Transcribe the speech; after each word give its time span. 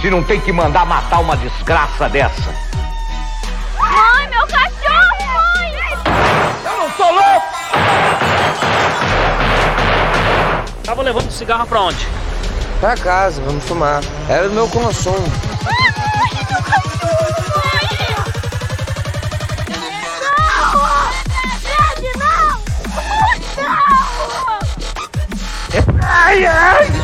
se 0.00 0.08
não 0.08 0.22
tem 0.22 0.40
que 0.40 0.50
mandar 0.50 0.86
matar 0.86 1.20
uma 1.20 1.36
desgraça 1.36 2.08
dessa. 2.08 2.54
Mãe, 3.78 4.28
meu 4.30 4.46
cachorro, 4.46 5.34
mãe! 5.34 5.74
Eu 6.64 6.78
não 6.78 6.90
sou 6.96 7.12
louco! 7.12 7.46
Tava 10.84 11.02
levando 11.02 11.30
cigarro 11.30 11.66
pra 11.66 11.80
onde? 11.82 12.08
Pra 12.80 12.96
casa, 12.96 13.42
vamos 13.42 13.62
fumar. 13.64 14.00
Era 14.28 14.48
o 14.48 14.52
meu 14.52 14.66
consumo. 14.68 15.30
Ai, 15.66 15.92
mãe, 15.98 16.46
meu 16.50 16.62
cachorro, 16.62 17.44
mãe! 17.56 17.88
Não! 20.22 20.30
Não! 23.58 23.68
Não! 23.68 24.58
Ai, 26.02 26.46
ai! 26.46 26.99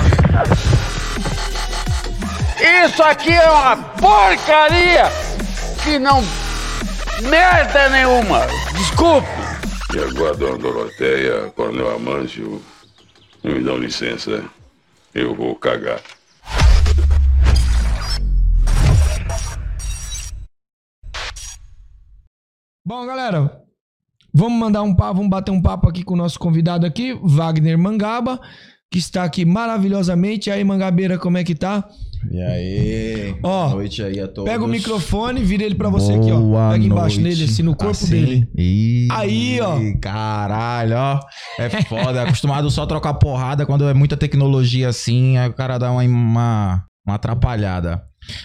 Isso 2.85 3.03
aqui 3.03 3.33
é 3.33 3.51
uma 3.51 3.77
porcaria 3.77 5.05
que 5.83 5.99
não. 5.99 6.23
merda 7.23 7.89
nenhuma! 7.89 8.41
Desculpe! 8.77 9.27
E 9.95 9.99
agora, 9.99 10.37
dona 10.37 10.59
Doroteia, 10.59 11.51
Coronel 11.57 11.97
Amâncio, 11.97 12.63
me 13.43 13.61
dão 13.63 13.79
licença, 13.79 14.45
eu 15.15 15.35
vou 15.35 15.55
cagar. 15.57 16.01
Bom, 22.85 23.07
galera, 23.07 23.63
vamos 24.33 24.59
mandar 24.59 24.83
um 24.83 24.95
papo, 24.95 25.15
vamos 25.15 25.31
bater 25.31 25.51
um 25.51 25.63
papo 25.63 25.89
aqui 25.89 26.05
com 26.05 26.15
o 26.15 26.19
nosso 26.19 26.39
convidado 26.39 26.85
aqui, 26.85 27.15
Wagner 27.23 27.79
Mangaba, 27.79 28.39
que 28.91 28.99
está 28.99 29.25
aqui 29.25 29.45
maravilhosamente. 29.45 30.51
E 30.51 30.53
aí, 30.53 30.63
Mangabeira, 30.63 31.19
como 31.19 31.39
é 31.39 31.43
que 31.43 31.55
tá? 31.55 31.89
E 32.31 32.41
aí? 32.41 33.37
Ó, 33.43 33.65
boa 33.67 33.75
noite 33.77 34.03
aí 34.03 34.19
a 34.21 34.27
todos. 34.29 34.51
Pega 34.51 34.65
o 34.65 34.69
microfone, 34.69 35.43
vira 35.43 35.65
ele 35.65 35.75
pra 35.75 35.89
você 35.89 36.13
aqui, 36.13 36.31
ó. 36.33 36.39
Boa 36.41 36.71
Pega 36.73 36.85
embaixo 36.85 37.21
noite. 37.21 37.37
dele, 37.37 37.51
assim, 37.51 37.63
no 37.63 37.75
corpo 37.75 37.93
Assim? 37.93 38.11
dele. 38.11 38.49
Ih, 38.57 39.09
Aí, 39.11 39.61
ó. 39.61 39.77
Caralho, 40.01 40.97
ó. 40.97 41.21
É 41.59 41.69
foda. 41.85 42.23
Acostumado 42.23 42.71
só 42.71 42.83
a 42.83 42.87
trocar 42.87 43.15
porrada 43.15 43.65
quando 43.67 43.89
é 43.89 43.95
muita 43.95 44.17
tecnologia 44.17 44.89
assim, 44.89 45.37
aí 45.39 45.49
o 45.49 45.53
cara 45.53 45.79
dá 45.79 45.91
uma, 45.93 46.03
uma, 46.03 46.85
uma 47.07 47.15
atrapalhada. 47.15 48.03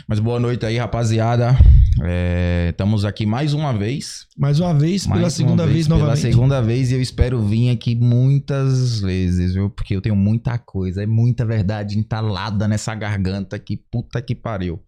Mas 0.07 0.19
boa 0.19 0.39
noite 0.39 0.65
aí, 0.65 0.77
rapaziada. 0.77 1.57
É, 2.03 2.69
estamos 2.71 3.05
aqui 3.05 3.25
mais 3.25 3.53
uma 3.53 3.71
vez. 3.71 4.25
Mais 4.37 4.59
uma 4.59 4.73
vez, 4.73 5.05
pela 5.05 5.21
Mais 5.21 5.33
segunda 5.33 5.63
uma 5.63 5.71
vez, 5.71 5.87
Pela 5.87 5.99
novamente. 5.99 6.21
segunda 6.21 6.61
vez 6.61 6.91
e 6.91 6.95
eu 6.95 7.01
espero 7.01 7.41
vir 7.41 7.69
aqui 7.69 7.95
muitas 7.95 8.99
vezes, 9.01 9.53
viu? 9.53 9.69
Porque 9.69 9.95
eu 9.95 10.01
tenho 10.01 10.15
muita 10.15 10.57
coisa, 10.57 11.03
é 11.03 11.05
muita 11.05 11.45
verdade 11.45 11.99
entalada 11.99 12.67
nessa 12.67 12.95
garganta 12.95 13.59
que 13.59 13.77
puta 13.77 14.21
que 14.21 14.33
pariu. 14.33 14.81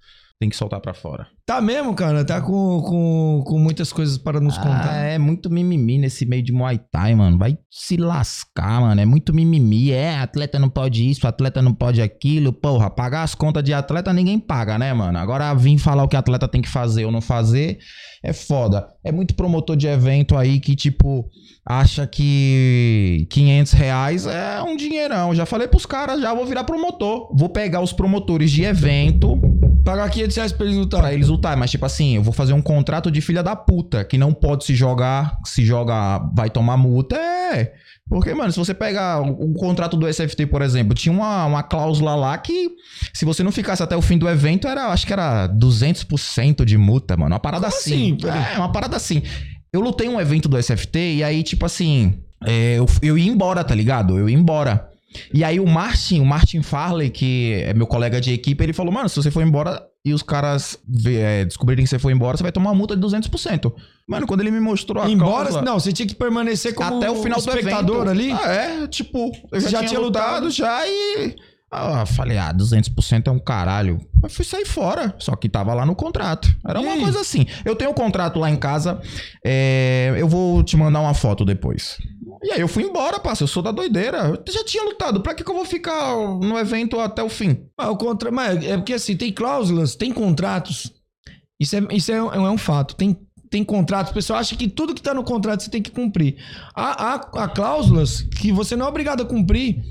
Tem 0.43 0.49
que 0.49 0.57
soltar 0.57 0.81
pra 0.81 0.93
fora. 0.93 1.25
Tá 1.45 1.61
mesmo, 1.61 1.93
cara? 1.93 2.25
Tá 2.25 2.41
com, 2.41 2.81
com, 2.81 3.43
com 3.45 3.57
muitas 3.57 3.93
coisas 3.93 4.17
para 4.17 4.41
nos 4.41 4.57
Ah, 4.57 4.61
contar. 4.61 4.93
é 5.05 5.17
muito 5.17 5.49
mimimi 5.49 5.97
nesse 5.97 6.25
meio 6.25 6.43
de 6.43 6.51
Muay 6.51 6.77
Thai, 6.91 7.15
mano. 7.15 7.37
Vai 7.37 7.57
se 7.71 7.95
lascar, 7.95 8.81
mano. 8.81 8.99
É 8.99 9.05
muito 9.05 9.33
mimimi. 9.33 9.91
É, 9.91 10.17
atleta 10.19 10.59
não 10.59 10.67
pode 10.69 11.09
isso, 11.09 11.25
atleta 11.25 11.61
não 11.61 11.73
pode 11.73 12.01
aquilo. 12.01 12.51
Porra, 12.51 12.89
pagar 12.89 13.23
as 13.23 13.33
contas 13.33 13.63
de 13.63 13.73
atleta 13.73 14.11
ninguém 14.11 14.37
paga, 14.37 14.77
né, 14.77 14.93
mano? 14.93 15.17
Agora 15.17 15.53
vir 15.53 15.77
falar 15.77 16.03
o 16.03 16.09
que 16.09 16.17
atleta 16.17 16.45
tem 16.45 16.61
que 16.61 16.67
fazer 16.67 17.05
ou 17.05 17.11
não 17.11 17.21
fazer 17.21 17.77
é 18.21 18.33
foda. 18.33 18.85
É 19.01 19.09
muito 19.09 19.33
promotor 19.33 19.77
de 19.77 19.87
evento 19.87 20.35
aí 20.35 20.59
que, 20.59 20.75
tipo, 20.75 21.29
acha 21.65 22.05
que 22.05 23.27
500 23.29 23.71
reais 23.73 24.25
é 24.25 24.61
um 24.61 24.75
dinheirão. 24.75 25.33
Já 25.33 25.45
falei 25.45 25.67
pros 25.67 25.85
caras, 25.85 26.21
já 26.21 26.33
vou 26.33 26.45
virar 26.45 26.63
promotor. 26.63 27.29
Vou 27.35 27.49
pegar 27.49 27.81
os 27.81 27.93
promotores 27.93 28.51
de 28.51 28.63
evento 28.63 29.39
Pagar 29.83 30.09
500 30.09 30.35
reais 30.37 30.51
pra 30.53 30.65
eles 30.65 30.77
lutar. 30.77 31.01
pra 31.01 31.13
eles 31.13 31.27
lutar. 31.27 31.57
Mas, 31.57 31.71
tipo 31.71 31.85
assim, 31.85 32.15
eu 32.15 32.23
vou 32.23 32.33
fazer 32.33 32.53
um 32.53 32.61
contrato 32.61 33.11
de 33.11 33.19
filha 33.19 33.43
da 33.43 33.55
puta, 33.55 34.05
que 34.05 34.17
não 34.17 34.33
pode 34.33 34.63
se 34.63 34.73
jogar, 34.73 35.37
se 35.43 35.65
joga, 35.65 36.19
vai 36.33 36.49
tomar 36.49 36.77
multa. 36.77 37.17
É. 37.17 37.73
Porque, 38.07 38.33
mano, 38.33 38.51
se 38.51 38.57
você 38.57 38.73
pegar 38.73 39.21
o, 39.21 39.51
o 39.51 39.53
contrato 39.53 39.97
do 39.97 40.07
SFT, 40.11 40.45
por 40.45 40.61
exemplo, 40.61 40.93
tinha 40.93 41.11
uma, 41.13 41.45
uma 41.45 41.63
cláusula 41.63 42.15
lá 42.15 42.37
que, 42.37 42.71
se 43.13 43.25
você 43.25 43.43
não 43.43 43.51
ficasse 43.51 43.83
até 43.83 43.95
o 43.95 44.01
fim 44.01 44.17
do 44.17 44.27
evento, 44.27 44.67
era, 44.67 44.87
acho 44.87 45.05
que 45.05 45.11
era 45.13 45.49
200% 45.49 46.63
de 46.63 46.77
multa, 46.77 47.17
mano. 47.17 47.33
Uma 47.33 47.39
parada 47.39 47.67
Como 47.67 47.77
assim. 47.77 48.17
assim? 48.21 48.53
É, 48.55 48.57
uma 48.57 48.71
parada 48.71 48.95
assim. 48.95 49.21
Eu 49.73 49.81
lutei 49.81 50.07
um 50.07 50.21
evento 50.21 50.47
do 50.47 50.61
SFT 50.61 51.15
e 51.15 51.23
aí, 51.23 51.41
tipo 51.41 51.65
assim, 51.65 52.19
é, 52.45 52.75
eu, 52.77 52.85
eu 53.01 53.17
ia 53.17 53.31
embora, 53.31 53.63
tá 53.63 53.73
ligado? 53.73 54.17
Eu 54.17 54.29
ia 54.29 54.37
embora. 54.37 54.89
E 55.33 55.43
aí 55.43 55.59
o 55.59 55.65
Martin, 55.67 56.19
o 56.19 56.25
Martin 56.25 56.61
Farley, 56.61 57.09
que 57.09 57.53
é 57.65 57.73
meu 57.73 57.85
colega 57.87 58.21
de 58.21 58.33
equipe, 58.33 58.63
ele 58.63 58.73
falou, 58.73 58.91
mano, 58.93 59.09
se 59.09 59.15
você 59.15 59.29
for 59.31 59.43
embora 59.43 59.83
e 60.05 60.13
os 60.13 60.21
caras 60.21 60.77
é, 61.05 61.45
descobrirem 61.45 61.83
que 61.85 61.89
você 61.89 61.97
foi 61.99 62.11
embora, 62.13 62.35
você 62.35 62.43
vai 62.43 62.51
tomar 62.51 62.71
uma 62.71 62.75
multa 62.75 62.95
de 62.95 63.01
200%. 63.01 63.73
Mano, 64.07 64.27
quando 64.27 64.41
ele 64.41 64.51
me 64.51 64.59
mostrou 64.59 65.01
a 65.01 65.09
Embora, 65.09 65.49
cláusula- 65.49 65.61
não, 65.61 65.79
você 65.79 65.93
tinha 65.93 66.07
que 66.07 66.15
permanecer 66.15 66.73
como 66.73 66.97
até 66.97 67.09
o 67.09 67.15
final 67.15 67.39
do 67.39 67.47
espectador 67.49 68.07
evento. 68.07 68.09
ali. 68.09 68.31
Ah, 68.31 68.51
é, 68.51 68.87
tipo, 68.87 69.31
eu 69.51 69.61
Você 69.61 69.69
já, 69.69 69.83
tinha, 69.83 69.99
lutado, 69.99 70.49
já 70.49 70.85
e... 70.85 71.35
Ah, 71.75 72.05
falei, 72.05 72.37
ah, 72.37 72.53
200% 72.53 73.27
é 73.27 73.31
um 73.31 73.39
caralho. 73.39 73.99
Mas 74.21 74.33
fui 74.33 74.45
sair 74.45 74.65
fora, 74.65 75.15
só 75.17 75.35
que 75.35 75.49
tava 75.49 75.73
lá 75.73 75.85
no 75.85 75.95
contrato. 75.95 76.53
Era 76.67 76.79
E 76.79 76.83
uma 76.83 76.93
aí? 76.93 77.01
coisa 77.01 77.19
assim. 77.19 77.45
Eu 77.65 77.75
tenho 77.75 77.91
um 77.91 77.95
contrato 77.95 78.39
lá 78.39 78.49
em 78.49 78.55
casa, 78.55 79.01
é, 79.43 80.13
eu 80.17 80.27
vou 80.27 80.63
te 80.63 80.77
mandar 80.77 81.01
uma 81.01 81.13
foto 81.13 81.43
depois. 81.43 81.97
E 82.43 82.51
aí 82.51 82.59
eu 82.59 82.67
fui 82.67 82.83
embora, 82.83 83.19
parça, 83.19 83.43
eu 83.43 83.47
sou 83.47 83.63
da 83.63 83.71
doideira. 83.71 84.39
Eu 84.45 84.53
já 84.53 84.63
tinha 84.65 84.83
lutado, 84.83 85.21
pra 85.21 85.33
que, 85.33 85.43
que 85.43 85.49
eu 85.49 85.55
vou 85.55 85.65
ficar 85.65 86.15
no 86.41 86.57
evento 86.59 86.99
até 86.99 87.23
o 87.23 87.29
fim? 87.29 87.65
Ah, 87.77 87.89
o 87.89 87.97
contra... 87.97 88.29
Mas 88.31 88.63
é 88.65 88.75
porque 88.77 88.93
assim, 88.93 89.15
tem 89.15 89.31
cláusulas, 89.31 89.95
tem 89.95 90.11
contratos. 90.11 90.91
Isso 91.59 91.75
é, 91.75 91.87
isso 91.91 92.11
é, 92.11 92.21
um, 92.21 92.47
é 92.47 92.51
um 92.51 92.57
fato. 92.57 92.95
Tem, 92.95 93.17
tem 93.49 93.63
contratos. 93.63 94.11
O 94.11 94.13
pessoal 94.13 94.39
acha 94.39 94.55
que 94.55 94.67
tudo 94.67 94.93
que 94.93 95.01
tá 95.01 95.13
no 95.13 95.23
contrato 95.23 95.63
você 95.63 95.69
tem 95.69 95.81
que 95.81 95.91
cumprir. 95.91 96.35
Há, 96.75 97.13
há, 97.13 97.43
há 97.43 97.47
cláusulas 97.47 98.21
que 98.21 98.51
você 98.51 98.75
não 98.75 98.85
é 98.85 98.89
obrigado 98.89 99.23
a 99.23 99.25
cumprir. 99.25 99.81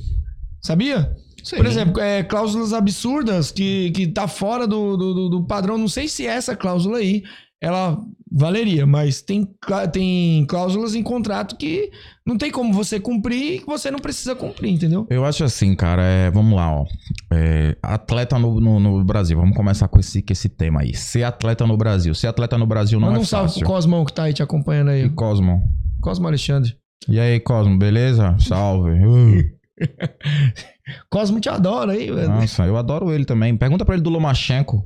Sabia? 0.60 1.10
Sim. 1.42 1.56
Por 1.56 1.66
exemplo, 1.66 2.00
é, 2.00 2.22
cláusulas 2.22 2.72
absurdas 2.72 3.50
que, 3.50 3.90
que 3.90 4.06
tá 4.06 4.28
fora 4.28 4.66
do, 4.66 4.96
do, 4.96 5.28
do- 5.28 5.44
padrão. 5.44 5.76
Não 5.78 5.88
sei 5.88 6.08
se 6.08 6.26
essa 6.26 6.54
cláusula 6.56 6.98
aí 6.98 7.22
ela 7.60 7.96
valeria, 8.34 8.84
mas 8.86 9.20
tem, 9.22 9.48
tem 9.92 10.44
cláusulas 10.46 10.94
em 10.96 11.02
contrato 11.02 11.56
que 11.56 11.90
não 12.26 12.36
tem 12.36 12.50
como 12.50 12.72
você 12.72 12.98
cumprir 12.98 13.54
e 13.54 13.58
que 13.60 13.66
você 13.66 13.88
não 13.90 14.00
precisa 14.00 14.34
cumprir, 14.34 14.70
entendeu? 14.72 15.06
Eu 15.10 15.24
acho 15.24 15.44
assim, 15.44 15.74
cara, 15.76 16.02
é, 16.02 16.30
vamos 16.30 16.56
lá, 16.56 16.74
ó. 16.74 16.84
É, 17.32 17.76
atleta 17.82 18.36
no, 18.38 18.58
no, 18.60 18.80
no 18.80 19.04
Brasil, 19.04 19.36
vamos 19.38 19.56
começar 19.56 19.86
com 19.86 20.00
esse, 20.00 20.22
com 20.22 20.32
esse 20.32 20.48
tema 20.48 20.80
aí. 20.80 20.92
Ser 20.94 21.22
atleta 21.22 21.64
no 21.66 21.76
Brasil. 21.76 22.12
Ser 22.14 22.26
atleta 22.28 22.58
no 22.58 22.66
Brasil 22.66 22.98
não 22.98 23.08
Manda 23.08 23.20
é 23.20 23.22
um 23.22 23.24
salve 23.24 23.48
fácil. 23.48 23.60
pro 23.60 23.68
Cosmão 23.74 24.04
que 24.04 24.12
tá 24.12 24.24
aí 24.24 24.32
te 24.32 24.42
acompanhando 24.42 24.88
aí. 24.90 25.04
E 25.04 25.10
Cosmo? 25.10 25.62
Cosmo 26.00 26.26
Alexandre. 26.26 26.74
E 27.08 27.20
aí, 27.20 27.38
Cosmo, 27.38 27.78
beleza? 27.78 28.34
Salve. 28.40 28.90
Uh, 28.90 29.44
Cosmo 31.10 31.40
te 31.40 31.48
adora 31.48 31.92
aí, 31.92 32.10
velho. 32.10 32.28
nossa, 32.28 32.66
eu 32.66 32.76
adoro 32.76 33.12
ele 33.12 33.24
também. 33.24 33.56
Pergunta 33.56 33.84
pra 33.84 33.94
ele 33.94 34.02
do 34.02 34.10
Lomachenko. 34.10 34.84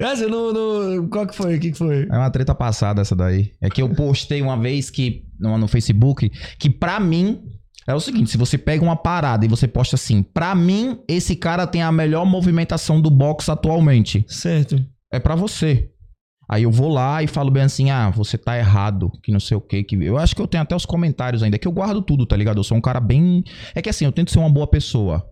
Essa 0.00 0.28
no, 0.28 0.52
no- 0.52 1.08
Qual 1.08 1.26
que 1.26 1.34
foi? 1.34 1.56
O 1.56 1.60
que, 1.60 1.72
que 1.72 1.78
foi? 1.78 2.06
É 2.10 2.16
uma 2.16 2.30
treta 2.30 2.54
passada 2.54 3.02
essa 3.02 3.16
daí. 3.16 3.52
É 3.60 3.68
que 3.68 3.82
eu 3.82 3.88
postei 3.90 4.40
uma 4.40 4.56
vez 4.58 4.90
que 4.90 5.24
no, 5.38 5.58
no 5.58 5.66
Facebook 5.68 6.30
que 6.58 6.70
pra 6.70 7.00
mim 7.00 7.42
é 7.86 7.94
o 7.94 8.00
seguinte, 8.00 8.30
se 8.30 8.36
você 8.36 8.56
pega 8.56 8.84
uma 8.84 8.96
parada 8.96 9.44
e 9.44 9.48
você 9.48 9.66
posta 9.66 9.96
assim, 9.96 10.22
pra 10.22 10.54
mim 10.54 11.00
esse 11.08 11.34
cara 11.34 11.66
tem 11.66 11.82
a 11.82 11.90
melhor 11.90 12.24
movimentação 12.24 13.00
do 13.00 13.10
boxe 13.10 13.50
atualmente. 13.50 14.24
Certo. 14.28 14.84
É 15.12 15.18
pra 15.18 15.34
você. 15.34 15.90
Aí 16.48 16.62
eu 16.62 16.70
vou 16.70 16.88
lá 16.88 17.22
e 17.22 17.26
falo 17.26 17.50
bem 17.50 17.64
assim, 17.64 17.90
ah, 17.90 18.08
você 18.08 18.38
tá 18.38 18.56
errado, 18.56 19.12
que 19.22 19.30
não 19.30 19.38
sei 19.38 19.56
o 19.56 19.60
que 19.60 19.86
eu 20.00 20.16
acho 20.16 20.34
que 20.34 20.40
eu 20.40 20.46
tenho 20.46 20.62
até 20.62 20.74
os 20.74 20.86
comentários 20.86 21.42
ainda, 21.42 21.58
que 21.58 21.68
eu 21.68 21.72
guardo 21.72 22.00
tudo, 22.00 22.24
tá 22.24 22.34
ligado? 22.34 22.58
Eu 22.58 22.64
sou 22.64 22.76
um 22.76 22.80
cara 22.80 23.00
bem, 23.00 23.44
é 23.74 23.82
que 23.82 23.90
assim, 23.90 24.06
eu 24.06 24.12
tento 24.12 24.30
ser 24.30 24.38
uma 24.38 24.48
boa 24.48 24.66
pessoa. 24.66 25.30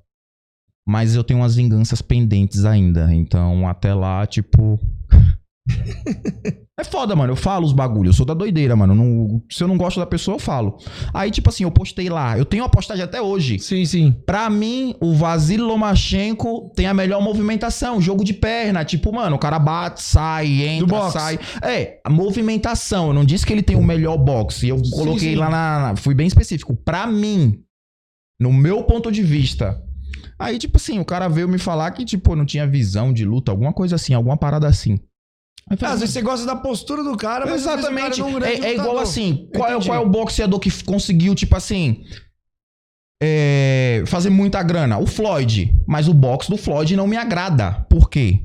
Mas 0.87 1.17
eu 1.17 1.25
tenho 1.25 1.41
umas 1.41 1.57
vinganças 1.57 2.01
pendentes 2.01 2.65
ainda. 2.65 3.13
Então, 3.13 3.67
até 3.67 3.93
lá, 3.93 4.25
tipo, 4.27 4.79
É 6.79 6.85
foda, 6.85 7.17
mano. 7.17 7.33
Eu 7.33 7.37
falo 7.37 7.65
os 7.65 7.73
bagulhos. 7.73 8.13
Eu 8.15 8.17
sou 8.19 8.27
da 8.27 8.35
doideira, 8.35 8.77
mano. 8.77 8.95
Não- 8.95 9.43
se 9.51 9.65
eu 9.65 9.67
não 9.69 9.79
gosto 9.79 9.99
da 9.99 10.05
pessoa, 10.05 10.35
eu 10.35 10.39
falo. 10.39 10.77
Aí, 11.15 11.31
tipo 11.31 11.49
assim, 11.49 11.65
eu 11.65 11.71
postei 11.71 12.11
lá. 12.11 12.37
Eu 12.37 12.45
tenho 12.45 12.63
uma 12.65 12.69
postagem 12.69 13.03
até 13.03 13.19
hoje. 13.19 13.59
Sim, 13.59 13.87
sim. 13.87 14.15
Pra 14.27 14.51
mim, 14.51 14.95
o 15.01 15.15
Vasily 15.15 15.63
Lomachenko 15.63 16.71
tem 16.77 16.85
a 16.87 16.93
melhor 16.93 17.23
movimentação, 17.23 17.99
jogo 17.99 18.23
de 18.23 18.35
perna. 18.35 18.85
Tipo, 18.85 19.11
mano, 19.11 19.37
o 19.37 19.39
cara 19.39 19.59
bate, 19.59 20.03
sai, 20.03 20.49
entra, 20.65 21.11
sai. 21.11 21.39
É, 21.63 21.99
a 22.05 22.11
movimentação. 22.11 23.07
Eu 23.09 23.15
não 23.15 23.25
disse 23.25 23.47
que 23.47 23.55
ele 23.55 23.63
tem 23.63 23.75
o 23.77 23.83
melhor 23.83 24.19
boxe. 24.19 24.69
Eu 24.69 24.77
coloquei 24.91 25.31
sim. 25.31 25.35
lá 25.37 25.49
na, 25.49 25.81
na- 25.81 25.97
Fui 25.97 26.15
bem 26.15 26.27
específico. 26.27 26.77
Pra 26.77 27.07
mim, 27.07 27.59
no 28.39 28.53
meu 28.53 28.83
ponto 28.85 29.11
de 29.11 29.23
vista. 29.23 29.83
Aí, 30.39 30.59
tipo 30.59 30.77
assim, 30.77 30.99
o 30.99 31.05
cara 31.07 31.27
veio 31.27 31.49
me 31.49 31.57
falar 31.57 31.91
que, 31.93 32.05
tipo, 32.05 32.33
eu 32.33 32.37
não 32.37 32.45
tinha 32.45 32.67
visão 32.67 33.15
de 33.15 33.25
luta, 33.25 33.51
alguma 33.51 33.73
coisa 33.73 33.97
assim, 33.97 34.13
alguma 34.13 34.37
parada 34.37 34.69
assim. 34.69 35.01
Falei, 35.69 35.95
Às 35.95 36.01
vezes 36.01 36.13
você 36.15 36.23
gosta 36.23 36.47
da 36.47 36.55
postura 36.55 37.03
do 37.03 37.17
cara, 37.17 37.45
mas 37.45 37.63
Exatamente. 37.63 38.21
cara 38.21 38.21
é 38.21 38.25
um 38.25 38.39
grande 38.39 38.65
É, 38.65 38.69
é 38.69 38.75
igual 38.77 38.99
assim. 38.99 39.49
Qual 39.55 39.69
é, 39.69 39.85
qual 39.85 39.97
é 39.97 40.01
o 40.01 40.09
boxeador 40.09 40.61
que 40.61 40.71
conseguiu, 40.85 41.35
tipo 41.35 41.57
assim. 41.57 42.03
é, 43.23 44.05
fazer 44.07 44.31
muita 44.31 44.63
grana? 44.63 44.99
O 44.99 45.07
Floyd. 45.07 45.75
Mas 45.87 46.07
o 46.09 46.15
boxe 46.15 46.49
do 46.51 46.57
Floyd 46.57 46.95
não 46.97 47.07
me 47.07 47.17
agrada. 47.17 47.85
Por 47.91 48.09
quê? 48.09 48.43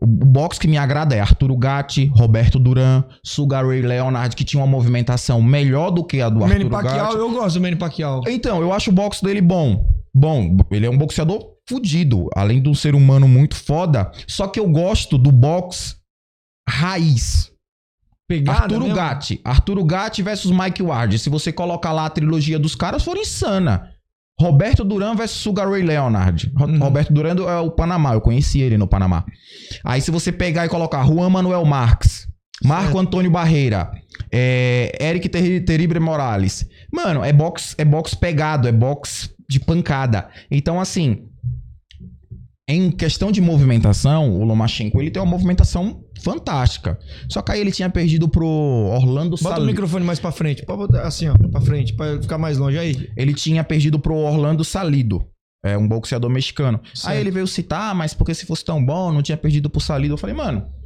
O 0.00 0.04
o 0.04 0.06
boxe 0.06 0.58
que 0.60 0.66
me 0.68 0.76
agrada 0.76 1.14
é 1.14 1.20
Arturo 1.20 1.56
Gatti, 1.56 2.06
Roberto 2.14 2.58
Duran, 2.58 3.04
Sugar 3.24 3.66
Ray 3.66 3.80
Leonard, 3.80 4.34
que 4.36 4.44
tinha 4.44 4.60
uma 4.60 4.66
movimentação 4.66 5.40
melhor 5.40 5.90
do 5.90 6.04
que 6.04 6.20
a 6.20 6.28
do 6.28 6.40
Manny 6.40 6.54
Arturo 6.54 6.70
Pacquiao, 6.70 7.06
Gatti. 7.06 7.16
eu 7.16 7.30
gosto 7.30 7.54
do 7.54 7.62
Manny 7.62 7.76
Pacquiao. 7.76 8.22
Então, 8.26 8.60
eu 8.60 8.72
acho 8.72 8.90
o 8.90 8.92
boxe 8.92 9.24
dele 9.24 9.40
bom. 9.40 9.86
Bom, 10.12 10.56
ele 10.70 10.84
é 10.86 10.90
um 10.90 10.98
boxeador 10.98 11.54
fudido, 11.66 12.28
além 12.34 12.60
de 12.60 12.68
um 12.68 12.74
ser 12.74 12.94
humano 12.94 13.26
muito 13.26 13.54
foda. 13.56 14.10
Só 14.26 14.46
que 14.46 14.60
eu 14.60 14.68
gosto 14.68 15.16
do 15.16 15.32
boxe 15.32 15.94
raiz. 16.68 17.52
Pegada 18.26 18.62
Arturo 18.62 18.80
mesmo? 18.80 18.96
Gatti. 18.96 19.40
Arturo 19.44 19.84
Gatti 19.84 20.22
versus 20.22 20.50
Mike 20.50 20.82
Ward. 20.82 21.18
Se 21.18 21.28
você 21.28 21.52
colocar 21.52 21.92
lá 21.92 22.06
a 22.06 22.10
trilogia 22.10 22.58
dos 22.58 22.74
caras, 22.74 23.02
for 23.04 23.16
insana. 23.16 23.90
Roberto 24.40 24.82
Duran 24.82 25.14
versus 25.14 25.38
Sugar 25.38 25.70
Ray 25.70 25.82
Leonard. 25.82 26.52
Uhum. 26.58 26.78
Roberto 26.78 27.12
Duran 27.12 27.36
é 27.48 27.58
o 27.58 27.70
Panamá. 27.70 28.14
Eu 28.14 28.20
conheci 28.20 28.60
ele 28.60 28.76
no 28.76 28.88
Panamá. 28.88 29.24
Aí 29.84 30.00
se 30.00 30.10
você 30.10 30.32
pegar 30.32 30.66
e 30.66 30.68
colocar 30.68 31.06
Juan 31.06 31.30
Manuel 31.30 31.64
Marques, 31.64 32.26
Marco 32.64 32.86
Certo. 32.86 32.98
Antônio 32.98 33.30
Barreira, 33.30 33.90
é, 34.32 34.96
Eric 35.00 35.28
Terrible 35.28 36.00
Morales. 36.00 36.66
Mano, 36.92 37.22
é 37.22 37.32
box, 37.32 37.74
é 37.78 37.84
box 37.84 38.14
pegado, 38.14 38.66
é 38.66 38.72
box 38.72 39.30
de 39.48 39.60
pancada. 39.60 40.28
Então, 40.50 40.80
assim, 40.80 41.28
em 42.68 42.90
questão 42.90 43.30
de 43.30 43.40
movimentação, 43.40 44.30
o 44.30 44.44
Lomachenko 44.44 45.00
ele 45.00 45.10
tem 45.10 45.22
uma 45.22 45.30
movimentação 45.30 46.03
fantástica. 46.24 46.98
Só 47.28 47.42
que 47.42 47.52
aí 47.52 47.60
ele 47.60 47.70
tinha 47.70 47.88
perdido 47.90 48.28
pro 48.28 48.46
Orlando 48.46 49.30
Bota 49.36 49.44
o 49.44 49.48
Salido. 49.50 49.66
microfone 49.66 50.04
mais 50.04 50.18
pra 50.18 50.32
frente. 50.32 50.64
Assim, 51.02 51.28
ó, 51.28 51.34
pra 51.50 51.60
frente, 51.60 51.92
pra 51.94 52.20
ficar 52.20 52.38
mais 52.38 52.58
longe 52.58 52.78
aí. 52.78 53.08
Ele 53.16 53.34
tinha 53.34 53.62
perdido 53.62 53.98
pro 53.98 54.14
Orlando 54.16 54.64
Salido. 54.64 55.24
É 55.64 55.78
um 55.78 55.86
boxeador 55.88 56.28
mexicano. 56.30 56.80
Certo. 56.94 57.08
Aí 57.12 57.20
ele 57.20 57.30
veio 57.30 57.46
citar, 57.46 57.90
ah, 57.90 57.94
mas 57.94 58.12
porque 58.12 58.34
se 58.34 58.44
fosse 58.44 58.64
tão 58.64 58.84
bom, 58.84 59.12
não 59.12 59.22
tinha 59.22 59.36
perdido 59.36 59.70
pro 59.70 59.80
Salido. 59.80 60.14
Eu 60.14 60.18
falei, 60.18 60.34
mano, 60.36 60.66
o- 60.82 60.83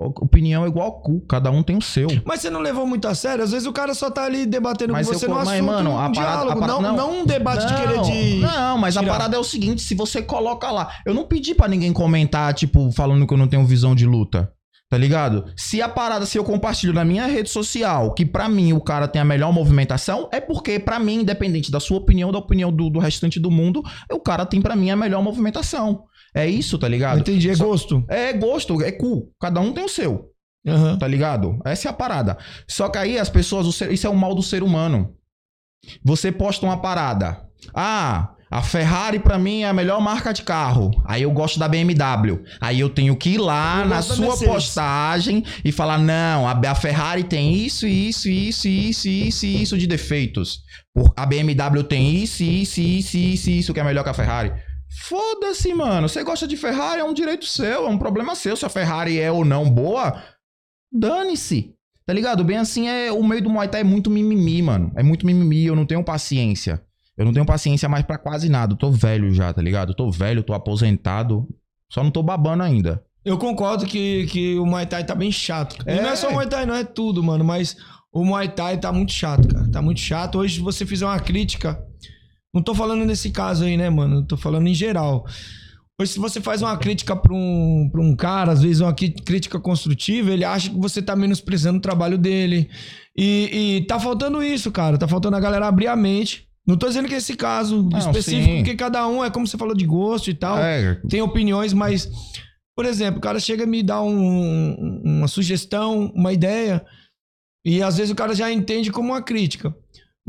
opinião 0.00 0.64
é 0.64 0.68
igual 0.68 0.86
ao 0.86 1.00
cu, 1.00 1.20
cada 1.28 1.50
um 1.50 1.62
tem 1.62 1.76
o 1.76 1.82
seu. 1.82 2.08
Mas 2.24 2.40
você 2.40 2.50
não 2.50 2.60
levou 2.60 2.86
muito 2.86 3.08
a 3.08 3.14
sério? 3.14 3.42
Às 3.42 3.50
vezes 3.50 3.66
o 3.66 3.72
cara 3.72 3.94
só 3.94 4.10
tá 4.10 4.24
ali 4.24 4.46
debatendo 4.46 4.92
Mas 4.92 5.06
com 5.08 5.12
eu 5.14 5.18
você 5.18 5.26
co- 5.26 5.32
no 5.32 5.38
mas, 5.38 5.48
assunto, 5.48 5.64
mano, 5.66 5.90
um 5.90 5.98
a 5.98 6.10
parada- 6.10 6.12
diálogo, 6.12 6.50
a 6.52 6.56
parada- 6.56 6.80
não, 6.82 6.82
não. 6.82 6.96
não 6.96 7.20
um 7.22 7.26
debate 7.26 7.66
de 7.66 7.74
querer 7.74 8.00
de... 8.02 8.36
Não, 8.40 8.78
mas 8.78 8.96
a 8.96 9.00
tirar. 9.00 9.12
parada 9.12 9.36
é 9.36 9.38
o 9.38 9.44
seguinte: 9.44 9.82
se 9.82 9.94
você 9.94 10.22
coloca 10.22 10.70
lá. 10.70 10.88
Eu 11.04 11.12
não 11.14 11.24
pedi 11.26 11.54
pra 11.54 11.66
ninguém 11.66 11.92
comentar, 11.92 12.54
tipo, 12.54 12.92
falando 12.92 13.26
que 13.26 13.34
eu 13.34 13.38
não 13.38 13.48
tenho 13.48 13.66
visão 13.66 13.94
de 13.94 14.06
luta. 14.06 14.52
Tá 14.90 14.96
ligado? 14.96 15.44
Se 15.54 15.82
a 15.82 15.88
parada, 15.88 16.24
se 16.24 16.38
eu 16.38 16.44
compartilho 16.44 16.94
na 16.94 17.04
minha 17.04 17.26
rede 17.26 17.50
social 17.50 18.14
que 18.14 18.24
pra 18.24 18.48
mim 18.48 18.72
o 18.72 18.80
cara 18.80 19.06
tem 19.06 19.20
a 19.20 19.24
melhor 19.24 19.52
movimentação, 19.52 20.30
é 20.32 20.40
porque 20.40 20.78
pra 20.78 20.98
mim, 20.98 21.16
independente 21.16 21.70
da 21.70 21.78
sua 21.78 21.98
opinião, 21.98 22.32
da 22.32 22.38
opinião 22.38 22.72
do, 22.72 22.88
do 22.88 22.98
restante 22.98 23.38
do 23.38 23.50
mundo, 23.50 23.82
o 24.10 24.18
cara 24.18 24.46
tem 24.46 24.62
pra 24.62 24.74
mim 24.74 24.90
a 24.90 24.96
melhor 24.96 25.22
movimentação. 25.22 26.04
É 26.38 26.46
isso, 26.46 26.78
tá 26.78 26.86
ligado? 26.88 27.20
Entendi, 27.20 27.50
é 27.50 27.54
Só- 27.54 27.64
gosto. 27.66 28.04
É 28.08 28.32
gosto, 28.32 28.82
é 28.82 28.92
cu. 28.92 29.30
Cada 29.40 29.60
um 29.60 29.72
tem 29.72 29.84
o 29.84 29.88
seu. 29.88 30.30
Aham. 30.66 30.98
Tá 30.98 31.06
ligado? 31.06 31.58
Essa 31.64 31.88
é 31.88 31.90
a 31.90 31.94
parada. 31.94 32.36
Só 32.66 32.88
que 32.88 32.98
aí 32.98 33.18
as 33.18 33.28
pessoas, 33.28 33.72
ser- 33.74 33.92
isso 33.92 34.06
é 34.06 34.10
o 34.10 34.16
mal 34.16 34.34
do 34.34 34.42
ser 34.42 34.62
humano. 34.62 35.14
Você 36.04 36.30
posta 36.30 36.66
uma 36.66 36.76
parada. 36.80 37.40
Ah, 37.74 38.34
a 38.50 38.62
Ferrari 38.62 39.18
pra 39.18 39.38
mim 39.38 39.62
é 39.62 39.68
a 39.68 39.72
melhor 39.72 40.00
marca 40.00 40.32
de 40.32 40.42
carro. 40.42 40.90
Aí 41.06 41.22
eu 41.22 41.30
gosto 41.30 41.58
da 41.58 41.68
BMW. 41.68 42.42
Aí 42.60 42.80
eu 42.80 42.88
tenho 42.88 43.16
que 43.16 43.30
ir 43.30 43.38
lá 43.38 43.82
Eu 43.82 43.88
na 43.88 44.02
sua 44.02 44.36
postagem 44.36 45.44
e 45.64 45.70
falar: 45.72 45.98
não, 45.98 46.46
a, 46.46 46.74
Ferrari 46.74 47.24
tem 47.24 47.52
isso, 47.54 47.86
isso, 47.86 48.28
isso, 48.28 48.68
isso, 48.68 49.08
isso, 49.08 49.46
isso 49.46 49.78
de 49.78 49.86
defeitos. 49.86 50.60
A 51.16 51.24
BMW 51.26 51.82
tem 51.84 52.14
isso, 52.16 52.42
isso, 52.42 52.80
isso, 52.80 53.16
isso, 53.16 53.50
isso 53.50 53.74
que 53.74 53.80
é 53.80 53.84
melhor 53.84 54.02
que 54.02 54.10
a 54.10 54.14
Ferrari. 54.14 54.52
Foda-se, 55.02 55.72
mano. 55.74 56.08
Você 56.08 56.22
gosta 56.24 56.46
de 56.46 56.56
Ferrari, 56.56 57.00
é 57.00 57.04
um 57.04 57.14
direito 57.14 57.44
seu, 57.46 57.86
é 57.86 57.88
um 57.88 57.98
problema 57.98 58.34
seu. 58.34 58.56
Se 58.56 58.64
a 58.64 58.68
Ferrari 58.68 59.18
é 59.18 59.30
ou 59.30 59.44
não 59.44 59.68
boa, 59.70 60.22
dane-se. 60.92 61.74
Tá 62.06 62.14
ligado? 62.14 62.42
Bem 62.42 62.56
assim, 62.56 62.88
é 62.88 63.12
o 63.12 63.22
meio 63.22 63.42
do 63.42 63.50
Muay 63.50 63.68
Thai 63.68 63.82
é 63.82 63.84
muito 63.84 64.08
mimimi, 64.10 64.62
mano. 64.62 64.90
É 64.96 65.02
muito 65.02 65.26
mimimi, 65.26 65.66
eu 65.66 65.76
não 65.76 65.84
tenho 65.84 66.02
paciência. 66.02 66.82
Eu 67.16 67.24
não 67.26 67.32
tenho 67.32 67.44
paciência 67.44 67.88
mais 67.88 68.04
pra 68.04 68.16
quase 68.16 68.48
nada. 68.48 68.72
Eu 68.72 68.78
tô 68.78 68.90
velho 68.90 69.32
já, 69.34 69.52
tá 69.52 69.60
ligado? 69.60 69.90
Eu 69.90 69.94
tô 69.94 70.10
velho, 70.10 70.42
tô 70.42 70.54
aposentado. 70.54 71.46
Só 71.92 72.02
não 72.02 72.10
tô 72.10 72.22
babando 72.22 72.62
ainda. 72.62 73.02
Eu 73.24 73.36
concordo 73.36 73.84
que, 73.84 74.26
que 74.28 74.58
o 74.58 74.64
Muay 74.64 74.86
Thai 74.86 75.04
tá 75.04 75.14
bem 75.14 75.30
chato. 75.30 75.76
E 75.86 75.90
É. 75.90 76.00
não 76.00 76.10
é 76.10 76.16
só 76.16 76.28
o 76.30 76.32
Muay 76.32 76.46
Thai, 76.48 76.64
não 76.64 76.74
é 76.74 76.84
tudo, 76.84 77.22
mano. 77.22 77.44
Mas 77.44 77.76
o 78.10 78.24
Muay 78.24 78.48
Thai 78.48 78.78
tá 78.78 78.90
muito 78.90 79.12
chato, 79.12 79.46
cara. 79.48 79.70
Tá 79.70 79.82
muito 79.82 80.00
chato. 80.00 80.38
Hoje, 80.38 80.54
se 80.54 80.60
você 80.60 80.86
fizer 80.86 81.04
uma 81.04 81.20
crítica. 81.20 81.84
Não 82.54 82.62
tô 82.62 82.74
falando 82.74 83.04
nesse 83.04 83.30
caso 83.30 83.64
aí, 83.64 83.76
né, 83.76 83.90
mano? 83.90 84.16
Eu 84.16 84.26
tô 84.26 84.36
falando 84.36 84.66
em 84.66 84.74
geral. 84.74 85.24
Hoje, 86.00 86.12
se 86.12 86.18
você 86.18 86.40
faz 86.40 86.62
uma 86.62 86.76
crítica 86.76 87.14
pra 87.16 87.34
um, 87.34 87.88
pra 87.90 88.00
um 88.00 88.14
cara, 88.14 88.52
às 88.52 88.62
vezes 88.62 88.80
uma 88.80 88.94
crítica 88.94 89.58
construtiva, 89.58 90.30
ele 90.30 90.44
acha 90.44 90.70
que 90.70 90.78
você 90.78 91.02
tá 91.02 91.16
menosprezando 91.16 91.78
o 91.78 91.82
trabalho 91.82 92.16
dele. 92.16 92.70
E, 93.16 93.78
e 93.78 93.86
tá 93.86 93.98
faltando 93.98 94.42
isso, 94.42 94.70
cara. 94.70 94.96
Tá 94.96 95.08
faltando 95.08 95.36
a 95.36 95.40
galera 95.40 95.66
abrir 95.66 95.88
a 95.88 95.96
mente. 95.96 96.46
Não 96.66 96.76
tô 96.76 96.86
dizendo 96.86 97.08
que 97.08 97.14
é 97.14 97.18
esse 97.18 97.34
caso 97.34 97.82
Não, 97.90 97.98
específico, 97.98 98.44
sim. 98.44 98.56
porque 98.58 98.76
cada 98.76 99.06
um 99.08 99.24
é 99.24 99.30
como 99.30 99.46
você 99.46 99.56
falou 99.56 99.74
de 99.74 99.86
gosto 99.86 100.28
e 100.30 100.34
tal 100.34 100.58
É, 100.58 101.00
tem 101.08 101.22
opiniões, 101.22 101.72
mas, 101.72 102.08
por 102.76 102.84
exemplo, 102.84 103.18
o 103.18 103.22
cara 103.22 103.40
chega 103.40 103.64
a 103.64 103.66
me 103.66 103.82
dar 103.82 104.02
um- 104.02 105.00
uma 105.02 105.26
sugestão, 105.28 106.12
uma 106.14 106.30
ideia, 106.30 106.84
e 107.64 107.82
às 107.82 107.96
vezes 107.96 108.12
o 108.12 108.14
cara 108.14 108.34
já 108.34 108.52
entende 108.52 108.92
como 108.92 109.08
uma 109.12 109.22
crítica. 109.22 109.74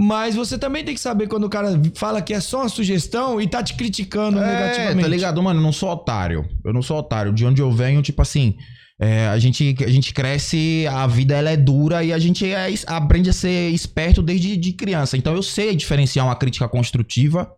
Mas 0.01 0.34
você 0.34 0.57
também 0.57 0.86
tem 0.86 0.94
que 0.94 1.00
saber 1.01 1.28
quando 1.28 1.44
o 1.44 1.50
cara 1.50 1.78
fala 1.94 2.22
que 2.22 2.34
é 2.34 2.40
só 2.40 2.62
uma 2.62 2.69
sugestão 2.69 3.42
e 3.42 3.46
tá 3.48 3.62
te 3.62 3.74
criticando 3.74 4.40
É, 4.40 4.48
negativamente. 4.48 5.01
tá 5.01 5.07
ligado? 5.10 5.44
Mano, 5.44 5.60
eu 5.60 5.63
não 5.63 5.74
sou 5.74 5.90
otário. 5.90 6.48
Eu 6.63 6.72
não 6.72 6.81
sou 6.81 6.98
otário. 6.98 7.34
De 7.34 7.46
onde 7.46 7.62
eu 7.62 7.69
venho, 7.69 8.01
tipo 8.01 8.22
assim, 8.22 8.56
é, 8.98 9.28
a, 9.28 9.38
gente, 9.38 9.76
a 9.83 9.90
gente 9.90 10.14
cresce, 10.14 10.88
a 10.90 11.06
vida 11.06 11.35
ela 11.35 11.50
é 11.50 11.57
dura 11.57 12.02
e 12.02 12.14
a 12.14 12.18
gente 12.18 12.50
é 12.50 12.73
aprende 12.88 13.30
a 13.30 13.33
ser 13.33 13.71
esperto 13.71 14.21
desde 14.21 14.56
de 14.56 14.71
criança. 14.71 15.18
Então 15.18 15.33
eu 15.33 15.44
sei 15.44 15.76
diferenciar 15.76 16.26
uma 16.26 16.35
crítica 16.35 16.68
construtiva 16.69 17.52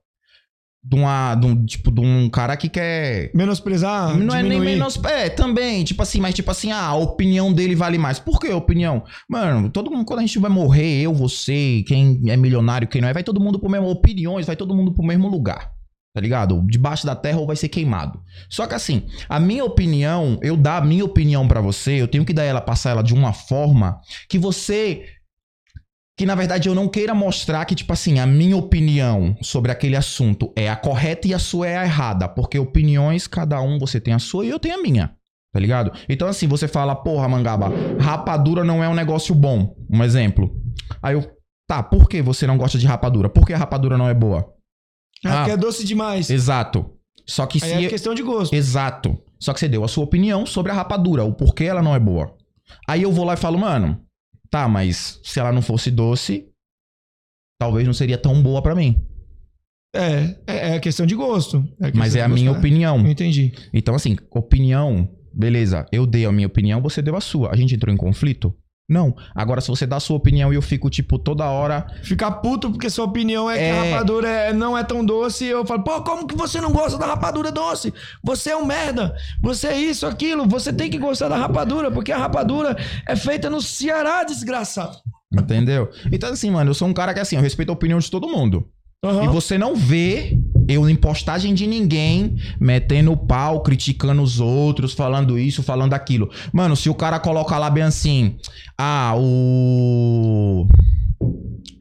de, 0.84 0.96
uma, 0.96 1.36
de, 1.36 1.46
um, 1.46 1.66
tipo, 1.66 1.92
de 1.92 2.02
um 2.02 2.28
cara 2.30 2.58
que 2.58 2.68
quer 2.68 3.32
Menosprezar, 3.36 4.18
não 4.18 4.34
é 4.34 4.42
nem 4.42 4.54
diminuir. 4.54 4.78
menos. 4.78 5.00
É, 5.04 5.30
também, 5.30 5.84
tipo 5.84 6.02
assim, 6.02 6.20
mas 6.20 6.34
tipo 6.34 6.50
assim, 6.50 6.72
ah, 6.72 6.88
a 6.88 6.96
opinião 6.96 7.54
dele 7.54 7.76
vale 7.76 7.98
mais. 7.98 8.18
Por 8.20 8.40
que 8.40 8.48
a 8.48 8.58
opinião? 8.58 9.04
Mano, 9.30 9.70
todo 9.70 9.92
mundo, 9.92 10.06
quando 10.06 10.20
a 10.20 10.24
gente 10.24 10.40
vai 10.40 10.50
morrer, 10.50 11.02
eu, 11.02 11.14
você, 11.14 11.84
quem 11.88 12.20
é 12.28 12.36
milionário, 12.36 12.88
quem 12.88 13.00
não 13.02 13.10
é, 13.10 13.14
vai 13.14 13.24
todo 13.24 13.40
mundo 13.40 13.60
pro 13.60 13.70
mesmo. 13.70 13.90
Opiniões, 13.90 14.48
vai 14.48 14.56
todo 14.56 14.76
mundo 14.76 14.92
pro 14.94 15.06
mesmo 15.06 15.28
lugar. 15.28 15.72
Tá 16.14 16.20
ligado? 16.20 16.62
Debaixo 16.68 17.06
da 17.06 17.16
terra 17.16 17.40
ou 17.40 17.48
vai 17.48 17.56
ser 17.56 17.70
queimado. 17.70 18.20
Só 18.50 18.68
que 18.68 18.76
assim, 18.76 19.04
a 19.30 19.40
minha 19.40 19.64
opinião, 19.64 20.38
eu 20.42 20.58
dar 20.58 20.82
a 20.82 20.86
minha 20.86 21.06
opinião 21.06 21.48
pra 21.48 21.62
você, 21.62 22.02
eu 22.02 22.08
tenho 22.08 22.26
que 22.26 22.34
dar 22.34 22.44
ela, 22.44 22.60
passar 22.60 22.90
ela 22.90 23.02
de 23.02 23.14
uma 23.14 23.32
forma 23.32 24.02
que 24.28 24.38
você 24.38 25.06
que 26.22 26.26
na 26.28 26.36
verdade 26.36 26.70
eu 26.70 26.76
não 26.76 26.88
queira 26.88 27.16
mostrar 27.16 27.66
que, 27.66 27.74
tipo 27.74 27.92
assim, 27.92 28.20
a 28.20 28.28
minha 28.28 28.56
opinião 28.56 29.36
sobre 29.42 29.72
aquele 29.72 29.96
assunto 29.96 30.54
é 30.56 30.70
a 30.70 30.76
correta 30.76 31.28
e 31.28 31.34
a 31.34 31.40
sua 31.40 31.68
é 31.68 31.78
a 31.78 31.84
errada. 31.84 32.30
Porque 32.30 32.60
opiniões, 32.60 33.26
cada 33.26 33.60
um 33.60 33.80
você 33.80 34.00
tem 34.00 34.14
a 34.14 34.20
sua 34.20 34.46
e 34.46 34.50
eu 34.50 34.60
tenho 34.60 34.76
a 34.76 34.82
minha. 34.84 35.16
Tá 35.52 35.60
ligado? 35.60 35.92
Então, 36.08 36.28
assim, 36.28 36.48
você 36.48 36.68
fala, 36.68 36.94
porra, 36.94 37.28
mangaba, 37.28 37.72
rapadura 38.00 38.64
não 38.64 38.84
é 38.84 38.88
um 38.88 38.94
negócio 38.94 39.34
bom. 39.34 39.76
Um 39.92 40.04
exemplo. 40.04 40.56
Aí 41.02 41.16
eu, 41.16 41.28
tá, 41.68 41.82
por 41.82 42.08
que 42.08 42.22
você 42.22 42.46
não 42.46 42.56
gosta 42.56 42.78
de 42.78 42.86
rapadura? 42.86 43.28
Por 43.28 43.44
que 43.48 43.54
a 43.54 43.58
rapadura 43.58 43.98
não 43.98 44.08
é 44.08 44.14
boa? 44.14 44.54
É 45.26 45.28
Ah. 45.28 45.38
porque 45.38 45.52
é 45.54 45.58
doce 45.58 45.84
demais. 45.84 46.30
Exato. 46.30 46.86
Só 47.26 47.48
que 47.48 47.58
Aí 47.64 47.80
se. 47.80 47.86
é 47.88 47.90
questão 47.90 48.14
de 48.14 48.22
gosto. 48.22 48.54
Exato. 48.54 49.18
Só 49.40 49.54
que 49.54 49.60
você 49.60 49.68
deu 49.68 49.84
a 49.84 49.88
sua 49.88 50.04
opinião 50.04 50.46
sobre 50.46 50.72
a 50.72 50.76
rapadura, 50.76 51.24
o 51.24 51.34
porquê 51.34 51.64
ela 51.64 51.82
não 51.82 51.96
é 51.96 52.00
boa. 52.00 52.32
Aí 52.88 53.02
eu 53.02 53.12
vou 53.12 53.26
lá 53.26 53.34
e 53.34 53.38
falo, 53.38 53.58
mano, 53.58 54.00
tá, 54.52 54.68
mas 54.68 55.20
se 55.24 55.40
ela 55.40 55.52
não 55.52 55.62
fosse 55.62 55.90
doce, 55.90 56.48
talvez 57.60 57.88
não 57.88 57.94
seria 57.94 58.18
tão 58.18 58.42
boa 58.44 58.62
pra 58.62 58.76
mim. 58.76 59.04
É, 59.96 60.36
é, 60.48 60.76
é 60.76 60.80
questão 60.80 61.06
de 61.06 61.16
gosto. 61.16 61.64
questão 61.64 61.92
Mas 61.96 62.16
é 62.16 62.22
a 62.22 62.28
minha 62.28 62.52
gostar. 62.52 62.60
opinião. 62.60 63.00
Eu 63.00 63.12
entendi. 63.12 63.52
Então, 63.74 63.96
assim, 63.96 64.18
opinião 64.30 65.10
Beleza, 65.34 65.86
eu 65.92 66.06
dei 66.06 66.26
a 66.26 66.32
minha 66.32 66.48
opinião, 66.48 66.82
você 66.82 67.02
deu 67.02 67.16
a 67.16 67.22
sua. 67.22 67.52
A 67.52 67.56
gente 67.56 67.74
entrou 67.74 67.94
em 67.94 67.98
conflito? 67.98 68.54
Não. 68.90 69.16
Agora, 69.34 69.62
se 69.62 69.70
você 69.70 69.86
dá 69.88 69.96
a 69.96 70.00
sua 70.02 70.18
opinião 70.18 70.52
e 70.52 70.56
eu 70.58 70.62
fico, 70.62 70.90
tipo, 70.90 71.18
toda 71.18 71.46
hora. 71.50 71.88
Ficar 72.04 72.30
puto 72.32 72.70
porque 72.72 72.90
sua 72.90 73.06
opinião 73.06 73.50
é, 73.50 73.56
que 73.58 73.64
a 73.64 73.66
É. 73.86 73.92
rapadura 73.94 74.28
é- 74.28 74.54
não 74.54 74.78
é 74.78 74.84
tão 74.84 75.06
doce. 75.06 75.46
Eu 75.46 75.66
falo, 75.66 75.84
pô, 75.84 76.02
como 76.04 76.28
que 76.28 76.36
você 76.36 76.60
não 76.60 76.72
gosta 76.74 76.98
da 76.98 77.06
rapadura 77.06 77.52
doce? 77.52 77.94
Você 78.24 78.50
é 78.50 78.58
um 78.58 78.66
merda. 78.66 79.16
Você 79.42 79.68
é 79.68 79.78
isso, 79.80 80.06
aquilo. 80.06 80.46
Você 80.48 80.74
tem 80.74 80.90
que 80.90 80.98
gostar 80.98 81.30
da 81.30 81.38
rapadura, 81.38 81.90
porque 81.90 82.12
a 82.12 82.18
rapadura 82.18 82.76
é 83.08 83.16
feita 83.16 83.50
no 83.50 83.62
Ceará, 83.62 84.24
desgraçado. 84.26 84.98
Entendeu? 85.34 85.90
Então, 86.12 86.30
assim, 86.30 86.52
mano, 86.52 86.72
eu 86.72 86.74
sou 86.74 86.88
um 86.90 86.94
cara 86.94 87.14
que, 87.14 87.20
assim, 87.22 87.38
eu 87.38 87.42
respeito 87.42 87.70
a 87.70 87.74
opinião 87.74 88.00
de 88.00 88.12
todo 88.12 88.28
mundo. 88.28 88.68
Aham. 89.04 89.24
E 89.24 89.28
você 89.30 89.58
não 89.58 89.76
vê 89.76 90.38
eu 90.68 90.88
em 90.88 90.96
postagem 90.96 91.56
de 91.56 91.66
ninguém 91.66 92.36
metendo 92.60 93.12
o 93.12 93.18
pau, 93.18 93.62
criticando 93.64 94.22
os 94.22 94.40
outros, 94.40 94.94
falando 94.94 95.40
isso, 95.40 95.64
falando 95.64 95.94
aquilo. 95.94 96.30
Mano, 96.54 96.76
se 96.76 96.88
o 96.88 96.94
cara 96.94 97.20
coloca 97.20 97.58
lá 97.58 97.70
bem 97.70 97.84
assim, 97.84 98.38
ah, 98.78 99.14
o. 99.18 100.68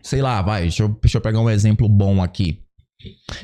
Sei 0.03 0.23
lá, 0.23 0.41
vai, 0.41 0.63
deixa 0.63 0.83
eu, 0.83 0.89
deixa 0.89 1.19
eu 1.19 1.23
pegar 1.23 1.41
um 1.41 1.51
exemplo 1.51 1.89
bom 1.89 2.23
aqui. 2.23 2.63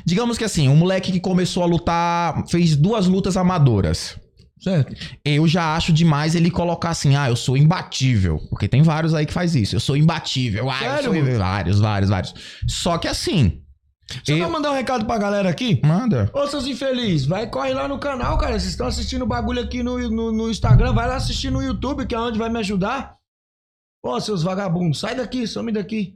Digamos 0.03 0.37
que 0.37 0.43
assim, 0.43 0.67
um 0.67 0.75
moleque 0.75 1.11
que 1.11 1.19
começou 1.19 1.61
a 1.61 1.67
lutar, 1.67 2.45
fez 2.47 2.75
duas 2.75 3.07
lutas 3.07 3.37
amadoras. 3.37 4.19
Certo. 4.59 4.95
Eu 5.23 5.47
já 5.47 5.75
acho 5.75 5.93
demais 5.93 6.33
ele 6.33 6.49
colocar 6.49 6.89
assim, 6.89 7.15
ah, 7.15 7.29
eu 7.29 7.35
sou 7.35 7.55
imbatível. 7.55 8.39
Porque 8.49 8.67
tem 8.67 8.81
vários 8.81 9.13
aí 9.13 9.25
que 9.25 9.33
faz 9.33 9.55
isso. 9.55 9.75
Eu 9.75 9.79
sou 9.79 9.95
imbatível. 9.95 10.67
Ah, 10.69 10.83
eu 10.83 10.89
Sério, 10.89 11.03
sou... 11.03 11.13
mano? 11.13 11.37
Vários, 11.37 11.79
vários, 11.79 12.09
vários. 12.09 12.33
Só 12.67 12.97
que 12.97 13.07
assim. 13.07 13.61
Eu 14.27 14.37
eu- 14.37 14.49
mandar 14.49 14.71
um 14.71 14.75
recado 14.75 15.05
pra 15.05 15.17
galera 15.17 15.49
aqui. 15.49 15.81
Manda. 15.85 16.29
Ô, 16.33 16.47
seus 16.47 16.65
infelizes, 16.67 17.25
vai, 17.27 17.47
corre 17.49 17.73
lá 17.73 17.87
no 17.87 17.99
canal, 17.99 18.37
cara. 18.37 18.53
Vocês 18.53 18.71
estão 18.71 18.87
assistindo 18.87 19.23
o 19.23 19.27
bagulho 19.27 19.61
aqui 19.61 19.83
no, 19.83 19.97
no, 20.09 20.31
no 20.31 20.49
Instagram, 20.49 20.93
vai 20.93 21.07
lá 21.07 21.15
assistir 21.15 21.49
no 21.51 21.61
YouTube, 21.61 22.05
que 22.05 22.15
é 22.15 22.19
onde 22.19 22.39
vai 22.39 22.49
me 22.49 22.59
ajudar. 22.59 23.17
Ô, 24.03 24.19
seus 24.19 24.43
vagabundos, 24.43 24.99
sai 24.99 25.15
daqui, 25.15 25.45
some 25.47 25.71
daqui. 25.71 26.15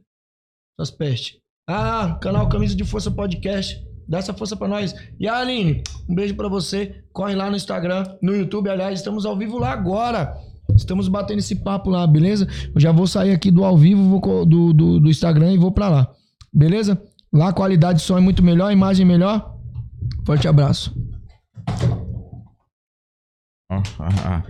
Suas 0.80 0.92
pestes. 0.92 1.38
Ah, 1.70 2.18
canal 2.22 2.48
Camisa 2.50 2.76
de 2.76 2.84
Força 2.86 3.12
Podcast. 3.12 3.82
Dá 4.08 4.18
essa 4.18 4.34
força 4.34 4.56
pra 4.56 4.68
nós. 4.68 4.94
E 5.20 5.28
a 5.28 5.38
Aline, 5.38 5.84
um 6.10 6.16
beijo 6.16 6.36
pra 6.36 6.48
você. 6.50 7.04
Corre 7.14 7.36
lá 7.36 7.50
no 7.50 7.56
Instagram, 7.56 8.04
no 8.22 8.36
YouTube, 8.36 8.70
aliás, 8.70 9.00
estamos 9.00 9.26
ao 9.26 9.38
vivo 9.38 9.58
lá 9.58 9.72
agora. 9.72 10.36
Estamos 10.76 11.08
batendo 11.08 11.40
esse 11.40 11.56
papo 11.56 11.90
lá, 11.90 12.06
beleza? 12.08 12.48
Eu 12.74 12.80
já 12.80 12.92
vou 12.92 13.06
sair 13.08 13.32
aqui 13.32 13.52
do 13.52 13.64
ao 13.64 13.78
vivo 13.78 14.04
vou 14.20 14.46
do, 14.46 14.74
do, 14.74 15.00
do 15.00 15.10
Instagram 15.10 15.54
e 15.54 15.58
vou 15.58 15.72
pra 15.72 15.90
lá. 15.90 16.12
Beleza? 16.54 17.02
Lá 17.34 17.50
a 17.50 17.54
qualidade 17.54 18.00
de 18.00 18.06
som 18.06 18.18
é 18.18 18.22
muito 18.22 18.44
melhor, 18.44 18.68
a 18.68 18.74
imagem 18.74 19.06
melhor. 19.06 19.58
Forte 20.26 20.48
abraço. 20.48 20.94
Ah, 23.70 23.84
ah, 24.00 24.10
ah. 24.26 24.44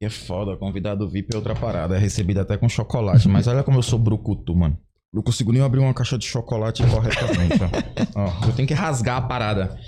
É 0.00 0.08
foda, 0.08 0.56
convidado 0.56 1.08
VIP 1.08 1.34
é 1.34 1.36
outra 1.36 1.54
parada. 1.54 1.96
É 1.96 1.98
recebido 1.98 2.40
até 2.40 2.56
com 2.56 2.68
chocolate. 2.68 3.28
Mas 3.28 3.46
olha 3.46 3.62
como 3.62 3.78
eu 3.78 3.82
sou 3.82 3.98
brucutu, 3.98 4.54
mano. 4.54 4.78
Não 5.12 5.22
consigo 5.22 5.52
nem 5.52 5.60
abrir 5.60 5.80
uma 5.80 5.92
caixa 5.92 6.16
de 6.16 6.26
chocolate 6.26 6.82
corretamente. 6.86 7.58
ó. 8.14 8.22
Ó, 8.22 8.46
eu 8.46 8.52
tenho 8.54 8.68
que 8.68 8.74
rasgar 8.74 9.16
a 9.16 9.22
parada. 9.22 9.78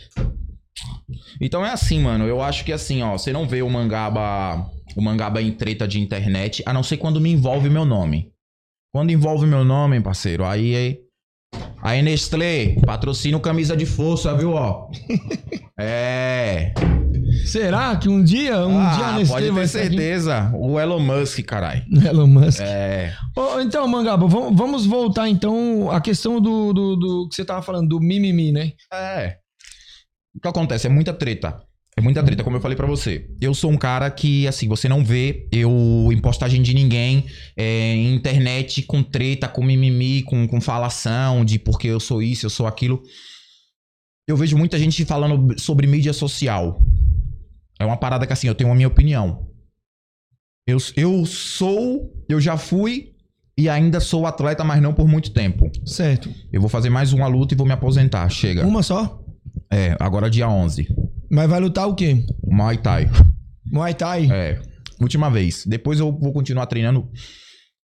Então 1.40 1.64
é 1.64 1.70
assim, 1.70 2.00
mano. 2.00 2.26
Eu 2.26 2.42
acho 2.42 2.64
que 2.64 2.72
assim, 2.72 3.02
ó. 3.02 3.16
Você 3.16 3.32
não 3.32 3.46
vê 3.46 3.62
o 3.62 3.70
mangaba. 3.70 4.68
O 4.96 5.00
mangaba 5.00 5.40
em 5.40 5.52
treta 5.52 5.86
de 5.86 6.00
internet, 6.00 6.64
a 6.66 6.72
não 6.72 6.82
ser 6.82 6.96
quando 6.96 7.20
me 7.20 7.30
envolve 7.30 7.70
meu 7.70 7.84
nome. 7.84 8.32
Quando 8.92 9.10
envolve 9.10 9.46
meu 9.46 9.64
nome, 9.64 10.00
parceiro, 10.00 10.44
aí. 10.44 10.98
Aí 11.82 12.02
Nestlé, 12.02 12.76
patrocina 12.84 13.36
o 13.36 13.40
camisa 13.40 13.76
de 13.76 13.86
força, 13.86 14.36
viu, 14.36 14.52
ó? 14.52 14.88
É. 15.82 16.74
Será 17.46 17.96
que 17.96 18.06
um 18.06 18.22
dia, 18.22 18.66
um 18.66 18.78
ah, 18.78 18.94
dia 18.94 19.06
a 19.06 19.12
Nestlé 19.12 19.34
pode 19.34 19.46
ter 19.46 19.52
vai 19.52 19.66
certeza. 19.66 20.52
O 20.54 20.78
Elon 20.78 21.00
Musk, 21.00 21.42
caralho. 21.46 21.82
Elon 22.06 22.26
Musk. 22.26 22.60
É. 22.60 23.14
Ô, 23.34 23.60
então, 23.60 23.88
Mangaba, 23.88 24.26
vamos, 24.26 24.54
vamos 24.54 24.84
voltar 24.84 25.26
então 25.30 25.90
à 25.90 25.98
questão 25.98 26.38
do, 26.38 26.74
do, 26.74 26.96
do 26.96 27.28
que 27.30 27.34
você 27.34 27.46
tava 27.46 27.62
falando, 27.62 27.88
do 27.88 27.98
mimimi, 27.98 28.52
né? 28.52 28.72
É. 28.92 29.38
O 30.34 30.40
que 30.40 30.48
acontece? 30.48 30.86
É 30.86 30.90
muita 30.90 31.14
treta. 31.14 31.62
É 31.96 32.00
muita 32.00 32.22
treta, 32.22 32.44
como 32.44 32.56
eu 32.56 32.60
falei 32.60 32.76
pra 32.76 32.86
você. 32.86 33.28
Eu 33.40 33.52
sou 33.52 33.70
um 33.70 33.76
cara 33.76 34.10
que, 34.10 34.46
assim, 34.46 34.68
você 34.68 34.88
não 34.88 35.04
vê 35.04 35.48
eu 35.52 36.08
em 36.12 36.18
postagem 36.18 36.62
de 36.62 36.72
ninguém, 36.72 37.26
é, 37.56 37.94
em 37.94 38.14
internet 38.14 38.82
com 38.82 39.02
treta, 39.02 39.48
com 39.48 39.62
mimimi, 39.62 40.22
com, 40.22 40.46
com 40.46 40.60
falação 40.60 41.44
de 41.44 41.58
porque 41.58 41.88
eu 41.88 42.00
sou 42.00 42.22
isso, 42.22 42.46
eu 42.46 42.50
sou 42.50 42.66
aquilo. 42.66 43.02
Eu 44.26 44.36
vejo 44.36 44.56
muita 44.56 44.78
gente 44.78 45.04
falando 45.04 45.58
sobre 45.58 45.86
mídia 45.86 46.12
social. 46.12 46.80
É 47.78 47.84
uma 47.84 47.96
parada 47.96 48.26
que, 48.26 48.32
assim, 48.32 48.46
eu 48.46 48.54
tenho 48.54 48.70
a 48.70 48.74
minha 48.74 48.88
opinião. 48.88 49.48
Eu, 50.66 50.78
eu 50.96 51.26
sou, 51.26 52.12
eu 52.28 52.40
já 52.40 52.56
fui 52.56 53.12
e 53.58 53.68
ainda 53.68 53.98
sou 53.98 54.26
atleta, 54.26 54.62
mas 54.62 54.80
não 54.80 54.94
por 54.94 55.08
muito 55.08 55.32
tempo. 55.32 55.70
Certo. 55.84 56.32
Eu 56.52 56.60
vou 56.60 56.70
fazer 56.70 56.88
mais 56.88 57.12
uma 57.12 57.26
luta 57.26 57.52
e 57.52 57.56
vou 57.56 57.66
me 57.66 57.72
aposentar. 57.72 58.28
Chega. 58.30 58.64
Uma 58.64 58.82
só? 58.82 59.22
É, 59.70 59.96
agora 60.00 60.30
dia 60.30 60.48
11. 60.48 60.88
Mas 61.30 61.48
vai 61.48 61.60
lutar 61.60 61.88
o 61.88 61.94
quê? 61.94 62.24
Muay 62.44 62.76
Thai. 62.78 63.08
Muay 63.66 63.94
Thai? 63.94 64.28
É, 64.30 64.60
última 65.00 65.30
vez. 65.30 65.64
Depois 65.64 66.00
eu 66.00 66.10
vou 66.10 66.32
continuar 66.32 66.66
treinando. 66.66 67.08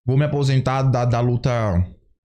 Vou 0.07 0.17
me 0.17 0.25
aposentar 0.25 0.83
da, 0.83 1.05
da 1.05 1.21
luta 1.21 1.51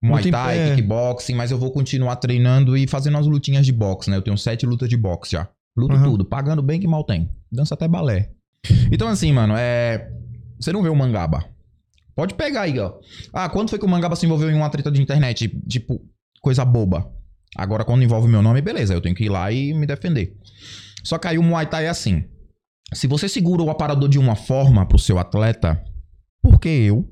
Muay 0.02 0.32
Thai, 0.32 0.58
pé. 0.58 0.76
kickboxing, 0.76 1.36
mas 1.36 1.52
eu 1.52 1.58
vou 1.58 1.72
continuar 1.72 2.16
treinando 2.18 2.78
e 2.78 2.88
fazendo 2.88 3.18
as 3.18 3.28
lutinhas 3.28 3.66
de 3.66 3.72
boxe, 3.74 4.10
né? 4.10 4.18
Eu 4.18 4.22
tenho 4.22 4.38
sete 4.38 4.66
lutas 4.66 4.88
de 4.88 4.96
boxe 4.96 5.32
já. 5.34 5.50
Luto 5.78 5.94
Aham. 5.96 6.04
tudo, 6.04 6.26
pagando 6.26 6.62
bem 6.62 6.80
que 6.80 6.88
mal 6.88 7.04
tem. 7.04 7.30
Dança 7.52 7.74
até 7.74 7.88
balé. 7.88 8.32
Então 8.92 9.08
assim, 9.08 9.32
mano, 9.32 9.56
é... 9.58 10.10
Você 10.60 10.72
não 10.74 10.84
vê 10.84 10.90
o 10.90 10.96
Mangaba. 10.96 11.46
Pode 12.16 12.34
pegar 12.34 12.62
aí, 12.62 12.78
ó. 12.80 12.94
Ah, 13.32 13.48
quando 13.48 13.70
foi 13.70 13.80
que 13.80 13.86
o 13.86 13.90
Mangaba 13.90 14.16
se 14.16 14.26
envolveu 14.26 14.50
em 14.50 14.56
uma 14.56 14.70
treta 14.70 14.92
de 14.92 15.02
internet? 15.02 15.48
Tipo, 15.70 16.02
coisa 16.42 16.66
boba. 16.66 17.10
Agora, 17.56 17.86
quando 17.86 18.04
envolve 18.04 18.28
meu 18.28 18.42
nome, 18.42 18.62
beleza. 18.62 18.94
Eu 18.94 19.00
tenho 19.02 19.16
que 19.16 19.24
ir 19.24 19.30
lá 19.30 19.50
e 19.52 19.74
me 19.74 19.86
defender. 19.86 20.36
Só 21.10 21.18
que 21.18 21.28
aí 21.28 21.40
o 21.40 21.44
Muay 21.44 21.66
Thai 21.66 21.88
é 21.88 21.90
assim. 21.90 22.24
Se 22.94 23.08
você 23.08 23.28
segura 23.28 23.64
o 23.64 23.72
aparador 23.72 24.08
de 24.08 24.20
uma 24.20 24.36
forma 24.36 24.86
pro 24.88 25.00
seu 25.00 25.18
atleta, 25.18 25.84
por 26.40 26.60
que 26.60 26.70
eu 26.70 27.12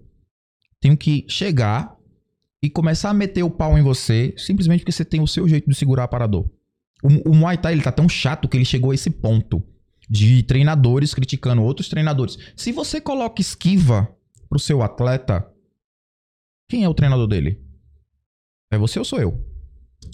tenho 0.79 0.95
que 0.95 1.25
chegar 1.27 1.97
e 2.61 2.69
começar 2.69 3.09
a 3.09 3.13
meter 3.13 3.41
o 3.41 3.49
pau 3.49 3.75
em 3.75 3.81
você 3.81 4.35
simplesmente 4.37 4.81
porque 4.81 4.91
você 4.91 5.03
tem 5.03 5.19
o 5.19 5.25
seu 5.25 5.49
jeito 5.49 5.67
de 5.67 5.75
segurar 5.75 6.03
o 6.03 6.05
aparador? 6.05 6.47
O, 7.01 7.31
o 7.31 7.35
Muay 7.35 7.57
Thai 7.57 7.73
ele 7.73 7.81
tá 7.81 7.91
tão 7.91 8.07
chato 8.07 8.47
que 8.47 8.55
ele 8.55 8.65
chegou 8.65 8.91
a 8.91 8.93
esse 8.93 9.09
ponto 9.09 9.63
de 10.07 10.43
treinadores 10.43 11.15
criticando 11.15 11.63
outros 11.63 11.89
treinadores. 11.89 12.37
Se 12.55 12.71
você 12.71 13.01
coloca 13.01 13.41
esquiva 13.41 14.07
pro 14.47 14.59
seu 14.59 14.83
atleta, 14.83 15.43
quem 16.69 16.83
é 16.83 16.89
o 16.89 16.93
treinador 16.93 17.25
dele? 17.25 17.59
É 18.69 18.77
você 18.77 18.99
ou 18.99 19.05
sou 19.05 19.19
eu? 19.19 19.43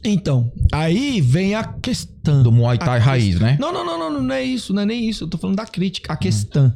Então, 0.03 0.51
aí 0.71 1.21
vem 1.21 1.55
a 1.55 1.63
questão. 1.63 2.41
Do 2.41 2.51
Muay 2.51 2.77
Thai 2.77 2.99
raiz, 2.99 3.39
né? 3.39 3.57
Não, 3.59 3.73
não, 3.73 3.85
não, 3.85 3.97
não, 3.97 4.21
não 4.21 4.33
é 4.33 4.41
isso, 4.41 4.73
não 4.73 4.83
é 4.83 4.85
nem 4.85 5.09
isso. 5.09 5.25
Eu 5.25 5.29
tô 5.29 5.37
falando 5.37 5.57
da 5.57 5.65
crítica, 5.65 6.13
a 6.13 6.15
questão. 6.15 6.73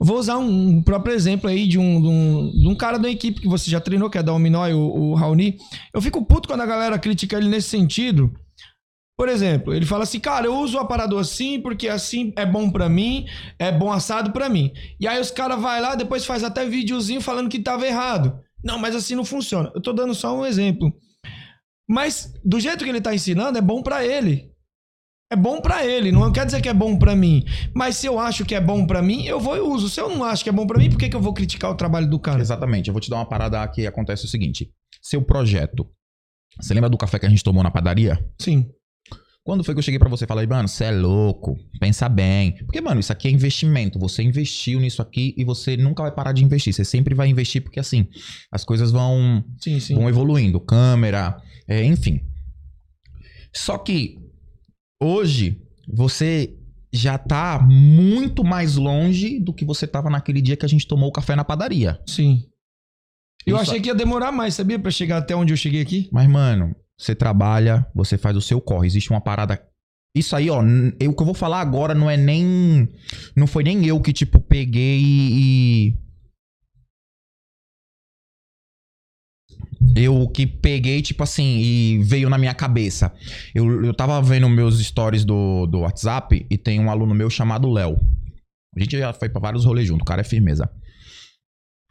Vou 0.00 0.18
usar 0.18 0.38
um, 0.38 0.80
próprio 0.82 1.14
exemplo 1.14 1.50
aí 1.50 1.66
de 1.66 1.78
um, 1.78 2.00
de, 2.52 2.68
um, 2.68 2.74
cara 2.76 2.96
da 2.98 3.10
equipe 3.10 3.40
que 3.40 3.48
você 3.48 3.68
já 3.70 3.80
treinou, 3.80 4.08
que 4.08 4.18
é 4.18 4.22
da 4.22 4.32
Ominói, 4.32 4.72
o, 4.72 4.78
o 4.78 5.14
Raoni. 5.14 5.56
Eu 5.92 6.00
fico 6.00 6.24
puto 6.24 6.48
quando 6.48 6.60
a 6.60 6.66
galera 6.66 6.98
critica 6.98 7.36
ele 7.36 7.48
nesse 7.48 7.68
sentido. 7.68 8.32
Por 9.16 9.28
exemplo, 9.28 9.72
ele 9.72 9.86
fala 9.86 10.02
assim, 10.02 10.18
cara, 10.18 10.46
eu 10.46 10.56
uso 10.56 10.76
o 10.76 10.80
aparador 10.80 11.20
assim 11.20 11.60
porque 11.60 11.88
assim 11.88 12.32
é 12.36 12.44
bom 12.44 12.68
pra 12.68 12.88
mim, 12.88 13.26
é 13.58 13.70
bom 13.70 13.92
assado 13.92 14.32
pra 14.32 14.48
mim. 14.48 14.72
E 14.98 15.06
aí 15.06 15.20
os 15.20 15.30
caras 15.30 15.60
vai 15.60 15.80
lá, 15.80 15.94
depois 15.94 16.24
faz 16.24 16.42
até 16.42 16.66
videozinho 16.66 17.20
falando 17.20 17.48
que 17.48 17.60
tava 17.60 17.86
errado. 17.86 18.40
Não, 18.64 18.78
mas 18.78 18.96
assim 18.96 19.14
não 19.14 19.24
funciona. 19.24 19.70
Eu 19.74 19.80
tô 19.80 19.92
dando 19.92 20.14
só 20.14 20.36
um 20.36 20.44
exemplo. 20.44 20.92
Mas 21.88 22.32
do 22.44 22.58
jeito 22.58 22.84
que 22.84 22.90
ele 22.90 23.00
tá 23.00 23.14
ensinando, 23.14 23.58
é 23.58 23.60
bom 23.60 23.82
pra 23.82 24.04
ele. 24.04 24.50
É 25.32 25.36
bom 25.36 25.60
pra 25.60 25.84
ele, 25.84 26.12
não 26.12 26.30
quer 26.30 26.46
dizer 26.46 26.60
que 26.60 26.68
é 26.68 26.74
bom 26.74 26.96
pra 26.96 27.16
mim. 27.16 27.44
Mas 27.74 27.96
se 27.96 28.06
eu 28.06 28.20
acho 28.20 28.44
que 28.44 28.54
é 28.54 28.60
bom 28.60 28.86
pra 28.86 29.02
mim, 29.02 29.24
eu 29.24 29.40
vou 29.40 29.56
e 29.56 29.60
uso. 29.60 29.88
Se 29.88 30.00
eu 30.00 30.08
não 30.08 30.22
acho 30.22 30.44
que 30.44 30.50
é 30.50 30.52
bom 30.52 30.66
pra 30.66 30.78
mim, 30.78 30.90
por 30.90 30.98
que, 30.98 31.08
que 31.08 31.16
eu 31.16 31.20
vou 31.20 31.32
criticar 31.34 31.70
o 31.70 31.74
trabalho 31.74 32.08
do 32.08 32.18
cara? 32.20 32.40
Exatamente. 32.40 32.88
Eu 32.88 32.94
vou 32.94 33.00
te 33.00 33.10
dar 33.10 33.16
uma 33.16 33.28
parada 33.28 33.66
que 33.68 33.86
acontece 33.86 34.24
o 34.26 34.28
seguinte. 34.28 34.70
Seu 35.02 35.22
projeto. 35.22 35.88
Você 36.60 36.72
lembra 36.72 36.88
do 36.88 36.96
café 36.98 37.18
que 37.18 37.26
a 37.26 37.28
gente 37.28 37.42
tomou 37.42 37.64
na 37.64 37.70
padaria? 37.70 38.24
Sim. 38.40 38.68
Quando 39.42 39.64
foi 39.64 39.74
que 39.74 39.78
eu 39.78 39.82
cheguei 39.82 39.98
pra 39.98 40.08
você 40.08 40.24
e 40.24 40.28
falei, 40.28 40.46
mano, 40.46 40.68
você 40.68 40.84
é 40.84 40.90
louco, 40.90 41.54
pensa 41.78 42.08
bem. 42.08 42.52
Porque, 42.64 42.80
mano, 42.80 43.00
isso 43.00 43.12
aqui 43.12 43.28
é 43.28 43.30
investimento. 43.30 43.98
Você 43.98 44.22
investiu 44.22 44.80
nisso 44.80 45.02
aqui 45.02 45.34
e 45.36 45.44
você 45.44 45.76
nunca 45.76 46.02
vai 46.02 46.12
parar 46.12 46.32
de 46.32 46.42
investir. 46.44 46.72
Você 46.72 46.84
sempre 46.84 47.14
vai 47.14 47.28
investir 47.28 47.60
porque, 47.62 47.80
assim, 47.80 48.06
as 48.52 48.64
coisas 48.64 48.90
vão, 48.92 49.44
Sim, 49.60 49.80
sim. 49.80 49.94
vão 49.96 50.08
evoluindo. 50.08 50.58
Câmera, 50.60 51.36
é, 51.68 51.84
enfim. 51.84 52.20
Só 53.54 53.78
que 53.78 54.18
hoje 55.02 55.60
você 55.88 56.56
já 56.92 57.18
tá 57.18 57.58
muito 57.60 58.44
mais 58.44 58.76
longe 58.76 59.40
do 59.40 59.52
que 59.52 59.64
você 59.64 59.86
tava 59.86 60.08
naquele 60.08 60.40
dia 60.40 60.56
que 60.56 60.64
a 60.64 60.68
gente 60.68 60.86
tomou 60.86 61.08
o 61.08 61.12
café 61.12 61.34
na 61.34 61.44
padaria. 61.44 62.00
Sim. 62.06 62.44
Eu 63.46 63.56
Isso- 63.56 63.70
achei 63.70 63.80
que 63.80 63.88
ia 63.88 63.94
demorar 63.94 64.32
mais, 64.32 64.54
sabia? 64.54 64.78
Pra 64.78 64.90
chegar 64.90 65.18
até 65.18 65.34
onde 65.36 65.52
eu 65.52 65.56
cheguei 65.56 65.82
aqui. 65.82 66.08
Mas, 66.12 66.28
mano, 66.28 66.74
você 66.98 67.14
trabalha, 67.14 67.86
você 67.94 68.16
faz 68.16 68.36
o 68.36 68.40
seu 68.40 68.60
corre. 68.60 68.86
Existe 68.86 69.10
uma 69.10 69.20
parada 69.20 69.60
Isso 70.16 70.36
aí, 70.36 70.48
ó, 70.48 70.62
eu, 71.00 71.10
o 71.10 71.14
que 71.16 71.22
eu 71.22 71.26
vou 71.26 71.34
falar 71.34 71.60
agora 71.60 71.92
não 71.92 72.08
é 72.08 72.16
nem. 72.16 72.88
Não 73.36 73.48
foi 73.48 73.64
nem 73.64 73.84
eu 73.84 74.00
que, 74.00 74.12
tipo, 74.12 74.38
peguei 74.40 75.00
e. 75.02 75.94
Eu 79.96 80.28
que 80.28 80.46
peguei, 80.46 81.02
tipo 81.02 81.22
assim, 81.22 81.58
e 81.58 81.98
veio 82.02 82.28
na 82.28 82.38
minha 82.38 82.54
cabeça. 82.54 83.14
Eu, 83.54 83.84
eu 83.84 83.94
tava 83.94 84.20
vendo 84.22 84.48
meus 84.48 84.78
stories 84.80 85.24
do, 85.24 85.66
do 85.66 85.80
WhatsApp 85.80 86.46
e 86.50 86.58
tem 86.58 86.80
um 86.80 86.90
aluno 86.90 87.14
meu 87.14 87.30
chamado 87.30 87.70
Léo. 87.70 87.96
A 88.76 88.80
gente 88.80 88.98
já 88.98 89.12
foi 89.12 89.28
pra 89.28 89.40
vários 89.40 89.64
rolês 89.64 89.86
junto, 89.86 90.02
o 90.02 90.04
cara 90.04 90.20
é 90.22 90.24
firmeza. 90.24 90.68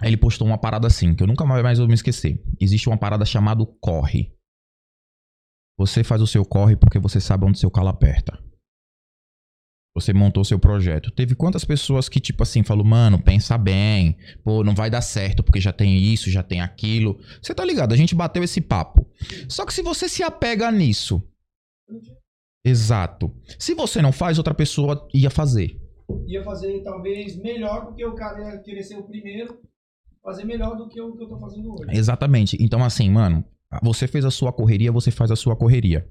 Ele 0.01 0.17
postou 0.17 0.45
uma 0.45 0.57
parada 0.57 0.87
assim, 0.87 1.15
que 1.15 1.23
eu 1.23 1.27
nunca 1.27 1.45
mais 1.45 1.77
vou 1.77 1.87
me 1.87 1.93
esquecer. 1.93 2.43
Existe 2.59 2.89
uma 2.89 2.97
parada 2.97 3.25
chamada 3.25 3.65
corre. 3.79 4.33
Você 5.77 6.03
faz 6.03 6.21
o 6.21 6.27
seu 6.27 6.43
corre 6.45 6.75
porque 6.75 6.99
você 6.99 7.21
sabe 7.21 7.45
onde 7.45 7.59
seu 7.59 7.71
calo 7.71 7.87
aperta. 7.87 8.42
Você 9.95 10.11
montou 10.11 10.43
seu 10.43 10.57
projeto. 10.57 11.11
Teve 11.11 11.35
quantas 11.35 11.63
pessoas 11.63 12.09
que, 12.09 12.19
tipo 12.19 12.41
assim, 12.41 12.63
falou, 12.63 12.83
mano, 12.83 13.21
pensa 13.21 13.57
bem. 13.57 14.17
Pô, 14.43 14.63
não 14.63 14.73
vai 14.73 14.89
dar 14.89 15.01
certo 15.01 15.43
porque 15.43 15.61
já 15.61 15.71
tem 15.71 15.95
isso, 15.95 16.31
já 16.31 16.41
tem 16.41 16.61
aquilo. 16.61 17.19
Você 17.39 17.53
tá 17.53 17.63
ligado? 17.63 17.93
A 17.93 17.97
gente 17.97 18.15
bateu 18.15 18.43
esse 18.43 18.59
papo. 18.59 19.07
Só 19.47 19.65
que 19.65 19.73
se 19.73 19.83
você 19.83 20.09
se 20.09 20.23
apega 20.23 20.71
nisso. 20.71 21.21
Exato. 22.65 23.31
Se 23.59 23.75
você 23.75 24.01
não 24.01 24.11
faz, 24.11 24.39
outra 24.39 24.55
pessoa 24.55 25.07
ia 25.13 25.29
fazer. 25.29 25.79
Ia 26.27 26.43
fazer 26.43 26.81
talvez 26.83 27.35
melhor 27.37 27.85
porque 27.85 28.03
o 28.03 28.15
cara 28.15 28.57
querer 28.59 28.83
ser 28.83 28.95
o 28.95 29.03
primeiro. 29.03 29.59
Fazer 30.23 30.45
melhor 30.45 30.75
do 30.75 30.87
que 30.87 30.99
o 30.99 31.15
que 31.15 31.23
eu 31.23 31.27
tô 31.27 31.37
fazendo 31.37 31.71
hoje. 31.71 31.95
Exatamente. 31.95 32.57
Então, 32.59 32.83
assim, 32.83 33.09
mano, 33.11 33.43
você 33.83 34.07
fez 34.07 34.25
a 34.25 34.31
sua 34.31 34.51
correria, 34.51 34.91
você 34.91 35.11
faz 35.11 35.29
a 35.29 35.35
sua 35.35 35.55
correria. 35.55 36.07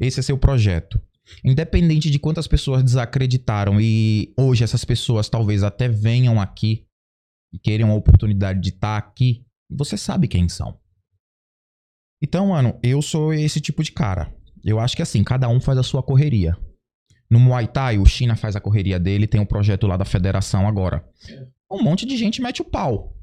Esse 0.00 0.18
é 0.18 0.22
seu 0.22 0.38
projeto. 0.38 1.00
Independente 1.44 2.10
de 2.10 2.18
quantas 2.18 2.46
pessoas 2.46 2.82
desacreditaram 2.82 3.80
e 3.80 4.32
hoje 4.36 4.64
essas 4.64 4.84
pessoas 4.84 5.28
talvez 5.28 5.62
até 5.62 5.88
venham 5.88 6.40
aqui 6.40 6.86
e 7.52 7.58
queiram 7.58 7.90
a 7.90 7.94
oportunidade 7.94 8.60
de 8.60 8.70
estar 8.70 8.96
aqui, 8.96 9.44
você 9.68 9.96
sabe 9.96 10.28
quem 10.28 10.48
são. 10.48 10.78
Então, 12.22 12.48
mano, 12.48 12.78
eu 12.82 13.00
sou 13.00 13.32
esse 13.32 13.60
tipo 13.60 13.82
de 13.82 13.92
cara. 13.92 14.34
Eu 14.62 14.78
acho 14.78 14.94
que 14.94 15.02
assim, 15.02 15.24
cada 15.24 15.48
um 15.48 15.60
faz 15.60 15.78
a 15.78 15.82
sua 15.82 16.02
correria. 16.02 16.56
No 17.30 17.40
Muay 17.40 17.66
Thai, 17.68 17.98
o 17.98 18.04
China 18.04 18.36
faz 18.36 18.56
a 18.56 18.60
correria 18.60 18.98
dele, 18.98 19.26
tem 19.26 19.40
um 19.40 19.46
projeto 19.46 19.86
lá 19.86 19.96
da 19.96 20.04
federação 20.04 20.66
agora. 20.66 21.08
Um 21.70 21.82
monte 21.82 22.04
de 22.04 22.16
gente 22.16 22.42
mete 22.42 22.60
o 22.60 22.64
pau. 22.64 23.16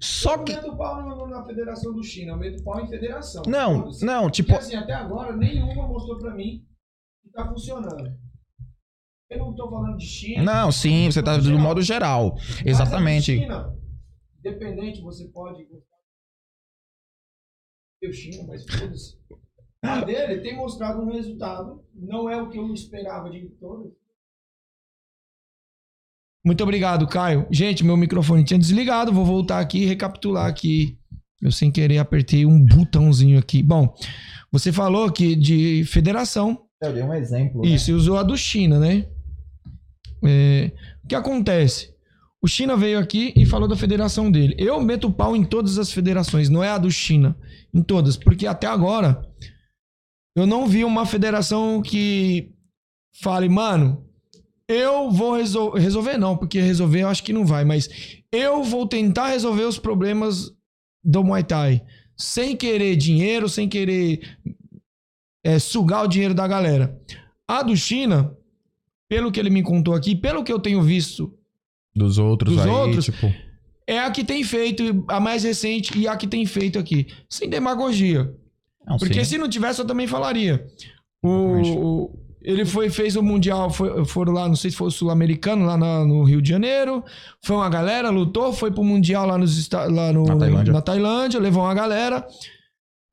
Só 0.00 0.38
que. 0.38 0.52
Eu 0.52 0.62
meto 0.62 0.76
pau 0.76 1.28
na 1.28 1.44
Federação 1.44 1.92
do 1.92 2.02
China, 2.02 2.32
eu 2.32 2.38
meto 2.38 2.64
pau 2.64 2.80
em 2.80 2.88
federação. 2.88 3.42
Não, 3.46 3.90
não, 4.00 4.30
tipo. 4.30 4.48
Porque 4.48 4.64
assim, 4.64 4.76
até 4.76 4.94
agora, 4.94 5.36
nenhuma 5.36 5.86
mostrou 5.86 6.18
pra 6.18 6.34
mim 6.34 6.64
tá 7.36 7.48
funcionando. 7.48 8.18
Eu 9.28 9.38
não 9.38 9.54
tô 9.54 9.68
falando 9.68 9.98
de 9.98 10.06
China. 10.06 10.42
Não, 10.42 10.72
sim, 10.72 11.10
você 11.10 11.22
tá 11.22 11.36
do 11.36 11.58
modo 11.58 11.82
geral. 11.82 12.36
A 12.64 12.68
Exatamente. 12.68 13.36
China, 13.36 13.76
independente, 14.38 15.02
você 15.02 15.28
pode 15.28 15.66
do 15.66 15.82
China, 18.12 18.44
mas 18.46 18.64
foda-se. 18.64 19.18
A 19.82 20.04
dele 20.04 20.40
tem 20.40 20.56
mostrado 20.56 21.02
um 21.02 21.12
resultado, 21.12 21.84
não 21.94 22.30
é 22.30 22.40
o 22.40 22.48
que 22.48 22.58
eu 22.58 22.72
esperava 22.72 23.28
de 23.30 23.48
todas. 23.60 23.92
Muito 26.44 26.62
obrigado, 26.62 27.08
Caio. 27.08 27.46
Gente, 27.50 27.84
meu 27.84 27.96
microfone 27.96 28.44
tinha 28.44 28.58
desligado, 28.58 29.12
vou 29.12 29.24
voltar 29.24 29.58
aqui 29.58 29.82
e 29.82 29.86
recapitular 29.86 30.46
aqui. 30.46 30.96
Eu 31.42 31.50
sem 31.50 31.70
querer 31.70 31.98
apertei 31.98 32.46
um 32.46 32.64
botãozinho 32.64 33.38
aqui. 33.38 33.62
Bom, 33.62 33.94
você 34.50 34.72
falou 34.72 35.12
que 35.12 35.34
de 35.34 35.84
federação, 35.84 36.65
Eu 36.82 36.92
dei 36.92 37.02
um 37.02 37.14
exemplo. 37.14 37.64
isso, 37.64 37.90
e 37.90 37.94
usou 37.94 38.16
a 38.18 38.22
do 38.22 38.36
China, 38.36 38.78
né? 38.78 39.06
É, 40.24 40.72
o 41.04 41.08
que 41.08 41.14
acontece? 41.14 41.94
O 42.42 42.46
China 42.48 42.76
veio 42.76 42.98
aqui 42.98 43.32
e 43.36 43.46
falou 43.46 43.66
da 43.66 43.76
federação 43.76 44.30
dele. 44.30 44.54
Eu 44.58 44.80
meto 44.80 45.10
pau 45.10 45.34
em 45.34 45.44
todas 45.44 45.78
as 45.78 45.90
federações, 45.90 46.48
não 46.48 46.62
é 46.62 46.68
a 46.70 46.78
do 46.78 46.90
China, 46.90 47.36
em 47.72 47.82
todas, 47.82 48.16
porque 48.16 48.46
até 48.46 48.66
agora 48.66 49.26
eu 50.36 50.46
não 50.46 50.66
vi 50.66 50.84
uma 50.84 51.06
federação 51.06 51.80
que 51.80 52.52
fale, 53.22 53.48
mano, 53.48 54.04
eu 54.68 55.10
vou 55.10 55.34
resol- 55.34 55.72
resolver, 55.74 56.18
não, 56.18 56.36
porque 56.36 56.60
resolver 56.60 57.02
eu 57.02 57.08
acho 57.08 57.22
que 57.22 57.32
não 57.32 57.46
vai, 57.46 57.64
mas 57.64 57.88
eu 58.30 58.62
vou 58.62 58.86
tentar 58.86 59.28
resolver 59.28 59.62
os 59.64 59.78
problemas 59.78 60.52
do 61.02 61.24
Muay 61.24 61.42
Thai 61.42 61.82
sem 62.16 62.54
querer 62.56 62.96
dinheiro, 62.96 63.48
sem 63.48 63.68
querer 63.68 64.20
é, 65.46 65.58
sugar 65.58 66.04
o 66.04 66.08
dinheiro 66.08 66.34
da 66.34 66.46
galera. 66.48 66.98
A 67.46 67.62
do 67.62 67.76
China, 67.76 68.32
pelo 69.08 69.30
que 69.30 69.38
ele 69.38 69.50
me 69.50 69.62
contou 69.62 69.94
aqui, 69.94 70.14
pelo 70.16 70.42
que 70.42 70.52
eu 70.52 70.58
tenho 70.58 70.82
visto, 70.82 71.32
Dos 71.94 72.18
outros 72.18 72.54
Dos 72.56 72.64
aí, 72.66 72.70
outros? 72.70 73.04
tipo. 73.06 73.32
é 73.86 73.98
a 74.00 74.10
que 74.10 74.22
tem 74.24 74.42
feito, 74.44 75.04
a 75.08 75.18
mais 75.18 75.44
recente 75.44 75.96
e 75.98 76.06
a 76.06 76.16
que 76.16 76.26
tem 76.26 76.44
feito 76.44 76.78
aqui. 76.78 77.06
Sem 77.30 77.48
demagogia. 77.48 78.30
Não, 78.86 78.98
Porque 78.98 79.24
sim. 79.24 79.30
se 79.30 79.38
não 79.38 79.48
tivesse, 79.48 79.80
eu 79.80 79.86
também 79.86 80.06
falaria. 80.06 80.66
O, 81.22 81.28
o- 81.30 82.26
ele 82.42 82.64
foi, 82.64 82.90
fez 82.90 83.16
o 83.16 83.22
Mundial, 83.22 83.70
foi, 83.70 84.04
foram 84.04 84.32
lá, 84.32 84.46
não 84.46 84.54
sei 84.54 84.70
se 84.70 84.76
foi 84.76 84.88
o 84.88 84.90
Sul-Americano, 84.90 85.64
lá 85.64 85.76
na- 85.76 86.04
no 86.04 86.22
Rio 86.22 86.42
de 86.42 86.48
Janeiro. 86.50 87.02
Foi 87.42 87.56
uma 87.56 87.68
galera, 87.70 88.10
lutou, 88.10 88.52
foi 88.52 88.70
pro 88.70 88.84
Mundial 88.84 89.26
lá, 89.26 89.38
nos, 89.38 89.68
lá 89.70 90.12
no, 90.12 90.24
Na 90.24 90.36
Tailândia. 90.36 90.72
na 90.72 90.82
Tailândia, 90.82 91.40
levou 91.40 91.62
uma 91.64 91.74
galera. 91.74 92.26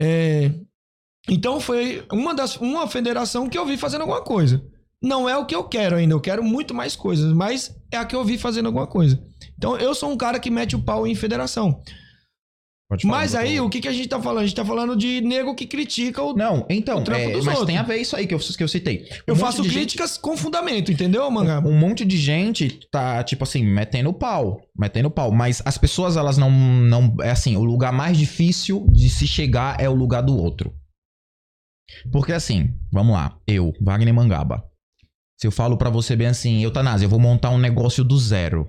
É, 0.02 0.52
então 1.29 1.59
foi 1.59 2.05
uma, 2.12 2.33
das, 2.33 2.57
uma 2.57 2.88
federação 2.88 3.47
que 3.49 3.57
eu 3.57 3.65
vi 3.65 3.77
fazendo 3.77 4.01
alguma 4.01 4.21
coisa. 4.21 4.63
Não 5.01 5.27
é 5.27 5.38
o 5.38 5.45
que 5.45 5.55
eu 5.55 5.63
quero 5.65 5.95
ainda, 5.97 6.13
eu 6.13 6.21
quero 6.21 6.43
muito 6.43 6.73
mais 6.73 6.95
coisas, 6.95 7.33
mas 7.33 7.75
é 7.91 7.97
a 7.97 8.05
que 8.05 8.15
eu 8.15 8.23
vi 8.23 8.38
fazendo 8.38 8.67
alguma 8.67 8.88
coisa. 8.88 9.21
Então 9.57 9.77
eu 9.77 9.93
sou 9.93 10.09
um 10.12 10.17
cara 10.17 10.39
que 10.39 10.49
mete 10.49 10.75
o 10.75 10.81
pau 10.81 11.05
em 11.05 11.13
federação. 11.15 11.81
Falar, 13.01 13.17
Mas 13.17 13.33
aí, 13.33 13.59
o 13.59 13.69
que, 13.69 13.81
que 13.81 13.88
a 13.88 13.93
gente 13.93 14.07
tá 14.07 14.21
falando? 14.21 14.43
A 14.43 14.45
gente 14.45 14.55
tá 14.55 14.63
falando 14.63 14.95
de 14.95 15.19
nego 15.21 15.55
que 15.55 15.65
critica 15.65 16.21
o. 16.21 16.33
Não, 16.33 16.65
então, 16.69 16.99
o 16.99 17.03
trampo 17.03 17.21
é, 17.29 17.31
dos 17.31 17.45
mas 17.45 17.55
outros. 17.55 17.67
tem 17.67 17.77
a 17.77 17.83
ver 17.83 17.97
isso 17.97 18.15
aí 18.15 18.27
que 18.27 18.36
eu, 18.36 18.39
que 18.39 18.63
eu 18.63 18.67
citei. 18.67 19.07
eu 19.25 19.33
Um 19.33 19.38
monte 19.38 19.45
faço 19.45 19.62
de 19.63 19.69
gente- 19.69 19.77
críticas 19.77 20.17
com 20.17 20.38
fundamento, 20.38 20.91
entendeu, 20.91 21.29
Mangá? 21.31 21.59
Um 21.59 21.77
monte 21.77 22.05
de 22.05 22.17
gente 22.17 22.88
tá, 22.91 23.23
tipo 23.23 23.43
assim, 23.45 23.65
metendo 23.65 24.13
pau. 24.13 24.62
Metendo 24.77 25.09
pau. 25.09 25.31
Mas 25.31 25.62
as 25.65 25.77
pessoas, 25.77 26.17
elas 26.17 26.38
não. 26.38 26.51
não 26.51 27.15
é 27.21 27.31
assim, 27.31 27.55
o 27.57 27.63
lugar 27.63 27.91
mais 27.91 28.15
difícil 28.17 28.86
de 28.91 29.09
se 29.09 29.25
chegar 29.25 29.79
é 29.79 29.89
o 29.89 29.95
lugar 29.95 30.21
do 30.21 30.38
outro. 30.38 30.71
Porque 32.12 32.32
assim, 32.32 32.73
vamos 32.91 33.13
lá. 33.13 33.38
Eu, 33.47 33.73
Wagner 33.82 34.13
Mangaba. 34.13 34.63
Se 35.38 35.47
eu 35.47 35.51
falo 35.51 35.77
pra 35.77 35.89
você 35.89 36.15
bem 36.15 36.27
assim, 36.27 36.63
Eutanásia, 36.63 37.06
eu 37.06 37.10
vou 37.10 37.19
montar 37.19 37.49
um 37.49 37.58
negócio 37.58 38.03
do 38.03 38.17
zero. 38.17 38.67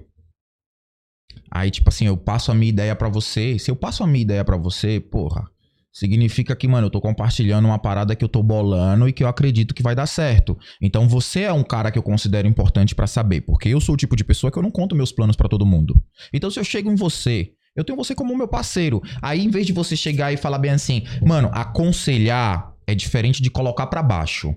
Aí, 1.50 1.70
tipo 1.70 1.88
assim, 1.88 2.06
eu 2.06 2.16
passo 2.16 2.50
a 2.50 2.54
minha 2.54 2.70
ideia 2.70 2.96
pra 2.96 3.08
você. 3.08 3.58
Se 3.58 3.70
eu 3.70 3.76
passo 3.76 4.02
a 4.02 4.06
minha 4.06 4.22
ideia 4.22 4.44
pra 4.44 4.56
você, 4.56 4.98
porra, 4.98 5.48
significa 5.92 6.56
que, 6.56 6.66
mano, 6.66 6.88
eu 6.88 6.90
tô 6.90 7.00
compartilhando 7.00 7.66
uma 7.66 7.78
parada 7.78 8.16
que 8.16 8.24
eu 8.24 8.28
tô 8.28 8.42
bolando 8.42 9.08
e 9.08 9.12
que 9.12 9.22
eu 9.22 9.28
acredito 9.28 9.72
que 9.72 9.82
vai 9.82 9.94
dar 9.94 10.06
certo. 10.06 10.58
Então 10.82 11.08
você 11.08 11.42
é 11.42 11.52
um 11.52 11.62
cara 11.62 11.92
que 11.92 11.98
eu 11.98 12.02
considero 12.02 12.48
importante 12.48 12.94
pra 12.94 13.06
saber, 13.06 13.42
porque 13.42 13.68
eu 13.68 13.80
sou 13.80 13.94
o 13.94 13.96
tipo 13.96 14.16
de 14.16 14.24
pessoa 14.24 14.50
que 14.50 14.58
eu 14.58 14.62
não 14.62 14.70
conto 14.70 14.96
meus 14.96 15.12
planos 15.12 15.37
pra 15.37 15.48
todo 15.48 15.64
mundo. 15.64 15.94
Então 16.32 16.50
se 16.50 16.58
eu 16.58 16.64
chego 16.64 16.90
em 16.90 16.96
você, 16.96 17.52
eu 17.76 17.84
tenho 17.84 17.96
você 17.96 18.14
como 18.14 18.37
meu 18.37 18.48
parceiro. 18.48 19.00
Aí 19.22 19.44
em 19.44 19.50
vez 19.50 19.66
de 19.66 19.72
você 19.72 19.96
chegar 19.96 20.32
e 20.32 20.37
falar 20.37 20.58
bem 20.58 20.72
assim, 20.72 21.04
mano, 21.22 21.48
aconselhar 21.52 22.73
é 22.87 22.94
diferente 22.94 23.42
de 23.42 23.51
colocar 23.51 23.87
pra 23.87 24.03
baixo, 24.03 24.55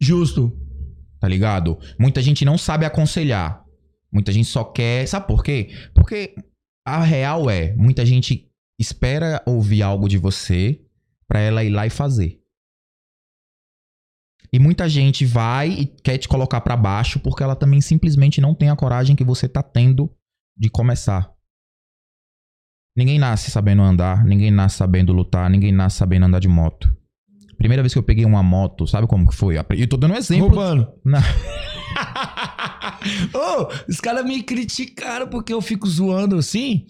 Justo. 0.00 0.56
tá 1.20 1.28
ligado? 1.28 1.78
Muita 1.98 2.22
gente 2.22 2.44
não 2.44 2.56
sabe 2.56 2.86
aconselhar. 2.86 3.64
Muita 4.10 4.32
gente 4.32 4.48
só 4.48 4.64
quer, 4.64 5.06
sabe 5.06 5.26
por 5.26 5.44
quê? 5.44 5.70
Porque 5.94 6.34
a 6.86 7.02
real 7.02 7.48
é, 7.50 7.74
muita 7.76 8.04
gente 8.04 8.50
espera 8.78 9.42
ouvir 9.46 9.82
algo 9.82 10.08
de 10.08 10.16
você 10.16 10.80
pra 11.28 11.38
ela 11.40 11.62
ir 11.62 11.70
lá 11.70 11.86
e 11.86 11.90
fazer. 11.90 12.40
E 14.52 14.58
muita 14.58 14.88
gente 14.88 15.24
vai 15.24 15.70
e 15.70 15.86
quer 15.86 16.18
te 16.18 16.26
colocar 16.26 16.60
pra 16.60 16.76
baixo 16.76 17.20
porque 17.20 17.42
ela 17.42 17.54
também 17.54 17.80
simplesmente 17.80 18.40
não 18.40 18.54
tem 18.54 18.68
a 18.68 18.74
coragem 18.74 19.14
que 19.14 19.22
você 19.22 19.48
tá 19.48 19.62
tendo 19.62 20.10
de 20.56 20.68
começar. 20.68 21.32
Ninguém 23.00 23.18
nasce 23.18 23.50
sabendo 23.50 23.80
andar, 23.80 24.22
ninguém 24.26 24.50
nasce 24.50 24.76
sabendo 24.76 25.14
lutar, 25.14 25.48
ninguém 25.48 25.72
nasce 25.72 25.96
sabendo 25.96 26.26
andar 26.26 26.38
de 26.38 26.48
moto. 26.48 26.86
Primeira 27.56 27.82
vez 27.82 27.94
que 27.94 27.98
eu 27.98 28.02
peguei 28.02 28.26
uma 28.26 28.42
moto, 28.42 28.86
sabe 28.86 29.06
como 29.06 29.26
que 29.26 29.34
foi? 29.34 29.56
Eu 29.70 29.88
tô 29.88 29.96
dando 29.96 30.12
um 30.12 30.18
exemplo. 30.18 30.48
Roubando. 30.48 30.86
Não. 31.02 31.18
Ô, 33.32 33.68
os 33.88 34.02
caras 34.02 34.22
me 34.22 34.42
criticaram 34.42 35.28
porque 35.28 35.50
eu 35.50 35.62
fico 35.62 35.88
zoando 35.88 36.36
assim. 36.36 36.84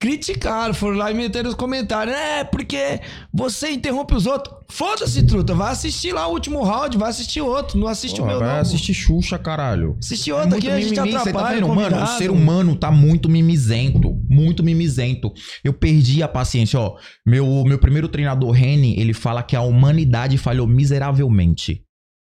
Criticaram, 0.00 0.72
foram 0.72 0.96
lá 0.96 1.10
e 1.10 1.14
meteram 1.14 1.48
os 1.48 1.54
comentários. 1.56 2.14
É, 2.16 2.44
porque 2.44 3.00
você 3.32 3.70
interrompe 3.70 4.14
os 4.14 4.26
outros. 4.26 4.56
Foda-se, 4.70 5.26
truta. 5.26 5.54
Vai 5.54 5.72
assistir 5.72 6.12
lá 6.12 6.26
o 6.28 6.32
último 6.32 6.62
round, 6.62 6.96
vai 6.96 7.10
assistir 7.10 7.40
outro. 7.40 7.78
Não 7.78 7.88
assiste 7.88 8.14
o 8.14 8.18
Porra, 8.18 8.28
meu, 8.30 8.38
vai 8.40 8.54
não. 8.54 8.60
assistir 8.60 8.94
Xuxa, 8.94 9.38
caralho. 9.38 9.96
Assiste 9.98 10.30
É 10.30 10.34
outro 10.34 10.50
muito 10.50 10.66
aqui, 10.66 10.70
a 10.70 10.80
gente 10.80 11.00
mimimi, 11.00 11.16
atrapalha. 11.16 11.46
tá 11.46 11.54
vendo? 11.54 11.66
o 11.66 11.74
Mano, 11.74 12.02
o 12.02 12.06
ser 12.06 12.30
humano 12.30 12.76
tá 12.76 12.90
muito 12.90 13.28
mimizento. 13.28 14.14
Muito 14.28 14.62
mimizento. 14.62 15.32
Eu 15.64 15.72
perdi 15.72 16.22
a 16.22 16.28
paciência, 16.28 16.78
ó. 16.78 16.96
Meu, 17.26 17.64
meu 17.64 17.78
primeiro 17.78 18.08
treinador, 18.08 18.50
Reni, 18.50 18.98
ele 19.00 19.12
fala 19.14 19.42
que 19.42 19.56
a 19.56 19.62
humanidade 19.62 20.38
falhou 20.38 20.66
miseravelmente. 20.66 21.82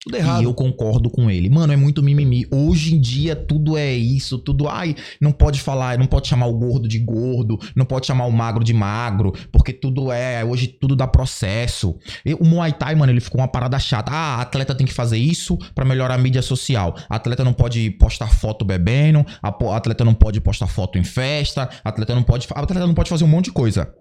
Tudo 0.01 0.15
errado. 0.15 0.41
E 0.41 0.45
eu 0.45 0.53
concordo 0.53 1.09
com 1.09 1.29
ele. 1.29 1.49
Mano, 1.49 1.73
é 1.73 1.75
muito 1.75 2.01
mimimi. 2.01 2.47
Hoje 2.49 2.95
em 2.95 3.01
dia 3.01 3.35
tudo 3.35 3.77
é 3.77 3.93
isso, 3.93 4.37
tudo. 4.37 4.69
Ai, 4.69 4.95
não 5.19 5.31
pode 5.31 5.59
falar, 5.59 5.97
não 5.97 6.05
pode 6.05 6.27
chamar 6.27 6.47
o 6.47 6.53
gordo 6.53 6.87
de 6.87 6.99
gordo, 6.99 7.59
não 7.75 7.85
pode 7.85 8.07
chamar 8.07 8.25
o 8.25 8.31
magro 8.31 8.63
de 8.63 8.73
magro, 8.73 9.33
porque 9.51 9.73
tudo 9.73 10.09
é. 10.09 10.43
Hoje 10.43 10.67
tudo 10.67 10.95
dá 10.95 11.05
processo. 11.05 11.97
E 12.25 12.33
o 12.33 12.45
Muay 12.45 12.71
Thai, 12.71 12.95
mano, 12.95 13.11
ele 13.11 13.19
ficou 13.19 13.41
uma 13.41 13.47
parada 13.47 13.77
chata. 13.77 14.09
Ah, 14.11 14.41
atleta 14.41 14.73
tem 14.73 14.87
que 14.87 14.93
fazer 14.93 15.17
isso 15.17 15.57
pra 15.75 15.83
melhorar 15.83 16.15
a 16.15 16.17
mídia 16.17 16.41
social. 16.41 16.95
Atleta 17.09 17.43
não 17.43 17.53
pode 17.53 17.91
postar 17.91 18.27
foto 18.27 18.63
bebendo, 18.63 19.25
atleta 19.41 20.05
não 20.05 20.13
pode 20.13 20.39
postar 20.39 20.67
foto 20.67 20.97
em 20.97 21.03
festa, 21.03 21.69
atleta 21.83 22.15
não 22.15 22.23
pode. 22.23 22.47
Atleta 22.55 22.87
não 22.87 22.93
pode 22.93 23.09
fazer 23.09 23.25
um 23.25 23.27
monte 23.27 23.45
de 23.45 23.51
coisa. 23.51 23.93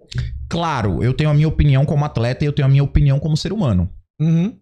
Claro, 0.48 1.02
eu 1.02 1.12
tenho 1.12 1.30
a 1.30 1.34
minha 1.34 1.48
opinião 1.48 1.84
como 1.84 2.04
atleta 2.04 2.44
e 2.44 2.46
eu 2.46 2.52
tenho 2.52 2.66
a 2.66 2.70
minha 2.70 2.84
opinião 2.84 3.18
como 3.18 3.36
ser 3.36 3.52
humano. 3.52 3.90
Uhum. 4.20 4.56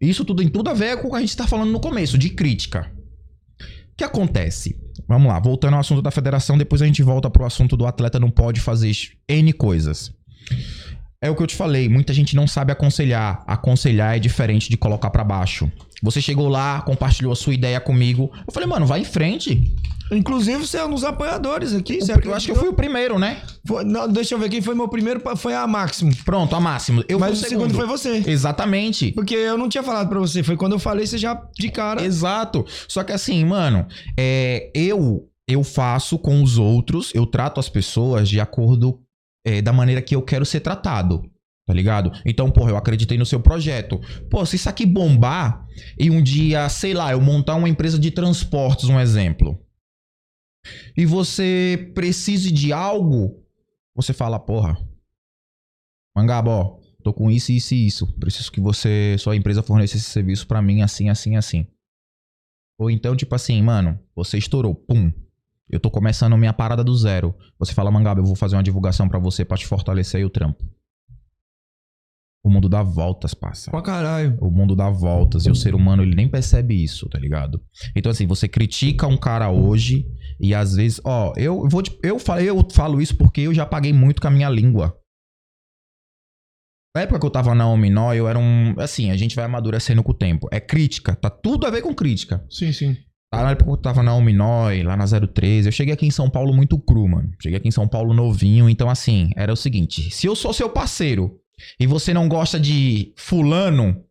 Isso 0.00 0.24
tudo 0.24 0.42
tem 0.42 0.48
tudo 0.48 0.70
a 0.70 0.74
ver 0.74 1.00
com 1.00 1.08
o 1.08 1.10
que 1.10 1.16
a 1.16 1.20
gente 1.20 1.30
está 1.30 1.46
falando 1.46 1.70
no 1.70 1.80
começo, 1.80 2.18
de 2.18 2.30
crítica. 2.30 2.90
O 3.60 3.96
que 3.96 4.04
acontece? 4.04 4.78
Vamos 5.08 5.28
lá, 5.28 5.40
voltando 5.40 5.74
ao 5.74 5.80
assunto 5.80 6.02
da 6.02 6.10
federação, 6.10 6.58
depois 6.58 6.82
a 6.82 6.86
gente 6.86 7.02
volta 7.02 7.30
pro 7.30 7.44
assunto 7.44 7.76
do 7.76 7.86
atleta 7.86 8.20
não 8.20 8.30
pode 8.30 8.60
fazer 8.60 8.92
N 9.28 9.52
coisas. 9.52 10.12
É 11.20 11.28
o 11.28 11.34
que 11.34 11.42
eu 11.42 11.46
te 11.48 11.56
falei, 11.56 11.88
muita 11.88 12.12
gente 12.14 12.36
não 12.36 12.46
sabe 12.46 12.70
aconselhar. 12.70 13.42
Aconselhar 13.46 14.16
é 14.16 14.20
diferente 14.20 14.70
de 14.70 14.76
colocar 14.76 15.10
pra 15.10 15.24
baixo. 15.24 15.70
Você 16.02 16.20
chegou 16.20 16.48
lá, 16.48 16.80
compartilhou 16.82 17.32
a 17.32 17.36
sua 17.36 17.54
ideia 17.54 17.80
comigo. 17.80 18.30
Eu 18.46 18.52
falei, 18.52 18.68
mano, 18.68 18.86
vai 18.86 19.00
em 19.00 19.04
frente. 19.04 19.74
Inclusive, 20.10 20.66
você 20.66 20.78
é 20.78 20.84
um 20.84 20.90
dos 20.90 21.04
apoiadores 21.04 21.74
aqui. 21.74 22.00
Você 22.00 22.12
eu 22.12 22.34
acho 22.34 22.46
que 22.46 22.52
eu 22.52 22.56
fui 22.56 22.68
o 22.68 22.72
primeiro, 22.72 23.18
né? 23.18 23.42
Foi- 23.66 23.84
não, 23.84 24.08
deixa 24.08 24.34
eu 24.34 24.38
ver 24.38 24.48
quem 24.48 24.62
foi 24.62 24.74
meu 24.74 24.88
primeiro. 24.88 25.20
Foi 25.36 25.54
a 25.54 25.66
Máximo. 25.66 26.14
Pronto, 26.24 26.56
a 26.56 26.60
máximo. 26.60 27.04
Eu 27.08 27.18
Mas 27.18 27.38
fui 27.38 27.46
o 27.46 27.50
segundo 27.50 27.74
foi 27.74 27.86
você. 27.86 28.22
Exatamente. 28.26 29.12
Porque 29.12 29.34
eu 29.34 29.58
não 29.58 29.68
tinha 29.68 29.82
falado 29.82 30.08
pra 30.08 30.18
você. 30.18 30.42
Foi 30.42 30.56
quando 30.56 30.72
eu 30.72 30.78
falei, 30.78 31.06
você 31.06 31.18
já 31.18 31.40
de 31.58 31.70
cara. 31.70 32.02
Exato. 32.04 32.64
Só 32.86 33.04
que 33.04 33.12
assim, 33.12 33.44
mano, 33.44 33.86
é, 34.16 34.70
eu 34.74 35.28
eu 35.46 35.64
faço 35.64 36.18
com 36.18 36.42
os 36.42 36.58
outros, 36.58 37.10
eu 37.14 37.24
trato 37.24 37.58
as 37.58 37.70
pessoas 37.70 38.28
de 38.28 38.38
acordo 38.38 39.00
é, 39.46 39.62
da 39.62 39.72
maneira 39.72 40.02
que 40.02 40.14
eu 40.14 40.20
quero 40.20 40.44
ser 40.44 40.60
tratado. 40.60 41.22
Tá 41.68 41.74
ligado? 41.74 42.10
Então, 42.24 42.50
porra, 42.50 42.70
eu 42.70 42.78
acreditei 42.78 43.18
no 43.18 43.26
seu 43.26 43.40
projeto. 43.40 44.00
Pô, 44.30 44.46
se 44.46 44.56
isso 44.56 44.70
aqui 44.70 44.86
bombar 44.86 45.68
e 45.98 46.10
um 46.10 46.22
dia, 46.22 46.66
sei 46.70 46.94
lá, 46.94 47.12
eu 47.12 47.20
montar 47.20 47.56
uma 47.56 47.68
empresa 47.68 47.98
de 47.98 48.10
transportes, 48.10 48.88
um 48.88 48.98
exemplo. 48.98 49.62
E 50.96 51.04
você 51.04 51.92
precise 51.94 52.50
de 52.50 52.72
algo, 52.72 53.44
você 53.94 54.14
fala, 54.14 54.40
porra, 54.40 54.78
Mangaba, 56.16 56.50
ó, 56.50 56.80
tô 57.04 57.12
com 57.12 57.30
isso, 57.30 57.52
isso 57.52 57.74
e 57.74 57.86
isso. 57.86 58.06
Preciso 58.14 58.50
que 58.50 58.62
você, 58.62 59.16
sua 59.18 59.36
empresa 59.36 59.62
forneça 59.62 59.98
esse 59.98 60.08
serviço 60.08 60.46
pra 60.46 60.62
mim 60.62 60.80
assim, 60.80 61.10
assim, 61.10 61.36
assim. 61.36 61.66
Ou 62.80 62.90
então, 62.90 63.14
tipo 63.14 63.34
assim, 63.34 63.60
mano, 63.60 64.00
você 64.16 64.38
estourou, 64.38 64.74
pum. 64.74 65.12
Eu 65.68 65.78
tô 65.78 65.90
começando 65.90 66.34
minha 66.38 66.54
parada 66.54 66.82
do 66.82 66.96
zero. 66.96 67.36
Você 67.58 67.74
fala, 67.74 67.90
Mangaba, 67.90 68.20
eu 68.20 68.24
vou 68.24 68.34
fazer 68.34 68.56
uma 68.56 68.62
divulgação 68.62 69.06
pra 69.06 69.18
você 69.18 69.44
pra 69.44 69.58
te 69.58 69.66
fortalecer 69.66 70.20
aí 70.20 70.24
o 70.24 70.30
trampo. 70.30 70.64
O 72.44 72.50
mundo 72.50 72.68
dá 72.68 72.82
voltas, 72.82 73.34
passa. 73.34 73.70
Pra 73.70 73.82
caralho. 73.82 74.38
O 74.40 74.50
mundo 74.50 74.74
dá 74.76 74.88
voltas 74.88 75.44
e 75.44 75.50
o 75.50 75.54
ser 75.54 75.74
humano 75.74 76.02
ele 76.02 76.14
nem 76.14 76.28
percebe 76.28 76.82
isso, 76.82 77.08
tá 77.08 77.18
ligado? 77.18 77.60
Então 77.96 78.10
assim, 78.10 78.26
você 78.26 78.46
critica 78.48 79.06
um 79.06 79.16
cara 79.16 79.50
hoje 79.50 80.06
e 80.40 80.54
às 80.54 80.74
vezes, 80.76 81.00
ó, 81.04 81.32
eu 81.36 81.68
vou 81.68 81.82
te- 81.82 81.98
eu 82.02 82.18
falo, 82.18 82.40
eu 82.40 82.66
falo 82.72 83.02
isso 83.02 83.16
porque 83.16 83.40
eu 83.42 83.52
já 83.52 83.66
paguei 83.66 83.92
muito 83.92 84.22
com 84.22 84.28
a 84.28 84.30
minha 84.30 84.48
língua. 84.48 84.96
Na 86.96 87.02
época 87.02 87.20
que 87.20 87.26
eu 87.26 87.30
tava 87.30 87.54
na 87.54 87.68
Ominó, 87.68 88.12
eu 88.14 88.26
era 88.28 88.38
um, 88.38 88.74
assim, 88.78 89.10
a 89.10 89.16
gente 89.16 89.36
vai 89.36 89.44
amadurecendo 89.44 90.02
com 90.02 90.12
o 90.12 90.14
tempo. 90.14 90.48
É 90.50 90.58
crítica, 90.58 91.14
tá 91.14 91.28
tudo 91.30 91.66
a 91.66 91.70
ver 91.70 91.82
com 91.82 91.94
crítica. 91.94 92.44
Sim, 92.50 92.72
sim. 92.72 92.96
Lá 93.32 93.42
na 93.42 93.50
época 93.50 93.66
que 93.66 93.70
eu 93.70 93.76
tava 93.76 94.02
na 94.02 94.14
Ominói, 94.14 94.82
lá 94.82 94.96
na 94.96 95.04
013, 95.06 95.68
eu 95.68 95.72
cheguei 95.72 95.92
aqui 95.92 96.06
em 96.06 96.10
São 96.10 96.30
Paulo 96.30 96.52
muito 96.54 96.78
cru, 96.78 97.06
mano. 97.06 97.30
Cheguei 97.42 97.58
aqui 97.58 97.68
em 97.68 97.72
São 97.72 97.86
Paulo 97.86 98.14
novinho, 98.14 98.70
então 98.70 98.88
assim, 98.88 99.28
era 99.36 99.52
o 99.52 99.56
seguinte, 99.56 100.10
se 100.10 100.26
eu 100.26 100.34
sou 100.34 100.52
seu 100.52 100.70
parceiro 100.70 101.38
e 101.78 101.86
você 101.86 102.12
não 102.14 102.28
gosta 102.28 102.58
de 102.58 103.12
fulano, 103.16 104.04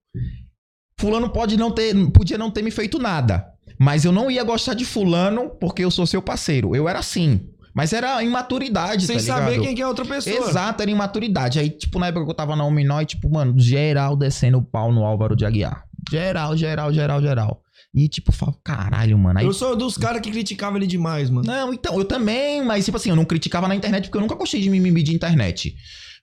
fulano 0.99 1.29
pode 1.29 1.57
não 1.57 1.71
ter, 1.71 1.93
podia 2.11 2.37
não 2.37 2.51
ter 2.51 2.61
me 2.61 2.71
feito 2.71 2.99
nada, 2.99 3.45
mas 3.79 4.05
eu 4.05 4.11
não 4.11 4.29
ia 4.31 4.43
gostar 4.43 4.73
de 4.73 4.85
fulano 4.85 5.49
porque 5.59 5.83
eu 5.83 5.91
sou 5.91 6.05
seu 6.07 6.21
parceiro. 6.21 6.75
Eu 6.75 6.87
era 6.89 6.99
assim, 6.99 7.41
mas 7.77 7.93
era 7.93 8.23
imaturidade, 8.23 9.05
Sem 9.05 9.17
tá 9.17 9.23
saber 9.23 9.61
quem 9.61 9.75
que 9.75 9.81
é 9.83 9.87
outra 9.87 10.03
pessoa. 10.03 10.49
Exato, 10.49 10.81
era 10.81 10.89
imaturidade. 10.89 11.59
Aí, 11.59 11.69
tipo, 11.69 11.99
na 11.99 12.07
época 12.07 12.25
que 12.25 12.31
eu 12.31 12.35
tava 12.35 12.55
na 12.55 12.65
Ominói, 12.65 13.05
tipo, 13.05 13.29
mano, 13.29 13.53
geral 13.59 14.15
descendo 14.17 14.57
o 14.57 14.63
pau 14.63 14.91
no 14.91 15.05
Álvaro 15.05 15.35
de 15.35 15.45
Aguiar. 15.45 15.83
Geral, 16.09 16.57
geral, 16.57 16.91
geral, 16.91 17.21
geral. 17.21 17.61
E, 17.93 18.07
tipo, 18.07 18.31
eu 18.31 18.35
falo, 18.35 18.59
caralho, 18.63 19.17
mano. 19.17 19.39
Aí 19.39 19.45
Eu 19.45 19.53
sou 19.53 19.75
dos 19.75 19.95
caras 19.97 20.21
que 20.21 20.31
criticavam 20.31 20.77
ele 20.77 20.87
demais, 20.87 21.29
mano. 21.29 21.45
não, 21.45 21.73
então, 21.73 21.95
eu 21.97 22.05
também, 22.05 22.65
mas 22.65 22.85
tipo 22.85 22.97
assim, 22.97 23.09
eu 23.09 23.15
não 23.15 23.25
criticava 23.25 23.67
na 23.67 23.75
internet 23.75 24.05
porque 24.05 24.17
eu 24.17 24.21
nunca 24.21 24.35
gostei 24.35 24.59
de 24.59 24.69
mimimi 24.69 25.03
de 25.03 25.13
internet. 25.13 25.75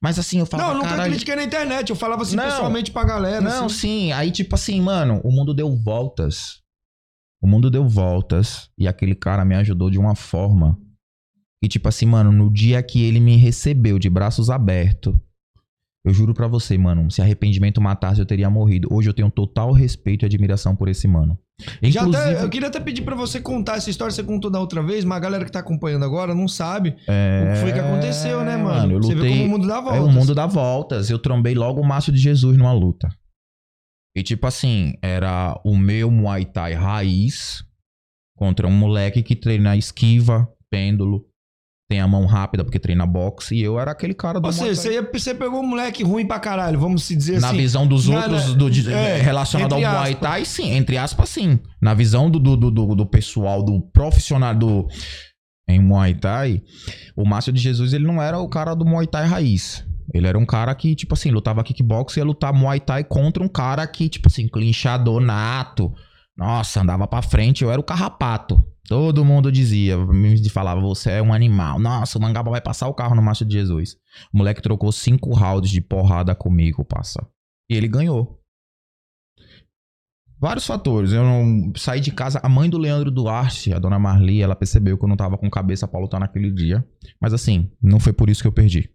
Mas 0.05 0.19
assim, 0.19 0.39
eu 0.39 0.45
falava, 0.45 0.69
Não, 0.69 0.75
eu 0.75 0.83
nunca 0.83 0.91
caralho... 0.91 1.13
critiquei 1.13 1.35
na 1.35 1.45
internet. 1.45 1.89
Eu 1.89 1.97
falava 1.97 2.21
assim 2.21 2.37
Não. 2.37 2.45
pessoalmente 2.45 2.91
pra 2.91 3.05
galera. 3.05 3.41
Não, 3.41 3.65
assim. 3.65 3.79
sim, 3.79 4.13
aí 4.13 4.31
tipo 4.31 4.55
assim, 4.55 4.79
mano, 4.79 5.19
o 5.25 5.33
mundo 5.33 5.55
deu 5.55 5.75
voltas. 5.75 6.61
O 7.43 7.47
mundo 7.47 7.71
deu 7.71 7.89
voltas 7.89 8.69
e 8.77 8.87
aquele 8.87 9.15
cara 9.15 9.47
me 9.47 9.55
ajudou 9.55 9.89
de 9.89 9.99
uma 9.99 10.15
forma 10.15 10.79
que 11.63 11.69
tipo 11.71 11.89
assim, 11.89 12.05
mano, 12.05 12.31
no 12.31 12.53
dia 12.53 12.83
que 12.83 13.03
ele 13.03 13.19
me 13.19 13.37
recebeu 13.37 13.99
de 13.99 14.11
braços 14.11 14.51
abertos, 14.51 15.15
eu 16.05 16.13
juro 16.13 16.35
pra 16.35 16.47
você, 16.47 16.77
mano, 16.77 17.11
se 17.11 17.23
arrependimento 17.23 17.81
matasse 17.81 18.21
eu 18.21 18.27
teria 18.27 18.51
morrido. 18.51 18.89
Hoje 18.93 19.09
eu 19.09 19.15
tenho 19.15 19.31
total 19.31 19.73
respeito 19.73 20.25
e 20.25 20.27
admiração 20.27 20.77
por 20.77 20.89
esse 20.89 21.09
mano. 21.09 21.39
Já 21.83 22.03
Inclusive, 22.03 22.31
até, 22.31 22.45
eu 22.45 22.51
queria 22.51 22.69
até 22.69 22.79
pedir 22.79 23.03
pra 23.03 23.15
você 23.15 23.41
contar 23.41 23.77
essa 23.77 23.89
história 23.89 24.13
você 24.13 24.23
contou 24.23 24.51
da 24.51 24.61
outra 24.61 24.83
vez, 24.83 25.05
mas 25.05 25.17
a 25.17 25.21
galera 25.21 25.45
que 25.45 25.53
tá 25.53 25.61
acompanhando 25.61 26.05
agora 26.05 26.35
não 26.35 26.47
sabe 26.47 26.95
é... 27.09 27.45
o 27.45 27.55
que 27.55 27.61
foi 27.61 27.73
que 27.73 27.79
aconteceu, 27.79 28.45
né, 28.45 28.57
mano? 28.57 28.93
eu 28.93 29.03
você 29.03 29.15
lutei... 29.15 29.31
vê 29.31 29.39
como 29.39 29.45
o 29.45 29.49
mundo 29.49 29.67
dá 29.67 29.81
voltas. 29.81 29.99
É 29.99 30.03
o 30.03 30.13
mundo 30.13 30.35
dá 30.35 30.47
voltas. 30.47 31.11
Eu 31.11 31.19
trombei 31.19 31.55
logo 31.55 31.81
o 31.81 31.87
Márcio 31.87 32.13
de 32.13 32.19
Jesus 32.19 32.59
numa 32.59 32.73
luta. 32.73 33.09
E 34.17 34.23
tipo 34.23 34.47
assim, 34.47 34.95
era 35.01 35.59
o 35.65 35.77
meu 35.77 36.11
Muay 36.11 36.45
Thai 36.45 36.75
raiz 36.75 37.65
contra 38.37 38.67
um 38.67 38.73
moleque 38.73 39.23
que 39.23 39.35
treina 39.35 39.77
esquiva, 39.77 40.49
pêndulo, 40.71 41.25
tem 41.89 42.01
a 42.01 42.09
mão 42.09 42.25
rápida 42.25 42.65
porque 42.65 42.79
treina 42.79 43.05
boxe. 43.07 43.55
E 43.55 43.63
eu 43.63 43.79
era 43.79 43.91
aquele 43.91 44.15
cara 44.15 44.41
do 44.41 44.47
Ou 44.47 44.53
seja, 44.53 44.75
você, 44.75 44.95
ia- 44.95 45.11
você 45.13 45.35
pegou 45.35 45.61
um 45.61 45.67
moleque 45.67 46.03
ruim 46.03 46.27
pra 46.27 46.39
caralho, 46.39 46.79
vamos 46.81 47.05
se 47.05 47.15
dizer 47.15 47.41
Na 47.41 47.49
assim. 47.49 47.57
visão 47.59 47.87
dos 47.87 48.09
Na- 48.09 48.17
outros, 48.17 48.49
na- 48.49 48.55
do, 48.55 48.71
de- 48.71 48.91
é, 48.93 49.19
relacionado 49.21 49.75
ao 49.75 49.81
Muay. 49.81 50.15
Thai, 50.15 50.45
sim. 50.45 50.71
Entre 50.73 50.97
aspas, 50.97 51.29
sim. 51.29 51.59
Na 51.81 51.93
visão 51.95 52.31
do, 52.31 52.39
do, 52.39 52.57
do, 52.57 52.71
do- 52.71 52.95
do 52.95 53.07
pessoal, 53.07 53.63
do 53.63 53.81
profissional 53.93 54.55
do, 54.55 54.89
em 55.69 55.79
Muay 55.81 56.15
Thai, 56.15 56.63
o 57.17 57.27
Márcio 57.27 57.53
de 57.53 57.61
Jesus, 57.61 57.93
ele 57.93 58.07
não 58.07 58.21
era 58.23 58.39
o 58.39 58.49
cara 58.49 58.75
do 58.75 58.85
Muay 58.87 59.07
Thai 59.07 59.27
raiz. 59.27 59.85
Ele 60.13 60.27
era 60.27 60.39
um 60.39 60.45
cara 60.47 60.75
que, 60.75 60.95
tipo 60.95 61.15
assim, 61.15 61.31
lutava 61.31 61.65
kickbox 61.65 62.17
e 62.17 62.21
ia 62.21 62.25
lutar 62.25 62.53
Muay 62.53 62.79
Thai 62.81 63.05
contra 63.05 63.43
um 63.43 63.49
cara 63.49 63.87
que, 63.87 64.09
tipo 64.09 64.29
assim, 64.29 64.47
clinchador 64.49 65.21
nato. 65.21 65.93
Nossa, 66.37 66.81
andava 66.83 67.07
pra 67.07 67.23
frente, 67.23 67.63
eu 67.63 67.71
era 67.71 67.81
o 67.81 67.85
carrapato. 67.85 68.63
Todo 68.87 69.25
mundo 69.25 69.51
dizia, 69.51 69.97
me 69.97 70.49
falava, 70.51 70.81
você 70.81 71.13
é 71.13 71.23
um 71.23 71.33
animal. 71.33 71.79
Nossa, 71.79 72.19
o 72.19 72.21
Mangaba 72.21 72.51
vai 72.51 72.61
passar 72.61 72.87
o 72.87 72.95
carro 72.95 73.15
no 73.15 73.23
Márcio 73.23 73.47
de 73.47 73.55
Jesus. 73.55 73.97
O 74.33 74.39
moleque 74.39 74.61
trocou 74.61 74.93
cinco 74.93 75.33
rounds 75.33 75.71
de 75.71 75.81
porrada 75.81 76.35
comigo, 76.35 76.85
passa. 76.85 77.27
E 77.71 77.75
ele 77.75 77.89
ganhou. 77.89 78.41
Vários 80.39 80.67
fatores. 80.67 81.13
Eu 81.13 81.23
não 81.25 81.73
saí 81.75 82.01
de 82.01 82.13
casa. 82.13 82.39
A 82.43 82.49
mãe 82.49 82.69
do 82.69 82.77
Leandro 82.77 83.11
Duarte, 83.11 83.73
a 83.73 83.79
dona 83.79 83.99
Marli, 83.99 84.43
ela 84.43 84.55
percebeu 84.55 84.99
que 84.99 85.05
eu 85.05 85.09
não 85.09 85.17
tava 85.17 85.39
com 85.39 85.49
cabeça 85.49 85.89
pra 85.89 85.99
lutar 85.99 86.21
naquele 86.21 86.53
dia. 86.53 86.87
Mas 87.19 87.33
assim, 87.33 87.71
não 87.83 87.99
foi 87.99 88.13
por 88.13 88.29
isso 88.29 88.43
que 88.43 88.49
eu 88.49 88.53
perdi. 88.53 88.91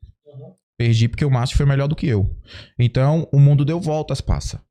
Perdi 0.78 1.10
porque 1.10 1.26
o 1.26 1.32
Márcio 1.32 1.58
foi 1.58 1.66
melhor 1.66 1.88
do 1.88 1.96
que 1.96 2.08
eu. 2.08 2.30
Então, 2.78 3.28
o 3.34 3.40
mundo 3.40 3.66
deu 3.66 3.82
voltas, 3.82 4.22
passa. 4.22 4.64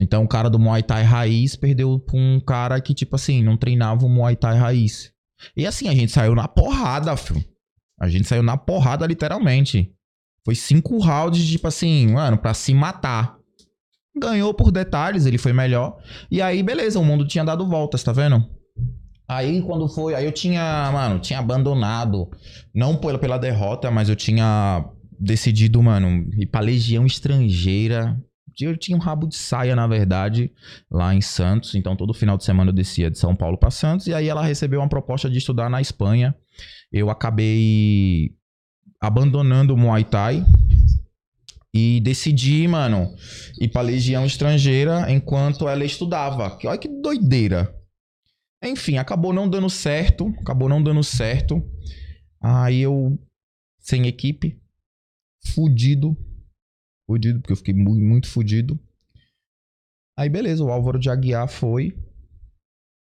Então, 0.00 0.24
o 0.24 0.28
cara 0.28 0.48
do 0.48 0.58
Muay 0.58 0.82
Thai 0.82 1.02
raiz 1.02 1.54
perdeu 1.56 1.98
pra 1.98 2.16
um 2.16 2.40
cara 2.40 2.80
que, 2.80 2.94
tipo 2.94 3.16
assim, 3.16 3.42
não 3.42 3.56
treinava 3.56 4.06
o 4.06 4.08
Muay 4.08 4.34
Thai 4.34 4.56
raiz. 4.56 5.12
E 5.56 5.66
assim, 5.66 5.88
a 5.88 5.94
gente 5.94 6.10
saiu 6.10 6.34
na 6.34 6.48
porrada, 6.48 7.16
filho. 7.16 7.44
A 8.00 8.08
gente 8.08 8.26
saiu 8.26 8.42
na 8.42 8.56
porrada, 8.56 9.06
literalmente. 9.06 9.92
Foi 10.44 10.54
cinco 10.54 10.98
rounds, 10.98 11.46
tipo 11.46 11.68
assim, 11.68 12.08
mano, 12.08 12.38
pra 12.38 12.54
se 12.54 12.72
matar. 12.72 13.36
Ganhou 14.16 14.54
por 14.54 14.72
detalhes, 14.72 15.26
ele 15.26 15.38
foi 15.38 15.52
melhor. 15.52 15.98
E 16.30 16.40
aí, 16.40 16.62
beleza, 16.62 16.98
o 16.98 17.04
mundo 17.04 17.26
tinha 17.26 17.44
dado 17.44 17.68
voltas, 17.68 18.02
tá 18.02 18.10
vendo? 18.10 18.44
Aí 19.28 19.62
quando 19.62 19.86
foi, 19.88 20.14
aí 20.14 20.24
eu 20.24 20.32
tinha, 20.32 20.90
mano, 20.92 21.20
tinha 21.20 21.38
abandonado, 21.38 22.28
não 22.74 22.96
pela, 22.96 23.16
pela 23.16 23.38
derrota, 23.38 23.88
mas 23.88 24.08
eu 24.08 24.16
tinha 24.16 24.84
decidido, 25.20 25.80
mano, 25.80 26.28
ir 26.36 26.46
pra 26.46 26.60
legião 26.60 27.06
estrangeira. 27.06 28.20
Eu 28.58 28.76
tinha 28.76 28.96
um 28.96 29.00
rabo 29.00 29.26
de 29.26 29.36
saia, 29.36 29.76
na 29.76 29.86
verdade, 29.86 30.52
lá 30.90 31.14
em 31.14 31.20
Santos. 31.20 31.74
Então 31.74 31.96
todo 31.96 32.14
final 32.14 32.36
de 32.36 32.44
semana 32.44 32.70
eu 32.70 32.74
descia 32.74 33.10
de 33.10 33.18
São 33.18 33.34
Paulo 33.34 33.58
pra 33.58 33.70
Santos. 33.70 34.06
E 34.06 34.14
aí 34.14 34.28
ela 34.28 34.44
recebeu 34.44 34.80
uma 34.80 34.88
proposta 34.88 35.28
de 35.28 35.38
estudar 35.38 35.68
na 35.68 35.80
Espanha. 35.80 36.34
Eu 36.92 37.10
acabei 37.10 38.34
abandonando 39.00 39.74
o 39.74 39.76
Muay 39.76 40.04
Thai 40.04 40.44
e 41.72 42.00
decidi, 42.00 42.66
mano, 42.66 43.14
ir 43.58 43.68
pra 43.68 43.80
legião 43.80 44.26
estrangeira 44.26 45.10
enquanto 45.10 45.68
ela 45.68 45.84
estudava. 45.84 46.58
Olha 46.64 46.78
que 46.78 46.88
doideira. 46.88 47.74
Enfim, 48.62 48.98
acabou 48.98 49.32
não 49.32 49.48
dando 49.48 49.70
certo. 49.70 50.34
Acabou 50.40 50.68
não 50.68 50.82
dando 50.82 51.02
certo. 51.02 51.62
Aí 52.42 52.80
eu, 52.80 53.18
sem 53.78 54.06
equipe, 54.06 54.60
fudido. 55.54 56.16
Fudido, 57.10 57.40
porque 57.40 57.52
eu 57.52 57.56
fiquei 57.56 57.74
muito, 57.74 58.04
muito 58.04 58.28
fudido. 58.28 58.78
Aí 60.16 60.28
beleza, 60.28 60.62
o 60.62 60.70
Álvaro 60.70 60.96
de 60.96 61.10
Aguiar 61.10 61.48
foi 61.48 61.92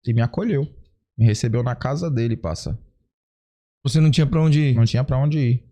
e 0.04 0.12
me 0.12 0.20
acolheu. 0.20 0.68
Me 1.18 1.24
recebeu 1.24 1.62
na 1.62 1.74
casa 1.74 2.10
dele, 2.10 2.36
passa. 2.36 2.78
Você 3.82 3.98
não 3.98 4.10
tinha 4.10 4.26
pra 4.26 4.42
onde 4.42 4.60
ir. 4.60 4.74
Não 4.74 4.84
tinha 4.84 5.02
pra 5.02 5.16
onde 5.16 5.38
ir. 5.38 5.64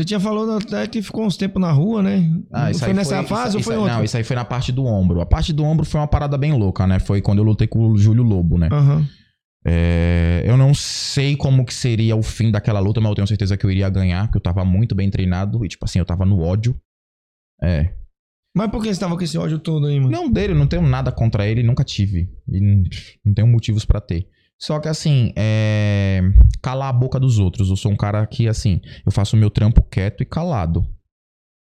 Você 0.00 0.06
tinha 0.06 0.18
falado 0.18 0.52
até 0.52 0.86
que 0.86 1.02
ficou 1.02 1.26
uns 1.26 1.36
tempos 1.36 1.60
na 1.60 1.70
rua, 1.70 2.02
né? 2.02 2.22
Ah, 2.50 2.70
isso 2.70 2.80
foi 2.80 2.88
aí 2.88 2.94
nessa 2.94 3.18
foi, 3.18 3.26
fase 3.26 3.48
isso, 3.48 3.56
ou 3.56 3.60
isso 3.60 3.64
foi 3.66 3.74
aí- 3.74 3.80
outra? 3.82 3.96
Não, 3.96 4.04
isso 4.04 4.16
aí 4.16 4.24
foi 4.24 4.36
na 4.36 4.44
parte 4.44 4.72
do 4.72 4.86
ombro. 4.86 5.20
A 5.20 5.26
parte 5.26 5.52
do 5.52 5.64
ombro 5.64 5.84
foi 5.84 6.00
uma 6.00 6.08
parada 6.08 6.38
bem 6.38 6.54
louca, 6.54 6.86
né? 6.86 6.98
Foi 6.98 7.20
quando 7.20 7.40
eu 7.40 7.44
lutei 7.44 7.66
com 7.66 7.88
o 7.88 7.98
Júlio 7.98 8.22
Lobo, 8.22 8.56
né? 8.56 8.70
Aham. 8.72 9.06
É, 9.66 10.42
eu 10.46 10.56
não 10.56 10.72
sei 10.72 11.36
como 11.36 11.64
que 11.66 11.74
seria 11.74 12.16
o 12.16 12.22
fim 12.22 12.50
daquela 12.50 12.80
luta, 12.80 13.02
mas 13.02 13.10
eu 13.10 13.16
tenho 13.16 13.28
certeza 13.28 13.54
que 13.56 13.66
eu 13.66 13.70
iria 13.70 13.90
ganhar, 13.90 14.24
porque 14.26 14.38
eu 14.38 14.42
tava 14.42 14.64
muito 14.64 14.94
bem 14.94 15.10
treinado 15.10 15.62
e, 15.62 15.68
tipo 15.68 15.84
assim, 15.84 15.98
eu 15.98 16.06
tava 16.06 16.24
no 16.24 16.40
ódio. 16.40 16.74
É. 17.62 17.94
Mas 18.56 18.70
por 18.70 18.82
que 18.82 18.92
você 18.92 19.00
tava 19.00 19.16
com 19.16 19.22
esse 19.22 19.38
ódio 19.38 19.58
todo 19.58 19.86
aí, 19.86 19.98
mano? 19.98 20.10
Não 20.10 20.30
dele, 20.30 20.52
eu 20.52 20.58
não 20.58 20.66
tenho 20.66 20.82
nada 20.82 21.10
contra 21.10 21.46
ele, 21.46 21.62
nunca 21.62 21.84
tive. 21.84 22.28
E 22.48 22.60
não- 22.60 23.34
tenho 23.34 23.48
motivos 23.48 23.84
pra 23.84 24.00
ter. 24.00 24.28
Só 24.60 24.78
que 24.78 24.88
assim, 24.88 25.32
é. 25.36 26.20
Calar 26.62 26.88
a 26.88 26.92
boca 26.92 27.18
dos 27.18 27.38
outros. 27.38 27.68
Eu 27.70 27.76
sou 27.76 27.90
um 27.90 27.96
cara 27.96 28.24
que, 28.26 28.46
assim, 28.46 28.80
eu 29.04 29.10
faço 29.10 29.34
o 29.36 29.38
meu 29.38 29.50
trampo 29.50 29.82
quieto 29.82 30.22
e 30.22 30.26
calado. 30.26 30.82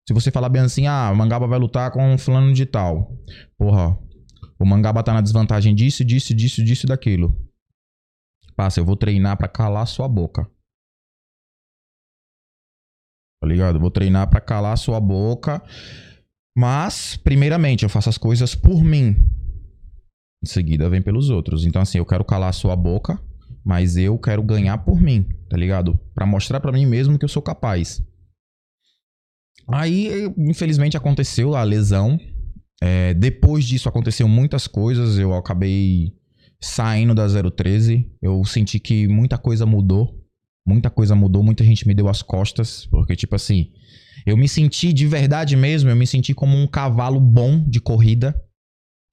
Se 0.07 0.13
você 0.13 0.29
falar 0.29 0.49
bem 0.49 0.61
assim, 0.61 0.85
ah, 0.85 1.09
o 1.11 1.15
Mangaba 1.15 1.47
vai 1.47 1.57
lutar 1.57 1.89
com 1.91 2.05
um 2.13 2.17
fulano 2.17 2.53
de 2.53 2.65
tal. 2.65 3.11
Porra, 3.57 3.97
o 4.59 4.65
Mangaba 4.65 5.01
tá 5.01 5.13
na 5.13 5.21
desvantagem 5.21 5.73
disso, 5.73 6.05
disso, 6.05 6.35
disso, 6.35 6.63
disso 6.63 6.85
e 6.85 6.89
daquilo. 6.89 7.35
Passa, 8.55 8.79
eu 8.79 8.85
vou 8.85 8.95
treinar 8.95 9.35
pra 9.35 9.47
calar 9.47 9.87
sua 9.87 10.07
boca. 10.07 10.47
Tá 13.45 13.49
ligado? 13.49 13.79
Vou 13.79 13.91
treinar 13.91 14.27
pra 14.27 14.41
calar 14.41 14.75
sua 14.75 14.99
boca. 14.99 15.62
Mas, 16.58 17.15
primeiramente, 17.15 17.84
eu 17.84 17.89
faço 17.89 18.10
as 18.10 18.17
coisas 18.17 18.55
por 18.55 18.84
mim. 18.84 19.15
Em 20.43 20.47
seguida, 20.47 20.89
vem 20.89 20.99
pelos 20.99 21.29
outros. 21.29 21.63
Então, 21.63 21.79
assim, 21.79 21.99
eu 21.99 22.05
quero 22.08 22.25
calar 22.25 22.51
sua 22.55 22.75
boca, 22.75 23.21
mas 23.63 23.97
eu 23.97 24.17
quero 24.17 24.41
ganhar 24.41 24.79
por 24.79 24.99
mim, 24.99 25.27
tá 25.47 25.55
ligado? 25.55 25.99
Pra 26.15 26.25
mostrar 26.25 26.60
pra 26.60 26.71
mim 26.71 26.88
mesmo 26.88 27.19
que 27.19 27.25
eu 27.25 27.29
sou 27.29 27.41
capaz. 27.41 28.01
Aí, 29.67 30.34
infelizmente, 30.36 30.97
aconteceu 30.97 31.55
a 31.55 31.62
lesão. 31.62 32.19
É, 32.81 33.13
depois 33.13 33.63
disso, 33.63 33.88
aconteceu 33.88 34.27
muitas 34.27 34.65
coisas. 34.65 35.19
Eu 35.19 35.36
acabei 35.36 36.15
saindo 36.60 37.13
da 37.13 37.27
013. 37.27 38.12
Eu 38.19 38.43
senti 38.43 38.79
que 38.79 39.08
muita 39.08 39.38
coisa 39.38 39.67
mudou. 39.67 40.14
Muita 40.67 40.89
coisa 40.89 41.15
mudou, 41.15 41.43
muita 41.43 41.63
gente 41.63 41.88
me 41.88 41.93
deu 41.93 42.08
as 42.10 42.21
costas. 42.21 42.86
Porque, 42.88 43.15
tipo 43.15 43.36
assim, 43.36 43.71
eu 44.25 44.36
me 44.36 44.47
senti 44.47 44.91
de 44.91 45.06
verdade 45.08 45.56
mesmo, 45.56 45.89
eu 45.89 45.95
me 45.95 46.08
senti 46.08 46.34
como 46.34 46.58
um 46.58 46.67
cavalo 46.67 47.19
bom 47.19 47.63
de 47.67 47.80
corrida. 47.80 48.36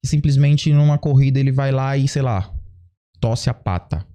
E 0.03 0.07
simplesmente 0.07 0.73
numa 0.73 0.97
corrida 0.97 1.39
ele 1.39 1.51
vai 1.51 1.71
lá 1.71 1.95
e, 1.95 2.07
sei 2.07 2.21
lá, 2.21 2.53
tosse 3.19 3.49
a 3.49 3.53
pata. 3.53 4.05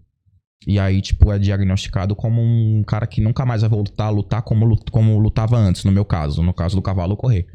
E 0.66 0.78
aí, 0.78 1.00
tipo, 1.00 1.32
é 1.32 1.38
diagnosticado 1.38 2.14
como 2.16 2.42
um 2.42 2.82
cara 2.82 3.06
que 3.06 3.20
nunca 3.20 3.46
mais 3.46 3.62
vai 3.62 3.70
voltar 3.70 4.06
a 4.06 4.10
lutar 4.10 4.42
como, 4.42 4.76
como 4.90 5.18
lutava 5.18 5.56
antes, 5.56 5.84
no 5.84 5.92
meu 5.92 6.04
caso, 6.04 6.42
no 6.42 6.52
caso 6.52 6.76
do 6.76 6.82
cavalo 6.82 7.16
correr. 7.16 7.46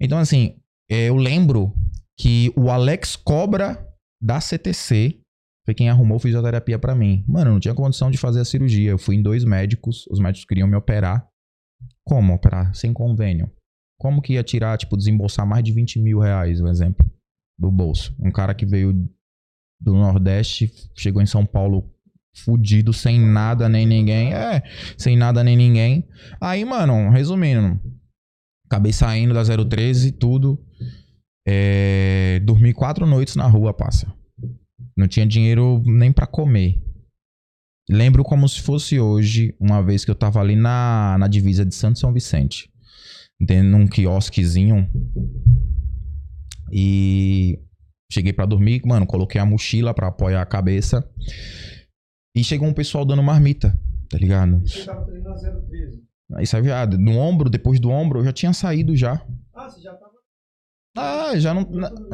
Então, 0.00 0.18
assim, 0.18 0.56
eu 0.88 1.16
lembro 1.16 1.72
que 2.18 2.52
o 2.56 2.70
Alex 2.70 3.14
Cobra 3.14 3.86
da 4.20 4.40
CTC 4.40 5.19
foi 5.70 5.74
quem 5.74 5.88
arrumou 5.88 6.18
fisioterapia 6.18 6.80
pra 6.80 6.96
mim. 6.96 7.24
Mano, 7.28 7.50
eu 7.50 7.52
não 7.52 7.60
tinha 7.60 7.74
condição 7.74 8.10
de 8.10 8.18
fazer 8.18 8.40
a 8.40 8.44
cirurgia. 8.44 8.90
Eu 8.90 8.98
fui 8.98 9.14
em 9.14 9.22
dois 9.22 9.44
médicos, 9.44 10.04
os 10.10 10.18
médicos 10.18 10.44
queriam 10.44 10.66
me 10.66 10.74
operar. 10.74 11.24
Como 12.04 12.34
operar? 12.34 12.74
Sem 12.74 12.92
convênio. 12.92 13.48
Como 13.96 14.20
que 14.20 14.32
ia 14.32 14.42
tirar, 14.42 14.76
tipo, 14.76 14.96
desembolsar 14.96 15.46
mais 15.46 15.62
de 15.62 15.72
20 15.72 16.00
mil 16.00 16.18
reais, 16.18 16.60
um 16.60 16.66
exemplo, 16.66 17.08
do 17.56 17.70
bolso? 17.70 18.12
Um 18.18 18.32
cara 18.32 18.52
que 18.52 18.66
veio 18.66 18.92
do 19.80 19.94
Nordeste, 19.94 20.72
chegou 20.96 21.22
em 21.22 21.26
São 21.26 21.46
Paulo 21.46 21.88
fudido, 22.44 22.92
sem 22.92 23.20
nada 23.20 23.68
nem 23.68 23.86
ninguém. 23.86 24.34
É, 24.34 24.64
sem 24.98 25.16
nada 25.16 25.44
nem 25.44 25.56
ninguém. 25.56 26.08
Aí, 26.40 26.64
mano, 26.64 27.10
resumindo, 27.10 27.78
acabei 28.66 28.92
saindo 28.92 29.34
da 29.34 29.44
013 29.44 30.08
e 30.08 30.12
tudo. 30.12 30.58
É, 31.46 32.40
dormi 32.42 32.72
quatro 32.72 33.06
noites 33.06 33.36
na 33.36 33.46
rua, 33.46 33.72
passa. 33.72 34.12
Não 34.96 35.08
tinha 35.08 35.26
dinheiro 35.26 35.82
nem 35.84 36.12
pra 36.12 36.26
comer. 36.26 36.82
Lembro 37.88 38.22
como 38.22 38.48
se 38.48 38.60
fosse 38.60 39.00
hoje, 39.00 39.54
uma 39.58 39.82
vez 39.82 40.04
que 40.04 40.10
eu 40.10 40.14
tava 40.14 40.40
ali 40.40 40.54
na, 40.54 41.16
na 41.18 41.26
divisa 41.26 41.64
de 41.64 41.74
Santo 41.74 41.98
São 41.98 42.12
Vicente. 42.12 42.70
Dentro 43.40 43.70
num 43.70 43.86
quiosquezinho. 43.86 44.88
E 46.70 47.58
cheguei 48.12 48.32
pra 48.32 48.46
dormir, 48.46 48.82
mano, 48.84 49.06
coloquei 49.06 49.40
a 49.40 49.46
mochila 49.46 49.92
pra 49.92 50.08
apoiar 50.08 50.42
a 50.42 50.46
cabeça. 50.46 51.08
E 52.36 52.44
chegou 52.44 52.68
um 52.68 52.74
pessoal 52.74 53.04
dando 53.04 53.22
marmita, 53.22 53.76
tá 54.08 54.18
ligado? 54.18 54.60
Você 54.60 54.84
tava 54.84 55.04
treinando 55.04 55.40
013. 55.68 56.02
Aí 56.34 56.46
saiu 56.46 56.64
já, 56.64 56.86
no 56.86 57.18
ombro, 57.18 57.50
depois 57.50 57.80
do 57.80 57.90
ombro, 57.90 58.20
eu 58.20 58.24
já 58.24 58.32
tinha 58.32 58.52
saído 58.52 58.94
já. 58.96 59.20
Ah, 59.52 59.68
você 59.68 59.80
já 59.80 59.92
tava. 59.94 60.12
Ah, 60.96 61.38
já 61.38 61.52
não. 61.52 61.68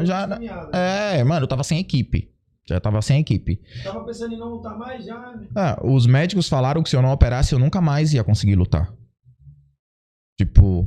Já, 0.07 0.41
é, 0.73 1.23
mano, 1.23 1.45
eu 1.45 1.49
tava 1.49 1.63
sem 1.63 1.79
equipe. 1.79 2.35
Já 2.69 2.81
tava 2.81 3.01
sem 3.01 3.21
equipe. 3.21 3.61
Tava 3.85 4.05
pensando 4.05 4.35
em 4.35 4.39
não 4.39 4.49
lutar 4.49 4.77
mais 4.77 5.05
já, 5.05 5.19
né? 5.37 5.47
Ah, 5.55 5.81
os 5.85 6.07
médicos 6.07 6.49
falaram 6.49 6.83
que 6.83 6.91
se 6.91 6.97
eu 6.97 7.03
não 7.03 7.13
operasse, 7.13 7.53
eu 7.53 7.59
nunca 7.59 7.81
mais 7.81 8.13
ia 8.13 8.25
conseguir 8.25 8.57
lutar. 8.57 8.93
Tipo, 10.39 10.87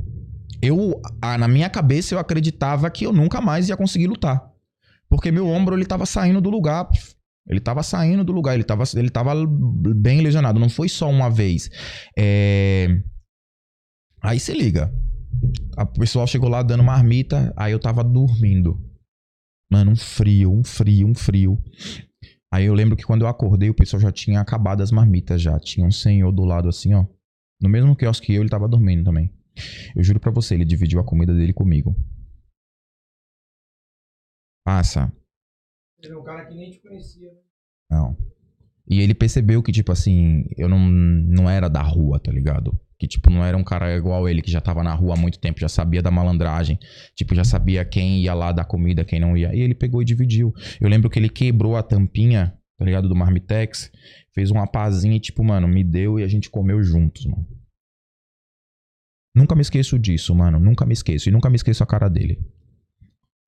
eu, 0.62 1.00
ah, 1.22 1.38
na 1.38 1.48
minha 1.48 1.70
cabeça, 1.70 2.14
eu 2.14 2.18
acreditava 2.18 2.90
que 2.90 3.06
eu 3.06 3.12
nunca 3.12 3.40
mais 3.40 3.68
ia 3.68 3.76
conseguir 3.76 4.06
lutar. 4.08 4.46
Porque 5.08 5.30
meu 5.32 5.46
ombro, 5.48 5.74
ele 5.74 5.86
tava 5.86 6.04
saindo 6.06 6.40
do 6.40 6.50
lugar. 6.50 6.88
Ele 7.48 7.58
tava 7.60 7.82
saindo 7.82 8.22
do 8.22 8.32
lugar, 8.32 8.54
ele 8.54 8.62
tava, 8.62 8.84
ele 8.94 9.10
tava 9.10 9.32
bem 9.96 10.20
lesionado. 10.20 10.60
Não 10.60 10.68
foi 10.68 10.88
só 10.88 11.08
uma 11.08 11.30
vez. 11.30 11.68
É... 12.16 13.02
Aí 14.22 14.38
se 14.38 14.52
liga. 14.52 14.92
A- 15.76 15.84
O 15.84 15.86
pessoal 15.98 16.26
chegou 16.26 16.48
lá 16.50 16.62
dando 16.62 16.84
marmita, 16.84 17.52
aí 17.56 17.72
eu 17.72 17.80
tava 17.80 18.04
dormindo. 18.04 18.78
Mano, 19.70 19.92
um 19.92 19.96
frio, 19.96 20.52
um 20.52 20.64
frio, 20.64 21.06
um 21.06 21.14
frio. 21.14 21.62
Aí 22.52 22.66
eu 22.66 22.74
lembro 22.74 22.96
que 22.96 23.04
quando 23.04 23.22
eu 23.22 23.28
acordei, 23.28 23.70
o 23.70 23.74
pessoal 23.74 24.00
já 24.00 24.10
tinha 24.10 24.40
acabado 24.40 24.82
as 24.82 24.90
marmitas 24.90 25.40
já. 25.40 25.58
Tinha 25.60 25.86
um 25.86 25.92
senhor 25.92 26.32
do 26.32 26.44
lado 26.44 26.68
assim, 26.68 26.92
ó. 26.92 27.06
No 27.62 27.68
mesmo 27.68 27.94
quiosque 27.94 28.26
que 28.26 28.34
eu, 28.34 28.42
ele 28.42 28.48
tava 28.48 28.66
dormindo 28.66 29.04
também. 29.04 29.32
Eu 29.94 30.02
juro 30.02 30.18
pra 30.18 30.32
você, 30.32 30.54
ele 30.54 30.64
dividiu 30.64 30.98
a 30.98 31.04
comida 31.04 31.32
dele 31.32 31.52
comigo. 31.52 31.94
Passa. 34.64 35.12
Ele 36.02 36.12
é 36.12 36.16
um 36.16 36.24
cara 36.24 36.46
que 36.46 36.54
nem 36.54 36.70
te 36.70 36.80
conhecia, 36.80 37.32
né? 37.32 37.40
Não. 37.90 38.16
E 38.88 39.00
ele 39.00 39.14
percebeu 39.14 39.62
que, 39.62 39.70
tipo 39.70 39.92
assim, 39.92 40.46
eu 40.56 40.68
não, 40.68 40.78
não 40.78 41.48
era 41.48 41.68
da 41.68 41.82
rua, 41.82 42.18
tá 42.18 42.32
ligado? 42.32 42.78
Que, 43.00 43.08
tipo, 43.08 43.30
não 43.30 43.42
era 43.42 43.56
um 43.56 43.64
cara 43.64 43.96
igual 43.96 44.28
ele, 44.28 44.42
que 44.42 44.50
já 44.50 44.60
tava 44.60 44.82
na 44.82 44.92
rua 44.92 45.14
há 45.14 45.16
muito 45.16 45.40
tempo, 45.40 45.58
já 45.58 45.70
sabia 45.70 46.02
da 46.02 46.10
malandragem. 46.10 46.78
Tipo, 47.14 47.34
já 47.34 47.44
sabia 47.44 47.82
quem 47.82 48.20
ia 48.20 48.34
lá 48.34 48.52
dar 48.52 48.66
comida, 48.66 49.06
quem 49.06 49.18
não 49.18 49.34
ia. 49.34 49.54
E 49.54 49.60
ele 49.60 49.74
pegou 49.74 50.02
e 50.02 50.04
dividiu. 50.04 50.52
Eu 50.78 50.86
lembro 50.86 51.08
que 51.08 51.18
ele 51.18 51.30
quebrou 51.30 51.76
a 51.76 51.82
tampinha, 51.82 52.54
tá 52.76 52.84
ligado? 52.84 53.08
Do 53.08 53.16
Marmitex. 53.16 53.90
Fez 54.34 54.50
uma 54.50 54.66
pazinha 54.66 55.16
e, 55.16 55.20
tipo, 55.20 55.42
mano, 55.42 55.66
me 55.66 55.82
deu 55.82 56.20
e 56.20 56.22
a 56.22 56.28
gente 56.28 56.50
comeu 56.50 56.82
juntos, 56.82 57.24
mano. 57.24 57.48
Nunca 59.34 59.54
me 59.54 59.62
esqueço 59.62 59.98
disso, 59.98 60.34
mano. 60.34 60.60
Nunca 60.60 60.84
me 60.84 60.92
esqueço. 60.92 61.30
E 61.30 61.32
nunca 61.32 61.48
me 61.48 61.56
esqueço 61.56 61.82
a 61.82 61.86
cara 61.86 62.06
dele. 62.10 62.38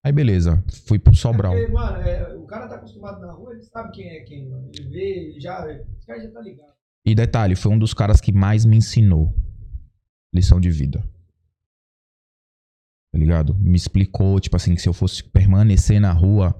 Aí, 0.02 0.12
beleza. 0.12 0.64
Fui 0.88 0.98
pro 0.98 1.14
Sobral. 1.14 1.52
Porque, 1.52 1.70
mano, 1.70 1.98
é, 1.98 2.34
o 2.34 2.46
cara 2.46 2.68
tá 2.68 2.76
acostumado 2.76 3.20
na 3.20 3.32
rua, 3.32 3.52
ele 3.52 3.62
sabe 3.64 3.92
quem 3.92 4.08
é 4.08 4.20
quem, 4.20 4.48
mano. 4.48 4.70
Ele 4.74 4.88
vê, 4.88 5.28
ele 5.28 5.40
já. 5.40 5.70
Esse 5.70 6.06
cara 6.06 6.22
já 6.22 6.30
tá 6.30 6.40
ligado. 6.40 6.72
E 7.04 7.14
detalhe, 7.14 7.56
foi 7.56 7.72
um 7.72 7.78
dos 7.78 7.92
caras 7.92 8.20
que 8.20 8.32
mais 8.32 8.64
me 8.64 8.76
ensinou 8.76 9.34
lição 10.32 10.60
de 10.60 10.70
vida. 10.70 11.00
Tá 13.12 13.18
ligado? 13.18 13.54
Me 13.56 13.76
explicou, 13.76 14.40
tipo 14.40 14.56
assim, 14.56 14.74
que 14.74 14.80
se 14.80 14.88
eu 14.88 14.94
fosse 14.94 15.22
permanecer 15.22 16.00
na 16.00 16.12
rua, 16.12 16.58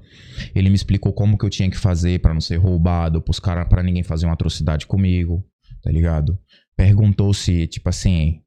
ele 0.53 0.69
me 0.69 0.75
explicou 0.75 1.11
como 1.11 1.37
que 1.37 1.43
eu 1.43 1.49
tinha 1.49 1.69
que 1.69 1.77
fazer 1.77 2.21
pra 2.21 2.33
não 2.33 2.41
ser 2.41 2.57
roubado, 2.57 3.21
pros 3.21 3.39
caras, 3.39 3.67
pra 3.67 3.81
ninguém 3.81 4.03
fazer 4.03 4.27
uma 4.27 4.33
atrocidade 4.33 4.85
comigo, 4.85 5.43
tá 5.81 5.89
ligado? 5.89 6.37
Perguntou 6.75 7.33
se, 7.33 7.65
tipo 7.65 7.89
assim, 7.89 8.43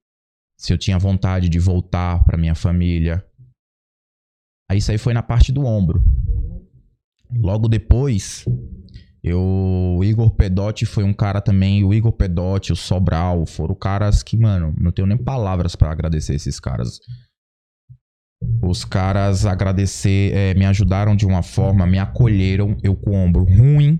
se 0.57 0.73
eu 0.73 0.79
tinha 0.79 0.99
vontade 0.99 1.49
de 1.49 1.59
voltar 1.59 2.23
pra 2.25 2.39
minha 2.39 2.55
família. 2.55 3.25
Aí 4.71 4.79
isso 4.79 4.93
aí 4.93 4.99
foi 4.99 5.13
na 5.13 5.23
parte 5.23 5.51
do 5.51 5.65
ombro. 5.65 6.05
Logo 7.33 7.69
depois, 7.69 8.45
eu, 9.27 9.41
o 9.41 10.05
Igor 10.05 10.31
Pedotti 10.37 10.87
foi 10.87 11.03
um 11.03 11.13
cara 11.13 11.41
também, 11.41 11.83
o 11.83 11.93
Igor 11.93 12.13
Pedotti, 12.13 12.73
o 12.73 12.77
Sobral, 12.77 13.45
foram 13.45 13.75
caras 13.75 14.23
que, 14.23 14.37
mano, 14.37 14.73
não 14.79 14.93
tenho 14.93 15.09
nem 15.09 15.19
palavras 15.19 15.75
pra 15.75 15.91
agradecer 15.91 16.37
esses 16.37 16.61
caras. 16.61 17.01
Os 18.63 18.85
caras 18.85 19.45
agradecer, 19.45 20.33
é, 20.33 20.55
me 20.55 20.65
ajudaram 20.65 21.17
de 21.17 21.27
uma 21.27 21.43
forma, 21.43 21.85
me 21.89 21.99
acolheram, 21.99 22.77
eu 22.85 22.95
com 22.95 23.11
o 23.11 23.15
ombro 23.15 23.43
ruim. 23.43 23.99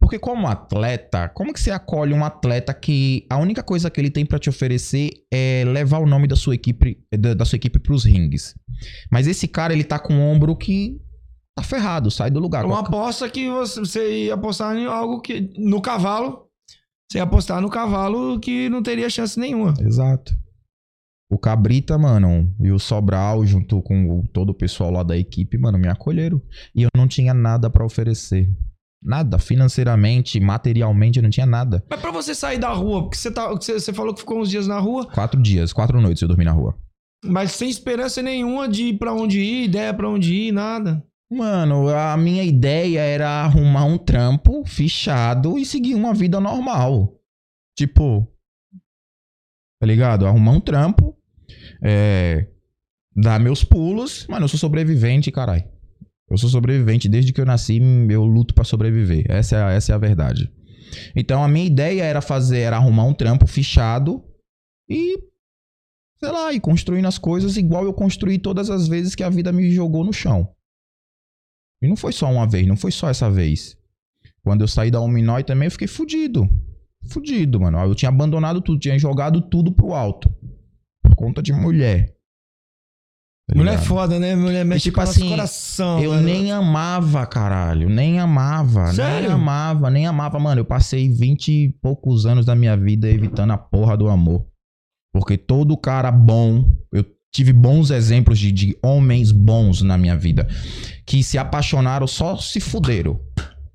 Porque 0.00 0.18
como 0.18 0.48
atleta, 0.48 1.28
como 1.28 1.52
que 1.52 1.60
você 1.60 1.70
acolhe 1.70 2.12
um 2.12 2.24
atleta 2.24 2.74
que 2.74 3.24
a 3.30 3.36
única 3.38 3.62
coisa 3.62 3.88
que 3.88 4.00
ele 4.00 4.10
tem 4.10 4.26
pra 4.26 4.38
te 4.38 4.48
oferecer 4.48 5.10
é 5.32 5.62
levar 5.64 5.98
o 5.98 6.06
nome 6.06 6.26
da 6.26 6.34
sua 6.34 6.56
equipe 6.56 6.98
da, 7.16 7.34
da 7.34 7.44
sua 7.44 7.56
equipe 7.56 7.78
pros 7.78 8.04
rings. 8.04 8.54
Mas 9.12 9.28
esse 9.28 9.46
cara, 9.46 9.72
ele 9.72 9.84
tá 9.84 9.98
com 9.98 10.14
o 10.14 10.20
ombro 10.20 10.56
que 10.56 11.00
tá 11.56 11.62
ferrado, 11.62 12.10
sai 12.10 12.30
do 12.30 12.38
lugar. 12.38 12.64
Uma 12.64 12.80
aposta 12.80 13.28
que 13.28 13.48
você, 13.50 13.80
você 13.80 14.24
ia 14.26 14.34
apostar 14.34 14.76
em 14.76 14.86
algo 14.86 15.20
que. 15.20 15.52
No 15.58 15.80
cavalo. 15.80 16.46
Você 17.10 17.18
ia 17.18 17.24
apostar 17.24 17.60
no 17.60 17.70
cavalo 17.70 18.38
que 18.40 18.68
não 18.68 18.82
teria 18.82 19.08
chance 19.08 19.38
nenhuma. 19.38 19.74
Exato. 19.80 20.34
O 21.30 21.38
Cabrita, 21.38 21.96
mano, 21.98 22.52
e 22.60 22.70
o 22.70 22.78
Sobral, 22.78 23.44
junto 23.46 23.80
com 23.82 24.24
todo 24.32 24.50
o 24.50 24.54
pessoal 24.54 24.90
lá 24.92 25.02
da 25.02 25.16
equipe, 25.16 25.58
mano, 25.58 25.78
me 25.78 25.88
acolheram. 25.88 26.40
E 26.74 26.82
eu 26.82 26.88
não 26.96 27.08
tinha 27.08 27.32
nada 27.34 27.68
pra 27.70 27.84
oferecer. 27.84 28.48
Nada. 29.02 29.38
Financeiramente, 29.38 30.38
materialmente, 30.40 31.18
eu 31.18 31.22
não 31.22 31.30
tinha 31.30 31.46
nada. 31.46 31.84
Mas 31.90 32.00
pra 32.00 32.10
você 32.12 32.34
sair 32.34 32.58
da 32.58 32.72
rua, 32.72 33.02
porque 33.02 33.16
você, 33.16 33.30
tá, 33.30 33.48
você, 33.48 33.74
você 33.78 33.92
falou 33.92 34.14
que 34.14 34.20
ficou 34.20 34.40
uns 34.40 34.50
dias 34.50 34.66
na 34.66 34.78
rua, 34.78 35.06
Quatro 35.12 35.40
dias, 35.40 35.72
quatro 35.72 36.00
noites 36.00 36.22
eu 36.22 36.28
dormi 36.28 36.44
na 36.44 36.52
rua. 36.52 36.76
mas 37.24 37.52
sem 37.52 37.68
esperança 37.68 38.20
nenhuma 38.22 38.68
de 38.68 38.84
ir 38.84 38.98
pra 38.98 39.12
onde 39.12 39.40
ir, 39.40 39.64
ideia 39.64 39.92
pra 39.94 40.08
onde 40.08 40.32
ir, 40.34 40.52
nada. 40.52 41.04
Mano, 41.30 41.88
a 41.88 42.16
minha 42.16 42.44
ideia 42.44 43.00
era 43.00 43.28
arrumar 43.28 43.84
um 43.84 43.98
trampo 43.98 44.64
fechado 44.64 45.58
e 45.58 45.66
seguir 45.66 45.94
uma 45.94 46.14
vida 46.14 46.40
normal. 46.40 47.20
Tipo. 47.76 48.26
Tá 49.80 49.86
ligado? 49.86 50.26
Arrumar 50.26 50.52
um 50.52 50.60
trampo, 50.60 51.16
é, 51.82 52.48
dar 53.14 53.40
meus 53.40 53.64
pulos. 53.64 54.26
Mano, 54.28 54.44
eu 54.44 54.48
sou 54.48 54.58
sobrevivente, 54.58 55.30
caralho. 55.30 55.64
Eu 56.30 56.38
sou 56.38 56.48
sobrevivente. 56.48 57.08
Desde 57.08 57.32
que 57.32 57.40
eu 57.40 57.46
nasci, 57.46 57.80
eu 58.08 58.24
luto 58.24 58.54
pra 58.54 58.64
sobreviver. 58.64 59.24
Essa 59.28 59.56
é, 59.56 59.62
a, 59.62 59.70
essa 59.72 59.92
é 59.92 59.94
a 59.94 59.98
verdade. 59.98 60.50
Então 61.14 61.42
a 61.42 61.48
minha 61.48 61.66
ideia 61.66 62.04
era 62.04 62.20
fazer, 62.20 62.60
era 62.60 62.76
arrumar 62.76 63.04
um 63.04 63.14
trampo 63.14 63.46
fechado 63.46 64.24
e. 64.88 65.18
Sei 66.18 66.32
lá, 66.32 66.50
ir 66.50 66.60
construindo 66.60 67.06
as 67.06 67.18
coisas 67.18 67.58
igual 67.58 67.84
eu 67.84 67.92
construí 67.92 68.38
todas 68.38 68.70
as 68.70 68.88
vezes 68.88 69.14
que 69.14 69.22
a 69.22 69.28
vida 69.28 69.52
me 69.52 69.70
jogou 69.70 70.02
no 70.02 70.14
chão. 70.14 70.55
E 71.86 71.88
não 71.88 71.96
foi 71.96 72.12
só 72.12 72.30
uma 72.30 72.46
vez, 72.46 72.66
não 72.66 72.76
foi 72.76 72.90
só 72.90 73.08
essa 73.08 73.30
vez. 73.30 73.76
Quando 74.42 74.60
eu 74.60 74.68
saí 74.68 74.90
da 74.90 75.00
Ominói 75.00 75.44
também, 75.44 75.66
eu 75.66 75.70
fiquei 75.70 75.88
fudido. 75.88 76.48
Fudido, 77.08 77.60
mano. 77.60 77.78
Eu 77.78 77.94
tinha 77.94 78.08
abandonado 78.08 78.60
tudo, 78.60 78.78
tinha 78.78 78.98
jogado 78.98 79.40
tudo 79.40 79.72
pro 79.72 79.94
alto. 79.94 80.28
Por 81.02 81.14
conta 81.14 81.42
de 81.42 81.52
mulher. 81.52 82.14
Tá 83.48 83.56
Mulher 83.56 83.74
é 83.74 83.78
foda, 83.78 84.18
né? 84.18 84.34
Mulher 84.34 84.64
mexe 84.64 84.84
tipo 84.84 84.96
com 84.96 85.02
assim, 85.02 85.28
coração. 85.28 86.02
Eu 86.02 86.10
velho. 86.12 86.24
nem 86.24 86.50
amava, 86.50 87.24
caralho. 87.26 87.88
Nem 87.88 88.18
amava. 88.18 88.92
Sério? 88.92 89.28
Nem 89.28 89.30
amava, 89.30 89.88
nem 89.88 90.06
amava. 90.06 90.38
Mano, 90.40 90.62
eu 90.62 90.64
passei 90.64 91.08
20 91.08 91.48
e 91.52 91.68
poucos 91.80 92.26
anos 92.26 92.44
da 92.44 92.56
minha 92.56 92.76
vida 92.76 93.08
evitando 93.08 93.52
a 93.52 93.58
porra 93.58 93.96
do 93.96 94.08
amor. 94.08 94.44
Porque 95.12 95.38
todo 95.38 95.76
cara 95.76 96.10
bom, 96.10 96.68
eu 96.92 97.04
tive 97.36 97.52
bons 97.52 97.90
exemplos 97.90 98.38
de, 98.38 98.50
de 98.50 98.78
homens 98.82 99.30
bons 99.30 99.82
na 99.82 99.98
minha 99.98 100.16
vida. 100.16 100.48
Que 101.04 101.22
se 101.22 101.36
apaixonaram, 101.36 102.06
só 102.06 102.36
se 102.38 102.60
fuderam. 102.60 103.20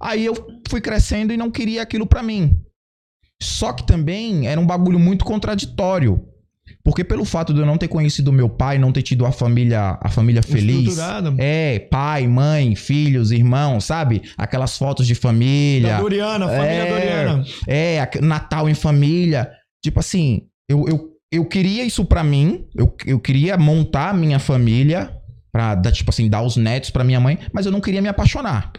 Aí 0.02 0.26
eu 0.26 0.34
fui 0.68 0.82
crescendo 0.82 1.32
e 1.32 1.38
não 1.38 1.52
queria 1.52 1.84
aquilo 1.84 2.08
pra 2.08 2.24
mim. 2.24 2.60
Só 3.42 3.72
que 3.72 3.86
também 3.86 4.48
era 4.48 4.60
um 4.60 4.66
bagulho 4.66 4.98
muito 4.98 5.24
contraditório. 5.24 6.26
Porque 6.84 7.04
pelo 7.04 7.24
fato 7.24 7.54
de 7.54 7.60
eu 7.60 7.66
não 7.66 7.78
ter 7.78 7.88
conhecido 7.88 8.34
meu 8.34 8.50
pai, 8.50 8.80
não 8.80 8.92
ter 8.92 9.04
tido 9.04 9.26
a 9.28 9.32
família, 9.32 10.00
a 10.02 10.10
família 10.10 10.42
feliz. 10.42 10.98
É, 11.38 11.78
pai, 11.92 12.28
mãe, 12.28 12.76
filhos, 12.76 13.32
irmãos, 13.32 13.86
sabe? 13.86 14.24
Aquelas 14.36 14.76
fotos 14.76 15.06
de 15.06 15.14
família. 15.14 15.90
Da 15.90 16.02
Doriana, 16.02 16.48
família 16.48 16.84
É. 16.84 16.90
Doriana. 16.90 17.46
É, 17.68 18.22
Natal 18.22 18.68
em 18.68 18.74
família. 18.74 19.52
Tipo 19.84 20.00
assim, 20.00 20.48
eu, 20.68 20.88
eu, 20.88 21.11
eu 21.32 21.46
queria 21.46 21.84
isso 21.86 22.04
pra 22.06 22.24
mim. 22.24 22.68
Eu, 22.76 22.96
eu 23.06 23.20
queria 23.20 23.58
montar 23.58 24.10
a 24.10 24.14
minha 24.14 24.40
família. 24.40 25.18
Pra, 25.52 25.76
dar, 25.76 25.92
tipo 25.92 26.10
assim, 26.10 26.30
dar 26.30 26.42
os 26.44 26.56
netos 26.56 26.90
pra 26.92 27.04
minha 27.04 27.20
mãe. 27.20 27.38
Mas 27.54 27.66
eu 27.66 27.72
não 27.72 27.82
queria 27.82 28.02
me 28.02 28.08
apaixonar. 28.08 28.72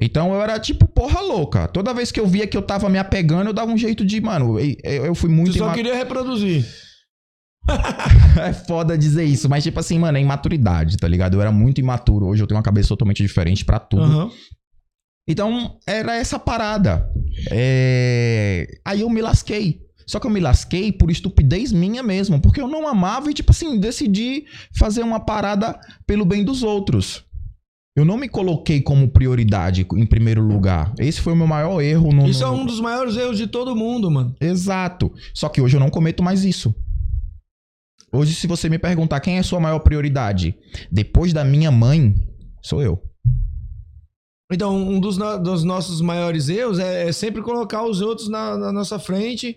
Então 0.00 0.32
eu 0.32 0.40
era 0.40 0.58
tipo 0.60 0.86
porra 0.86 1.20
louca. 1.20 1.66
Toda 1.66 1.92
vez 1.92 2.12
que 2.12 2.20
eu 2.20 2.26
via 2.26 2.46
que 2.46 2.56
eu 2.56 2.62
tava 2.62 2.88
me 2.88 2.98
apegando, 2.98 3.48
eu 3.48 3.52
dava 3.52 3.72
um 3.72 3.76
jeito 3.76 4.04
de, 4.04 4.20
mano, 4.20 4.56
eu, 4.60 5.06
eu 5.06 5.14
fui 5.16 5.28
muito 5.28 5.52
Tu 5.52 5.58
só 5.58 5.64
ima- 5.64 5.74
queria 5.74 5.96
reproduzir. 5.96 6.64
é 8.40 8.52
foda 8.52 8.96
dizer 8.96 9.24
isso, 9.24 9.48
mas 9.48 9.64
tipo 9.64 9.78
assim, 9.80 9.98
mano, 9.98 10.16
é 10.16 10.20
imaturidade, 10.20 10.96
tá 10.96 11.08
ligado? 11.08 11.34
Eu 11.34 11.40
era 11.40 11.50
muito 11.50 11.80
imaturo. 11.80 12.26
Hoje 12.26 12.42
eu 12.42 12.46
tenho 12.46 12.56
uma 12.56 12.62
cabeça 12.64 12.88
totalmente 12.90 13.22
diferente 13.22 13.64
pra 13.64 13.78
tudo. 13.80 14.04
Aham. 14.04 14.30
Então, 15.28 15.78
era 15.86 16.14
essa 16.16 16.38
parada. 16.38 17.10
É, 17.50 18.66
Aí 18.86 19.00
eu 19.02 19.10
me 19.10 19.20
lasquei. 19.20 19.80
Só 20.08 20.18
que 20.18 20.26
eu 20.26 20.30
me 20.30 20.40
lasquei 20.40 20.90
por 20.90 21.10
estupidez 21.10 21.70
minha 21.70 22.02
mesmo, 22.02 22.40
porque 22.40 22.60
eu 22.60 22.66
não 22.66 22.88
amava 22.88 23.30
e, 23.30 23.34
tipo 23.34 23.50
assim, 23.52 23.78
decidi 23.78 24.46
fazer 24.78 25.02
uma 25.02 25.20
parada 25.20 25.78
pelo 26.06 26.24
bem 26.24 26.42
dos 26.42 26.62
outros. 26.62 27.24
Eu 27.94 28.04
não 28.04 28.16
me 28.16 28.28
coloquei 28.28 28.80
como 28.80 29.08
prioridade 29.10 29.86
em 29.96 30.06
primeiro 30.06 30.40
lugar. 30.40 30.94
Esse 30.98 31.20
foi 31.20 31.32
o 31.32 31.36
meu 31.36 31.46
maior 31.48 31.80
erro 31.82 32.12
no. 32.12 32.26
Isso 32.28 32.42
é 32.44 32.46
no- 32.46 32.54
um 32.54 32.64
dos 32.64 32.80
maiores 32.80 33.16
erros 33.16 33.36
de 33.36 33.46
todo 33.48 33.74
mundo, 33.76 34.10
mano. 34.10 34.34
Exato. 34.40 35.12
Só 35.34 35.48
que 35.48 35.60
hoje 35.60 35.76
eu 35.76 35.80
não 35.80 35.90
cometo 35.90 36.22
mais 36.22 36.44
isso. 36.44 36.74
Hoje, 38.10 38.34
se 38.34 38.46
você 38.46 38.68
me 38.70 38.78
perguntar 38.78 39.20
quem 39.20 39.36
é 39.36 39.40
a 39.40 39.42
sua 39.42 39.60
maior 39.60 39.80
prioridade, 39.80 40.54
depois 40.90 41.32
da 41.34 41.44
minha 41.44 41.70
mãe, 41.70 42.14
sou 42.62 42.80
eu. 42.80 43.02
Então, 44.50 44.74
um 44.76 44.98
dos, 44.98 45.18
no- 45.18 45.36
dos 45.42 45.62
nossos 45.62 46.00
maiores 46.00 46.48
erros 46.48 46.78
é, 46.78 47.08
é 47.08 47.12
sempre 47.12 47.42
colocar 47.42 47.84
os 47.84 48.00
outros 48.00 48.28
na, 48.30 48.56
na 48.56 48.72
nossa 48.72 48.98
frente, 48.98 49.56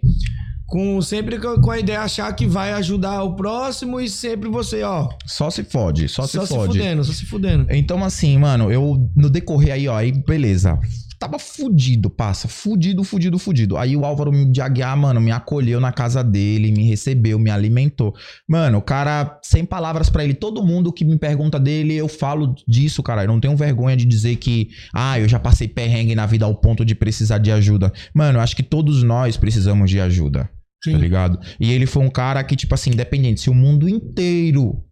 com 0.72 1.02
sempre 1.02 1.38
com 1.38 1.70
a 1.70 1.80
ideia 1.80 2.00
de 2.00 2.06
achar 2.06 2.34
que 2.34 2.48
vai 2.48 2.72
ajudar 2.72 3.22
o 3.24 3.36
próximo 3.36 4.00
e 4.00 4.08
sempre 4.08 4.48
você, 4.48 4.84
ó, 4.84 5.10
Só 5.26 5.50
se 5.50 5.66
fode, 5.66 6.08
só, 6.08 6.26
só, 6.26 6.42
se 6.42 6.48
se, 6.48 6.56
fode. 6.56 6.78
fudendo, 6.78 7.04
só 7.04 7.12
se 7.12 7.26
fudendo. 7.26 7.68
Então, 7.70 8.02
assim, 8.02 8.38
mano, 8.38 8.72
eu 8.72 9.12
no 9.14 9.30
decorrer 9.30 9.74
aí, 9.74 9.88
ó, 9.90 9.98
aí 9.98 10.14
beleza. 10.14 10.80
Tava 11.20 11.38
fudido, 11.38 12.10
passa. 12.10 12.48
Fudido, 12.48 13.04
fudido, 13.04 13.38
fudido. 13.38 13.78
Aí 13.78 13.96
o 13.96 14.06
Álvaro 14.06 14.32
de 14.52 14.60
Aguiar, 14.60 14.98
mano, 14.98 15.22
me 15.22 15.30
acolheu 15.30 15.80
na 15.80 15.92
casa 15.92 16.24
dele, 16.24 16.72
me 16.72 16.84
recebeu, 16.84 17.38
me 17.38 17.52
alimentou. 17.52 18.16
Mano, 18.48 18.80
o 18.80 18.82
cara, 18.82 19.40
sem 19.44 19.64
palavras 19.64 20.10
pra 20.10 20.24
ele. 20.24 20.34
Todo 20.34 20.66
mundo 20.66 20.92
que 20.92 21.06
me 21.06 21.20
pergunta 21.20 21.60
dele, 21.60 21.94
eu 21.94 22.08
falo 22.08 22.56
disso, 22.68 23.04
cara. 23.04 23.24
Eu 23.24 23.28
não 23.28 23.40
tenho 23.40 23.56
vergonha 23.56 23.96
de 23.96 24.04
dizer 24.04 24.38
que, 24.38 24.70
ah, 24.92 25.20
eu 25.20 25.28
já 25.28 25.38
passei 25.38 25.68
perrengue 25.68 26.16
na 26.16 26.26
vida 26.26 26.46
ao 26.46 26.56
ponto 26.56 26.84
de 26.84 26.96
precisar 26.96 27.38
de 27.38 27.52
ajuda. 27.52 27.94
Mano, 28.16 28.40
eu 28.40 28.42
acho 28.42 28.56
que 28.56 28.64
todos 28.64 29.04
nós 29.04 29.38
precisamos 29.38 29.92
de 29.92 30.00
ajuda. 30.00 30.50
Sim. 30.84 30.94
Tá 30.94 30.98
ligado? 30.98 31.40
E 31.60 31.72
ele 31.72 31.86
foi 31.86 32.04
um 32.04 32.10
cara 32.10 32.44
que, 32.44 32.56
tipo 32.56 32.74
assim, 32.74 32.92
independente, 32.92 33.42
se 33.42 33.50
o 33.50 33.54
mundo 33.54 33.88
inteiro 33.88 34.84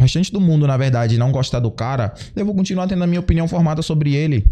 o 0.00 0.02
restante 0.02 0.32
do 0.32 0.40
mundo, 0.40 0.66
na 0.66 0.78
verdade, 0.78 1.18
não 1.18 1.30
gostar 1.30 1.60
do 1.60 1.70
cara, 1.70 2.14
eu 2.34 2.46
vou 2.46 2.54
continuar 2.54 2.86
tendo 2.86 3.04
a 3.04 3.06
minha 3.06 3.20
opinião 3.20 3.46
formada 3.46 3.82
sobre 3.82 4.14
ele. 4.14 4.50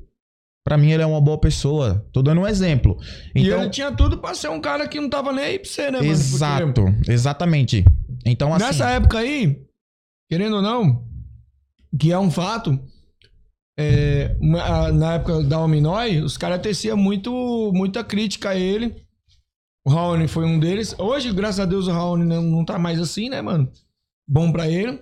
Pra 0.62 0.77
mim, 0.77 0.91
ele 0.91 1.03
é 1.03 1.07
uma 1.07 1.23
boa 1.23 1.38
pessoa. 1.38 2.07
Tô 2.12 2.21
dando 2.21 2.43
um 2.43 2.47
exemplo. 2.47 2.99
e 3.35 3.47
Então, 3.47 3.62
ele 3.62 3.71
tinha 3.71 3.91
tudo 3.91 4.19
pra 4.19 4.35
ser 4.35 4.49
um 4.51 4.61
cara 4.61 4.87
que 4.87 5.01
não 5.01 5.09
tava 5.09 5.33
nem 5.33 5.43
aí 5.43 5.59
pra 5.59 5.67
você, 5.71 5.83
né, 5.85 5.93
mano? 5.93 6.03
Porque 6.03 6.11
exato, 6.12 6.85
exatamente. 7.09 7.85
Então, 8.27 8.53
assim, 8.53 8.67
Nessa 8.67 8.91
época 8.91 9.21
aí, 9.21 9.62
querendo 10.31 10.57
ou 10.57 10.62
não, 10.62 11.09
que 11.99 12.12
é 12.12 12.19
um 12.19 12.31
fato, 12.31 12.79
é, 13.79 14.37
na 14.93 15.14
época 15.14 15.43
da 15.45 15.61
Ominói, 15.61 16.21
os 16.21 16.37
caras 16.37 16.61
teciam 16.61 16.99
muito, 16.99 17.73
muita 17.73 18.05
crítica 18.05 18.51
a 18.51 18.57
ele. 18.57 18.95
O 19.88 19.90
Raoni 19.90 20.29
foi 20.29 20.44
um 20.44 20.59
deles. 20.59 20.94
Hoje, 20.98 21.33
graças 21.33 21.61
a 21.61 21.64
Deus, 21.64 21.88
o 21.88 21.90
Raoni 21.90 22.27
não, 22.27 22.42
não 22.42 22.62
tá 22.62 22.79
mais 22.79 23.01
assim, 23.01 23.31
né, 23.31 23.40
mano? 23.40 23.72
Bom 24.29 24.53
pra 24.53 24.68
ele. 24.68 25.01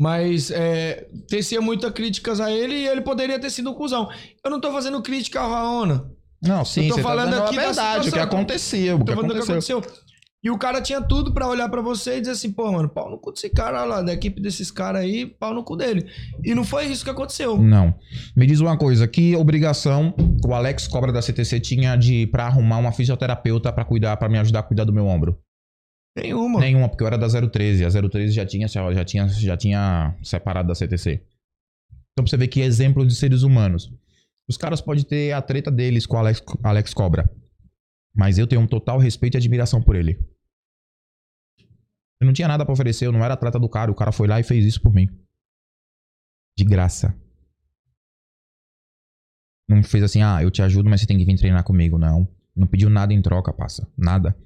Mas 0.00 0.52
é, 0.52 1.08
tecia 1.28 1.60
muitas 1.60 1.90
críticas 1.90 2.40
a 2.40 2.52
ele 2.52 2.76
e 2.76 2.86
ele 2.86 3.00
poderia 3.00 3.36
ter 3.36 3.50
sido 3.50 3.72
um 3.72 3.74
cuzão. 3.74 4.08
Eu 4.44 4.50
não 4.52 4.60
tô 4.60 4.70
fazendo 4.70 5.02
crítica 5.02 5.40
ao 5.40 5.50
Raona. 5.50 6.08
não, 6.40 6.64
sim, 6.64 6.82
eu 6.82 6.90
tô 6.90 6.94
você 6.94 7.02
falando 7.02 7.32
tá 7.32 7.46
aqui 7.46 7.58
a 7.58 7.60
da 7.60 7.66
verdade, 7.66 8.08
o 8.08 8.12
que 8.12 8.18
aconteceu, 8.20 8.96
o 8.96 9.04
que 9.04 9.10
aconteceu. 9.10 9.82
E 10.48 10.50
o 10.50 10.56
cara 10.56 10.80
tinha 10.80 11.02
tudo 11.02 11.30
pra 11.30 11.46
olhar 11.46 11.68
pra 11.68 11.82
você 11.82 12.16
e 12.16 12.20
dizer 12.20 12.32
assim, 12.32 12.50
pô, 12.50 12.72
mano, 12.72 12.88
pau 12.88 13.10
no 13.10 13.18
cu 13.18 13.32
desse 13.32 13.50
cara 13.50 13.84
lá, 13.84 14.00
da 14.00 14.14
equipe 14.14 14.40
desses 14.40 14.70
caras 14.70 15.02
aí, 15.02 15.26
pau 15.26 15.52
no 15.52 15.62
cu 15.62 15.76
dele. 15.76 16.06
E 16.42 16.54
não 16.54 16.64
foi 16.64 16.86
isso 16.86 17.04
que 17.04 17.10
aconteceu. 17.10 17.58
Não. 17.58 17.94
Me 18.34 18.46
diz 18.46 18.58
uma 18.58 18.74
coisa, 18.78 19.06
que 19.06 19.36
obrigação 19.36 20.14
o 20.42 20.54
Alex 20.54 20.88
Cobra 20.88 21.12
da 21.12 21.20
CTC 21.20 21.60
tinha 21.60 21.94
de 21.96 22.26
para 22.28 22.46
arrumar 22.46 22.78
uma 22.78 22.92
fisioterapeuta 22.92 23.70
pra 23.70 23.84
cuidar, 23.84 24.16
para 24.16 24.26
me 24.30 24.38
ajudar 24.38 24.60
a 24.60 24.62
cuidar 24.62 24.84
do 24.84 24.92
meu 24.92 25.04
ombro? 25.04 25.38
Nenhuma. 26.16 26.60
Nenhuma, 26.60 26.88
porque 26.88 27.02
eu 27.02 27.08
era 27.08 27.18
da 27.18 27.28
013. 27.28 27.84
A 27.84 27.90
013 27.90 28.32
já 28.32 28.46
tinha, 28.46 28.66
já 28.66 29.04
tinha, 29.04 29.28
já 29.28 29.54
tinha 29.54 30.16
separado 30.22 30.68
da 30.68 30.74
CTC. 30.74 31.22
Então 32.14 32.24
pra 32.24 32.26
você 32.26 32.38
ver 32.38 32.48
que 32.48 32.62
exemplo 32.62 33.06
de 33.06 33.14
seres 33.14 33.42
humanos. 33.42 33.92
Os 34.48 34.56
caras 34.56 34.80
podem 34.80 35.04
ter 35.04 35.30
a 35.32 35.42
treta 35.42 35.70
deles 35.70 36.06
com 36.06 36.16
o 36.16 36.20
Alex, 36.20 36.42
Alex 36.62 36.94
Cobra. 36.94 37.30
Mas 38.16 38.38
eu 38.38 38.46
tenho 38.46 38.62
um 38.62 38.66
total 38.66 38.98
respeito 38.98 39.34
e 39.34 39.36
admiração 39.36 39.82
por 39.82 39.94
ele. 39.94 40.18
Eu 42.20 42.26
não 42.26 42.32
tinha 42.32 42.48
nada 42.48 42.64
pra 42.64 42.72
oferecer, 42.72 43.06
eu 43.06 43.12
não 43.12 43.24
era 43.24 43.34
atleta 43.34 43.58
do 43.58 43.68
cara. 43.68 43.90
O 43.90 43.94
cara 43.94 44.12
foi 44.12 44.26
lá 44.26 44.40
e 44.40 44.42
fez 44.42 44.64
isso 44.64 44.80
por 44.80 44.92
mim. 44.92 45.08
De 46.56 46.64
graça. 46.64 47.16
Não 49.68 49.82
fez 49.82 50.02
assim, 50.02 50.22
ah, 50.22 50.42
eu 50.42 50.50
te 50.50 50.62
ajudo, 50.62 50.88
mas 50.88 51.00
você 51.00 51.06
tem 51.06 51.18
que 51.18 51.24
vir 51.24 51.36
treinar 51.36 51.62
comigo. 51.62 51.98
Não. 51.98 52.26
Não 52.56 52.66
pediu 52.66 52.90
nada 52.90 53.12
em 53.12 53.22
troca, 53.22 53.52
passa. 53.52 53.88
Nada. 53.96 54.36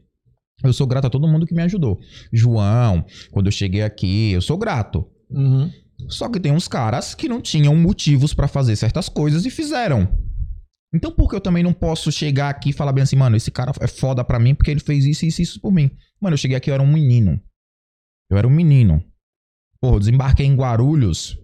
Eu 0.62 0.72
sou 0.72 0.86
grato 0.86 1.06
a 1.06 1.10
todo 1.10 1.26
mundo 1.26 1.46
que 1.46 1.54
me 1.54 1.62
ajudou. 1.62 1.98
João, 2.32 3.04
quando 3.30 3.46
eu 3.46 3.52
cheguei 3.52 3.82
aqui, 3.82 4.32
eu 4.32 4.42
sou 4.42 4.58
grato. 4.58 5.08
Uhum. 5.30 5.70
Só 6.08 6.28
que 6.28 6.40
tem 6.40 6.52
uns 6.52 6.68
caras 6.68 7.14
que 7.14 7.28
não 7.28 7.40
tinham 7.40 7.74
motivos 7.74 8.34
pra 8.34 8.48
fazer 8.48 8.76
certas 8.76 9.08
coisas 9.08 9.46
e 9.46 9.50
fizeram. 9.50 10.08
Então 10.94 11.10
por 11.10 11.28
que 11.28 11.36
eu 11.36 11.40
também 11.40 11.62
não 11.62 11.72
posso 11.72 12.12
chegar 12.12 12.50
aqui 12.50 12.70
e 12.70 12.72
falar 12.72 12.92
bem 12.92 13.02
assim, 13.02 13.16
mano, 13.16 13.34
esse 13.34 13.50
cara 13.50 13.72
é 13.80 13.86
foda 13.86 14.22
pra 14.22 14.38
mim 14.38 14.54
porque 14.54 14.70
ele 14.70 14.80
fez 14.80 15.06
isso, 15.06 15.24
isso, 15.24 15.40
isso 15.40 15.60
por 15.60 15.72
mim. 15.72 15.90
Mano, 16.20 16.34
eu 16.34 16.38
cheguei 16.38 16.56
aqui, 16.56 16.70
eu 16.70 16.74
era 16.74 16.82
um 16.82 16.92
menino. 16.92 17.40
Eu 18.32 18.38
era 18.38 18.48
um 18.48 18.50
menino. 18.50 19.04
Porra, 19.78 19.96
eu 19.96 20.00
desembarquei 20.00 20.46
em 20.46 20.56
Guarulhos. 20.56 21.36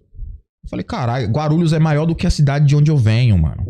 Eu 0.63 0.69
falei, 0.71 0.83
caralho, 0.83 1.27
Guarulhos 1.27 1.71
é 1.71 1.77
maior 1.77 2.07
do 2.07 2.15
que 2.15 2.25
a 2.25 2.31
cidade 2.31 2.65
de 2.65 2.75
onde 2.75 2.89
eu 2.89 2.97
venho, 2.97 3.37
mano. 3.37 3.63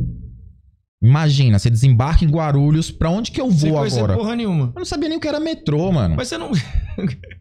Imagina, 1.03 1.59
você 1.59 1.69
desembarca 1.69 2.23
em 2.23 2.29
Guarulhos, 2.29 2.91
pra 2.91 3.09
onde 3.09 3.31
que 3.31 3.41
eu 3.41 3.49
vou 3.51 3.73
conhecer 3.73 3.99
agora? 3.99 4.15
porra 4.15 4.37
nenhuma. 4.37 4.71
Eu 4.73 4.79
não 4.79 4.85
sabia 4.85 5.09
nem 5.09 5.17
o 5.17 5.21
que 5.21 5.27
era 5.27 5.39
metrô, 5.39 5.91
mano. 5.91 6.15
Mas 6.15 6.29
você 6.29 6.37
não. 6.37 6.51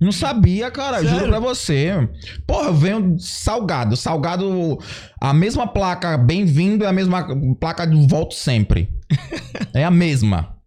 Não 0.00 0.12
sabia, 0.12 0.70
cara. 0.70 1.00
Sério? 1.00 1.10
Juro 1.10 1.26
pra 1.30 1.40
você. 1.40 2.08
Porra, 2.46 2.68
eu 2.68 2.74
venho 2.74 3.18
salgado. 3.18 3.96
Salgado, 3.96 4.78
a 5.20 5.34
mesma 5.34 5.66
placa, 5.66 6.16
bem-vindo, 6.16 6.84
é 6.84 6.86
a 6.86 6.92
mesma 6.92 7.26
placa 7.58 7.84
de 7.84 8.06
volto 8.06 8.34
sempre. 8.34 8.88
é 9.74 9.84
a 9.84 9.90
mesma. 9.90 10.57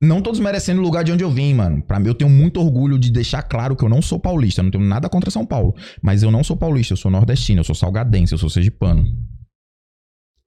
Não 0.00 0.22
tô 0.22 0.30
desmerecendo 0.30 0.80
o 0.80 0.84
lugar 0.84 1.02
de 1.02 1.10
onde 1.10 1.24
eu 1.24 1.30
vim, 1.30 1.54
mano. 1.54 1.82
Pra 1.82 1.98
mim, 1.98 2.06
eu 2.06 2.14
tenho 2.14 2.30
muito 2.30 2.60
orgulho 2.60 2.98
de 2.98 3.10
deixar 3.10 3.42
claro 3.42 3.74
que 3.74 3.84
eu 3.84 3.88
não 3.88 4.00
sou 4.00 4.20
paulista. 4.20 4.60
Eu 4.60 4.64
não 4.64 4.70
tenho 4.70 4.84
nada 4.84 5.08
contra 5.08 5.30
São 5.30 5.44
Paulo. 5.44 5.74
Mas 6.00 6.22
eu 6.22 6.30
não 6.30 6.44
sou 6.44 6.56
paulista, 6.56 6.92
eu 6.92 6.96
sou 6.96 7.10
nordestino, 7.10 7.60
eu 7.60 7.64
sou 7.64 7.74
salgadense, 7.74 8.32
eu 8.32 8.38
sou 8.38 8.48
sergipano. 8.48 9.04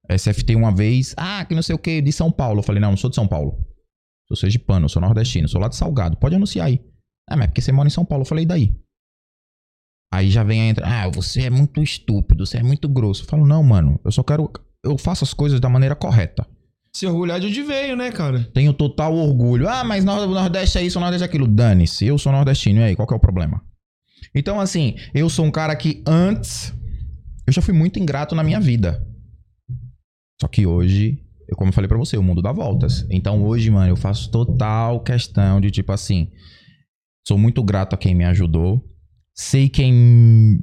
SFT 0.10 0.56
uma 0.56 0.74
vez, 0.74 1.14
ah, 1.18 1.44
que 1.46 1.54
não 1.54 1.62
sei 1.62 1.76
o 1.76 1.80
que, 1.80 2.02
de 2.02 2.12
São 2.14 2.32
Paulo. 2.32 2.60
Eu 2.60 2.64
falei, 2.64 2.82
não, 2.82 2.92
não 2.92 2.98
sou 2.98 3.10
de 3.10 3.16
São 3.16 3.28
Paulo. 3.28 3.58
Sou 4.28 4.38
sergipano, 4.38 4.88
sou 4.88 5.02
nordestino, 5.02 5.50
sou 5.50 5.60
lá 5.60 5.68
de 5.68 5.76
Salgado. 5.76 6.16
Pode 6.16 6.36
anunciar 6.36 6.68
aí. 6.68 6.80
Ah, 7.30 7.36
mas 7.36 7.46
é 7.46 7.48
porque 7.48 7.62
você 7.62 7.74
mora 7.74 7.88
em 7.88 7.92
São 7.92 8.06
Paulo. 8.06 8.22
Eu 8.22 8.28
falei, 8.28 8.46
e 8.46 8.48
daí? 8.48 8.76
Aí 10.14 10.30
já 10.30 10.44
vem 10.44 10.62
a 10.62 10.66
entra, 10.66 10.86
ah, 10.86 11.10
você 11.10 11.44
é 11.44 11.50
muito 11.50 11.82
estúpido, 11.82 12.46
você 12.46 12.58
é 12.58 12.64
muito 12.64 12.88
grosso. 12.88 13.24
Eu 13.24 13.28
falo, 13.28 13.46
não, 13.46 13.62
mano, 13.64 14.00
eu 14.04 14.12
só 14.12 14.24
quero. 14.24 14.52
Eu 14.84 14.98
faço 14.98 15.24
as 15.24 15.34
coisas 15.34 15.60
da 15.60 15.70
maneira 15.70 15.96
correta. 15.96 16.46
Se 16.96 17.08
orgulhar 17.08 17.40
de 17.40 17.48
onde 17.48 17.64
veio, 17.64 17.96
né, 17.96 18.12
cara? 18.12 18.44
Tenho 18.54 18.74
total 18.74 19.16
orgulho. 19.16 19.68
Ah, 19.68 19.84
mas 19.84 20.04
o 20.04 20.08
Nordeste 20.08 20.78
é 20.78 20.84
isso, 20.84 20.98
o 20.98 21.02
Nordeste 21.02 21.24
é 21.24 21.26
aquilo. 21.26 21.48
Dane-se, 21.48 22.06
eu 22.06 22.18
sou 22.18 22.32
nordestino, 22.32 22.82
e 22.82 22.84
aí, 22.84 22.96
qual 22.96 23.08
que 23.08 23.14
é 23.14 23.18
o 23.18 23.20
problema? 23.20 23.64
Então, 24.36 24.60
assim, 24.60 24.96
eu 25.14 25.30
sou 25.30 25.46
um 25.46 25.52
cara 25.52 25.76
que 25.76 26.04
antes. 26.06 26.74
Eu 27.48 27.54
já 27.54 27.62
fui 27.62 27.74
muito 27.74 27.98
ingrato 28.00 28.36
na 28.36 28.44
minha 28.44 28.60
vida. 28.60 29.06
Só 30.42 30.48
que 30.48 30.66
hoje, 30.66 31.24
eu, 31.48 31.56
como 31.56 31.70
eu 31.70 31.74
falei 31.74 31.88
pra 31.88 31.98
você, 31.98 32.18
o 32.18 32.24
mundo 32.24 32.42
dá 32.42 32.52
voltas. 32.52 33.06
Então 33.10 33.44
hoje, 33.44 33.70
mano, 33.70 33.90
eu 33.90 33.96
faço 33.96 34.30
total 34.30 35.02
questão 35.02 35.60
de 35.62 35.72
tipo 35.72 35.92
assim. 35.92 36.30
Sou 37.28 37.38
muito 37.38 37.64
grato 37.64 37.94
a 37.94 37.98
quem 37.98 38.16
me 38.16 38.26
ajudou. 38.26 38.84
Sei 39.38 39.70
quem 39.70 40.60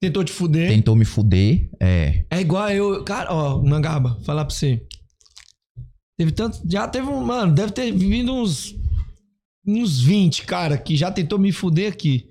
Tentou 0.00 0.24
te 0.24 0.32
fuder. 0.32 0.68
tentou 0.68 0.94
me 0.94 1.04
fuder. 1.04 1.68
É. 1.80 2.24
É 2.30 2.40
igual 2.40 2.70
eu. 2.70 3.04
Cara, 3.04 3.32
ó, 3.32 3.62
Mangaba, 3.62 4.18
falar 4.24 4.44
pra 4.44 4.54
você. 4.54 4.84
Teve 6.18 6.32
tanto. 6.32 6.60
Já 6.68 6.88
teve 6.88 7.06
um. 7.06 7.24
Mano, 7.24 7.54
deve 7.54 7.72
ter 7.72 7.92
vivido 7.92 8.34
uns. 8.34 8.76
Uns 9.64 10.00
20, 10.00 10.44
cara, 10.44 10.76
que 10.76 10.96
já 10.96 11.10
tentou 11.10 11.38
me 11.38 11.52
fuder 11.52 11.92
aqui. 11.92 12.26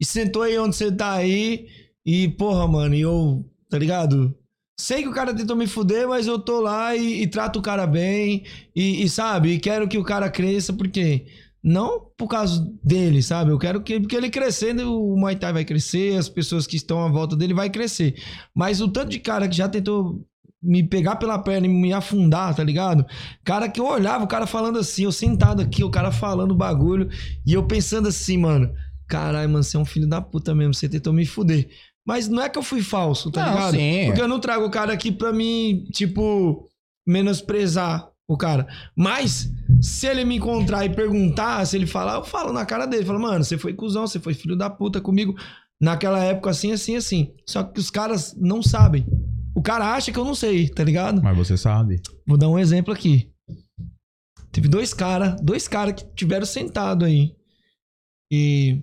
E 0.00 0.04
sentou 0.04 0.42
aí 0.42 0.58
onde 0.58 0.76
você 0.76 0.92
tá 0.92 1.14
aí. 1.14 1.66
E, 2.04 2.28
porra, 2.28 2.68
mano, 2.68 2.94
e 2.94 3.00
eu. 3.00 3.44
Tá 3.70 3.78
ligado? 3.78 4.36
Sei 4.78 5.02
que 5.02 5.08
o 5.08 5.14
cara 5.14 5.32
tentou 5.32 5.56
me 5.56 5.66
fuder, 5.66 6.06
mas 6.08 6.26
eu 6.26 6.38
tô 6.38 6.60
lá 6.60 6.94
e, 6.94 7.22
e 7.22 7.26
trato 7.26 7.58
o 7.58 7.62
cara 7.62 7.86
bem. 7.86 8.44
E, 8.76 9.02
e, 9.02 9.08
sabe? 9.08 9.52
E 9.52 9.60
quero 9.60 9.88
que 9.88 9.96
o 9.96 10.04
cara 10.04 10.30
cresça, 10.30 10.72
porque. 10.72 11.26
Não 11.64 12.10
por 12.18 12.26
causa 12.26 12.60
dele, 12.82 13.22
sabe? 13.22 13.52
Eu 13.52 13.58
quero 13.58 13.80
que, 13.84 14.00
que 14.00 14.16
ele 14.16 14.28
crescendo, 14.28 15.00
o 15.00 15.16
Muay 15.16 15.36
Thai 15.36 15.52
vai 15.52 15.64
crescer, 15.64 16.18
as 16.18 16.28
pessoas 16.28 16.66
que 16.66 16.74
estão 16.76 17.06
à 17.06 17.08
volta 17.08 17.36
dele 17.36 17.54
vai 17.54 17.70
crescer. 17.70 18.20
Mas 18.52 18.80
o 18.80 18.88
tanto 18.88 19.10
de 19.10 19.20
cara 19.20 19.46
que 19.46 19.56
já 19.56 19.68
tentou 19.68 20.26
me 20.62 20.82
pegar 20.82 21.16
pela 21.16 21.38
perna 21.38 21.66
e 21.66 21.70
me 21.70 21.92
afundar, 21.92 22.54
tá 22.54 22.62
ligado? 22.62 23.04
Cara 23.44 23.68
que 23.68 23.80
eu 23.80 23.86
olhava, 23.86 24.24
o 24.24 24.28
cara 24.28 24.46
falando 24.46 24.78
assim, 24.78 25.04
eu 25.04 25.12
sentado 25.12 25.60
aqui, 25.60 25.82
o 25.82 25.90
cara 25.90 26.12
falando 26.12 26.54
bagulho, 26.54 27.08
e 27.44 27.52
eu 27.52 27.66
pensando 27.66 28.08
assim, 28.08 28.38
mano, 28.38 28.72
caralho, 29.08 29.48
mano, 29.48 29.64
você 29.64 29.76
é 29.76 29.80
um 29.80 29.84
filho 29.84 30.08
da 30.08 30.20
puta 30.20 30.54
mesmo, 30.54 30.72
você 30.72 30.88
tentou 30.88 31.12
me 31.12 31.26
fuder. 31.26 31.68
Mas 32.06 32.28
não 32.28 32.42
é 32.42 32.48
que 32.48 32.58
eu 32.58 32.62
fui 32.62 32.82
falso, 32.82 33.30
tá 33.30 33.44
Não, 33.44 33.52
ligado? 33.52 33.74
sim. 33.74 34.06
Porque 34.06 34.20
eu 34.20 34.28
não 34.28 34.40
trago 34.40 34.64
o 34.64 34.70
cara 34.70 34.92
aqui 34.92 35.10
pra 35.12 35.32
mim, 35.32 35.84
tipo, 35.92 36.68
menosprezar 37.06 38.08
o 38.28 38.36
cara. 38.36 38.66
Mas, 38.96 39.50
se 39.80 40.06
ele 40.06 40.24
me 40.24 40.36
encontrar 40.36 40.84
e 40.84 40.90
perguntar, 40.90 41.64
se 41.64 41.76
ele 41.76 41.86
falar, 41.86 42.14
eu 42.14 42.24
falo 42.24 42.52
na 42.52 42.64
cara 42.66 42.86
dele. 42.86 43.04
Falo, 43.04 43.20
mano, 43.20 43.44
você 43.44 43.58
foi 43.58 43.72
cuzão, 43.74 44.06
você 44.06 44.18
foi 44.18 44.34
filho 44.34 44.56
da 44.56 44.68
puta 44.70 45.00
comigo. 45.00 45.34
Naquela 45.80 46.22
época, 46.24 46.50
assim, 46.50 46.72
assim, 46.72 46.96
assim. 46.96 47.32
Só 47.46 47.62
que 47.62 47.78
os 47.80 47.90
caras 47.90 48.34
não 48.36 48.62
sabem. 48.62 49.04
O 49.54 49.62
cara 49.62 49.94
acha 49.94 50.10
que 50.10 50.18
eu 50.18 50.24
não 50.24 50.34
sei, 50.34 50.68
tá 50.68 50.82
ligado? 50.82 51.22
Mas 51.22 51.36
você 51.36 51.56
sabe. 51.56 52.00
Vou 52.26 52.38
dar 52.38 52.48
um 52.48 52.58
exemplo 52.58 52.92
aqui. 52.92 53.30
Teve 54.50 54.68
dois 54.68 54.92
caras, 54.92 55.40
dois 55.40 55.66
caras 55.68 55.94
que 55.94 56.14
tiveram 56.14 56.46
sentado 56.46 57.04
aí. 57.04 57.34
E 58.30 58.82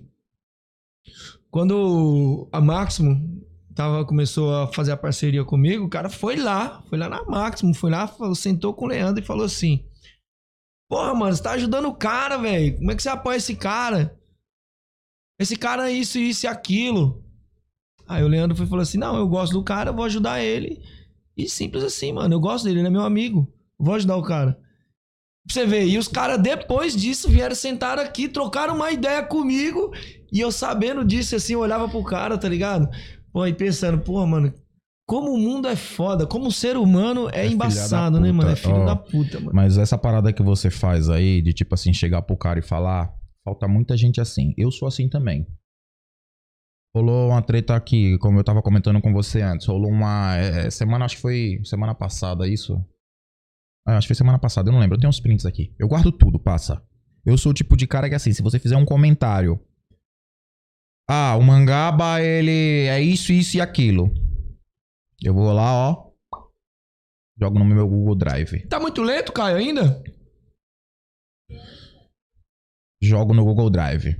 quando 1.50 2.48
a 2.52 2.60
Máximo 2.60 3.40
tava, 3.74 4.04
começou 4.04 4.54
a 4.54 4.72
fazer 4.72 4.92
a 4.92 4.96
parceria 4.96 5.44
comigo, 5.44 5.84
o 5.84 5.90
cara 5.90 6.08
foi 6.08 6.36
lá, 6.36 6.82
foi 6.88 6.98
lá 6.98 7.08
na 7.08 7.24
Máximo, 7.24 7.74
foi 7.74 7.90
lá, 7.90 8.12
sentou 8.34 8.74
com 8.74 8.84
o 8.84 8.88
Leandro 8.88 9.22
e 9.22 9.26
falou 9.26 9.44
assim: 9.44 9.84
Porra, 10.88 11.14
mano, 11.14 11.34
você 11.34 11.42
tá 11.42 11.52
ajudando 11.52 11.86
o 11.86 11.94
cara, 11.94 12.36
velho. 12.36 12.76
Como 12.78 12.90
é 12.90 12.96
que 12.96 13.02
você 13.02 13.08
apoia 13.08 13.36
esse 13.36 13.54
cara? 13.54 14.18
Esse 15.38 15.56
cara 15.56 15.88
é 15.88 15.92
isso, 15.92 16.18
isso 16.18 16.46
e 16.46 16.48
aquilo. 16.48 17.24
Aí 18.10 18.24
o 18.24 18.28
Leandro 18.28 18.56
foi 18.56 18.66
falou 18.66 18.82
assim: 18.82 18.98
Não, 18.98 19.16
eu 19.16 19.28
gosto 19.28 19.52
do 19.52 19.62
cara, 19.62 19.92
vou 19.92 20.04
ajudar 20.04 20.42
ele. 20.42 20.82
E 21.36 21.48
simples 21.48 21.84
assim, 21.84 22.12
mano. 22.12 22.34
Eu 22.34 22.40
gosto 22.40 22.64
dele, 22.64 22.80
ele 22.80 22.88
é 22.88 22.90
meu 22.90 23.02
amigo. 23.02 23.48
Vou 23.78 23.94
ajudar 23.94 24.16
o 24.16 24.22
cara. 24.22 24.58
Pra 25.46 25.54
você 25.54 25.64
ver, 25.64 25.86
e 25.86 25.96
os 25.96 26.08
caras 26.08 26.42
depois 26.42 26.94
disso 26.94 27.28
vieram 27.28 27.54
sentar 27.54 27.98
aqui, 27.98 28.28
trocaram 28.28 28.74
uma 28.74 28.90
ideia 28.90 29.22
comigo. 29.22 29.92
E 30.32 30.40
eu 30.40 30.50
sabendo 30.50 31.04
disso, 31.04 31.36
assim, 31.36 31.52
eu 31.52 31.60
olhava 31.60 31.88
pro 31.88 32.04
cara, 32.04 32.36
tá 32.36 32.48
ligado? 32.48 32.88
Pô, 33.32 33.46
e 33.46 33.54
pensando, 33.54 34.00
porra, 34.00 34.26
mano, 34.26 34.52
como 35.06 35.32
o 35.32 35.38
mundo 35.38 35.68
é 35.68 35.76
foda, 35.76 36.26
como 36.26 36.48
o 36.48 36.52
ser 36.52 36.76
humano 36.76 37.28
é, 37.32 37.46
É 37.46 37.46
embaçado, 37.46 38.20
né, 38.20 38.32
mano? 38.32 38.50
É 38.50 38.56
filho 38.56 38.74
Ó, 38.74 38.84
da 38.84 38.96
puta, 38.96 39.38
mano. 39.38 39.52
Mas 39.54 39.78
essa 39.78 39.96
parada 39.96 40.32
que 40.32 40.42
você 40.42 40.68
faz 40.68 41.08
aí, 41.08 41.40
de 41.40 41.52
tipo 41.52 41.74
assim, 41.74 41.94
chegar 41.94 42.22
pro 42.22 42.36
cara 42.36 42.58
e 42.58 42.62
falar, 42.62 43.12
falta 43.44 43.68
muita 43.68 43.96
gente 43.96 44.20
assim. 44.20 44.52
Eu 44.58 44.70
sou 44.70 44.86
assim 44.88 45.08
também. 45.08 45.46
Rolou 46.94 47.30
uma 47.30 47.42
treta 47.42 47.76
aqui, 47.76 48.18
como 48.18 48.38
eu 48.38 48.44
tava 48.44 48.62
comentando 48.62 49.00
com 49.00 49.12
você 49.12 49.42
antes. 49.42 49.66
Rolou 49.66 49.90
uma. 49.90 50.36
é, 50.36 50.66
é, 50.66 50.70
semana, 50.70 51.04
acho 51.04 51.16
que 51.16 51.22
foi 51.22 51.60
semana 51.64 51.94
passada 51.94 52.48
isso. 52.48 52.74
Ah, 53.86 53.96
acho 53.96 54.06
que 54.06 54.14
foi 54.14 54.16
semana 54.16 54.38
passada, 54.38 54.68
eu 54.68 54.72
não 54.72 54.80
lembro. 54.80 54.96
Eu 54.96 55.00
tenho 55.00 55.08
uns 55.08 55.20
prints 55.20 55.46
aqui. 55.46 55.74
Eu 55.78 55.88
guardo 55.88 56.10
tudo, 56.10 56.38
passa. 56.38 56.82
Eu 57.24 57.38
sou 57.38 57.50
o 57.50 57.54
tipo 57.54 57.76
de 57.76 57.86
cara 57.86 58.08
que 58.08 58.14
assim, 58.14 58.32
se 58.32 58.42
você 58.42 58.58
fizer 58.58 58.76
um 58.76 58.84
comentário. 58.84 59.60
Ah, 61.08 61.36
o 61.36 61.42
mangaba, 61.42 62.20
ele 62.20 62.86
é 62.86 63.00
isso, 63.00 63.32
isso 63.32 63.56
e 63.56 63.60
aquilo. 63.60 64.12
Eu 65.22 65.34
vou 65.34 65.52
lá, 65.52 65.72
ó. 65.72 66.10
Jogo 67.38 67.58
no 67.58 67.64
meu 67.64 67.88
Google 67.88 68.14
Drive. 68.14 68.66
Tá 68.68 68.78
muito 68.78 69.02
lento, 69.02 69.32
Caio, 69.32 69.56
ainda? 69.56 70.02
jogo 73.02 73.32
no 73.32 73.44
Google 73.44 73.70
Drive. 73.70 74.16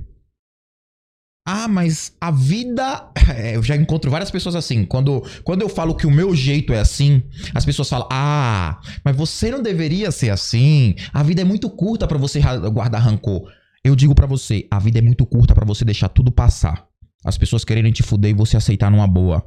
Ah, 1.45 1.67
mas 1.67 2.15
a 2.19 2.31
vida. 2.31 3.09
É, 3.31 3.55
eu 3.55 3.63
já 3.63 3.77
encontro 3.77 4.11
várias 4.11 4.29
pessoas 4.29 4.55
assim. 4.55 4.83
Quando, 4.83 5.23
quando 5.45 5.61
eu 5.61 5.69
falo 5.69 5.95
que 5.95 6.05
o 6.05 6.11
meu 6.11 6.35
jeito 6.35 6.73
é 6.73 6.79
assim, 6.79 7.23
as 7.55 7.63
pessoas 7.63 7.87
falam: 7.87 8.07
Ah, 8.11 8.81
mas 9.05 9.15
você 9.15 9.49
não 9.49 9.61
deveria 9.61 10.11
ser 10.11 10.31
assim. 10.31 10.95
A 11.13 11.23
vida 11.23 11.41
é 11.41 11.45
muito 11.45 11.69
curta 11.69 12.05
pra 12.05 12.17
você 12.17 12.41
guardar 12.73 13.01
rancor. 13.01 13.49
Eu 13.83 13.95
digo 13.95 14.13
pra 14.13 14.27
você, 14.27 14.67
a 14.69 14.79
vida 14.79 14.99
é 14.99 15.01
muito 15.01 15.25
curta 15.25 15.55
pra 15.55 15.65
você 15.65 15.85
deixar 15.85 16.09
tudo 16.09 16.29
passar. 16.29 16.85
As 17.23 17.37
pessoas 17.37 17.63
quererem 17.63 17.91
te 17.91 18.03
fuder 18.03 18.31
e 18.31 18.33
você 18.33 18.57
aceitar 18.57 18.91
numa 18.91 19.07
boa. 19.07 19.41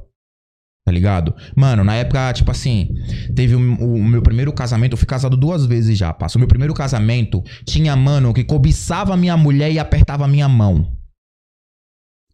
Tá 0.85 0.91
ligado? 0.91 1.35
Mano, 1.55 1.83
na 1.83 1.95
época, 1.95 2.33
tipo 2.33 2.49
assim, 2.49 2.89
teve 3.35 3.55
o, 3.55 3.59
o 3.59 4.03
meu 4.03 4.21
primeiro 4.21 4.51
casamento, 4.53 4.93
eu 4.93 4.97
fui 4.97 5.07
casado 5.07 5.37
duas 5.37 5.65
vezes 5.65 5.97
já, 5.97 6.13
passa. 6.13 6.37
O 6.37 6.39
meu 6.39 6.47
primeiro 6.47 6.73
casamento 6.73 7.43
tinha 7.65 7.95
mano 7.95 8.33
que 8.33 8.43
cobiçava 8.43 9.15
minha 9.17 9.37
mulher 9.37 9.71
e 9.71 9.79
apertava 9.79 10.27
minha 10.27 10.47
mão. 10.47 10.94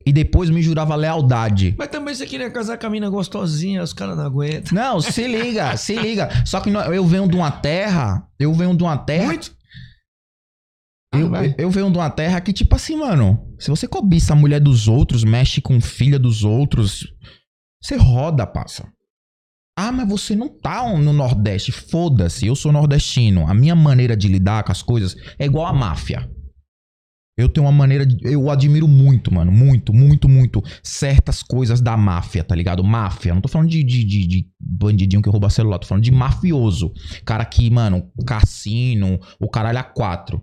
E 0.05 0.11
depois 0.11 0.49
me 0.49 0.61
jurava 0.61 0.95
lealdade. 0.95 1.75
Mas 1.77 1.89
também 1.89 2.13
você 2.15 2.25
queria 2.25 2.49
casar 2.49 2.77
com 2.77 2.87
a 2.87 2.89
mina 2.89 3.09
gostosinha, 3.09 3.83
os 3.83 3.93
caras 3.93 4.17
não 4.17 4.25
aguentam. 4.25 4.73
Não, 4.73 4.99
se 5.01 5.27
liga, 5.27 5.75
se 5.77 5.95
liga. 5.95 6.29
Só 6.45 6.59
que 6.59 6.69
eu 6.69 7.05
venho 7.05 7.27
de 7.27 7.35
uma 7.35 7.51
terra, 7.51 8.27
eu 8.39 8.53
venho 8.53 8.75
de 8.75 8.83
uma 8.83 8.97
terra. 8.97 9.25
Muito. 9.27 9.55
Eu, 11.13 11.35
Ah, 11.35 11.41
eu 11.57 11.69
venho 11.69 11.91
de 11.91 11.97
uma 11.97 12.09
terra 12.09 12.39
que, 12.39 12.53
tipo 12.53 12.73
assim, 12.75 12.95
mano, 12.95 13.37
se 13.59 13.69
você 13.69 13.85
cobiça 13.87 14.33
a 14.33 14.35
mulher 14.35 14.61
dos 14.61 14.87
outros, 14.87 15.23
mexe 15.23 15.59
com 15.59 15.81
filha 15.81 16.17
dos 16.17 16.43
outros, 16.43 17.05
você 17.83 17.97
roda, 17.97 18.47
passa. 18.47 18.87
Ah, 19.77 19.91
mas 19.91 20.07
você 20.07 20.35
não 20.35 20.47
tá 20.47 20.87
no 20.97 21.11
Nordeste. 21.11 21.71
Foda-se, 21.71 22.45
eu 22.45 22.55
sou 22.55 22.71
nordestino. 22.71 23.47
A 23.47 23.53
minha 23.53 23.75
maneira 23.75 24.15
de 24.15 24.27
lidar 24.27 24.63
com 24.63 24.71
as 24.71 24.81
coisas 24.81 25.15
é 25.39 25.45
igual 25.45 25.65
a 25.65 25.73
máfia. 25.73 26.29
Eu 27.37 27.47
tenho 27.49 27.65
uma 27.65 27.71
maneira. 27.71 28.05
de- 28.05 28.17
Eu 28.23 28.49
admiro 28.49 28.87
muito, 28.87 29.33
mano. 29.33 29.51
Muito, 29.51 29.93
muito, 29.93 30.27
muito. 30.29 30.61
Certas 30.83 31.41
coisas 31.41 31.81
da 31.81 31.95
máfia, 31.95 32.43
tá 32.43 32.53
ligado? 32.53 32.83
Máfia. 32.83 33.33
Não 33.33 33.41
tô 33.41 33.47
falando 33.47 33.69
de, 33.69 33.83
de, 33.83 34.03
de, 34.03 34.27
de 34.27 34.49
bandidinho 34.59 35.21
que 35.21 35.29
rouba 35.29 35.49
celular. 35.49 35.79
Tô 35.79 35.87
falando 35.87 36.03
de 36.03 36.11
mafioso. 36.11 36.93
Cara 37.25 37.45
que, 37.45 37.69
mano, 37.69 38.11
cassino, 38.27 39.19
o 39.39 39.49
caralho 39.49 39.79
a 39.79 39.83
quatro. 39.83 40.41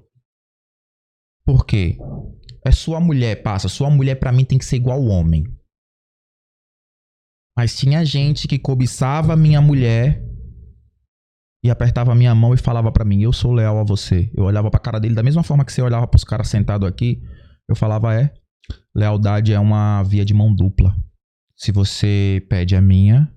Por 1.44 1.64
quê? 1.64 1.96
É 2.64 2.70
sua 2.72 3.00
mulher, 3.00 3.42
passa. 3.42 3.68
Sua 3.68 3.90
mulher 3.90 4.16
pra 4.16 4.32
mim 4.32 4.44
tem 4.44 4.58
que 4.58 4.64
ser 4.64 4.76
igual 4.76 5.02
homem. 5.04 5.44
Mas 7.56 7.76
tinha 7.76 8.04
gente 8.04 8.46
que 8.46 8.58
cobiçava 8.58 9.36
minha 9.36 9.60
mulher 9.60 10.24
e 11.64 11.70
apertava 11.70 12.14
minha 12.14 12.34
mão 12.34 12.54
e 12.54 12.56
falava 12.56 12.90
pra 12.92 13.04
mim: 13.04 13.22
Eu 13.22 13.32
sou 13.32 13.52
leal 13.52 13.78
a 13.78 13.84
você. 13.84 14.30
Eu 14.36 14.44
olhava 14.44 14.70
pra 14.70 14.80
cara 14.80 14.98
dele 14.98 15.14
da 15.14 15.22
mesma 15.22 15.42
forma 15.42 15.64
que 15.64 15.72
você 15.72 15.82
olhava 15.82 16.06
pros 16.06 16.24
caras 16.24 16.48
sentados 16.48 16.88
aqui. 16.88 17.22
Eu 17.68 17.74
falava: 17.76 18.14
É, 18.14 18.32
lealdade 18.94 19.52
é 19.52 19.58
uma 19.60 20.02
via 20.02 20.24
de 20.24 20.34
mão 20.34 20.54
dupla. 20.54 20.94
Se 21.56 21.72
você 21.72 22.44
pede 22.48 22.76
a 22.76 22.80
minha, 22.80 23.28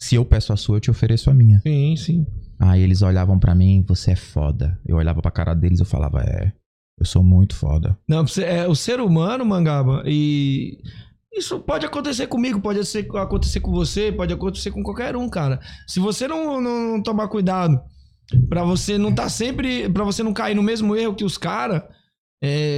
se 0.00 0.14
eu 0.14 0.24
peço 0.24 0.52
a 0.52 0.56
sua, 0.56 0.76
eu 0.76 0.80
te 0.80 0.90
ofereço 0.90 1.28
a 1.30 1.34
minha. 1.34 1.60
Sim, 1.60 1.96
sim. 1.96 2.26
Aí 2.60 2.80
eles 2.82 3.02
olhavam 3.02 3.38
pra 3.38 3.54
mim: 3.54 3.84
Você 3.88 4.12
é 4.12 4.16
foda. 4.16 4.78
Eu 4.86 4.96
olhava 4.96 5.20
pra 5.20 5.30
cara 5.30 5.54
deles 5.54 5.80
eu 5.80 5.86
falava: 5.86 6.22
É, 6.22 6.52
eu 6.98 7.04
sou 7.06 7.22
muito 7.22 7.54
foda. 7.56 7.98
Não, 8.08 8.26
você- 8.26 8.44
é 8.44 8.66
o 8.68 8.74
ser 8.74 9.00
humano, 9.00 9.44
Mangaba, 9.44 10.02
e 10.06 10.78
isso 11.38 11.60
pode 11.60 11.86
acontecer 11.86 12.26
comigo, 12.26 12.60
pode 12.60 12.80
acontecer 13.20 13.60
com 13.60 13.70
você, 13.70 14.12
pode 14.12 14.32
acontecer 14.32 14.70
com 14.70 14.82
qualquer 14.82 15.16
um, 15.16 15.28
cara. 15.28 15.60
Se 15.86 16.00
você 16.00 16.28
não, 16.28 16.60
não, 16.60 17.02
tomar 17.02 17.28
cuidado 17.28 17.80
pra 18.48 18.62
você 18.62 18.98
não 18.98 19.14
tá 19.14 19.28
sempre, 19.28 19.88
Pra 19.88 20.04
você 20.04 20.22
não 20.22 20.34
cair 20.34 20.54
no 20.54 20.62
mesmo 20.62 20.94
erro 20.94 21.14
que 21.14 21.24
os 21.24 21.38
caras, 21.38 21.82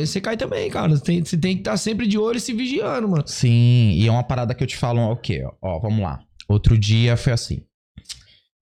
você 0.06 0.20
cai 0.20 0.36
também, 0.36 0.70
cara. 0.70 0.90
Você 0.90 1.02
tem, 1.02 1.24
você 1.24 1.36
tem 1.36 1.54
que 1.54 1.60
estar 1.60 1.76
sempre 1.76 2.06
de 2.06 2.16
olho 2.18 2.38
e 2.38 2.40
se 2.40 2.52
vigiando, 2.52 3.08
mano. 3.08 3.24
Sim, 3.26 3.92
e 3.92 4.06
é 4.06 4.10
uma 4.10 4.22
parada 4.22 4.54
que 4.54 4.62
eu 4.62 4.68
te 4.68 4.76
falo, 4.76 5.00
o 5.00 5.16
quê? 5.16 5.44
Ó, 5.60 5.80
vamos 5.80 6.00
lá. 6.00 6.20
Outro 6.48 6.78
dia 6.78 7.16
foi 7.16 7.32
assim. 7.32 7.62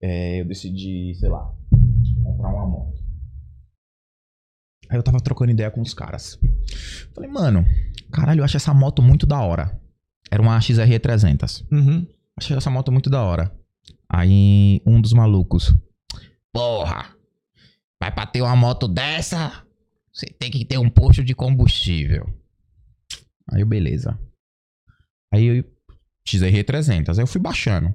É, 0.02 0.40
eu 0.40 0.44
decidi, 0.44 1.14
sei 1.14 1.28
lá, 1.28 1.50
comprar 2.22 2.48
uma 2.50 2.66
moto. 2.66 2.98
Aí 4.90 4.96
eu 4.96 5.02
tava 5.02 5.20
trocando 5.20 5.50
ideia 5.50 5.70
com 5.70 5.82
os 5.82 5.92
caras. 5.92 6.38
Falei, 7.14 7.30
mano, 7.30 7.64
caralho, 8.10 8.40
eu 8.40 8.44
acho 8.44 8.56
essa 8.56 8.72
moto 8.72 9.02
muito 9.02 9.26
da 9.26 9.40
hora. 9.40 9.78
Era 10.30 10.42
uma 10.42 10.60
XR 10.60 10.98
300. 11.00 11.64
Uhum. 11.70 12.06
Achei 12.36 12.56
essa 12.56 12.70
moto 12.70 12.92
muito 12.92 13.10
da 13.10 13.22
hora. 13.22 13.52
Aí 14.08 14.80
um 14.86 15.00
dos 15.00 15.12
malucos. 15.12 15.74
Porra! 16.52 17.14
Vai 18.00 18.12
pra 18.12 18.26
ter 18.26 18.42
uma 18.42 18.56
moto 18.56 18.86
dessa? 18.86 19.64
Você 20.12 20.26
tem 20.26 20.50
que 20.50 20.64
ter 20.64 20.78
um 20.78 20.88
posto 20.88 21.22
de 21.22 21.34
combustível. 21.34 22.26
Aí 23.50 23.60
eu, 23.60 23.66
beleza. 23.66 24.18
Aí 25.32 25.44
eu. 25.44 25.64
XR 26.26 26.64
300. 26.64 27.18
Aí 27.18 27.22
eu 27.22 27.26
fui 27.26 27.40
baixando. 27.40 27.94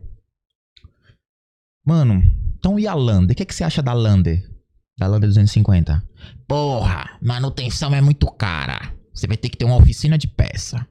Mano, 1.86 2.24
então 2.58 2.80
e 2.80 2.88
a 2.88 2.94
Lander? 2.94 3.34
O 3.34 3.36
que, 3.36 3.46
que 3.46 3.54
você 3.54 3.64
acha 3.64 3.82
da 3.82 3.94
Lander? 3.94 4.50
Da 4.98 5.06
Lander 5.08 5.28
250? 5.28 6.04
Porra, 6.48 7.18
manutenção 7.22 7.94
é 7.94 8.02
muito 8.02 8.26
cara. 8.32 8.94
Você 9.14 9.28
vai 9.28 9.38
ter 9.38 9.50
que 9.50 9.58
ter 9.58 9.66
uma 9.66 9.76
oficina 9.76 10.18
de 10.18 10.28
peça. 10.28 10.88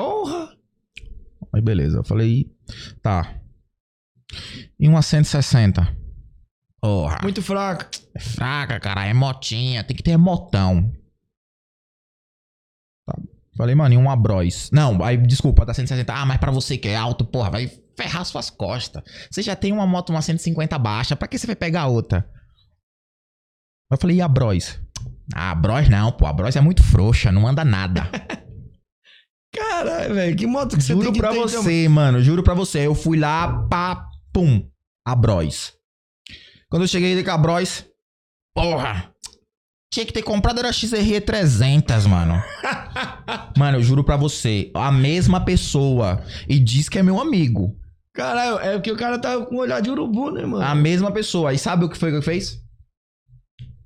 Porra! 0.00 0.56
Aí 1.52 1.60
beleza, 1.60 1.98
eu 1.98 2.04
falei, 2.04 2.50
tá. 3.02 3.38
E 4.78 4.88
uma 4.88 5.02
160? 5.02 5.94
Porra, 6.80 7.18
Muito 7.22 7.42
fraca. 7.42 7.90
é 8.14 8.18
fraca, 8.18 8.80
cara, 8.80 9.04
é 9.04 9.12
motinha, 9.12 9.84
tem 9.84 9.94
que 9.94 10.02
ter 10.02 10.16
motão. 10.16 10.90
Tá. 13.06 13.14
Falei, 13.58 13.74
mano, 13.74 13.94
e 13.94 13.98
um 13.98 14.08
Abrois? 14.08 14.70
Não, 14.72 15.04
aí, 15.04 15.18
desculpa, 15.18 15.66
da 15.66 15.74
160. 15.74 16.10
Ah, 16.10 16.24
mas 16.24 16.38
pra 16.38 16.50
você 16.50 16.78
que 16.78 16.88
é 16.88 16.96
alto, 16.96 17.26
porra, 17.26 17.50
vai 17.50 17.70
ferrar 17.94 18.24
suas 18.24 18.48
costas. 18.48 19.02
Você 19.30 19.42
já 19.42 19.54
tem 19.54 19.70
uma 19.70 19.86
moto, 19.86 20.08
uma 20.08 20.22
150 20.22 20.78
baixa, 20.78 21.14
pra 21.14 21.28
que 21.28 21.36
você 21.36 21.46
vai 21.46 21.56
pegar 21.56 21.88
outra? 21.88 22.26
Eu 23.92 23.98
falei, 23.98 24.16
e 24.16 24.22
a 24.22 24.28
Bros? 24.28 24.80
Ah, 25.34 25.50
a 25.50 25.54
Bros 25.54 25.90
não, 25.90 26.10
pô, 26.10 26.24
a 26.24 26.32
Bros 26.32 26.56
é 26.56 26.60
muito 26.62 26.82
frouxa, 26.82 27.30
não 27.30 27.46
anda 27.46 27.66
nada. 27.66 28.08
Caralho, 29.52 30.14
velho, 30.14 30.36
que 30.36 30.46
moto 30.46 30.76
que 30.76 30.82
você 30.82 30.92
Juro 30.92 31.06
tem 31.06 31.12
que 31.12 31.18
pra 31.18 31.30
ter, 31.30 31.38
então? 31.38 31.62
você, 31.62 31.88
mano. 31.88 32.22
Juro 32.22 32.42
pra 32.42 32.54
você. 32.54 32.86
Eu 32.86 32.94
fui 32.94 33.18
lá, 33.18 33.66
pá, 33.68 34.06
pum. 34.32 34.66
A 35.04 35.14
Bros. 35.14 35.72
Quando 36.68 36.82
eu 36.82 36.88
cheguei 36.88 37.22
com 37.22 37.30
a 37.30 37.38
Bros, 37.38 37.84
porra. 38.54 39.12
Tinha 39.92 40.06
que 40.06 40.12
ter 40.12 40.22
comprado 40.22 40.60
era 40.60 40.68
a 40.68 40.72
XR 40.72 41.20
300, 41.26 42.06
mano. 42.06 42.40
mano, 43.58 43.78
eu 43.78 43.82
juro 43.82 44.04
pra 44.04 44.16
você. 44.16 44.70
A 44.72 44.92
mesma 44.92 45.44
pessoa. 45.44 46.22
E 46.48 46.60
diz 46.60 46.88
que 46.88 46.98
é 46.98 47.02
meu 47.02 47.20
amigo. 47.20 47.76
Caralho, 48.14 48.60
é 48.60 48.74
porque 48.74 48.92
o 48.92 48.96
cara 48.96 49.18
tá 49.18 49.36
com 49.44 49.56
um 49.56 49.58
olhar 49.58 49.80
de 49.80 49.90
urubu, 49.90 50.30
né, 50.30 50.46
mano? 50.46 50.64
A 50.64 50.76
mesma 50.76 51.10
pessoa. 51.10 51.52
E 51.52 51.58
sabe 51.58 51.84
o 51.84 51.88
que 51.88 51.98
foi 51.98 52.12
que 52.12 52.22
fez? 52.22 52.60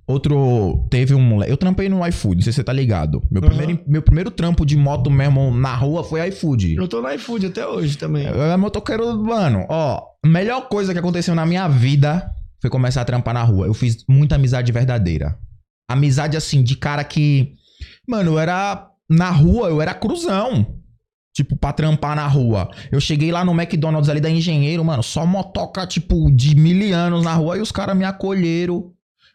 Outro. 0.07 0.87
Teve 0.91 1.15
um 1.15 1.21
moleque. 1.21 1.51
Eu 1.51 1.57
trampei 1.57 1.89
no 1.89 2.07
iFood, 2.07 2.37
não 2.37 2.43
sei 2.43 2.53
se 2.53 2.57
você 2.57 2.65
tá 2.65 2.73
ligado. 2.73 3.23
Meu, 3.31 3.43
Aham. 3.43 3.57
primeiro, 3.57 3.83
meu 3.87 4.03
primeiro 4.03 4.31
trampo 4.31 4.67
de 4.67 4.77
moto 4.77 5.11
mesmo 5.11 5.51
na 5.51 5.75
rua 5.75 6.05
foi 6.05 6.27
iFood. 6.29 6.75
Eu 6.77 6.87
tô 6.89 7.01
no 7.01 7.11
iFood 7.13 7.47
até 7.47 7.67
hoje 7.67 7.97
também. 7.97 8.27
Eu 8.27 8.43
é 8.43 8.57
motoqueiro, 8.57 9.17
mano, 9.23 9.65
ó, 9.69 10.03
a 10.23 10.29
melhor 10.29 10.69
coisa 10.69 10.93
que 10.93 10.99
aconteceu 10.99 11.35
na 11.35 11.47
minha 11.47 11.69
vida 11.69 12.31
foi 12.61 12.71
começar 12.71 13.03
a 13.03 13.05
trampar 13.05 13.35
na 13.35 13.43
rua. 13.43 13.67
Eu 13.67 13.75
fiz 13.75 14.05
muita 14.09 14.37
amizade 14.37 14.73
verdadeira. 14.73 15.39
Amizade 15.89 16.37
assim, 16.37 16.63
de 16.63 16.77
cara 16.77 17.05
que. 17.05 17.53
Mano, 18.09 18.33
eu 18.33 18.39
era. 18.39 18.89
Na 19.09 19.31
rua, 19.31 19.69
eu 19.69 19.83
era 19.83 19.93
cruzão. 19.93 20.79
Tipo, 21.35 21.57
pra 21.57 21.73
trampar 21.73 22.15
na 22.17 22.27
rua. 22.27 22.71
Eu 22.93 23.01
cheguei 23.01 23.33
lá 23.33 23.45
no 23.45 23.53
McDonald's 23.53 24.09
ali 24.09 24.21
da 24.21 24.31
Engenheiro, 24.31 24.85
mano, 24.85 25.03
só 25.03 25.27
motoca, 25.27 25.87
tipo, 25.87 26.31
de 26.31 26.55
mil 26.55 26.95
anos 26.97 27.25
na 27.25 27.35
rua 27.35 27.59
e 27.59 27.61
os 27.61 27.73
caras 27.73 27.97
me 27.97 28.05
acolheram. 28.05 28.94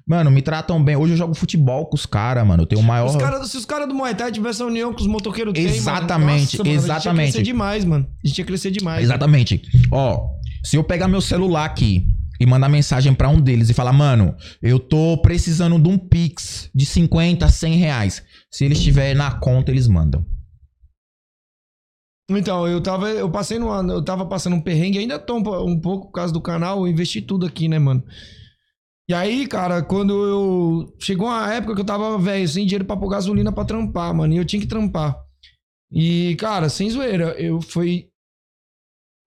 Mano, 0.09 0.31
me 0.31 0.41
tratam 0.41 0.83
bem. 0.83 0.95
Hoje 0.95 1.13
eu 1.13 1.17
jogo 1.17 1.35
futebol 1.35 1.85
com 1.85 1.95
os 1.95 2.07
caras, 2.07 2.45
mano. 2.45 2.63
Eu 2.63 2.65
tenho 2.65 2.81
o 2.81 2.83
maior. 2.83 3.05
Os 3.05 3.15
cara, 3.15 3.45
se 3.45 3.55
os 3.55 3.63
caras 3.63 3.87
do 3.87 3.93
Muay 3.93 4.15
Thai 4.15 4.31
tivessem 4.31 4.65
a 4.65 4.67
união 4.67 4.91
que 4.91 5.01
os 5.01 5.07
motoqueiros 5.07 5.53
têm, 5.53 5.65
mano, 5.65 5.75
Exatamente, 5.75 6.17
nossa, 6.17 6.17
mano, 6.17 6.41
A 6.41 6.47
gente 6.47 6.67
ia 6.67 6.73
exatamente. 6.73 7.31
crescer 7.31 7.43
demais, 7.43 7.85
mano. 7.85 8.07
A 8.23 8.27
gente 8.27 8.39
ia 8.39 8.45
crescer 8.45 8.71
demais. 8.71 9.03
Exatamente. 9.03 9.61
Ó, 9.91 10.29
se 10.63 10.75
eu 10.77 10.83
pegar 10.83 11.07
meu 11.07 11.21
celular 11.21 11.63
aqui 11.65 12.07
e 12.39 12.45
mandar 12.47 12.69
mensagem 12.69 13.13
pra 13.13 13.29
um 13.29 13.39
deles 13.39 13.69
e 13.69 13.73
falar, 13.75 13.93
mano, 13.93 14.35
eu 14.63 14.79
tô 14.79 15.15
precisando 15.21 15.77
de 15.77 15.87
um 15.87 15.97
Pix 15.99 16.71
de 16.73 16.87
50, 16.87 17.47
100 17.47 17.75
reais. 17.75 18.23
Se 18.49 18.65
eles 18.65 18.79
estiver 18.79 19.15
na 19.15 19.29
conta, 19.33 19.69
eles 19.69 19.87
mandam. 19.87 20.25
Então, 22.31 22.67
eu 22.67 22.81
tava, 22.81 23.09
eu 23.09 23.29
passei 23.29 23.59
no 23.59 23.69
ano, 23.69 23.93
eu 23.93 24.03
tava 24.03 24.25
passando 24.25 24.55
um 24.55 24.61
perrengue, 24.61 24.97
ainda 24.97 25.19
tô 25.19 25.35
um, 25.35 25.69
um 25.69 25.79
pouco 25.79 26.07
por 26.07 26.13
causa 26.13 26.33
do 26.33 26.41
canal, 26.41 26.79
eu 26.79 26.87
investi 26.87 27.21
tudo 27.21 27.45
aqui, 27.45 27.67
né, 27.67 27.77
mano? 27.77 28.03
E 29.09 29.13
aí, 29.13 29.47
cara, 29.47 29.81
quando 29.81 30.13
eu. 30.13 30.95
Chegou 30.99 31.27
uma 31.27 31.51
época 31.51 31.73
que 31.73 31.81
eu 31.81 31.85
tava, 31.85 32.15
velho, 32.19 32.47
sem 32.47 32.63
dinheiro 32.63 32.85
pra 32.85 32.95
pôr 32.95 33.09
gasolina 33.09 33.51
pra 33.51 33.65
trampar, 33.65 34.13
mano. 34.13 34.35
E 34.35 34.37
eu 34.37 34.45
tinha 34.45 34.61
que 34.61 34.67
trampar. 34.67 35.19
E, 35.91 36.35
cara, 36.35 36.69
sem 36.69 36.87
zoeira, 36.91 37.31
eu 37.41 37.59
fui. 37.59 38.07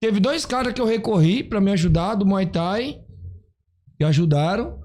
Teve 0.01 0.21
dois 0.21 0.47
caras 0.47 0.73
que 0.73 0.81
eu 0.81 0.87
recorri 0.87 1.43
pra 1.43 1.61
me 1.61 1.73
ajudar 1.73 2.15
do 2.15 2.25
Muay 2.25 2.47
Thai. 2.47 3.01
Que 3.99 4.05
ajudaram. 4.05 4.81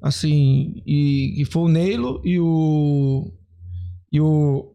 Assim, 0.00 0.82
e, 0.86 1.42
e 1.42 1.44
foi 1.44 1.62
o 1.64 1.68
Neilo 1.68 2.22
e 2.24 2.40
o. 2.40 3.30
E 4.10 4.18
o. 4.18 4.74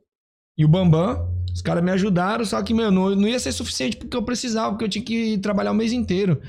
E 0.55 0.63
o 0.63 0.67
Bambam. 0.67 1.33
Os 1.51 1.63
caras 1.63 1.83
me 1.83 1.91
ajudaram, 1.91 2.45
só 2.45 2.61
que, 2.61 2.75
meu, 2.75 2.91
não, 2.91 3.15
não 3.15 3.27
ia 3.27 3.39
ser 3.39 3.51
suficiente 3.51 3.97
porque 3.97 4.15
eu 4.15 4.23
precisava, 4.23 4.71
porque 4.71 4.85
eu 4.85 4.89
tinha 4.89 5.05
que 5.05 5.37
trabalhar 5.39 5.71
o 5.71 5.75
mês 5.75 5.93
inteiro. 5.93 6.39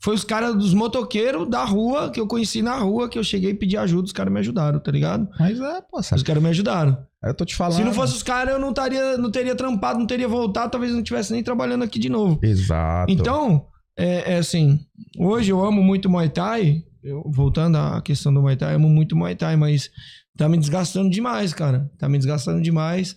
Foi 0.00 0.14
os 0.14 0.22
caras 0.22 0.54
dos 0.54 0.72
motoqueiros 0.74 1.48
da 1.50 1.64
rua, 1.64 2.10
que 2.10 2.20
eu 2.20 2.26
conheci 2.26 2.62
na 2.62 2.76
rua, 2.78 3.08
que 3.08 3.18
eu 3.18 3.24
cheguei 3.24 3.50
e 3.50 3.54
pedi 3.54 3.76
ajuda, 3.76 4.06
os 4.06 4.12
caras 4.12 4.32
me 4.32 4.38
ajudaram, 4.38 4.78
tá 4.78 4.92
ligado? 4.92 5.28
Mas 5.40 5.60
é, 5.60 5.80
pô, 5.80 5.98
Os 5.98 6.06
sabe? 6.06 6.22
caras 6.22 6.42
me 6.42 6.48
ajudaram. 6.50 6.96
Eu 7.24 7.34
tô 7.34 7.44
te 7.44 7.56
falando. 7.56 7.76
Se 7.78 7.82
não 7.84 7.92
fosse 7.92 8.14
os 8.14 8.22
caras, 8.22 8.54
eu 8.54 8.60
não, 8.60 8.72
taria, 8.72 9.18
não 9.18 9.28
teria 9.30 9.56
trampado, 9.56 9.98
não 9.98 10.06
teria 10.06 10.28
voltado, 10.28 10.70
talvez 10.70 10.92
não 10.92 11.00
estivesse 11.00 11.32
nem 11.32 11.42
trabalhando 11.42 11.82
aqui 11.82 11.98
de 11.98 12.08
novo. 12.08 12.38
Exato. 12.42 13.10
Então, 13.12 13.66
é, 13.98 14.34
é 14.34 14.38
assim, 14.38 14.78
hoje 15.18 15.50
eu 15.50 15.64
amo 15.64 15.82
muito 15.82 16.08
Muay 16.08 16.28
Thai, 16.28 16.84
eu- 17.02 17.24
voltando 17.26 17.76
à 17.76 18.00
questão 18.00 18.32
do 18.32 18.40
Muay 18.40 18.56
Thai, 18.56 18.74
eu 18.74 18.76
amo 18.76 18.88
muito 18.88 19.16
Muay 19.16 19.34
Thai, 19.34 19.56
mas 19.56 19.90
tá 20.36 20.48
me 20.48 20.56
desgastando 20.58 21.10
demais, 21.10 21.52
cara. 21.52 21.90
Tá 21.98 22.08
me 22.08 22.18
desgastando 22.18 22.62
demais. 22.62 23.16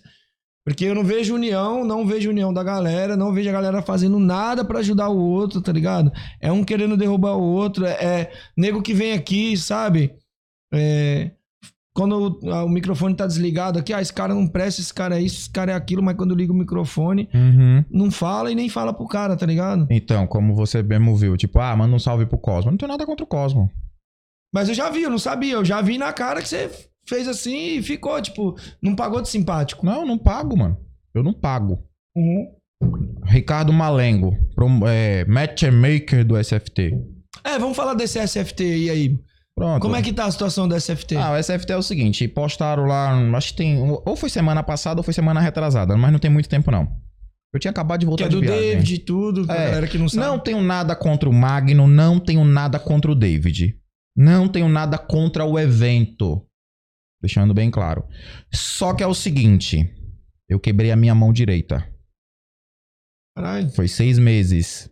Porque 0.64 0.84
eu 0.84 0.94
não 0.94 1.02
vejo 1.02 1.34
união, 1.34 1.84
não 1.84 2.06
vejo 2.06 2.30
união 2.30 2.52
da 2.52 2.62
galera, 2.62 3.16
não 3.16 3.32
vejo 3.32 3.48
a 3.48 3.52
galera 3.52 3.82
fazendo 3.82 4.18
nada 4.20 4.64
pra 4.64 4.78
ajudar 4.78 5.08
o 5.08 5.18
outro, 5.18 5.60
tá 5.60 5.72
ligado? 5.72 6.12
É 6.40 6.52
um 6.52 6.62
querendo 6.62 6.96
derrubar 6.96 7.36
o 7.36 7.42
outro, 7.42 7.84
é, 7.84 7.92
é 7.92 8.32
nego 8.56 8.80
que 8.80 8.94
vem 8.94 9.12
aqui, 9.12 9.56
sabe? 9.56 10.14
É, 10.72 11.32
quando 11.94 12.38
o, 12.42 12.50
ah, 12.50 12.64
o 12.64 12.68
microfone 12.68 13.14
tá 13.14 13.26
desligado 13.26 13.78
aqui, 13.78 13.92
ah, 13.92 14.00
esse 14.00 14.12
cara 14.12 14.32
não 14.32 14.46
presta, 14.46 14.80
esse 14.80 14.94
cara 14.94 15.18
é 15.18 15.22
isso, 15.22 15.40
esse 15.40 15.50
cara 15.50 15.72
é 15.72 15.74
aquilo, 15.74 16.02
mas 16.02 16.16
quando 16.16 16.34
liga 16.34 16.52
o 16.52 16.56
microfone, 16.56 17.28
Uhum. 17.34 17.84
não 17.90 18.10
fala 18.10 18.50
e 18.50 18.54
nem 18.54 18.68
fala 18.68 18.94
pro 18.94 19.06
cara, 19.08 19.36
tá 19.36 19.44
ligado? 19.44 19.86
Então, 19.90 20.26
como 20.28 20.54
você 20.54 20.80
mesmo 20.82 21.16
viu, 21.16 21.36
tipo, 21.36 21.58
ah, 21.58 21.74
manda 21.76 21.94
um 21.94 21.98
salve 21.98 22.24
pro 22.24 22.38
Cosmo. 22.38 22.70
Não 22.70 22.78
tenho 22.78 22.90
nada 22.90 23.04
contra 23.04 23.24
o 23.24 23.26
Cosmo. 23.28 23.68
Mas 24.54 24.68
eu 24.68 24.74
já 24.76 24.88
vi, 24.90 25.02
eu 25.02 25.10
não 25.10 25.18
sabia. 25.18 25.54
Eu 25.54 25.64
já 25.64 25.82
vi 25.82 25.98
na 25.98 26.12
cara 26.12 26.40
que 26.40 26.48
você 26.48 26.70
fez 27.06 27.26
assim 27.28 27.76
e 27.78 27.82
ficou, 27.82 28.20
tipo, 28.20 28.56
não 28.82 28.94
pagou 28.94 29.20
de 29.22 29.28
simpático. 29.28 29.84
Não, 29.84 30.04
não 30.06 30.18
pago, 30.18 30.56
mano. 30.56 30.76
Eu 31.14 31.22
não 31.22 31.32
pago. 31.32 31.82
Uhum. 32.16 32.46
Ricardo 33.24 33.72
Malengo, 33.72 34.36
prom- 34.54 34.86
é, 34.86 35.24
matchmaker 35.26 36.24
do 36.24 36.36
SFT. 36.42 36.92
É, 37.44 37.58
vamos 37.58 37.76
falar 37.76 37.94
desse 37.94 38.18
SFT 38.18 38.62
aí, 38.64 38.90
aí. 38.90 39.18
Pronto. 39.54 39.82
Como 39.82 39.94
é 39.94 40.02
que 40.02 40.12
tá 40.12 40.24
a 40.24 40.30
situação 40.30 40.66
do 40.66 40.74
SFT? 40.74 41.14
Ah, 41.16 41.32
o 41.32 41.36
SFT 41.42 41.72
é 41.72 41.76
o 41.76 41.82
seguinte, 41.82 42.26
postaram 42.26 42.84
lá, 42.86 43.12
acho 43.36 43.50
que 43.50 43.56
tem, 43.58 43.78
ou 43.80 44.16
foi 44.16 44.30
semana 44.30 44.62
passada 44.62 45.00
ou 45.00 45.04
foi 45.04 45.12
semana 45.12 45.40
retrasada, 45.40 45.94
mas 45.96 46.10
não 46.10 46.18
tem 46.18 46.30
muito 46.30 46.48
tempo 46.48 46.70
não. 46.70 46.88
Eu 47.54 47.60
tinha 47.60 47.70
acabado 47.70 48.00
de 48.00 48.06
que 48.06 48.08
voltar 48.08 48.24
é 48.24 48.28
de 48.28 48.34
do 48.36 48.40
viagem. 48.40 48.60
David 48.70 48.94
e 48.94 48.98
tudo, 48.98 49.46
pra 49.46 49.54
É. 49.54 49.64
galera 49.66 49.86
que 49.86 49.98
não 49.98 50.08
sabe. 50.08 50.26
Não 50.26 50.38
tenho 50.38 50.62
nada 50.62 50.96
contra 50.96 51.28
o 51.28 51.32
Magno, 51.32 51.86
não 51.86 52.18
tenho 52.18 52.42
nada 52.44 52.78
contra 52.78 53.12
o 53.12 53.14
David. 53.14 53.76
Não 54.16 54.48
tenho 54.48 54.68
nada 54.70 54.96
contra 54.96 55.44
o 55.44 55.58
evento. 55.58 56.42
Deixando 57.22 57.54
bem 57.54 57.70
claro. 57.70 58.04
Só 58.52 58.94
que 58.94 59.02
é 59.02 59.06
o 59.06 59.14
seguinte, 59.14 59.88
eu 60.48 60.58
quebrei 60.58 60.90
a 60.90 60.96
minha 60.96 61.14
mão 61.14 61.32
direita. 61.32 61.88
Caralho, 63.36 63.70
Foi 63.70 63.86
seis 63.88 64.18
meses. 64.18 64.90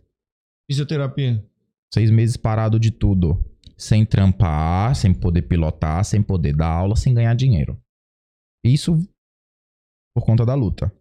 fisioterapia. 0.69 1.45
Seis 1.93 2.09
meses 2.09 2.37
parado 2.37 2.79
de 2.79 2.89
tudo. 2.89 3.43
Sem 3.77 4.05
trampar, 4.05 4.95
sem 4.95 5.13
poder 5.13 5.41
pilotar, 5.43 6.05
sem 6.05 6.23
poder 6.23 6.55
dar 6.55 6.67
aula, 6.69 6.95
sem 6.95 7.13
ganhar 7.13 7.35
dinheiro. 7.35 7.79
Isso 8.63 8.97
por 10.15 10.23
conta 10.25 10.45
da 10.45 10.53
luta. 10.53 10.93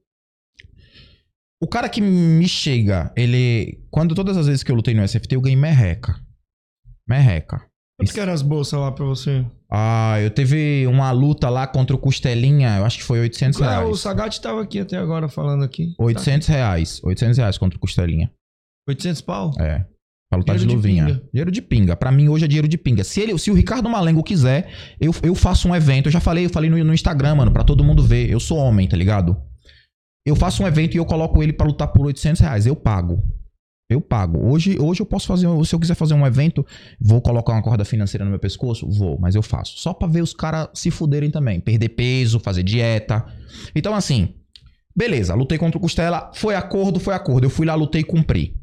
O 1.62 1.68
cara 1.68 1.88
que 1.90 2.00
me 2.00 2.48
chega, 2.48 3.12
ele. 3.16 3.86
Quando 3.90 4.14
todas 4.14 4.36
as 4.36 4.46
vezes 4.46 4.62
que 4.62 4.72
eu 4.72 4.76
lutei 4.76 4.94
no 4.94 5.06
SFT, 5.06 5.34
eu 5.36 5.40
ganhei 5.42 5.56
merreca. 5.56 6.18
Merreca. 7.06 7.58
Quanto 7.98 8.14
que 8.14 8.20
eram 8.20 8.32
as 8.32 8.40
bolsas 8.42 8.80
lá 8.80 8.90
pra 8.90 9.04
você? 9.04 9.44
Ah, 9.72 10.16
eu 10.20 10.30
teve 10.30 10.84
uma 10.88 11.12
luta 11.12 11.48
lá 11.48 11.66
contra 11.66 11.94
o 11.94 11.98
Costelinha, 11.98 12.78
eu 12.78 12.84
acho 12.84 12.98
que 12.98 13.04
foi 13.04 13.20
800 13.20 13.60
É, 13.60 13.64
o 13.64 13.68
reais. 13.68 14.00
Sagat 14.00 14.40
tava 14.40 14.62
aqui 14.62 14.80
até 14.80 14.96
agora 14.96 15.28
falando 15.28 15.62
aqui. 15.62 15.94
800 15.98 16.48
reais. 16.48 17.00
800 17.04 17.38
reais 17.38 17.56
contra 17.56 17.76
o 17.76 17.80
Costelinha. 17.80 18.26
Tá. 18.26 18.32
800 18.88 19.20
pau? 19.22 19.52
É. 19.60 19.84
Pra 20.28 20.38
lutar 20.38 20.56
de 20.56 20.62
Dinheiro 20.62 20.80
de 20.82 20.88
luvinha. 20.88 21.06
pinga. 21.06 21.28
dinheiro 21.32 21.50
de 21.50 21.62
pinga. 21.62 21.96
Pra 21.96 22.10
mim, 22.12 22.28
hoje 22.28 22.44
é 22.44 22.48
dinheiro 22.48 22.68
de 22.68 22.78
pinga. 22.78 23.02
Se, 23.04 23.20
ele, 23.20 23.36
se 23.38 23.50
o 23.50 23.54
Ricardo 23.54 23.88
Malengo 23.88 24.22
quiser, 24.22 24.70
eu, 25.00 25.12
eu 25.22 25.34
faço 25.34 25.68
um 25.68 25.74
evento. 25.74 26.06
Eu 26.06 26.12
já 26.12 26.20
falei, 26.20 26.46
eu 26.46 26.50
falei 26.50 26.70
no, 26.70 26.82
no 26.84 26.94
Instagram, 26.94 27.36
mano, 27.36 27.52
pra 27.52 27.64
todo 27.64 27.82
mundo 27.84 28.02
ver. 28.02 28.28
Eu 28.30 28.38
sou 28.40 28.58
homem, 28.58 28.88
tá 28.88 28.96
ligado? 28.96 29.36
Eu 30.26 30.36
faço 30.36 30.62
um 30.62 30.66
evento 30.66 30.94
e 30.94 30.98
eu 30.98 31.04
coloco 31.04 31.42
ele 31.42 31.52
pra 31.52 31.66
lutar 31.66 31.88
por 31.88 32.06
800 32.06 32.40
reais. 32.40 32.66
Eu 32.66 32.76
pago. 32.76 33.22
Eu 33.90 34.00
pago. 34.00 34.48
Hoje, 34.48 34.78
hoje 34.80 35.02
eu 35.02 35.06
posso 35.06 35.26
fazer. 35.26 35.48
Se 35.64 35.74
eu 35.74 35.80
quiser 35.80 35.96
fazer 35.96 36.14
um 36.14 36.24
evento, 36.24 36.64
vou 37.00 37.20
colocar 37.20 37.52
uma 37.54 37.62
corda 37.62 37.84
financeira 37.84 38.24
no 38.24 38.30
meu 38.30 38.38
pescoço? 38.38 38.88
Vou, 38.88 39.18
mas 39.18 39.34
eu 39.34 39.42
faço. 39.42 39.80
Só 39.80 39.92
pra 39.92 40.06
ver 40.06 40.22
os 40.22 40.32
caras 40.32 40.68
se 40.72 40.92
fuderem 40.92 41.28
também. 41.28 41.58
Perder 41.58 41.88
peso, 41.88 42.38
fazer 42.38 42.62
dieta. 42.62 43.26
Então, 43.74 43.92
assim, 43.92 44.36
beleza. 44.96 45.34
Lutei 45.34 45.58
contra 45.58 45.76
o 45.76 45.80
Costela. 45.80 46.30
Foi 46.34 46.54
acordo, 46.54 47.00
foi 47.00 47.14
acordo. 47.14 47.46
Eu 47.46 47.50
fui 47.50 47.66
lá, 47.66 47.74
lutei 47.74 48.02
e 48.02 48.04
cumpri. 48.04 48.56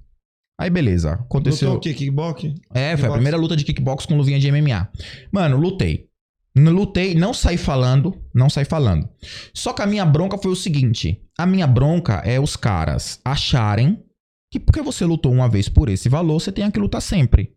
Aí, 0.58 0.70
beleza. 0.70 1.16
Aconteceu. 1.16 1.74
Lutou 1.74 1.78
o 1.78 1.82
quê? 1.82 1.94
Kickbox? 1.94 2.44
É, 2.44 2.48
foi 2.48 2.80
a 2.82 2.96
Kickbox. 2.96 3.14
primeira 3.14 3.38
luta 3.38 3.56
de 3.58 3.66
kickbox 3.66 4.06
com 4.06 4.16
luvinha 4.16 4.40
de 4.40 4.50
MMA. 4.50 4.88
Mano, 5.30 5.58
lutei. 5.58 6.08
Lutei, 6.56 7.14
não 7.14 7.34
saí 7.34 7.58
falando, 7.58 8.20
não 8.34 8.50
saí 8.50 8.66
falando. 8.66 9.08
Só 9.54 9.74
que 9.74 9.82
a 9.84 9.86
minha 9.86 10.06
bronca 10.06 10.38
foi 10.38 10.52
o 10.52 10.56
seguinte: 10.56 11.22
a 11.38 11.46
minha 11.46 11.68
bronca 11.68 12.24
é 12.26 12.40
os 12.40 12.56
caras 12.56 13.20
acharem 13.24 14.02
que 14.52 14.60
porque 14.60 14.82
você 14.82 15.06
lutou 15.06 15.32
uma 15.32 15.50
vez 15.50 15.68
por 15.68 15.90
esse 15.90 16.10
valor, 16.10 16.40
você 16.40 16.52
tem 16.52 16.70
que 16.72 16.80
lutar 16.80 17.02
sempre. 17.02 17.56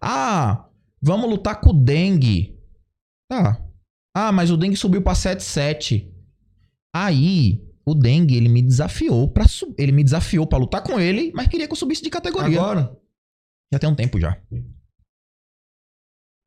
Ah, 0.00 0.68
vamos 1.00 1.28
lutar 1.28 1.60
com 1.60 1.70
o 1.70 1.72
Dengue. 1.72 2.58
Tá. 3.30 3.62
Ah, 4.14 4.32
mas 4.32 4.50
o 4.50 4.56
Dengue 4.56 4.76
subiu 4.76 5.02
pra 5.02 5.12
7-7. 5.12 6.10
Aí, 6.94 7.66
o 7.84 7.94
Dengue, 7.94 8.36
ele 8.36 8.48
me 8.48 8.62
desafiou 8.62 9.28
para 9.28 9.44
ele 9.78 9.92
me 9.92 10.04
desafiou 10.04 10.46
para 10.46 10.58
lutar 10.58 10.82
com 10.82 11.00
ele, 11.00 11.32
mas 11.34 11.48
queria 11.48 11.66
que 11.66 11.72
eu 11.72 11.76
subisse 11.76 12.02
de 12.02 12.10
categoria. 12.10 12.60
Agora? 12.60 12.96
Já 13.72 13.78
tem 13.78 13.88
um 13.88 13.94
tempo 13.94 14.20
já. 14.20 14.40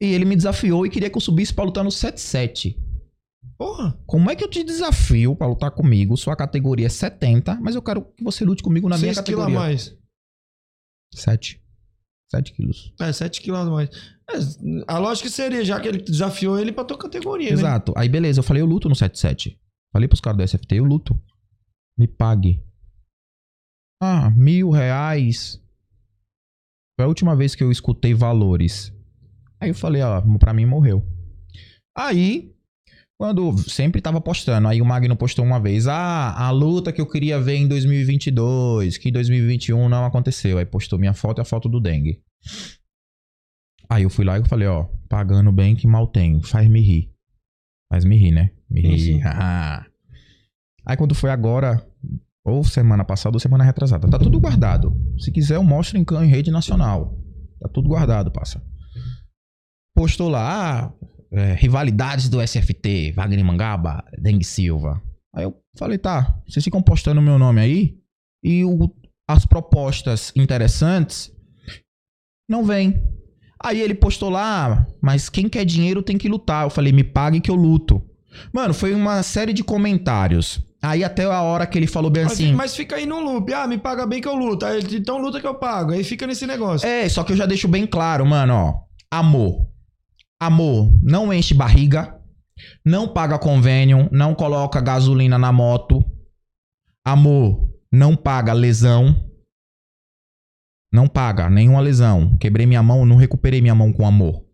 E 0.02 0.06
ele 0.06 0.26
me 0.26 0.36
desafiou 0.36 0.86
e 0.86 0.90
queria 0.90 1.10
que 1.10 1.18
eu 1.18 1.22
subisse 1.22 1.54
pra 1.54 1.64
lutar 1.64 1.84
no 1.84 1.90
7-7. 1.90 2.78
Porra. 3.58 3.98
Como 4.06 4.30
é 4.30 4.36
que 4.36 4.44
eu 4.44 4.50
te 4.50 4.64
desafio 4.64 5.36
pra 5.36 5.48
lutar 5.48 5.72
comigo? 5.72 6.18
Sua 6.18 6.36
categoria 6.36 6.88
é 6.88 6.90
70, 6.90 7.56
mas 7.62 7.76
eu 7.76 7.82
quero 7.82 8.02
que 8.02 8.24
você 8.24 8.44
lute 8.44 8.62
comigo 8.62 8.90
na 8.90 8.98
minha 8.98 9.14
6 9.14 9.26
quilos 9.26 9.42
a 9.42 9.46
categoria. 9.46 9.60
mais. 9.60 9.98
7. 11.14 11.62
7 12.32 12.54
quilos. 12.54 12.94
É, 13.00 13.14
7 13.14 13.42
quilos 13.42 13.60
a 13.60 13.66
mais. 13.66 13.90
É, 14.30 14.34
a 14.88 14.98
lógica 14.98 15.30
seria, 15.30 15.64
já 15.64 15.80
que 15.80 15.88
ele 15.88 16.02
desafiou 16.02 16.60
ele 16.60 16.72
pra 16.72 16.84
tua 16.84 16.98
categoria, 16.98 17.50
né? 17.50 17.54
Exato. 17.54 17.94
Aí 17.96 18.10
beleza, 18.10 18.40
eu 18.40 18.44
falei, 18.44 18.62
eu 18.62 18.66
luto 18.68 18.90
no 18.90 18.96
7-7. 18.96 19.58
Falei 19.94 20.08
pros 20.08 20.20
caras 20.20 20.38
do 20.38 20.44
SFT, 20.48 20.76
eu 20.76 20.84
luto. 20.84 21.18
Me 21.98 22.08
pague. 22.08 22.62
Ah, 24.02 24.30
mil 24.32 24.70
reais. 24.70 25.62
Foi 27.00 27.06
a 27.06 27.08
última 27.08 27.36
vez 27.36 27.56
que 27.56 27.64
eu 27.64 27.72
escutei 27.72 28.14
valores. 28.14 28.92
Aí 29.60 29.70
eu 29.70 29.76
falei, 29.76 30.02
ó, 30.02 30.22
pra 30.38 30.54
mim 30.54 30.66
morreu. 30.66 31.06
Aí, 31.98 32.54
quando 33.18 33.58
sempre 33.58 34.02
tava 34.02 34.20
postando, 34.20 34.68
aí 34.68 34.82
o 34.82 34.86
Magno 34.86 35.16
postou 35.16 35.46
uma 35.46 35.60
vez, 35.60 35.88
ah, 35.88 36.34
a 36.34 36.52
luta 36.52 36.92
que 36.92 37.00
eu 37.00 37.08
queria 37.08 37.40
ver 37.40 37.56
em 37.56 37.68
2022, 37.68 38.98
que 38.98 39.10
em 39.10 39.12
2021 39.12 39.88
não 39.88 40.06
aconteceu. 40.06 40.58
Aí 40.58 40.66
postou 40.66 41.00
minha 41.00 41.14
foto 41.14 41.40
e 41.40 41.42
a 41.42 41.46
foto 41.46 41.70
do 41.70 41.80
Dengue. 41.80 42.22
Aí 43.90 44.04
eu 44.04 44.10
fui 44.10 44.26
lá 44.26 44.38
e 44.38 44.42
eu 44.42 44.46
falei, 44.46 44.68
ó, 44.68 44.86
pagando 45.08 45.52
bem 45.52 45.76
que 45.76 45.88
mal 45.88 46.08
tenho, 46.08 46.42
faz 46.42 46.68
me 46.68 46.82
rir. 46.82 47.12
Faz 47.90 48.04
me 48.04 48.18
rir, 48.18 48.32
né? 48.32 48.52
Me 48.70 48.82
rir. 48.82 49.22
Aí 50.86 50.98
quando 50.98 51.16
foi 51.16 51.32
agora, 51.32 51.84
ou 52.44 52.64
semana 52.64 53.04
passada 53.06 53.36
ou 53.36 53.40
semana 53.40 53.64
retrasada, 53.64 54.10
tá 54.10 54.20
tudo 54.20 54.40
guardado. 54.40 54.96
Se 55.18 55.32
quiser 55.32 55.56
eu 55.56 55.64
mostro 55.64 55.98
em, 55.98 56.06
em 56.24 56.28
rede 56.28 56.52
nacional. 56.52 57.18
Tá 57.60 57.70
tudo 57.70 57.88
guardado, 57.88 58.30
passa. 58.30 58.62
Postou 59.96 60.28
lá, 60.30 60.84
ah, 60.86 60.94
é, 61.32 61.54
rivalidades 61.54 62.30
do 62.30 62.42
SFT, 62.42 63.12
Wagner 63.14 63.44
Mangaba, 63.44 64.04
Dengue 64.18 64.44
Silva. 64.46 65.02
Aí 65.36 65.44
eu 65.44 65.56
falei, 65.78 65.98
tá, 65.98 66.40
vocês 66.48 66.64
ficam 66.64 66.82
postando 66.82 67.20
o 67.20 67.24
meu 67.24 67.38
nome 67.38 67.60
aí 67.62 67.98
e 68.44 68.64
o- 68.64 68.90
as 69.28 69.46
propostas 69.46 70.32
interessantes 70.36 71.32
não 72.50 72.64
vêm. 72.64 73.02
Aí 73.64 73.82
ele 73.82 73.96
postou 73.96 74.30
lá, 74.30 74.86
mas 75.02 75.30
quem 75.30 75.50
quer 75.50 75.66
dinheiro 75.66 76.04
tem 76.04 76.18
que 76.18 76.30
lutar. 76.30 76.66
Eu 76.66 76.70
falei, 76.70 76.92
me 76.94 77.04
pague 77.04 77.40
que 77.42 77.50
eu 77.50 77.56
luto. 77.56 78.02
Mano, 78.54 78.74
foi 78.74 78.94
uma 78.94 79.24
série 79.24 79.54
de 79.54 79.64
comentários. 79.64 80.62
Aí 80.82 81.04
até 81.04 81.24
a 81.24 81.42
hora 81.42 81.66
que 81.66 81.78
ele 81.80 81.88
falou 81.88 82.12
bem 82.12 82.24
Mas, 82.26 82.34
assim. 82.34 82.54
mas 82.54 82.76
fica 82.76 82.96
aí 82.98 83.06
num 83.08 83.24
loop. 83.24 83.52
Ah, 83.54 83.66
me 83.66 83.78
paga 83.78 84.06
bem 84.06 84.22
que 84.22 84.28
eu 84.28 84.36
luto. 84.36 84.66
Aí 84.66 84.82
então 84.92 85.18
luta 85.18 85.42
que 85.42 85.48
eu 85.48 85.56
pago. 85.56 85.94
Aí 85.94 86.04
fica 86.04 86.28
nesse 86.28 86.46
negócio. 86.46 86.88
É, 86.88 87.10
só 87.10 87.24
que 87.24 87.32
eu 87.34 87.38
já 87.38 87.46
deixo 87.48 87.68
bem 87.68 87.88
claro, 87.88 88.24
mano, 88.26 88.54
ó. 88.54 88.74
Amor. 89.10 89.66
Amor, 90.40 90.92
não 91.02 91.34
enche 91.34 91.54
barriga. 91.54 92.22
Não 92.84 93.12
paga 93.12 93.40
convênio. 93.40 94.10
Não 94.12 94.36
coloca 94.36 94.82
gasolina 94.82 95.38
na 95.38 95.52
moto. 95.52 96.04
Amor, 97.04 97.74
não 97.92 98.16
paga 98.16 98.54
lesão. 98.54 99.32
Não 100.92 101.08
paga 101.08 101.50
nenhuma 101.50 101.82
lesão. 101.82 102.38
Quebrei 102.38 102.66
minha 102.66 102.82
mão, 102.82 103.06
não 103.06 103.16
recuperei 103.16 103.62
minha 103.62 103.76
mão 103.76 103.92
com 103.92 104.08
amor. 104.08 104.46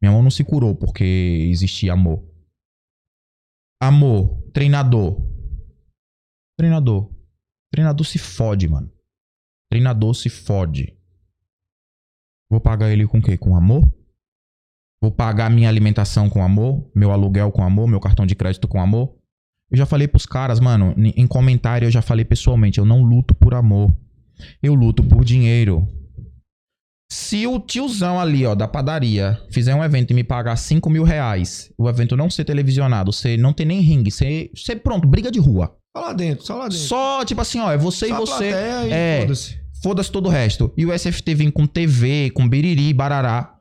Minha 0.00 0.12
mão 0.12 0.22
não 0.22 0.30
se 0.30 0.44
curou 0.44 0.76
porque 0.76 1.04
existia 1.50 1.92
amor. 1.92 2.24
Amor, 3.80 4.40
treinador. 4.52 5.20
Treinador. 6.56 7.12
Treinador 7.72 8.06
se 8.06 8.18
fode, 8.18 8.68
mano. 8.68 8.92
Treinador 9.70 10.14
se 10.14 10.28
fode. 10.28 10.96
Vou 12.50 12.60
pagar 12.60 12.90
ele 12.90 13.06
com 13.06 13.18
o 13.18 13.22
quê? 13.22 13.36
Com 13.36 13.54
amor? 13.54 13.82
Vou 15.00 15.10
pagar 15.12 15.50
minha 15.50 15.68
alimentação 15.68 16.28
com 16.28 16.42
amor, 16.42 16.90
meu 16.94 17.12
aluguel 17.12 17.52
com 17.52 17.62
amor, 17.62 17.86
meu 17.86 18.00
cartão 18.00 18.26
de 18.26 18.34
crédito 18.34 18.66
com 18.66 18.80
amor. 18.80 19.14
Eu 19.70 19.76
já 19.76 19.86
falei 19.86 20.08
pros 20.08 20.26
caras, 20.26 20.58
mano, 20.60 20.94
em 20.96 21.26
comentário 21.26 21.86
eu 21.86 21.90
já 21.90 22.02
falei 22.02 22.24
pessoalmente, 22.24 22.78
eu 22.78 22.84
não 22.84 23.02
luto 23.02 23.34
por 23.34 23.54
amor. 23.54 23.94
Eu 24.62 24.74
luto 24.74 25.04
por 25.04 25.24
dinheiro. 25.24 25.86
Se 27.10 27.46
o 27.46 27.58
tiozão 27.58 28.20
ali, 28.20 28.44
ó, 28.44 28.54
da 28.54 28.68
padaria, 28.68 29.40
fizer 29.50 29.74
um 29.74 29.82
evento 29.82 30.10
e 30.10 30.14
me 30.14 30.22
pagar 30.22 30.56
5 30.56 30.90
mil 30.90 31.04
reais, 31.04 31.72
o 31.78 31.88
evento 31.88 32.16
não 32.16 32.28
ser 32.28 32.44
televisionado, 32.44 33.12
você 33.12 33.36
não 33.36 33.52
tem 33.52 33.64
nem 33.64 33.80
ringue, 33.80 34.10
você, 34.10 34.50
você 34.54 34.76
pronto, 34.76 35.08
briga 35.08 35.30
de 35.30 35.38
rua. 35.38 35.74
Só 35.96 36.02
lá 36.02 36.12
dentro, 36.12 36.44
só 36.44 36.56
lá 36.56 36.64
dentro. 36.68 36.84
Só, 36.84 37.24
tipo 37.24 37.40
assim, 37.40 37.60
ó, 37.60 37.72
é 37.72 37.78
você 37.78 38.08
Só 38.08 38.14
e 38.14 38.18
você. 38.18 38.44
é, 38.90 39.20
foda-se. 39.22 39.58
foda-se 39.82 40.12
todo 40.12 40.26
o 40.26 40.30
resto. 40.30 40.72
E 40.76 40.84
o 40.84 40.96
SFT 40.96 41.34
vir 41.34 41.52
com 41.52 41.66
TV, 41.66 42.30
com 42.30 42.46
biriri, 42.46 42.92
barará, 42.92 43.58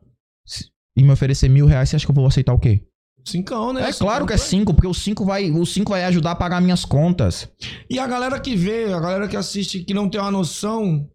e 0.97 1.03
me 1.03 1.11
oferecer 1.11 1.47
mil 1.47 1.65
reais, 1.67 1.89
você 1.89 1.95
acha 1.95 2.05
que 2.05 2.11
eu 2.11 2.15
vou 2.15 2.25
aceitar 2.25 2.53
o 2.53 2.59
quê? 2.59 2.83
Cincão, 3.23 3.73
né? 3.73 3.89
É 3.89 3.93
claro 3.93 4.25
que 4.25 4.33
é 4.33 4.37
cinco, 4.37 4.73
porque 4.73 4.87
o 4.87 4.93
cinco 4.93 5.23
vai, 5.25 5.51
o 5.51 5.65
cinco 5.65 5.91
vai 5.91 6.03
ajudar 6.05 6.31
a 6.31 6.35
pagar 6.35 6.61
minhas 6.61 6.83
contas. 6.85 7.47
E 7.89 7.99
a 7.99 8.07
galera 8.07 8.39
que 8.39 8.55
vê, 8.55 8.85
a 8.91 8.99
galera 8.99 9.27
que 9.27 9.35
assiste, 9.35 9.83
que 9.83 9.93
não 9.93 10.09
tem 10.09 10.19
uma 10.19 10.31
noção 10.31 11.07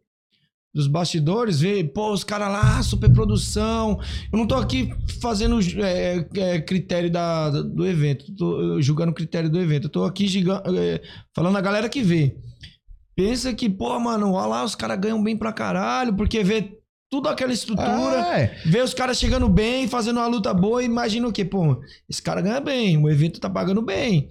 dos 0.75 0.87
bastidores, 0.87 1.61
vê, 1.61 1.83
pô, 1.85 2.13
os 2.13 2.23
caras 2.23 2.49
lá, 2.53 2.83
superprodução. 2.83 3.99
Eu 4.33 4.39
não 4.39 4.47
tô 4.47 4.55
aqui 4.55 4.91
fazendo 5.21 5.59
é, 5.83 6.27
é, 6.35 6.61
critério 6.61 7.11
da, 7.11 7.51
do 7.51 7.87
evento, 7.87 8.31
tô 8.37 8.81
julgando 8.81 9.13
o 9.13 9.15
critério 9.15 9.51
do 9.51 9.59
evento. 9.61 9.85
Eu 9.85 9.91
tô 9.91 10.05
aqui 10.05 10.27
giga- 10.27 10.63
é, 10.67 11.01
falando 11.35 11.57
a 11.57 11.61
galera 11.63 11.89
que 11.89 12.03
vê. 12.03 12.37
Pensa 13.15 13.53
que, 13.55 13.69
pô, 13.69 13.99
mano, 13.99 14.33
olha 14.33 14.47
lá, 14.47 14.65
os 14.65 14.75
caras 14.75 14.99
ganham 14.99 15.23
bem 15.23 15.37
pra 15.37 15.53
caralho, 15.53 16.15
porque 16.15 16.43
vê 16.43 16.79
tudo 17.13 17.29
aquela 17.29 17.53
estrutura. 17.53 18.39
É. 18.39 18.57
Vê 18.65 18.81
os 18.81 18.95
caras 18.95 19.19
chegando 19.19 19.47
bem, 19.47 19.87
fazendo 19.87 20.17
uma 20.17 20.27
luta 20.27 20.55
boa, 20.55 20.83
imagina 20.83 21.29
o 21.29 21.33
quê? 21.33 21.45
Pô, 21.45 21.79
esse 22.09 22.23
cara 22.23 22.41
ganha 22.41 22.59
bem, 22.59 22.97
o 22.97 23.07
evento 23.11 23.39
tá 23.39 23.51
pagando 23.51 23.83
bem. 23.83 24.31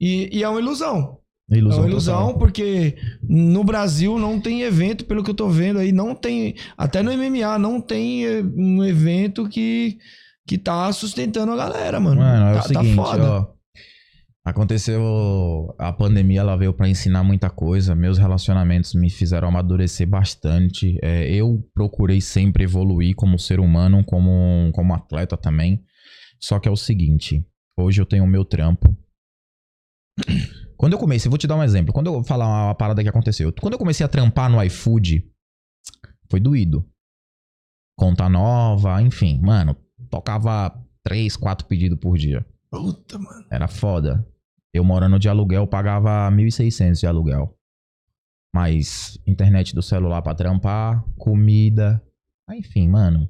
E, 0.00 0.30
e 0.32 0.42
é 0.42 0.48
uma 0.48 0.58
ilusão. 0.58 1.18
Ilusão 1.50 1.78
é 1.78 1.82
uma 1.82 1.90
ilusão, 1.90 2.22
total. 2.22 2.38
porque 2.38 2.96
no 3.22 3.62
Brasil 3.62 4.18
não 4.18 4.40
tem 4.40 4.62
evento, 4.62 5.04
pelo 5.04 5.22
que 5.22 5.30
eu 5.30 5.34
tô 5.34 5.50
vendo 5.50 5.78
aí, 5.78 5.92
não 5.92 6.14
tem. 6.14 6.54
Até 6.76 7.02
no 7.02 7.12
MMA 7.12 7.58
não 7.58 7.82
tem 7.82 8.24
eh, 8.24 8.42
um 8.56 8.82
evento 8.82 9.46
que, 9.46 9.98
que 10.48 10.56
tá 10.56 10.90
sustentando 10.94 11.52
a 11.52 11.56
galera, 11.56 12.00
mano. 12.00 12.22
Mano, 12.22 12.46
é 12.46 12.54
tá, 12.54 12.60
o 12.60 12.62
seguinte, 12.62 12.96
tá 12.96 13.02
foda. 13.02 13.30
ó. 13.30 13.55
Aconteceu. 14.46 15.74
A 15.76 15.92
pandemia 15.92 16.38
ela 16.38 16.56
veio 16.56 16.72
pra 16.72 16.88
ensinar 16.88 17.24
muita 17.24 17.50
coisa. 17.50 17.96
Meus 17.96 18.16
relacionamentos 18.16 18.94
me 18.94 19.10
fizeram 19.10 19.48
amadurecer 19.48 20.08
bastante. 20.08 20.96
É, 21.02 21.28
eu 21.28 21.68
procurei 21.74 22.20
sempre 22.20 22.62
evoluir 22.62 23.16
como 23.16 23.40
ser 23.40 23.58
humano, 23.58 24.04
como, 24.04 24.70
como 24.72 24.94
atleta 24.94 25.36
também. 25.36 25.84
Só 26.40 26.60
que 26.60 26.68
é 26.68 26.70
o 26.70 26.76
seguinte: 26.76 27.44
hoje 27.76 28.00
eu 28.00 28.06
tenho 28.06 28.22
o 28.22 28.28
meu 28.28 28.44
trampo. 28.44 28.96
Quando 30.78 30.92
eu 30.92 30.98
comecei, 31.00 31.28
vou 31.28 31.38
te 31.38 31.48
dar 31.48 31.56
um 31.56 31.64
exemplo. 31.64 31.92
Quando 31.92 32.06
eu 32.06 32.12
vou 32.12 32.22
falar 32.22 32.46
uma 32.46 32.74
parada 32.76 33.02
que 33.02 33.08
aconteceu. 33.08 33.52
Quando 33.60 33.72
eu 33.72 33.78
comecei 33.80 34.06
a 34.06 34.08
trampar 34.08 34.48
no 34.48 34.62
iFood, 34.62 35.28
foi 36.30 36.38
doído. 36.38 36.88
Conta 37.98 38.28
nova, 38.28 39.02
enfim, 39.02 39.40
mano, 39.40 39.74
tocava 40.08 40.70
três, 41.02 41.36
quatro 41.36 41.66
pedidos 41.66 41.98
por 41.98 42.16
dia. 42.16 42.46
Puta, 42.70 43.18
mano. 43.18 43.46
Era 43.50 43.66
foda. 43.66 44.24
Eu 44.76 44.84
morando 44.84 45.18
de 45.18 45.28
aluguel 45.28 45.66
pagava 45.66 46.30
1.600 46.30 47.00
de 47.00 47.06
aluguel. 47.06 47.56
Mas 48.54 49.18
internet 49.26 49.74
do 49.74 49.82
celular 49.82 50.22
pra 50.22 50.34
trampar, 50.34 51.04
comida. 51.18 52.02
Enfim, 52.50 52.88
mano. 52.88 53.28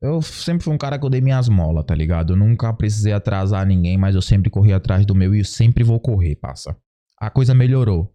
Eu 0.00 0.20
sempre 0.20 0.64
fui 0.64 0.74
um 0.74 0.78
cara 0.78 0.98
que 0.98 1.04
eu 1.04 1.10
dei 1.10 1.20
minhas 1.20 1.48
molas, 1.48 1.84
tá 1.84 1.94
ligado? 1.94 2.32
Eu 2.32 2.36
nunca 2.36 2.72
precisei 2.72 3.12
atrasar 3.12 3.66
ninguém, 3.66 3.96
mas 3.96 4.14
eu 4.14 4.22
sempre 4.22 4.50
corri 4.50 4.72
atrás 4.72 5.06
do 5.06 5.14
meu 5.14 5.34
e 5.34 5.40
eu 5.40 5.44
sempre 5.44 5.84
vou 5.84 6.00
correr, 6.00 6.34
passa. 6.36 6.76
A 7.20 7.30
coisa 7.30 7.54
melhorou. 7.54 8.12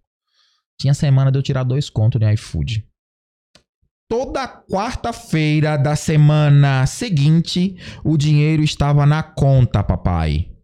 Tinha 0.80 0.94
semana 0.94 1.32
de 1.32 1.40
eu 1.40 1.44
tirar 1.44 1.64
dois 1.64 1.90
contos 1.90 2.20
de 2.20 2.34
iFood. 2.34 2.86
Toda 4.10 4.48
quarta-feira 4.48 5.78
da 5.78 5.96
semana 5.96 6.86
seguinte, 6.86 7.78
o 8.04 8.18
dinheiro 8.18 8.64
estava 8.64 9.06
na 9.06 9.22
conta, 9.24 9.84
papai. 9.84 10.57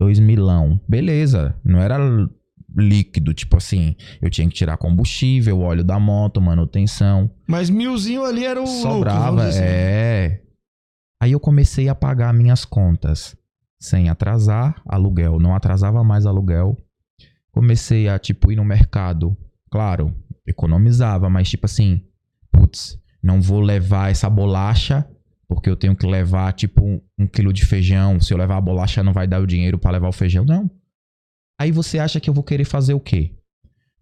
Dois 0.00 0.18
milão. 0.18 0.80
Beleza. 0.88 1.54
Não 1.64 1.80
era 1.80 1.98
líquido, 2.76 3.32
tipo 3.32 3.56
assim. 3.56 3.96
Eu 4.20 4.30
tinha 4.30 4.48
que 4.48 4.54
tirar 4.54 4.76
combustível, 4.76 5.60
óleo 5.60 5.82
da 5.84 5.98
moto, 5.98 6.40
manutenção. 6.40 7.30
Mas 7.46 7.70
milzinho 7.70 8.24
ali 8.24 8.44
era 8.44 8.60
o. 8.60 8.64
lucro, 8.64 8.80
Sobrava, 8.82 9.46
dizer 9.46 9.58
assim. 9.60 9.68
é. 9.68 10.42
Aí 11.22 11.32
eu 11.32 11.40
comecei 11.40 11.88
a 11.88 11.94
pagar 11.94 12.32
minhas 12.34 12.64
contas. 12.64 13.36
Sem 13.80 14.08
atrasar 14.08 14.80
aluguel. 14.86 15.38
Não 15.38 15.54
atrasava 15.54 16.02
mais 16.04 16.26
aluguel. 16.26 16.76
Comecei 17.52 18.08
a, 18.08 18.18
tipo, 18.18 18.52
ir 18.52 18.56
no 18.56 18.64
mercado. 18.64 19.36
Claro, 19.70 20.14
economizava, 20.46 21.28
mas 21.28 21.48
tipo 21.48 21.66
assim, 21.66 22.02
putz, 22.52 22.98
não 23.22 23.40
vou 23.40 23.60
levar 23.60 24.10
essa 24.10 24.28
bolacha 24.30 25.06
porque 25.48 25.68
eu 25.70 25.76
tenho 25.76 25.94
que 25.96 26.06
levar, 26.06 26.52
tipo, 26.52 26.84
um, 26.84 27.00
um 27.18 27.26
quilo 27.26 27.52
de 27.52 27.64
feijão. 27.64 28.20
Se 28.20 28.32
eu 28.34 28.38
levar 28.38 28.56
a 28.56 28.60
bolacha, 28.60 29.02
não 29.02 29.12
vai 29.12 29.26
dar 29.26 29.40
o 29.40 29.46
dinheiro 29.46 29.78
pra 29.78 29.90
levar 29.90 30.08
o 30.08 30.12
feijão. 30.12 30.44
Não. 30.44 30.70
Aí 31.60 31.70
você 31.72 31.98
acha 31.98 32.20
que 32.20 32.28
eu 32.28 32.34
vou 32.34 32.44
querer 32.44 32.64
fazer 32.64 32.94
o 32.94 33.00
quê? 33.00 33.32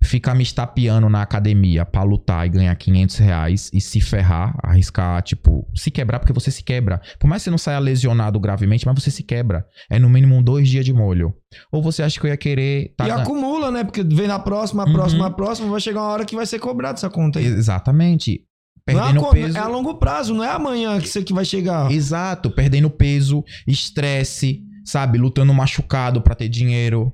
Ficar 0.02 0.34
me 0.34 0.42
estapeando 0.42 1.08
na 1.08 1.22
academia 1.22 1.86
pra 1.86 2.02
lutar 2.02 2.46
e 2.46 2.50
ganhar 2.50 2.74
500 2.76 3.16
reais 3.18 3.70
e 3.72 3.80
se 3.80 4.02
ferrar, 4.02 4.54
arriscar, 4.62 5.22
tipo, 5.22 5.66
se 5.74 5.90
quebrar, 5.90 6.18
porque 6.18 6.32
você 6.32 6.50
se 6.50 6.62
quebra. 6.62 7.00
Por 7.18 7.26
mais 7.26 7.40
que 7.40 7.44
você 7.44 7.50
não 7.50 7.56
saia 7.56 7.78
lesionado 7.78 8.38
gravemente, 8.38 8.84
mas 8.84 9.02
você 9.02 9.10
se 9.10 9.22
quebra. 9.22 9.66
É 9.88 9.98
no 9.98 10.10
mínimo 10.10 10.42
dois 10.42 10.68
dias 10.68 10.84
de 10.84 10.92
molho. 10.92 11.34
Ou 11.72 11.82
você 11.82 12.02
acha 12.02 12.20
que 12.20 12.26
eu 12.26 12.30
ia 12.30 12.36
querer. 12.36 12.92
tá 12.98 13.06
E 13.06 13.08
gan- 13.08 13.22
acumula, 13.22 13.70
né? 13.70 13.82
Porque 13.82 14.02
vem 14.02 14.26
na 14.26 14.38
próxima, 14.38 14.82
a 14.82 14.86
Uhum. 14.86 14.92
próxima, 14.92 15.26
a 15.26 15.30
próxima, 15.30 15.70
vai 15.70 15.80
chegar 15.80 16.02
uma 16.02 16.10
hora 16.10 16.24
que 16.26 16.36
vai 16.36 16.44
ser 16.44 16.58
cobrado 16.58 16.96
essa 16.98 17.08
conta 17.08 17.38
aí. 17.38 17.46
Exatamente. 17.46 18.44
Não 18.86 18.98
é, 18.98 19.02
a 19.02 19.04
Perdendo 19.06 19.30
peso. 19.30 19.56
é 19.56 19.60
a 19.60 19.66
longo 19.66 19.94
prazo, 19.94 20.34
não 20.34 20.44
é 20.44 20.50
amanhã 20.50 21.00
que 21.00 21.06
isso 21.06 21.18
aqui 21.18 21.32
vai 21.32 21.44
chegar. 21.44 21.90
Exato, 21.90 22.50
perdendo 22.50 22.90
peso, 22.90 23.42
estresse, 23.66 24.62
sabe? 24.84 25.16
Lutando 25.16 25.54
machucado 25.54 26.20
pra 26.20 26.34
ter 26.34 26.48
dinheiro. 26.50 27.10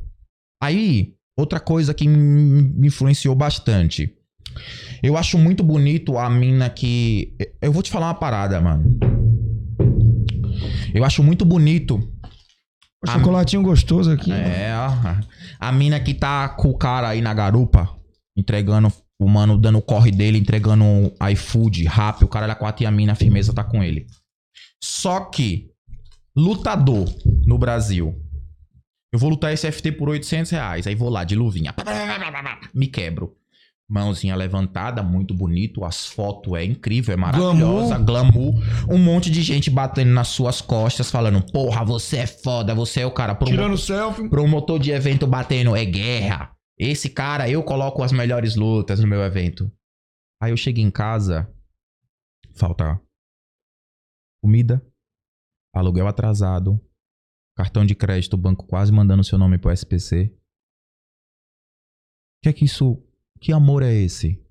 Aí, 0.60 1.14
outra 1.38 1.60
coisa 1.60 1.94
que 1.94 2.08
me 2.08 2.88
influenciou 2.88 3.34
bastante. 3.36 4.12
Eu 5.00 5.16
acho 5.16 5.38
muito 5.38 5.62
bonito 5.62 6.18
a 6.18 6.28
mina 6.28 6.68
que. 6.68 7.36
Eu 7.62 7.72
vou 7.72 7.82
te 7.84 7.90
falar 7.90 8.08
uma 8.08 8.14
parada, 8.14 8.60
mano. 8.60 8.98
Eu 10.92 11.04
acho 11.04 11.22
muito 11.22 11.44
bonito 11.44 12.00
O 13.04 13.08
chocolatinho 13.08 13.62
gostoso 13.62 14.10
aqui. 14.10 14.30
né? 14.30 14.64
é, 14.64 14.72
a, 14.72 15.20
a 15.58 15.72
mina 15.72 16.00
que 16.00 16.12
tá 16.14 16.48
com 16.48 16.68
o 16.68 16.76
cara 16.76 17.08
aí 17.08 17.20
na 17.22 17.32
garupa, 17.32 17.88
entregando, 18.36 18.92
o 19.20 19.28
mano 19.28 19.58
dando 19.58 19.78
o 19.78 19.82
corre 19.82 20.10
dele, 20.10 20.38
entregando 20.38 20.82
um 20.82 21.12
iFood, 21.32 21.84
rap, 21.84 22.24
o 22.24 22.28
cara 22.28 22.46
da 22.46 22.54
quatro 22.54 22.82
e 22.82 22.86
a 22.86 22.90
mina, 22.90 23.12
a 23.12 23.16
firmeza 23.16 23.52
tá 23.52 23.62
com 23.62 23.84
ele. 23.84 24.06
Só 24.82 25.20
que, 25.26 25.70
lutador 26.34 27.04
no 27.46 27.58
Brasil, 27.58 28.18
eu 29.12 29.18
vou 29.18 29.28
lutar 29.30 29.52
esse 29.52 29.70
FT 29.70 29.92
por 29.92 30.08
800 30.08 30.50
reais, 30.52 30.86
aí 30.86 30.94
vou 30.94 31.10
lá 31.10 31.22
de 31.24 31.34
luvinha, 31.36 31.74
me 32.74 32.86
quebro. 32.86 33.36
Mãozinha 33.92 34.36
levantada, 34.36 35.02
muito 35.02 35.34
bonito, 35.34 35.84
as 35.84 36.06
fotos 36.06 36.54
é 36.54 36.64
incrível, 36.64 37.12
é 37.12 37.16
maravilhosa, 37.16 37.98
glamour. 37.98 38.54
Um 38.88 38.98
monte 38.98 39.28
de 39.28 39.42
gente 39.42 39.68
batendo 39.68 40.12
nas 40.12 40.28
suas 40.28 40.60
costas, 40.60 41.10
falando, 41.10 41.42
porra, 41.52 41.84
você 41.84 42.18
é 42.18 42.26
foda, 42.28 42.72
você 42.72 43.00
é 43.00 43.06
o 43.06 43.10
cara. 43.10 43.34
Promo- 43.34 43.50
Tirando 43.52 43.76
selfie. 43.76 44.28
promotor 44.28 44.78
de 44.78 44.92
evento 44.92 45.26
batendo 45.26 45.74
é 45.74 45.84
guerra. 45.84 46.52
Esse 46.82 47.10
cara, 47.10 47.46
eu 47.46 47.62
coloco 47.62 48.02
as 48.02 48.10
melhores 48.10 48.56
lutas 48.56 49.00
no 49.00 49.06
meu 49.06 49.20
evento. 49.20 49.70
Aí 50.42 50.50
eu 50.50 50.56
chego 50.56 50.78
em 50.78 50.90
casa, 50.90 51.54
falta 52.54 52.98
comida, 54.42 54.82
aluguel 55.74 56.08
atrasado, 56.08 56.80
cartão 57.54 57.84
de 57.84 57.94
crédito, 57.94 58.34
banco 58.34 58.66
quase 58.66 58.90
mandando 58.90 59.22
seu 59.22 59.36
nome 59.36 59.58
pro 59.58 59.70
SPC. 59.70 60.34
Que 62.42 62.48
é 62.48 62.52
que 62.54 62.64
isso, 62.64 63.06
que 63.38 63.52
amor 63.52 63.82
é 63.82 63.92
esse? 63.92 64.42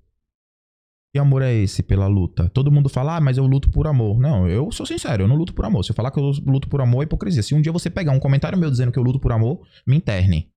Que 1.12 1.18
amor 1.18 1.42
é 1.42 1.52
esse 1.52 1.82
pela 1.82 2.06
luta? 2.06 2.48
Todo 2.50 2.70
mundo 2.70 2.88
fala, 2.88 3.16
ah, 3.16 3.20
mas 3.20 3.38
eu 3.38 3.44
luto 3.44 3.68
por 3.72 3.88
amor. 3.88 4.20
Não, 4.20 4.48
eu 4.48 4.70
sou 4.70 4.86
sincero, 4.86 5.24
eu 5.24 5.28
não 5.28 5.34
luto 5.34 5.52
por 5.52 5.64
amor. 5.64 5.82
Se 5.82 5.90
eu 5.90 5.96
falar 5.96 6.12
que 6.12 6.20
eu 6.20 6.30
luto 6.46 6.68
por 6.68 6.80
amor, 6.80 7.02
é 7.02 7.06
hipocrisia. 7.06 7.42
Se 7.42 7.56
um 7.56 7.60
dia 7.60 7.72
você 7.72 7.90
pegar 7.90 8.12
um 8.12 8.20
comentário 8.20 8.56
meu 8.56 8.70
dizendo 8.70 8.92
que 8.92 8.98
eu 9.00 9.02
luto 9.02 9.18
por 9.18 9.32
amor, 9.32 9.66
me 9.84 9.96
interne. 9.96 10.48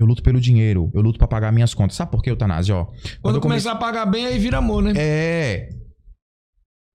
Eu 0.00 0.06
luto 0.06 0.22
pelo 0.22 0.40
dinheiro, 0.40 0.90
eu 0.94 1.02
luto 1.02 1.18
pra 1.18 1.28
pagar 1.28 1.52
minhas 1.52 1.74
contas. 1.74 1.94
Sabe 1.96 2.10
por 2.10 2.22
quê, 2.22 2.30
Eutanásia? 2.30 2.74
Ó, 2.74 2.86
Quando, 3.20 3.34
eu 3.36 3.40
comecei- 3.42 3.70
começar 3.70 3.72
a 3.72 3.76
pagar 3.76 4.06
bem, 4.06 4.24
aí 4.26 4.38
vira 4.38 4.56
amor, 4.58 4.82
né? 4.82 4.94
É. 4.96 5.68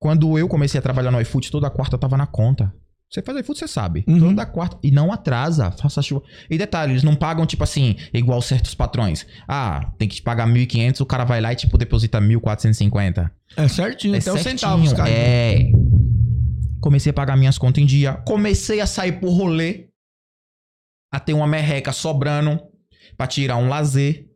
Quando 0.01 0.38
eu 0.39 0.47
comecei 0.47 0.80
a 0.80 0.82
trabalhar 0.82 1.12
no 1.12 1.22
iFood, 1.22 1.51
toda 1.51 1.70
quarta 1.70 1.95
eu 1.95 1.99
tava 1.99 2.18
na 2.18 2.26
conta. 2.26 2.74
Você 3.10 3.22
faz 3.22 3.38
iFood, 3.39 3.60
você 3.60 3.68
sabe. 3.68 4.03
Uhum. 4.08 4.30
Toda 4.30 4.45
quarta. 4.47 4.78
E 4.84 4.89
não 4.89 5.12
atrasa. 5.14 5.70
Faça 5.72 6.01
chuva. 6.01 6.24
E 6.49 6.58
detalhe, 6.58 6.93
eles 6.93 7.03
não 7.03 7.16
pagam, 7.16 7.45
tipo 7.45 7.64
assim, 7.64 7.95
igual 8.12 8.41
certos 8.41 8.74
patrões. 8.74 9.26
Ah, 9.47 9.91
tem 9.99 10.08
que 10.10 10.16
te 10.16 10.22
pagar 10.24 10.47
1.500, 10.47 11.01
o 11.01 11.06
cara 11.06 11.24
vai 11.24 11.39
lá 11.39 11.53
e, 11.53 11.56
tipo, 11.56 11.78
deposita 11.78 12.20
1.450. 12.20 13.30
É 13.56 13.68
certinho, 13.68 14.16
É 14.16 14.18
até 14.18 14.32
certinho, 14.32 14.49
centavos, 14.60 14.93
cara. 14.93 15.10
É. 15.10 15.70
Comecei 16.82 17.12
a 17.12 17.14
pagar 17.14 17.38
minhas 17.38 17.58
contas 17.60 17.82
em 17.84 17.86
dia. 17.86 18.14
Comecei 18.26 18.82
a 18.82 18.88
sair 18.88 19.14
por 19.20 19.30
rolê. 19.30 19.88
A 21.14 21.20
ter 21.20 21.34
uma 21.34 21.47
merreca 21.47 21.93
sobrando. 21.93 22.60
Pra 23.18 23.28
tirar 23.28 23.57
um 23.57 23.70
lazer. 23.70 24.28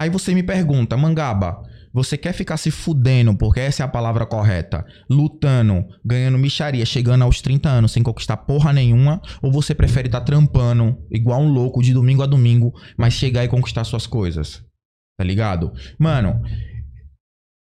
Aí 0.00 0.10
você 0.10 0.34
me 0.34 0.42
pergunta, 0.42 0.96
Mangaba, 0.96 1.62
você 1.92 2.18
quer 2.18 2.34
ficar 2.34 2.58
se 2.58 2.70
fudendo, 2.70 3.34
porque 3.38 3.60
essa 3.60 3.82
é 3.82 3.86
a 3.86 3.88
palavra 3.88 4.26
correta, 4.26 4.84
lutando, 5.08 5.82
ganhando 6.04 6.36
micharia, 6.36 6.84
chegando 6.84 7.22
aos 7.22 7.40
30 7.40 7.70
anos 7.70 7.92
sem 7.92 8.02
conquistar 8.02 8.36
porra 8.36 8.70
nenhuma, 8.70 9.22
ou 9.40 9.50
você 9.50 9.74
prefere 9.74 10.08
estar 10.08 10.20
trampando 10.20 11.02
igual 11.10 11.40
um 11.40 11.50
louco 11.50 11.82
de 11.82 11.94
domingo 11.94 12.22
a 12.22 12.26
domingo, 12.26 12.74
mas 12.98 13.14
chegar 13.14 13.44
e 13.44 13.48
conquistar 13.48 13.84
suas 13.84 14.06
coisas? 14.06 14.62
Tá 15.18 15.24
ligado? 15.24 15.72
Mano, 15.98 16.42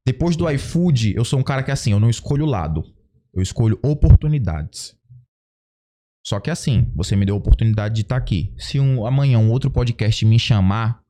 depois 0.07 0.37
do 0.37 0.49
iFood, 0.51 1.15
eu 1.15 1.25
sou 1.27 1.39
um 1.39 1.43
cara 1.43 1.63
que 1.63 1.71
assim, 1.71 1.93
eu 1.93 2.01
não 2.01 2.09
escolho 2.09 2.47
lado. 2.47 2.83
Eu 3.35 3.43
escolho 3.43 3.79
oportunidades. 3.83 4.95
Só 6.27 6.41
que 6.41 6.51
assim, 6.51 6.91
você 6.95 7.15
me 7.15 7.27
deu 7.27 7.35
a 7.35 7.39
oportunidade 7.39 7.95
de 7.95 8.01
estar 8.01 8.17
aqui. 8.17 8.55
Se 8.57 8.81
um, 8.81 9.07
amanhã 9.07 9.39
um 9.39 9.51
outro 9.51 9.71
podcast 9.71 10.25
me 10.25 10.39
chamar, 10.39 11.05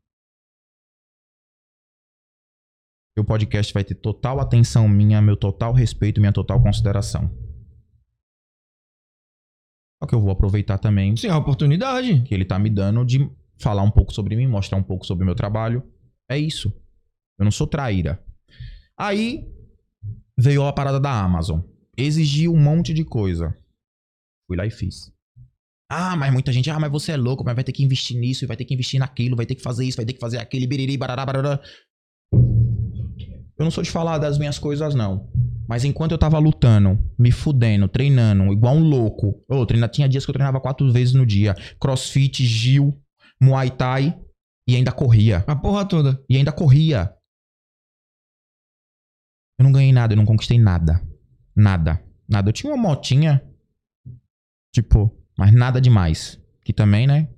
meu 3.17 3.25
podcast 3.25 3.73
vai 3.73 3.85
ter 3.85 3.95
total 3.95 4.41
atenção 4.41 4.89
minha, 4.89 5.23
meu 5.23 5.37
total 5.37 5.73
respeito, 5.73 6.21
minha 6.21 6.33
total 6.33 6.61
consideração. 6.61 7.31
Só 10.03 10.09
que 10.09 10.15
eu 10.17 10.21
vou 10.21 10.33
aproveitar 10.33 10.79
também 10.79 11.17
Sim, 11.17 11.29
é 11.29 11.31
a 11.31 11.39
oportunidade. 11.39 12.23
que 12.23 12.35
ele 12.35 12.45
tá 12.45 12.59
me 12.59 12.69
dando 12.69 13.05
de 13.05 13.31
falar 13.57 13.83
um 13.83 13.91
pouco 13.91 14.13
sobre 14.13 14.35
mim, 14.35 14.49
mostrar 14.49 14.77
um 14.77 14.83
pouco 14.83 15.07
sobre 15.07 15.23
o 15.23 15.27
meu 15.27 15.37
trabalho. 15.37 15.89
É 16.29 16.37
isso. 16.37 16.75
Eu 17.39 17.45
não 17.45 17.53
sou 17.53 17.69
traíra. 17.69 18.21
Aí 18.99 19.49
veio 20.37 20.65
a 20.65 20.73
parada 20.73 20.99
da 20.99 21.13
Amazon. 21.23 21.61
Exigiu 21.97 22.53
um 22.53 22.61
monte 22.61 22.93
de 22.93 23.05
coisa. 23.05 23.57
Fui 24.47 24.57
lá 24.57 24.67
e 24.67 24.71
fiz. 24.71 25.13
Ah, 25.91 26.17
mas 26.17 26.33
muita 26.33 26.53
gente, 26.53 26.71
ah, 26.71 26.81
mas 26.81 26.91
você 26.91 27.13
é 27.13 27.17
louco, 27.17 27.45
mas 27.45 27.55
vai 27.55 27.63
ter 27.63 27.73
que 27.73 27.85
investir 27.85 28.19
nisso, 28.19 28.45
e 28.45 28.49
vai 28.49 28.57
ter 28.57 28.65
que 28.65 28.75
investir 28.75 28.99
naquilo, 28.99 29.37
vai 29.37 29.47
ter 29.47 29.55
que 29.55 29.63
fazer 29.63 29.85
isso, 29.85 29.97
vai 29.97 30.07
ter 30.07 30.15
que 30.15 30.21
fazer 30.21 30.39
aquele, 30.39 30.67
biriri, 30.67 30.97
barará, 30.97 31.25
barará. 31.25 31.61
Eu 32.33 33.65
não 33.65 33.71
sou 33.71 33.85
de 33.85 33.91
falar 33.91 34.19
das 34.19 34.39
minhas 34.39 34.59
coisas, 34.59 34.95
não. 34.95 35.31
Mas 35.69 35.85
enquanto 35.85 36.13
eu 36.13 36.19
tava 36.19 36.39
lutando, 36.39 36.99
me 37.19 37.31
fudendo, 37.31 37.89
treinando, 37.89 38.53
igual 38.53 38.75
um 38.75 38.83
louco. 38.83 39.43
Ô, 39.49 39.65
treina, 39.65 39.89
tinha 39.89 40.09
dias 40.09 40.25
que 40.25 40.31
eu 40.31 40.35
treinava 40.35 40.61
quatro 40.61 40.91
vezes 40.93 41.15
no 41.15 41.25
dia. 41.25 41.55
Crossfit, 41.81 42.45
Gil, 42.45 43.01
Muay 43.41 43.71
Thai. 43.71 44.19
E 44.69 44.77
ainda 44.77 44.93
corria. 44.93 45.45
A 45.47 45.55
porra 45.55 45.87
toda. 45.87 46.23
E 46.29 46.37
ainda 46.37 46.51
corria. 46.51 47.15
Eu 49.59 49.65
não 49.65 49.73
ganhei 49.73 49.93
nada, 49.93 50.15
eu 50.15 50.17
não 50.17 50.27
conquistei 50.27 50.59
nada. 50.59 51.01
Nada. 51.55 52.03
Nada. 52.29 52.49
Eu 52.49 52.53
tinha 52.53 52.73
uma 52.73 52.83
motinha. 52.83 53.43
Tipo, 54.75 55.11
mas 55.39 55.53
nada 55.55 55.81
demais. 55.81 56.39
Que 56.65 56.73
também, 56.73 57.07
né? 57.07 57.29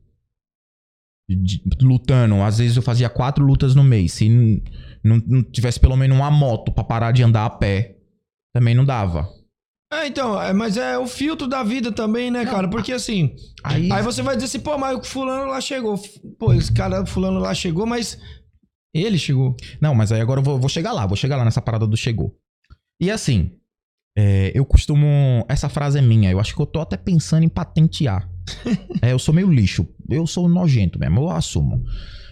de- 1.29 1.63
lutando. 1.83 2.37
Às 2.43 2.59
vezes 2.59 2.77
eu 2.77 2.83
fazia 2.83 3.09
quatro 3.11 3.45
lutas 3.45 3.75
no 3.75 3.83
mês. 3.85 4.13
Se 4.13 4.29
não, 5.03 5.21
não 5.27 5.43
tivesse 5.43 5.79
pelo 5.79 5.97
menos 5.97 6.17
uma 6.17 6.31
moto 6.31 6.73
pra 6.73 6.85
parar 6.85 7.13
de 7.13 7.23
andar 7.23 7.45
a 7.45 7.51
pé, 7.51 7.97
também 8.55 8.75
não 8.75 8.85
dava. 8.85 9.29
É, 9.93 10.07
então, 10.07 10.41
é, 10.41 10.53
mas 10.53 10.77
é 10.77 10.99
o 10.99 11.07
filtro 11.07 11.47
da 11.47 11.63
vida 11.63 11.93
também, 11.93 12.31
né, 12.31 12.45
cara? 12.45 12.69
Porque 12.69 12.93
assim, 12.93 13.35
Aí, 13.63 13.91
aí 13.93 14.03
você 14.03 14.21
vai 14.21 14.35
dizer 14.35 14.47
assim, 14.47 14.61
pô, 14.61 14.77
mas 14.77 14.99
o 14.99 15.03
fulano 15.03 15.51
lá 15.51 15.61
chegou. 15.61 16.01
Pô, 16.39 16.53
esse 16.53 16.73
cara 16.73 17.07
fulano 17.07 17.39
lá 17.39 17.55
chegou, 17.55 17.87
mas 17.87 18.19
ele 18.95 19.19
chegou. 19.19 19.57
Não, 19.81 19.95
mas 19.95 20.11
aí 20.11 20.21
agora 20.21 20.41
eu 20.41 20.45
vou, 20.45 20.59
vou 20.59 20.69
chegar 20.69 20.93
lá, 20.93 21.07
vou 21.07 21.17
chegar 21.17 21.37
lá 21.37 21.45
nessa 21.45 21.63
parada 21.63 21.87
do 21.87 21.97
chegou. 21.97 22.37
E 23.01 23.11
assim, 23.11 23.53
é, 24.17 24.51
eu 24.55 24.65
costumo. 24.65 25.45
Essa 25.49 25.69
frase 25.69 25.99
é 25.99 26.03
minha, 26.03 26.31
eu 26.31 26.41
acho 26.41 26.55
que 26.55 26.61
eu 26.61 26.67
tô 26.67 26.81
até 26.81 26.97
pensando 26.97 27.45
em 27.45 27.49
patentear. 27.49 28.29
é, 29.03 29.13
eu 29.13 29.19
sou 29.19 29.35
meio 29.35 29.51
lixo. 29.51 29.87
Eu 30.09 30.27
sou 30.27 30.49
nojento 30.49 30.99
mesmo, 30.99 31.21
eu 31.21 31.31
assumo. 31.31 31.85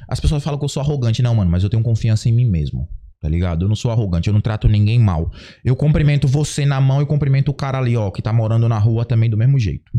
As 0.08 0.18
pessoas 0.18 0.42
falam 0.42 0.58
que 0.58 0.64
eu 0.64 0.68
sou 0.68 0.82
arrogante, 0.82 1.22
não, 1.22 1.34
mano, 1.34 1.50
mas 1.50 1.62
eu 1.62 1.68
tenho 1.68 1.82
confiança 1.82 2.28
em 2.28 2.32
mim 2.32 2.48
mesmo. 2.48 2.88
Tá 3.20 3.28
ligado? 3.28 3.64
Eu 3.64 3.68
não 3.68 3.76
sou 3.76 3.90
arrogante, 3.90 4.28
eu 4.28 4.34
não 4.34 4.40
trato 4.40 4.68
ninguém 4.68 4.98
mal. 4.98 5.30
Eu 5.64 5.74
cumprimento 5.74 6.28
você 6.28 6.66
na 6.66 6.80
mão 6.80 7.00
e 7.00 7.06
cumprimento 7.06 7.50
o 7.50 7.54
cara 7.54 7.78
ali, 7.78 7.96
ó, 7.96 8.10
que 8.10 8.20
tá 8.20 8.32
morando 8.32 8.68
na 8.68 8.78
rua 8.78 9.04
também 9.04 9.30
do 9.30 9.36
mesmo 9.36 9.58
jeito. 9.58 9.90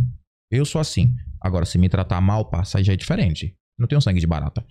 Eu 0.51 0.63
sou 0.63 0.79
assim. 0.79 1.13
Agora, 1.41 1.65
se 1.65 1.77
me 1.77 1.89
tratar 1.89 2.21
mal, 2.21 2.45
passa, 2.45 2.77
aí 2.77 2.83
já 2.83 2.93
é 2.93 2.95
diferente. 2.95 3.55
Não 3.77 3.87
tenho 3.87 4.01
sangue 4.01 4.19
de 4.19 4.27
barata. 4.27 4.63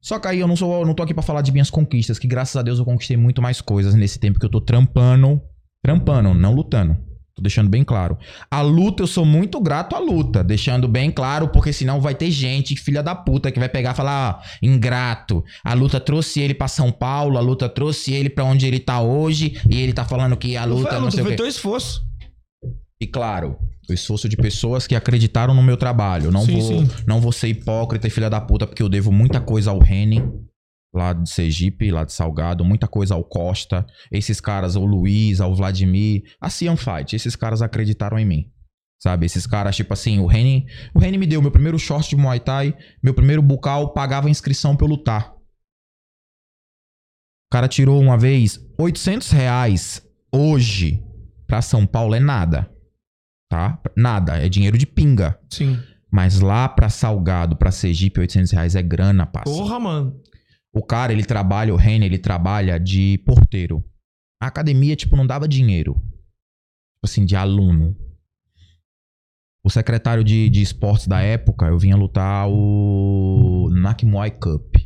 Só 0.00 0.18
que 0.18 0.26
aí 0.26 0.40
eu 0.40 0.48
não 0.48 0.56
sou, 0.56 0.80
eu 0.80 0.86
não 0.86 0.94
tô 0.94 1.02
aqui 1.02 1.12
pra 1.12 1.22
falar 1.22 1.42
de 1.42 1.52
minhas 1.52 1.70
conquistas, 1.70 2.18
que 2.18 2.26
graças 2.26 2.56
a 2.56 2.62
Deus 2.62 2.78
eu 2.78 2.84
conquistei 2.84 3.16
muito 3.16 3.42
mais 3.42 3.60
coisas 3.60 3.94
nesse 3.94 4.18
tempo 4.18 4.38
que 4.38 4.46
eu 4.46 4.50
tô 4.50 4.60
trampando, 4.60 5.40
trampando, 5.82 6.34
não 6.34 6.54
lutando. 6.54 6.96
Tô 7.34 7.42
deixando 7.42 7.70
bem 7.70 7.84
claro. 7.84 8.18
A 8.50 8.60
luta, 8.62 9.04
eu 9.04 9.06
sou 9.06 9.24
muito 9.24 9.60
grato 9.60 9.94
à 9.94 10.00
luta, 10.00 10.42
deixando 10.42 10.88
bem 10.88 11.08
claro, 11.08 11.48
porque 11.50 11.72
senão 11.72 12.00
vai 12.00 12.12
ter 12.12 12.32
gente, 12.32 12.74
filha 12.74 13.00
da 13.00 13.14
puta, 13.14 13.52
que 13.52 13.60
vai 13.60 13.68
pegar 13.68 13.92
e 13.92 13.94
falar, 13.96 14.30
ah, 14.42 14.42
ingrato. 14.60 15.44
A 15.64 15.72
luta 15.72 16.00
trouxe 16.00 16.40
ele 16.40 16.52
pra 16.52 16.66
São 16.66 16.90
Paulo, 16.90 17.38
a 17.38 17.40
luta 17.40 17.68
trouxe 17.68 18.12
ele 18.12 18.28
pra 18.28 18.42
onde 18.44 18.66
ele 18.66 18.80
tá 18.80 19.00
hoje, 19.00 19.56
e 19.70 19.80
ele 19.80 19.92
tá 19.92 20.04
falando 20.04 20.36
que 20.36 20.56
a 20.56 20.66
Não 20.66 20.76
luta 20.78 20.88
foi 20.88 20.96
a 20.96 20.98
não 21.00 21.04
luta, 21.06 21.14
sei 21.14 21.22
o 21.22 21.26
foi 21.26 21.32
quê. 21.32 21.36
teu 21.36 21.46
esforço. 21.46 22.00
E 23.00 23.06
claro, 23.06 23.56
o 23.88 23.92
esforço 23.92 24.28
de 24.28 24.36
pessoas 24.36 24.88
que 24.88 24.96
acreditaram 24.96 25.54
no 25.54 25.62
meu 25.62 25.76
trabalho. 25.76 26.32
Não, 26.32 26.44
Sim, 26.44 26.58
vou, 26.58 26.62
sim. 26.62 26.90
não 27.06 27.20
vou 27.20 27.30
ser 27.30 27.46
hipócrita 27.46 28.08
e 28.08 28.10
filha 28.10 28.28
da 28.28 28.40
puta, 28.40 28.66
porque 28.66 28.82
eu 28.82 28.88
devo 28.88 29.12
muita 29.12 29.40
coisa 29.40 29.70
ao 29.70 29.78
Reni, 29.78 30.20
lá 30.92 31.12
de 31.12 31.28
Sergipe, 31.28 31.90
lá 31.90 32.04
de 32.04 32.12
Salgado, 32.12 32.64
muita 32.64 32.88
coisa 32.88 33.14
ao 33.14 33.24
Costa, 33.24 33.86
esses 34.10 34.40
caras, 34.40 34.76
ao 34.76 34.84
Luiz, 34.84 35.40
ao 35.40 35.54
Vladimir, 35.54 36.22
a 36.40 36.48
Cian 36.48 36.76
Fight, 36.76 37.14
esses 37.14 37.36
caras 37.36 37.62
acreditaram 37.62 38.18
em 38.18 38.24
mim. 38.24 38.52
Sabe, 39.00 39.26
esses 39.26 39.46
caras, 39.46 39.76
tipo 39.76 39.92
assim, 39.92 40.18
o 40.18 40.26
Reni, 40.26 40.66
o 40.92 40.98
Reni 40.98 41.18
me 41.18 41.26
deu 41.26 41.40
meu 41.40 41.52
primeiro 41.52 41.78
short 41.78 42.10
de 42.10 42.16
Muay 42.16 42.40
Thai, 42.40 42.76
meu 43.02 43.14
primeiro 43.14 43.40
bucal, 43.40 43.92
pagava 43.92 44.28
inscrição 44.28 44.76
pra 44.76 44.86
eu 44.86 44.90
lutar. 44.90 45.32
O 47.46 47.50
cara 47.52 47.68
tirou 47.68 48.00
uma 48.00 48.18
vez 48.18 48.58
800 48.78 49.30
reais 49.30 50.04
hoje 50.34 51.02
pra 51.46 51.62
São 51.62 51.86
Paulo 51.86 52.14
é 52.14 52.20
nada 52.20 52.68
tá? 53.48 53.80
Nada, 53.96 54.36
é 54.36 54.48
dinheiro 54.48 54.76
de 54.76 54.86
pinga. 54.86 55.38
Sim. 55.50 55.78
Mas 56.10 56.40
lá 56.40 56.68
pra 56.68 56.88
Salgado, 56.88 57.56
pra 57.56 57.70
Sergipe, 57.70 58.20
800 58.20 58.52
reais 58.52 58.74
é 58.76 58.82
grana, 58.82 59.26
passa. 59.26 59.44
Porra, 59.44 59.80
mano. 59.80 60.20
O 60.78 60.82
cara, 60.84 61.12
ele 61.12 61.24
trabalha, 61.24 61.74
o 61.74 61.76
Renner, 61.76 62.06
ele 62.06 62.18
trabalha 62.18 62.78
de 62.78 63.18
porteiro. 63.26 63.84
A 64.40 64.46
academia, 64.46 64.94
tipo, 64.94 65.16
não 65.16 65.26
dava 65.26 65.48
dinheiro. 65.48 65.94
Tipo 65.94 67.02
assim, 67.02 67.24
de 67.24 67.34
aluno. 67.34 67.96
O 69.64 69.68
secretário 69.68 70.22
de, 70.22 70.48
de 70.48 70.62
esportes 70.62 71.08
da 71.08 71.20
época, 71.20 71.66
eu 71.66 71.76
vinha 71.80 71.96
lutar 71.96 72.48
o 72.48 73.68
Nakmuay 73.72 74.30
Cup. 74.30 74.76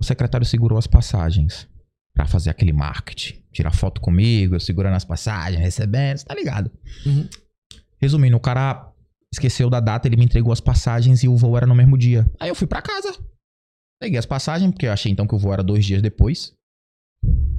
O 0.00 0.04
secretário 0.04 0.46
segurou 0.46 0.78
as 0.78 0.86
passagens 0.86 1.68
pra 2.14 2.28
fazer 2.28 2.50
aquele 2.50 2.72
marketing. 2.72 3.42
Tirar 3.50 3.72
foto 3.72 4.00
comigo, 4.00 4.54
eu 4.54 4.60
segurando 4.60 4.94
as 4.94 5.04
passagens, 5.04 5.60
recebendo, 5.60 6.18
você 6.18 6.24
tá 6.24 6.34
ligado? 6.34 6.70
Uhum. 7.04 7.28
Resumindo, 8.00 8.36
o 8.36 8.40
cara 8.40 8.88
esqueceu 9.36 9.70
da 9.70 9.80
data, 9.80 10.08
ele 10.08 10.16
me 10.16 10.24
entregou 10.24 10.52
as 10.52 10.60
passagens 10.60 11.22
e 11.22 11.28
o 11.28 11.36
voo 11.36 11.56
era 11.56 11.66
no 11.66 11.74
mesmo 11.74 11.96
dia. 11.96 12.30
Aí 12.40 12.48
eu 12.48 12.54
fui 12.54 12.66
pra 12.66 12.82
casa. 12.82 13.16
Peguei 14.00 14.18
as 14.18 14.26
passagens, 14.26 14.70
porque 14.70 14.86
eu 14.86 14.92
achei 14.92 15.10
então 15.10 15.26
que 15.26 15.34
o 15.34 15.38
voo 15.38 15.52
era 15.52 15.62
dois 15.62 15.84
dias 15.84 16.02
depois. 16.02 16.52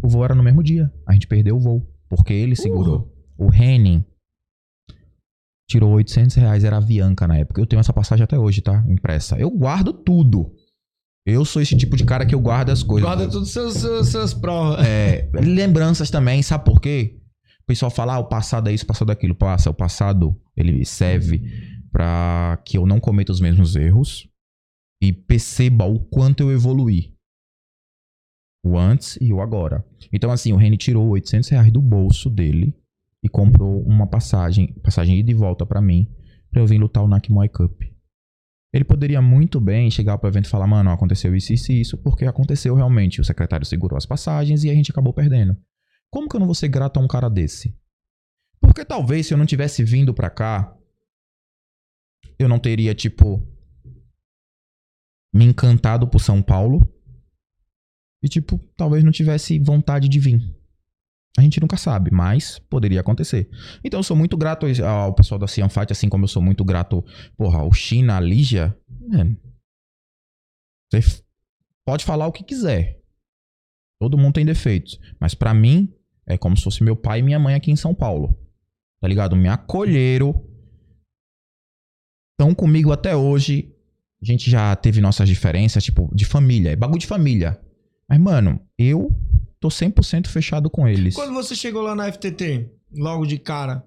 O 0.04 0.08
voo 0.08 0.24
era 0.24 0.36
no 0.36 0.44
mesmo 0.44 0.62
dia. 0.62 0.92
A 1.08 1.14
gente 1.14 1.28
perdeu 1.28 1.56
o 1.56 1.60
voo. 1.60 1.88
Porque 2.10 2.34
ele 2.34 2.56
segurou. 2.56 3.14
O 3.38 3.54
Henning 3.54 4.06
tirou 5.70 5.92
800 5.92 6.36
reais, 6.36 6.64
era 6.64 6.78
a 6.78 6.80
Avianca 6.80 7.28
na 7.28 7.38
época. 7.38 7.60
Eu 7.60 7.66
tenho 7.66 7.80
essa 7.80 7.92
passagem 7.92 8.24
até 8.24 8.38
hoje, 8.38 8.62
tá? 8.62 8.84
Impressa. 8.88 9.38
Eu 9.38 9.50
guardo 9.50 9.92
tudo. 9.92 10.54
Eu 11.26 11.44
sou 11.44 11.62
esse 11.62 11.76
tipo 11.76 11.98
de 11.98 12.06
cara 12.06 12.26
que 12.26 12.34
eu 12.34 12.40
guardo 12.40 12.70
as 12.70 12.82
coisas. 12.82 13.06
Guarda 13.08 13.30
todas 13.30 13.56
as 13.58 14.08
suas 14.08 14.34
provas. 14.34 14.88
É, 14.88 15.30
lembranças 15.34 16.10
também, 16.10 16.42
sabe 16.42 16.64
por 16.64 16.80
quê? 16.80 17.20
O 17.68 17.74
pessoal 17.76 17.92
fala, 17.92 18.14
ah, 18.14 18.20
o 18.20 18.30
passado 18.30 18.70
é 18.70 18.74
isso, 18.74 18.86
o 18.86 18.88
passado 18.88 19.10
é 19.10 19.14
aquilo. 19.14 19.36
Passa, 19.36 19.70
o 19.70 19.74
passado, 19.74 20.40
ele 20.56 20.86
serve 20.86 21.42
pra 21.92 22.62
que 22.64 22.78
eu 22.78 22.86
não 22.86 22.98
cometa 22.98 23.34
os 23.34 23.42
mesmos 23.42 23.76
erros 23.76 24.26
e 25.04 25.12
perceba 25.12 25.84
o 25.84 26.00
quanto 26.00 26.42
eu 26.44 26.50
evoluí. 26.50 27.14
O 28.66 28.78
antes 28.78 29.18
e 29.20 29.34
o 29.34 29.42
agora. 29.42 29.86
Então, 30.14 30.32
assim, 30.32 30.54
o 30.54 30.56
Reni 30.56 30.78
tirou 30.78 31.10
800 31.10 31.50
reais 31.50 31.70
do 31.70 31.82
bolso 31.82 32.30
dele 32.30 32.74
e 33.22 33.28
comprou 33.28 33.82
uma 33.84 34.08
passagem, 34.08 34.74
passagem 34.82 35.20
ida 35.20 35.32
e 35.32 35.34
volta 35.34 35.66
pra 35.66 35.82
mim, 35.82 36.08
pra 36.50 36.62
eu 36.62 36.68
vir 36.68 36.78
lutar 36.78 37.04
o 37.04 37.08
Nakmuay 37.08 37.50
Cup. 37.50 37.82
Ele 38.74 38.86
poderia 38.86 39.22
muito 39.22 39.60
bem 39.60 39.92
chegar 39.92 40.18
pro 40.18 40.30
evento 40.30 40.46
e 40.46 40.50
falar, 40.50 40.68
mano, 40.68 40.90
aconteceu 40.90 41.36
isso, 41.36 41.52
isso 41.52 41.70
e 41.74 41.82
isso, 41.82 41.98
porque 41.98 42.24
aconteceu 42.24 42.76
realmente. 42.76 43.20
O 43.20 43.26
secretário 43.26 43.66
segurou 43.66 43.98
as 43.98 44.06
passagens 44.06 44.64
e 44.64 44.70
a 44.70 44.74
gente 44.74 44.90
acabou 44.90 45.12
perdendo. 45.12 45.58
Como 46.12 46.30
que 46.30 46.36
eu 46.36 46.40
não 46.40 46.48
vou 46.48 46.56
ser 46.56 46.68
grato 46.68 47.00
a 47.00 47.04
um 47.04 47.08
cara 47.08 47.30
desse? 47.30 47.78
Por 48.60 48.74
Porque 48.78 48.86
talvez 48.86 49.26
se 49.26 49.34
eu 49.34 49.40
não 49.40 49.46
tivesse 49.48 49.84
vindo 49.84 50.14
pra 50.14 50.30
cá, 50.30 50.72
eu 52.38 52.48
não 52.48 52.60
teria, 52.60 52.94
tipo, 52.94 53.42
me 55.34 55.46
encantado 55.46 56.08
por 56.08 56.20
São 56.20 56.44
Paulo. 56.44 56.88
E, 58.22 58.30
tipo, 58.30 58.60
talvez 58.78 59.04
não 59.04 59.12
tivesse 59.12 59.58
vontade 59.58 60.08
de 60.08 60.20
vir. 60.20 60.56
A 61.36 61.42
gente 61.42 61.60
nunca 61.60 61.76
sabe, 61.76 62.12
mas 62.12 62.60
poderia 62.60 63.02
acontecer. 63.02 63.50
Então 63.84 64.00
eu 64.00 64.04
sou 64.04 64.16
muito 64.16 64.38
grato 64.38 64.68
ao 64.86 65.16
pessoal 65.16 65.40
da 65.40 65.48
Cian 65.48 65.70
assim 65.90 66.08
como 66.08 66.26
eu 66.26 66.28
sou 66.28 66.44
muito 66.44 66.64
grato, 66.64 67.04
porra, 67.36 67.62
ao 67.62 67.74
China, 67.74 68.18
a 68.18 68.20
Lígia. 68.20 68.78
Mano, 69.08 69.36
você 70.94 71.24
pode 71.84 72.06
falar 72.06 72.28
o 72.28 72.32
que 72.32 72.44
quiser. 72.44 73.02
Todo 74.00 74.20
mundo 74.20 74.36
tem 74.36 74.46
defeitos. 74.46 75.00
Mas 75.20 75.34
pra 75.34 75.52
mim, 75.52 75.92
é 76.28 76.38
como 76.38 76.58
se 76.58 76.64
fosse 76.64 76.84
meu 76.84 76.96
pai 76.96 77.20
e 77.20 77.24
minha 77.24 77.40
mãe 77.40 77.56
aqui 77.56 77.72
em 77.72 77.76
São 77.76 77.96
Paulo. 77.96 78.38
Tá 79.00 79.08
ligado? 79.08 79.36
Me 79.36 79.48
acolheram. 79.48 80.44
Estão 82.34 82.54
comigo 82.54 82.92
até 82.92 83.16
hoje. 83.16 83.74
A 84.22 84.26
gente 84.26 84.50
já 84.50 84.76
teve 84.76 85.00
nossas 85.00 85.30
diferenças, 85.30 85.84
tipo, 85.84 86.10
de 86.14 86.26
família. 86.26 86.72
É 86.72 86.76
bagulho 86.76 87.00
de 87.00 87.08
família. 87.08 87.60
Mas, 88.10 88.20
mano, 88.20 88.60
eu 88.78 89.10
tô 89.60 89.70
100% 89.70 90.28
fechado 90.28 90.70
com 90.70 90.88
eles. 90.88 91.16
Quando 91.16 91.34
você 91.34 91.56
chegou 91.56 91.82
lá 91.82 91.96
na 91.96 92.12
FTT, 92.12 92.70
logo 92.92 93.26
de 93.26 93.38
cara, 93.38 93.86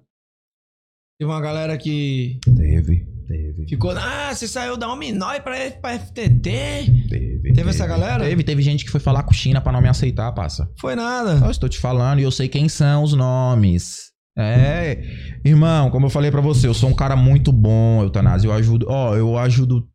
teve 1.19 1.31
uma 1.31 1.41
galera 1.41 1.77
que 1.77 2.39
Teve, 2.43 3.07
teve. 3.31 3.67
ficou. 3.67 3.91
Ah, 3.91 4.33
você 4.33 4.47
saiu 4.47 4.77
da 4.77 4.91
Hominói 4.91 5.39
pra, 5.39 5.55
pra 5.71 5.99
FTT? 5.99 6.41
Teve, 6.41 7.53
Teve 7.53 7.69
essa 7.69 7.85
galera? 7.87 8.23
Teve, 8.23 8.43
teve 8.43 8.61
gente 8.61 8.85
que 8.85 8.91
foi 8.91 8.99
falar 8.99 9.23
com 9.23 9.33
China 9.33 9.61
pra 9.61 9.71
não 9.71 9.81
me 9.81 9.87
aceitar, 9.87 10.31
passa. 10.31 10.69
Foi 10.79 10.95
nada. 10.95 11.43
Eu 11.45 11.51
estou 11.51 11.69
te 11.69 11.79
falando 11.79 12.19
e 12.19 12.23
eu 12.23 12.31
sei 12.31 12.47
quem 12.47 12.69
são 12.69 13.03
os 13.03 13.13
nomes. 13.13 14.11
É, 14.37 15.01
irmão, 15.43 15.91
como 15.91 16.05
eu 16.05 16.09
falei 16.09 16.31
pra 16.31 16.39
você, 16.39 16.65
eu 16.67 16.73
sou 16.73 16.89
um 16.89 16.93
cara 16.93 17.15
muito 17.15 17.51
bom, 17.51 18.01
Eutanásia. 18.01 18.47
Eu 18.47 18.53
ajudo, 18.53 18.85
ó, 18.89 19.15
eu 19.15 19.37
ajudo. 19.37 19.87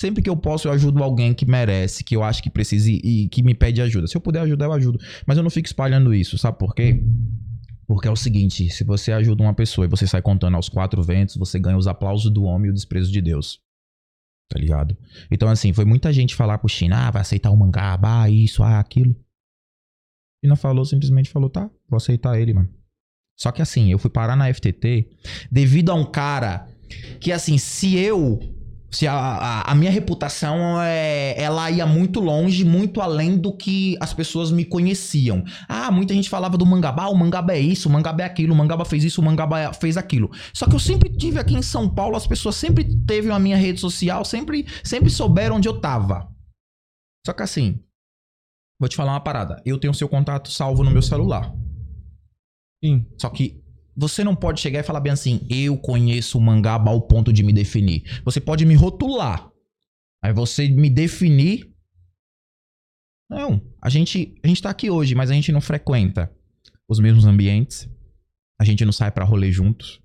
Sempre 0.00 0.22
que 0.22 0.30
eu 0.30 0.36
posso, 0.36 0.68
eu 0.68 0.72
ajudo 0.72 1.02
alguém 1.02 1.34
que 1.34 1.44
merece, 1.44 2.04
que 2.04 2.14
eu 2.14 2.22
acho 2.22 2.42
que 2.42 2.48
precisa 2.48 2.88
e, 2.88 3.00
e 3.24 3.28
que 3.28 3.42
me 3.42 3.54
pede 3.54 3.82
ajuda. 3.82 4.06
Se 4.06 4.16
eu 4.16 4.20
puder 4.20 4.40
ajudar, 4.40 4.66
eu 4.66 4.72
ajudo. 4.72 4.98
Mas 5.26 5.36
eu 5.36 5.42
não 5.42 5.50
fico 5.50 5.66
espalhando 5.66 6.14
isso, 6.14 6.38
sabe 6.38 6.56
por 6.56 6.74
quê? 6.74 7.02
Porque 7.88 8.06
é 8.06 8.10
o 8.10 8.16
seguinte: 8.16 8.68
se 8.68 8.84
você 8.84 9.10
ajuda 9.10 9.42
uma 9.42 9.54
pessoa 9.54 9.86
e 9.86 9.88
você 9.88 10.06
sai 10.06 10.20
contando 10.20 10.54
aos 10.54 10.68
quatro 10.68 11.02
ventos, 11.02 11.36
você 11.36 11.58
ganha 11.58 11.78
os 11.78 11.86
aplausos 11.86 12.30
do 12.30 12.44
homem 12.44 12.68
e 12.68 12.70
o 12.70 12.74
desprezo 12.74 13.10
de 13.10 13.22
Deus. 13.22 13.60
Tá 14.50 14.58
ligado? 14.58 14.96
Então, 15.30 15.48
assim, 15.48 15.72
foi 15.72 15.84
muita 15.84 16.12
gente 16.12 16.34
falar 16.34 16.58
pro 16.58 16.68
China, 16.68 17.08
ah, 17.08 17.10
vai 17.10 17.22
aceitar 17.22 17.50
o 17.50 17.56
mangá, 17.56 17.98
ah, 18.02 18.30
isso, 18.30 18.62
ah, 18.62 18.78
aquilo. 18.78 19.16
China 20.44 20.54
falou, 20.54 20.84
simplesmente 20.84 21.30
falou, 21.30 21.50
tá, 21.50 21.68
vou 21.88 21.96
aceitar 21.96 22.38
ele, 22.38 22.54
mano. 22.54 22.72
Só 23.38 23.52
que 23.52 23.62
assim, 23.62 23.90
eu 23.90 23.98
fui 23.98 24.10
parar 24.10 24.36
na 24.36 24.52
FTT 24.52 25.08
devido 25.50 25.90
a 25.90 25.94
um 25.94 26.04
cara 26.04 26.68
que, 27.20 27.32
assim, 27.32 27.56
se 27.56 27.96
eu. 27.96 28.38
Se 28.90 29.06
a, 29.06 29.14
a, 29.14 29.72
a 29.72 29.74
minha 29.74 29.90
reputação 29.90 30.80
é, 30.80 31.34
ela 31.40 31.70
ia 31.70 31.86
muito 31.86 32.20
longe, 32.20 32.64
muito 32.64 33.02
além 33.02 33.36
do 33.36 33.54
que 33.54 33.96
as 34.00 34.14
pessoas 34.14 34.50
me 34.50 34.64
conheciam. 34.64 35.44
Ah, 35.68 35.90
muita 35.90 36.14
gente 36.14 36.30
falava 36.30 36.56
do 36.56 36.64
Mangabá, 36.64 37.06
o 37.08 37.14
Mangaba 37.14 37.52
é 37.52 37.60
isso, 37.60 37.88
o 37.88 37.92
Mangaba 37.92 38.22
é 38.22 38.24
aquilo, 38.24 38.54
o 38.54 38.56
Mangaba 38.56 38.86
fez 38.86 39.04
isso, 39.04 39.20
o 39.20 39.24
Mangaba 39.24 39.74
fez 39.74 39.98
aquilo. 39.98 40.30
Só 40.54 40.66
que 40.66 40.74
eu 40.74 40.80
sempre 40.80 41.10
tive 41.10 41.38
aqui 41.38 41.54
em 41.54 41.62
São 41.62 41.88
Paulo, 41.88 42.16
as 42.16 42.26
pessoas 42.26 42.56
sempre 42.56 42.84
teve 43.04 43.30
a 43.30 43.38
minha 43.38 43.58
rede 43.58 43.78
social, 43.78 44.24
sempre, 44.24 44.66
sempre 44.82 45.10
souberam 45.10 45.56
onde 45.56 45.68
eu 45.68 45.80
tava. 45.80 46.26
Só 47.26 47.34
que 47.34 47.42
assim, 47.42 47.78
vou 48.80 48.88
te 48.88 48.96
falar 48.96 49.12
uma 49.12 49.20
parada. 49.20 49.62
Eu 49.66 49.78
tenho 49.78 49.92
seu 49.92 50.08
contato 50.08 50.50
salvo 50.50 50.82
no 50.82 50.90
meu 50.90 51.02
celular. 51.02 51.54
Sim. 52.82 53.06
Só 53.18 53.28
que 53.28 53.57
você 53.98 54.22
não 54.22 54.36
pode 54.36 54.60
chegar 54.60 54.78
e 54.78 54.84
falar 54.84 55.00
bem 55.00 55.12
assim, 55.12 55.44
eu 55.50 55.76
conheço 55.76 56.38
o 56.38 56.40
mangaba 56.40 56.88
ao 56.88 57.02
ponto 57.02 57.32
de 57.32 57.42
me 57.42 57.52
definir. 57.52 58.22
Você 58.24 58.40
pode 58.40 58.64
me 58.64 58.76
rotular. 58.76 59.50
Aí 60.22 60.32
você 60.32 60.68
me 60.68 60.88
definir. 60.88 61.68
Não, 63.28 63.60
a 63.82 63.88
gente, 63.88 64.38
a 64.42 64.46
gente 64.46 64.62
tá 64.62 64.70
aqui 64.70 64.88
hoje, 64.88 65.16
mas 65.16 65.32
a 65.32 65.34
gente 65.34 65.50
não 65.50 65.60
frequenta 65.60 66.32
os 66.88 67.00
mesmos 67.00 67.26
ambientes. 67.26 67.88
A 68.60 68.64
gente 68.64 68.84
não 68.84 68.92
sai 68.92 69.10
pra 69.10 69.24
rolê 69.24 69.50
juntos. 69.50 70.00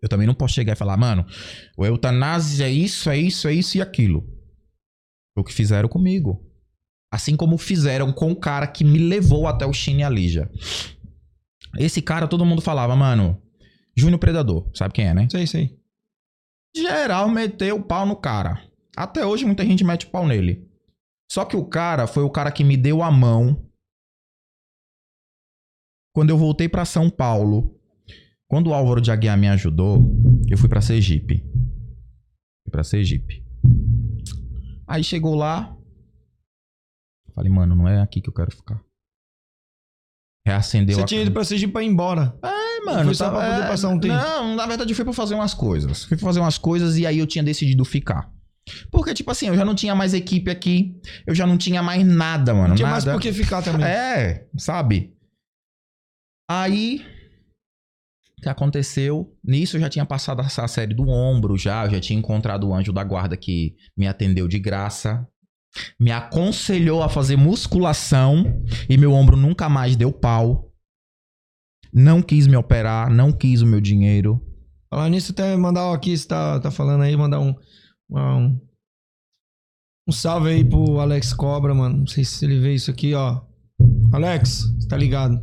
Eu 0.00 0.08
também 0.08 0.26
não 0.26 0.34
posso 0.34 0.54
chegar 0.54 0.74
e 0.74 0.76
falar, 0.76 0.96
mano, 0.96 1.26
o 1.76 1.84
eutanásia 1.84 2.66
é 2.66 2.70
isso, 2.70 3.10
é 3.10 3.18
isso, 3.18 3.48
é 3.48 3.52
isso 3.52 3.78
e 3.78 3.82
aquilo. 3.82 4.22
Foi 5.34 5.42
o 5.42 5.44
que 5.44 5.52
fizeram 5.52 5.88
comigo. 5.88 6.40
Assim 7.12 7.36
como 7.36 7.58
fizeram 7.58 8.12
com 8.12 8.30
o 8.30 8.36
cara 8.36 8.68
que 8.68 8.84
me 8.84 8.98
levou 8.98 9.48
até 9.48 9.66
o 9.66 9.72
Chine 9.72 10.04
Alija. 10.04 10.48
Esse 11.78 12.02
cara, 12.02 12.26
todo 12.26 12.44
mundo 12.44 12.60
falava, 12.60 12.94
mano, 12.96 13.40
Júnior 13.96 14.18
Predador, 14.18 14.70
sabe 14.74 14.94
quem 14.94 15.06
é, 15.06 15.14
né? 15.14 15.28
Sei, 15.30 15.46
sei. 15.46 15.78
Geral 16.74 17.28
meteu 17.28 17.76
o 17.76 17.82
pau 17.82 18.06
no 18.06 18.16
cara. 18.16 18.62
Até 18.96 19.24
hoje 19.24 19.44
muita 19.44 19.64
gente 19.64 19.84
mete 19.84 20.06
o 20.06 20.10
pau 20.10 20.26
nele. 20.26 20.68
Só 21.30 21.44
que 21.44 21.56
o 21.56 21.64
cara 21.64 22.06
foi 22.06 22.22
o 22.22 22.30
cara 22.30 22.50
que 22.50 22.64
me 22.64 22.76
deu 22.76 23.02
a 23.02 23.10
mão 23.10 23.68
quando 26.12 26.30
eu 26.30 26.38
voltei 26.38 26.68
pra 26.68 26.84
São 26.84 27.08
Paulo. 27.08 27.78
Quando 28.48 28.70
o 28.70 28.74
Álvaro 28.74 29.00
de 29.00 29.12
Aguiar 29.12 29.38
me 29.38 29.48
ajudou, 29.48 30.00
eu 30.48 30.58
fui 30.58 30.68
pra 30.68 30.80
Sergipe. 30.80 31.38
Fui 32.64 32.70
pra 32.70 32.82
Sergipe. 32.82 33.44
Aí 34.88 35.04
chegou 35.04 35.36
lá, 35.36 35.76
falei, 37.32 37.50
mano, 37.50 37.76
não 37.76 37.86
é 37.86 38.00
aqui 38.00 38.20
que 38.20 38.28
eu 38.28 38.34
quero 38.34 38.50
ficar. 38.50 38.82
Reacendeu 40.50 40.96
Você 40.96 41.02
a 41.02 41.06
tinha 41.06 41.22
ido 41.22 41.30
pra 41.32 41.44
Sergipe 41.44 41.72
pra 41.72 41.82
ir 41.82 41.86
embora. 41.86 42.34
É, 42.42 42.84
mano. 42.84 43.04
Foi 43.04 43.14
só 43.14 43.26
tava- 43.26 43.38
pra 43.38 43.50
poder 43.50 43.64
é, 43.64 43.68
passar 43.68 43.88
um 43.88 43.98
tempo? 44.00 44.14
Não, 44.14 44.54
na 44.56 44.66
verdade 44.66 44.90
eu 44.90 44.96
fui 44.96 45.04
pra 45.04 45.14
fazer 45.14 45.34
umas 45.34 45.54
coisas. 45.54 46.04
Fui 46.04 46.16
pra 46.16 46.26
fazer 46.26 46.40
umas 46.40 46.58
coisas 46.58 46.96
e 46.98 47.06
aí 47.06 47.18
eu 47.18 47.26
tinha 47.26 47.44
decidido 47.44 47.84
ficar. 47.84 48.30
Porque, 48.90 49.14
tipo 49.14 49.30
assim, 49.30 49.46
eu 49.48 49.56
já 49.56 49.64
não 49.64 49.74
tinha 49.74 49.94
mais 49.94 50.12
equipe 50.14 50.50
aqui. 50.50 51.00
Eu 51.26 51.34
já 51.34 51.46
não 51.46 51.56
tinha 51.56 51.82
mais 51.82 52.04
nada, 52.06 52.52
mano. 52.54 52.68
Não 52.68 52.76
tinha 52.76 52.88
nada. 52.88 53.04
mais 53.06 53.16
por 53.16 53.20
que 53.20 53.32
ficar 53.32 53.62
também. 53.62 53.86
É, 53.86 54.46
sabe? 54.56 55.12
Aí. 56.50 57.04
O 58.38 58.42
que 58.42 58.48
aconteceu? 58.48 59.36
Nisso 59.44 59.76
eu 59.76 59.80
já 59.80 59.88
tinha 59.90 60.06
passado 60.06 60.40
essa 60.40 60.66
série 60.66 60.94
do 60.94 61.08
ombro, 61.08 61.56
já. 61.58 61.84
Eu 61.84 61.90
já 61.90 62.00
tinha 62.00 62.18
encontrado 62.18 62.68
o 62.68 62.74
anjo 62.74 62.92
da 62.92 63.04
guarda 63.04 63.36
que 63.36 63.74
me 63.96 64.06
atendeu 64.06 64.48
de 64.48 64.58
graça. 64.58 65.26
Me 65.98 66.10
aconselhou 66.10 67.02
a 67.02 67.08
fazer 67.08 67.36
musculação. 67.36 68.44
E 68.88 68.96
meu 68.96 69.12
ombro 69.12 69.36
nunca 69.36 69.68
mais 69.68 69.96
deu 69.96 70.12
pau. 70.12 70.72
Não 71.92 72.22
quis 72.22 72.46
me 72.46 72.56
operar, 72.56 73.10
não 73.10 73.32
quis 73.32 73.62
o 73.62 73.66
meu 73.66 73.80
dinheiro. 73.80 74.40
Falar 74.88 75.08
nisso, 75.08 75.32
até 75.32 75.56
mandar 75.56 75.92
aqui, 75.92 76.16
você 76.16 76.26
tá, 76.26 76.60
tá 76.60 76.70
falando 76.70 77.02
aí, 77.02 77.16
mandar 77.16 77.40
um, 77.40 77.54
um. 78.10 78.60
Um 80.08 80.12
salve 80.12 80.50
aí 80.50 80.64
pro 80.64 80.98
Alex 80.98 81.32
Cobra, 81.32 81.72
mano. 81.74 81.98
Não 81.98 82.06
sei 82.06 82.24
se 82.24 82.44
ele 82.44 82.58
vê 82.58 82.74
isso 82.74 82.90
aqui, 82.90 83.14
ó. 83.14 83.40
Alex, 84.12 84.72
você 84.78 84.88
tá 84.88 84.96
ligado? 84.96 85.40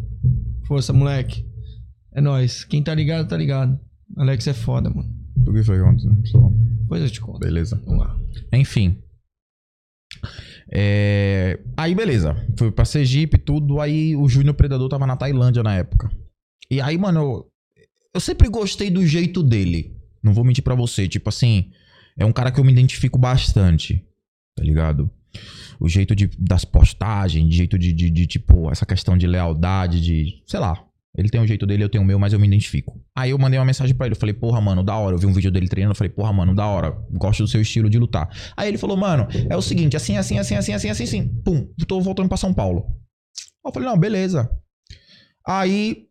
Força, 0.65 0.91
moleque. 0.91 1.45
É 2.13 2.19
nóis. 2.19 2.65
Quem 2.65 2.84
tá 2.84 2.93
ligado, 2.93 3.28
tá 3.28 3.38
ligado. 3.38 3.80
Alex 4.17 4.47
é 4.47 4.53
foda, 4.53 4.89
mano. 4.89 5.09
O 5.47 5.53
que 5.53 5.63
foi 5.63 5.82
ontem? 5.82 6.09
Depois 6.82 7.01
eu 7.01 7.09
te 7.09 7.21
conto. 7.21 7.39
Beleza. 7.39 7.82
Vamos 7.86 8.05
lá. 8.05 8.19
Enfim. 8.51 9.01
É, 10.72 11.59
Aí, 11.76 11.93
beleza. 11.93 12.36
Fui 12.57 12.72
pra 12.72 12.86
Sergipe, 12.86 13.38
tudo. 13.38 13.80
Aí 13.80 14.15
o 14.15 14.28
Júnior 14.28 14.55
Predador 14.55 14.89
tava 14.89 15.05
na 15.05 15.15
Tailândia 15.15 15.63
na 15.63 15.76
época. 15.76 16.09
E 16.70 16.82
aí, 16.82 16.97
mano, 16.97 17.20
eu... 17.20 17.51
eu 18.15 18.20
sempre 18.20 18.49
gostei 18.49 18.89
do 18.89 19.05
jeito 19.05 19.43
dele. 19.43 19.95
Não 20.22 20.34
vou 20.34 20.43
mentir 20.43 20.63
pra 20.63 20.76
você. 20.76 21.07
Tipo 21.07 21.30
assim, 21.30 21.72
é 22.18 22.26
um 22.26 22.34
cara 22.34 22.51
que 22.51 22.59
eu 22.59 22.63
me 22.63 22.72
identifico 22.72 23.18
bastante. 23.18 24.03
Tá 24.55 24.63
ligado? 24.63 25.09
O 25.80 25.88
jeito 25.88 26.15
de, 26.15 26.28
das 26.39 26.65
postagens, 26.65 27.53
jeito 27.53 27.78
de, 27.78 27.93
de, 27.93 28.09
de, 28.09 28.26
tipo, 28.26 28.72
essa 28.72 28.86
questão 28.86 29.15
de 29.15 29.28
lealdade, 29.28 30.01
de. 30.01 30.41
Sei 30.47 30.59
lá. 30.59 30.84
Ele 31.18 31.30
tem 31.30 31.41
o 31.41 31.47
jeito 31.47 31.65
dele, 31.65 31.84
eu 31.84 31.89
tenho 31.89 32.03
o 32.03 32.07
meu, 32.07 32.20
mas 32.20 32.32
eu 32.32 32.39
me 32.39 32.45
identifico. 32.45 33.03
Aí 33.15 33.32
eu 33.32 33.39
mandei 33.39 33.57
uma 33.57 33.65
mensagem 33.65 33.95
pra 33.95 34.05
ele. 34.05 34.13
Eu 34.13 34.20
falei, 34.20 34.36
porra, 34.36 34.61
mano, 34.61 34.84
da 34.84 34.95
hora. 34.95 35.15
Eu 35.15 35.20
vi 35.20 35.26
um 35.26 35.34
vídeo 35.34 35.51
dele 35.51 35.68
treinando. 35.68 35.93
Eu 35.93 35.95
falei, 35.95 36.11
porra, 36.11 36.32
mano, 36.32 36.53
da 36.53 36.68
hora. 36.68 36.91
Gosto 37.11 37.41
do 37.41 37.49
seu 37.49 37.59
estilo 37.59 37.89
de 37.89 37.97
lutar. 37.97 38.30
Aí 38.55 38.68
ele 38.68 38.78
falou, 38.78 38.95
mano, 38.95 39.28
é 39.49 39.57
o 39.57 39.61
seguinte, 39.61 39.97
assim, 39.97 40.15
assim, 40.15 40.38
assim, 40.38 40.55
assim, 40.55 40.74
assim, 40.74 40.89
assim, 40.89 41.03
assim. 41.03 41.41
Pum, 41.43 41.68
tô 41.88 41.99
voltando 41.99 42.28
pra 42.28 42.38
São 42.38 42.53
Paulo. 42.53 42.86
Eu 43.65 43.74
falei, 43.74 43.89
não, 43.89 43.97
beleza. 43.97 44.47
Aí. 45.45 46.05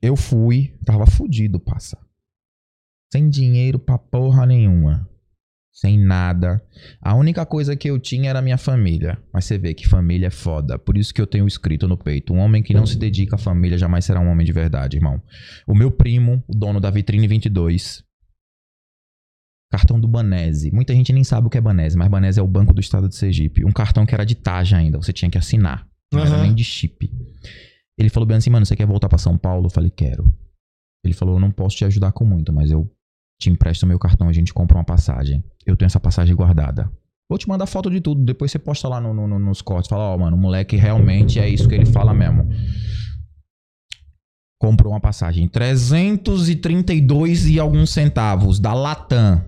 Eu 0.00 0.16
fui, 0.16 0.72
tava 0.84 1.04
fudido, 1.06 1.58
passa. 1.58 1.98
Sem 3.12 3.28
dinheiro 3.28 3.80
pra 3.80 3.98
porra 3.98 4.46
nenhuma. 4.46 5.09
Sem 5.72 5.98
nada. 5.98 6.60
A 7.00 7.14
única 7.14 7.46
coisa 7.46 7.76
que 7.76 7.88
eu 7.88 7.98
tinha 7.98 8.28
era 8.28 8.42
minha 8.42 8.58
família. 8.58 9.18
Mas 9.32 9.44
você 9.44 9.56
vê 9.56 9.72
que 9.72 9.88
família 9.88 10.26
é 10.26 10.30
foda. 10.30 10.78
Por 10.78 10.98
isso 10.98 11.14
que 11.14 11.20
eu 11.20 11.26
tenho 11.26 11.46
escrito 11.46 11.86
no 11.88 11.96
peito: 11.96 12.34
um 12.34 12.38
homem 12.38 12.62
que 12.62 12.74
não 12.74 12.84
se 12.84 12.98
dedica 12.98 13.36
à 13.36 13.38
família 13.38 13.78
jamais 13.78 14.04
será 14.04 14.20
um 14.20 14.28
homem 14.28 14.44
de 14.44 14.52
verdade, 14.52 14.96
irmão. 14.96 15.22
O 15.66 15.74
meu 15.74 15.90
primo, 15.90 16.42
o 16.48 16.54
dono 16.54 16.80
da 16.80 16.90
Vitrine 16.90 17.26
22, 17.26 18.02
cartão 19.70 20.00
do 20.00 20.08
Banese. 20.08 20.70
Muita 20.72 20.92
gente 20.94 21.12
nem 21.12 21.22
sabe 21.24 21.46
o 21.46 21.50
que 21.50 21.56
é 21.58 21.60
Banese, 21.60 21.96
mas 21.96 22.08
Banese 22.08 22.40
é 22.40 22.42
o 22.42 22.48
Banco 22.48 22.74
do 22.74 22.80
Estado 22.80 23.08
de 23.08 23.14
Sergipe. 23.14 23.64
Um 23.64 23.72
cartão 23.72 24.04
que 24.04 24.14
era 24.14 24.24
de 24.26 24.34
taja 24.34 24.76
ainda, 24.76 24.98
você 24.98 25.12
tinha 25.12 25.30
que 25.30 25.38
assinar. 25.38 25.86
Não 26.12 26.20
era 26.20 26.30
Aham. 26.30 26.42
nem 26.42 26.54
de 26.54 26.64
chip. 26.64 27.08
Ele 27.96 28.08
falou 28.08 28.26
bem 28.26 28.36
assim, 28.38 28.50
mano, 28.50 28.66
você 28.66 28.74
quer 28.74 28.86
voltar 28.86 29.08
pra 29.08 29.18
São 29.18 29.38
Paulo? 29.38 29.66
Eu 29.66 29.70
falei, 29.70 29.90
quero. 29.90 30.24
Ele 31.04 31.14
falou, 31.14 31.36
eu 31.36 31.40
não 31.40 31.50
posso 31.52 31.76
te 31.76 31.84
ajudar 31.84 32.12
com 32.12 32.24
muito, 32.24 32.52
mas 32.52 32.70
eu 32.70 32.90
te 33.40 33.50
empresto 33.50 33.86
meu 33.86 33.98
cartão, 33.98 34.28
a 34.28 34.32
gente 34.32 34.52
compra 34.54 34.76
uma 34.78 34.84
passagem. 34.84 35.42
Eu 35.66 35.76
tenho 35.76 35.86
essa 35.88 35.98
passagem 35.98 36.36
guardada. 36.36 36.88
Vou 37.28 37.38
te 37.38 37.48
mandar 37.48 37.66
foto 37.66 37.90
de 37.90 38.00
tudo, 38.00 38.22
depois 38.22 38.50
você 38.52 38.58
posta 38.58 38.86
lá 38.88 39.00
no, 39.00 39.14
no- 39.14 39.26
no- 39.26 39.38
nos 39.38 39.62
cortes. 39.62 39.88
Fala, 39.88 40.04
ó, 40.04 40.18
mano, 40.18 40.36
o 40.36 40.38
moleque 40.40 40.76
realmente 40.76 41.38
é 41.40 41.48
isso 41.48 41.68
que 41.68 41.74
ele 41.74 41.86
fala 41.86 42.12
mesmo. 42.12 42.48
Comprou 44.60 44.92
uma 44.92 45.00
passagem. 45.00 45.48
332 45.48 47.46
e 47.48 47.58
alguns 47.58 47.90
centavos 47.90 48.60
da 48.60 48.74
Latam. 48.74 49.42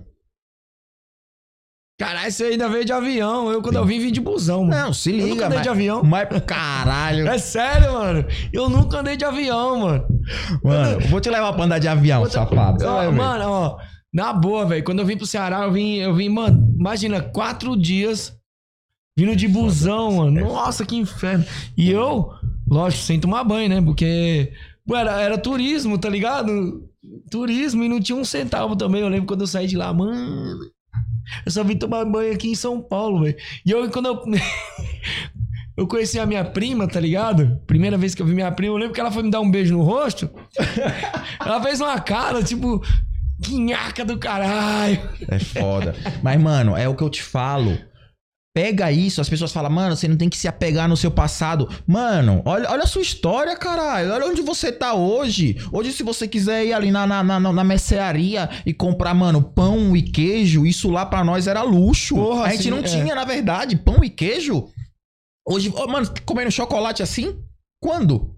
Caralho, 2.05 2.31
você 2.31 2.43
ainda 2.45 2.67
veio 2.69 2.83
de 2.85 2.91
avião. 2.91 3.51
Eu, 3.51 3.61
quando 3.61 3.75
eu 3.77 3.85
vim, 3.85 3.99
vim 3.99 4.11
de 4.11 4.19
busão, 4.21 4.65
mano. 4.65 4.75
Não, 4.85 4.93
se 4.93 5.09
eu 5.11 5.15
liga, 5.15 5.27
nunca 5.29 5.45
andei 5.45 5.57
mas- 5.57 5.63
de 5.63 5.69
avião. 5.69 6.03
Mas 6.03 6.27
caralho. 6.45 7.27
É 7.27 7.37
sério, 7.37 7.93
mano. 7.93 8.25
Eu 8.51 8.69
nunca 8.69 8.99
andei 8.99 9.15
de 9.15 9.23
avião, 9.25 9.79
mano. 9.79 10.05
Mano, 10.63 11.01
eu 11.01 11.07
vou 11.09 11.21
te 11.21 11.29
levar 11.29 11.53
pra 11.53 11.63
andar 11.63 11.79
de 11.79 11.87
avião, 11.87 12.29
safado. 12.29 12.85
Ó, 12.85 13.11
mano, 13.11 13.45
ó. 13.49 13.77
Na 14.13 14.31
boa, 14.33 14.65
velho. 14.65 14.83
Quando 14.83 14.99
eu 14.99 15.05
vim 15.05 15.17
pro 15.17 15.25
Ceará, 15.25 15.63
eu 15.63 15.71
vim, 15.71 15.95
eu 15.95 16.13
vim, 16.13 16.29
mano, 16.29 16.75
imagina, 16.77 17.21
quatro 17.21 17.75
dias 17.75 18.37
vindo 19.17 19.35
de 19.35 19.47
busão, 19.47 20.11
mano. 20.17 20.41
Nossa, 20.41 20.85
que 20.85 20.95
inferno. 20.95 21.45
E 21.77 21.89
eu, 21.91 22.29
lógico, 22.69 23.03
sem 23.03 23.19
tomar 23.19 23.43
banho, 23.43 23.69
né? 23.69 23.81
Porque 23.81 24.51
pô, 24.85 24.95
era, 24.95 25.21
era 25.21 25.37
turismo, 25.37 25.97
tá 25.97 26.09
ligado? 26.09 26.83
Turismo 27.31 27.83
e 27.83 27.89
não 27.89 27.99
tinha 27.99 28.15
um 28.17 28.25
centavo 28.25 28.75
também. 28.75 29.01
Eu 29.01 29.09
lembro 29.09 29.25
quando 29.27 29.41
eu 29.41 29.47
saí 29.47 29.67
de 29.67 29.75
lá, 29.77 29.91
mano. 29.93 30.59
Eu 31.45 31.51
só 31.51 31.63
vim 31.63 31.75
tomar 31.75 32.05
banho 32.05 32.33
aqui 32.33 32.49
em 32.49 32.55
São 32.55 32.81
Paulo, 32.81 33.23
velho. 33.23 33.35
E 33.65 33.71
eu, 33.71 33.89
quando 33.89 34.07
eu. 34.07 34.23
Eu 35.75 35.87
conheci 35.87 36.19
a 36.19 36.25
minha 36.27 36.45
prima, 36.45 36.87
tá 36.87 36.99
ligado? 36.99 37.59
Primeira 37.65 37.97
vez 37.97 38.13
que 38.13 38.21
eu 38.21 38.27
vi 38.27 38.35
minha 38.35 38.51
prima, 38.51 38.75
eu 38.75 38.77
lembro 38.77 38.93
que 38.93 38.99
ela 38.99 39.09
foi 39.09 39.23
me 39.23 39.31
dar 39.31 39.41
um 39.41 39.49
beijo 39.49 39.73
no 39.73 39.81
rosto. 39.81 40.29
ela 41.43 41.59
fez 41.63 41.81
uma 41.81 41.99
cara, 41.99 42.43
tipo, 42.43 42.79
que 43.41 43.57
nhaca 43.57 44.05
do 44.05 44.19
caralho. 44.19 44.99
É 45.27 45.39
foda. 45.39 45.95
Mas, 46.21 46.39
mano, 46.39 46.77
é 46.77 46.87
o 46.87 46.95
que 46.95 47.01
eu 47.01 47.09
te 47.09 47.23
falo. 47.23 47.75
Pega 48.55 48.91
isso, 48.91 49.19
as 49.19 49.27
pessoas 49.27 49.51
falam, 49.51 49.71
mano, 49.71 49.95
você 49.95 50.07
não 50.07 50.15
tem 50.15 50.29
que 50.29 50.37
se 50.37 50.47
apegar 50.47 50.87
no 50.87 50.95
seu 50.95 51.09
passado. 51.09 51.67
Mano, 51.87 52.43
olha, 52.45 52.69
olha 52.69 52.83
a 52.83 52.87
sua 52.87 53.01
história, 53.01 53.55
caralho. 53.57 54.13
Olha 54.13 54.27
onde 54.27 54.43
você 54.43 54.71
tá 54.71 54.93
hoje. 54.93 55.57
Hoje, 55.71 55.91
se 55.91 56.03
você 56.03 56.27
quiser 56.27 56.63
ir 56.63 56.71
ali 56.71 56.91
na, 56.91 57.07
na, 57.07 57.23
na, 57.23 57.39
na 57.39 57.63
mercearia 57.63 58.47
e 58.63 58.71
comprar, 58.71 59.15
mano, 59.15 59.41
pão 59.41 59.97
e 59.97 60.03
queijo, 60.03 60.67
isso 60.67 60.91
lá 60.91 61.03
pra 61.03 61.23
nós 61.23 61.47
era 61.47 61.63
luxo. 61.63 62.13
Porra, 62.13 62.43
a 62.43 62.49
gente 62.51 62.59
assim, 62.59 62.69
não 62.69 62.77
é. 62.77 62.83
tinha, 62.83 63.15
na 63.15 63.25
verdade, 63.25 63.75
pão 63.75 64.03
e 64.03 64.09
queijo. 64.09 64.69
Hoje, 65.47 65.73
ô, 65.75 65.87
mano, 65.87 66.07
comendo 66.23 66.51
chocolate 66.51 67.01
assim? 67.01 67.43
Quando? 67.81 68.37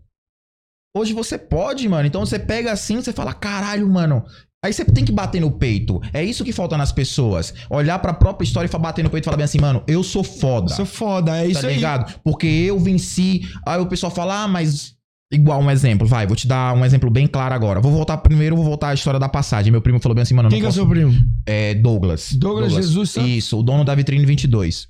Hoje 0.95 1.11
você 1.11 1.38
pode, 1.38 1.89
mano. 1.89 2.07
Então 2.07 2.26
você 2.26 2.39
pega 2.39 2.72
assim, 2.72 3.01
você 3.01 3.11
fala, 3.11 3.34
caralho, 3.34 3.89
mano. 3.89 4.26
Aí 4.66 4.74
você 4.74 4.84
tem 4.84 5.05
que 5.05 5.11
bater 5.11 5.39
no 5.39 5.51
peito. 5.51 6.01
É 6.11 6.24
isso 6.24 6.43
que 6.43 6.51
falta 6.51 6.76
nas 6.76 6.91
pessoas. 6.91 7.53
Olhar 7.70 7.99
pra 7.99 8.13
própria 8.13 8.43
história 8.45 8.68
e 8.68 8.72
fa- 8.72 8.80
bater 8.80 9.03
no 9.03 9.11
peito 9.11 9.24
e 9.24 9.26
falar 9.26 9.38
bem 9.38 9.43
assim, 9.43 9.59
mano, 9.59 9.84
eu 9.88 10.01
sou 10.01 10.24
foda. 10.24 10.72
Isso 10.72 10.82
é 10.82 10.86
foda, 10.86 11.38
é 11.38 11.45
isso 11.45 11.61
tá 11.61 11.68
aí. 11.68 11.76
ligado? 11.76 12.20
Porque 12.24 12.47
eu 12.47 12.80
venci. 12.80 13.41
Aí 13.63 13.80
o 13.80 13.86
pessoal 13.86 14.11
fala, 14.11 14.43
ah, 14.43 14.47
mas. 14.47 14.95
Igual 15.32 15.59
um 15.61 15.70
exemplo, 15.70 16.07
vai, 16.07 16.26
vou 16.26 16.36
te 16.36 16.47
dar 16.47 16.74
um 16.76 16.84
exemplo 16.86 17.09
bem 17.09 17.28
claro 17.28 17.53
agora. 17.53 17.80
Vou 17.82 17.91
voltar 17.91 18.18
primeiro, 18.18 18.55
vou 18.55 18.63
voltar 18.66 18.89
à 18.89 18.93
história 18.93 19.20
da 19.20 19.28
passagem. 19.30 19.72
Meu 19.72 19.82
primo 19.82 19.99
falou 19.99 20.16
bem 20.16 20.22
assim, 20.24 20.34
mano, 20.34 20.49
Quem 20.49 20.61
não 20.61 20.61
que 20.61 20.66
é 20.66 20.70
posso... 20.70 20.80
seu 20.80 20.88
primo? 20.88 21.13
É 21.45 21.74
Douglas. 21.76 22.34
Douglas 22.34 22.72
Jesus 22.74 23.11
Santos? 23.11 23.30
Isso, 23.30 23.59
o 23.59 23.63
dono 23.63 23.84
da 23.84 23.93
vitrine 23.93 24.26
22. 24.26 24.88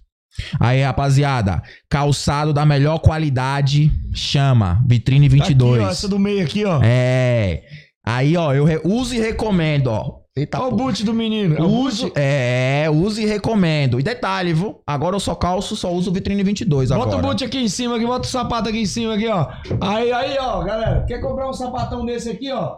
Aí, 0.60 0.82
rapaziada, 0.84 1.64
calçado 1.90 2.54
da 2.54 2.66
melhor 2.66 3.00
qualidade, 3.00 3.92
chama, 4.14 4.84
vitrine 4.88 5.30
22. 5.30 5.72
Tá 5.72 5.76
aqui, 5.78 5.88
ó, 5.88 5.92
essa 5.92 6.08
do 6.10 6.20
meio 6.20 6.44
aqui, 6.44 6.66
ó. 6.66 6.82
É. 6.84 7.64
Aí, 8.06 8.38
ó, 8.38 8.54
eu 8.54 8.66
uso 8.84 9.16
e 9.16 9.20
recomendo, 9.20 9.88
ó. 9.88 10.20
Eita, 10.38 10.60
Olha 10.60 10.74
o 10.74 10.76
boot 10.76 11.02
do 11.06 11.14
menino. 11.14 11.56
É 11.56 11.62
Uso, 11.62 12.08
boot. 12.08 12.14
é, 12.20 12.88
uso 12.94 13.22
e 13.22 13.26
recomendo. 13.26 13.98
E 14.00 14.04
detalhe, 14.04 14.52
viu? 14.54 14.82
Agora 14.86 15.16
eu 15.16 15.20
só 15.20 15.34
calço, 15.34 15.78
só 15.78 15.90
uso 15.94 16.12
vitrine 16.12 16.44
22 16.44 16.90
Bota 16.90 17.04
agora. 17.04 17.18
o 17.18 17.22
boot 17.22 17.42
aqui 17.46 17.58
em 17.58 17.70
cima, 17.70 17.96
aqui, 17.96 18.06
bota 18.06 18.28
o 18.28 18.30
sapato 18.32 18.68
aqui 18.68 18.80
em 18.80 18.86
cima, 18.86 19.14
aqui, 19.16 19.28
ó. 19.30 19.48
Aí, 19.80 20.12
aí, 20.12 20.38
ó, 20.38 20.62
galera. 20.62 21.06
Quer 21.08 21.22
comprar 21.22 21.50
um 21.50 21.54
sapatão 21.54 22.06
desse 22.06 22.30
aqui, 22.30 22.52
ó? 22.52 22.78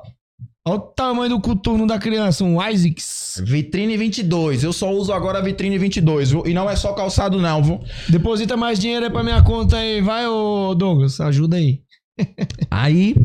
Olha 0.67 0.75
o 0.75 0.79
tamanho 0.81 1.29
do 1.29 1.39
coturno 1.41 1.87
da 1.87 1.97
criança, 1.97 2.43
um 2.43 2.61
Isaacs. 2.61 3.41
Vitrine 3.43 3.97
22. 3.97 4.63
Eu 4.63 4.71
só 4.73 4.91
uso 4.91 5.11
agora 5.11 5.39
a 5.39 5.41
vitrine 5.41 5.77
22, 5.79 6.29
viu? 6.29 6.43
E 6.45 6.53
não 6.53 6.69
é 6.69 6.75
só 6.75 6.93
calçado 6.93 7.39
não, 7.39 7.63
viu? 7.63 7.79
Deposita 8.09 8.55
mais 8.55 8.77
dinheiro 8.77 9.05
aí 9.05 9.11
pra 9.11 9.23
minha 9.23 9.41
conta 9.41 9.77
aí. 9.77 9.99
Vai, 10.01 10.27
ô 10.27 10.75
Douglas, 10.75 11.19
ajuda 11.21 11.55
aí. 11.57 11.79
Aí, 12.71 13.15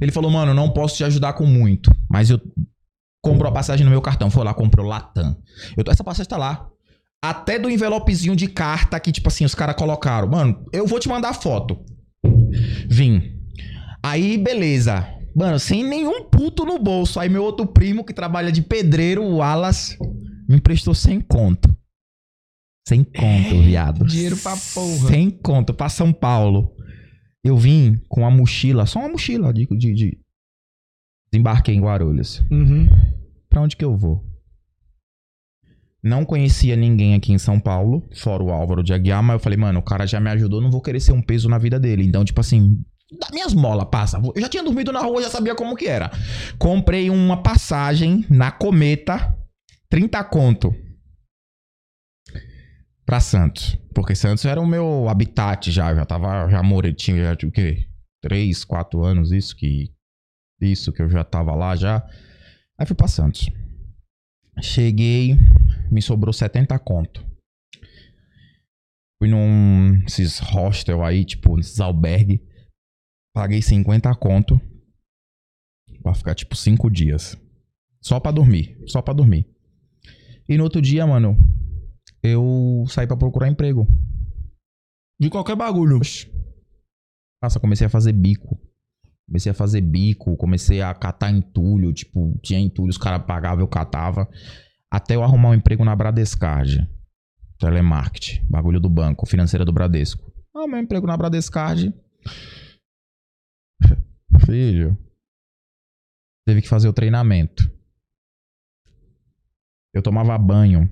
ele 0.00 0.12
falou, 0.12 0.30
mano, 0.30 0.52
não 0.54 0.70
posso 0.70 0.96
te 0.96 1.04
ajudar 1.04 1.32
com 1.34 1.46
muito, 1.46 1.90
mas 2.08 2.30
eu 2.30 2.40
compro 3.22 3.46
a 3.48 3.52
passagem 3.52 3.84
no 3.84 3.90
meu 3.90 4.02
cartão. 4.02 4.30
Foi 4.30 4.44
lá, 4.44 4.52
comprou 4.54 4.86
Latam. 4.86 5.36
Eu, 5.76 5.84
tô- 5.84 5.90
essa 5.90 6.04
passagem 6.04 6.28
tá 6.28 6.36
lá. 6.36 6.68
Até 7.22 7.58
do 7.58 7.68
envelopezinho 7.68 8.34
de 8.34 8.48
carta 8.48 8.98
que, 8.98 9.12
tipo 9.12 9.28
assim, 9.28 9.44
os 9.44 9.54
caras 9.54 9.76
colocaram. 9.76 10.28
Mano, 10.28 10.64
eu 10.72 10.86
vou 10.86 10.98
te 10.98 11.08
mandar 11.08 11.34
foto. 11.34 11.78
Vim. 12.88 13.22
Aí, 14.02 14.38
beleza. 14.38 15.06
Mano, 15.36 15.58
sem 15.58 15.84
nenhum 15.84 16.24
puto 16.24 16.64
no 16.64 16.78
bolso. 16.78 17.20
Aí 17.20 17.28
meu 17.28 17.44
outro 17.44 17.66
primo, 17.66 18.04
que 18.04 18.14
trabalha 18.14 18.50
de 18.50 18.62
pedreiro, 18.62 19.22
o 19.22 19.42
Alas, 19.42 19.96
me 20.48 20.56
emprestou 20.56 20.94
100 20.94 21.20
conto. 21.20 21.68
100 22.88 23.04
conto, 23.04 23.62
viado. 23.62 24.04
dinheiro 24.06 24.36
pra 24.38 24.56
porra. 24.74 25.08
100 25.08 25.30
conto 25.30 25.74
pra 25.74 25.88
São 25.88 26.12
Paulo. 26.12 26.74
Eu 27.42 27.56
vim 27.56 28.00
com 28.08 28.20
uma 28.20 28.30
mochila, 28.30 28.86
só 28.86 28.98
uma 28.98 29.08
mochila 29.08 29.52
de... 29.52 29.66
de, 29.66 29.94
de... 29.94 30.18
Desembarquei 31.32 31.74
em 31.74 31.80
Guarulhos. 31.80 32.42
Uhum. 32.50 32.88
Pra 33.48 33.60
onde 33.62 33.76
que 33.76 33.84
eu 33.84 33.96
vou? 33.96 34.24
Não 36.02 36.24
conhecia 36.24 36.76
ninguém 36.76 37.14
aqui 37.14 37.32
em 37.32 37.38
São 37.38 37.60
Paulo, 37.60 38.08
fora 38.14 38.42
o 38.42 38.50
Álvaro 38.50 38.82
de 38.82 38.92
Aguiar, 38.92 39.22
mas 39.22 39.34
eu 39.34 39.40
falei, 39.40 39.58
mano, 39.58 39.80
o 39.80 39.82
cara 39.82 40.06
já 40.06 40.18
me 40.18 40.30
ajudou, 40.30 40.60
não 40.60 40.70
vou 40.70 40.80
querer 40.80 40.98
ser 40.98 41.12
um 41.12 41.20
peso 41.20 41.48
na 41.48 41.58
vida 41.58 41.78
dele. 41.78 42.04
Então, 42.06 42.24
tipo 42.24 42.40
assim, 42.40 42.82
dá 43.18 43.28
minhas 43.30 43.52
molas, 43.52 43.86
passa. 43.90 44.20
Eu 44.34 44.40
já 44.40 44.48
tinha 44.48 44.62
dormido 44.62 44.92
na 44.92 45.00
rua, 45.00 45.22
já 45.22 45.28
sabia 45.28 45.54
como 45.54 45.76
que 45.76 45.86
era. 45.86 46.10
Comprei 46.58 47.10
uma 47.10 47.42
passagem 47.42 48.24
na 48.30 48.50
Cometa, 48.50 49.36
30 49.90 50.24
conto. 50.24 50.74
Pra 53.10 53.18
Santos. 53.18 53.76
Porque 53.92 54.14
Santos 54.14 54.44
era 54.44 54.60
o 54.60 54.66
meu 54.66 55.08
habitat 55.08 55.68
já, 55.72 55.92
já 55.92 56.06
tava, 56.06 56.48
já 56.48 56.62
morei, 56.62 56.94
tinha 56.94 57.16
já, 57.20 57.32
o 57.44 57.50
quê? 57.50 57.88
3, 58.22 58.64
4 58.64 59.02
anos, 59.02 59.32
isso 59.32 59.56
que 59.56 59.92
isso 60.60 60.92
que 60.92 61.02
eu 61.02 61.10
já 61.10 61.24
tava 61.24 61.52
lá 61.56 61.74
já. 61.74 62.08
Aí 62.78 62.86
fui 62.86 62.94
pra 62.94 63.08
Santos. 63.08 63.50
Cheguei, 64.62 65.36
me 65.90 66.00
sobrou 66.00 66.32
70 66.32 66.78
conto. 66.78 67.26
Fui 69.18 69.28
num 69.28 70.04
esses 70.06 70.38
hostel 70.38 71.04
aí, 71.04 71.24
tipo, 71.24 71.56
nesses 71.56 71.80
albergue. 71.80 72.40
Paguei 73.34 73.60
50 73.60 74.14
conto. 74.14 74.60
Pra 76.00 76.14
ficar, 76.14 76.36
tipo, 76.36 76.54
5 76.54 76.88
dias. 76.88 77.36
Só 78.00 78.20
pra 78.20 78.30
dormir. 78.30 78.80
Só 78.86 79.02
pra 79.02 79.12
dormir. 79.12 79.52
E 80.48 80.56
no 80.56 80.62
outro 80.62 80.80
dia, 80.80 81.04
mano, 81.08 81.36
eu 82.22 82.84
saí 82.88 83.06
pra 83.06 83.16
procurar 83.16 83.48
emprego. 83.48 83.86
De 85.18 85.30
qualquer 85.30 85.56
bagulho. 85.56 86.00
Nossa, 87.42 87.60
comecei 87.60 87.86
a 87.86 87.90
fazer 87.90 88.12
bico. 88.12 88.60
Comecei 89.26 89.52
a 89.52 89.54
fazer 89.54 89.80
bico, 89.80 90.36
comecei 90.36 90.82
a 90.82 90.92
catar 90.94 91.30
entulho. 91.30 91.92
Tipo, 91.92 92.38
tinha 92.42 92.58
entulho, 92.58 92.90
os 92.90 92.98
caras 92.98 93.24
pagavam, 93.24 93.60
eu 93.60 93.68
catava. 93.68 94.28
Até 94.90 95.14
eu 95.14 95.22
arrumar 95.22 95.50
um 95.50 95.54
emprego 95.54 95.84
na 95.84 95.94
Bradescard. 95.94 96.88
Telemarketing. 97.58 98.44
Bagulho 98.48 98.80
do 98.80 98.88
banco, 98.88 99.26
financeira 99.26 99.64
do 99.64 99.72
Bradesco. 99.72 100.32
Ah, 100.54 100.66
meu 100.66 100.78
emprego 100.78 101.06
na 101.06 101.16
Bradescard. 101.16 101.94
Filho. 104.44 104.98
Teve 106.46 106.62
que 106.62 106.68
fazer 106.68 106.88
o 106.88 106.92
treinamento. 106.92 107.70
Eu 109.94 110.02
tomava 110.02 110.36
banho 110.38 110.90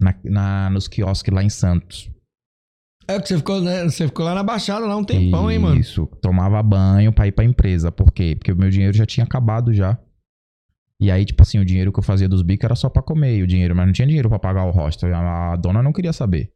na, 0.00 0.14
na- 0.24 0.70
nos 0.70 0.88
quiosques 0.88 1.32
lá 1.32 1.42
em 1.42 1.48
Santos. 1.48 2.10
É 3.08 3.20
que 3.20 3.28
você 3.28 3.36
ficou, 3.38 3.60
né? 3.60 3.84
Você 3.84 4.06
ficou 4.06 4.24
lá 4.24 4.34
na 4.34 4.42
Baixada 4.42 4.84
lá 4.84 4.96
um 4.96 5.04
tempão, 5.04 5.48
hein, 5.50 5.58
mano? 5.60 5.78
Isso, 5.80 6.06
tomava 6.20 6.60
banho 6.62 7.12
pra 7.12 7.26
ir 7.28 7.32
pra 7.32 7.44
empresa. 7.44 7.92
Por 7.92 8.10
quê? 8.12 8.34
Porque 8.36 8.50
o 8.50 8.56
meu 8.56 8.68
dinheiro 8.68 8.96
já 8.96 9.06
tinha 9.06 9.22
acabado 9.24 9.72
já. 9.72 9.96
E 11.00 11.10
aí, 11.10 11.24
tipo 11.24 11.40
assim, 11.42 11.58
o 11.58 11.64
dinheiro 11.64 11.92
que 11.92 11.98
eu 12.00 12.02
fazia 12.02 12.28
dos 12.28 12.42
bicos 12.42 12.64
era 12.64 12.74
só 12.74 12.88
pra 12.88 13.02
comer 13.02 13.42
o 13.42 13.46
dinheiro, 13.46 13.76
mas 13.76 13.86
não 13.86 13.92
tinha 13.92 14.08
dinheiro 14.08 14.28
pra 14.28 14.38
pagar 14.40 14.64
o 14.64 14.70
hostel. 14.72 15.14
A 15.14 15.54
dona 15.56 15.82
não 15.82 15.92
queria 15.92 16.12
saber. 16.12 16.50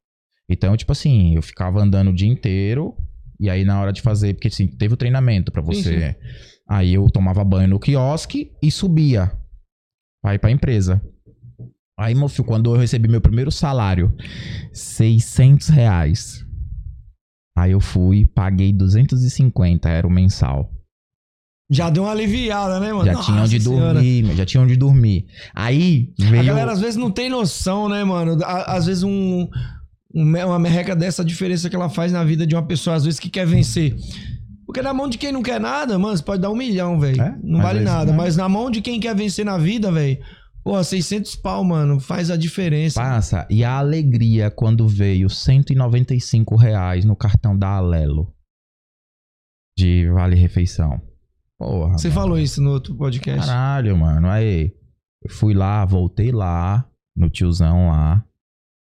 Então, 0.49 0.77
tipo 0.77 0.91
assim, 0.91 1.37
eu 1.37 1.43
ficava 1.43 1.81
andando 1.81 2.09
o 2.11 2.15
dia 2.15 2.27
inteiro. 2.29 2.97
E 3.39 3.49
aí, 3.49 3.65
na 3.65 3.81
hora 3.81 3.93
de 3.93 4.03
fazer, 4.03 4.35
porque 4.35 4.49
assim, 4.49 4.67
teve 4.67 4.95
o 4.95 4.97
treinamento 4.97 5.53
pra 5.53 5.63
você. 5.63 6.17
Aí 6.69 6.95
eu 6.95 7.09
tomava 7.11 7.45
banho 7.45 7.69
no 7.69 7.79
quiosque 7.79 8.51
e 8.63 8.71
subia 8.73 9.31
pra 10.23 10.35
ir 10.35 10.39
pra 10.41 10.51
empresa. 10.51 11.01
Aí, 12.01 12.15
meu 12.15 12.29
filho, 12.29 12.45
quando 12.45 12.75
eu 12.75 12.79
recebi 12.81 13.09
meu 13.09 13.21
primeiro 13.21 13.51
salário, 13.53 14.11
600 14.73 15.69
reais. 15.69 16.47
Aí 17.59 17.73
eu 17.73 17.81
fui, 17.81 18.25
paguei 18.35 18.73
250, 18.73 19.87
era 19.89 20.07
o 20.07 20.11
mensal. 20.11 20.73
Já 21.71 21.91
deu 21.91 22.05
uma 22.05 22.13
aliviada, 22.13 22.81
né, 22.81 22.93
mano? 22.93 23.05
Já 23.05 23.13
Nossa 23.13 23.27
tinha 23.31 23.43
onde 23.43 23.61
Senhora. 23.61 23.93
dormir, 23.95 24.35
já 24.37 24.47
tinha 24.47 24.63
onde 24.63 24.77
dormir. 24.77 25.27
Aí 25.55 26.13
A 26.21 26.25
veio. 26.31 26.45
galera 26.47 26.73
às 26.73 26.81
vezes 26.81 26.97
não 26.97 27.11
tem 27.11 27.29
noção, 27.29 27.89
né, 27.89 28.03
mano? 28.03 28.39
Às 28.45 28.87
vezes 28.87 29.03
um, 29.03 29.47
um 30.13 30.23
uma 30.47 30.59
merreca 30.59 30.97
dessa, 30.97 31.21
a 31.23 31.25
diferença 31.25 31.69
que 31.69 31.77
ela 31.77 31.89
faz 31.91 32.13
na 32.13 32.25
vida 32.25 32.47
de 32.47 32.55
uma 32.57 32.67
pessoa, 32.67 32.97
às 32.97 33.05
vezes, 33.05 33.21
que 33.21 33.29
quer 33.29 33.47
vencer. 33.47 33.95
Porque 34.67 34.83
na 34.83 34.95
mão 34.95 35.09
de 35.09 35.19
quem 35.19 35.31
não 35.33 35.43
quer 35.43 35.61
nada, 35.61 35.99
mano, 35.99 36.17
você 36.17 36.23
pode 36.23 36.41
dar 36.43 36.51
um 36.51 36.57
milhão, 36.57 36.99
velho. 36.99 37.21
É, 37.21 37.37
não 37.43 37.59
às 37.61 37.67
vale 37.67 37.81
nada. 37.81 38.11
não. 38.11 38.17
Mas 38.17 38.37
na 38.37 38.49
mão 38.49 38.71
de 38.71 38.81
quem 38.81 38.99
quer 38.99 39.15
vencer 39.15 39.45
na 39.45 39.59
vida, 39.59 39.93
velho, 39.93 40.19
porra, 40.63 40.83
600 40.85 41.37
pau, 41.37 41.65
mano, 41.65 41.99
faz 42.01 42.31
a 42.31 42.37
diferença. 42.37 43.01
Passa. 43.01 43.47
E 43.51 43.65
a 43.65 43.79
alegria 43.79 44.51
quando 44.51 44.87
veio 44.89 45.29
195 45.29 46.57
reais 46.57 47.05
no 47.05 47.17
cartão 47.17 47.57
da 47.57 47.69
Alelo. 47.77 48.35
De 49.79 50.09
Vale 50.11 50.37
Refeição. 50.37 51.01
Porra. 51.59 51.99
Você 51.99 52.09
mano. 52.09 52.21
falou 52.21 52.39
isso 52.39 52.61
no 52.63 52.71
outro 52.71 52.95
podcast. 52.95 53.47
Caralho, 53.47 53.97
mano. 53.97 54.29
Aí, 54.29 54.75
fui 55.31 55.55
lá, 55.55 55.85
voltei 55.85 56.33
lá, 56.33 56.89
no 57.17 57.29
tiozão 57.31 57.89
lá. 57.91 58.25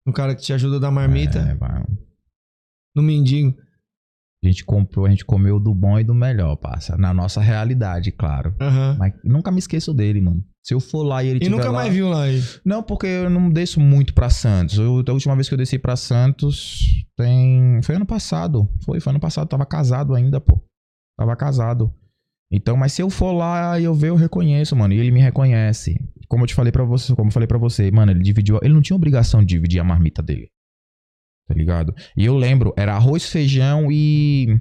O 0.06 0.12
cara 0.12 0.34
que 0.34 0.42
te 0.42 0.52
ajuda 0.52 0.78
da 0.78 0.90
marmita, 0.90 1.38
É, 1.38 1.54
mano. 1.54 1.86
no 2.94 3.02
mendigo. 3.02 3.54
A 4.44 4.48
gente 4.48 4.64
comprou, 4.64 5.06
a 5.06 5.10
gente 5.10 5.24
comeu 5.24 5.58
do 5.58 5.74
bom 5.74 5.98
e 5.98 6.04
do 6.04 6.14
melhor, 6.14 6.54
passa. 6.56 6.96
Na 6.96 7.12
nossa 7.12 7.40
realidade, 7.40 8.12
claro. 8.12 8.54
Aham. 8.60 8.96
Mas 8.98 9.14
nunca 9.24 9.50
me 9.50 9.58
esqueço 9.58 9.92
dele, 9.92 10.20
mano. 10.20 10.44
Se 10.66 10.74
eu 10.74 10.80
for 10.80 11.04
lá 11.04 11.22
e 11.22 11.28
ele 11.28 11.44
E 11.44 11.48
nunca 11.48 11.66
lá- 11.66 11.72
mais 11.74 11.92
viu 11.94 12.08
lá 12.08 12.24
aí. 12.24 12.42
Não, 12.64 12.82
porque 12.82 13.06
eu 13.06 13.30
não 13.30 13.48
desço 13.48 13.78
muito 13.78 14.12
pra 14.12 14.28
Santos. 14.28 14.76
Eu, 14.76 15.04
a 15.06 15.12
última 15.12 15.36
vez 15.36 15.46
que 15.48 15.54
eu 15.54 15.58
desci 15.58 15.78
pra 15.78 15.94
Santos 15.94 16.80
tem. 17.16 17.80
Foi 17.82 17.94
ano 17.94 18.04
passado. 18.04 18.68
Foi, 18.84 18.98
foi 18.98 19.10
ano 19.12 19.20
passado. 19.20 19.46
Tava 19.48 19.64
casado 19.64 20.12
ainda, 20.12 20.40
pô. 20.40 20.60
Tava 21.16 21.36
casado. 21.36 21.94
Então, 22.50 22.76
mas 22.76 22.92
se 22.92 23.00
eu 23.00 23.08
for 23.08 23.30
lá 23.32 23.78
e 23.78 23.84
eu 23.84 23.94
ver, 23.94 24.08
eu 24.08 24.16
reconheço, 24.16 24.74
mano. 24.74 24.92
E 24.92 24.98
ele 24.98 25.12
me 25.12 25.20
reconhece. 25.20 26.00
Como 26.28 26.42
eu 26.42 26.48
te 26.48 26.54
falei 26.54 26.72
pra 26.72 26.82
você, 26.82 27.14
como 27.14 27.28
eu 27.28 27.32
falei 27.32 27.46
para 27.46 27.58
você, 27.58 27.88
mano, 27.92 28.10
ele 28.10 28.22
dividiu. 28.22 28.58
Ele 28.60 28.74
não 28.74 28.82
tinha 28.82 28.96
obrigação 28.96 29.40
de 29.42 29.46
dividir 29.46 29.78
a 29.78 29.84
marmita 29.84 30.20
dele. 30.20 30.48
Tá 31.46 31.54
ligado? 31.54 31.94
E 32.16 32.24
eu 32.24 32.36
lembro, 32.36 32.74
era 32.76 32.96
arroz, 32.96 33.26
feijão 33.30 33.86
e. 33.92 34.60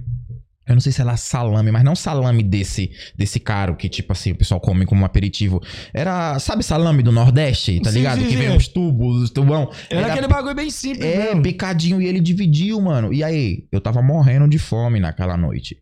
Eu 0.68 0.74
não 0.74 0.80
sei 0.80 0.90
se 0.90 1.00
era 1.00 1.16
salame, 1.16 1.70
mas 1.70 1.84
não 1.84 1.94
salame 1.94 2.42
desse 2.42 2.90
desse 3.14 3.38
caro 3.38 3.76
que, 3.76 3.88
tipo 3.88 4.12
assim, 4.12 4.32
o 4.32 4.36
pessoal 4.36 4.60
come 4.60 4.84
como 4.84 5.04
aperitivo. 5.04 5.62
Era, 5.94 6.38
sabe, 6.40 6.62
salame 6.64 7.02
do 7.02 7.12
Nordeste, 7.12 7.80
tá 7.80 7.90
Sim, 7.90 7.98
ligado? 7.98 8.18
sim, 8.18 8.24
que 8.24 8.30
sim, 8.32 8.36
vem 8.36 8.46
é. 8.48 8.52
uns 8.52 8.66
tubos, 8.66 9.22
os 9.22 9.30
tubão. 9.30 9.70
Era, 9.88 10.08
aquele 10.12 10.26
bagulho 10.26 10.54
bem 10.56 10.68
simples, 10.70 11.04
É, 11.06 11.26
mesmo. 11.28 11.42
picadinho 11.42 12.02
e 12.02 12.06
ele 12.06 12.18
dividiu, 12.20 12.80
mano. 12.80 13.12
E 13.12 13.22
aí, 13.22 13.66
eu 13.70 13.80
tava 13.80 14.02
morrendo 14.02 14.48
de 14.48 14.58
fome 14.58 14.98
naquela 14.98 15.36
noite. 15.36 15.78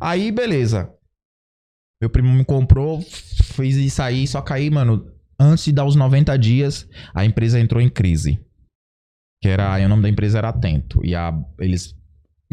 Aí, 0.00 0.32
beleza. 0.32 0.90
Meu 2.00 2.08
primo 2.10 2.30
me 2.32 2.44
comprou, 2.44 3.02
fez 3.02 3.76
isso 3.76 4.02
aí, 4.02 4.26
só 4.26 4.40
que 4.42 4.52
aí, 4.52 4.70
mano, 4.70 5.06
antes 5.38 5.64
de 5.66 5.72
dar 5.72 5.84
os 5.84 5.96
90 5.96 6.36
dias, 6.38 6.88
a 7.14 7.24
empresa 7.24 7.58
entrou 7.60 7.80
em 7.80 7.88
crise. 7.88 8.38
Que 9.42 9.48
era, 9.48 9.74
aí 9.74 9.84
o 9.84 9.88
nome 9.88 10.02
da 10.02 10.08
empresa 10.08 10.38
era 10.38 10.48
Atento. 10.48 11.00
E 11.04 11.14
a, 11.14 11.32
eles. 11.58 11.94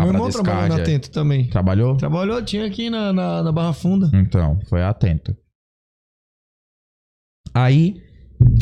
A 0.01 0.05
Meu 0.05 0.13
irmão 0.13 0.29
trabalhou 0.29 0.69
na 0.69 0.81
Atento 0.81 1.11
também. 1.11 1.47
Trabalhou? 1.47 1.95
Trabalhou, 1.95 2.43
tinha 2.43 2.65
aqui 2.65 2.89
na, 2.89 3.13
na, 3.13 3.43
na 3.43 3.51
Barra 3.51 3.73
Funda. 3.73 4.09
Então, 4.13 4.59
foi 4.67 4.81
atento. 4.81 5.37
Aí, 7.53 8.01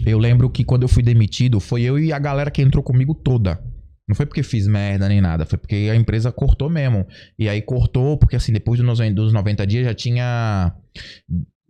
eu 0.06 0.18
lembro 0.20 0.49
que 0.49 0.66
quando 0.66 0.84
eu 0.84 0.90
fui 0.90 1.02
demitido, 1.02 1.60
foi 1.60 1.84
eu 1.84 1.98
e 1.98 2.11
a 2.11 2.20
galera 2.20 2.52
que 2.52 2.61
entrou 2.61 2.84
comigo 2.84 3.14
toda. 3.14 3.64
Não 4.07 4.16
foi 4.16 4.26
porque 4.26 4.44
fiz 4.44 4.68
merda 4.68 5.07
nem 5.07 5.22
nada, 5.22 5.45
foi 5.45 5.57
porque 5.57 5.88
a 5.91 5.95
empresa 5.95 6.32
cortou 6.32 6.70
mesmo. 6.70 7.07
E 7.38 7.48
aí 7.48 7.61
cortou, 7.61 8.18
porque 8.18 8.36
assim, 8.36 8.52
depois 8.52 8.82
dos 8.82 9.32
90 9.32 9.68
dias 9.68 9.86
já 9.86 9.94
tinha 9.94 10.76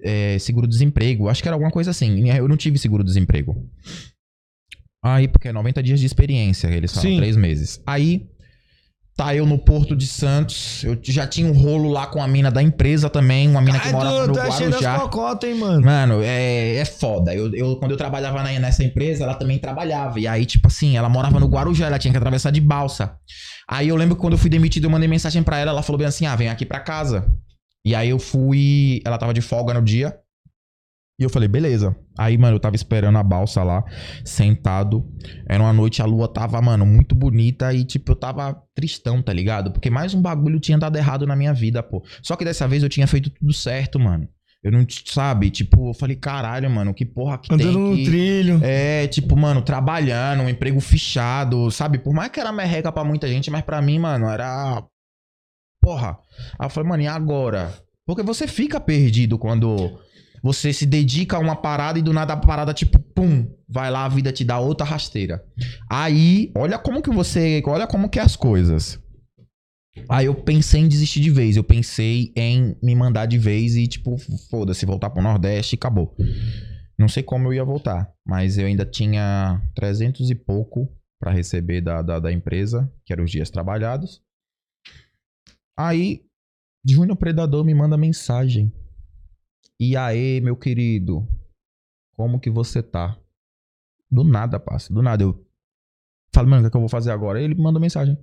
é, 0.02 0.40
seguro-desemprego. 0.40 1.28
Acho 1.28 1.44
que 1.44 1.50
era 1.50 1.56
alguma 1.56 1.72
coisa 1.72 1.92
assim. 1.92 2.28
Eu 2.30 2.48
não 2.48 2.58
tive 2.58 2.80
seguro-desemprego. 2.80 3.70
Aí, 5.04 5.28
porque 5.28 5.48
é 5.48 5.54
90 5.54 5.84
dias 5.84 6.00
de 6.00 6.06
experiência, 6.06 6.68
eles 6.68 6.92
falam, 6.92 7.10
Sim. 7.12 7.18
três 7.18 7.38
meses. 7.38 7.82
Aí, 7.86 8.28
tá 9.20 9.36
eu 9.36 9.46
no 9.46 9.58
Porto 9.58 9.98
de 9.98 10.08
Santos, 10.08 10.82
eu 10.86 10.98
já 11.04 11.28
tinha 11.28 11.46
um 11.46 11.52
rolo 11.52 11.90
lá 11.90 12.08
com 12.08 12.24
a 12.24 12.28
mina 12.28 12.50
da 12.50 12.64
empresa 12.64 13.10
também, 13.10 13.50
uma 13.50 13.60
mina 13.62 13.78
que 13.78 13.88
Ai, 13.88 13.92
morava 13.92 14.22
tu, 14.24 14.28
no 14.34 14.40
é 14.40 14.48
Guarujá. 14.48 15.00
cocotas, 15.00 15.50
hein, 15.50 15.58
mano? 15.58 15.86
Mano, 15.86 16.22
é, 16.24 16.76
é 16.76 16.86
foda. 16.86 17.36
Eu, 17.36 17.54
eu- 17.54 17.76
quando 17.76 17.92
eu 17.92 17.98
trabalhava 17.98 18.42
na- 18.42 18.58
nessa 18.60 18.82
empresa, 18.82 19.26
ela 19.26 19.34
também 19.36 19.60
trabalhava. 19.60 20.22
E 20.22 20.26
aí, 20.28 20.46
tipo 20.46 20.68
assim, 20.68 20.96
ela 20.96 21.10
morava 21.10 21.38
no 21.38 21.48
Guarujá, 21.48 21.88
ela 21.88 22.00
tinha 22.00 22.12
que 22.14 22.18
atravessar 22.18 22.50
de 22.52 22.62
balsa. 22.62 23.18
Aí 23.68 23.90
eu 23.90 23.96
lembro 23.98 24.16
que 24.16 24.22
quando 24.22 24.34
eu 24.34 24.40
fui 24.40 24.50
demitido, 24.50 24.86
eu 24.86 24.90
mandei 24.90 25.08
mensagem 25.10 25.44
pra 25.44 25.58
ela, 25.58 25.72
ela 25.72 25.84
falou 25.84 25.98
bem 25.98 26.08
assim: 26.08 26.26
ah, 26.26 26.36
vem 26.38 26.48
aqui 26.48 26.66
pra 26.66 26.80
casa. 26.80 27.26
E 27.86 27.94
aí 27.94 28.10
eu 28.10 28.20
fui. 28.20 29.02
Ela 29.06 29.18
tava 29.18 29.34
de 29.34 29.42
folga 29.42 29.74
no 29.74 29.82
dia. 29.82 30.16
E 31.20 31.24
eu 31.24 31.30
falei, 31.30 31.50
beleza. 31.50 31.94
Aí, 32.18 32.38
mano, 32.38 32.56
eu 32.56 32.60
tava 32.60 32.78
esperando 32.78 33.18
a 33.18 33.24
balsa 33.24 33.62
lá, 33.62 33.84
sentado. 34.24 35.06
Era 35.46 35.62
uma 35.62 35.74
noite, 35.74 36.02
a 36.02 36.06
lua 36.06 36.30
tava, 36.30 36.62
mano, 36.62 36.86
muito 36.86 37.14
bonita 37.14 37.74
e, 37.74 37.84
tipo, 37.84 38.14
eu 38.14 38.16
tava 38.16 38.64
tristão, 38.74 39.22
tá 39.22 39.34
ligado? 39.34 39.72
Porque 39.72 39.90
mais 39.90 40.14
um 40.14 40.22
bagulho 40.22 40.60
tinha 40.62 40.78
dado 40.78 40.98
errado 40.98 41.28
na 41.28 41.36
minha 41.36 41.54
vida, 41.54 41.84
pô. 41.84 42.02
Só 42.24 42.38
que 42.38 42.46
dessa 42.46 42.68
vez 42.70 42.84
eu 42.84 42.90
tinha 42.90 43.06
feito 43.06 43.30
tudo 43.30 43.52
certo, 43.52 44.00
mano. 44.00 44.30
Eu 44.64 44.72
não, 44.72 44.86
sabe? 45.06 45.50
Tipo, 45.50 45.90
eu 45.90 45.94
falei, 45.94 46.16
caralho, 46.16 46.70
mano, 46.70 46.94
que 46.94 47.06
porra 47.06 47.38
que 47.38 47.54
Andando 47.54 47.74
tem 47.74 47.82
no 47.82 47.96
que... 47.96 48.06
trilho. 48.06 48.60
É, 48.64 49.06
tipo, 49.08 49.36
mano, 49.36 49.62
trabalhando, 49.62 50.44
um 50.44 50.50
emprego 50.50 50.80
fechado, 50.80 51.70
sabe? 51.70 51.98
Por 51.98 52.14
mais 52.14 52.30
que 52.30 52.40
era 52.40 52.52
merreca 52.52 52.92
pra 52.92 53.04
muita 53.04 53.28
gente, 53.28 53.52
mas 53.52 53.62
pra 53.62 53.82
mim, 53.82 54.00
mano, 54.00 54.28
era. 54.28 54.84
Porra. 55.82 56.18
Aí 56.58 56.66
eu 56.66 56.70
falei, 56.70 56.90
mano, 56.90 57.04
e 57.04 57.08
agora? 57.08 57.74
Porque 58.06 58.24
você 58.24 58.48
fica 58.48 58.80
perdido 58.80 59.38
quando 59.38 60.00
você 60.44 60.72
se 60.74 60.86
dedica 60.86 61.38
a 61.38 61.40
uma 61.40 61.56
parada 61.56 62.00
e 62.00 62.02
do 62.02 62.14
nada 62.14 62.34
a 62.34 62.38
parada, 62.38 62.74
tipo, 62.74 63.00
pum, 63.00 63.48
vai 63.68 63.92
lá, 63.92 64.06
a 64.06 64.10
vida 64.10 64.32
te 64.32 64.44
dá 64.44 64.60
outra 64.60 64.86
rasteira. 64.86 65.44
Aí, 65.90 66.52
olha 66.56 66.78
como 66.78 67.02
que 67.02 67.10
você. 67.10 67.62
Olha 67.66 67.88
como 67.88 68.10
que 68.10 68.20
é 68.20 68.22
as 68.22 68.36
coisas. 68.36 69.00
Aí 70.08 70.28
eu 70.28 70.36
pensei 70.36 70.82
em 70.82 70.88
desistir 70.88 71.20
de 71.20 71.30
vez. 71.30 71.58
Eu 71.58 71.64
pensei 71.64 72.32
em 72.36 72.78
me 72.82 72.96
mandar 72.96 73.26
de 73.26 73.38
vez 73.38 73.76
e, 73.76 73.88
tipo, 73.88 74.18
foda-se, 74.50 74.86
voltar 74.86 75.10
pro 75.10 75.22
Nordeste 75.22 75.76
e 75.76 75.78
acabou. 75.78 76.16
Não 76.98 77.08
sei 77.08 77.24
como 77.24 77.48
eu 77.48 77.54
ia 77.54 77.64
voltar, 77.64 78.12
mas 78.26 78.58
eu 78.58 78.66
ainda 78.66 78.86
tinha 78.86 79.62
300 79.76 80.30
e 80.30 80.36
pouco 80.36 80.94
pra 81.20 81.32
receber 81.32 81.82
da, 81.82 82.02
da, 82.02 82.20
da 82.20 82.32
empresa, 82.32 82.92
que 83.06 83.14
eram 83.14 83.24
os 83.24 83.32
dias 83.32 83.50
trabalhados. 83.50 84.22
Aí, 85.78 86.26
Júnior 86.86 87.18
Predador 87.18 87.64
me 87.64 87.74
manda 87.74 87.98
mensagem. 87.98 88.72
E 89.80 89.96
aí, 89.96 90.42
meu 90.42 90.58
querido, 90.58 91.26
como 92.14 92.40
que 92.40 92.50
você 92.50 92.84
tá? 92.84 93.18
Do 94.12 94.24
nada, 94.26 94.60
passa. 94.60 94.94
Do 94.94 95.02
nada. 95.02 95.24
Eu 95.24 95.48
falo, 96.34 96.50
mano, 96.50 96.62
o 96.62 96.64
que, 96.64 96.68
é 96.68 96.72
que 96.72 96.76
eu 96.76 96.82
vou 96.82 96.90
fazer 96.90 97.12
agora? 97.12 97.42
Ele 97.42 97.56
manda 97.56 97.80
mensagem. 97.80 98.18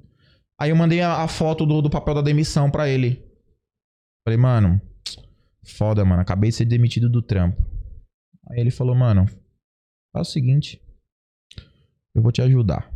Aí 0.61 0.71
eu 0.71 0.77
mandei 0.77 1.01
a, 1.01 1.23
a 1.23 1.29
foto 1.29 1.65
do, 1.65 1.81
do 1.81 1.89
papel 1.89 2.15
da 2.15 2.23
demissão 2.23 2.71
pra 2.71 2.89
ele. 2.89 3.25
Falei, 4.27 4.39
mano, 4.39 4.81
foda, 5.65 6.05
mano. 6.05 6.21
Acabei 6.21 6.51
de 6.51 6.57
ser 6.57 6.67
demitido 6.67 7.09
do 7.09 7.23
trampo. 7.23 7.63
Aí 8.51 8.61
ele 8.61 8.71
falou, 8.71 8.95
mano, 8.95 9.27
faz 10.13 10.29
o 10.29 10.33
seguinte. 10.33 10.83
Eu 12.15 12.23
vou 12.23 12.33
te 12.33 12.43
ajudar. 12.43 12.93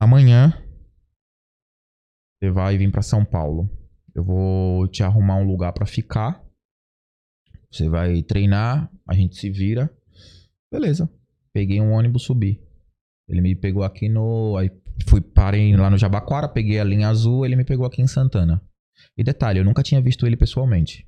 Amanhã 0.00 0.52
você 2.38 2.50
vai 2.50 2.76
vir 2.76 2.90
pra 2.92 3.00
São 3.00 3.24
Paulo. 3.24 3.70
Eu 4.14 4.24
vou 4.24 4.86
te 4.88 5.02
arrumar 5.02 5.36
um 5.36 5.46
lugar 5.46 5.72
pra 5.72 5.86
ficar. 5.86 6.42
Você 7.70 7.88
vai 7.88 8.22
treinar, 8.22 8.90
a 9.08 9.14
gente 9.14 9.36
se 9.36 9.50
vira. 9.50 9.90
Beleza. 10.72 11.10
Peguei 11.52 11.80
um 11.80 11.92
ônibus, 11.92 12.24
subi. 12.24 12.60
Ele 13.28 13.40
me 13.40 13.56
pegou 13.56 13.82
aqui 13.82 14.08
no. 14.08 14.56
Aí 14.56 14.70
fui, 15.08 15.20
parei 15.20 15.76
lá 15.76 15.90
no 15.90 15.98
Jabaquara, 15.98 16.48
peguei 16.48 16.78
a 16.78 16.84
linha 16.84 17.08
azul, 17.08 17.44
ele 17.44 17.56
me 17.56 17.64
pegou 17.64 17.86
aqui 17.86 18.00
em 18.02 18.06
Santana. 18.06 18.62
E 19.16 19.24
detalhe, 19.24 19.58
eu 19.58 19.64
nunca 19.64 19.82
tinha 19.82 20.00
visto 20.00 20.26
ele 20.26 20.36
pessoalmente. 20.36 21.06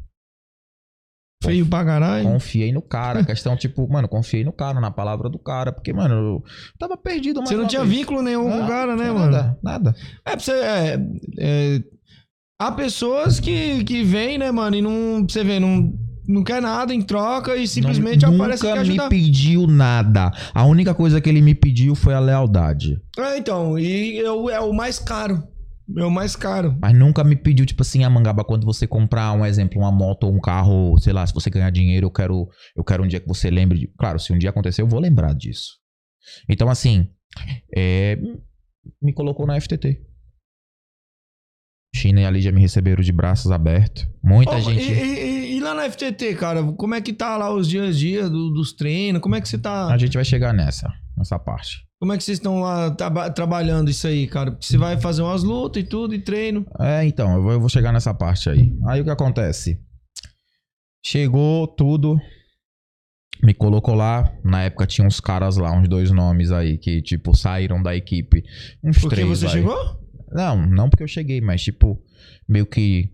Feio 1.42 1.66
pra 1.68 1.84
caralho. 1.84 2.24
Confiei 2.24 2.72
no 2.72 2.82
cara. 2.82 3.24
Questão, 3.24 3.56
tipo, 3.56 3.86
mano, 3.88 4.08
confiei 4.08 4.42
no 4.42 4.52
cara, 4.52 4.80
na 4.80 4.90
palavra 4.90 5.28
do 5.28 5.38
cara. 5.38 5.70
Porque, 5.70 5.92
mano, 5.92 6.14
eu 6.14 6.44
tava 6.78 6.96
perdido, 6.96 7.40
Você 7.40 7.54
não 7.54 7.66
tinha 7.66 7.84
vez. 7.84 7.94
vínculo 7.98 8.22
nenhum 8.22 8.50
com 8.50 8.64
o 8.64 8.66
cara, 8.66 8.96
né, 8.96 9.02
tinha 9.04 9.14
mano? 9.14 9.30
Nada, 9.32 9.58
nada. 9.62 9.94
É, 10.24 10.30
pra 10.30 10.40
você. 10.40 10.52
É, 10.52 10.96
é, 11.38 11.82
há 12.58 12.72
pessoas 12.72 13.38
que, 13.40 13.84
que 13.84 14.02
vêm, 14.02 14.38
né, 14.38 14.50
mano, 14.50 14.76
e 14.76 14.82
não. 14.82 15.26
Você 15.28 15.44
vê, 15.44 15.58
não, 15.60 15.92
não 16.26 16.42
quer 16.42 16.60
nada 16.60 16.94
em 16.94 17.02
troca 17.02 17.56
e 17.56 17.66
simplesmente 17.68 18.22
Não- 18.26 18.34
aparece 18.34 18.62
que 18.66 18.72
quer 18.72 18.86
me 18.86 19.08
pediu 19.08 19.66
nada. 19.66 20.32
A 20.54 20.64
única 20.64 20.94
coisa 20.94 21.20
que 21.20 21.28
ele 21.28 21.40
me 21.40 21.54
pediu 21.54 21.94
foi 21.94 22.14
a 22.14 22.20
lealdade. 22.20 23.00
É, 23.18 23.38
então, 23.38 23.78
e 23.78 24.16
eu, 24.18 24.48
é 24.50 24.60
o 24.60 24.72
mais 24.72 24.98
caro. 24.98 25.42
É 25.96 26.04
o 26.04 26.10
mais 26.10 26.34
caro. 26.34 26.76
Mas 26.80 26.98
nunca 26.98 27.22
me 27.22 27.36
pediu, 27.36 27.64
tipo 27.64 27.82
assim, 27.82 28.02
a 28.02 28.10
mangaba, 28.10 28.42
quando 28.42 28.64
você 28.64 28.88
comprar, 28.88 29.32
um 29.32 29.46
exemplo, 29.46 29.78
uma 29.80 29.92
moto 29.92 30.24
ou 30.24 30.34
um 30.34 30.40
carro, 30.40 30.98
sei 30.98 31.12
lá, 31.12 31.24
se 31.24 31.32
você 31.32 31.48
ganhar 31.48 31.70
dinheiro, 31.70 32.06
eu 32.06 32.10
quero, 32.10 32.48
eu 32.76 32.82
quero 32.82 33.04
um 33.04 33.06
dia 33.06 33.20
que 33.20 33.28
você 33.28 33.50
lembre 33.50 33.78
de. 33.78 33.86
Claro, 33.96 34.18
se 34.18 34.32
um 34.32 34.38
dia 34.38 34.50
acontecer, 34.50 34.82
eu 34.82 34.88
vou 34.88 34.98
lembrar 34.98 35.32
disso. 35.32 35.74
Então, 36.48 36.68
assim, 36.68 37.06
é, 37.72 38.18
me 39.00 39.12
colocou 39.12 39.46
na 39.46 39.60
FTT. 39.60 40.00
China 41.96 42.20
e 42.20 42.26
ali 42.26 42.40
já 42.40 42.52
me 42.52 42.60
receberam 42.60 43.02
de 43.02 43.10
braços 43.12 43.50
abertos. 43.50 44.06
Muita 44.22 44.56
Ô, 44.56 44.60
gente. 44.60 44.80
e, 44.92 44.92
e- 44.92 45.56
e 45.56 45.60
lá 45.60 45.74
na 45.74 45.84
FTT, 45.90 46.34
cara, 46.34 46.62
como 46.62 46.94
é 46.94 47.00
que 47.00 47.12
tá 47.12 47.36
lá 47.36 47.52
os 47.52 47.66
dias 47.68 47.88
a 47.94 47.98
dia 47.98 48.28
do- 48.28 48.50
dos 48.50 48.72
treinos? 48.72 49.20
Como 49.22 49.34
é 49.34 49.40
que 49.40 49.48
você 49.48 49.58
tá. 49.58 49.86
A 49.92 49.96
gente 49.98 50.14
vai 50.14 50.24
chegar 50.24 50.52
nessa, 50.52 50.92
nessa 51.16 51.38
parte. 51.38 51.84
Como 51.98 52.12
é 52.12 52.18
que 52.18 52.22
vocês 52.24 52.36
estão 52.38 52.60
lá 52.60 52.90
traba- 52.90 53.30
trabalhando 53.30 53.90
isso 53.90 54.06
aí, 54.06 54.26
cara? 54.26 54.50
Porque 54.52 54.66
você 54.66 54.76
vai 54.76 55.00
fazer 55.00 55.22
umas 55.22 55.42
lutas 55.42 55.82
e 55.82 55.86
tudo, 55.86 56.14
e 56.14 56.18
treino. 56.20 56.66
É, 56.78 57.04
então, 57.06 57.34
eu 57.36 57.42
vou, 57.42 57.52
eu 57.52 57.60
vou 57.60 57.70
chegar 57.70 57.90
nessa 57.92 58.12
parte 58.12 58.50
aí. 58.50 58.70
Aí 58.86 59.00
o 59.00 59.04
que 59.04 59.10
acontece? 59.10 59.80
Chegou 61.04 61.66
tudo, 61.68 62.18
me 63.42 63.54
colocou 63.54 63.94
lá. 63.94 64.30
Na 64.44 64.62
época 64.64 64.86
tinha 64.86 65.06
uns 65.06 65.20
caras 65.20 65.56
lá, 65.56 65.72
uns 65.72 65.88
dois 65.88 66.10
nomes 66.10 66.50
aí, 66.50 66.76
que, 66.78 67.00
tipo, 67.00 67.34
saíram 67.36 67.82
da 67.82 67.94
equipe. 67.96 68.42
Uns 68.84 68.98
Porque 68.98 69.14
três 69.16 69.28
você 69.28 69.46
aí. 69.46 69.52
chegou? 69.52 69.76
Não, 70.30 70.66
não 70.66 70.88
porque 70.88 71.02
eu 71.02 71.08
cheguei, 71.08 71.40
mas, 71.40 71.62
tipo, 71.62 72.02
meio 72.48 72.66
que. 72.66 73.12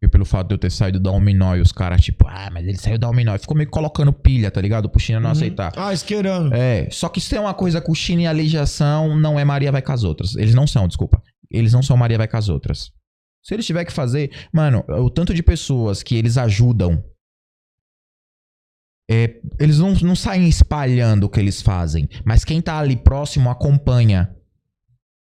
E 0.00 0.06
pelo 0.06 0.24
fato 0.24 0.48
de 0.48 0.54
eu 0.54 0.58
ter 0.58 0.70
saído 0.70 1.00
da 1.00 1.10
Alminó 1.10 1.56
e 1.56 1.60
os 1.60 1.72
caras, 1.72 2.00
tipo, 2.00 2.24
ah, 2.28 2.48
mas 2.52 2.64
ele 2.64 2.76
saiu 2.76 2.98
da 2.98 3.08
Alminó. 3.08 3.36
Ficou 3.36 3.56
meio 3.56 3.66
que 3.66 3.72
colocando 3.72 4.12
pilha, 4.12 4.48
tá 4.48 4.60
ligado? 4.60 4.88
Pro 4.88 5.00
China 5.00 5.18
não 5.18 5.30
aceitar. 5.30 5.72
Ah, 5.76 5.92
esqueirando. 5.92 6.54
É, 6.54 6.88
só 6.90 7.08
que 7.08 7.20
se 7.20 7.28
tem 7.28 7.40
uma 7.40 7.52
coisa 7.52 7.80
com 7.80 7.90
o 7.90 7.96
China 7.96 8.22
e 8.22 8.26
a 8.26 8.32
legislação, 8.32 9.16
não 9.18 9.40
é 9.40 9.44
Maria 9.44 9.72
vai 9.72 9.82
com 9.82 9.90
as 9.90 10.04
outras. 10.04 10.36
Eles 10.36 10.54
não 10.54 10.68
são, 10.68 10.86
desculpa. 10.86 11.20
Eles 11.50 11.72
não 11.72 11.82
são 11.82 11.96
Maria 11.96 12.16
vai 12.16 12.28
com 12.28 12.36
as 12.36 12.48
outras. 12.48 12.92
Se 13.42 13.54
eles 13.54 13.66
tiver 13.66 13.84
que 13.84 13.92
fazer, 13.92 14.30
mano, 14.52 14.84
o 14.88 15.10
tanto 15.10 15.34
de 15.34 15.42
pessoas 15.42 16.02
que 16.02 16.14
eles 16.14 16.38
ajudam, 16.38 17.02
é, 19.10 19.40
eles 19.58 19.78
não, 19.78 19.94
não 19.94 20.14
saem 20.14 20.48
espalhando 20.48 21.24
o 21.24 21.30
que 21.30 21.40
eles 21.40 21.62
fazem, 21.62 22.06
mas 22.24 22.44
quem 22.44 22.60
tá 22.60 22.78
ali 22.78 22.96
próximo 22.96 23.48
acompanha. 23.50 24.34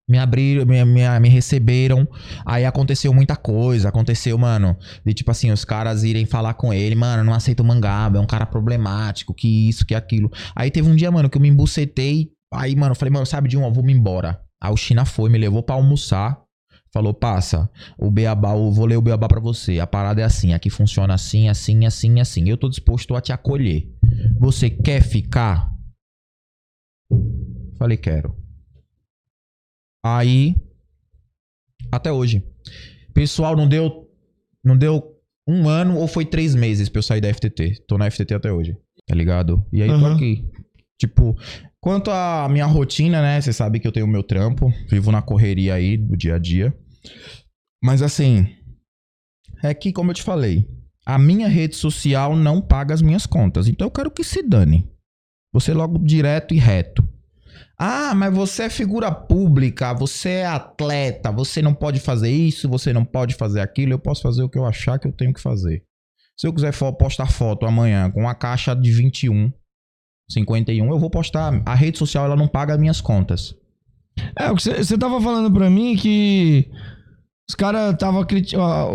Me 0.09 0.17
abriram, 0.17 0.65
me, 0.65 0.83
me, 0.83 1.19
me 1.19 1.29
receberam, 1.29 2.07
aí 2.43 2.65
aconteceu 2.65 3.13
muita 3.13 3.35
coisa, 3.35 3.89
aconteceu, 3.89 4.35
mano, 4.39 4.75
de 5.05 5.13
tipo 5.13 5.29
assim, 5.29 5.51
os 5.51 5.63
caras 5.63 6.03
irem 6.03 6.25
falar 6.25 6.55
com 6.55 6.73
ele, 6.73 6.95
mano, 6.95 7.23
não 7.23 7.33
aceita 7.33 7.61
o 7.61 7.65
mangaba, 7.65 8.17
é 8.17 8.21
um 8.21 8.25
cara 8.25 8.47
problemático, 8.47 9.35
que 9.35 9.69
isso, 9.69 9.85
que 9.85 9.93
aquilo. 9.93 10.31
Aí 10.55 10.71
teve 10.71 10.89
um 10.89 10.95
dia, 10.95 11.11
mano, 11.11 11.29
que 11.29 11.37
eu 11.37 11.41
me 11.41 11.47
embucetei. 11.47 12.31
Aí, 12.51 12.75
mano, 12.75 12.95
falei, 12.95 13.13
mano, 13.13 13.25
sabe 13.27 13.47
de 13.47 13.55
um, 13.55 13.63
eu 13.63 13.71
vou 13.71 13.83
me 13.83 13.93
embora. 13.93 14.41
Aí 14.59 14.73
o 14.73 14.77
China 14.77 15.05
foi, 15.05 15.29
me 15.29 15.37
levou 15.37 15.61
pra 15.61 15.75
almoçar. 15.75 16.41
Falou, 16.91 17.13
passa, 17.13 17.69
o 17.99 18.09
beabá, 18.09 18.53
eu 18.55 18.71
vou 18.71 18.87
ler 18.87 18.97
o 18.97 19.01
beabá 19.01 19.27
pra 19.27 19.39
você. 19.39 19.79
A 19.79 19.85
parada 19.85 20.21
é 20.21 20.23
assim, 20.23 20.53
aqui 20.53 20.71
funciona 20.71 21.13
assim, 21.13 21.47
assim, 21.47 21.85
assim, 21.85 22.19
assim. 22.19 22.49
Eu 22.49 22.57
tô 22.57 22.67
disposto 22.67 23.15
a 23.15 23.21
te 23.21 23.31
acolher. 23.31 23.87
Você 24.39 24.71
quer 24.71 25.03
ficar? 25.03 25.71
Falei, 27.77 27.95
quero. 27.95 28.35
Aí, 30.17 30.55
até 31.91 32.11
hoje. 32.11 32.43
Pessoal, 33.13 33.55
não 33.55 33.67
deu, 33.67 34.09
não 34.63 34.75
deu 34.75 35.15
um 35.47 35.67
ano 35.67 35.97
ou 35.97 36.07
foi 36.07 36.25
três 36.25 36.55
meses 36.55 36.89
pra 36.89 36.99
eu 36.99 37.03
sair 37.03 37.21
da 37.21 37.31
FTT. 37.31 37.83
Tô 37.87 37.97
na 37.97 38.09
FTT 38.09 38.33
até 38.33 38.51
hoje, 38.51 38.75
tá 39.05 39.13
ligado? 39.13 39.63
E 39.71 39.83
aí 39.83 39.89
tô 39.89 39.95
Aham. 39.95 40.15
aqui. 40.15 40.49
Tipo, 40.99 41.35
quanto 41.79 42.09
à 42.11 42.47
minha 42.49 42.65
rotina, 42.65 43.21
né? 43.21 43.39
Você 43.39 43.53
sabe 43.53 43.79
que 43.79 43.87
eu 43.87 43.91
tenho 43.91 44.05
o 44.05 44.09
meu 44.09 44.23
trampo, 44.23 44.73
vivo 44.89 45.11
na 45.11 45.21
correria 45.21 45.75
aí 45.75 45.95
do 45.95 46.17
dia 46.17 46.35
a 46.35 46.39
dia. 46.39 46.75
Mas 47.83 48.01
assim, 48.01 48.47
é 49.63 49.73
que, 49.73 49.93
como 49.93 50.11
eu 50.11 50.15
te 50.15 50.23
falei, 50.23 50.67
a 51.05 51.17
minha 51.17 51.47
rede 51.47 51.75
social 51.75 52.35
não 52.35 52.61
paga 52.61 52.93
as 52.93 53.01
minhas 53.01 53.25
contas. 53.25 53.67
Então 53.67 53.87
eu 53.87 53.91
quero 53.91 54.11
que 54.11 54.23
se 54.23 54.41
dane. 54.41 54.89
Você 55.53 55.73
logo 55.73 55.99
direto 55.99 56.53
e 56.53 56.57
reto. 56.57 57.07
Ah, 57.79 58.13
mas 58.13 58.33
você 58.35 58.63
é 58.63 58.69
figura 58.69 59.09
pública, 59.09 59.93
você 59.93 60.29
é 60.29 60.45
atleta, 60.45 61.31
você 61.31 61.61
não 61.61 61.73
pode 61.73 61.99
fazer 62.01 62.29
isso, 62.29 62.67
você 62.67 62.91
não 62.91 63.05
pode 63.05 63.35
fazer 63.35 63.61
aquilo. 63.61 63.93
Eu 63.93 63.99
posso 63.99 64.21
fazer 64.21 64.43
o 64.43 64.49
que 64.49 64.57
eu 64.57 64.65
achar 64.65 64.99
que 64.99 65.07
eu 65.07 65.13
tenho 65.13 65.33
que 65.33 65.39
fazer. 65.41 65.81
Se 66.37 66.45
eu 66.45 66.53
quiser 66.53 66.73
fo- 66.73 66.91
postar 66.93 67.27
foto 67.31 67.65
amanhã 67.65 68.11
com 68.11 68.19
uma 68.21 68.35
caixa 68.35 68.75
de 68.75 68.91
21, 68.91 69.51
51, 70.29 70.89
eu 70.89 70.99
vou 70.99 71.09
postar. 71.09 71.61
A 71.65 71.73
rede 71.73 71.97
social 71.97 72.25
ela 72.25 72.35
não 72.35 72.47
paga 72.47 72.73
as 72.73 72.79
minhas 72.79 72.99
contas. 72.99 73.55
É, 74.37 74.51
o 74.51 74.55
que 74.55 74.63
você 74.63 74.97
tava 74.97 75.21
falando 75.21 75.49
pra 75.53 75.69
mim 75.69 75.95
que 75.95 76.69
os 77.49 77.55
caras 77.55 77.95
tava 77.97 78.25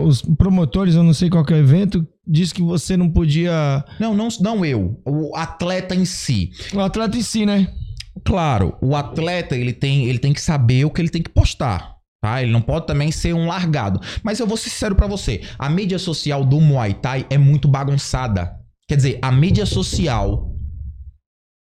os 0.05 0.21
promotores, 0.21 0.95
eu 0.95 1.03
não 1.03 1.15
sei 1.15 1.31
qual 1.31 1.45
que 1.45 1.53
é 1.55 1.57
o 1.57 1.61
evento, 1.61 2.07
disse 2.27 2.53
que 2.53 2.63
você 2.63 2.97
não 2.97 3.11
podia. 3.11 3.83
Não, 3.99 4.15
não, 4.15 4.29
não 4.41 4.65
eu, 4.65 5.01
o 5.07 5.35
atleta 5.35 5.95
em 5.95 6.05
si. 6.05 6.51
O 6.75 6.81
atleta 6.81 7.17
em 7.17 7.23
si, 7.23 7.47
né? 7.47 7.73
Claro, 8.23 8.77
o 8.81 8.95
atleta 8.95 9.57
ele 9.57 9.73
tem, 9.73 10.07
ele 10.07 10.19
tem 10.19 10.33
que 10.33 10.41
saber 10.41 10.85
o 10.85 10.91
que 10.91 11.01
ele 11.01 11.09
tem 11.09 11.23
que 11.23 11.31
postar. 11.31 11.95
Tá? 12.23 12.43
Ele 12.43 12.53
não 12.53 12.63
pode 12.63 12.87
também 12.87 13.11
ser 13.11 13.35
um 13.35 13.47
largado. 13.47 14.01
Mas 14.23 14.41
eu 14.41 14.47
vou 14.47 14.57
ser 14.57 14.71
sincero 14.71 14.95
pra 14.95 15.07
você. 15.07 15.43
A 15.59 15.69
mídia 15.69 15.99
social 15.99 16.45
do 16.45 16.61
Muay 16.61 16.95
Thai 16.95 17.27
é 17.29 17.37
muito 17.37 17.69
bagunçada. 17.69 18.59
Quer 18.89 18.97
dizer, 18.97 19.19
a 19.21 19.31
mídia 19.31 19.67
social 19.67 20.51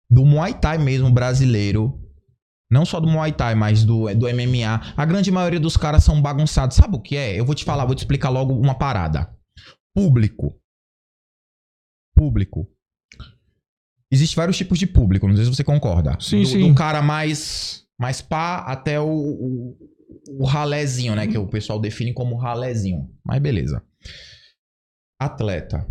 do 0.08 0.24
Muay 0.24 0.54
Thai 0.54 0.78
mesmo 0.78 1.10
brasileiro, 1.10 1.98
não 2.70 2.84
só 2.84 3.00
do 3.00 3.08
Muay 3.08 3.32
Thai, 3.32 3.54
mas 3.54 3.84
do, 3.84 4.12
do 4.14 4.26
MMA, 4.26 4.94
a 4.96 5.04
grande 5.04 5.32
maioria 5.32 5.58
dos 5.58 5.76
caras 5.76 6.04
são 6.04 6.22
bagunçados. 6.22 6.76
Sabe 6.76 6.96
o 6.96 7.00
que 7.00 7.16
é? 7.16 7.38
Eu 7.38 7.44
vou 7.44 7.54
te 7.54 7.64
falar, 7.64 7.84
vou 7.84 7.94
te 7.94 8.00
explicar 8.00 8.28
logo 8.28 8.54
uma 8.54 8.74
parada. 8.74 9.34
Público. 9.94 10.58
Público. 12.14 12.71
Existem 14.12 14.36
vários 14.36 14.58
tipos 14.58 14.78
de 14.78 14.86
público, 14.86 15.26
não 15.26 15.34
sei 15.34 15.46
se 15.46 15.50
você 15.50 15.64
concorda. 15.64 16.18
Sim, 16.20 16.42
do, 16.42 16.46
sim. 16.46 16.68
do 16.68 16.74
cara 16.74 17.00
mais, 17.00 17.86
mais 17.98 18.20
pá 18.20 18.58
até 18.58 19.00
o, 19.00 19.08
o, 19.08 19.78
o 20.38 20.44
ralézinho, 20.44 21.16
né? 21.16 21.26
Que 21.26 21.38
o 21.38 21.48
pessoal 21.48 21.80
define 21.80 22.12
como 22.12 22.36
ralézinho. 22.36 23.10
Mas 23.24 23.40
beleza. 23.40 23.82
Atleta. 25.18 25.88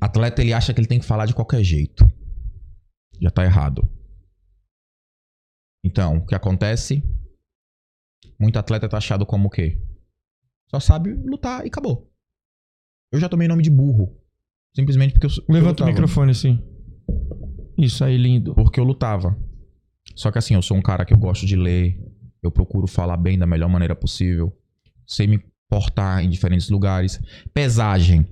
Atleta, 0.00 0.40
ele 0.40 0.52
acha 0.52 0.72
que 0.72 0.80
ele 0.80 0.86
tem 0.86 1.00
que 1.00 1.04
falar 1.04 1.26
de 1.26 1.34
qualquer 1.34 1.64
jeito. 1.64 2.06
Já 3.20 3.30
tá 3.30 3.44
errado. 3.44 3.82
Então, 5.84 6.18
o 6.18 6.26
que 6.26 6.34
acontece? 6.36 7.02
Muito 8.38 8.56
atleta 8.56 8.86
é 8.86 8.88
taxado 8.88 9.26
como 9.26 9.48
o 9.48 9.50
quê? 9.50 9.82
Só 10.68 10.78
sabe 10.78 11.12
lutar 11.12 11.64
e 11.64 11.68
acabou. 11.68 12.08
Eu 13.12 13.18
já 13.18 13.28
tomei 13.28 13.48
nome 13.48 13.64
de 13.64 13.70
burro. 13.70 14.21
Simplesmente 14.74 15.12
porque 15.14 15.26
eu. 15.26 15.30
porque 15.30 15.50
eu 15.50 15.54
Levanta 15.54 15.84
o 15.84 15.86
microfone 15.86 16.30
assim. 16.32 16.62
Isso 17.78 18.04
aí, 18.04 18.16
lindo. 18.16 18.54
Porque 18.54 18.78
eu 18.80 18.84
lutava. 18.84 19.36
Só 20.14 20.30
que 20.30 20.38
assim, 20.38 20.54
eu 20.54 20.62
sou 20.62 20.76
um 20.76 20.82
cara 20.82 21.04
que 21.04 21.12
eu 21.12 21.18
gosto 21.18 21.46
de 21.46 21.56
ler. 21.56 21.98
Eu 22.42 22.50
procuro 22.50 22.86
falar 22.86 23.16
bem 23.16 23.38
da 23.38 23.46
melhor 23.46 23.68
maneira 23.68 23.94
possível. 23.94 24.52
Sei 25.06 25.26
me 25.26 25.40
portar 25.70 26.22
em 26.24 26.28
diferentes 26.28 26.68
lugares. 26.70 27.20
Pesagem. 27.54 28.26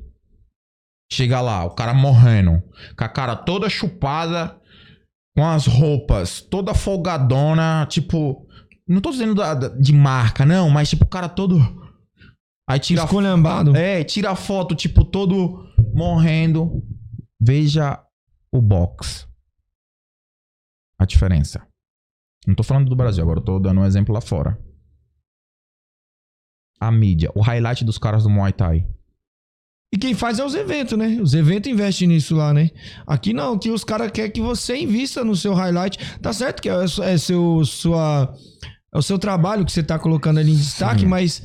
Chega 1.13 1.41
lá, 1.41 1.65
o 1.65 1.71
cara 1.71 1.93
morrendo. 1.95 2.63
Com 2.97 3.05
a 3.05 3.09
cara 3.09 3.35
toda 3.37 3.69
chupada. 3.69 4.57
Com 5.37 5.45
as 5.47 5.67
roupas 5.67 6.41
toda 6.41 6.75
folgadona. 6.75 7.87
Tipo. 7.89 8.47
Não 8.89 9.01
tô 9.01 9.11
dizendo 9.11 9.35
da- 9.35 9.55
da- 9.55 9.69
de 9.69 9.93
marca, 9.93 10.45
não. 10.45 10.69
Mas 10.71 10.91
tipo, 10.91 11.05
o 11.05 11.09
cara 11.09 11.29
todo. 11.29 11.59
Aí 12.69 12.79
tira 12.79 13.03
a 13.03 13.05
Escolhambado. 13.05 13.77
é, 13.77 14.05
tira 14.05 14.31
a 14.31 14.37
foto, 14.37 14.77
tipo, 14.77 15.05
todo 15.05 15.67
morrendo. 16.01 16.83
Veja 17.39 18.03
o 18.51 18.63
box. 18.63 19.29
A 20.99 21.05
diferença. 21.05 21.67
Não 22.47 22.55
tô 22.55 22.63
falando 22.63 22.89
do 22.89 22.97
Brasil 22.97 23.23
agora, 23.23 23.41
tô 23.43 23.59
dando 23.59 23.83
um 23.83 23.85
exemplo 23.85 24.15
lá 24.15 24.21
fora. 24.21 24.59
A 26.81 26.91
mídia, 26.91 27.31
o 27.35 27.43
highlight 27.43 27.85
dos 27.85 27.99
caras 27.99 28.23
do 28.23 28.31
Muay 28.31 28.53
Thai. 28.53 28.87
E 29.93 29.99
quem 29.99 30.15
faz 30.15 30.39
é 30.39 30.45
os 30.45 30.55
eventos, 30.55 30.97
né? 30.97 31.19
Os 31.21 31.35
eventos 31.35 31.71
investem 31.71 32.09
nisso 32.09 32.35
lá, 32.35 32.55
né? 32.55 32.71
Aqui 33.07 33.35
não, 33.35 33.59
que 33.59 33.71
os 33.71 33.85
caras 33.85 34.11
querem 34.11 34.31
que 34.31 34.41
você 34.41 34.77
invista 34.77 35.23
no 35.23 35.37
seu 35.37 35.53
highlight. 35.53 35.99
Tá 36.21 36.33
certo 36.33 36.63
que 36.63 36.71
é, 36.71 36.85
é 37.03 37.19
seu, 37.19 37.63
sua, 37.65 38.35
é 38.95 38.99
o 38.99 39.03
seu 39.03 39.19
trabalho 39.19 39.67
que 39.67 39.73
você 39.73 39.83
tá 39.83 39.99
colocando 39.99 40.39
ali 40.39 40.53
em 40.53 40.57
destaque, 40.57 41.03
Sim. 41.03 41.09
mas 41.09 41.43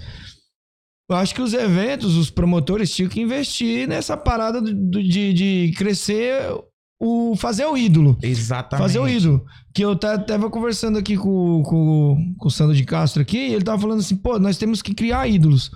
eu 1.10 1.16
acho 1.16 1.36
que 1.36 1.42
os 1.42 1.54
eventos, 1.54 2.16
os 2.16 2.30
promotores 2.30 2.94
tinham 2.94 3.10
que 3.10 3.22
investir 3.22 3.88
nessa 3.88 4.16
parada 4.18 4.62
do- 4.62 4.74
de, 5.04 5.34
de 5.34 5.74
crescer 5.78 6.34
o. 7.00 7.36
fazer 7.36 7.66
o 7.66 7.78
ídolo. 7.78 8.18
Exatamente. 8.24 8.82
Fazer 8.82 9.00
o 9.00 9.08
ídolo. 9.08 9.46
Que 9.74 9.84
eu 9.84 9.96
ta- 9.96 10.18
tava 10.18 10.50
conversando 10.50 10.98
aqui 10.98 11.16
com, 11.18 11.62
com, 11.64 12.34
com 12.38 12.48
o 12.48 12.52
Sandro 12.52 12.76
de 12.76 12.84
Castro 12.86 13.22
aqui, 13.22 13.38
e 13.38 13.54
ele 13.54 13.64
tava 13.64 13.82
falando 13.82 14.00
assim, 14.00 14.16
pô, 14.16 14.40
nós 14.40 14.58
temos 14.58 14.82
que 14.82 14.94
criar 14.96 15.28
ídolos. 15.28 15.70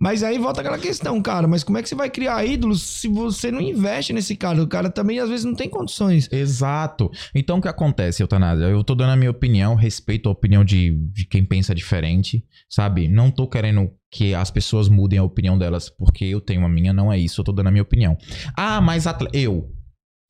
Mas 0.00 0.24
aí 0.24 0.36
volta 0.36 0.60
aquela 0.60 0.78
questão, 0.78 1.22
cara, 1.22 1.46
mas 1.46 1.62
como 1.62 1.78
é 1.78 1.82
que 1.82 1.88
você 1.88 1.94
vai 1.94 2.10
criar 2.10 2.44
ídolos 2.44 2.82
se 2.82 3.06
você 3.06 3.52
não 3.52 3.60
investe 3.60 4.12
nesse 4.12 4.34
cara? 4.34 4.60
O 4.60 4.66
cara 4.66 4.90
também 4.90 5.20
às 5.20 5.28
vezes 5.28 5.44
não 5.44 5.54
tem 5.54 5.68
condições. 5.68 6.28
Exato. 6.32 7.08
Então 7.32 7.58
o 7.58 7.62
que 7.62 7.68
acontece, 7.68 8.20
Eutanásia? 8.20 8.64
Eu 8.64 8.82
tô 8.82 8.96
dando 8.96 9.10
a 9.10 9.16
minha 9.16 9.30
opinião, 9.30 9.76
respeito 9.76 10.28
a 10.28 10.32
opinião 10.32 10.64
de, 10.64 10.90
de 11.12 11.24
quem 11.24 11.44
pensa 11.44 11.72
diferente, 11.72 12.44
sabe? 12.68 13.06
Não 13.06 13.30
tô 13.30 13.46
querendo 13.46 13.92
que 14.12 14.34
as 14.34 14.50
pessoas 14.50 14.90
mudem 14.90 15.18
a 15.18 15.24
opinião 15.24 15.58
delas 15.58 15.88
porque 15.88 16.26
eu 16.26 16.38
tenho 16.38 16.64
a 16.66 16.68
minha, 16.68 16.92
não 16.92 17.10
é 17.10 17.18
isso. 17.18 17.40
Eu 17.40 17.44
tô 17.46 17.52
dando 17.52 17.68
a 17.68 17.70
minha 17.70 17.82
opinião. 17.82 18.16
Ah, 18.54 18.78
mas 18.78 19.06
eu 19.32 19.74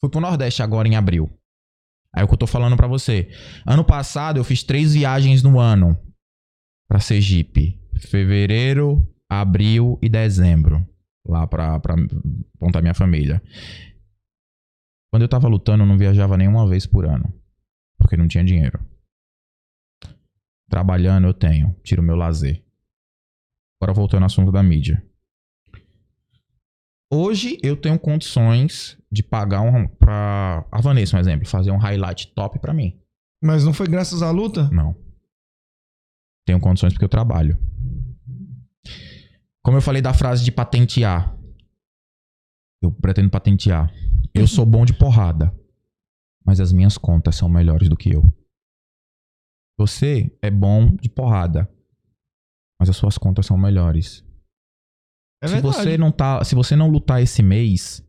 fui 0.00 0.08
pro 0.08 0.20
Nordeste 0.20 0.62
agora 0.62 0.86
em 0.86 0.94
abril. 0.94 1.28
Aí 2.14 2.22
é 2.22 2.24
o 2.24 2.28
que 2.28 2.34
eu 2.34 2.38
tô 2.38 2.46
falando 2.46 2.76
pra 2.76 2.86
você. 2.86 3.28
Ano 3.66 3.84
passado 3.84 4.38
eu 4.38 4.44
fiz 4.44 4.62
três 4.62 4.94
viagens 4.94 5.42
no 5.42 5.58
ano 5.58 5.98
pra 6.88 7.00
Sergipe. 7.00 7.80
Fevereiro, 8.08 9.04
abril 9.28 9.98
e 10.00 10.08
dezembro. 10.08 10.86
Lá 11.26 11.44
pra, 11.46 11.80
pra 11.80 11.96
apontar 12.54 12.82
minha 12.82 12.94
família. 12.94 13.42
Quando 15.10 15.22
eu 15.22 15.28
tava 15.28 15.48
lutando, 15.48 15.82
eu 15.82 15.86
não 15.88 15.98
viajava 15.98 16.36
nenhuma 16.36 16.68
vez 16.68 16.86
por 16.86 17.04
ano. 17.04 17.34
Porque 17.98 18.16
não 18.16 18.28
tinha 18.28 18.44
dinheiro. 18.44 18.78
Trabalhando 20.70 21.26
eu 21.26 21.34
tenho. 21.34 21.74
Tiro 21.82 22.02
meu 22.02 22.14
lazer. 22.14 22.62
Agora 23.82 23.94
voltando 23.94 24.22
ao 24.22 24.26
assunto 24.26 24.52
da 24.52 24.62
mídia. 24.62 25.04
Hoje 27.12 27.58
eu 27.64 27.76
tenho 27.76 27.98
condições 27.98 28.96
de 29.10 29.24
pagar 29.24 29.62
um 29.62 29.88
pra 29.88 30.64
a 30.70 30.80
Vanessa, 30.80 31.16
um 31.16 31.20
exemplo, 31.20 31.48
fazer 31.48 31.72
um 31.72 31.78
highlight 31.78 32.32
top 32.32 32.60
pra 32.60 32.72
mim. 32.72 32.96
Mas 33.42 33.64
não 33.64 33.74
foi 33.74 33.88
graças 33.88 34.22
à 34.22 34.30
luta? 34.30 34.70
Não. 34.70 34.94
Tenho 36.46 36.60
condições 36.60 36.92
porque 36.92 37.04
eu 37.04 37.08
trabalho. 37.08 37.58
Como 39.64 39.76
eu 39.76 39.82
falei 39.82 40.00
da 40.00 40.14
frase 40.14 40.44
de 40.44 40.52
patentear. 40.52 41.36
Eu 42.80 42.92
pretendo 42.92 43.30
patentear. 43.30 43.92
Eu 44.32 44.46
sou 44.46 44.64
bom 44.64 44.84
de 44.84 44.94
porrada. 44.94 45.52
Mas 46.46 46.60
as 46.60 46.72
minhas 46.72 46.96
contas 46.96 47.34
são 47.34 47.48
melhores 47.48 47.88
do 47.88 47.96
que 47.96 48.14
eu. 48.14 48.22
Você 49.76 50.38
é 50.40 50.52
bom 50.52 50.94
de 50.94 51.08
porrada. 51.08 51.68
Mas 52.82 52.88
as 52.90 52.96
suas 52.96 53.16
contas 53.16 53.46
são 53.46 53.56
melhores. 53.56 54.24
É 55.40 55.46
se 55.46 55.52
verdade. 55.54 55.76
você 55.76 55.96
não 55.96 56.10
tá, 56.10 56.42
se 56.42 56.56
você 56.56 56.74
não 56.74 56.90
lutar 56.90 57.22
esse 57.22 57.40
mês, 57.40 58.04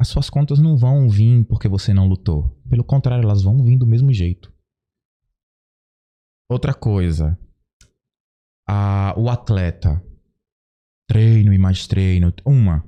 as 0.00 0.08
suas 0.08 0.28
contas 0.28 0.58
não 0.58 0.76
vão 0.76 1.08
vir 1.08 1.44
porque 1.46 1.68
você 1.68 1.94
não 1.94 2.08
lutou. 2.08 2.60
Pelo 2.68 2.82
contrário, 2.82 3.22
elas 3.22 3.40
vão 3.44 3.62
vir 3.62 3.78
do 3.78 3.86
mesmo 3.86 4.12
jeito. 4.12 4.52
Outra 6.50 6.74
coisa, 6.74 7.38
a- 8.68 9.14
o 9.16 9.30
atleta 9.30 10.04
treino 11.08 11.52
e 11.54 11.58
mais 11.58 11.86
treino. 11.86 12.34
Uma, 12.44 12.84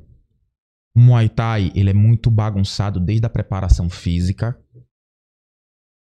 o 0.92 0.98
Muay 1.00 1.28
Thai 1.28 1.70
ele 1.76 1.90
é 1.90 1.94
muito 1.94 2.32
bagunçado 2.32 2.98
desde 2.98 3.24
a 3.26 3.30
preparação 3.30 3.88
física. 3.88 4.60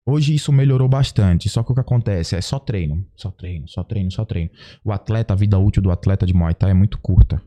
Hoje 0.06 0.34
isso 0.34 0.50
melhorou 0.52 0.88
bastante, 0.88 1.48
só 1.48 1.62
que 1.62 1.70
o 1.72 1.74
que 1.74 1.80
acontece 1.80 2.34
é 2.34 2.40
só 2.40 2.58
treino, 2.58 3.06
só 3.14 3.30
treino, 3.30 3.68
só 3.68 3.84
treino, 3.84 4.10
só 4.10 4.24
treino. 4.24 4.50
O 4.84 4.92
atleta, 4.92 5.34
a 5.34 5.36
vida 5.36 5.58
útil 5.58 5.82
do 5.82 5.90
atleta 5.90 6.26
de 6.26 6.32
Muay 6.34 6.54
Thai 6.54 6.70
é 6.70 6.74
muito 6.74 6.98
curta. 6.98 7.40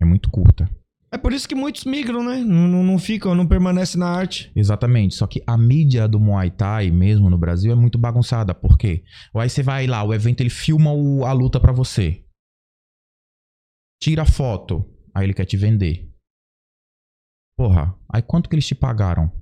É 0.00 0.04
muito 0.04 0.30
curta. 0.30 0.70
É 1.10 1.16
por 1.16 1.32
isso 1.32 1.48
que 1.48 1.54
muitos 1.54 1.84
migram, 1.86 2.22
né? 2.22 2.36
Não, 2.44 2.68
não, 2.68 2.84
não 2.84 2.98
ficam, 2.98 3.34
não 3.34 3.46
permanecem 3.46 3.98
na 3.98 4.08
arte. 4.08 4.52
Exatamente. 4.54 5.14
Só 5.14 5.26
que 5.26 5.42
a 5.46 5.56
mídia 5.56 6.06
do 6.06 6.20
Muay 6.20 6.50
Thai, 6.50 6.90
mesmo 6.90 7.30
no 7.30 7.38
Brasil, 7.38 7.72
é 7.72 7.74
muito 7.74 7.98
bagunçada. 7.98 8.54
Por 8.54 8.76
quê? 8.76 9.02
Ou 9.32 9.40
aí 9.40 9.48
você 9.48 9.62
vai 9.62 9.86
lá, 9.86 10.04
o 10.04 10.12
evento 10.12 10.42
ele 10.42 10.50
filma 10.50 10.92
o- 10.92 11.24
a 11.24 11.32
luta 11.32 11.58
pra 11.58 11.72
você. 11.72 12.22
Tira 14.02 14.22
a 14.22 14.26
foto. 14.26 14.84
Aí 15.14 15.24
ele 15.24 15.34
quer 15.34 15.46
te 15.46 15.56
vender. 15.56 16.12
Porra, 17.56 17.98
aí 18.12 18.22
quanto 18.22 18.48
que 18.48 18.54
eles 18.54 18.66
te 18.66 18.74
pagaram? 18.74 19.32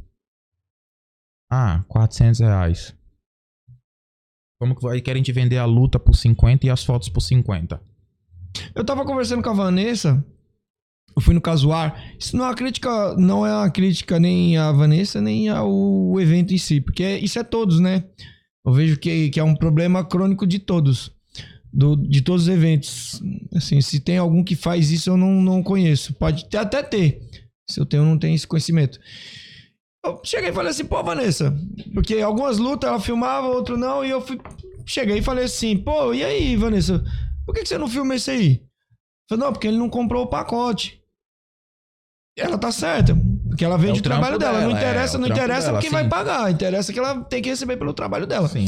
Ah, 1.51 1.85
400 1.89 2.41
reais. 2.41 2.95
Como 4.59 4.75
que 4.75 4.83
vai? 4.83 5.01
Querem 5.01 5.23
te 5.23 5.33
vender 5.33 5.59
a 5.59 5.65
luta 5.65 5.99
por 5.99 6.15
50 6.15 6.67
e 6.67 6.71
as 6.71 6.83
fotos 6.85 7.09
por 7.09 7.21
50. 7.21 7.81
Eu 8.75 8.85
tava 8.85 9.05
conversando 9.05 9.43
com 9.43 9.51
a 9.51 9.55
Vanessa. 9.55 10.25
Eu 11.15 11.23
fui 11.23 11.35
no 11.35 11.41
Casuar. 11.41 12.15
Isso 12.19 12.37
não 12.37 12.45
é 12.45 12.49
uma 12.49 12.55
crítica, 12.55 13.15
não 13.17 13.47
é 13.47 13.55
uma 13.55 13.71
crítica 13.71 14.19
nem 14.19 14.57
à 14.57 14.73
Vanessa, 14.73 15.21
nem 15.21 15.49
ao 15.49 16.21
evento 16.21 16.53
em 16.53 16.59
si. 16.59 16.81
Porque 16.81 17.19
isso 17.19 17.39
é 17.39 17.45
todos, 17.45 17.81
né? 17.81 18.05
Eu 18.65 18.73
vejo 18.73 18.99
que, 18.99 19.31
que 19.31 19.41
é 19.41 19.45
um 19.45 19.55
problema 19.55 20.05
crônico 20.05 20.47
de 20.47 20.59
todos. 20.59 21.15
Do, 21.73 21.97
de 21.97 22.23
todos 22.23 22.43
os 22.43 22.49
eventos. 22.49 23.23
Assim, 23.55 23.81
se 23.81 24.01
tem 24.01 24.19
algum 24.19 24.43
que 24.43 24.57
faz 24.57 24.91
isso, 24.91 25.11
eu 25.11 25.17
não, 25.17 25.43
não 25.43 25.63
conheço. 25.63 26.15
Pode 26.15 26.47
até 26.57 26.83
ter. 26.83 27.21
Se 27.69 27.81
eu 27.81 27.87
tenho, 27.87 28.05
não 28.05 28.19
tenho 28.19 28.35
esse 28.35 28.47
conhecimento. 28.47 28.99
Eu 30.07 30.21
cheguei 30.25 30.51
e 30.51 30.53
falei 30.53 30.71
assim, 30.71 30.85
pô, 30.85 31.03
Vanessa. 31.03 31.55
Porque 31.93 32.21
algumas 32.21 32.59
lutas 32.59 32.89
ela 32.89 33.01
filmava, 33.01 33.49
outras 33.49 33.79
não. 33.79 34.05
E 34.05 34.11
eu 34.11 34.21
fui, 34.21 34.41
cheguei 34.87 35.19
e 35.19 35.23
falei 35.23 35.45
assim, 35.45 35.77
pô, 35.77 36.15
e 36.15 36.25
aí, 36.25 36.57
Vanessa? 36.57 37.05
Por 37.45 37.55
que, 37.55 37.63
que 37.63 37.69
você 37.69 37.79
não 37.79 37.89
filma 37.89 38.15
esse 38.15 38.31
aí? 38.31 38.63
Falei, 39.29 39.45
não, 39.45 39.53
porque 39.53 39.67
ele 39.67 39.79
não 39.79 39.89
comprou 39.89 40.25
o 40.25 40.29
pacote. 40.29 41.03
Ela 42.39 42.59
tá 42.59 42.71
certa. 42.71 43.17
Porque 43.49 43.65
ela 43.65 43.79
vende 43.79 43.93
É 43.93 43.97
o 43.97 44.01
o, 44.01 44.03
trabalho 44.03 44.39
trampo 44.39 44.55
dela. 44.55 44.61
Não 44.61 44.75
dela, 44.75 44.79
é, 44.79 44.83
interessa, 44.83 45.17
o 45.17 45.21
não 45.21 45.29
interessa 45.29 45.67
dela, 45.69 45.81
quem 45.81 45.89
sim. 45.89 45.95
vai 45.95 46.09
pagar. 46.09 46.51
Interessa 46.51 46.93
que 46.93 46.99
ela 46.99 47.25
tem 47.25 47.43
que 47.43 47.49
receber 47.49 47.77
pelo 47.77 47.95
trabalho 47.95 48.27
dela. 48.27 48.49
Sim. 48.49 48.67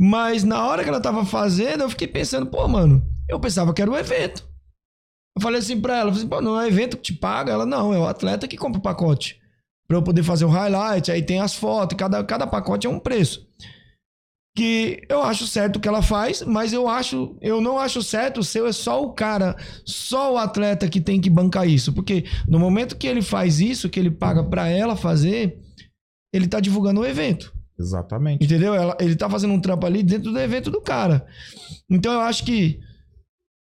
Mas 0.00 0.42
na 0.42 0.66
hora 0.66 0.82
que 0.82 0.88
ela 0.88 1.00
tava 1.00 1.24
fazendo, 1.24 1.82
eu 1.82 1.90
fiquei 1.90 2.08
pensando, 2.08 2.46
pô, 2.46 2.66
mano, 2.66 3.06
eu 3.28 3.38
pensava 3.38 3.72
que 3.72 3.80
era 3.80 3.90
o 3.90 3.96
evento. 3.96 4.42
Eu 5.36 5.40
falei 5.40 5.60
assim 5.60 5.80
pra 5.80 5.98
ela, 5.98 6.10
eu 6.10 6.14
falei 6.14 6.18
assim, 6.18 6.28
pô, 6.28 6.40
não 6.40 6.60
é 6.60 6.66
evento 6.66 6.96
que 6.96 7.04
te 7.04 7.12
paga? 7.14 7.52
Ela, 7.52 7.64
não, 7.64 7.94
é 7.94 7.98
o 7.98 8.06
atleta 8.06 8.48
que 8.48 8.56
compra 8.56 8.80
o 8.80 8.82
pacote. 8.82 9.40
Pra 9.92 9.98
eu 9.98 10.02
poder 10.02 10.22
fazer 10.22 10.46
o 10.46 10.48
highlight, 10.48 11.12
aí 11.12 11.20
tem 11.22 11.38
as 11.38 11.54
fotos, 11.54 11.98
cada, 11.98 12.24
cada 12.24 12.46
pacote 12.46 12.86
é 12.86 12.90
um 12.90 12.98
preço. 12.98 13.46
Que 14.56 15.02
eu 15.06 15.22
acho 15.22 15.46
certo 15.46 15.76
o 15.76 15.80
que 15.80 15.86
ela 15.86 16.00
faz, 16.00 16.40
mas 16.42 16.72
eu 16.72 16.88
acho, 16.88 17.36
eu 17.42 17.60
não 17.60 17.78
acho 17.78 18.02
certo 18.02 18.40
o 18.40 18.42
seu 18.44 18.66
é 18.66 18.72
só 18.72 19.02
o 19.02 19.12
cara, 19.12 19.54
só 19.84 20.32
o 20.32 20.38
atleta 20.38 20.88
que 20.88 20.98
tem 20.98 21.20
que 21.20 21.28
bancar 21.28 21.68
isso. 21.68 21.92
Porque 21.92 22.24
no 22.48 22.58
momento 22.58 22.96
que 22.96 23.06
ele 23.06 23.20
faz 23.20 23.60
isso, 23.60 23.90
que 23.90 24.00
ele 24.00 24.10
paga 24.10 24.42
pra 24.42 24.66
ela 24.66 24.96
fazer, 24.96 25.58
ele 26.32 26.48
tá 26.48 26.58
divulgando 26.58 27.02
o 27.02 27.06
evento. 27.06 27.52
Exatamente. 27.78 28.42
Entendeu? 28.42 28.74
Ela- 28.74 28.96
ele 28.98 29.14
tá 29.14 29.28
fazendo 29.28 29.52
um 29.52 29.60
trampo 29.60 29.84
ali 29.84 30.02
dentro 30.02 30.32
do 30.32 30.38
evento 30.38 30.70
do 30.70 30.80
cara. 30.80 31.26
Então 31.90 32.14
eu 32.14 32.20
acho 32.20 32.46
que, 32.46 32.80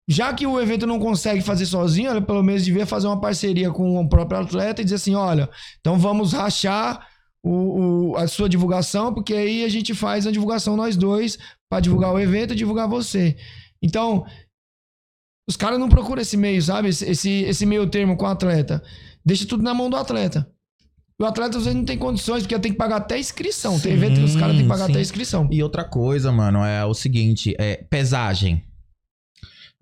já 0.10 0.34
que 0.34 0.46
o 0.46 0.60
evento 0.60 0.86
não 0.86 1.00
consegue 1.00 1.42
fazer 1.42 1.66
sozinho, 1.66 2.10
ela 2.10 2.22
pelo 2.22 2.44
menos 2.44 2.64
devia 2.66 2.86
fazer 2.86 3.08
uma 3.08 3.20
parceria 3.22 3.72
com 3.72 4.00
o 4.00 4.10
próprio 4.10 4.40
atleta 4.42 4.82
e 4.82 4.84
dizer 4.84 4.96
assim: 4.98 5.16
olha, 5.16 5.50
então 5.80 5.98
vamos 5.98 6.34
rachar 6.34 7.08
o, 7.44 8.12
o- 8.12 8.18
a 8.18 8.28
sua 8.28 8.50
divulgação, 8.50 9.14
porque 9.14 9.34
aí 9.34 9.64
a 9.64 9.70
gente 9.70 9.94
faz 9.94 10.28
a 10.28 10.32
divulgação 10.32 10.76
nós 10.76 10.96
dois 10.98 11.38
pra 11.70 11.80
divulgar 11.80 12.14
o 12.14 12.20
evento 12.20 12.54
e 12.54 12.56
divulgar 12.56 12.88
você. 12.88 13.36
Então, 13.82 14.26
os 15.50 15.58
caras 15.58 15.80
não 15.80 15.90
procuram 15.90 16.22
esse 16.22 16.38
meio, 16.38 16.62
sabe? 16.62 16.90
Esse, 16.90 17.06
esse, 17.06 17.30
esse 17.44 17.66
meio 17.66 17.90
termo 17.90 18.16
com 18.16 18.26
o 18.26 18.30
atleta. 18.30 18.82
Deixa 19.26 19.46
tudo 19.46 19.64
na 19.64 19.74
mão 19.74 19.90
do 19.90 19.98
atleta. 19.98 20.50
O 21.22 21.26
atleta 21.26 21.58
às 21.58 21.66
vezes 21.66 21.78
não 21.78 21.86
tem 21.86 21.98
condições, 21.98 22.44
porque 22.44 22.58
tem 22.60 22.72
que 22.72 22.78
pagar 22.78 22.98
até 22.98 23.20
inscrição. 23.20 23.80
tem 23.80 23.94
evento 23.94 24.16
que 24.20 24.26
os 24.26 24.36
caras 24.36 24.56
têm 24.56 24.64
que 24.64 24.70
pagar 24.70 24.86
sim. 24.86 24.92
até 24.92 25.02
inscrição. 25.02 25.48
E 25.52 25.62
outra 25.62 25.84
coisa, 25.84 26.32
mano, 26.32 26.64
é 26.64 26.84
o 26.86 26.94
seguinte, 26.94 27.56
é 27.60 27.78
pesagem. 27.90 28.64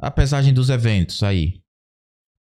A 0.02 0.10
pesagem 0.10 0.54
dos 0.54 0.70
eventos 0.70 1.22
aí. 1.22 1.62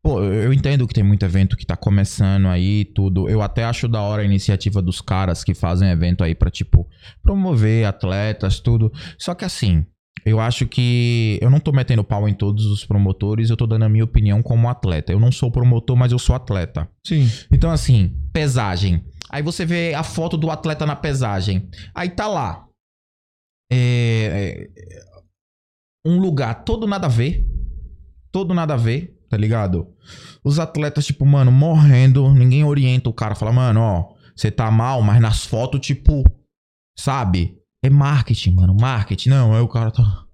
Pô, 0.02 0.24
eu 0.24 0.54
entendo 0.54 0.88
que 0.88 0.94
tem 0.94 1.04
muito 1.04 1.26
evento 1.26 1.58
que 1.58 1.66
tá 1.66 1.76
começando 1.76 2.48
aí, 2.48 2.86
tudo. 2.86 3.28
Eu 3.30 3.42
até 3.42 3.66
acho 3.66 3.86
da 3.88 4.02
hora 4.02 4.22
a 4.22 4.26
iniciativa 4.26 4.82
dos 4.82 5.02
caras 5.02 5.44
que 5.44 5.54
fazem 5.54 5.90
evento 5.90 6.24
aí 6.24 6.34
pra, 6.34 6.50
tipo, 6.50 6.88
promover 7.22 7.86
atletas, 7.86 8.62
tudo. 8.62 8.94
Só 9.18 9.36
que 9.36 9.44
assim, 9.44 9.86
eu 10.26 10.40
acho 10.40 10.66
que 10.68 11.38
eu 11.42 11.50
não 11.50 11.60
tô 11.60 11.74
metendo 11.74 12.04
pau 12.04 12.30
em 12.30 12.34
todos 12.34 12.66
os 12.66 12.86
promotores, 12.86 13.50
eu 13.50 13.58
tô 13.58 13.68
dando 13.68 13.84
a 13.84 13.90
minha 13.90 14.06
opinião 14.06 14.42
como 14.42 14.70
atleta. 14.70 15.12
Eu 15.12 15.20
não 15.20 15.34
sou 15.34 15.52
promotor, 15.52 15.98
mas 15.98 16.14
eu 16.14 16.20
sou 16.20 16.34
atleta. 16.36 16.90
Sim. 17.06 17.30
Então, 17.52 17.70
assim, 17.70 18.16
pesagem. 18.32 19.04
Aí 19.30 19.44
você 19.44 19.66
vê 19.66 19.94
a 19.94 20.04
foto 20.04 20.38
do 20.38 20.50
atleta 20.50 20.86
na 20.86 20.96
pesagem. 20.96 21.70
Aí 21.94 22.10
tá 22.10 22.26
lá. 22.26 22.66
É, 23.72 24.68
é, 24.76 25.09
um 26.06 26.20
lugar 26.20 26.64
todo 26.64 26.88
nada 26.88 27.08
a 27.08 27.10
ver. 27.10 27.46
Todo 28.32 28.54
nada 28.54 28.76
a 28.76 28.78
ver, 28.78 29.18
tá 29.30 29.36
ligado? 29.36 29.88
Os 30.44 30.60
atletas, 30.60 31.06
tipo, 31.06 31.26
mano, 31.26 31.52
morrendo. 31.52 32.32
Ninguém 32.34 32.64
orienta 32.64 33.10
o 33.10 33.14
cara. 33.14 33.36
Fala, 33.36 33.52
mano, 33.52 33.82
ó, 33.82 34.14
você 34.36 34.52
tá 34.52 34.70
mal, 34.70 35.02
mas 35.02 35.20
nas 35.20 35.46
fotos, 35.46 35.80
tipo, 35.82 36.24
sabe? 36.98 37.58
É 37.84 37.90
marketing, 37.90 38.52
mano. 38.52 38.76
Marketing. 38.80 39.30
Não, 39.30 39.56
aí 39.56 39.62
o 39.62 39.68
cara 39.68 39.92
tá. 39.92 40.26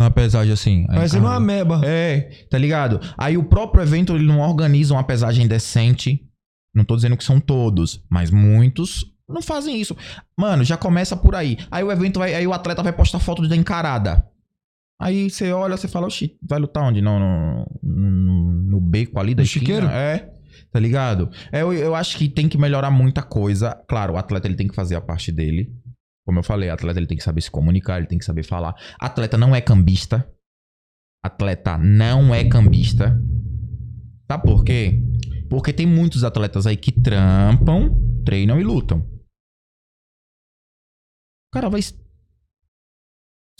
Na 0.00 0.10
pesagem 0.10 0.52
assim. 0.52 0.86
Aí, 0.88 0.96
Parecendo 0.96 1.26
uma 1.26 1.34
ameba. 1.36 1.80
é, 1.84 2.46
tá 2.48 2.56
ligado? 2.56 3.00
Aí 3.16 3.36
o 3.36 3.44
próprio 3.44 3.82
evento 3.82 4.14
ele 4.14 4.26
não 4.26 4.40
organiza 4.40 4.94
uma 4.94 5.02
pesagem 5.04 5.46
decente. 5.46 6.24
Não 6.74 6.84
tô 6.84 6.94
dizendo 6.94 7.16
que 7.16 7.24
são 7.24 7.40
todos, 7.40 8.04
mas 8.08 8.30
muitos 8.30 9.04
não 9.28 9.42
fazem 9.42 9.80
isso. 9.80 9.96
Mano, 10.38 10.62
já 10.64 10.76
começa 10.76 11.16
por 11.16 11.34
aí. 11.34 11.58
Aí 11.70 11.82
o 11.82 11.90
evento 11.90 12.18
vai, 12.18 12.34
aí 12.34 12.46
o 12.46 12.52
atleta 12.52 12.82
vai 12.82 12.92
postar 12.92 13.18
foto 13.18 13.46
da 13.48 13.56
encarada. 13.56 14.24
Aí 15.00 15.30
você 15.30 15.52
olha, 15.52 15.76
você 15.76 15.86
fala, 15.86 16.06
oxi, 16.06 16.36
vai 16.42 16.58
lutar 16.58 16.82
onde? 16.82 17.00
No, 17.00 17.18
no, 17.18 17.66
no, 17.82 18.52
no 18.64 18.80
beco 18.80 19.20
ali 19.20 19.34
da 19.34 19.42
No 19.42 19.46
esquina? 19.46 19.64
chiqueiro? 19.64 19.86
É, 19.86 20.32
tá 20.72 20.80
ligado? 20.80 21.30
É, 21.52 21.62
eu, 21.62 21.72
eu 21.72 21.94
acho 21.94 22.18
que 22.18 22.28
tem 22.28 22.48
que 22.48 22.58
melhorar 22.58 22.90
muita 22.90 23.22
coisa. 23.22 23.74
Claro, 23.88 24.14
o 24.14 24.16
atleta 24.16 24.48
ele 24.48 24.56
tem 24.56 24.66
que 24.66 24.74
fazer 24.74 24.96
a 24.96 25.00
parte 25.00 25.30
dele. 25.30 25.72
Como 26.26 26.40
eu 26.40 26.42
falei, 26.42 26.68
o 26.68 26.72
atleta 26.72 26.98
ele 26.98 27.06
tem 27.06 27.16
que 27.16 27.22
saber 27.24 27.40
se 27.40 27.50
comunicar, 27.50 27.98
ele 27.98 28.06
tem 28.08 28.18
que 28.18 28.24
saber 28.24 28.42
falar. 28.42 28.74
Atleta 29.00 29.38
não 29.38 29.54
é 29.54 29.60
cambista. 29.60 30.28
Atleta 31.24 31.78
não 31.78 32.34
é 32.34 32.48
cambista. 32.48 33.18
Sabe 34.30 34.42
por 34.42 34.64
quê? 34.64 35.00
Porque 35.48 35.72
tem 35.72 35.86
muitos 35.86 36.24
atletas 36.24 36.66
aí 36.66 36.76
que 36.76 36.92
trampam, 36.92 37.96
treinam 38.24 38.60
e 38.60 38.64
lutam. 38.64 38.98
O 41.48 41.50
cara 41.54 41.70
vai 41.70 41.80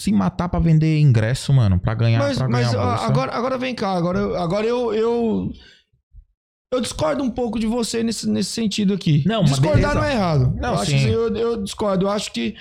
se 0.00 0.12
matar 0.12 0.48
pra 0.48 0.60
vender 0.60 1.00
ingresso, 1.00 1.52
mano, 1.52 1.78
pra 1.78 1.94
ganhar, 1.94 2.20
Mas, 2.20 2.38
pra 2.38 2.46
ganhar 2.46 2.66
mas 2.66 2.74
a 2.74 2.84
bolsa. 2.86 3.04
agora, 3.06 3.32
agora 3.34 3.58
vem 3.58 3.74
cá, 3.74 3.90
agora, 3.92 4.18
eu- 4.18 4.36
agora 4.36 4.66
eu, 4.66 4.94
eu. 4.94 5.50
Eu 6.72 6.80
discordo 6.82 7.24
um 7.24 7.30
pouco 7.30 7.58
de 7.58 7.66
você 7.66 8.02
nesse, 8.02 8.28
nesse 8.28 8.50
sentido 8.50 8.92
aqui. 8.92 9.24
Não, 9.26 9.42
Discordar 9.42 9.94
não 9.94 10.04
é 10.04 10.12
errado. 10.12 10.54
Não, 10.60 10.74
eu, 10.74 10.84
sim. 10.84 11.08
eu, 11.08 11.34
eu 11.34 11.62
discordo. 11.62 12.04
Eu 12.04 12.10
acho 12.10 12.30
que 12.30 12.54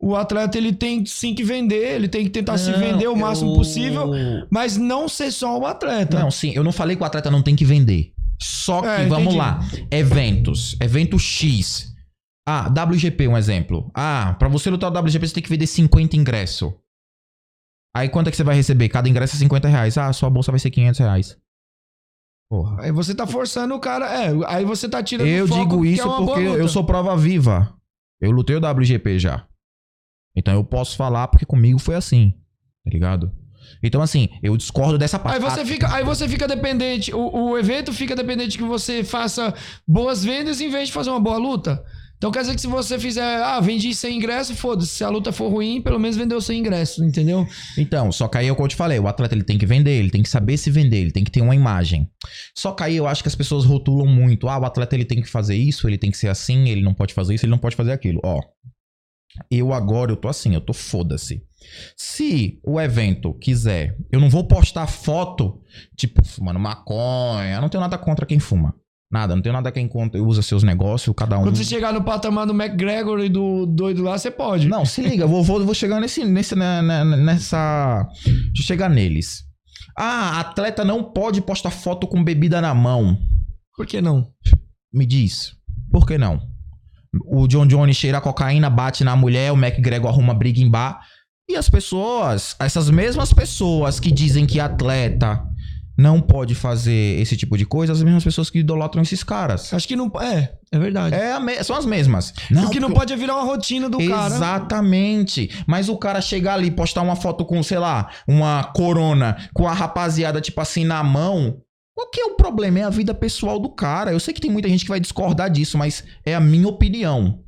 o 0.00 0.16
atleta 0.16 0.56
ele 0.56 0.72
tem 0.72 1.04
sim 1.04 1.34
que 1.34 1.44
vender, 1.44 1.94
ele 1.94 2.08
tem 2.08 2.24
que 2.24 2.30
tentar 2.30 2.56
se 2.58 2.70
Não, 2.70 2.78
vender 2.78 3.06
o 3.08 3.14
máximo 3.14 3.50
eu- 3.52 3.56
possível, 3.56 4.10
mas 4.50 4.76
não 4.78 5.06
ser 5.06 5.30
só 5.30 5.56
o 5.58 5.66
atleta. 5.66 6.18
Não, 6.18 6.30
sim, 6.30 6.52
eu 6.54 6.64
não 6.64 6.72
falei 6.72 6.96
que 6.96 7.02
o 7.02 7.06
atleta 7.06 7.30
não 7.30 7.42
tem 7.42 7.54
que 7.54 7.64
vender. 7.64 8.12
Só 8.40 8.80
que, 8.80 8.88
É, 8.88 9.06
vamos 9.06 9.34
entendi. 9.34 9.36
lá, 9.36 9.60
eventos, 9.90 10.74
evento 10.80 11.18
X. 11.18 11.91
Ah, 12.46 12.68
WGP, 12.68 13.28
um 13.28 13.36
exemplo. 13.36 13.90
Ah, 13.94 14.34
pra 14.38 14.48
você 14.48 14.68
lutar 14.68 14.92
o 14.92 14.98
WGP, 14.98 15.28
você 15.28 15.34
tem 15.34 15.42
que 15.42 15.48
vender 15.48 15.66
50 15.66 16.16
ingressos. 16.16 16.72
Aí 17.94 18.08
quanto 18.08 18.28
é 18.28 18.30
que 18.30 18.36
você 18.36 18.44
vai 18.44 18.56
receber? 18.56 18.88
Cada 18.88 19.08
ingresso 19.08 19.36
é 19.36 19.38
50 19.38 19.68
reais. 19.68 19.98
Ah, 19.98 20.12
sua 20.12 20.30
bolsa 20.30 20.50
vai 20.50 20.58
ser 20.58 20.70
500 20.70 21.00
reais. 21.00 21.38
Porra. 22.50 22.82
Aí 22.82 22.92
você 22.92 23.14
tá 23.14 23.26
forçando 23.26 23.74
o 23.74 23.80
cara. 23.80 24.06
É, 24.06 24.30
aí 24.46 24.64
você 24.64 24.88
tá 24.88 25.02
tirando 25.02 25.26
Eu 25.26 25.46
digo 25.46 25.82
que 25.82 25.88
isso 25.88 26.02
é 26.02 26.16
porque 26.16 26.40
eu 26.40 26.68
sou 26.68 26.84
prova 26.84 27.16
viva. 27.16 27.74
Eu 28.20 28.30
lutei 28.30 28.56
o 28.56 28.58
WGP 28.58 29.18
já. 29.18 29.46
Então 30.36 30.54
eu 30.54 30.64
posso 30.64 30.96
falar 30.96 31.28
porque 31.28 31.46
comigo 31.46 31.78
foi 31.78 31.94
assim. 31.94 32.32
Tá 32.84 32.90
ligado? 32.90 33.32
Então, 33.82 34.02
assim, 34.02 34.28
eu 34.42 34.56
discordo 34.56 34.98
dessa 34.98 35.18
parte. 35.18 35.36
Aí 35.36 35.50
você, 35.50 35.64
fica, 35.64 35.94
aí 35.94 36.04
você 36.04 36.28
fica 36.28 36.48
dependente, 36.48 37.14
o, 37.14 37.50
o 37.50 37.58
evento 37.58 37.92
fica 37.92 38.14
dependente 38.14 38.58
que 38.58 38.64
você 38.64 39.04
faça 39.04 39.54
boas 39.86 40.24
vendas 40.24 40.60
em 40.60 40.68
vez 40.68 40.88
de 40.88 40.94
fazer 40.94 41.10
uma 41.10 41.20
boa 41.20 41.38
luta. 41.38 41.82
Então 42.22 42.30
quer 42.30 42.42
dizer 42.42 42.54
que 42.54 42.60
se 42.60 42.68
você 42.68 43.00
fizer, 43.00 43.42
ah, 43.42 43.58
vendi 43.58 43.92
100 43.92 44.16
ingressos, 44.16 44.56
foda-se. 44.56 44.92
Se 44.92 45.02
a 45.02 45.08
luta 45.08 45.32
for 45.32 45.50
ruim, 45.50 45.82
pelo 45.82 45.98
menos 45.98 46.16
vendeu 46.16 46.40
100 46.40 46.60
ingressos, 46.60 47.04
entendeu? 47.04 47.44
Então, 47.76 48.12
só 48.12 48.28
que 48.28 48.38
aí 48.38 48.46
é 48.46 48.52
o 48.52 48.54
que 48.54 48.62
eu 48.62 48.68
te 48.68 48.76
falei, 48.76 48.96
o 49.00 49.08
atleta 49.08 49.34
ele 49.34 49.42
tem 49.42 49.58
que 49.58 49.66
vender, 49.66 49.98
ele 49.98 50.08
tem 50.08 50.22
que 50.22 50.28
saber 50.28 50.56
se 50.56 50.70
vender, 50.70 50.98
ele 50.98 51.10
tem 51.10 51.24
que 51.24 51.32
ter 51.32 51.40
uma 51.40 51.52
imagem. 51.52 52.08
Só 52.56 52.70
que 52.70 52.84
aí 52.84 52.96
eu 52.96 53.08
acho 53.08 53.24
que 53.24 53.28
as 53.28 53.34
pessoas 53.34 53.64
rotulam 53.64 54.06
muito, 54.06 54.48
ah, 54.48 54.56
o 54.56 54.64
atleta 54.64 54.94
ele 54.94 55.04
tem 55.04 55.20
que 55.20 55.28
fazer 55.28 55.56
isso, 55.56 55.88
ele 55.88 55.98
tem 55.98 56.12
que 56.12 56.16
ser 56.16 56.28
assim, 56.28 56.68
ele 56.68 56.80
não 56.80 56.94
pode 56.94 57.12
fazer 57.12 57.34
isso, 57.34 57.44
ele 57.44 57.50
não 57.50 57.58
pode 57.58 57.74
fazer 57.74 57.90
aquilo. 57.90 58.20
Ó, 58.22 58.40
eu 59.50 59.72
agora 59.72 60.12
eu 60.12 60.16
tô 60.16 60.28
assim, 60.28 60.54
eu 60.54 60.60
tô 60.60 60.72
foda-se. 60.72 61.42
Se 61.96 62.60
o 62.62 62.80
evento 62.80 63.34
quiser, 63.34 63.96
eu 64.12 64.20
não 64.20 64.30
vou 64.30 64.46
postar 64.46 64.86
foto, 64.86 65.60
tipo, 65.96 66.24
fumando 66.24 66.60
maconha, 66.60 67.56
eu 67.56 67.60
não 67.60 67.68
tenho 67.68 67.80
nada 67.80 67.98
contra 67.98 68.24
quem 68.24 68.38
fuma. 68.38 68.76
Nada, 69.12 69.36
não 69.36 69.42
tenho 69.42 69.52
nada 69.52 69.70
quem 69.70 69.86
contra, 69.86 70.22
usa 70.22 70.40
seus 70.40 70.62
negócios, 70.62 71.14
cada 71.14 71.38
um. 71.38 71.42
Quando 71.42 71.56
você 71.56 71.64
chegar 71.64 71.92
no 71.92 72.02
patamar 72.02 72.46
do 72.46 72.54
McGregor 72.54 73.20
e 73.20 73.28
do 73.28 73.66
doido 73.66 74.02
lá, 74.02 74.16
você 74.16 74.30
pode. 74.30 74.66
Não, 74.66 74.86
se 74.86 75.02
liga, 75.02 75.26
vou, 75.26 75.44
vou, 75.44 75.62
vou 75.62 75.74
chegar 75.74 76.00
nesse, 76.00 76.24
nesse, 76.24 76.56
né, 76.56 76.80
né, 76.80 77.04
nessa. 77.04 78.08
Deixa 78.24 78.62
eu 78.62 78.64
chegar 78.64 78.88
neles. 78.88 79.44
Ah, 79.98 80.40
atleta 80.40 80.82
não 80.82 81.04
pode 81.04 81.42
postar 81.42 81.70
foto 81.70 82.06
com 82.06 82.24
bebida 82.24 82.58
na 82.62 82.74
mão. 82.74 83.18
Por 83.76 83.86
que 83.86 84.00
não? 84.00 84.26
Me 84.90 85.04
diz, 85.04 85.52
por 85.90 86.06
que 86.06 86.16
não? 86.16 86.40
O 87.26 87.46
John 87.46 87.66
Jones 87.66 87.96
cheira 87.96 88.18
cocaína, 88.18 88.70
bate 88.70 89.04
na 89.04 89.14
mulher, 89.14 89.52
o 89.52 89.56
McGregor 89.56 90.08
arruma 90.08 90.32
briga 90.32 90.60
em 90.60 90.70
bar. 90.70 91.02
E 91.50 91.54
as 91.54 91.68
pessoas, 91.68 92.56
essas 92.58 92.88
mesmas 92.88 93.30
pessoas 93.30 94.00
que 94.00 94.10
dizem 94.10 94.46
que 94.46 94.58
atleta 94.58 95.46
não 95.96 96.20
pode 96.20 96.54
fazer 96.54 97.20
esse 97.20 97.36
tipo 97.36 97.56
de 97.56 97.66
coisa, 97.66 97.92
as 97.92 98.02
mesmas 98.02 98.24
pessoas 98.24 98.48
que 98.50 98.58
idolatram 98.60 99.02
esses 99.02 99.22
caras. 99.22 99.72
Acho 99.74 99.86
que 99.86 99.94
não. 99.96 100.10
É, 100.20 100.52
é 100.72 100.78
verdade. 100.78 101.14
É 101.14 101.38
me- 101.38 101.62
são 101.62 101.76
as 101.76 101.84
mesmas. 101.86 102.32
o 102.50 102.70
que 102.70 102.80
não 102.80 102.88
porque- 102.88 102.94
pode 103.00 103.12
é 103.12 103.16
virar 103.16 103.34
uma 103.36 103.44
rotina 103.44 103.88
do 103.90 103.98
cara. 103.98 104.34
Exatamente. 104.34 105.50
Mas 105.66 105.88
o 105.88 105.96
cara 105.96 106.20
chegar 106.20 106.54
ali, 106.54 106.70
postar 106.70 107.02
uma 107.02 107.16
foto 107.16 107.44
com, 107.44 107.62
sei 107.62 107.78
lá, 107.78 108.10
uma 108.26 108.64
corona, 108.64 109.36
com 109.52 109.66
a 109.68 109.72
rapaziada, 109.72 110.40
tipo 110.40 110.60
assim, 110.60 110.84
na 110.84 111.02
mão. 111.02 111.60
O 111.96 112.06
que 112.08 112.20
é 112.20 112.24
o 112.24 112.36
problema? 112.36 112.78
É 112.78 112.82
a 112.84 112.90
vida 112.90 113.12
pessoal 113.14 113.58
do 113.58 113.68
cara. 113.68 114.12
Eu 114.12 114.18
sei 114.20 114.32
que 114.32 114.40
tem 114.40 114.50
muita 114.50 114.68
gente 114.68 114.84
que 114.84 114.88
vai 114.90 114.98
discordar 115.00 115.50
disso, 115.50 115.76
mas 115.76 116.02
é 116.24 116.34
a 116.34 116.40
minha 116.40 116.66
opinião. 116.68 117.40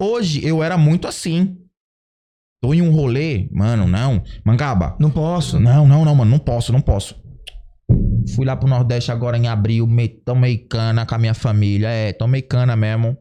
Hoje 0.00 0.44
eu 0.44 0.62
era 0.62 0.76
muito 0.78 1.06
assim. 1.06 1.56
Tô 2.62 2.72
em 2.72 2.80
um 2.80 2.90
rolê, 2.90 3.46
mano, 3.52 3.86
não. 3.86 4.22
Mangaba. 4.42 4.96
Não 4.98 5.10
posso. 5.10 5.60
Não, 5.60 5.86
não, 5.86 6.02
não, 6.02 6.14
mano, 6.14 6.30
não 6.30 6.38
posso, 6.38 6.72
não 6.72 6.80
posso. 6.80 7.22
Fui 8.34 8.46
lá 8.46 8.56
pro 8.56 8.68
Nordeste 8.68 9.12
agora 9.12 9.36
em 9.36 9.48
abril, 9.48 9.86
me, 9.86 10.08
tomei 10.08 10.58
cana 10.58 11.04
com 11.04 11.14
a 11.14 11.18
minha 11.18 11.34
família. 11.34 11.88
É, 11.88 12.12
tomei 12.12 12.42
cana 12.42 12.74
mesmo. 12.74 13.16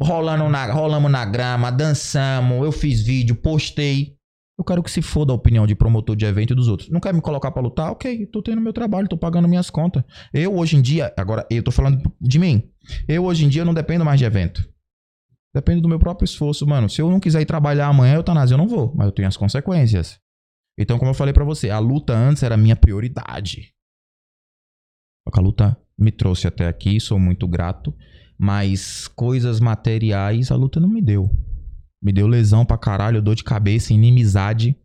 Rolando 0.00 0.48
na, 0.48 0.72
rolamos 0.72 1.10
na 1.10 1.24
grama, 1.24 1.70
dançamos, 1.70 2.64
eu 2.64 2.72
fiz 2.72 3.00
vídeo, 3.00 3.36
postei. 3.36 4.16
Eu 4.58 4.64
quero 4.64 4.82
que 4.82 4.90
se 4.90 5.02
foda 5.02 5.32
a 5.32 5.36
opinião 5.36 5.66
de 5.66 5.74
promotor 5.74 6.14
de 6.14 6.24
evento 6.24 6.52
e 6.52 6.56
dos 6.56 6.68
outros. 6.68 6.88
Não 6.88 7.00
quer 7.00 7.12
me 7.12 7.20
colocar 7.20 7.50
pra 7.50 7.62
lutar? 7.62 7.90
Ok, 7.90 8.26
tô 8.26 8.40
tendo 8.40 8.60
meu 8.60 8.72
trabalho, 8.72 9.08
tô 9.08 9.16
pagando 9.16 9.48
minhas 9.48 9.68
contas. 9.68 10.04
Eu 10.32 10.56
hoje 10.56 10.76
em 10.76 10.82
dia, 10.82 11.12
agora 11.16 11.44
eu 11.50 11.62
tô 11.62 11.72
falando 11.72 12.00
de 12.20 12.38
mim. 12.38 12.62
Eu 13.08 13.24
hoje 13.24 13.44
em 13.44 13.48
dia 13.48 13.64
não 13.64 13.74
dependo 13.74 14.04
mais 14.04 14.18
de 14.18 14.24
evento. 14.24 14.68
Depende 15.52 15.80
do 15.80 15.88
meu 15.88 15.98
próprio 15.98 16.24
esforço, 16.24 16.66
mano. 16.66 16.88
Se 16.88 17.00
eu 17.00 17.10
não 17.10 17.20
quiser 17.20 17.40
ir 17.40 17.46
trabalhar 17.46 17.86
amanhã, 17.86 18.14
eutanásia, 18.14 18.54
eu 18.54 18.58
não 18.58 18.68
vou. 18.68 18.92
Mas 18.94 19.06
eu 19.06 19.12
tenho 19.12 19.28
as 19.28 19.36
consequências. 19.36 20.18
Então, 20.78 20.98
como 20.98 21.10
eu 21.10 21.14
falei 21.14 21.32
pra 21.32 21.44
você, 21.44 21.70
a 21.70 21.78
luta 21.78 22.12
antes 22.12 22.42
era 22.42 22.56
minha 22.56 22.74
prioridade. 22.74 23.73
A 25.32 25.40
luta 25.40 25.76
me 25.98 26.12
trouxe 26.12 26.46
até 26.46 26.66
aqui, 26.66 27.00
sou 27.00 27.18
muito 27.18 27.48
grato. 27.48 27.94
Mas 28.38 29.08
coisas 29.08 29.60
materiais 29.60 30.50
a 30.50 30.56
luta 30.56 30.80
não 30.80 30.88
me 30.88 31.00
deu. 31.00 31.30
Me 32.02 32.12
deu 32.12 32.26
lesão 32.26 32.66
pra 32.66 32.76
caralho, 32.76 33.22
dor 33.22 33.34
de 33.34 33.44
cabeça, 33.44 33.94
inimizade. 33.94 34.76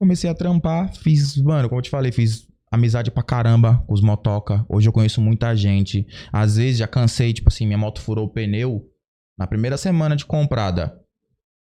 Comecei 0.00 0.28
a 0.28 0.34
trampar, 0.34 0.92
fiz, 0.94 1.36
mano, 1.36 1.68
como 1.68 1.78
eu 1.78 1.82
te 1.82 1.90
falei, 1.90 2.10
fiz 2.10 2.48
amizade 2.70 3.10
pra 3.10 3.22
caramba 3.22 3.84
com 3.86 3.94
os 3.94 4.00
motoca. 4.00 4.66
Hoje 4.68 4.88
eu 4.88 4.92
conheço 4.92 5.20
muita 5.20 5.54
gente. 5.54 6.06
Às 6.32 6.56
vezes 6.56 6.78
já 6.78 6.88
cansei, 6.88 7.32
tipo 7.32 7.48
assim, 7.48 7.66
minha 7.66 7.78
moto 7.78 8.00
furou 8.00 8.26
o 8.26 8.30
pneu. 8.30 8.90
Na 9.38 9.46
primeira 9.46 9.76
semana 9.76 10.16
de 10.16 10.24
comprada, 10.24 11.00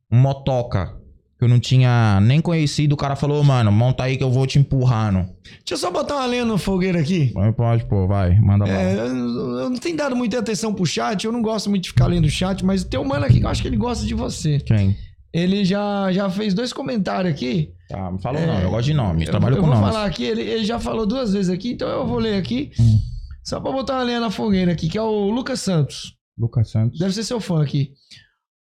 um 0.10 0.20
motoca 0.20 1.01
que 1.42 1.46
eu 1.46 1.50
não 1.50 1.60
tinha 1.60 2.20
nem 2.22 2.40
conhecido, 2.40 2.94
o 2.94 2.98
cara 2.98 3.16
falou, 3.16 3.44
mano, 3.44 3.72
monta 3.72 4.04
aí 4.04 4.16
que 4.16 4.24
eu 4.24 4.30
vou 4.30 4.46
te 4.46 4.60
empurrando. 4.60 5.28
Deixa 5.44 5.72
eu 5.72 5.78
só 5.78 5.90
botar 5.90 6.18
uma 6.18 6.26
lenha 6.28 6.46
no 6.46 6.56
fogueiro 6.56 7.00
aqui. 7.00 7.32
Pode, 7.34 7.56
pode, 7.56 7.86
pô, 7.86 8.08
vai, 8.08 8.40
manda 8.40 8.64
lá. 8.66 8.72
É, 8.72 8.94
eu, 9.00 9.08
eu 9.08 9.70
não 9.72 9.78
tenho 9.78 9.98
dado 9.98 10.16
muita 10.16 10.38
atenção 10.38 10.72
pro 10.72 10.86
chat, 10.86 11.26
eu 11.26 11.32
não 11.32 11.42
gosto 11.42 11.68
muito 11.68 11.82
de 11.86 11.90
ficar 11.90 12.06
lendo 12.06 12.26
o 12.26 12.30
chat, 12.30 12.64
mas 12.64 12.84
tem 12.84 13.00
um 13.00 13.04
mano 13.06 13.26
aqui 13.26 13.40
que 13.40 13.46
eu 13.46 13.50
acho 13.50 13.60
que 13.64 13.68
ele 13.68 13.76
gosta 13.78 14.06
de 14.06 14.14
você. 14.14 14.60
Quem? 14.60 14.96
Ele 15.34 15.66
já, 15.66 16.12
já 16.12 16.30
fez 16.30 16.54
dois 16.54 16.72
comentários 16.72 17.34
aqui. 17.34 17.72
Tá, 17.90 18.12
me 18.12 18.22
fala 18.22 18.38
o 18.40 18.44
É, 18.44 18.46
nome, 18.46 18.64
eu 18.64 18.70
gosto 18.70 18.86
de 18.86 18.94
nome, 18.94 19.24
Eu- 19.26 19.32
trabalho 19.32 19.56
eu 19.56 19.62
com 19.62 19.68
vou 19.68 19.76
nomes. 19.76 19.92
falar 19.96 20.06
aqui, 20.06 20.24
ele, 20.24 20.42
ele 20.42 20.64
já 20.64 20.80
falou 20.80 21.08
duas 21.08 21.34
vezes 21.34 21.50
aqui, 21.50 21.72
então 21.72 21.90
eu 21.90 22.06
vou 22.06 22.20
ler 22.20 22.36
aqui. 22.36 22.70
Hum. 22.80 23.00
Só 23.44 23.60
pra 23.60 23.72
botar 23.72 23.96
uma 23.96 24.04
lenha 24.04 24.20
na 24.20 24.30
fogueira 24.30 24.72
aqui, 24.74 24.88
que 24.88 24.98
é 24.98 25.02
o 25.02 25.32
Lucas 25.32 25.60
Santos. 25.62 26.14
Lucas 26.38 26.70
Santos. 26.70 27.00
Deve 27.00 27.14
ser 27.16 27.24
seu 27.24 27.40
fã 27.40 27.64
aqui. 27.64 27.94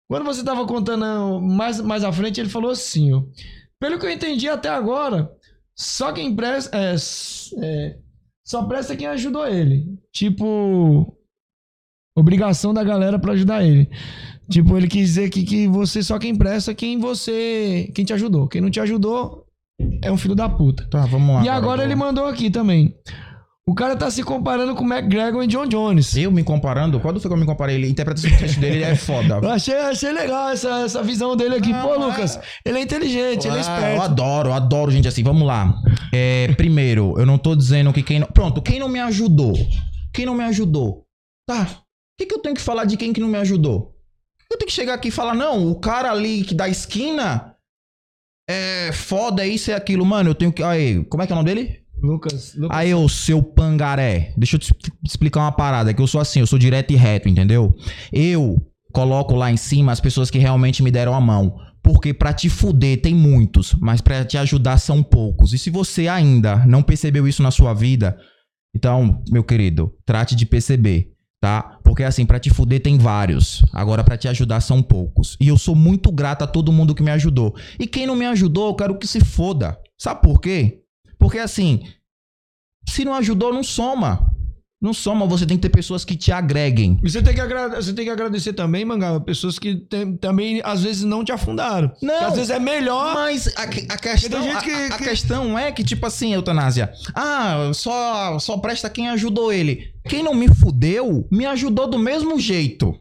Quando 0.09 0.25
você 0.25 0.43
tava 0.43 0.65
contando 0.65 1.39
mais, 1.39 1.79
mais 1.79 2.03
à 2.03 2.11
frente, 2.11 2.39
ele 2.39 2.49
falou 2.49 2.71
assim, 2.71 3.13
ó. 3.13 3.23
Pelo 3.79 3.99
que 3.99 4.07
eu 4.07 4.11
entendi 4.11 4.49
até 4.49 4.67
agora, 4.67 5.31
só 5.77 6.11
quem 6.11 6.35
presta... 6.35 6.75
É, 6.75 6.95
é, 7.61 7.97
só 8.45 8.63
presta 8.63 8.95
quem 8.95 9.05
ajudou 9.07 9.45
ele. 9.45 9.85
Tipo... 10.11 11.15
Obrigação 12.17 12.73
da 12.73 12.83
galera 12.83 13.19
pra 13.19 13.33
ajudar 13.33 13.63
ele. 13.63 13.87
Tipo, 14.49 14.75
ele 14.75 14.87
quis 14.87 15.09
dizer 15.09 15.29
que, 15.29 15.43
que 15.43 15.67
você 15.67 16.01
só 16.01 16.17
quem 16.17 16.35
presta 16.35 16.73
quem 16.73 16.97
você... 16.99 17.91
Quem 17.93 18.03
te 18.03 18.11
ajudou. 18.11 18.47
Quem 18.47 18.61
não 18.61 18.71
te 18.71 18.79
ajudou 18.79 19.45
é 20.01 20.11
um 20.11 20.17
filho 20.17 20.33
da 20.33 20.49
puta. 20.49 20.87
Tá, 20.89 21.05
vamos 21.05 21.35
lá. 21.35 21.45
E 21.45 21.49
agora 21.49 21.83
eu 21.83 21.85
ele 21.85 21.95
mandou 21.95 22.25
aqui 22.25 22.49
também. 22.49 22.97
O 23.69 23.75
cara 23.75 23.95
tá 23.95 24.09
se 24.09 24.23
comparando 24.23 24.73
com 24.73 24.83
o 24.83 24.91
McGregor 24.91 25.43
e 25.43 25.47
John 25.47 25.67
Jones. 25.67 26.17
Eu 26.17 26.31
me 26.31 26.43
comparando? 26.43 26.99
Quando 26.99 27.21
foi 27.21 27.29
que 27.29 27.35
eu 27.35 27.39
me 27.39 27.45
comparei? 27.45 27.75
Ele, 27.75 27.85
a 27.85 27.89
interpretação 27.89 28.31
do 28.31 28.35
texto 28.35 28.59
dele 28.59 28.81
é 28.81 28.95
foda. 28.95 29.35
Eu 29.45 29.49
achei, 29.51 29.75
achei 29.75 30.11
legal 30.11 30.49
essa, 30.49 30.79
essa 30.85 31.03
visão 31.03 31.35
dele 31.37 31.53
aqui. 31.53 31.71
Ah, 31.71 31.83
Pô, 31.83 31.93
é. 31.93 31.97
Lucas, 31.99 32.39
ele 32.65 32.79
é 32.79 32.81
inteligente, 32.81 33.47
ele 33.47 33.57
é 33.57 33.59
Ah, 33.59 33.61
Eu 33.61 33.61
esperto. 33.61 34.01
adoro, 34.01 34.49
eu 34.49 34.53
adoro 34.53 34.89
gente 34.89 35.07
assim. 35.07 35.21
Vamos 35.21 35.45
lá. 35.45 35.71
É, 36.11 36.51
primeiro, 36.57 37.13
eu 37.19 37.27
não 37.27 37.37
tô 37.37 37.55
dizendo 37.55 37.93
que 37.93 38.01
quem 38.01 38.17
não... 38.17 38.25
Pronto, 38.25 38.59
quem 38.59 38.79
não 38.79 38.89
me 38.89 38.99
ajudou? 39.01 39.53
Quem 40.11 40.25
não 40.25 40.33
me 40.33 40.45
ajudou? 40.45 41.05
Tá. 41.47 41.61
O 41.61 41.77
que, 42.17 42.25
que 42.25 42.33
eu 42.33 42.39
tenho 42.39 42.55
que 42.55 42.61
falar 42.61 42.85
de 42.85 42.97
quem 42.97 43.13
que 43.13 43.21
não 43.21 43.27
me 43.27 43.37
ajudou? 43.37 43.93
Eu 44.51 44.57
tenho 44.57 44.67
que 44.67 44.73
chegar 44.73 44.95
aqui 44.95 45.09
e 45.09 45.11
falar, 45.11 45.35
não, 45.35 45.69
o 45.69 45.79
cara 45.79 46.09
ali 46.11 46.43
que 46.43 46.55
da 46.55 46.67
esquina 46.67 47.53
é 48.49 48.91
foda, 48.91 49.45
é 49.45 49.47
isso 49.47 49.69
e 49.69 49.75
aquilo. 49.75 50.03
Mano, 50.03 50.31
eu 50.31 50.35
tenho 50.35 50.51
que... 50.51 50.63
Aí, 50.63 51.05
como 51.05 51.21
é 51.21 51.27
que 51.27 51.31
é 51.31 51.35
o 51.35 51.37
nome 51.37 51.53
dele? 51.53 51.87
Lucas, 52.01 52.55
Lucas. 52.55 52.77
Aí, 52.77 52.93
ô 52.93 53.07
seu 53.09 53.41
pangaré, 53.41 54.33
deixa 54.37 54.55
eu 54.55 54.59
te 54.59 54.73
explicar 55.03 55.41
uma 55.41 55.51
parada, 55.51 55.93
que 55.93 56.01
eu 56.01 56.07
sou 56.07 56.19
assim, 56.21 56.39
eu 56.39 56.47
sou 56.47 56.59
direto 56.59 56.91
e 56.91 56.95
reto, 56.95 57.29
entendeu? 57.29 57.73
Eu 58.11 58.55
coloco 58.91 59.35
lá 59.35 59.51
em 59.51 59.57
cima 59.57 59.91
as 59.91 59.99
pessoas 59.99 60.29
que 60.29 60.39
realmente 60.39 60.81
me 60.81 60.91
deram 60.91 61.13
a 61.13 61.21
mão. 61.21 61.55
Porque 61.81 62.13
pra 62.13 62.33
te 62.33 62.49
fuder 62.49 63.01
tem 63.01 63.15
muitos, 63.15 63.73
mas 63.79 64.01
pra 64.01 64.25
te 64.25 64.37
ajudar 64.37 64.77
são 64.77 65.01
poucos. 65.01 65.53
E 65.53 65.57
se 65.57 65.69
você 65.69 66.07
ainda 66.07 66.65
não 66.65 66.83
percebeu 66.83 67.27
isso 67.27 67.41
na 67.41 67.51
sua 67.51 67.73
vida, 67.73 68.17
então, 68.75 69.23
meu 69.29 69.43
querido, 69.43 69.93
trate 70.05 70.35
de 70.35 70.45
perceber. 70.45 71.13
Tá? 71.41 71.79
Porque 71.85 72.03
assim, 72.03 72.25
pra 72.25 72.37
te 72.37 72.49
fuder 72.49 72.81
tem 72.81 72.97
vários. 72.97 73.63
Agora 73.71 74.03
pra 74.03 74.17
te 74.17 74.27
ajudar 74.27 74.59
são 74.59 74.83
poucos. 74.83 75.37
E 75.39 75.47
eu 75.47 75.57
sou 75.57 75.73
muito 75.73 76.11
grato 76.11 76.43
a 76.43 76.47
todo 76.47 76.71
mundo 76.71 76.93
que 76.93 77.01
me 77.01 77.11
ajudou. 77.11 77.55
E 77.79 77.87
quem 77.87 78.05
não 78.05 78.15
me 78.15 78.25
ajudou, 78.25 78.67
eu 78.67 78.75
quero 78.75 78.97
que 78.97 79.07
se 79.07 79.23
foda. 79.23 79.79
Sabe 79.97 80.21
por 80.21 80.41
quê? 80.41 80.78
Porque 81.19 81.37
assim, 81.37 81.85
se 82.87 83.03
não 83.05 83.13
ajudou, 83.15 83.53
não 83.53 83.63
soma. 83.63 84.33
Não 84.81 84.93
soma, 84.93 85.25
você 85.27 85.45
tem 85.45 85.57
que 85.57 85.63
ter 85.63 85.75
pessoas 85.75 86.05
que 86.05 86.15
te 86.15 86.31
agreguem. 86.31 86.97
E 87.03 87.09
você 87.11 87.21
tem 87.21 87.35
que, 87.35 87.41
você 87.75 87.91
tem 87.93 88.05
que 88.05 88.11
agradecer 88.11 88.53
também, 88.53 88.85
Mangaba, 88.85 89.19
pessoas 89.19 89.59
que 89.59 89.75
tem- 89.75 90.15
também 90.15 90.61
às 90.63 90.81
vezes 90.83 91.03
não 91.03 91.21
te 91.21 91.33
afundaram. 91.33 91.91
Não. 92.01 92.17
Que 92.17 92.23
às 92.23 92.35
vezes 92.35 92.49
é 92.49 92.59
melhor. 92.59 93.13
Mas 93.13 93.47
a, 93.57 93.63
a 93.63 93.67
questão, 93.97 94.39
a- 94.57 94.61
que- 94.61 94.71
a, 94.71 94.85
a 94.85 94.97
que- 94.97 95.03
questão 95.03 95.59
é 95.59 95.69
que, 95.73 95.83
tipo 95.83 96.05
assim, 96.05 96.33
eutanásia. 96.33 96.93
Ah, 97.13 97.69
só, 97.73 98.39
só 98.39 98.57
presta 98.57 98.89
quem 98.89 99.09
ajudou 99.09 99.51
ele. 99.51 99.93
Quem 100.07 100.23
não 100.23 100.33
me 100.33 100.47
fudeu, 100.47 101.27
me 101.29 101.45
ajudou 101.45 101.85
do 101.85 101.99
mesmo 101.99 102.39
jeito. 102.39 102.97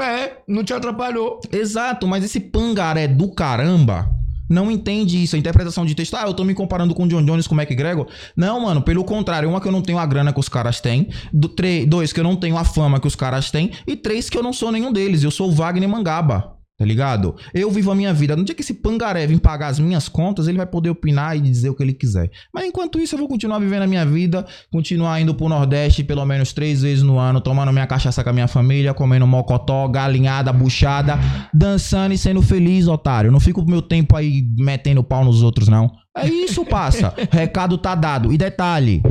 É, 0.00 0.38
não 0.48 0.64
te 0.64 0.72
atrapalhou. 0.72 1.40
Exato, 1.52 2.06
mas 2.08 2.24
esse 2.24 2.40
pangaré 2.40 3.06
do 3.06 3.30
caramba 3.34 4.10
não 4.48 4.70
entende 4.70 5.22
isso. 5.22 5.36
A 5.36 5.38
interpretação 5.38 5.84
de 5.84 5.94
texto, 5.94 6.14
ah, 6.14 6.24
eu 6.26 6.34
tô 6.34 6.44
me 6.44 6.54
comparando 6.54 6.94
com 6.94 7.04
o 7.04 7.08
John 7.08 7.24
Jones, 7.24 7.46
com 7.46 7.54
o 7.54 7.60
McGregor. 7.60 8.06
Não, 8.36 8.60
mano, 8.60 8.82
pelo 8.82 9.04
contrário. 9.04 9.48
Uma 9.48 9.60
que 9.60 9.68
eu 9.68 9.72
não 9.72 9.82
tenho 9.82 9.98
a 9.98 10.06
grana 10.06 10.32
que 10.32 10.40
os 10.40 10.48
caras 10.48 10.80
têm. 10.80 11.08
Do, 11.32 11.54
dois, 11.86 12.12
que 12.12 12.20
eu 12.20 12.24
não 12.24 12.36
tenho 12.36 12.56
a 12.56 12.64
fama 12.64 13.00
que 13.00 13.06
os 13.06 13.16
caras 13.16 13.50
têm. 13.50 13.70
E 13.86 13.96
três, 13.96 14.30
que 14.30 14.38
eu 14.38 14.42
não 14.42 14.52
sou 14.52 14.72
nenhum 14.72 14.92
deles. 14.92 15.22
Eu 15.22 15.30
sou 15.30 15.48
o 15.48 15.52
Wagner 15.52 15.88
Mangaba. 15.88 16.55
Tá 16.78 16.84
ligado? 16.84 17.34
Eu 17.54 17.70
vivo 17.70 17.90
a 17.90 17.94
minha 17.94 18.12
vida. 18.12 18.36
No 18.36 18.44
dia 18.44 18.54
que 18.54 18.60
esse 18.60 18.74
pangaré 18.74 19.26
vir 19.26 19.40
pagar 19.40 19.68
as 19.68 19.78
minhas 19.78 20.10
contas, 20.10 20.46
ele 20.46 20.58
vai 20.58 20.66
poder 20.66 20.90
opinar 20.90 21.34
e 21.34 21.40
dizer 21.40 21.70
o 21.70 21.74
que 21.74 21.82
ele 21.82 21.94
quiser. 21.94 22.30
Mas 22.52 22.66
enquanto 22.66 22.98
isso, 23.00 23.14
eu 23.14 23.18
vou 23.18 23.26
continuar 23.28 23.58
vivendo 23.60 23.82
a 23.82 23.86
minha 23.86 24.04
vida, 24.04 24.44
continuar 24.70 25.18
indo 25.18 25.34
pro 25.34 25.48
Nordeste 25.48 26.04
pelo 26.04 26.24
menos 26.26 26.52
três 26.52 26.82
vezes 26.82 27.02
no 27.02 27.18
ano, 27.18 27.40
tomando 27.40 27.72
minha 27.72 27.86
cachaça 27.86 28.22
com 28.22 28.28
a 28.28 28.32
minha 28.32 28.46
família, 28.46 28.92
comendo 28.92 29.26
mocotó, 29.26 29.88
galinhada, 29.88 30.52
buchada, 30.52 31.18
dançando 31.54 32.12
e 32.12 32.18
sendo 32.18 32.42
feliz, 32.42 32.86
otário. 32.88 33.32
Não 33.32 33.40
fico 33.40 33.64
meu 33.64 33.80
tempo 33.80 34.14
aí 34.14 34.44
metendo 34.58 35.02
pau 35.02 35.24
nos 35.24 35.42
outros, 35.42 35.68
não. 35.68 35.90
É 36.14 36.26
isso, 36.28 36.62
passa. 36.62 37.14
Recado 37.32 37.78
tá 37.78 37.94
dado. 37.94 38.34
E 38.34 38.36
detalhe. 38.36 39.02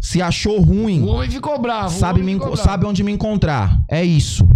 Se 0.00 0.20
achou 0.20 0.60
ruim, 0.60 1.02
O 1.02 1.06
homem 1.08 1.30
ficou 1.30 1.60
bravo. 1.60 1.88
o 1.88 1.90
sabe, 1.90 2.22
me, 2.22 2.36
bravo. 2.36 2.56
sabe 2.56 2.84
onde 2.86 3.02
me 3.02 3.12
encontrar. 3.12 3.80
É 3.90 4.04
isso. 4.04 4.46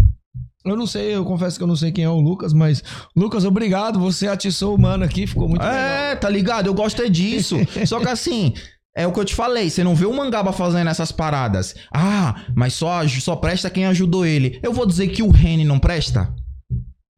Eu 0.64 0.76
não 0.76 0.86
sei, 0.86 1.14
eu 1.14 1.24
confesso 1.24 1.56
que 1.56 1.62
eu 1.62 1.66
não 1.66 1.76
sei 1.76 1.90
quem 1.90 2.04
é 2.04 2.08
o 2.08 2.20
Lucas, 2.20 2.52
mas. 2.52 2.82
Lucas, 3.16 3.44
obrigado. 3.44 3.98
Você 3.98 4.28
atiçou 4.28 4.74
o 4.74 4.80
mano 4.80 5.04
aqui, 5.04 5.26
ficou 5.26 5.48
muito 5.48 5.62
legal. 5.62 5.74
É, 5.74 6.16
tá 6.16 6.28
ligado? 6.28 6.66
Eu 6.66 6.74
gosto 6.74 7.00
é 7.00 7.08
disso. 7.08 7.56
Só 7.86 7.98
que 7.98 8.08
assim, 8.08 8.52
é 8.94 9.06
o 9.06 9.12
que 9.12 9.20
eu 9.20 9.24
te 9.24 9.34
falei, 9.34 9.70
você 9.70 9.82
não 9.82 9.94
vê 9.94 10.04
o 10.04 10.14
Mangaba 10.14 10.52
fazendo 10.52 10.90
essas 10.90 11.10
paradas. 11.10 11.74
Ah, 11.94 12.44
mas 12.54 12.74
só, 12.74 13.06
só 13.08 13.36
presta 13.36 13.70
quem 13.70 13.86
ajudou 13.86 14.26
ele. 14.26 14.60
Eu 14.62 14.72
vou 14.72 14.84
dizer 14.84 15.08
que 15.08 15.22
o 15.22 15.30
Reni 15.30 15.64
não 15.64 15.78
presta? 15.78 16.34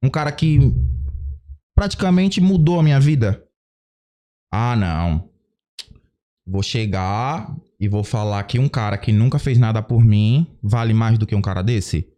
Um 0.02 0.10
cara 0.10 0.31
que 0.31 0.60
praticamente 1.74 2.40
mudou 2.40 2.78
a 2.78 2.82
minha 2.82 3.01
vida. 3.01 3.43
Ah, 4.52 4.77
não. 4.77 5.31
Vou 6.47 6.62
chegar 6.62 7.52
e 7.81 7.89
vou 7.89 8.05
falar 8.05 8.43
que 8.44 8.59
um 8.59 8.69
cara 8.69 8.98
que 8.98 9.10
nunca 9.10 9.39
fez 9.39 9.59
nada 9.59 9.82
por 9.82 10.05
mim 10.05 10.47
vale 10.62 10.93
mais 10.93 11.19
do 11.19 11.27
que 11.27 11.35
um 11.35 11.43
cara 11.43 11.62
desse? 11.62 12.11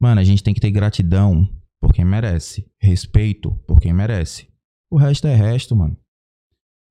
Mano, 0.00 0.20
a 0.20 0.24
gente 0.24 0.42
tem 0.42 0.52
que 0.54 0.60
ter 0.60 0.70
gratidão 0.70 1.48
por 1.80 1.92
quem 1.92 2.04
merece. 2.04 2.66
Respeito 2.80 3.52
por 3.66 3.80
quem 3.80 3.92
merece. 3.92 4.48
O 4.90 4.96
resto 4.96 5.26
é 5.26 5.34
resto, 5.34 5.74
mano. 5.74 5.96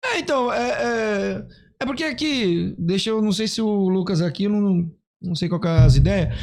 É, 0.06 0.20
então, 0.20 0.52
é, 0.52 0.70
é, 0.72 1.48
é 1.82 1.86
porque 1.86 2.04
aqui, 2.04 2.76
deixa 2.78 3.10
eu, 3.10 3.22
não 3.22 3.32
sei 3.32 3.48
se 3.48 3.62
o 3.62 3.88
Lucas 3.90 4.22
aqui, 4.22 4.48
não, 4.48 4.92
não 5.22 5.36
sei 5.36 5.48
qual 5.48 5.62
que 5.62 5.68
é 5.68 5.72
as 5.80 5.96
ideias. 5.96 6.36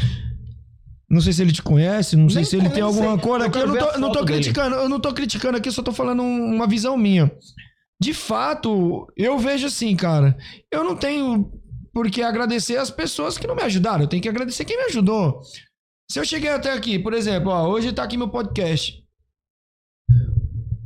Não 1.09 1.21
sei 1.21 1.33
se 1.33 1.43
ele 1.43 1.53
te 1.53 1.61
conhece, 1.63 2.17
não 2.17 2.29
sei 2.29 2.37
Nem- 2.43 2.45
se 2.45 2.57
ele 2.57 2.71
tem 2.71 2.83
alguma 2.83 3.15
sei. 3.15 3.21
cor 3.23 3.41
Eu 3.41 3.47
aqui. 3.47 3.59
Eu 3.59 3.67
não 3.67 3.77
tô, 3.77 3.99
não 3.99 4.13
tô 4.13 4.25
criticando, 4.25 4.77
eu 4.77 4.89
não 4.89 5.01
tô 5.01 5.13
criticando 5.13 5.59
aqui, 5.59 5.69
eu 5.69 5.73
só 5.73 5.83
tô 5.83 5.93
falando 5.93 6.23
um- 6.23 6.55
uma 6.55 6.69
visão 6.69 6.97
minha. 6.97 7.31
De 8.01 8.15
fato, 8.15 9.07
eu 9.17 9.39
vejo 9.39 9.67
assim, 9.67 9.95
cara, 9.97 10.37
eu 10.71 10.83
não 10.85 10.95
tenho 10.97 11.51
por 11.93 12.09
que 12.09 12.23
agradecer 12.23 12.77
as 12.77 12.91
pessoas 12.91 13.37
que 13.37 13.47
não 13.47 13.57
me 13.57 13.63
ajudaram, 13.63 14.03
eu 14.03 14.07
tenho 14.09 14.23
que 14.23 14.29
agradecer 14.29 14.65
quem 14.65 14.77
me 14.77 14.85
ajudou. 14.85 15.43
Se 16.11 16.19
eu 16.19 16.25
cheguei 16.25 16.51
até 16.51 16.73
aqui, 16.73 16.99
por 16.99 17.15
exemplo, 17.15 17.53
ó, 17.53 17.69
hoje 17.69 17.93
tá 17.93 18.03
aqui 18.03 18.17
meu 18.17 18.29
podcast. 18.29 19.01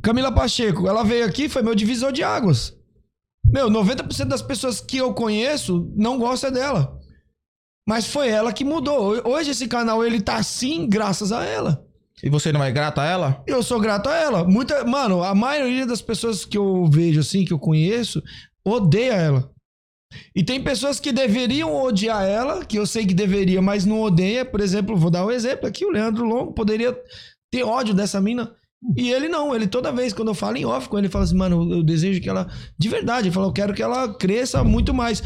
Camila 0.03 0.31
Pacheco, 0.31 0.87
ela 0.87 1.03
veio 1.03 1.25
aqui, 1.25 1.49
foi 1.49 1.63
meu 1.63 1.73
divisor 1.73 2.11
de 2.11 2.21
águas. 2.21 2.77
Meu, 3.43 3.67
90% 3.67 4.25
das 4.25 4.43
pessoas 4.43 4.79
que 4.79 4.97
eu 4.97 5.15
conheço 5.15 5.91
não 5.95 6.19
gostam 6.19 6.51
dela. 6.51 6.99
Mas 7.87 8.05
foi 8.05 8.29
ela 8.29 8.53
que 8.53 8.63
mudou. 8.63 9.19
Hoje 9.27 9.49
esse 9.49 9.67
canal 9.67 10.05
ele 10.05 10.21
tá 10.21 10.35
assim 10.35 10.87
graças 10.87 11.31
a 11.31 11.43
ela. 11.43 11.83
E 12.21 12.29
você 12.29 12.51
não 12.51 12.63
é 12.63 12.71
grato 12.71 13.01
a 13.01 13.05
ela? 13.05 13.43
Eu 13.47 13.63
sou 13.63 13.79
grato 13.79 14.07
a 14.07 14.15
ela. 14.15 14.43
Muita, 14.43 14.83
mano, 14.83 15.23
a 15.23 15.33
maioria 15.33 15.87
das 15.87 16.03
pessoas 16.03 16.45
que 16.45 16.55
eu 16.55 16.85
vejo 16.85 17.21
assim, 17.21 17.43
que 17.43 17.51
eu 17.51 17.57
conheço, 17.57 18.21
odeia 18.63 19.13
ela. 19.13 19.54
E 20.35 20.43
tem 20.43 20.61
pessoas 20.61 20.99
que 20.99 21.11
deveriam 21.11 21.75
odiar 21.75 22.23
ela, 22.23 22.63
que 22.65 22.77
eu 22.77 22.85
sei 22.85 23.05
que 23.05 23.13
deveria, 23.13 23.61
mas 23.61 23.85
não 23.85 24.01
odeia. 24.01 24.45
Por 24.45 24.61
exemplo, 24.61 24.95
vou 24.95 25.11
dar 25.11 25.25
um 25.25 25.31
exemplo 25.31 25.67
aqui, 25.67 25.85
o 25.85 25.91
Leandro 25.91 26.25
Longo 26.25 26.53
poderia 26.53 26.95
ter 27.51 27.63
ódio 27.63 27.93
dessa 27.93 28.19
mina. 28.21 28.53
E 28.95 29.11
ele 29.11 29.27
não, 29.27 29.55
ele 29.55 29.67
toda 29.67 29.91
vez, 29.91 30.13
quando 30.13 30.27
eu 30.27 30.35
falo 30.35 30.57
em 30.57 30.65
off 30.65 30.87
com 30.87 30.97
ele, 30.97 31.09
fala 31.09 31.23
assim, 31.23 31.35
mano, 31.35 31.73
eu 31.73 31.83
desejo 31.83 32.21
que 32.21 32.29
ela, 32.29 32.47
de 32.77 32.87
verdade, 32.87 33.27
ele 33.27 33.33
fala, 33.33 33.47
eu 33.47 33.53
quero 33.53 33.73
que 33.73 33.81
ela 33.81 34.13
cresça 34.13 34.63
muito 34.63 34.93
mais. 34.93 35.23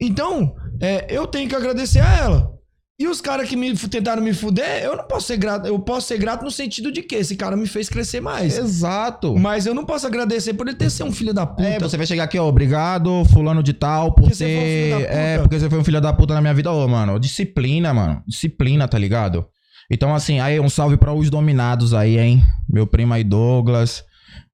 Então, 0.00 0.54
é, 0.80 1.06
eu 1.10 1.26
tenho 1.26 1.48
que 1.48 1.54
agradecer 1.54 2.00
a 2.00 2.16
ela. 2.16 2.59
E 3.00 3.08
os 3.08 3.18
caras 3.18 3.48
que 3.48 3.56
me 3.56 3.74
tentaram 3.74 4.22
me 4.22 4.34
fuder, 4.34 4.82
eu 4.82 4.94
não 4.94 5.04
posso 5.04 5.28
ser 5.28 5.38
grato. 5.38 5.66
Eu 5.66 5.78
posso 5.78 6.06
ser 6.06 6.18
grato 6.18 6.44
no 6.44 6.50
sentido 6.50 6.92
de 6.92 7.00
que 7.00 7.14
esse 7.14 7.34
cara 7.34 7.56
me 7.56 7.66
fez 7.66 7.88
crescer 7.88 8.20
mais. 8.20 8.58
Exato. 8.58 9.38
Mas 9.38 9.64
eu 9.64 9.72
não 9.72 9.86
posso 9.86 10.06
agradecer 10.06 10.52
por 10.52 10.68
ele 10.68 10.76
ter 10.76 10.90
sido 10.90 11.06
um 11.06 11.12
filho 11.12 11.32
da 11.32 11.46
puta. 11.46 11.66
É, 11.66 11.78
você 11.78 11.96
vai 11.96 12.04
chegar 12.04 12.24
aqui, 12.24 12.38
ó, 12.38 12.46
obrigado, 12.46 13.24
fulano 13.32 13.62
de 13.62 13.72
tal, 13.72 14.12
por 14.12 14.28
Porque 14.28 14.34
um 14.34 14.46
ter... 14.46 14.90
da 14.90 14.96
puta. 14.98 15.12
É, 15.14 15.38
porque 15.38 15.58
você 15.58 15.70
foi 15.70 15.78
um 15.78 15.84
filho 15.84 15.98
da 15.98 16.12
puta 16.12 16.34
na 16.34 16.42
minha 16.42 16.52
vida. 16.52 16.70
Ô, 16.70 16.86
mano, 16.86 17.18
disciplina, 17.18 17.94
mano. 17.94 18.22
Disciplina, 18.28 18.86
tá 18.86 18.98
ligado? 18.98 19.46
Então, 19.90 20.14
assim, 20.14 20.38
aí 20.38 20.60
um 20.60 20.68
salve 20.68 20.98
pra 20.98 21.14
os 21.14 21.30
dominados 21.30 21.94
aí, 21.94 22.18
hein? 22.18 22.44
Meu 22.68 22.86
primo 22.86 23.14
aí, 23.14 23.24
Douglas. 23.24 24.04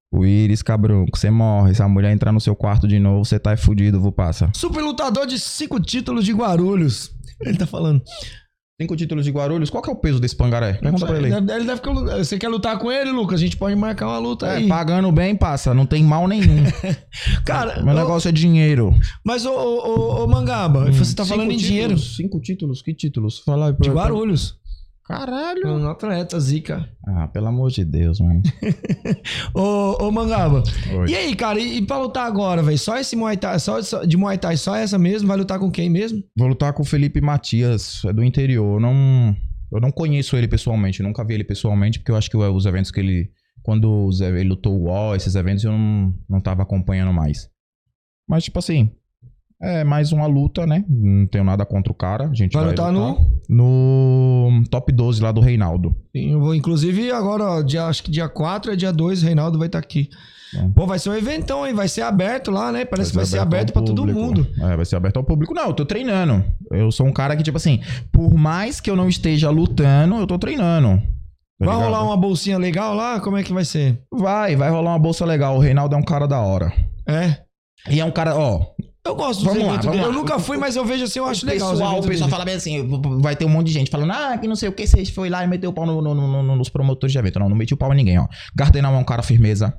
O 0.09 0.25
Iris, 0.25 0.61
cabrão, 0.61 1.05
você 1.13 1.29
morre. 1.29 1.75
Se 1.75 1.83
a 1.83 1.87
mulher 1.87 2.13
entrar 2.13 2.31
no 2.31 2.39
seu 2.39 2.55
quarto 2.55 2.87
de 2.87 2.97
novo, 2.97 3.25
você 3.25 3.37
tá 3.37 3.57
fudido, 3.57 3.99
vou 3.99 4.11
passa. 4.11 4.49
Super 4.55 4.81
lutador 4.81 5.27
de 5.27 5.37
cinco 5.37 5.81
títulos 5.81 6.23
de 6.23 6.31
Guarulhos. 6.31 7.11
Ele 7.41 7.57
tá 7.57 7.65
falando. 7.67 8.01
Cinco 8.79 8.95
títulos 8.95 9.25
de 9.25 9.31
Guarulhos, 9.31 9.71
qual 9.71 9.81
que 9.81 9.89
é 9.89 9.93
o 9.93 9.95
peso 9.95 10.19
desse 10.19 10.35
pangaré? 10.35 10.73
Pergunta 10.73 11.03
pra 11.07 11.17
ele. 11.17 11.27
Ele 11.33 11.41
deve, 11.41 11.51
ele 11.53 11.65
deve 11.65 11.77
ficar- 11.77 11.93
Você 12.17 12.37
quer 12.37 12.47
lutar 12.47 12.77
com 12.77 12.91
ele, 12.91 13.09
Lucas? 13.11 13.39
A 13.39 13.43
gente 13.43 13.57
pode 13.57 13.75
marcar 13.75 14.05
uma 14.07 14.19
luta 14.19 14.45
É, 14.45 14.57
aí. 14.57 14.67
pagando 14.67 15.11
bem, 15.11 15.35
passa. 15.35 15.73
Não 15.73 15.83
tem 15.87 16.03
mal 16.03 16.27
nenhum. 16.27 16.63
Cara, 17.43 17.81
Meu 17.81 17.93
ô- 17.93 17.97
negócio 17.97 18.29
é 18.29 18.31
dinheiro. 18.31 18.93
mas 19.25 19.47
ô, 19.47 19.51
ô, 19.51 20.23
ô, 20.23 20.27
Mangaba, 20.27 20.91
você 20.91 21.15
tá 21.15 21.25
falando 21.25 21.51
em 21.51 21.57
Cinco 21.57 21.67
dinheiro. 21.67 21.95
títulos, 21.95 22.15
Cinco 22.17 22.39
títulos? 22.39 22.81
Que 22.83 22.93
títulos? 22.93 23.39
Fala 23.39 23.67
aí 23.69 23.73
pra 23.73 23.81
De 23.83 23.89
Guarulhos. 23.89 24.55
Caralho. 25.07 25.65
Um 25.67 25.89
atleta, 25.89 26.39
zica. 26.39 26.87
Ah, 27.07 27.27
pelo 27.29 27.47
amor 27.47 27.71
de 27.71 27.85
Deus, 27.85 28.19
mano. 28.19 28.41
Ô, 29.55 30.05
ô 30.05 30.11
Mangaba. 30.11 30.63
Oi. 30.93 31.09
E 31.09 31.15
aí, 31.15 31.35
cara, 31.35 31.59
e, 31.59 31.77
e 31.77 31.81
pra 31.81 31.97
lutar 31.97 32.27
agora, 32.27 32.61
velho? 32.61 32.77
Só 32.77 32.97
esse 32.97 33.15
Muay 33.15 33.37
Thai, 33.37 33.59
só, 33.59 33.81
só- 33.81 34.03
de 34.03 34.17
Muay 34.17 34.37
Thai, 34.37 34.57
só 34.57 34.75
essa 34.75 34.97
mesmo? 34.97 35.27
Vai 35.27 35.37
lutar 35.37 35.59
com 35.59 35.71
quem 35.71 35.89
mesmo? 35.89 36.21
Vou 36.37 36.47
lutar 36.47 36.73
com 36.73 36.83
o 36.83 36.85
Felipe 36.85 37.21
Matias, 37.21 38.03
é 38.05 38.11
do 38.11 38.23
interior. 38.23 38.75
Eu 38.75 38.79
não, 38.81 39.35
eu 39.71 39.79
não 39.79 39.91
conheço 39.91 40.35
ele 40.35 40.47
pessoalmente, 40.47 40.99
eu 40.99 41.05
nunca 41.07 41.23
vi 41.23 41.35
ele 41.35 41.43
pessoalmente, 41.45 41.99
porque 41.99 42.11
eu 42.11 42.15
acho 42.17 42.29
que 42.29 42.37
os 42.37 42.65
eventos 42.65 42.91
que 42.91 42.99
ele. 42.99 43.29
Quando 43.63 44.09
ele 44.21 44.47
lutou 44.49 44.73
o 44.79 44.83
UOL, 44.85 45.15
esses 45.15 45.35
eventos, 45.35 45.63
eu 45.65 45.71
não, 45.71 46.13
não 46.29 46.39
tava 46.39 46.63
acompanhando 46.63 47.11
mais. 47.13 47.49
Mas, 48.27 48.43
tipo 48.45 48.59
assim, 48.59 48.91
é 49.61 49.83
mais 49.83 50.11
uma 50.11 50.25
luta, 50.27 50.65
né? 50.65 50.83
Não 50.87 51.25
tenho 51.27 51.43
nada 51.43 51.65
contra 51.65 51.91
o 51.91 51.95
cara. 51.95 52.25
A 52.25 52.33
gente 52.33 52.53
Vai 52.53 52.63
vai, 52.63 52.71
lutar 52.71 52.91
no 52.91 54.63
top 54.69 54.91
12 54.91 55.21
lá 55.21 55.31
do 55.31 55.41
Reinaldo. 55.41 55.95
Sim, 56.15 56.31
eu 56.33 56.39
vou, 56.39 56.53
inclusive, 56.53 57.11
agora, 57.11 57.43
ó, 57.43 57.61
dia, 57.61 57.85
acho 57.85 58.03
que 58.03 58.11
dia 58.11 58.29
4 58.29 58.71
é 58.71 58.75
dia 58.75 58.91
2, 58.93 59.21
Reinaldo 59.23 59.57
vai 59.57 59.67
estar 59.67 59.79
aqui. 59.79 60.09
Bom. 60.53 60.71
Pô, 60.71 60.85
vai 60.87 60.97
ser 60.97 61.09
um 61.09 61.15
eventão, 61.15 61.67
hein? 61.67 61.73
Vai 61.73 61.87
ser 61.89 62.01
aberto 62.03 62.51
lá, 62.51 62.71
né? 62.71 62.85
Parece 62.85 63.11
que 63.11 63.17
vai 63.17 63.25
ser 63.25 63.39
aberto 63.39 63.73
pra 63.73 63.81
todo 63.81 64.05
mundo. 64.07 64.47
É, 64.59 64.77
vai 64.77 64.85
ser 64.85 64.95
aberto 64.95 65.17
ao 65.17 65.23
público. 65.23 65.53
Não, 65.53 65.67
eu 65.67 65.73
tô 65.73 65.85
treinando. 65.85 66.43
Eu 66.71 66.91
sou 66.91 67.05
um 67.05 67.11
cara 67.11 67.35
que, 67.35 67.43
tipo 67.43 67.57
assim, 67.57 67.81
por 68.11 68.33
mais 68.33 68.79
que 68.79 68.89
eu 68.89 68.95
não 68.95 69.09
esteja 69.09 69.49
lutando, 69.49 70.15
eu 70.15 70.27
tô 70.27 70.39
treinando. 70.39 71.01
Tá 71.59 71.65
Vai 71.65 71.75
ligado? 71.75 71.85
rolar 71.85 72.03
uma 72.03 72.15
bolsinha 72.15 72.57
legal 72.57 72.93
lá? 72.93 73.19
Como 73.19 73.35
é 73.35 73.43
que 73.43 73.51
vai 73.51 73.65
ser? 73.65 73.99
Vai, 74.11 74.55
vai 74.55 74.69
rolar 74.69 74.91
uma 74.91 74.99
bolsa 74.99 75.25
legal. 75.25 75.57
O 75.57 75.59
Reinaldo 75.59 75.95
é 75.95 75.97
um 75.97 76.03
cara 76.03 76.27
da 76.27 76.39
hora. 76.39 76.71
É. 77.05 77.37
E 77.89 77.99
é 77.99 78.05
um 78.05 78.11
cara, 78.11 78.35
ó. 78.37 78.67
Eu 79.07 79.15
gosto 79.15 79.43
dos 79.43 79.53
Vamos 79.53 79.67
lá, 79.67 79.77
dele. 79.77 79.97
Eu 80.03 80.07
lá. 80.07 80.11
nunca 80.13 80.39
fui, 80.39 80.57
mas 80.57 80.75
eu 80.75 80.85
vejo 80.85 81.03
assim, 81.05 81.19
eu 81.19 81.25
acho 81.25 81.45
o 81.45 81.49
legal. 81.49 81.71
pessoal, 81.71 81.99
o 81.99 82.03
pessoal 82.07 82.29
fala 82.29 82.45
bem 82.45 82.55
assim, 82.55 82.87
vai 83.21 83.35
ter 83.35 83.45
um 83.45 83.49
monte 83.49 83.67
de 83.67 83.73
gente 83.73 83.89
falando, 83.91 84.11
ah, 84.11 84.37
que 84.37 84.47
não 84.47 84.55
sei 84.55 84.69
o 84.69 84.71
que, 84.71 84.85
você 84.85 85.03
foi 85.05 85.29
lá 85.29 85.43
e 85.43 85.47
meteu 85.47 85.69
o 85.69 85.73
pau 85.73 85.85
no- 85.85 86.01
no- 86.01 86.13
no- 86.15 86.43
no- 86.43 86.55
nos 86.55 86.69
promotores 86.69 87.11
de 87.13 87.17
evento. 87.19 87.39
Não, 87.39 87.49
não 87.49 87.55
meti 87.55 87.73
o 87.73 87.77
pau 87.77 87.91
em 87.93 87.95
ninguém, 87.97 88.19
ó. 88.19 88.27
Gardenal 88.55 88.93
é 88.93 88.97
um 88.97 89.03
cara 89.03 89.21
firmeza. 89.23 89.73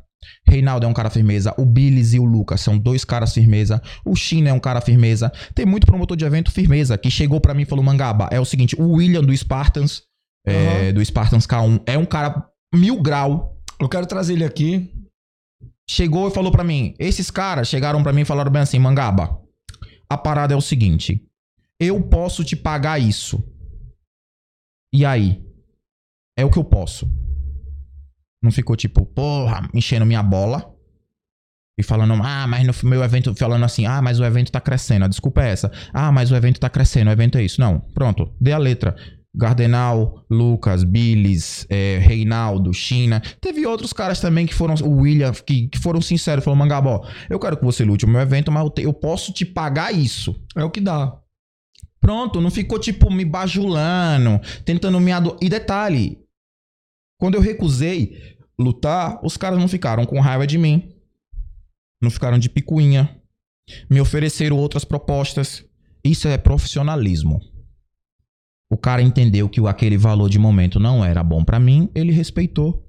Reinaldo 0.49 0.85
é 0.85 0.89
um 0.89 0.93
cara 0.93 1.11
firmeza. 1.11 1.55
O 1.57 1.65
Billis 1.65 2.13
e 2.13 2.19
o 2.19 2.25
Lucas 2.25 2.61
são 2.61 2.77
dois 2.77 3.05
caras 3.05 3.33
firmeza. 3.33 3.81
O 4.05 4.17
China 4.17 4.51
é 4.51 4.53
um 4.53 4.59
cara 4.59 4.81
firmeza. 4.81 5.31
Tem 5.55 5.65
muito 5.65 5.87
promotor 5.87 6.17
de 6.17 6.25
evento 6.25 6.51
firmeza 6.51 6.99
que 6.99 7.09
chegou 7.11 7.41
pra 7.41 7.55
mim 7.55 7.63
e 7.63 7.67
falou: 7.67 7.85
Mangaba, 7.85 8.29
é 8.33 8.41
o 8.41 8.45
seguinte, 8.45 8.75
o 8.81 8.93
William 8.95 9.23
do 9.23 9.37
Spartans, 9.37 10.03
é, 10.47 10.93
do 10.93 11.05
Spartans 11.05 11.47
K1, 11.47 11.81
é 11.87 11.97
um 11.97 12.05
cara 12.05 12.45
mil 12.75 13.01
grau. 13.01 13.55
Eu 13.81 13.89
quero 13.89 14.07
trazer 14.07 14.33
ele 14.33 14.45
aqui. 14.45 14.91
Chegou 15.89 16.29
e 16.29 16.31
falou 16.31 16.53
pra 16.53 16.65
mim: 16.65 16.95
esses 16.99 17.31
caras 17.31 17.69
chegaram 17.69 18.03
pra 18.03 18.13
mim 18.13 18.21
e 18.21 18.27
falaram 18.27 18.51
bem 18.51 18.63
assim: 18.63 18.79
Mangaba, 18.79 19.41
a 20.09 20.19
parada 20.19 20.53
é 20.53 20.57
o 20.57 20.61
seguinte, 20.61 21.27
eu 21.81 22.03
posso 22.03 22.45
te 22.45 22.55
pagar 22.55 23.01
isso. 23.01 23.43
E 24.93 25.05
aí? 25.05 25.45
É 26.37 26.45
o 26.45 26.51
que 26.51 26.59
eu 26.59 26.65
posso. 26.65 27.11
Não 28.43 28.53
ficou 28.53 28.77
tipo, 28.77 29.05
porra, 29.05 29.69
enchendo 29.75 30.07
minha 30.07 30.23
bola. 30.23 30.75
E 31.77 31.83
falando, 31.83 32.15
ah, 32.25 32.47
mas 32.49 32.67
no 32.67 32.89
meu 32.89 33.05
evento, 33.05 33.33
falando 33.37 33.65
assim, 33.65 33.87
ah, 33.87 34.03
mas 34.03 34.19
o 34.19 34.25
evento 34.25 34.51
tá 34.51 34.61
crescendo. 34.61 35.05
A 35.05 35.09
desculpa 35.09 35.45
é 35.45 35.51
essa. 35.51 35.71
Ah, 35.93 36.11
mas 36.11 36.31
o 36.33 36.37
evento 36.37 36.59
tá 36.59 36.69
crescendo, 36.69 37.09
o 37.09 37.13
evento 37.13 37.39
é 37.39 37.45
isso. 37.45 37.61
Não, 37.61 37.79
pronto, 37.79 38.35
dê 38.41 38.53
a 38.53 38.59
letra. 38.59 38.97
Gardenal, 39.35 40.25
Lucas, 40.31 40.83
Billis, 40.83 41.67
é, 41.69 41.99
Reinaldo, 41.99 42.73
China. 42.73 43.21
Teve 43.41 43.67
outros 43.67 43.93
caras 43.93 44.21
também 44.21 44.47
que 44.47 44.55
foram, 44.55 44.75
o 44.83 45.03
William, 45.03 45.33
que, 45.33 45.69
que 45.69 45.79
foram 45.79 46.01
sinceros. 46.01 46.45
Falou, 46.45 46.59
Mangabó, 46.59 47.07
eu 47.29 47.39
quero 47.39 47.57
que 47.57 47.65
você 47.65 47.85
lute 47.85 48.05
o 48.05 48.09
meu 48.09 48.21
evento, 48.21 48.51
mas 48.51 48.65
eu, 48.65 48.71
te- 48.71 48.83
eu 48.83 48.93
posso 48.93 49.33
te 49.33 49.45
pagar 49.45 49.95
isso. 49.95 50.35
É 50.57 50.65
o 50.65 50.71
que 50.71 50.81
dá. 50.81 51.17
Pronto, 52.01 52.41
não 52.41 52.51
ficou 52.51 52.79
tipo 52.79 53.11
me 53.13 53.25
bajulando, 53.25 54.41
tentando 54.65 54.99
me 55.01 55.13
ado... 55.13 55.37
E 55.43 55.49
detalhe, 55.49 56.19
quando 57.21 57.35
eu 57.35 57.41
recusei 57.41 58.37
lutar, 58.59 59.21
os 59.25 59.37
caras 59.37 59.59
não 59.59 59.69
ficaram 59.69 60.07
com 60.07 60.21
raiva 60.21 60.47
de 60.47 60.57
mim. 60.59 60.95
Não 62.03 62.11
ficaram 62.11 62.39
de 62.39 62.49
picuinha. 62.49 63.21
Me 63.91 64.01
ofereceram 64.01 64.57
outras 64.57 64.85
propostas. 64.85 65.65
Isso 66.03 66.27
é 66.29 66.39
profissionalismo. 66.39 67.41
O 68.71 68.77
cara 68.77 69.03
entendeu 69.03 69.49
que 69.49 69.67
aquele 69.67 69.97
valor 69.97 70.29
de 70.29 70.39
momento 70.39 70.79
não 70.79 71.05
era 71.05 71.23
bom 71.25 71.43
pra 71.45 71.59
mim, 71.59 71.91
ele 71.95 72.13
respeitou. 72.13 72.87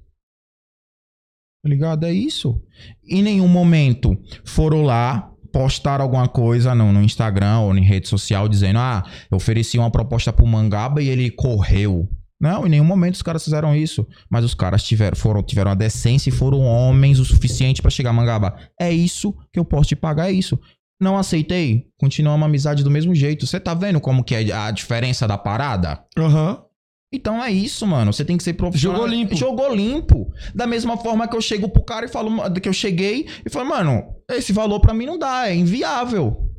Tá 1.63 1.69
ligado? 1.69 2.05
É 2.05 2.11
isso. 2.11 2.61
Em 3.07 3.21
nenhum 3.21 3.47
momento 3.47 4.17
foram 4.45 4.83
lá 4.83 5.31
postar 5.51 5.99
alguma 5.99 6.27
coisa 6.27 6.75
no, 6.75 6.91
no 6.91 7.01
Instagram 7.01 7.59
ou 7.59 7.75
em 7.75 7.83
rede 7.83 8.07
social 8.07 8.47
dizendo: 8.47 8.79
Ah, 8.79 9.03
eu 9.29 9.37
ofereci 9.37 9.77
uma 9.77 9.91
proposta 9.91 10.31
pro 10.31 10.45
Mangaba 10.45 11.01
e 11.01 11.09
ele 11.09 11.29
correu. 11.29 12.09
Não, 12.41 12.65
em 12.65 12.69
nenhum 12.69 12.85
momento 12.85 13.15
os 13.15 13.21
caras 13.21 13.43
fizeram 13.43 13.75
isso. 13.75 14.07
Mas 14.29 14.45
os 14.45 14.53
caras 14.53 14.83
tiveram, 14.83 15.17
foram, 15.17 15.43
tiveram 15.43 15.71
a 15.71 15.75
decência 15.75 16.29
e 16.29 16.33
foram 16.33 16.61
homens 16.61 17.19
o 17.19 17.25
suficiente 17.25 17.81
pra 17.81 17.91
chegar, 17.91 18.13
Mangaba. 18.13 18.55
É 18.79 18.89
isso 18.91 19.35
que 19.51 19.59
eu 19.59 19.65
posso 19.65 19.89
te 19.89 19.95
pagar, 19.95 20.29
é 20.29 20.31
isso. 20.31 20.57
Não 20.99 21.17
aceitei, 21.17 21.87
continua 21.97 22.33
uma 22.33 22.45
amizade 22.45 22.83
do 22.83 22.91
mesmo 22.91 23.15
jeito. 23.15 23.47
Você 23.47 23.59
tá 23.59 23.73
vendo 23.73 24.01
como 24.01 24.23
que 24.23 24.35
é 24.35 24.51
a 24.51 24.69
diferença 24.69 25.27
da 25.27 25.37
parada? 25.37 26.05
Aham. 26.17 26.65
Então 27.11 27.43
é 27.43 27.51
isso, 27.51 27.87
mano. 27.87 28.13
Você 28.13 28.23
tem 28.23 28.37
que 28.37 28.43
ser 28.43 28.53
profissional. 28.53 29.01
Jogou 29.01 29.09
limpo. 29.09 29.35
Jogou 29.35 29.75
limpo. 29.75 30.31
Da 30.53 30.67
mesma 30.67 30.97
forma 30.97 31.27
que 31.27 31.35
eu 31.35 31.41
chego 31.41 31.69
pro 31.69 31.83
cara 31.83 32.05
e 32.05 32.09
falo, 32.09 32.31
que 32.61 32.69
eu 32.69 32.73
cheguei 32.73 33.27
e 33.45 33.49
falo, 33.49 33.69
mano, 33.69 34.15
esse 34.29 34.53
valor 34.53 34.79
pra 34.79 34.93
mim 34.93 35.05
não 35.05 35.17
dá, 35.17 35.49
é 35.49 35.55
inviável. 35.55 36.53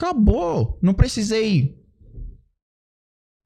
Acabou. 0.00 0.78
Não 0.82 0.94
precisei. 0.94 1.78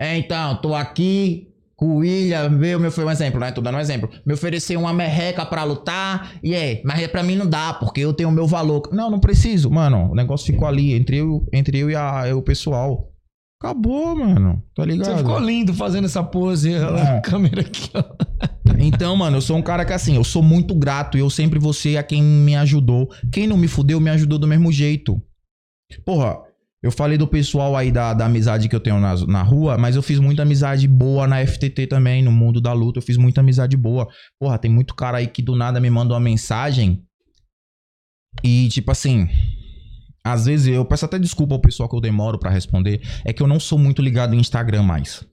É, 0.01 0.16
então, 0.16 0.61
tô 0.61 0.75
aqui 0.75 1.53
o 1.81 1.97
William, 1.99 2.49
veio, 2.59 2.81
meu 2.81 2.91
foi 2.91 3.05
um 3.05 3.11
exemplo, 3.11 3.39
né? 3.39 3.53
Tô 3.53 3.61
dando 3.61 3.77
um 3.77 3.81
exemplo. 3.81 4.11
Me 4.27 4.35
ofereceu 4.35 4.81
uma 4.81 4.93
merreca 4.93 5.47
pra 5.47 5.63
lutar, 5.65 6.33
e 6.43 6.55
é, 6.55 6.83
mas 6.85 7.07
pra 7.07 7.23
mim 7.23 7.37
não 7.37 7.47
dá, 7.47 7.73
porque 7.75 8.01
eu 8.01 8.13
tenho 8.13 8.29
o 8.29 8.33
meu 8.33 8.47
valor. 8.47 8.89
Não, 8.93 9.11
não 9.11 9.21
preciso, 9.21 9.71
mano. 9.71 10.11
O 10.11 10.15
negócio 10.15 10.47
ficou 10.47 10.67
ali 10.67 10.93
entre 10.93 11.19
eu, 11.19 11.47
entre 11.53 11.79
eu 11.79 11.91
e, 11.91 11.95
a, 11.95 12.25
o 12.35 12.43
pessoal. 12.43 13.13
Acabou, 13.61 14.15
mano. 14.15 14.63
Tá 14.75 14.85
ligado? 14.85 15.07
Você 15.07 15.17
ficou 15.19 15.39
lindo 15.41 15.75
fazendo 15.75 16.05
essa 16.05 16.23
pose. 16.23 16.79
Lá, 16.79 16.99
É. 17.15 17.19
a 17.19 17.21
câmera 17.21 17.61
aqui, 17.63 17.91
ó. 17.95 18.05
Então, 18.81 19.17
mano, 19.17 19.39
eu 19.39 19.41
sou 19.41 19.57
um 19.57 19.63
cara 19.63 19.85
que 19.85 19.93
assim, 19.93 20.15
eu 20.15 20.23
sou 20.23 20.41
muito 20.41 20.73
grato 20.73 21.17
e 21.17 21.21
eu 21.21 21.29
sempre 21.29 21.59
vou 21.59 21.73
ser 21.73 21.97
a 21.97 22.03
quem 22.03 22.23
me 22.23 22.55
ajudou. 22.55 23.09
Quem 23.33 23.45
não 23.45 23.57
me 23.57 23.67
fudeu, 23.67 23.99
me 24.01 24.09
ajudou 24.11 24.39
do 24.39 24.47
mesmo 24.47 24.71
jeito. 24.71 25.21
Porra, 26.05 26.39
eu 26.83 26.93
falei 26.93 27.19
do 27.19 27.27
pessoal 27.27 27.77
aí 27.77 27.91
da, 27.91 28.15
da 28.15 28.27
amizade 28.27 28.69
que 28.69 28.77
eu 28.77 28.81
tenho 28.81 29.01
na, 29.01 29.15
na 29.27 29.43
rua, 29.43 29.77
mas 29.77 29.97
eu 29.97 30.03
fiz 30.03 30.21
muita 30.21 30.43
amizade 30.43 30.87
boa 30.87 31.27
na 31.27 31.45
FTT 31.45 31.89
também, 31.89 32.23
no 32.23 32.31
mundo 32.31 32.61
da 32.61 32.73
luta. 32.73 32.99
Eu 32.99 33.03
fiz 33.03 33.17
muita 33.17 33.41
amizade 33.41 33.77
boa. 33.77 34.09
Porra, 34.41 34.59
tem 34.59 34.71
muito 34.71 34.95
cara 34.95 35.19
aí 35.19 35.27
que 35.27 35.43
do 35.43 35.57
nada 35.57 35.81
me 35.81 35.91
manda 35.91 36.15
uma 36.15 36.21
mensagem 36.21 37.03
e, 38.43 38.69
tipo 38.69 38.91
assim. 38.91 39.29
Às 40.25 40.45
vezes 40.45 40.67
eu 40.67 40.85
peço 40.85 41.05
até 41.05 41.19
desculpa 41.19 41.55
ao 41.55 41.61
pessoal 41.61 41.89
que 41.89 41.97
eu 41.97 42.01
demoro 42.01 42.39
pra 42.39 42.51
responder. 42.51 43.01
É 43.25 43.33
que 43.33 43.43
eu 43.43 43.47
não 43.47 43.59
sou 43.59 43.79
muito 43.79 44.03
ligado 44.03 44.35
em 44.35 44.39
Instagram 44.39 44.83
mais. 44.83 45.25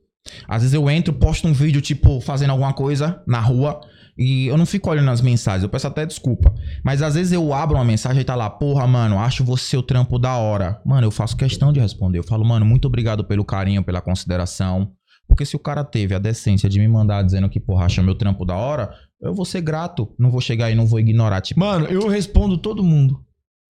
Às 0.48 0.62
vezes 0.62 0.74
eu 0.74 0.90
entro, 0.90 1.14
posto 1.14 1.48
um 1.48 1.54
vídeo, 1.54 1.82
tipo, 1.82 2.22
fazendo 2.22 2.52
alguma 2.52 2.74
coisa 2.74 3.22
na 3.28 3.40
rua. 3.40 3.82
E 4.18 4.48
eu 4.48 4.58
não 4.58 4.66
fico 4.66 4.90
olhando 4.90 5.12
as 5.12 5.22
mensagens, 5.22 5.64
eu 5.64 5.70
peço 5.70 5.88
até 5.88 6.06
desculpa. 6.06 6.54
Mas 6.84 7.02
às 7.02 7.16
vezes 7.16 7.34
eu 7.34 7.54
abro 7.54 7.76
uma 7.76 7.84
mensagem 7.84 8.22
e 8.22 8.26
tá 8.26 8.36
lá, 8.36 8.50
porra, 8.50 8.88
mano, 8.88 9.20
acho 9.20 9.44
você 9.44 9.76
o 9.76 9.84
trampo 9.84 10.18
da 10.18 10.38
hora. 10.38 10.82
Mano, 10.86 11.06
eu 11.06 11.12
faço 11.12 11.36
questão 11.36 11.74
de 11.74 11.80
responder. 11.80 12.20
Eu 12.20 12.24
falo, 12.24 12.46
mano, 12.46 12.66
muito 12.66 12.86
obrigado 12.86 13.26
pelo 13.26 13.44
carinho, 13.44 13.84
pela 13.84 14.02
consideração. 14.02 14.92
Porque 15.28 15.46
se 15.46 15.56
o 15.56 15.60
cara 15.60 15.84
teve 15.84 16.14
a 16.14 16.20
decência 16.20 16.70
de 16.70 16.80
me 16.80 16.88
mandar 16.88 17.24
dizendo 17.24 17.50
que, 17.50 17.60
porra, 17.60 17.86
acha 17.86 18.02
meu 18.02 18.16
trampo 18.16 18.46
da 18.46 18.56
hora, 18.56 18.94
eu 19.22 19.34
vou 19.34 19.44
ser 19.46 19.62
grato. 19.62 20.14
Não 20.18 20.30
vou 20.30 20.40
chegar 20.40 20.72
e 20.72 20.76
não 20.76 20.86
vou 20.86 21.00
ignorar, 21.00 21.42
tipo. 21.42 21.60
Mano, 21.60 21.86
eu 21.88 22.08
respondo 22.08 22.58
todo 22.58 22.84
mundo. 22.84 23.24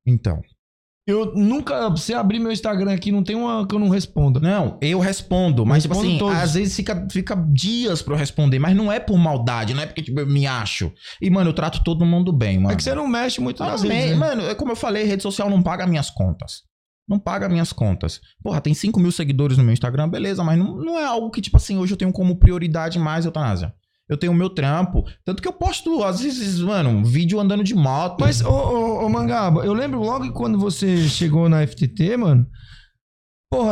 Então. 0.06 0.42
Eu 1.08 1.34
nunca. 1.36 1.96
Se 1.98 2.14
abrir 2.16 2.40
meu 2.40 2.52
Instagram 2.52 2.92
aqui, 2.92 3.12
não 3.12 3.24
tem 3.24 3.36
uma 3.36 3.68
que 3.68 3.76
eu 3.76 3.80
não 3.80 3.90
responda. 3.90 4.40
Não, 4.40 4.78
eu 4.82 5.00
respondo, 5.00 5.64
mas 5.66 5.84
tipo 5.84 5.94
assim, 5.96 6.18
todos. 6.18 6.36
às 6.36 6.56
vezes 6.56 6.76
fica, 6.76 7.08
fica 7.12 7.36
dias 7.52 8.02
pra 8.02 8.16
eu 8.16 8.18
responder, 8.18 8.58
mas 8.58 8.76
não 8.76 8.92
é 8.92 9.00
por 9.00 9.18
maldade, 9.18 9.74
não 9.76 9.84
é 9.84 9.86
porque 9.86 10.02
tipo, 10.02 10.20
eu 10.20 10.26
me 10.28 10.48
acho. 10.48 10.92
E, 11.22 11.30
mano, 11.30 11.50
eu 11.52 11.54
trato 11.54 11.84
todo 11.84 12.04
mundo 12.06 12.34
bem, 12.34 12.58
mano. 12.58 12.74
É 12.74 12.76
que 12.76 12.84
você 12.84 12.96
não 12.96 13.08
mexe 13.08 13.40
muito 13.40 13.62
Ah, 13.62 13.68
nas 13.68 13.84
redes. 13.84 14.12
né? 14.12 14.16
Mano, 14.16 14.42
é 14.44 14.56
como 14.56 14.72
eu 14.72 14.76
falei, 14.76 15.04
rede 15.04 15.22
social 15.22 15.48
não 15.50 15.62
paga 15.62 15.86
minhas 15.86 16.10
contas. 16.10 16.64
Não 17.08 17.20
paga 17.20 17.48
minhas 17.48 17.72
contas. 17.72 18.20
Porra, 18.42 18.60
tem 18.60 18.74
5 18.74 19.00
mil 19.00 19.12
seguidores 19.12 19.60
no 19.60 19.64
meu 19.64 19.74
Instagram, 19.74 20.10
beleza, 20.10 20.44
mas 20.44 20.58
não, 20.58 20.76
não 20.76 20.98
é 21.00 21.06
algo 21.06 21.30
que, 21.30 21.40
tipo 21.40 21.58
assim, 21.58 21.78
hoje 21.78 21.94
eu 21.94 21.98
tenho 21.98 22.12
como 22.12 22.38
prioridade 22.38 22.98
mais 22.98 23.26
eutanásia. 23.26 23.72
Eu 24.08 24.18
tenho 24.18 24.32
o 24.32 24.36
meu 24.36 24.50
trampo. 24.50 25.04
Tanto 25.26 25.42
que 25.42 25.48
eu 25.48 25.54
posto, 25.54 26.04
às 26.04 26.20
vezes, 26.22 26.60
mano, 26.60 26.90
um 26.90 27.04
vídeo 27.04 27.40
andando 27.40 27.64
de 27.64 27.74
moto. 27.74 28.18
Mas, 28.22 28.40
ô, 28.44 28.50
ô, 28.50 29.06
ô, 29.06 29.10
Mangaba, 29.10 29.66
eu 29.66 29.74
lembro 29.74 30.00
logo 30.00 30.32
quando 30.32 30.60
você 30.60 31.08
chegou 31.08 31.50
na 31.50 31.66
FTT, 31.66 32.16
mano, 32.18 32.46
porra, 33.52 33.72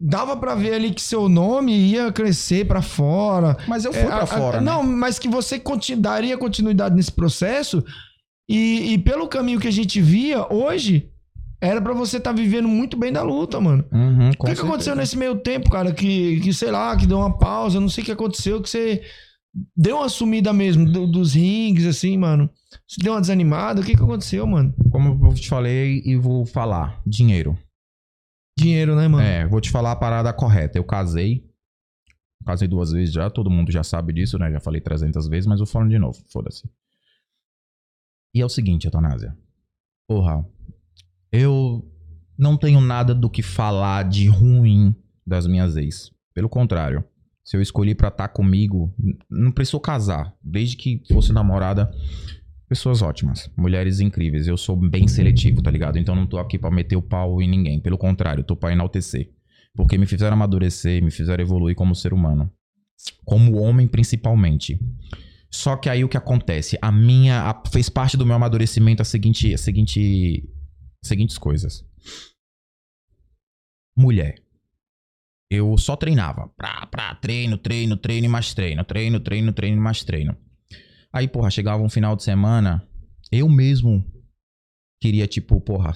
dava 0.00 0.36
pra 0.36 0.54
ver 0.54 0.74
ali 0.74 0.92
que 0.92 1.00
seu 1.02 1.28
nome 1.28 1.72
ia 1.72 2.10
crescer 2.10 2.66
pra 2.66 2.82
fora. 2.82 3.56
Mas 3.68 3.84
eu 3.84 3.92
fui 3.92 4.02
É, 4.02 4.06
pra 4.06 4.16
a- 4.16 4.22
a- 4.24 4.26
fora, 4.26 4.60
né? 4.60 4.64
Não, 4.70 4.82
mas 4.82 5.18
que 5.18 5.28
você 5.28 5.58
conti- 5.58 5.94
daria 5.94 6.36
continuidade 6.36 6.94
nesse 6.96 7.12
processo 7.12 7.84
e, 8.48 8.92
e 8.94 8.98
pelo 8.98 9.28
caminho 9.28 9.60
que 9.60 9.68
a 9.68 9.72
gente 9.72 10.00
via 10.00 10.52
hoje, 10.52 11.08
era 11.60 11.80
pra 11.80 11.92
você 11.92 12.16
estar 12.16 12.32
vivendo 12.32 12.66
muito 12.66 12.96
bem 12.96 13.12
da 13.12 13.22
luta, 13.22 13.60
mano. 13.60 13.84
Uhum, 13.92 14.30
O 14.30 14.46
que, 14.46 14.54
que 14.54 14.60
aconteceu 14.62 14.96
nesse 14.96 15.16
meio 15.16 15.36
tempo, 15.36 15.70
cara? 15.70 15.92
Que, 15.92 16.40
que, 16.40 16.52
sei 16.54 16.70
lá, 16.70 16.96
que 16.96 17.06
deu 17.06 17.18
uma 17.18 17.38
pausa, 17.38 17.78
não 17.78 17.88
sei 17.88 18.02
o 18.02 18.04
que 18.06 18.12
aconteceu, 18.12 18.60
que 18.62 18.68
você 18.70 19.02
deu 19.76 19.96
uma 19.96 20.08
sumida 20.08 20.52
mesmo 20.52 20.90
do- 20.90 21.06
dos 21.06 21.34
rings, 21.34 21.84
assim, 21.86 22.16
mano. 22.16 22.48
Você 22.86 23.00
deu 23.02 23.12
uma 23.14 23.20
desanimada, 23.20 23.80
o 23.80 23.84
que, 23.84 23.96
que 23.96 24.02
aconteceu, 24.02 24.46
mano? 24.46 24.74
Como 24.90 25.26
eu 25.28 25.34
te 25.34 25.48
falei 25.48 26.02
e 26.04 26.16
vou 26.16 26.44
falar, 26.46 27.00
dinheiro. 27.06 27.58
Dinheiro, 28.58 28.94
né, 28.94 29.08
mano? 29.08 29.22
É, 29.22 29.46
vou 29.46 29.60
te 29.60 29.70
falar 29.70 29.92
a 29.92 29.96
parada 29.96 30.32
correta. 30.32 30.78
Eu 30.78 30.84
casei. 30.84 31.48
Casei 32.44 32.66
duas 32.68 32.90
vezes 32.92 33.12
já, 33.14 33.28
todo 33.28 33.50
mundo 33.50 33.70
já 33.70 33.82
sabe 33.82 34.12
disso, 34.12 34.38
né? 34.38 34.50
Já 34.50 34.60
falei 34.60 34.80
300 34.80 35.28
vezes, 35.28 35.46
mas 35.46 35.60
eu 35.60 35.66
falo 35.66 35.88
de 35.88 35.98
novo, 35.98 36.18
foda-se. 36.28 36.68
E 38.34 38.40
é 38.40 38.44
o 38.44 38.48
seguinte, 38.48 38.86
Eutanásia. 38.86 39.36
Porra, 40.08 40.44
eu 41.32 41.86
não 42.38 42.56
tenho 42.56 42.80
nada 42.80 43.14
do 43.14 43.28
que 43.28 43.42
falar 43.42 44.04
de 44.08 44.26
ruim 44.28 44.94
das 45.26 45.46
minhas 45.46 45.76
ex. 45.76 46.10
Pelo 46.32 46.48
contrário, 46.48 47.04
se 47.50 47.56
eu 47.56 47.60
escolhi 47.60 47.96
pra 47.96 48.08
estar 48.08 48.28
comigo, 48.28 48.94
n- 48.96 49.18
não 49.28 49.50
precisou 49.50 49.80
casar. 49.80 50.32
Desde 50.40 50.76
que 50.76 51.02
fosse 51.12 51.32
namorada, 51.32 51.90
pessoas 52.68 53.02
ótimas, 53.02 53.50
mulheres 53.56 53.98
incríveis. 53.98 54.46
Eu 54.46 54.56
sou 54.56 54.76
bem 54.76 55.08
seletivo, 55.08 55.60
tá 55.60 55.68
ligado? 55.68 55.98
Então 55.98 56.14
não 56.14 56.28
tô 56.28 56.38
aqui 56.38 56.56
pra 56.60 56.70
meter 56.70 56.94
o 56.94 57.02
pau 57.02 57.42
em 57.42 57.48
ninguém. 57.50 57.80
Pelo 57.80 57.98
contrário, 57.98 58.44
tô 58.44 58.54
pra 58.54 58.70
enaltecer. 58.70 59.32
Porque 59.74 59.98
me 59.98 60.06
fizeram 60.06 60.34
amadurecer, 60.34 61.02
me 61.02 61.10
fizeram 61.10 61.42
evoluir 61.42 61.74
como 61.74 61.92
ser 61.92 62.12
humano. 62.12 62.48
Como 63.24 63.56
homem, 63.60 63.88
principalmente. 63.88 64.78
Só 65.50 65.76
que 65.76 65.88
aí 65.88 66.04
o 66.04 66.08
que 66.08 66.16
acontece? 66.16 66.78
A 66.80 66.92
minha. 66.92 67.42
a- 67.50 67.62
fez 67.72 67.88
parte 67.88 68.16
do 68.16 68.24
meu 68.24 68.36
amadurecimento 68.36 69.02
a 69.02 69.04
seguinte. 69.04 69.52
A 69.52 69.58
seguinte. 69.58 70.48
Seguintes 71.02 71.36
coisas. 71.36 71.84
Mulher. 73.96 74.36
Eu 75.50 75.76
só 75.76 75.96
treinava. 75.96 76.48
Pra, 76.56 76.86
pra, 76.86 77.14
treino, 77.16 77.58
treino, 77.58 77.96
treino 77.96 78.26
e 78.26 78.28
mais 78.28 78.54
treino. 78.54 78.84
Treino, 78.84 79.18
treino, 79.18 79.52
treino 79.52 79.76
e 79.76 79.80
mais 79.80 80.04
treino. 80.04 80.36
Aí, 81.12 81.26
porra, 81.26 81.50
chegava 81.50 81.82
um 81.82 81.88
final 81.90 82.14
de 82.14 82.22
semana, 82.22 82.86
eu 83.32 83.48
mesmo 83.48 84.04
queria, 85.02 85.26
tipo, 85.26 85.60
porra, 85.60 85.92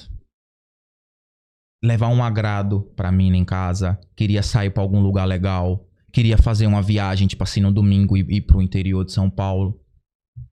levar 1.83 2.09
um 2.09 2.25
agrado 2.25 2.83
pra 2.97 3.13
mina 3.13 3.37
em 3.37 3.45
casa, 3.45 4.01
queria 4.17 4.43
sair 4.43 4.71
pra 4.71 4.83
algum 4.83 5.01
lugar 5.01 5.25
legal, 5.25 5.87
queria 6.13 6.37
fazer 6.37 6.67
uma 6.67 6.83
viagem, 6.83 7.29
tipo 7.29 7.45
assim, 7.45 7.61
no 7.61 7.71
domingo 7.73 8.17
e 8.17 8.21
ir 8.23 8.41
pro 8.41 8.61
interior 8.61 9.05
de 9.05 9.13
São 9.13 9.31
Paulo. 9.31 9.81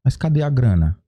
Mas 0.04 0.16
cadê 0.16 0.42
a 0.42 0.50
grana? 0.50 1.01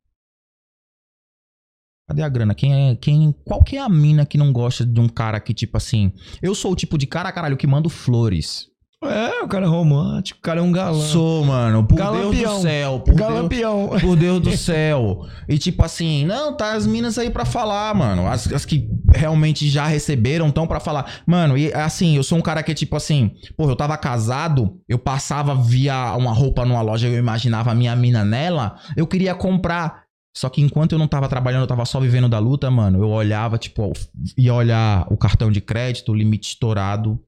Cadê 2.06 2.22
a 2.22 2.28
grana? 2.28 2.54
Quem 2.54 2.90
é. 2.90 2.96
Quem, 2.96 3.34
qual 3.44 3.62
que 3.62 3.76
é 3.76 3.80
a 3.80 3.88
mina 3.88 4.26
que 4.26 4.36
não 4.36 4.52
gosta 4.52 4.84
de 4.84 5.00
um 5.00 5.08
cara 5.08 5.40
que, 5.40 5.54
tipo 5.54 5.76
assim. 5.76 6.12
Eu 6.42 6.54
sou 6.54 6.72
o 6.72 6.76
tipo 6.76 6.98
de 6.98 7.06
cara, 7.06 7.32
caralho, 7.32 7.56
que 7.56 7.66
mando 7.66 7.88
flores. 7.88 8.68
É, 9.02 9.42
o 9.42 9.48
cara 9.48 9.66
é 9.66 9.68
romântico, 9.68 10.38
o 10.38 10.42
cara 10.42 10.60
é 10.60 10.62
um 10.62 10.72
galã. 10.72 10.98
Sou, 10.98 11.44
mano. 11.44 11.84
Por 11.84 11.96
Deus 11.96 12.08
Galampião. 12.08 12.56
do 12.56 12.62
céu. 12.62 13.00
Por 13.00 13.14
Deus, 13.14 13.28
Galampião. 13.28 13.90
por 14.00 14.16
Deus 14.16 14.40
do 14.40 14.56
céu. 14.56 15.26
E 15.48 15.58
tipo 15.58 15.84
assim, 15.84 16.24
não, 16.24 16.56
tá 16.56 16.72
as 16.72 16.86
minas 16.86 17.18
aí 17.18 17.28
pra 17.28 17.44
falar, 17.44 17.94
mano. 17.94 18.26
As, 18.26 18.50
as 18.50 18.64
que 18.64 18.88
realmente 19.14 19.68
já 19.68 19.86
receberam 19.86 20.48
estão 20.48 20.66
pra 20.66 20.80
falar. 20.80 21.20
Mano, 21.26 21.56
e 21.56 21.72
assim, 21.74 22.16
eu 22.16 22.22
sou 22.22 22.38
um 22.38 22.42
cara 22.42 22.62
que 22.62 22.72
tipo 22.72 22.96
assim, 22.96 23.32
pô, 23.56 23.68
eu 23.68 23.76
tava 23.76 23.96
casado, 23.98 24.78
eu 24.88 24.98
passava 24.98 25.54
via 25.54 26.14
uma 26.16 26.32
roupa 26.32 26.64
numa 26.64 26.80
loja, 26.80 27.06
eu 27.08 27.18
imaginava 27.18 27.72
a 27.72 27.74
minha 27.74 27.94
mina 27.94 28.24
nela, 28.24 28.76
eu 28.96 29.06
queria 29.06 29.34
comprar. 29.34 30.03
Só 30.36 30.48
que 30.48 30.60
enquanto 30.60 30.92
eu 30.92 30.98
não 30.98 31.06
tava 31.06 31.28
trabalhando, 31.28 31.62
eu 31.62 31.68
tava 31.68 31.84
só 31.84 32.00
vivendo 32.00 32.28
da 32.28 32.38
luta, 32.38 32.70
mano, 32.70 33.02
eu 33.02 33.08
olhava, 33.08 33.56
tipo, 33.56 33.92
ia 34.36 34.52
olhar 34.52 35.06
o 35.12 35.16
cartão 35.16 35.50
de 35.50 35.60
crédito, 35.60 36.10
o 36.10 36.14
limite 36.14 36.48
estourado, 36.48 37.22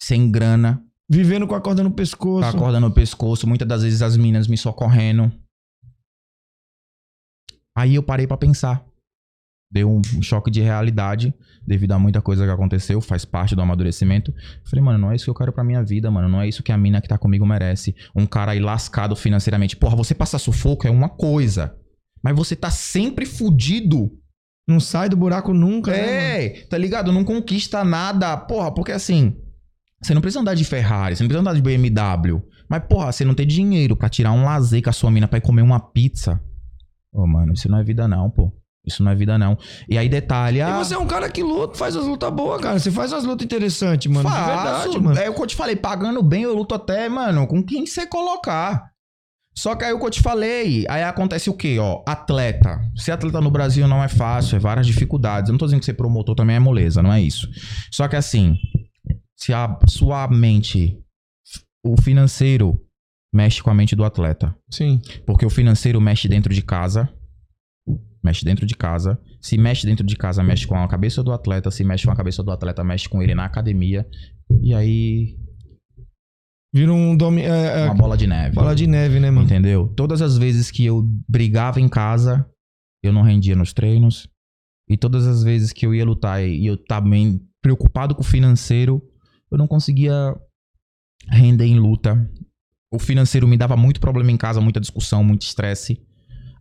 sem 0.00 0.30
grana, 0.30 0.82
Vivendo 1.10 1.46
com 1.46 1.54
a 1.54 1.60
corda 1.60 1.82
no 1.82 1.88
com 1.88 1.96
pescoço. 1.96 2.46
a 2.46 2.52
corda 2.52 2.78
no 2.78 2.90
pescoço, 2.90 3.46
muitas 3.46 3.66
das 3.66 3.82
vezes 3.82 4.02
as 4.02 4.16
minas 4.16 4.46
me 4.46 4.58
socorrendo. 4.58 5.32
Aí 7.76 7.94
eu 7.94 8.02
parei 8.02 8.26
pra 8.26 8.36
pensar. 8.36 8.84
Deu 9.70 9.90
um 9.90 10.22
choque 10.22 10.50
de 10.50 10.60
realidade 10.60 11.32
devido 11.66 11.92
a 11.92 11.98
muita 11.98 12.20
coisa 12.20 12.44
que 12.44 12.50
aconteceu, 12.50 13.00
faz 13.00 13.24
parte 13.24 13.54
do 13.54 13.62
amadurecimento. 13.62 14.34
Falei, 14.64 14.84
mano, 14.84 14.98
não 14.98 15.10
é 15.10 15.16
isso 15.16 15.24
que 15.24 15.30
eu 15.30 15.34
quero 15.34 15.52
pra 15.52 15.64
minha 15.64 15.82
vida, 15.82 16.10
mano. 16.10 16.28
Não 16.28 16.42
é 16.42 16.48
isso 16.48 16.62
que 16.62 16.72
a 16.72 16.76
mina 16.76 17.00
que 17.00 17.08
tá 17.08 17.16
comigo 17.16 17.46
merece. 17.46 17.94
Um 18.14 18.26
cara 18.26 18.52
aí 18.52 18.60
lascado 18.60 19.16
financeiramente. 19.16 19.76
Porra, 19.76 19.96
você 19.96 20.14
passar 20.14 20.38
sufoco 20.38 20.86
é 20.86 20.90
uma 20.90 21.08
coisa. 21.08 21.74
Mas 22.22 22.36
você 22.36 22.56
tá 22.56 22.70
sempre 22.70 23.26
fudido. 23.26 24.10
Não 24.68 24.80
sai 24.80 25.08
do 25.08 25.16
buraco 25.16 25.54
nunca, 25.54 25.90
né? 25.92 26.44
É, 26.44 26.66
tá 26.66 26.76
ligado? 26.76 27.10
Não 27.10 27.24
conquista 27.24 27.82
nada. 27.84 28.36
Porra, 28.36 28.72
porque 28.72 28.92
assim. 28.92 29.36
Você 30.00 30.14
não 30.14 30.20
precisa 30.20 30.40
andar 30.40 30.54
de 30.54 30.64
Ferrari, 30.64 31.16
você 31.16 31.22
não 31.22 31.28
precisa 31.28 31.40
andar 31.40 31.54
de 31.54 31.62
BMW. 31.62 32.40
Mas, 32.68 32.84
porra, 32.84 33.10
você 33.10 33.24
não 33.24 33.34
tem 33.34 33.46
dinheiro 33.46 33.96
pra 33.96 34.08
tirar 34.08 34.30
um 34.32 34.44
lazer 34.44 34.82
com 34.82 34.90
a 34.90 34.92
sua 34.92 35.10
mina 35.10 35.26
pra 35.26 35.38
ir 35.38 35.42
comer 35.42 35.62
uma 35.62 35.80
pizza. 35.80 36.40
Ô, 37.12 37.26
mano, 37.26 37.54
isso 37.54 37.68
não 37.68 37.78
é 37.78 37.82
vida 37.82 38.06
não, 38.06 38.30
pô. 38.30 38.52
Isso 38.86 39.02
não 39.02 39.10
é 39.10 39.14
vida 39.14 39.36
não. 39.36 39.58
E 39.88 39.98
aí, 39.98 40.08
detalhe. 40.08 40.60
E 40.60 40.72
você 40.72 40.94
é 40.94 40.98
um 40.98 41.06
cara 41.06 41.28
que 41.28 41.42
luta, 41.42 41.76
faz 41.76 41.96
as 41.96 42.06
lutas 42.06 42.32
boas, 42.32 42.60
cara. 42.60 42.78
Você 42.78 42.90
faz 42.90 43.12
umas 43.12 43.24
lutas 43.24 43.44
interessantes, 43.44 44.10
mano. 44.10 44.28
De 44.28 44.34
faço, 44.34 44.46
verdade, 44.46 45.00
mano. 45.00 45.18
É 45.18 45.28
o 45.28 45.34
que 45.34 45.42
eu 45.42 45.46
te 45.46 45.56
falei, 45.56 45.76
pagando 45.76 46.22
bem, 46.22 46.42
eu 46.42 46.54
luto 46.54 46.74
até, 46.74 47.08
mano, 47.08 47.46
com 47.46 47.62
quem 47.62 47.86
você 47.86 48.06
colocar. 48.06 48.90
Só 49.58 49.74
que 49.74 49.84
aí 49.84 49.92
o 49.92 49.98
que 49.98 50.06
eu 50.06 50.10
te 50.10 50.20
falei, 50.20 50.86
aí 50.88 51.02
acontece 51.02 51.50
o 51.50 51.52
quê, 51.52 51.80
ó? 51.80 52.04
Atleta. 52.06 52.80
Ser 52.94 53.10
atleta 53.10 53.40
no 53.40 53.50
Brasil 53.50 53.88
não 53.88 54.04
é 54.04 54.06
fácil, 54.06 54.54
é 54.54 54.60
várias 54.60 54.86
dificuldades. 54.86 55.48
Eu 55.48 55.52
não 55.52 55.58
tô 55.58 55.64
dizendo 55.64 55.80
que 55.80 55.86
ser 55.86 55.94
promotor 55.94 56.36
também 56.36 56.54
é 56.54 56.60
moleza, 56.60 57.02
não 57.02 57.12
é 57.12 57.20
isso. 57.20 57.50
Só 57.90 58.06
que 58.06 58.14
assim, 58.14 58.56
se 59.36 59.52
a 59.52 59.76
sua 59.88 60.28
mente, 60.28 60.96
o 61.84 62.00
financeiro 62.00 62.80
mexe 63.34 63.60
com 63.60 63.68
a 63.68 63.74
mente 63.74 63.96
do 63.96 64.04
atleta. 64.04 64.54
Sim. 64.70 65.02
Porque 65.26 65.44
o 65.44 65.50
financeiro 65.50 66.00
mexe 66.00 66.28
dentro 66.28 66.54
de 66.54 66.62
casa. 66.62 67.12
Mexe 68.22 68.44
dentro 68.44 68.64
de 68.64 68.76
casa. 68.76 69.18
Se 69.40 69.58
mexe 69.58 69.84
dentro 69.84 70.06
de 70.06 70.14
casa, 70.14 70.40
mexe 70.40 70.68
com 70.68 70.76
a 70.76 70.86
cabeça 70.86 71.20
do 71.20 71.32
atleta. 71.32 71.68
Se 71.72 71.82
mexe 71.82 72.04
com 72.06 72.12
a 72.12 72.16
cabeça 72.16 72.44
do 72.44 72.52
atleta, 72.52 72.84
mexe 72.84 73.08
com 73.08 73.20
ele 73.20 73.34
na 73.34 73.46
academia. 73.46 74.06
E 74.62 74.72
aí, 74.72 75.36
Vira 76.72 76.92
um 76.92 77.16
domi... 77.16 77.42
é, 77.42 77.80
é, 77.80 77.84
uma 77.86 77.94
bola 77.94 78.16
de 78.16 78.26
neve. 78.26 78.54
bola 78.54 78.74
de 78.74 78.86
neve, 78.86 79.18
né, 79.20 79.30
mano? 79.30 79.46
Entendeu? 79.46 79.88
Todas 79.96 80.20
as 80.20 80.36
vezes 80.36 80.70
que 80.70 80.84
eu 80.84 81.02
brigava 81.28 81.80
em 81.80 81.88
casa, 81.88 82.46
eu 83.02 83.12
não 83.12 83.22
rendia 83.22 83.56
nos 83.56 83.72
treinos. 83.72 84.28
E 84.88 84.96
todas 84.96 85.26
as 85.26 85.42
vezes 85.42 85.72
que 85.72 85.86
eu 85.86 85.94
ia 85.94 86.04
lutar 86.04 86.42
e 86.44 86.66
eu 86.66 86.76
também 86.76 87.40
preocupado 87.62 88.14
com 88.14 88.20
o 88.22 88.24
financeiro, 88.24 89.02
eu 89.50 89.58
não 89.58 89.66
conseguia 89.66 90.34
render 91.30 91.66
em 91.66 91.78
luta. 91.78 92.28
O 92.92 92.98
financeiro 92.98 93.46
me 93.46 93.56
dava 93.56 93.76
muito 93.76 94.00
problema 94.00 94.30
em 94.30 94.36
casa, 94.36 94.60
muita 94.60 94.80
discussão, 94.80 95.22
muito 95.22 95.42
estresse. 95.42 96.00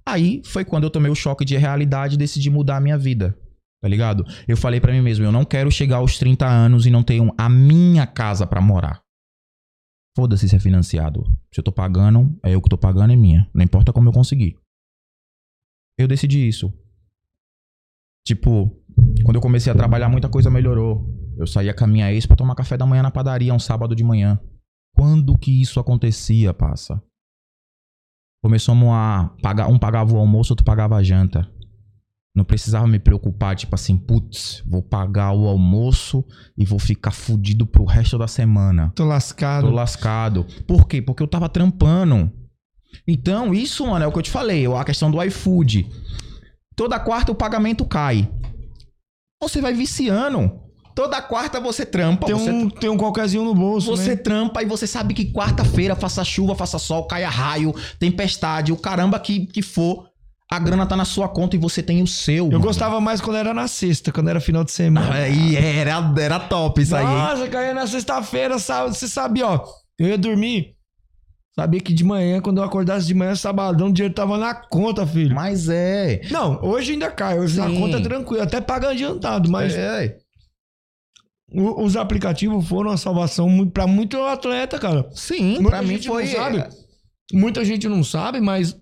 Aí 0.06 0.42
foi 0.46 0.64
quando 0.66 0.84
eu 0.84 0.90
tomei 0.90 1.12
o 1.12 1.16
choque 1.16 1.46
de 1.46 1.56
realidade 1.58 2.16
e 2.16 2.18
decidi 2.18 2.50
mudar 2.50 2.78
a 2.78 2.82
minha 2.82 2.98
vida. 2.98 3.38
Tá 3.82 3.88
ligado? 3.88 4.26
Eu 4.48 4.58
falei 4.58 4.80
pra 4.82 4.92
mim 4.92 5.02
mesmo, 5.02 5.24
eu 5.26 5.32
não 5.32 5.46
quero 5.46 5.70
chegar 5.72 5.98
aos 5.98 6.18
30 6.18 6.46
anos 6.48 6.86
e 6.86 6.90
não 6.90 7.04
ter 7.04 7.22
um- 7.22 7.32
a 7.38 7.48
minha 7.48 8.08
casa 8.08 8.48
pra 8.48 8.60
morar. 8.60 9.02
Foda-se 10.18 10.50
se 10.50 10.56
é 10.56 10.60
financiado. 10.60 11.24
Se 11.54 11.60
eu 11.60 11.64
tô 11.64 11.72
pagando, 11.72 12.36
é 12.42 12.56
eu 12.56 12.60
que 12.60 12.68
tô 12.68 12.76
pagando, 12.76 13.14
é 13.14 13.16
minha. 13.16 13.48
Não 13.54 13.64
importa 13.64 13.94
como 13.94 14.10
eu 14.10 14.12
conseguir. 14.12 14.58
Eu 15.96 16.08
decidi 16.08 16.48
isso. 16.48 16.74
Tipo, 18.26 18.76
quando 19.24 19.36
eu 19.36 19.42
comecei 19.42 19.72
a 19.72 19.76
trabalhar, 19.76 20.10
muita 20.10 20.28
coisa 20.28 20.50
melhorou. 20.50 21.08
Eu 21.38 21.46
saía 21.46 21.72
com 21.72 21.84
a 21.84 21.88
minha 21.88 22.12
ex 22.12 22.26
pra 22.26 22.36
tomar 22.36 22.56
café 22.56 22.76
da 22.76 22.84
manhã 22.84 23.04
na 23.04 23.12
padaria, 23.12 23.54
um 23.54 23.60
sábado 23.60 23.96
de 23.96 24.04
manhã. 24.04 24.40
Quando 24.96 25.38
que 25.38 25.62
isso 25.62 25.80
acontecia, 25.80 26.52
passa? 26.52 27.00
Começamos 28.44 28.90
a 28.90 29.36
pagar, 29.44 29.68
um 29.68 29.78
pagava 29.78 30.16
o 30.16 30.18
almoço, 30.18 30.52
outro 30.52 30.66
pagava 30.66 30.96
a 30.96 31.04
janta. 31.04 31.48
Não 32.38 32.46
precisava 32.46 32.86
me 32.86 33.00
preocupar, 33.00 33.56
tipo 33.56 33.74
assim, 33.74 33.98
putz, 33.98 34.62
vou 34.64 34.84
pagar 34.84 35.34
o 35.34 35.48
almoço 35.48 36.24
e 36.56 36.64
vou 36.64 36.78
ficar 36.78 37.10
fudido 37.10 37.66
pro 37.66 37.84
resto 37.84 38.16
da 38.16 38.28
semana. 38.28 38.92
Tô 38.94 39.06
lascado. 39.06 39.66
Tô 39.66 39.74
lascado. 39.74 40.46
Por 40.68 40.88
quê? 40.88 41.02
Porque 41.02 41.24
eu 41.24 41.28
tava 41.28 41.50
trampando. 41.50 42.32
Então, 43.08 43.56
isso, 43.56 43.88
mano, 43.88 44.06
é 44.06 44.08
o 44.08 44.12
que 44.12 44.20
eu 44.20 44.22
te 44.22 44.30
falei. 44.30 44.68
A 44.68 44.84
questão 44.84 45.10
do 45.10 45.20
iFood. 45.24 45.90
Toda 46.76 47.00
quarta 47.00 47.32
o 47.32 47.36
pagamento 47.36 47.84
cai. 47.84 48.30
Você 49.42 49.60
vai 49.60 49.74
viciando. 49.74 50.62
Toda 50.94 51.20
quarta 51.24 51.60
você 51.60 51.88
trampa. 51.88 52.28
Tem 52.28 52.36
você, 52.36 52.52
um, 52.52 52.70
tem 52.70 52.90
um 52.92 52.98
qualquerzinho 52.98 53.46
no 53.46 53.56
bolso, 53.56 53.90
você 53.90 54.12
né? 54.12 54.16
trampa 54.16 54.62
e 54.62 54.68
você 54.68 54.86
sabe 54.86 55.16
que 55.16 55.34
quarta-feira, 55.34 55.96
faça 55.96 56.24
chuva, 56.24 56.54
faça 56.54 56.78
sol, 56.78 57.08
caia 57.08 57.30
raio, 57.30 57.74
tempestade, 57.98 58.72
o 58.72 58.78
caramba 58.78 59.20
que, 59.20 59.48
que 59.48 59.64
for, 59.64 60.08
a 60.50 60.60
grana 60.60 60.86
tá 60.86 60.96
na 60.96 61.04
sua 61.06 61.28
conta 61.28 61.56
e 61.56 61.60
você 61.60 61.84
tem 61.84 62.02
o 62.02 62.08
seu. 62.08 62.46
Eu 62.46 62.52
mano. 62.54 62.62
gostava 62.62 63.02
mais 63.02 63.20
quando 63.20 63.36
era 63.38 63.54
na 63.54 63.68
sexta, 63.68 64.12
quando 64.12 64.30
era 64.30 64.40
final 64.40 64.64
de 64.64 64.72
semana. 64.72 65.14
Aí 65.14 65.56
era, 65.56 66.14
era 66.20 66.40
top 66.40 66.82
isso 66.82 66.96
aí, 66.96 67.04
hein? 67.06 67.12
Nossa, 67.12 67.48
caía 67.50 67.74
na 67.74 67.86
sexta-feira, 67.86 68.58
sábado, 68.58 68.94
você 68.94 69.08
sabia, 69.08 69.46
ó. 69.48 69.66
Eu 70.00 70.08
ia 70.08 70.18
dormir. 70.18 70.76
Sabia 71.60 71.82
que 71.82 71.92
de 71.92 72.04
manhã, 72.04 72.40
quando 72.40 72.60
eu 72.60 72.64
acordasse 72.64 73.08
de 73.08 73.16
manhã, 73.16 73.34
sabadão, 73.36 73.88
o 73.88 73.92
dinheiro 73.92 74.14
tava 74.14 74.38
na 74.38 74.54
conta, 74.54 75.08
filho. 75.08 75.34
Mas 75.36 75.68
é. 75.70 76.22
Não, 76.30 76.62
hoje 76.64 76.92
ainda 76.94 77.10
cai. 77.10 77.40
Hoje 77.40 77.58
na 77.58 77.68
Sim. 77.68 77.80
conta 77.80 77.98
é 77.98 78.02
tranquilo. 78.02 78.44
Até 78.44 78.62
paga 78.62 78.90
adiantado, 78.90 79.50
mas 79.50 79.74
É. 79.76 80.18
o- 81.52 81.84
os 81.84 81.96
aplicativos 81.98 82.68
foram 82.68 82.92
uma 82.92 82.98
salvação 82.98 83.68
pra 83.70 83.88
muito 83.88 84.22
atleta, 84.22 84.78
cara. 84.78 85.10
Sim, 85.14 85.54
Muita 85.56 85.70
pra 85.70 85.82
mim 85.82 86.02
foi. 86.02 86.26
Não 86.26 86.32
sabe. 86.32 86.64
Muita 87.34 87.66
gente 87.66 87.88
não 87.90 88.04
sabe, 88.04 88.40
mas 88.40 88.78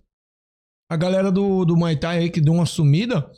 a 0.90 0.96
galera 0.96 1.32
do, 1.32 1.66
do 1.66 1.76
Muay 1.76 1.96
Thai 1.96 2.18
aí 2.20 2.30
que 2.30 2.40
deu 2.42 2.54
uma 2.54 2.66
sumida, 2.66 3.30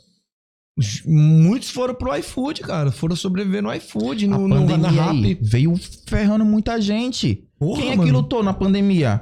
muitos 1.06 1.70
foram 1.70 1.94
pro 1.94 2.14
iFood, 2.16 2.60
cara. 2.60 2.92
Foram 2.92 3.16
sobreviver 3.16 3.62
no 3.62 3.72
iFood, 3.74 4.26
no, 4.26 4.46
no, 4.46 4.76
na 4.76 4.90
Rap. 4.90 5.38
veio 5.42 5.74
ferrando 6.06 6.44
muita 6.44 6.80
gente. 6.80 7.44
Porra, 7.58 7.80
Quem 7.80 7.88
é 7.90 7.92
que 7.92 7.98
mano. 7.98 8.12
lutou 8.12 8.42
na 8.42 8.54
pandemia? 8.54 9.20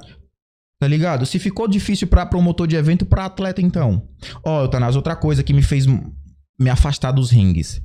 Tá 0.79 0.87
ligado? 0.87 1.25
Se 1.25 1.39
ficou 1.39 1.67
difícil 1.67 2.07
pra 2.07 2.27
promotor 2.27 2.67
de 2.67 2.77
evento, 2.77 3.07
pra 3.07 3.25
atleta 3.25 3.63
então. 3.63 4.07
Ó, 4.45 4.63
Eutanás, 4.65 4.95
outra 4.95 5.17
coisa 5.17 5.43
que 5.43 5.55
me 5.55 5.63
fez 5.63 5.87
me 5.87 6.69
afastar 6.71 7.13
dos 7.13 7.31
rings. 7.31 7.81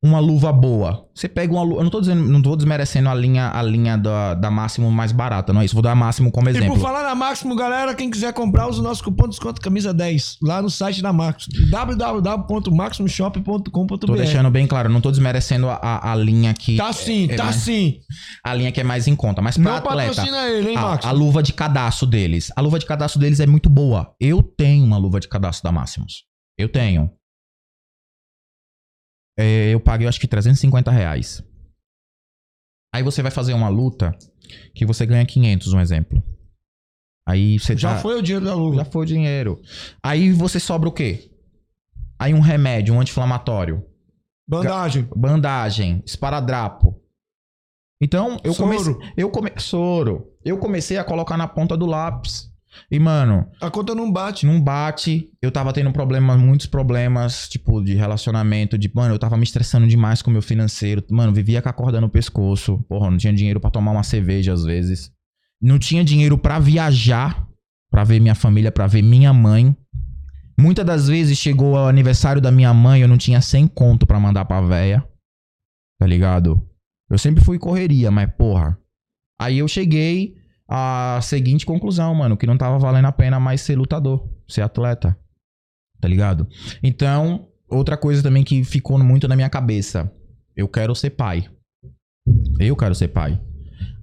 Uma 0.00 0.20
luva 0.20 0.52
boa. 0.52 1.08
Você 1.12 1.28
pega 1.28 1.52
uma 1.52 1.62
luva. 1.64 1.80
Eu 1.80 1.84
não 1.84 1.90
tô 1.90 1.98
dizendo, 2.00 2.22
não 2.22 2.40
tô 2.40 2.54
desmerecendo 2.54 3.08
a 3.08 3.14
linha, 3.14 3.50
a 3.52 3.60
linha 3.60 3.96
da, 3.98 4.34
da 4.34 4.48
Máximo 4.48 4.88
mais 4.92 5.10
barata, 5.10 5.52
não 5.52 5.60
é 5.60 5.64
isso. 5.64 5.74
Vou 5.74 5.82
dar 5.82 5.90
a 5.90 5.94
Máximo 5.96 6.30
como 6.30 6.48
E 6.48 6.52
exemplo. 6.52 6.74
por 6.74 6.78
falar 6.80 7.02
na 7.02 7.16
Máximo, 7.16 7.56
galera, 7.56 7.92
quem 7.96 8.08
quiser 8.08 8.32
comprar, 8.32 8.68
usa 8.68 8.78
o 8.80 8.84
nosso 8.84 9.02
cupom 9.02 9.24
de 9.24 9.30
desconto 9.30 9.60
camisa 9.60 9.92
10 9.92 10.36
lá 10.40 10.62
no 10.62 10.70
site 10.70 11.02
da 11.02 11.12
Máximo. 11.12 11.52
www.maximoshop.com.br 11.70 13.96
Tô 13.98 14.14
deixando 14.14 14.48
bem 14.50 14.68
claro, 14.68 14.88
não 14.88 15.00
tô 15.00 15.10
desmerecendo 15.10 15.68
a, 15.68 15.74
a, 15.74 16.12
a 16.12 16.14
linha 16.14 16.54
que. 16.54 16.76
Tá 16.76 16.92
sim, 16.92 17.26
é 17.30 17.34
tá 17.36 17.44
mais- 17.46 17.56
sim. 17.56 17.96
A 18.44 18.54
linha 18.54 18.70
que 18.70 18.80
é 18.80 18.84
mais 18.84 19.08
em 19.08 19.16
conta. 19.16 19.42
Mas 19.42 19.56
pra 19.56 19.64
Não 19.64 19.74
atleta. 19.78 20.22
ele, 20.48 20.70
hein, 20.70 20.76
a, 20.76 21.08
a 21.08 21.10
luva 21.10 21.42
de 21.42 21.52
cadastro 21.52 22.06
deles. 22.06 22.52
A 22.54 22.60
luva 22.60 22.78
de 22.78 22.86
cadastro 22.86 23.18
deles 23.20 23.40
é 23.40 23.46
muito 23.46 23.68
boa. 23.68 24.12
Eu 24.20 24.42
tenho 24.44 24.84
uma 24.84 24.96
luva 24.96 25.18
de 25.18 25.26
cadastro 25.28 25.64
da 25.64 25.72
Máximos. 25.72 26.22
Eu 26.56 26.68
tenho. 26.68 27.10
É, 29.38 29.68
eu 29.72 29.78
paguei, 29.80 30.08
acho 30.08 30.20
que 30.20 30.26
350 30.26 30.90
reais. 30.90 31.42
Aí 32.92 33.02
você 33.02 33.22
vai 33.22 33.30
fazer 33.30 33.52
uma 33.54 33.68
luta 33.68 34.16
que 34.74 34.84
você 34.84 35.06
ganha 35.06 35.24
500, 35.24 35.72
um 35.72 35.80
exemplo. 35.80 36.22
Aí 37.26 37.58
você 37.58 37.76
Já 37.76 37.94
tá- 37.94 38.00
foi 38.00 38.18
o 38.18 38.22
dinheiro 38.22 38.44
da 38.46 38.54
luva. 38.54 38.76
Já 38.78 38.84
foi 38.86 39.02
o 39.02 39.06
dinheiro. 39.06 39.60
Aí 40.02 40.32
você 40.32 40.58
sobra 40.58 40.88
o 40.88 40.92
quê? 40.92 41.30
Aí 42.18 42.34
um 42.34 42.40
remédio, 42.40 42.94
um 42.94 43.00
anti-inflamatório. 43.00 43.84
Bandagem. 44.48 45.06
bandagem, 45.14 46.02
esparadrapo. 46.06 46.98
Então, 48.00 48.40
eu 48.42 48.54
Soro. 48.54 48.70
comecei. 48.70 49.12
Eu 49.16 49.30
come... 49.30 49.52
Soro. 49.58 50.32
Eu 50.42 50.56
comecei 50.58 50.96
a 50.96 51.04
colocar 51.04 51.36
na 51.36 51.46
ponta 51.46 51.76
do 51.76 51.84
lápis. 51.84 52.47
E, 52.90 52.98
mano, 52.98 53.46
A 53.60 53.70
conta 53.70 53.94
não 53.94 54.10
bate. 54.10 54.46
não 54.46 54.60
bate. 54.60 55.30
Eu 55.40 55.50
tava 55.50 55.72
tendo 55.72 55.92
problemas, 55.92 56.38
muitos 56.40 56.66
problemas, 56.66 57.48
tipo, 57.48 57.82
de 57.82 57.94
relacionamento. 57.94 58.76
De, 58.78 58.90
mano, 58.94 59.14
eu 59.14 59.18
tava 59.18 59.36
me 59.36 59.44
estressando 59.44 59.86
demais 59.86 60.22
com 60.22 60.30
o 60.30 60.32
meu 60.32 60.42
financeiro. 60.42 61.04
Mano, 61.10 61.32
vivia 61.32 61.60
com 61.62 61.68
a 61.68 61.72
corda 61.72 62.00
no 62.00 62.08
pescoço. 62.08 62.78
Porra, 62.88 63.10
não 63.10 63.18
tinha 63.18 63.32
dinheiro 63.32 63.60
pra 63.60 63.70
tomar 63.70 63.92
uma 63.92 64.02
cerveja 64.02 64.52
às 64.52 64.64
vezes. 64.64 65.10
Não 65.60 65.78
tinha 65.78 66.04
dinheiro 66.04 66.38
pra 66.38 66.58
viajar, 66.58 67.46
pra 67.90 68.04
ver 68.04 68.20
minha 68.20 68.34
família, 68.34 68.70
pra 68.70 68.86
ver 68.86 69.02
minha 69.02 69.32
mãe. 69.32 69.76
Muitas 70.60 70.84
das 70.84 71.08
vezes 71.08 71.38
chegou 71.38 71.74
o 71.74 71.86
aniversário 71.86 72.40
da 72.42 72.50
minha 72.50 72.72
mãe, 72.74 73.00
eu 73.00 73.08
não 73.08 73.16
tinha 73.16 73.40
100 73.40 73.68
conto 73.68 74.06
pra 74.06 74.18
mandar 74.20 74.44
pra 74.44 74.60
véia. 74.60 75.04
Tá 75.98 76.06
ligado? 76.06 76.60
Eu 77.10 77.16
sempre 77.18 77.44
fui 77.44 77.58
correria, 77.58 78.10
mas 78.10 78.30
porra. 78.36 78.78
Aí 79.40 79.58
eu 79.58 79.68
cheguei 79.68 80.34
à 80.68 81.18
seguinte 81.22 81.64
conclusão, 81.64 82.14
mano, 82.14 82.36
que 82.36 82.46
não 82.46 82.58
tava 82.58 82.78
valendo 82.78 83.06
a 83.06 83.12
pena 83.12 83.40
mais 83.40 83.62
ser 83.62 83.76
lutador, 83.76 84.28
ser 84.46 84.60
atleta. 84.60 85.18
Tá 86.00 86.06
ligado? 86.06 86.46
Então, 86.82 87.48
outra 87.68 87.96
coisa 87.96 88.22
também 88.22 88.44
que 88.44 88.62
ficou 88.62 88.98
muito 88.98 89.26
na 89.26 89.34
minha 89.34 89.48
cabeça. 89.48 90.12
Eu 90.54 90.68
quero 90.68 90.94
ser 90.94 91.10
pai. 91.10 91.48
Eu 92.60 92.76
quero 92.76 92.94
ser 92.94 93.08
pai. 93.08 93.40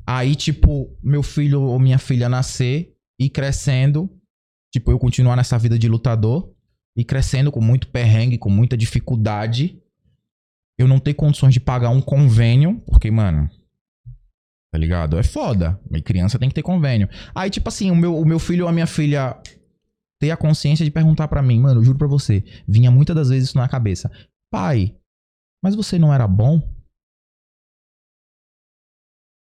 Aí, 0.08 0.36
tipo, 0.36 0.90
meu 1.02 1.24
filho 1.24 1.62
ou 1.62 1.80
minha 1.80 1.98
filha 1.98 2.28
nascer 2.28 2.96
e 3.20 3.30
crescendo, 3.30 4.10
tipo, 4.74 4.92
eu 4.92 5.00
continuar 5.00 5.36
nessa 5.36 5.58
vida 5.58 5.80
de 5.80 5.88
lutador 5.88 6.52
e 6.98 7.04
crescendo 7.04 7.52
com 7.52 7.62
muito 7.62 7.88
perrengue, 7.88 8.38
com 8.38 8.50
muita 8.50 8.78
dificuldade. 8.78 9.82
Eu 10.78 10.88
não 10.88 11.00
ter 11.00 11.14
condições 11.14 11.54
de 11.54 11.60
pagar 11.60 11.90
um 11.90 12.02
convênio, 12.02 12.82
porque, 12.86 13.10
mano, 13.10 13.50
tá 14.76 14.78
ligado? 14.78 15.18
É 15.18 15.24
foda. 15.24 15.80
E 15.90 16.02
criança 16.02 16.38
tem 16.38 16.50
que 16.50 16.56
ter 16.56 16.62
convênio. 16.62 17.08
Aí, 17.34 17.50
tipo 17.50 17.70
assim, 17.70 17.92
o 17.92 17.96
meu, 17.96 18.20
o 18.20 18.26
meu 18.26 18.38
filho 18.38 18.66
ou 18.66 18.70
a 18.70 18.74
minha 18.74 18.86
filha 18.86 19.34
ter 20.20 20.32
a 20.32 20.38
consciência 20.38 20.84
de 20.84 20.92
perguntar 20.92 21.30
pra 21.30 21.42
mim, 21.42 21.62
mano, 21.62 21.80
eu 21.80 21.84
juro 21.86 21.98
pra 21.98 22.08
você, 22.08 22.44
vinha 22.68 22.92
muitas 22.92 23.16
das 23.16 23.30
vezes 23.30 23.50
isso 23.50 23.58
na 23.58 23.70
cabeça. 23.70 24.12
Pai, 24.52 24.94
mas 25.64 25.76
você 25.76 25.98
não 25.98 26.14
era 26.14 26.28
bom? 26.28 26.62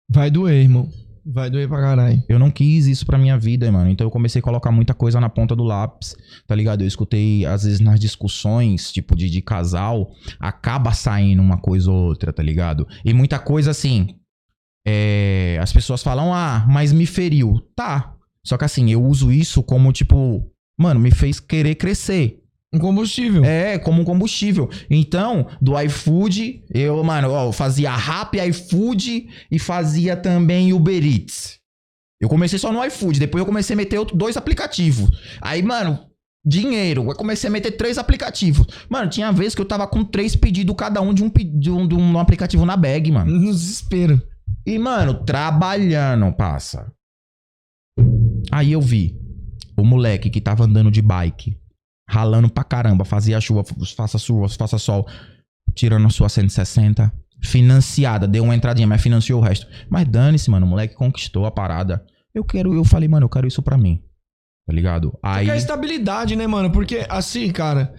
Vai 0.08 0.30
doer, 0.30 0.62
irmão. 0.62 0.88
Vai 1.26 1.50
doer 1.50 1.68
pra 1.68 1.82
caralho. 1.82 2.24
Eu 2.30 2.38
não 2.38 2.52
quis 2.52 2.86
isso 2.86 3.04
pra 3.04 3.18
minha 3.18 3.40
vida, 3.40 3.70
mano. 3.72 3.90
Então 3.90 4.06
eu 4.06 4.12
comecei 4.12 4.40
a 4.40 4.44
colocar 4.44 4.72
muita 4.72 4.94
coisa 4.94 5.20
na 5.20 5.30
ponta 5.30 5.56
do 5.56 5.64
lápis, 5.64 6.16
tá 6.46 6.54
ligado? 6.54 6.82
Eu 6.82 6.88
escutei, 6.88 7.44
às 7.44 7.64
vezes, 7.64 7.80
nas 7.80 8.00
discussões, 8.00 8.92
tipo, 8.92 9.16
de, 9.16 9.30
de 9.32 9.42
casal, 9.42 10.12
acaba 10.40 10.94
saindo 10.94 11.42
uma 11.42 11.58
coisa 11.58 11.92
ou 11.92 12.10
outra, 12.10 12.32
tá 12.32 12.44
ligado? 12.44 12.88
E 13.04 13.16
muita 13.16 13.40
coisa 13.40 13.72
assim. 13.72 14.17
É, 14.90 15.60
as 15.62 15.74
pessoas 15.74 16.02
falam, 16.02 16.34
ah, 16.34 16.66
mas 16.70 16.94
me 16.94 17.06
feriu. 17.06 17.60
Tá. 17.76 18.14
Só 18.42 18.58
que 18.58 18.64
assim, 18.64 18.90
eu 18.90 19.04
uso 19.04 19.34
isso 19.34 19.62
como, 19.62 19.92
tipo, 19.92 20.50
mano, 20.80 20.98
me 20.98 21.12
fez 21.12 21.42
querer 21.42 21.76
crescer. 21.76 22.40
Um 22.74 22.80
combustível. 22.80 23.44
É, 23.44 23.78
como 23.78 24.02
um 24.02 24.06
combustível. 24.06 24.70
Então, 24.90 25.48
do 25.62 25.78
iFood, 25.82 26.64
eu, 26.74 27.04
mano, 27.04 27.32
ó, 27.32 27.52
fazia 27.52 27.94
Rap, 27.94 28.38
iFood 28.38 29.28
e 29.52 29.60
fazia 29.60 30.16
também 30.16 30.72
Uber 30.72 31.06
Eats. 31.06 31.60
Eu 32.22 32.30
comecei 32.30 32.58
só 32.58 32.72
no 32.72 32.84
iFood, 32.86 33.20
depois 33.20 33.42
eu 33.42 33.46
comecei 33.46 33.74
a 33.74 33.78
meter 33.78 34.00
outro, 34.00 34.16
dois 34.16 34.38
aplicativos. 34.38 35.10
Aí, 35.42 35.62
mano, 35.62 36.00
dinheiro. 36.46 37.04
Eu 37.10 37.16
comecei 37.16 37.50
a 37.50 37.52
meter 37.52 37.72
três 37.72 37.98
aplicativos. 37.98 38.66
Mano, 38.90 39.10
tinha 39.10 39.34
vezes 39.34 39.54
que 39.54 39.62
eu 39.62 39.66
tava 39.68 39.86
com 39.86 40.06
três 40.06 40.34
pedidos 40.34 40.76
cada 40.78 41.02
um 41.02 41.14
de 41.14 41.24
um, 41.24 41.30
de 41.30 41.70
um, 41.70 41.86
de 41.86 41.94
um 41.94 42.18
aplicativo 42.18 42.66
na 42.66 42.78
bag, 42.78 43.12
mano. 43.12 43.30
No 43.30 43.52
desespero. 43.52 44.22
E, 44.66 44.78
mano, 44.78 45.24
trabalhando, 45.24 46.32
passa. 46.34 46.92
Aí 48.52 48.72
eu 48.72 48.82
vi 48.82 49.16
o 49.78 49.84
moleque 49.84 50.30
que 50.30 50.42
tava 50.42 50.64
andando 50.66 50.92
de 50.92 51.02
bike, 51.02 51.58
ralando 52.10 52.50
pra 52.50 52.64
caramba, 52.64 53.06
fazia 53.06 53.40
chuva, 53.40 53.64
faça 53.96 54.18
chuva, 54.18 54.48
faça 54.50 54.78
sol, 54.78 55.08
tirando 55.76 56.08
a 56.08 56.10
sua 56.10 56.30
160, 56.30 57.12
financiada, 57.44 58.28
deu 58.28 58.44
uma 58.44 58.56
entradinha, 58.56 58.88
mas 58.88 59.02
financiou 59.02 59.40
o 59.40 59.44
resto. 59.44 59.68
Mas 59.90 60.08
dane-se, 60.08 60.50
mano, 60.50 60.66
o 60.66 60.70
moleque 60.70 60.96
conquistou 60.96 61.46
a 61.46 61.52
parada. 61.52 62.06
Eu 62.34 62.44
quero, 62.44 62.74
eu 62.74 62.84
falei, 62.84 63.08
mano, 63.08 63.26
eu 63.26 63.30
quero 63.30 63.48
isso 63.48 63.62
pra 63.62 63.78
mim. 63.78 64.02
Tá 64.66 64.74
ligado? 64.74 65.18
Aí. 65.24 65.46
Quer 65.46 65.58
estabilidade, 65.58 66.36
né, 66.36 66.46
mano? 66.46 66.72
Porque, 66.72 67.06
assim, 67.10 67.52
cara. 67.52 67.94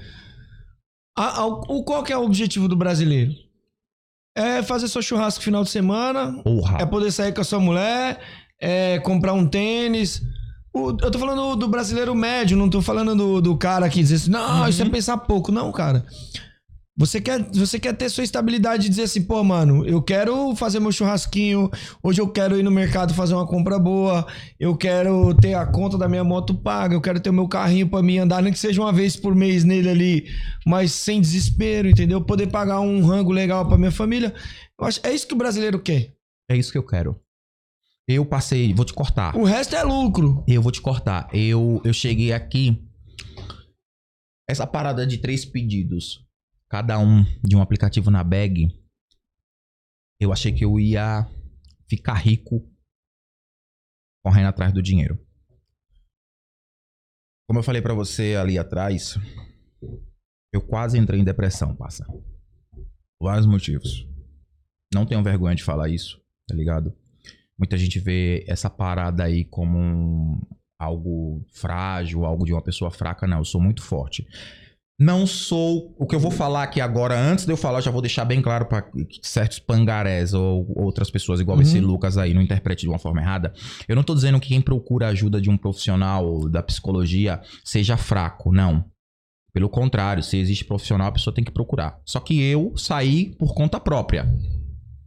a- 1.16 1.40
a- 1.40 1.46
o, 1.46 1.82
qual 1.82 2.02
que 2.04 2.12
é 2.12 2.16
o 2.16 2.24
objetivo 2.24 2.68
do 2.68 2.76
brasileiro? 2.76 3.32
É 4.39 4.62
fazer 4.62 4.89
seu 4.89 5.02
churrasco 5.02 5.43
final 5.43 5.65
de 5.65 5.70
semana. 5.70 6.32
Porra. 6.43 6.78
É 6.81 6.86
poder 6.86 7.10
sair 7.10 7.32
com 7.32 7.40
a 7.40 7.44
sua 7.44 7.59
mulher. 7.59 8.19
É 8.60 8.98
comprar 9.01 9.32
um 9.32 9.47
tênis. 9.47 10.23
O- 10.73 10.90
eu 10.90 11.10
tô 11.10 11.19
falando 11.19 11.56
do 11.56 11.66
brasileiro 11.69 12.15
médio, 12.15 12.56
não 12.56 12.69
tô 12.70 12.81
falando 12.81 13.15
do, 13.16 13.40
do 13.40 13.56
cara 13.56 13.89
que 13.89 14.01
diz 14.01 14.12
assim, 14.23 14.31
não, 14.31 14.69
isso 14.69 14.82
é 14.82 14.89
pensar 14.89 15.16
pouco. 15.19 15.51
Não, 15.51 15.73
cara. 15.73 16.05
Você 16.98 17.20
quer, 17.20 17.40
você 17.52 17.78
quer 17.78 17.96
ter 17.96 18.08
sua 18.08 18.24
estabilidade 18.24 18.82
de 18.82 18.88
dizer 18.88 19.02
assim, 19.04 19.22
pô, 19.22 19.44
mano, 19.44 19.86
eu 19.86 20.02
quero 20.02 20.56
fazer 20.56 20.80
meu 20.80 20.90
churrasquinho, 20.90 21.70
hoje 22.02 22.20
eu 22.20 22.28
quero 22.28 22.58
ir 22.58 22.64
no 22.64 22.72
mercado 22.72 23.14
fazer 23.14 23.34
uma 23.34 23.46
compra 23.46 23.78
boa, 23.78 24.26
eu 24.58 24.76
quero 24.76 25.32
ter 25.34 25.54
a 25.54 25.64
conta 25.64 25.96
da 25.96 26.08
minha 26.08 26.24
moto 26.24 26.56
paga, 26.56 26.96
eu 26.96 27.00
quero 27.00 27.20
ter 27.20 27.30
o 27.30 27.32
meu 27.32 27.46
carrinho 27.46 27.88
pra 27.88 28.02
mim 28.02 28.18
andar, 28.18 28.42
nem 28.42 28.52
que 28.52 28.58
seja 28.58 28.82
uma 28.82 28.92
vez 28.92 29.14
por 29.14 29.32
mês 29.32 29.62
nele 29.62 29.88
ali, 29.88 30.26
mas 30.66 30.90
sem 30.90 31.20
desespero, 31.20 31.88
entendeu? 31.88 32.20
Poder 32.20 32.48
pagar 32.48 32.80
um 32.80 33.00
rango 33.06 33.30
legal 33.30 33.64
pra 33.64 33.78
minha 33.78 33.92
família. 33.92 34.34
Eu 34.76 34.84
acho, 34.84 35.00
é 35.04 35.12
isso 35.14 35.28
que 35.28 35.34
o 35.34 35.38
brasileiro 35.38 35.78
quer. 35.78 36.12
É 36.50 36.56
isso 36.56 36.72
que 36.72 36.78
eu 36.78 36.84
quero. 36.84 37.16
Eu 38.08 38.26
passei, 38.26 38.74
vou 38.74 38.84
te 38.84 38.92
cortar. 38.92 39.36
O 39.36 39.44
resto 39.44 39.76
é 39.76 39.84
lucro. 39.84 40.42
Eu 40.48 40.62
vou 40.62 40.72
te 40.72 40.80
cortar. 40.80 41.28
Eu, 41.32 41.80
eu 41.84 41.92
cheguei 41.92 42.32
aqui. 42.32 42.82
Essa 44.48 44.66
parada 44.66 45.06
de 45.06 45.18
três 45.18 45.44
pedidos, 45.44 46.26
cada 46.69 46.99
um 46.99 47.24
de 47.43 47.57
um 47.57 47.62
aplicativo 47.62 48.11
na 48.11 48.23
bag. 48.23 48.69
Eu 50.20 50.32
achei 50.32 50.53
que 50.53 50.65
eu 50.65 50.78
ia 50.78 51.27
ficar 51.89 52.15
rico 52.15 52.69
correndo 54.24 54.49
atrás 54.49 54.73
do 54.73 54.82
dinheiro. 54.82 55.19
Como 57.49 57.59
eu 57.61 57.62
falei 57.62 57.81
pra 57.81 57.95
você 57.95 58.36
ali 58.36 58.59
atrás, 58.59 59.16
eu 60.53 60.61
quase 60.61 60.99
entrei 60.99 61.20
em 61.20 61.24
depressão, 61.24 61.74
passa. 61.74 62.05
Vários 63.20 63.47
motivos. 63.47 64.07
Não 64.93 65.07
tenho 65.07 65.23
vergonha 65.23 65.55
de 65.55 65.65
falar 65.65 65.89
isso, 65.89 66.20
tá 66.47 66.55
ligado? 66.55 66.95
Muita 67.59 67.77
gente 67.77 67.99
vê 67.99 68.45
essa 68.47 68.69
parada 68.69 69.24
aí 69.24 69.45
como 69.45 69.78
um- 69.78 70.40
algo 70.78 71.45
frágil, 71.55 72.24
algo 72.24 72.45
de 72.45 72.53
uma 72.53 72.62
pessoa 72.62 72.90
fraca. 72.90 73.27
Não, 73.27 73.39
eu 73.39 73.45
sou 73.45 73.61
muito 73.61 73.82
forte. 73.82 74.27
Não 74.98 75.28
sou. 75.28 75.94
O 75.96 76.06
que 76.06 76.14
eu 76.16 76.18
vou 76.18 76.30
falar 76.30 76.64
aqui 76.64 76.80
agora, 76.80 77.16
antes 77.16 77.46
de 77.46 77.52
eu 77.52 77.56
falar, 77.56 77.78
eu 77.78 77.82
já 77.82 77.90
vou 77.90 78.02
deixar 78.02 78.24
bem 78.24 78.42
claro 78.42 78.66
para 78.66 78.84
certos 79.22 79.60
pangarés 79.60 80.34
ou 80.34 80.66
outras 80.76 81.08
pessoas, 81.08 81.38
igual 81.38 81.60
esse 81.62 81.78
Lucas 81.78 82.18
aí, 82.18 82.34
não 82.34 82.42
interprete 82.42 82.80
de 82.80 82.88
uma 82.88 82.98
forma 82.98 83.20
errada. 83.20 83.52
Eu 83.86 83.94
não 83.94 84.02
tô 84.02 84.12
dizendo 84.12 84.40
que 84.40 84.48
quem 84.48 84.60
procura 84.60 85.06
ajuda 85.06 85.40
de 85.40 85.48
um 85.48 85.56
profissional 85.56 86.48
da 86.48 86.64
psicologia 86.64 87.40
seja 87.64 87.96
fraco, 87.96 88.52
não. 88.52 88.84
Pelo 89.52 89.68
contrário, 89.68 90.22
se 90.22 90.36
existe 90.36 90.64
profissional, 90.64 91.06
a 91.06 91.12
pessoa 91.12 91.32
tem 91.34 91.44
que 91.44 91.52
procurar. 91.52 92.00
Só 92.04 92.18
que 92.18 92.42
eu 92.42 92.76
saí 92.76 93.36
por 93.38 93.54
conta 93.54 93.78
própria. 93.78 94.28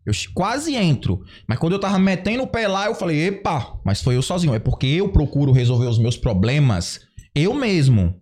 Eu 0.05 0.13
quase 0.33 0.73
entro. 0.73 1.21
Mas 1.45 1.59
quando 1.59 1.73
eu 1.73 1.79
tava 1.79 1.99
metendo 1.99 2.43
o 2.43 2.47
pé 2.47 2.65
lá, 2.65 2.87
eu 2.87 2.95
falei, 2.95 3.27
epa, 3.27 3.77
mas 3.83 4.01
foi 4.01 4.15
eu 4.15 4.21
sozinho. 4.21 4.55
É 4.55 4.59
porque 4.59 4.87
eu 4.87 5.09
procuro 5.09 5.51
resolver 5.51 5.87
os 5.87 5.99
meus 5.99 6.15
problemas 6.15 7.01
eu 7.33 7.53
mesmo. 7.53 8.20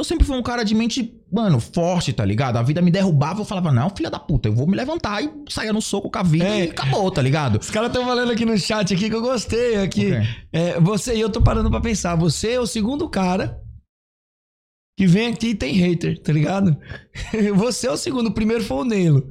Eu 0.00 0.04
sempre 0.04 0.26
fui 0.26 0.34
um 0.36 0.42
cara 0.42 0.64
de 0.64 0.74
mente, 0.74 1.14
mano, 1.30 1.60
forte, 1.60 2.10
tá 2.12 2.24
ligado? 2.24 2.56
A 2.56 2.62
vida 2.62 2.80
me 2.80 2.90
derrubava, 2.90 3.42
eu 3.42 3.44
falava, 3.44 3.70
não, 3.70 3.90
filha 3.90 4.10
da 4.10 4.18
puta, 4.18 4.48
eu 4.48 4.54
vou 4.54 4.66
me 4.66 4.74
levantar 4.74 5.22
e 5.22 5.30
saia 5.48 5.72
no 5.74 5.82
soco 5.82 6.10
com 6.10 6.18
a 6.18 6.22
vida 6.22 6.44
É. 6.46 6.64
e 6.64 6.70
acabou, 6.70 7.10
tá 7.10 7.20
ligado? 7.20 7.58
Os 7.60 7.70
caras 7.70 7.88
estão 7.90 8.04
falando 8.06 8.32
aqui 8.32 8.46
no 8.46 8.56
chat 8.56 8.94
aqui 8.94 9.10
que 9.10 9.14
eu 9.14 9.20
gostei 9.20 9.76
aqui. 9.76 10.06
Ok. 10.12 10.26
É, 10.52 10.80
você, 10.80 11.14
e 11.14 11.20
eu 11.20 11.28
tô 11.28 11.42
parando 11.42 11.70
pra 11.70 11.80
pensar, 11.82 12.14
você 12.16 12.52
é 12.52 12.60
o 12.60 12.66
segundo 12.66 13.08
cara 13.10 13.60
que 14.98 15.06
vem 15.06 15.28
aqui 15.28 15.48
e 15.48 15.54
tem 15.54 15.74
hater, 15.74 16.18
tá 16.22 16.32
ligado? 16.32 16.76
Você 17.56 17.86
é 17.86 17.90
o 17.90 17.96
segundo, 17.96 18.28
o 18.28 18.34
primeiro 18.34 18.62
foi 18.64 18.78
o 18.78 18.84
Neilo. 18.84 19.30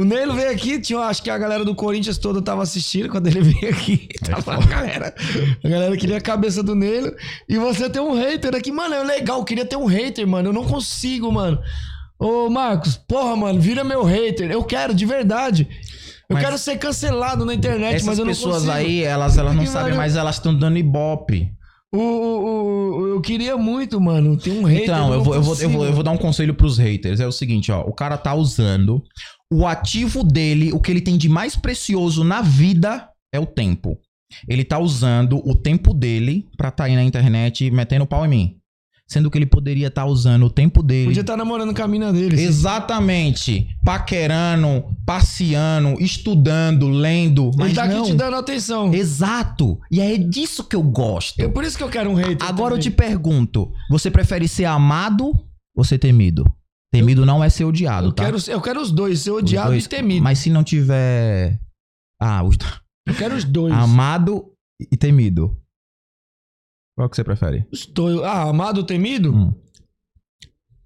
O 0.00 0.04
Neilo 0.04 0.32
veio 0.34 0.50
aqui, 0.50 0.80
tinha, 0.80 0.98
acho 1.00 1.22
que 1.22 1.28
a 1.28 1.36
galera 1.36 1.62
do 1.64 1.74
Corinthians 1.74 2.16
toda 2.16 2.40
tava 2.40 2.62
assistindo 2.62 3.08
quando 3.10 3.26
ele 3.26 3.40
veio 3.52 3.72
aqui. 3.74 4.08
Tava 4.24 4.54
a 4.54 4.66
galera. 4.66 5.14
A 5.62 5.68
galera 5.68 5.96
queria 5.96 6.16
a 6.16 6.20
cabeça 6.20 6.62
do 6.62 6.74
Neilo. 6.74 7.12
E 7.48 7.58
você 7.58 7.90
tem 7.90 8.00
um 8.00 8.14
hater 8.14 8.54
aqui. 8.54 8.72
Mano, 8.72 8.94
é 8.94 9.04
legal, 9.04 9.44
queria 9.44 9.64
ter 9.66 9.76
um 9.76 9.84
hater, 9.84 10.26
mano. 10.26 10.48
Eu 10.48 10.52
não 10.54 10.64
consigo, 10.64 11.30
mano. 11.30 11.60
Ô, 12.18 12.48
Marcos, 12.48 12.96
porra, 12.96 13.36
mano, 13.36 13.60
vira 13.60 13.84
meu 13.84 14.02
hater. 14.04 14.50
Eu 14.50 14.64
quero, 14.64 14.94
de 14.94 15.04
verdade. 15.04 15.68
Eu 16.28 16.34
Mas- 16.34 16.44
quero 16.44 16.56
ser 16.58 16.78
cancelado 16.78 17.44
na 17.44 17.52
internet, 17.52 17.96
Essas 17.96 18.06
mas 18.06 18.18
eu 18.18 18.24
não 18.24 18.32
pessoas 18.32 18.54
consigo. 18.56 18.72
aí, 18.72 19.02
elas, 19.02 19.36
elas 19.36 19.54
não 19.54 19.64
Que 19.64 19.68
sabem, 19.70 19.94
mas 19.94 20.16
elas 20.16 20.36
estão 20.36 20.54
dando 20.54 20.78
ibope. 20.78 21.52
O, 21.92 21.98
o- 21.98 22.98
o- 23.00 23.06
eu 23.08 23.20
queria 23.20 23.56
muito, 23.56 24.00
mano, 24.00 24.36
ter 24.36 24.50
um 24.52 24.62
hater. 24.64 24.84
Então, 24.84 25.12
eu 25.12 25.22
vou, 25.22 25.34
eu, 25.34 25.42
vou, 25.42 25.56
eu, 25.56 25.68
vou, 25.70 25.84
eu 25.86 25.92
vou 25.92 26.02
dar 26.04 26.12
um 26.12 26.16
conselho 26.18 26.54
pros 26.54 26.78
haters. 26.78 27.18
É 27.20 27.26
o 27.26 27.32
seguinte, 27.32 27.72
ó. 27.72 27.80
O 27.82 27.92
cara 27.92 28.16
tá 28.16 28.34
usando 28.34 29.02
o 29.52 29.66
ativo 29.66 30.22
dele, 30.22 30.72
o 30.72 30.80
que 30.80 30.90
ele 30.90 31.00
tem 31.00 31.18
de 31.18 31.28
mais 31.28 31.56
precioso 31.56 32.22
na 32.22 32.40
vida 32.42 33.08
é 33.34 33.40
o 33.40 33.46
tempo. 33.46 33.98
Ele 34.48 34.64
tá 34.64 34.78
usando 34.78 35.42
o 35.44 35.54
tempo 35.56 35.92
dele 35.92 36.46
pra 36.56 36.70
tá 36.70 36.84
aí 36.84 36.94
na 36.94 37.02
internet 37.02 37.68
metendo 37.72 38.06
pau 38.06 38.24
em 38.24 38.28
mim. 38.28 38.56
Sendo 39.10 39.28
que 39.28 39.36
ele 39.36 39.46
poderia 39.46 39.88
estar 39.88 40.06
usando 40.06 40.46
o 40.46 40.50
tempo 40.50 40.84
dele. 40.84 41.06
Podia 41.08 41.22
estar 41.22 41.36
namorando 41.36 41.74
com 41.74 41.82
a 41.82 41.88
mina 41.88 42.12
dele. 42.12 42.40
Exatamente. 42.40 43.68
Paquerando, 43.84 44.84
passeando, 45.04 46.00
estudando, 46.00 46.88
lendo. 46.88 47.50
Mas 47.56 47.66
Ele 47.68 47.74
tá 47.74 47.86
não. 47.88 48.02
aqui 48.02 48.10
te 48.12 48.16
dando 48.16 48.36
atenção. 48.36 48.94
Exato. 48.94 49.80
E 49.90 50.00
é 50.00 50.16
disso 50.16 50.62
que 50.62 50.76
eu 50.76 50.82
gosto. 50.84 51.40
É 51.40 51.48
por 51.48 51.64
isso 51.64 51.76
que 51.76 51.82
eu 51.82 51.88
quero 51.88 52.08
um 52.08 52.14
hater. 52.14 52.48
Agora 52.48 52.76
eu 52.76 52.78
te 52.78 52.88
também. 52.88 53.08
pergunto: 53.10 53.72
você 53.90 54.12
prefere 54.12 54.46
ser 54.46 54.66
amado 54.66 55.32
ou 55.76 55.82
ser 55.82 55.98
temido? 55.98 56.44
Temido 56.92 57.26
não 57.26 57.42
é 57.42 57.48
ser 57.48 57.64
odiado, 57.64 58.08
eu 58.08 58.12
tá? 58.12 58.24
quero, 58.24 58.38
eu 58.48 58.60
quero 58.60 58.80
os 58.80 58.90
dois, 58.92 59.20
ser 59.20 59.30
odiado 59.32 59.70
dois. 59.70 59.86
e 59.86 59.88
temido. 59.88 60.22
Mas 60.22 60.38
se 60.38 60.50
não 60.50 60.62
tiver. 60.62 61.58
Ah, 62.20 62.44
os... 62.44 62.56
Eu 63.08 63.14
quero 63.14 63.34
os 63.34 63.44
dois. 63.44 63.72
amado 63.72 64.52
e 64.80 64.96
temido. 64.96 65.56
Qual 67.00 67.08
que 67.08 67.16
você 67.16 67.24
prefere? 67.24 67.64
Dois. 67.94 68.18
Ah, 68.22 68.42
amado 68.50 68.76
ou 68.78 68.84
temido? 68.84 69.34
Hum. 69.34 69.54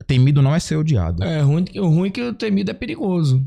Temido 0.07 0.41
não 0.41 0.55
é 0.55 0.61
ser 0.61 0.77
odiado. 0.77 1.25
É 1.25 1.41
ruim, 1.41 1.65
o 1.77 1.89
ruim 1.89 2.09
é 2.09 2.13
que 2.13 2.23
o 2.23 2.33
temido 2.33 2.71
é 2.71 2.75
perigoso. 2.75 3.45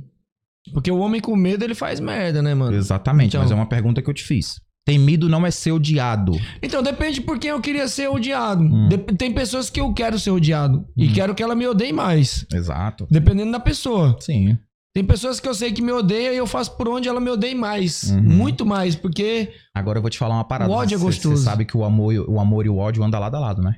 Porque 0.74 0.92
o 0.92 0.98
homem 0.98 1.22
com 1.22 1.34
medo, 1.34 1.64
ele 1.64 1.74
faz 1.74 2.02
merda, 2.02 2.42
né, 2.42 2.54
mano? 2.54 2.76
Exatamente, 2.76 3.30
Então- 3.30 3.42
mas 3.42 3.52
é 3.52 3.56
uma 3.56 3.70
pergunta 3.70 4.02
que 4.02 4.10
eu 4.10 4.14
te 4.14 4.22
fiz. 4.26 4.60
Temido 4.86 5.30
não 5.30 5.46
é 5.46 5.52
ser 5.52 5.72
odiado. 5.72 6.34
Então 6.62 6.84
depende 6.84 7.22
por 7.22 7.40
quem 7.40 7.52
eu 7.52 7.62
queria 7.62 7.88
ser 7.88 8.10
odiado. 8.10 8.64
Hum. 8.64 8.90
Tem 9.18 9.34
pessoas 9.34 9.70
que 9.70 9.80
eu 9.80 9.94
quero 9.94 10.20
ser 10.20 10.32
odiado. 10.32 10.86
E 10.98 11.08
quero 11.08 11.34
que 11.34 11.42
ela 11.42 11.56
me 11.56 11.66
odeie 11.68 11.94
mais. 11.94 12.46
Exato. 12.54 13.08
Dependendo 13.10 13.54
da 13.54 13.62
pessoa. 13.62 14.18
Sim. 14.20 14.58
Tem 14.98 15.06
pessoas 15.06 15.40
que 15.40 15.48
eu 15.48 15.54
sei 15.54 15.72
que 15.72 15.80
me 15.80 15.92
odeiam 15.92 16.34
e 16.34 16.38
eu 16.38 16.48
faço 16.48 16.76
por 16.76 16.90
onde 16.90 17.08
ela 17.08 17.20
me 17.20 17.30
odeie 17.30 17.54
mais. 17.54 18.10
Uhum. 18.10 18.20
Muito 18.20 18.66
mais, 18.66 18.96
porque. 18.96 19.54
Agora 19.72 20.00
eu 20.00 20.02
vou 20.02 20.10
te 20.10 20.18
falar 20.18 20.34
uma 20.34 20.44
parada. 20.44 20.72
O 20.72 20.74
ódio 20.74 20.96
é 20.96 20.98
gostoso. 20.98 21.38
Você 21.38 21.44
sabe 21.44 21.66
que 21.66 21.78
o 21.78 21.84
amor, 21.84 22.14
e- 22.16 22.20
o 22.20 22.40
amor 22.40 22.66
e 22.66 22.70
o 22.70 22.78
ódio 22.78 23.04
andam 23.04 23.20
lado 23.20 23.36
a 23.36 23.40
lado, 23.40 23.62
né? 23.62 23.76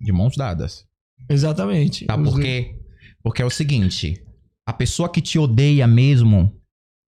De 0.00 0.10
mãos 0.12 0.34
dadas. 0.34 0.86
Exatamente. 1.28 2.06
Tá? 2.06 2.16
Por 2.16 2.40
quê? 2.40 2.74
Porque 3.22 3.42
é 3.42 3.44
o 3.44 3.50
seguinte: 3.50 4.24
a 4.66 4.72
pessoa 4.72 5.10
que 5.10 5.20
te 5.20 5.38
odeia 5.38 5.86
mesmo, 5.86 6.50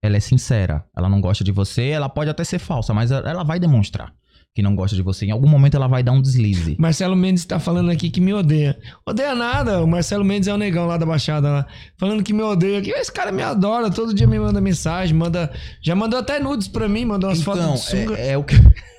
ela 0.02 0.18
é 0.18 0.20
sincera. 0.20 0.84
Ela 0.94 1.08
não 1.08 1.22
gosta 1.22 1.42
de 1.42 1.50
você, 1.50 1.84
ela 1.84 2.10
pode 2.10 2.28
até 2.28 2.44
ser 2.44 2.58
falsa, 2.58 2.92
mas 2.92 3.10
ela 3.10 3.44
vai 3.44 3.58
demonstrar 3.58 4.12
que 4.55 4.62
não 4.62 4.76
gosta 4.76 4.94
de 4.94 5.02
você. 5.02 5.26
Em 5.26 5.32
algum 5.32 5.48
momento 5.48 5.76
ela 5.76 5.89
vai 5.89 6.01
dar 6.02 6.12
um 6.12 6.22
deslize. 6.22 6.76
Marcelo 6.78 7.16
Mendes 7.16 7.44
tá 7.44 7.59
falando 7.59 7.90
aqui 7.90 8.09
que 8.09 8.20
me 8.20 8.32
odeia. 8.32 8.78
Odeia 9.05 9.35
nada. 9.35 9.82
O 9.82 9.86
Marcelo 9.86 10.24
Mendes 10.24 10.47
é 10.47 10.55
o 10.55 10.56
negão 10.56 10.86
lá 10.86 10.97
da 10.97 11.05
Baixada 11.05 11.51
lá. 11.51 11.66
Falando 11.98 12.22
que 12.22 12.32
me 12.32 12.43
odeia. 12.43 12.81
Que 12.81 12.90
esse 12.93 13.10
cara 13.12 13.32
me 13.32 13.43
adora. 13.43 13.90
Todo 13.90 14.14
dia 14.14 14.28
me 14.28 14.39
manda 14.39 14.60
mensagem. 14.60 15.12
Manda. 15.16 15.51
Já 15.82 15.97
mandou 15.97 16.20
até 16.20 16.39
nudes 16.39 16.68
pra 16.68 16.89
mim. 16.89 17.05
Mandou 17.05 17.31
umas 17.31 17.40
Então, 17.40 17.55
fotos 17.56 17.81
de 17.82 17.86
sunga. 17.90 18.14
é, 18.16 18.31
é 18.31 18.39
o 18.39 18.44
que. 18.44 18.55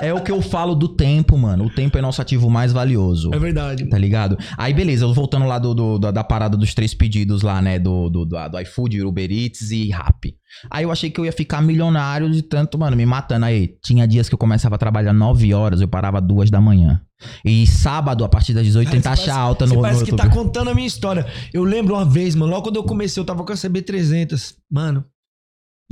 é 0.00 0.12
o 0.12 0.20
que 0.22 0.30
eu 0.32 0.40
falo 0.42 0.74
do 0.74 0.88
tempo, 0.88 1.36
mano. 1.38 1.66
O 1.66 1.70
tempo 1.70 1.96
é 1.96 2.02
nosso 2.02 2.20
ativo 2.20 2.50
mais 2.50 2.72
valioso. 2.72 3.30
É 3.32 3.38
verdade. 3.38 3.88
Tá 3.88 3.98
ligado? 3.98 4.36
Aí, 4.56 4.72
beleza, 4.74 5.04
eu 5.04 5.12
voltando 5.14 5.46
lá 5.46 5.58
do, 5.58 5.74
do- 5.74 5.98
da, 5.98 6.10
da 6.10 6.24
parada 6.24 6.56
dos 6.56 6.74
três 6.74 6.92
pedidos 6.94 7.42
lá, 7.42 7.60
né? 7.62 7.78
Do, 7.78 8.08
do, 8.10 8.24
do, 8.24 8.48
do 8.48 8.60
iFood, 8.60 9.02
Uber 9.02 9.30
Eats 9.30 9.70
e 9.70 9.90
Rappi. 9.90 10.34
Aí 10.70 10.84
eu 10.84 10.90
achei 10.92 11.10
que 11.10 11.18
eu 11.18 11.24
ia 11.24 11.32
ficar 11.32 11.62
milionário 11.62 12.30
de 12.30 12.42
tanto, 12.42 12.78
mano, 12.78 12.96
me 12.96 13.06
matando. 13.06 13.44
Aí, 13.46 13.74
tinha 13.82 14.06
dias 14.06 14.28
que 14.28 14.34
eu 14.34 14.38
começava 14.38 14.74
a 14.74 14.78
trabalhar 14.78 15.12
9 15.12 15.54
horas, 15.54 15.80
eu 15.80 15.88
parava 15.88 16.20
duas 16.20 16.50
da 16.50 16.60
manhã. 16.60 17.00
E 17.44 17.66
sábado, 17.66 18.24
a 18.24 18.28
partir 18.28 18.52
das 18.52 18.64
18, 18.64 18.90
tem 18.90 19.00
Cara, 19.00 19.14
você 19.16 19.22
taxa 19.22 19.32
parece- 19.32 19.46
alta 19.48 19.66
você 19.66 19.70
no, 19.70 19.76
no 19.76 19.82
parece 19.82 20.04
que 20.04 20.10
YouTube. 20.10 20.28
tá 20.28 20.34
contando 20.34 20.70
a 20.70 20.74
minha 20.74 20.86
história. 20.86 21.24
Eu 21.54 21.62
lembro 21.64 21.94
uma 21.94 22.04
vez, 22.04 22.34
mano, 22.34 22.50
logo 22.52 22.64
quando 22.64 22.76
eu 22.76 22.84
comecei, 22.84 23.20
eu 23.20 23.24
tava 23.24 23.44
com 23.44 23.52
a 23.52 23.56
CB300, 23.56 24.54
mano. 24.70 25.04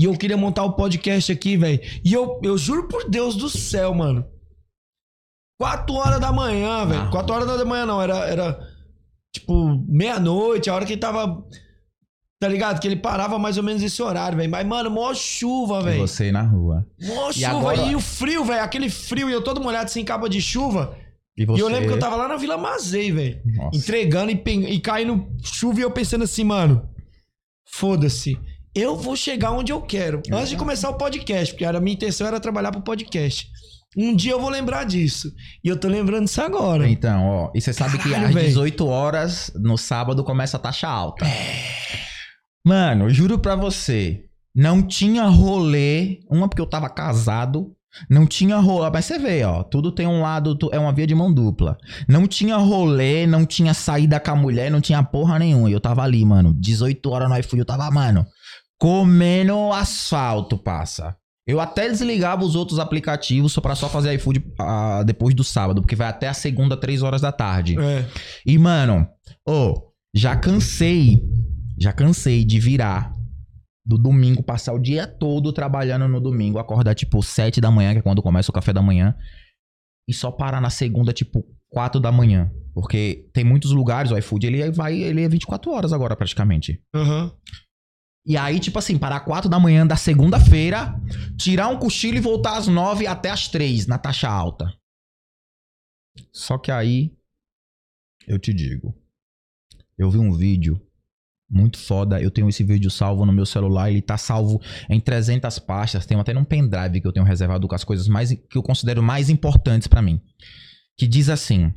E 0.01 0.05
eu 0.05 0.17
queria 0.17 0.37
montar 0.37 0.65
o 0.65 0.73
podcast 0.73 1.31
aqui, 1.31 1.59
velho. 1.59 1.79
E 2.03 2.11
eu, 2.15 2.41
eu 2.43 2.57
juro 2.57 2.89
por 2.89 3.07
Deus 3.11 3.37
do 3.37 3.51
céu, 3.51 3.93
mano. 3.93 4.25
4 5.61 5.95
horas 5.95 6.19
da 6.19 6.33
manhã, 6.33 6.87
velho. 6.87 7.03
Ah. 7.03 7.11
4 7.11 7.35
horas 7.35 7.47
da 7.59 7.65
manhã 7.67 7.85
não, 7.85 8.01
era, 8.01 8.17
era 8.27 8.59
tipo 9.31 9.77
meia-noite, 9.87 10.71
a 10.71 10.75
hora 10.75 10.87
que 10.87 10.95
ele 10.95 11.01
tava. 11.03 11.45
Tá 12.41 12.49
ligado? 12.49 12.81
Que 12.81 12.89
ele 12.89 12.97
parava 12.97 13.39
mais 13.39 13.59
ou 13.59 13.63
menos 13.63 13.83
esse 13.83 14.03
horário, 14.03 14.39
velho. 14.39 14.51
Mas, 14.51 14.67
mano, 14.67 14.91
mó 14.91 15.13
chuva, 15.13 15.83
velho. 15.83 16.01
você 16.09 16.33
na 16.33 16.41
rua. 16.41 16.87
Mó 17.03 17.29
E 17.29 17.35
chuva. 17.35 17.49
agora- 17.59 17.83
E 17.83 17.95
o 17.95 18.01
frio, 18.01 18.43
velho. 18.43 18.63
Aquele 18.63 18.89
frio 18.89 19.29
e 19.29 19.33
eu 19.35 19.45
todo 19.45 19.61
molhado 19.61 19.91
sem 19.91 20.03
capa 20.03 20.31
de 20.31 20.41
chuva. 20.41 20.97
E 21.37 21.45
você. 21.45 21.61
E 21.61 21.63
eu 21.63 21.69
lembro 21.69 21.89
que 21.89 21.95
eu 21.95 21.99
tava 21.99 22.17
lá 22.17 22.27
na 22.27 22.37
Vila 22.37 22.57
Mazei, 22.57 23.13
velho. 23.13 23.43
Entregando 23.75 24.33
e, 24.33 24.43
e 24.73 24.81
caindo 24.81 25.29
chuva 25.43 25.81
e 25.81 25.83
eu 25.83 25.91
pensando 25.91 26.25
assim, 26.25 26.43
mano. 26.43 26.89
Foda-se. 27.69 28.39
Eu 28.75 28.97
vou 28.97 29.17
chegar 29.17 29.51
onde 29.51 29.73
eu 29.73 29.81
quero. 29.81 30.23
Antes 30.33 30.51
de 30.51 30.57
começar 30.57 30.91
o 30.91 30.95
podcast, 30.95 31.53
porque 31.53 31.65
a 31.65 31.81
minha 31.81 31.95
intenção 31.95 32.27
era 32.27 32.39
trabalhar 32.39 32.71
pro 32.71 32.81
podcast. 32.81 33.49
Um 33.97 34.15
dia 34.15 34.33
eu 34.33 34.41
vou 34.41 34.49
lembrar 34.49 34.85
disso. 34.85 35.33
E 35.65 35.69
eu 35.69 35.77
tô 35.77 35.89
lembrando 35.89 36.27
disso 36.27 36.41
agora. 36.41 36.89
Então, 36.89 37.27
ó. 37.27 37.51
E 37.53 37.61
você 37.61 37.73
sabe 37.73 37.99
que 37.99 38.09
Caralho, 38.09 38.29
às 38.29 38.35
véi. 38.35 38.47
18 38.47 38.87
horas, 38.87 39.51
no 39.57 39.77
sábado, 39.77 40.23
começa 40.23 40.57
a 40.57 40.61
taxa 40.61 40.89
alta. 40.89 41.27
Mano, 42.65 43.07
eu 43.07 43.11
juro 43.11 43.41
pra 43.41 43.57
você. 43.57 44.23
Não 44.55 44.81
tinha 44.83 45.25
rolê. 45.25 46.21
Uma 46.31 46.49
porque 46.49 46.63
eu 46.63 46.67
tava 46.67 46.89
casado. 46.89 47.75
Não 48.09 48.25
tinha 48.25 48.57
rolê. 48.59 48.89
Mas 48.93 49.07
você 49.07 49.19
vê, 49.19 49.43
ó. 49.43 49.65
Tudo 49.65 49.91
tem 49.91 50.07
um 50.07 50.23
lado. 50.23 50.57
É 50.71 50.79
uma 50.79 50.93
via 50.93 51.09
de 51.09 51.15
mão 51.15 51.33
dupla. 51.35 51.77
Não 52.07 52.29
tinha 52.29 52.57
rolê, 52.57 53.27
não 53.27 53.45
tinha 53.45 53.75
saída 53.75 54.21
com 54.21 54.31
a 54.31 54.37
mulher, 54.37 54.71
não 54.71 54.81
tinha 54.81 55.03
porra 55.03 55.41
nenhuma. 55.41 55.69
E 55.69 55.73
eu 55.73 55.81
tava 55.81 56.05
ali, 56.05 56.25
mano. 56.25 56.55
18 56.57 57.11
horas 57.11 57.29
no 57.29 57.37
iFood. 57.37 57.59
Eu 57.59 57.65
tava, 57.65 57.91
mano. 57.91 58.25
Comendo 58.81 59.73
asfalto, 59.73 60.57
passa. 60.57 61.17
Eu 61.47 61.61
até 61.61 61.89
desligava 61.89 62.45
os 62.45 62.55
outros 62.55 62.79
aplicativos 62.79 63.53
só 63.53 63.61
pra 63.61 63.75
só 63.75 63.89
fazer 63.89 64.15
iFood 64.15 64.45
ah, 64.59 65.03
depois 65.05 65.35
do 65.35 65.45
sábado, 65.45 65.83
porque 65.83 65.97
vai 65.97 66.09
até 66.09 66.29
a 66.29 66.35
segunda, 66.35 66.77
3 66.77 67.03
horas 67.03 67.21
da 67.21 67.33
tarde. 67.33 67.77
É. 67.79 68.07
E, 68.47 68.57
mano, 68.57 69.07
ô, 69.47 69.93
já 70.15 70.37
cansei, 70.37 71.23
já 71.79 71.93
cansei 71.93 72.45
de 72.45 72.59
virar 72.59 73.13
do 73.85 73.99
domingo, 73.99 74.43
passar 74.43 74.73
o 74.73 74.79
dia 74.79 75.07
todo 75.07 75.53
trabalhando 75.53 76.07
no 76.07 76.21
domingo, 76.21 76.59
acordar 76.59 76.95
tipo 76.95 77.23
7 77.23 77.61
da 77.61 77.71
manhã, 77.71 77.93
que 77.93 77.99
é 77.99 78.03
quando 78.03 78.23
começa 78.23 78.51
o 78.51 78.55
café 78.55 78.73
da 78.73 78.81
manhã, 78.81 79.15
e 80.09 80.15
só 80.15 80.31
parar 80.31 80.61
na 80.61 80.71
segunda, 80.71 81.13
tipo 81.13 81.45
4 81.71 82.01
da 82.01 82.13
manhã. 82.13 82.51
Porque 82.73 83.29
tem 83.33 83.45
muitos 83.45 83.73
lugares, 83.73 84.13
o 84.13 84.17
iFood, 84.17 84.47
ele 84.47 84.71
vai, 84.71 84.95
ele 84.95 85.23
é 85.23 85.29
24 85.29 85.71
horas 85.73 85.93
agora 85.93 86.15
praticamente. 86.15 86.81
Aham. 86.95 87.33
E 88.31 88.37
aí, 88.37 88.61
tipo 88.61 88.79
assim, 88.79 88.97
parar 88.97 89.19
4 89.19 89.51
da 89.51 89.59
manhã 89.59 89.85
da 89.85 89.97
segunda-feira, 89.97 90.95
tirar 91.37 91.67
um 91.67 91.77
cochilo 91.77 92.17
e 92.17 92.21
voltar 92.21 92.59
às 92.59 92.69
9 92.69 93.05
até 93.05 93.29
às 93.29 93.49
3 93.49 93.89
na 93.89 93.99
taxa 93.99 94.29
alta. 94.29 94.73
Só 96.33 96.57
que 96.57 96.71
aí, 96.71 97.13
eu 98.29 98.39
te 98.39 98.55
digo. 98.55 98.97
Eu 99.99 100.09
vi 100.13 100.19
um 100.19 100.33
vídeo 100.33 100.81
muito 101.51 101.77
foda. 101.77 102.23
Eu 102.23 102.31
tenho 102.31 102.49
esse 102.49 102.63
vídeo 102.63 102.89
salvo 102.89 103.27
no 103.27 103.33
meu 103.33 103.45
celular. 103.45 103.91
Ele 103.91 104.01
tá 104.01 104.17
salvo 104.17 104.63
em 104.89 105.01
300 105.01 105.59
pastas. 105.59 106.07
Tem 106.07 106.17
até 106.17 106.33
num 106.33 106.45
pendrive 106.45 107.01
que 107.01 107.09
eu 107.09 107.13
tenho 107.13 107.27
reservado 107.27 107.67
com 107.67 107.75
as 107.75 107.83
coisas 107.83 108.07
mais 108.07 108.33
que 108.33 108.57
eu 108.57 108.63
considero 108.63 109.03
mais 109.03 109.29
importantes 109.29 109.89
pra 109.89 110.01
mim. 110.01 110.23
Que 110.97 111.09
diz 111.09 111.29
assim: 111.29 111.75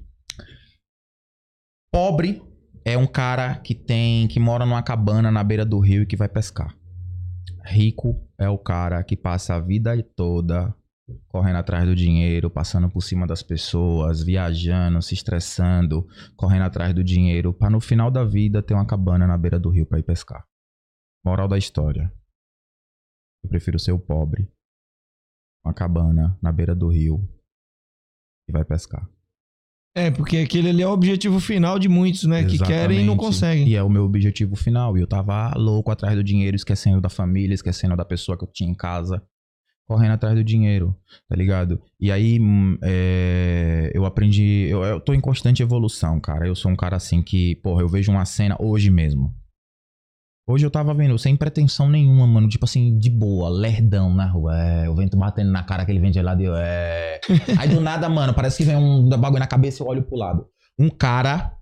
Pobre 1.91 2.43
é 2.85 2.97
um 2.97 3.07
cara 3.07 3.55
que 3.55 3.73
tem 3.73 4.27
que 4.27 4.39
mora 4.39 4.65
numa 4.65 4.84
cabana 4.84 5.31
na 5.31 5.43
beira 5.43 5.65
do 5.65 5.80
rio 5.80 6.03
e 6.03 6.05
que 6.05 6.18
vai 6.18 6.27
pescar. 6.27 6.76
Rico 7.64 8.22
é 8.38 8.49
o 8.49 8.57
cara 8.57 9.03
que 9.03 9.15
passa 9.15 9.55
a 9.55 9.60
vida 9.60 10.01
toda 10.15 10.76
correndo 11.27 11.57
atrás 11.57 11.85
do 11.85 11.95
dinheiro, 11.95 12.49
passando 12.49 12.89
por 12.89 13.01
cima 13.01 13.27
das 13.27 13.43
pessoas, 13.43 14.23
viajando, 14.23 15.01
se 15.01 15.14
estressando, 15.14 16.07
correndo 16.35 16.64
atrás 16.64 16.93
do 16.93 17.03
dinheiro, 17.03 17.53
para 17.53 17.69
no 17.69 17.81
final 17.81 18.10
da 18.10 18.23
vida 18.23 18.61
ter 18.61 18.73
uma 18.73 18.85
cabana 18.85 19.27
na 19.27 19.38
beira 19.38 19.60
do 19.60 19.69
rio 19.69 19.85
para 19.85 19.99
ir 19.99 20.03
pescar. 20.03 20.47
Moral 21.26 21.47
da 21.47 21.57
história. 21.57 22.14
Eu 23.43 23.49
prefiro 23.49 23.77
ser 23.77 23.91
o 23.91 23.99
pobre, 23.99 24.49
uma 25.65 25.73
cabana 25.73 26.38
na 26.41 26.51
beira 26.51 26.73
do 26.73 26.88
rio 26.88 27.27
e 28.47 28.51
vai 28.51 28.64
pescar. 28.64 29.10
É, 29.95 30.10
porque 30.10 30.38
aquele 30.38 30.70
ali 30.70 30.82
é 30.82 30.88
o 30.88 30.91
objetivo 30.91 31.40
final 31.40 31.78
de 31.78 31.88
muitos, 31.88 32.24
né? 32.24 32.44
Que 32.44 32.57
querem 32.57 33.02
e 33.02 33.03
não 33.03 33.14
Exatamente. 33.14 33.18
conseguem. 33.18 33.68
E 33.68 33.76
é 33.76 33.84
o 33.84 33.90
meu 33.90 34.03
objetivo 34.03 34.56
final. 34.56 34.98
E 34.98 35.02
eu 35.02 35.07
tava 35.07 35.53
louco 35.56 35.91
atrás 35.91 36.15
do 36.15 36.24
dinheiro, 36.24 36.56
esquecendo 36.56 36.99
da 36.99 37.10
família, 37.10 37.53
esquecendo 37.53 37.95
da 37.95 38.03
pessoa 38.03 38.38
que 38.38 38.44
eu 38.44 38.49
tinha 38.52 38.70
em 38.70 38.74
casa. 38.74 39.22
Correndo 39.86 40.14
atrás 40.14 40.34
do 40.34 40.44
dinheiro, 40.44 40.95
tá 41.28 41.36
ligado? 41.36 41.80
E 41.99 42.10
aí, 42.10 42.40
hum, 42.40 42.78
é, 42.82 43.91
eu 43.94 44.06
aprendi. 44.06 44.65
Eu, 44.70 44.82
eu 44.84 44.99
tô 44.99 45.14
em 45.14 45.20
constante 45.20 45.61
evolução, 45.61 46.20
cara. 46.20 46.48
Eu 46.48 46.56
sou 46.56 46.72
um 46.72 46.76
cara 46.76 46.95
assim 46.95 47.22
que, 47.22 47.56
porra, 47.57 47.82
eu 47.82 47.90
vejo 47.90 48.11
uma 48.11 48.26
cena 48.26 48.56
hoje 48.60 48.90
mesmo. 48.90 49.36
Hoje 50.45 50.65
eu 50.65 50.72
tava 50.72 50.94
vendo, 50.94 51.18
sem 51.18 51.38
pretensão 51.38 51.90
nenhuma, 51.90 52.28
mano. 52.28 52.49
Tipo 52.49 52.65
assim, 52.65 52.98
de 52.98 53.10
boa, 53.10 53.49
lerdão 53.49 54.14
na 54.14 54.26
rua. 54.26 54.57
É, 54.57 54.90
o 54.90 54.95
vento 54.95 55.15
batendo 55.15 55.52
na 55.52 55.64
cara, 55.64 55.84
aquele 55.84 55.99
vento 55.99 56.15
gelado. 56.15 56.44
eu, 56.44 56.53
É. 56.56 57.22
Aí 57.57 57.70
do 57.70 57.80
nada, 57.80 58.10
mano, 58.10 58.34
parece 58.34 58.57
que 58.57 58.65
vem 58.65 58.76
um 58.76 59.07
bagulho 59.10 59.40
na 59.40 59.48
cabeça 59.48 59.82
e 59.82 59.86
eu 59.86 59.88
olho 59.88 60.03
pro 60.03 60.18
lado. 60.18 60.49
Um 60.78 60.90
cara. 60.90 61.57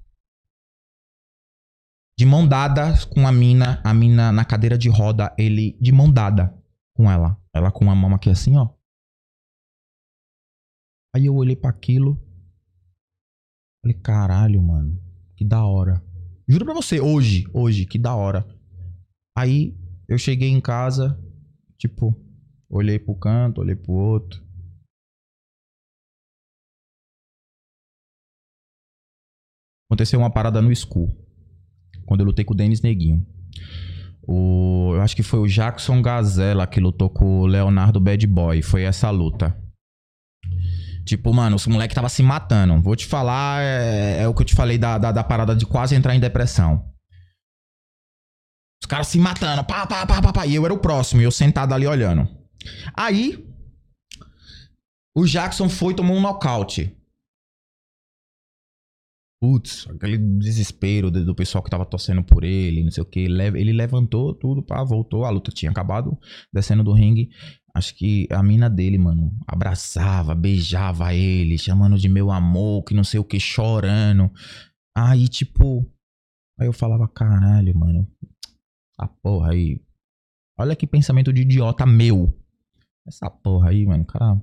De 2.18 2.26
mão 2.26 2.48
dada 2.48 2.94
com 3.14 3.28
a 3.28 3.32
mina, 3.32 3.82
a 3.84 3.94
mina 3.94 4.32
na 4.32 4.45
cadeira 4.45 4.78
de 4.78 4.90
roda, 4.90 5.34
ele 5.38 5.78
de 5.80 5.91
mão 5.91 6.12
dada 6.12 6.53
com 6.95 7.10
ela. 7.10 7.38
Ela 7.53 7.72
com 7.72 7.90
a 7.90 7.95
mão 7.95 8.14
aqui 8.14 8.30
assim, 8.30 8.58
ó. 8.58 8.70
Aí 11.16 11.26
eu 11.26 11.36
olhei 11.36 11.56
para 11.56 11.70
aquilo. 11.70 12.20
Falei, 13.84 13.98
caralho, 13.99 14.62
mano. 14.62 14.99
Que 15.36 15.44
da 15.44 15.64
hora. 15.66 16.03
Juro 16.48 16.66
pra 16.66 16.74
você, 16.74 16.99
hoje, 16.99 17.45
hoje, 17.53 17.86
que 17.86 17.98
da 17.98 18.16
hora. 18.16 18.45
Aí 19.38 19.76
eu 20.08 20.18
cheguei 20.18 20.49
em 20.49 20.60
casa, 20.60 21.18
tipo, 21.78 22.16
olhei 22.70 22.99
pro 22.99 23.16
canto, 23.16 23.62
olhei 23.62 23.76
pro 23.76 23.94
outro. 23.94 24.41
Aconteceu 29.90 30.20
uma 30.20 30.32
parada 30.32 30.62
no 30.62 30.74
school. 30.76 31.10
Quando 32.06 32.22
eu 32.22 32.26
lutei 32.26 32.45
com 32.45 32.53
o 32.53 32.58
Denis 32.58 32.82
Neguinho. 32.82 33.26
O, 34.24 34.91
eu 34.95 35.02
acho 35.02 35.16
que 35.16 35.24
foi 35.24 35.40
o 35.40 35.48
Jackson 35.48 36.02
Gazella 36.02 36.68
que 36.68 36.80
lutou 36.80 37.10
com 37.10 37.41
o 37.41 37.45
Leonardo 37.45 37.99
Bad 37.99 38.26
Boy. 38.28 38.62
Foi 38.62 38.84
essa 38.84 39.10
luta. 39.10 39.58
Tipo, 41.06 41.34
mano, 41.34 41.56
os 41.56 41.68
moleque 41.68 41.95
tava 41.95 42.10
se 42.10 42.24
matando. 42.24 42.82
Vou 42.82 42.95
te 42.95 43.06
falar, 43.06 43.62
é, 43.62 44.24
é 44.24 44.28
o 44.28 44.34
que 44.34 44.41
eu 44.41 44.45
te 44.45 44.56
falei 44.56 44.78
da, 44.78 44.98
da, 44.98 45.12
da 45.12 45.24
parada 45.24 45.56
de 45.56 45.66
quase 45.66 45.95
entrar 45.95 46.16
em 46.16 46.20
depressão. 46.20 46.90
Os 48.82 48.88
caras 48.88 49.08
se 49.08 49.20
matando, 49.20 49.64
pá, 49.64 49.86
pá, 49.86 50.06
pá, 50.06 50.22
pá, 50.22 50.34
pá. 50.34 50.45
E 50.45 50.56
eu 50.56 50.66
era 50.66 50.74
o 50.74 50.80
próximo, 50.80 51.22
eu 51.22 51.32
sentado 51.32 51.74
ali 51.74 51.86
olhando. 51.86 52.28
Aí, 52.95 53.48
o 55.16 55.26
Jackson 55.26 55.70
foi 55.70 55.94
e 55.94 55.95
tomou 55.95 56.18
um 56.18 56.22
nocaute. 56.22 56.95
Putz, 59.41 59.88
aquele 59.90 60.20
desespero 60.20 61.10
do, 61.10 61.26
do 61.26 61.34
pessoal 61.34 61.64
que 61.64 61.70
tava 61.70 61.86
torcendo 61.86 62.24
por 62.24 62.44
ele, 62.44 62.84
não 62.84 62.91
sei 62.91 63.02
o 63.02 63.06
que. 63.06 63.22
Ele 63.22 63.74
levantou 63.74 64.36
tudo, 64.36 64.62
pá, 64.62 64.84
voltou. 64.84 65.26
A 65.26 65.32
luta 65.32 65.52
tinha 65.52 65.72
acabado, 65.72 66.18
descendo 66.53 66.84
do 66.84 66.94
ringue. 66.94 67.30
Acho 67.74 67.95
que 67.95 68.28
a 68.32 68.44
mina 68.44 68.70
dele, 68.70 68.98
mano, 68.98 69.32
abraçava, 69.48 70.36
beijava 70.36 71.14
ele, 71.14 71.58
chamando 71.58 71.98
de 71.98 72.10
meu 72.10 72.30
amor, 72.30 72.84
que 72.84 72.94
não 72.94 73.03
sei 73.03 73.20
o 73.20 73.24
que, 73.24 73.40
chorando. 73.40 74.32
Aí, 74.95 75.28
tipo. 75.28 75.90
Aí 76.60 76.68
eu 76.68 76.74
falava, 76.74 77.08
caralho, 77.08 77.76
mano. 77.76 78.08
A 78.97 79.07
porra 79.07 79.51
aí. 79.51 79.81
Olha 80.57 80.76
que 80.76 80.85
pensamento 80.85 81.34
de 81.34 81.41
idiota 81.41 81.85
meu. 81.85 82.38
Essa 83.07 83.30
porra 83.30 83.69
aí, 83.69 83.85
mano, 83.85 84.03
o 84.03 84.07
cara 84.07 84.41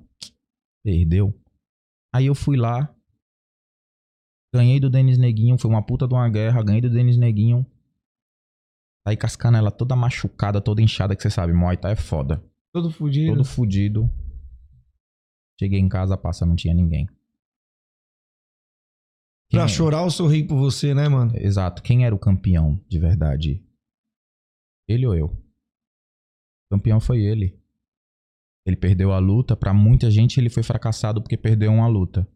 perdeu. 0.84 1.32
Aí 2.12 2.26
eu 2.26 2.34
fui 2.34 2.56
lá. 2.56 2.94
Ganhei 4.52 4.80
do 4.80 4.90
Denis 4.90 5.18
Neguinho. 5.18 5.58
Foi 5.58 5.70
uma 5.70 5.84
puta 5.84 6.08
de 6.08 6.14
uma 6.14 6.28
guerra. 6.28 6.62
Ganhei 6.62 6.80
do 6.80 6.90
Denis 6.90 7.16
Neguinho. 7.16 7.66
Aí 9.06 9.16
com 9.16 9.26
as 9.26 9.36
canelas 9.36 9.72
toda 9.74 9.96
machucada, 9.96 10.60
toda 10.60 10.82
inchada, 10.82 11.16
que 11.16 11.22
você 11.22 11.30
sabe, 11.30 11.52
Muay 11.52 11.76
Thai 11.76 11.92
é 11.92 11.96
foda. 11.96 12.44
Todo 12.72 12.90
fudido. 12.90 13.36
Todo 13.36 13.44
fudido. 13.44 14.10
Cheguei 15.58 15.78
em 15.80 15.88
casa, 15.88 16.16
passa, 16.16 16.44
não 16.44 16.54
tinha 16.54 16.74
ninguém. 16.74 17.06
Pra 19.50 19.60
Quem 19.64 19.68
chorar 19.68 20.02
ou 20.02 20.10
sorrir 20.10 20.46
por 20.46 20.56
você, 20.56 20.94
né, 20.94 21.08
mano? 21.08 21.32
Exato. 21.36 21.82
Quem 21.82 22.04
era 22.04 22.14
o 22.14 22.18
campeão 22.18 22.78
de 22.86 22.98
verdade? 22.98 23.64
Ele 24.88 25.06
ou 25.06 25.14
eu? 25.14 25.26
O 25.26 26.74
campeão 26.74 26.98
foi 26.98 27.20
ele. 27.20 27.58
Ele 28.66 28.76
perdeu 28.76 29.12
a 29.12 29.18
luta. 29.18 29.54
Pra 29.56 29.74
muita 29.74 30.10
gente, 30.10 30.40
ele 30.40 30.48
foi 30.48 30.62
fracassado 30.62 31.20
porque 31.20 31.36
perdeu 31.36 31.72
uma 31.72 31.86
luta. 31.86 32.26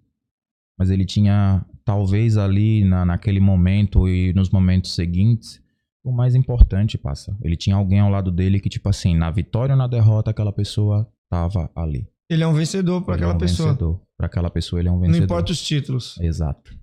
Mas 0.78 0.90
ele 0.90 1.04
tinha, 1.04 1.64
talvez 1.84 2.36
ali 2.36 2.84
na, 2.84 3.04
naquele 3.04 3.40
momento 3.40 4.08
e 4.08 4.32
nos 4.32 4.50
momentos 4.50 4.94
seguintes, 4.94 5.62
o 6.02 6.10
mais 6.10 6.34
importante, 6.34 6.98
passa. 6.98 7.36
Ele 7.42 7.56
tinha 7.56 7.76
alguém 7.76 8.00
ao 8.00 8.10
lado 8.10 8.30
dele 8.30 8.60
que, 8.60 8.68
tipo 8.68 8.88
assim, 8.88 9.16
na 9.16 9.30
vitória 9.30 9.74
ou 9.74 9.78
na 9.78 9.86
derrota, 9.86 10.30
aquela 10.30 10.52
pessoa 10.52 11.10
tava 11.28 11.70
ali. 11.74 12.08
Ele 12.28 12.42
é 12.42 12.46
um 12.46 12.54
vencedor 12.54 13.02
para 13.02 13.14
aquela 13.14 13.32
é 13.32 13.34
um 13.34 13.38
pessoa. 13.38 13.68
Vencedor. 13.68 14.00
Para 14.16 14.26
aquela 14.26 14.50
pessoa, 14.50 14.80
ele 14.80 14.88
é 14.88 14.92
um 14.92 14.98
vencedor. 14.98 15.18
Não 15.18 15.24
importa 15.24 15.52
os 15.52 15.62
títulos. 15.62 16.18
Exato. 16.18 16.74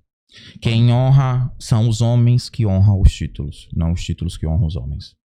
Quem 0.61 0.93
honra 0.93 1.51
são 1.57 1.89
os 1.89 2.01
homens 2.01 2.49
que 2.49 2.65
honram 2.65 3.01
os 3.01 3.11
títulos, 3.11 3.67
não 3.75 3.93
os 3.93 4.03
títulos 4.03 4.37
que 4.37 4.45
honram 4.45 4.67
os 4.67 4.75
homens. 4.75 5.15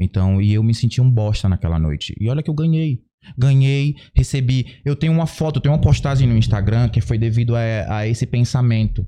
Então, 0.00 0.40
e 0.40 0.54
eu 0.54 0.62
me 0.62 0.74
senti 0.74 1.00
um 1.00 1.10
bosta 1.10 1.48
naquela 1.48 1.78
noite. 1.78 2.16
E 2.18 2.28
olha 2.30 2.42
que 2.42 2.48
eu 2.48 2.54
ganhei. 2.54 3.02
Ganhei, 3.36 3.96
recebi. 4.14 4.80
Eu 4.82 4.96
tenho 4.96 5.12
uma 5.12 5.26
foto, 5.26 5.56
eu 5.56 5.60
tenho 5.60 5.74
uma 5.74 5.80
postagem 5.80 6.26
no 6.26 6.36
Instagram 6.36 6.88
que 6.88 7.02
foi 7.02 7.18
devido 7.18 7.54
a, 7.54 7.60
a 7.98 8.06
esse 8.06 8.26
pensamento. 8.26 9.06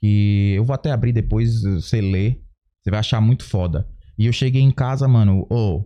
Que 0.00 0.52
eu 0.54 0.64
vou 0.64 0.74
até 0.74 0.92
abrir 0.92 1.12
depois, 1.12 1.62
você 1.62 2.02
lê. 2.02 2.40
Você 2.82 2.90
vai 2.90 3.00
achar 3.00 3.20
muito 3.22 3.42
foda. 3.44 3.88
E 4.18 4.26
eu 4.26 4.32
cheguei 4.32 4.60
em 4.60 4.70
casa, 4.70 5.08
mano, 5.08 5.46
ô. 5.50 5.78
Oh, 5.78 5.84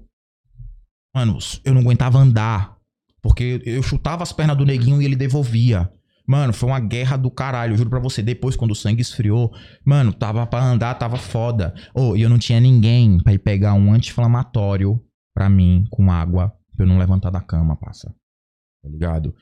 mano, 1.14 1.38
eu 1.64 1.72
não 1.72 1.82
aguentava 1.82 2.18
andar. 2.18 2.76
Porque 3.22 3.62
eu 3.64 3.82
chutava 3.82 4.24
as 4.24 4.32
pernas 4.32 4.56
do 4.56 4.66
neguinho 4.66 5.00
e 5.00 5.04
ele 5.04 5.14
devolvia. 5.14 5.88
Mano, 6.32 6.54
foi 6.54 6.70
uma 6.70 6.80
guerra 6.80 7.18
do 7.18 7.30
caralho. 7.30 7.74
Eu 7.74 7.76
juro 7.76 7.90
pra 7.90 7.98
você, 7.98 8.22
depois, 8.22 8.56
quando 8.56 8.70
o 8.70 8.74
sangue 8.74 9.02
esfriou, 9.02 9.52
mano, 9.84 10.14
tava 10.14 10.46
pra 10.46 10.64
andar, 10.64 10.94
tava 10.94 11.18
foda. 11.18 11.74
Oh, 11.94 12.16
e 12.16 12.22
eu 12.22 12.30
não 12.30 12.38
tinha 12.38 12.58
ninguém 12.58 13.18
pra 13.18 13.34
ir 13.34 13.38
pegar 13.38 13.74
um 13.74 13.92
anti-inflamatório 13.92 14.98
pra 15.36 15.50
mim, 15.50 15.84
com 15.90 16.10
água, 16.10 16.50
pra 16.74 16.86
eu 16.86 16.88
não 16.88 16.96
levantar 16.96 17.28
da 17.28 17.42
cama, 17.42 17.76
passa. 17.76 18.08
Tá 18.82 18.88
ligado? 18.88 19.34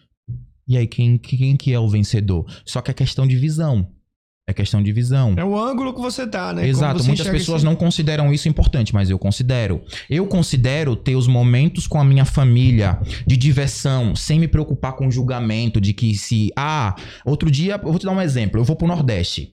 E 0.66 0.76
aí, 0.76 0.88
quem, 0.88 1.16
quem 1.16 1.56
que 1.56 1.72
é 1.72 1.78
o 1.78 1.88
vencedor? 1.88 2.44
Só 2.66 2.82
que 2.82 2.90
é 2.90 2.94
questão 2.94 3.24
de 3.24 3.36
visão. 3.36 3.88
É 4.50 4.52
questão 4.52 4.82
de 4.82 4.92
visão. 4.92 5.34
É 5.36 5.44
o 5.44 5.56
ângulo 5.56 5.94
que 5.94 6.00
você 6.00 6.26
tá, 6.26 6.52
né? 6.52 6.66
Exato. 6.66 7.04
Muitas 7.04 7.28
pessoas 7.28 7.62
não 7.62 7.76
consideram 7.76 8.32
isso 8.32 8.48
importante, 8.48 8.92
mas 8.92 9.08
eu 9.08 9.16
considero. 9.16 9.80
Eu 10.08 10.26
considero 10.26 10.96
ter 10.96 11.14
os 11.14 11.28
momentos 11.28 11.86
com 11.86 12.00
a 12.00 12.04
minha 12.04 12.24
família 12.24 12.98
de 13.24 13.36
diversão, 13.36 14.16
sem 14.16 14.40
me 14.40 14.48
preocupar 14.48 14.94
com 14.94 15.06
o 15.06 15.10
julgamento 15.10 15.80
de 15.80 15.92
que 15.92 16.16
se. 16.16 16.50
Ah, 16.56 16.96
outro 17.24 17.48
dia, 17.48 17.74
eu 17.80 17.90
vou 17.90 17.98
te 17.98 18.04
dar 18.04 18.10
um 18.10 18.20
exemplo. 18.20 18.58
Eu 18.60 18.64
vou 18.64 18.74
pro 18.74 18.88
Nordeste. 18.88 19.52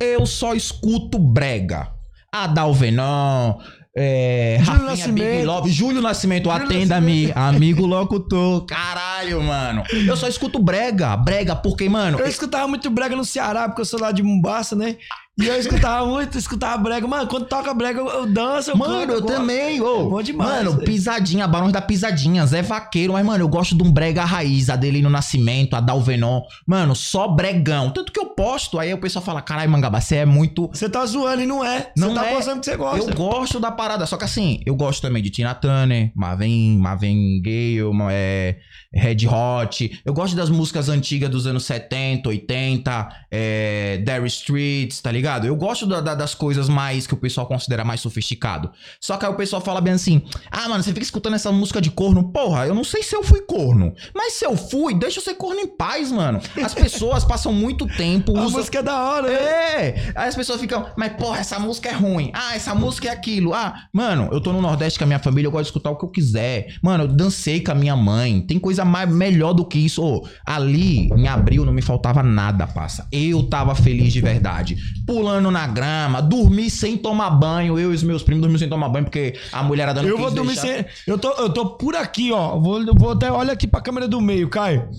Eu 0.00 0.24
só 0.24 0.54
escuto 0.54 1.18
brega. 1.18 1.92
Adalvenon, 2.32 3.58
é, 3.96 4.58
Júlio 4.60 4.82
Nascimento. 4.82 5.46
Love, 5.46 5.70
Júlio 5.70 6.02
Nascimento, 6.02 6.50
atenda-me, 6.50 7.30
amigo 7.34 7.86
locutor. 7.86 8.66
Caralho, 8.66 9.40
mano. 9.42 9.84
Eu 10.06 10.16
só 10.16 10.26
escuto 10.26 10.58
brega, 10.58 11.16
brega, 11.16 11.54
porque, 11.54 11.88
mano. 11.88 12.18
Eu 12.18 12.26
escutava 12.26 12.66
muito 12.66 12.90
brega 12.90 13.14
no 13.14 13.24
Ceará, 13.24 13.68
porque 13.68 13.82
eu 13.82 13.86
sou 13.86 14.00
lá 14.00 14.10
de 14.10 14.22
Mombasa, 14.22 14.74
né? 14.74 14.96
E 15.36 15.48
eu 15.48 15.58
escutava 15.58 16.06
muito, 16.06 16.38
escutava 16.38 16.80
brega. 16.80 17.08
Mano, 17.08 17.26
quando 17.26 17.46
toca 17.46 17.74
brega, 17.74 17.98
eu, 17.98 18.08
eu 18.08 18.26
danço, 18.26 18.70
eu 18.70 18.76
Mano, 18.76 19.12
eu, 19.12 19.18
eu 19.18 19.22
também, 19.22 19.80
ô. 19.80 20.06
É 20.06 20.10
bom 20.10 20.22
demais. 20.22 20.64
Mano, 20.64 20.78
pisadinha, 20.78 21.48
Barões 21.48 21.72
da 21.72 21.82
Pisadinha, 21.82 22.46
Zé 22.46 22.62
Vaqueiro. 22.62 23.14
Mas, 23.14 23.26
mano, 23.26 23.42
eu 23.42 23.48
gosto 23.48 23.76
de 23.76 23.82
um 23.82 23.90
brega 23.90 24.24
raiz, 24.24 24.70
Adelino 24.70 25.10
Nascimento, 25.10 25.74
a 25.74 25.80
Dalvenon. 25.80 26.42
Mano, 26.64 26.94
só 26.94 27.26
bregão. 27.26 27.90
Tanto 27.90 28.12
que 28.12 28.20
eu 28.20 28.26
posto, 28.26 28.78
aí 28.78 28.94
o 28.94 28.98
pessoal 28.98 29.24
fala, 29.24 29.42
caralho, 29.42 29.70
Mangaba, 29.70 30.00
você 30.00 30.16
é 30.16 30.24
muito... 30.24 30.68
Você 30.68 30.88
tá 30.88 31.04
zoando 31.04 31.42
e 31.42 31.46
não 31.46 31.64
é. 31.64 31.90
Não 31.96 32.10
você 32.10 32.14
tá 32.14 32.26
é. 32.26 32.34
postando 32.34 32.60
que 32.60 32.66
você 32.66 32.76
gosta. 32.76 33.10
Eu 33.10 33.16
gosto 33.16 33.58
da 33.58 33.72
parada, 33.72 34.06
só 34.06 34.16
que 34.16 34.24
assim, 34.24 34.60
eu 34.64 34.76
gosto 34.76 35.02
também 35.02 35.20
de 35.20 35.30
Tina 35.30 35.52
Turner, 35.52 36.12
Marvin, 36.14 36.78
Marvin 36.78 37.42
Gaye, 37.42 37.80
é, 38.12 38.56
Red 38.92 39.26
Hot. 39.26 40.00
Eu 40.04 40.14
gosto 40.14 40.36
das 40.36 40.48
músicas 40.48 40.88
antigas 40.88 41.28
dos 41.28 41.44
anos 41.44 41.64
70, 41.64 42.28
80, 42.28 43.08
é, 43.32 43.98
Derry 44.04 44.28
Streets, 44.28 45.00
tá 45.00 45.10
ligado? 45.10 45.23
Eu 45.46 45.56
gosto 45.56 45.86
da, 45.86 46.00
da, 46.00 46.14
das 46.14 46.34
coisas 46.34 46.68
mais 46.68 47.06
que 47.06 47.14
o 47.14 47.16
pessoal 47.16 47.46
considera 47.46 47.84
mais 47.84 48.00
sofisticado. 48.00 48.70
Só 49.00 49.16
que 49.16 49.24
aí 49.24 49.32
o 49.32 49.36
pessoal 49.36 49.62
fala 49.62 49.80
bem 49.80 49.94
assim: 49.94 50.22
ah, 50.50 50.68
mano, 50.68 50.82
você 50.82 50.90
fica 50.90 51.02
escutando 51.04 51.34
essa 51.34 51.50
música 51.50 51.80
de 51.80 51.90
corno. 51.90 52.30
Porra, 52.32 52.66
eu 52.66 52.74
não 52.74 52.84
sei 52.84 53.02
se 53.02 53.14
eu 53.16 53.22
fui 53.24 53.40
corno. 53.42 53.94
Mas 54.14 54.34
se 54.34 54.44
eu 54.44 54.56
fui, 54.56 54.94
deixa 54.94 55.18
eu 55.20 55.24
ser 55.24 55.34
corno 55.34 55.60
em 55.60 55.66
paz, 55.66 56.12
mano. 56.12 56.40
As 56.62 56.74
pessoas 56.74 57.24
passam 57.24 57.52
muito 57.52 57.86
tempo. 57.86 58.36
A 58.36 58.42
usam- 58.42 58.58
música 58.58 58.78
é 58.78 58.82
da 58.82 58.98
hora, 59.02 59.28
né? 59.28 59.34
é! 59.34 60.12
Aí 60.14 60.28
as 60.28 60.34
pessoas 60.34 60.60
ficam, 60.60 60.86
mas 60.96 61.12
porra, 61.14 61.38
essa 61.38 61.58
música 61.58 61.88
é 61.88 61.92
ruim. 61.92 62.30
Ah, 62.34 62.54
essa 62.54 62.74
música 62.74 63.08
é 63.08 63.12
aquilo. 63.12 63.54
Ah, 63.54 63.74
mano, 63.92 64.28
eu 64.32 64.40
tô 64.40 64.52
no 64.52 64.60
Nordeste 64.60 64.98
com 64.98 65.04
a 65.04 65.06
minha 65.06 65.18
família, 65.18 65.46
eu 65.48 65.52
gosto 65.52 65.64
de 65.64 65.68
escutar 65.68 65.90
o 65.90 65.96
que 65.96 66.04
eu 66.04 66.08
quiser. 66.10 66.74
Mano, 66.82 67.04
eu 67.04 67.08
dancei 67.08 67.60
com 67.62 67.72
a 67.72 67.74
minha 67.74 67.96
mãe. 67.96 68.40
Tem 68.42 68.58
coisa 68.58 68.84
mais, 68.84 69.08
melhor 69.10 69.52
do 69.52 69.64
que 69.64 69.78
isso. 69.78 70.02
Ô, 70.02 70.26
ali, 70.44 71.08
em 71.16 71.28
abril, 71.28 71.64
não 71.64 71.72
me 71.72 71.82
faltava 71.82 72.22
nada, 72.22 72.66
passa. 72.66 73.06
Eu 73.10 73.42
tava 73.44 73.74
feliz 73.74 74.12
de 74.12 74.20
verdade. 74.20 74.76
Pulando 75.14 75.50
na 75.50 75.66
grama, 75.66 76.20
dormi 76.20 76.68
sem 76.68 76.96
tomar 76.96 77.30
banho. 77.30 77.78
Eu 77.78 77.92
e 77.92 77.94
os 77.94 78.02
meus 78.02 78.22
primos 78.22 78.40
dormimos 78.42 78.60
sem 78.60 78.68
tomar 78.68 78.88
banho, 78.88 79.04
porque 79.04 79.38
a 79.52 79.62
mulherada 79.62 80.02
não 80.02 80.08
Eu 80.08 80.16
quis 80.16 80.24
vou 80.24 80.34
dormir 80.34 80.54
deixar. 80.56 80.62
sem. 80.66 80.86
Eu 81.06 81.18
tô, 81.18 81.30
eu 81.32 81.52
tô 81.52 81.76
por 81.76 81.94
aqui, 81.94 82.32
ó. 82.32 82.58
Vou, 82.58 82.82
eu 82.82 82.94
vou 82.94 83.12
até. 83.12 83.30
Olha 83.30 83.52
aqui 83.52 83.66
pra 83.66 83.80
câmera 83.80 84.08
do 84.08 84.20
meio, 84.20 84.48
Caio. 84.48 84.90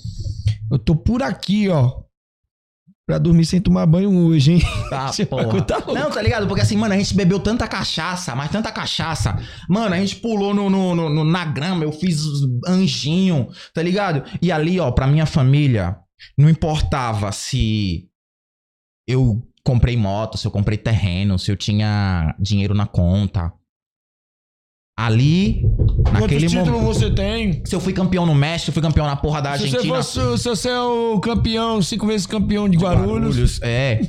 Eu 0.72 0.80
tô 0.80 0.96
por 0.96 1.22
aqui, 1.22 1.68
ó. 1.70 2.02
pra 3.08 3.18
dormir 3.20 3.46
sem 3.46 3.60
tomar 3.62 3.86
banho 3.86 4.10
hoje, 4.26 4.54
hein? 4.54 4.62
Tá, 4.90 5.12
porra. 5.30 5.62
tá. 5.62 5.84
Não, 5.94 6.10
tá 6.10 6.22
ligado? 6.22 6.48
Porque 6.48 6.62
assim, 6.62 6.76
mano, 6.78 6.94
a 6.94 6.98
gente 6.98 7.14
bebeu 7.14 7.40
tanta 7.40 7.68
cachaça, 7.68 8.34
mas 8.36 8.50
tanta 8.50 8.72
cachaça. 8.72 9.38
Mano, 9.70 9.94
a 9.94 10.00
gente 10.00 10.16
pulou 10.16 10.54
no, 10.54 10.70
no- 10.70 10.96
no- 10.96 11.10
no- 11.10 11.24
na 11.26 11.46
grama, 11.46 11.84
eu 11.84 11.92
fiz 11.92 12.24
anjinho, 12.68 13.48
tá 13.74 13.84
ligado? 13.84 14.24
E 14.42 14.52
ali, 14.52 14.80
ó, 14.80 14.90
pra 14.92 15.06
minha 15.08 15.26
família, 15.26 15.98
não 16.38 16.50
importava 16.50 17.32
se 17.32 18.08
eu 19.08 19.46
comprei 19.66 19.98
moto, 19.98 20.38
se 20.38 20.46
eu 20.46 20.52
comprei 20.52 20.78
terreno, 20.78 21.40
se 21.40 21.52
eu 21.52 21.58
tinha 21.58 22.36
dinheiro 22.40 22.76
na 22.76 22.86
conta. 22.86 23.52
Ali, 24.98 25.62
naquele 26.10 26.48
Quantos 26.48 26.52
títulos 26.52 26.70
momento. 26.70 26.94
você 26.94 27.12
tem? 27.14 27.66
Se 27.66 27.76
eu 27.76 27.82
fui 27.82 27.92
campeão 27.92 28.26
no 28.26 28.34
México, 28.34 28.66
se 28.66 28.70
eu 28.70 28.74
fui 28.74 28.82
campeão 28.82 29.06
na 29.06 29.18
porra 29.18 29.42
da 29.42 29.58
Se 29.58 29.68
você, 29.68 29.76
Argentina. 29.76 29.96
fosse, 29.96 30.38
se 30.38 30.48
você 30.48 30.70
é 30.70 30.80
o 30.80 31.20
campeão, 31.20 31.82
cinco 31.82 32.08
vezes 32.08 32.26
campeão 32.26 32.70
de 32.70 32.78
Guarulhos. 32.78 33.36
Guarulhos, 33.36 33.62
é. 33.62 34.00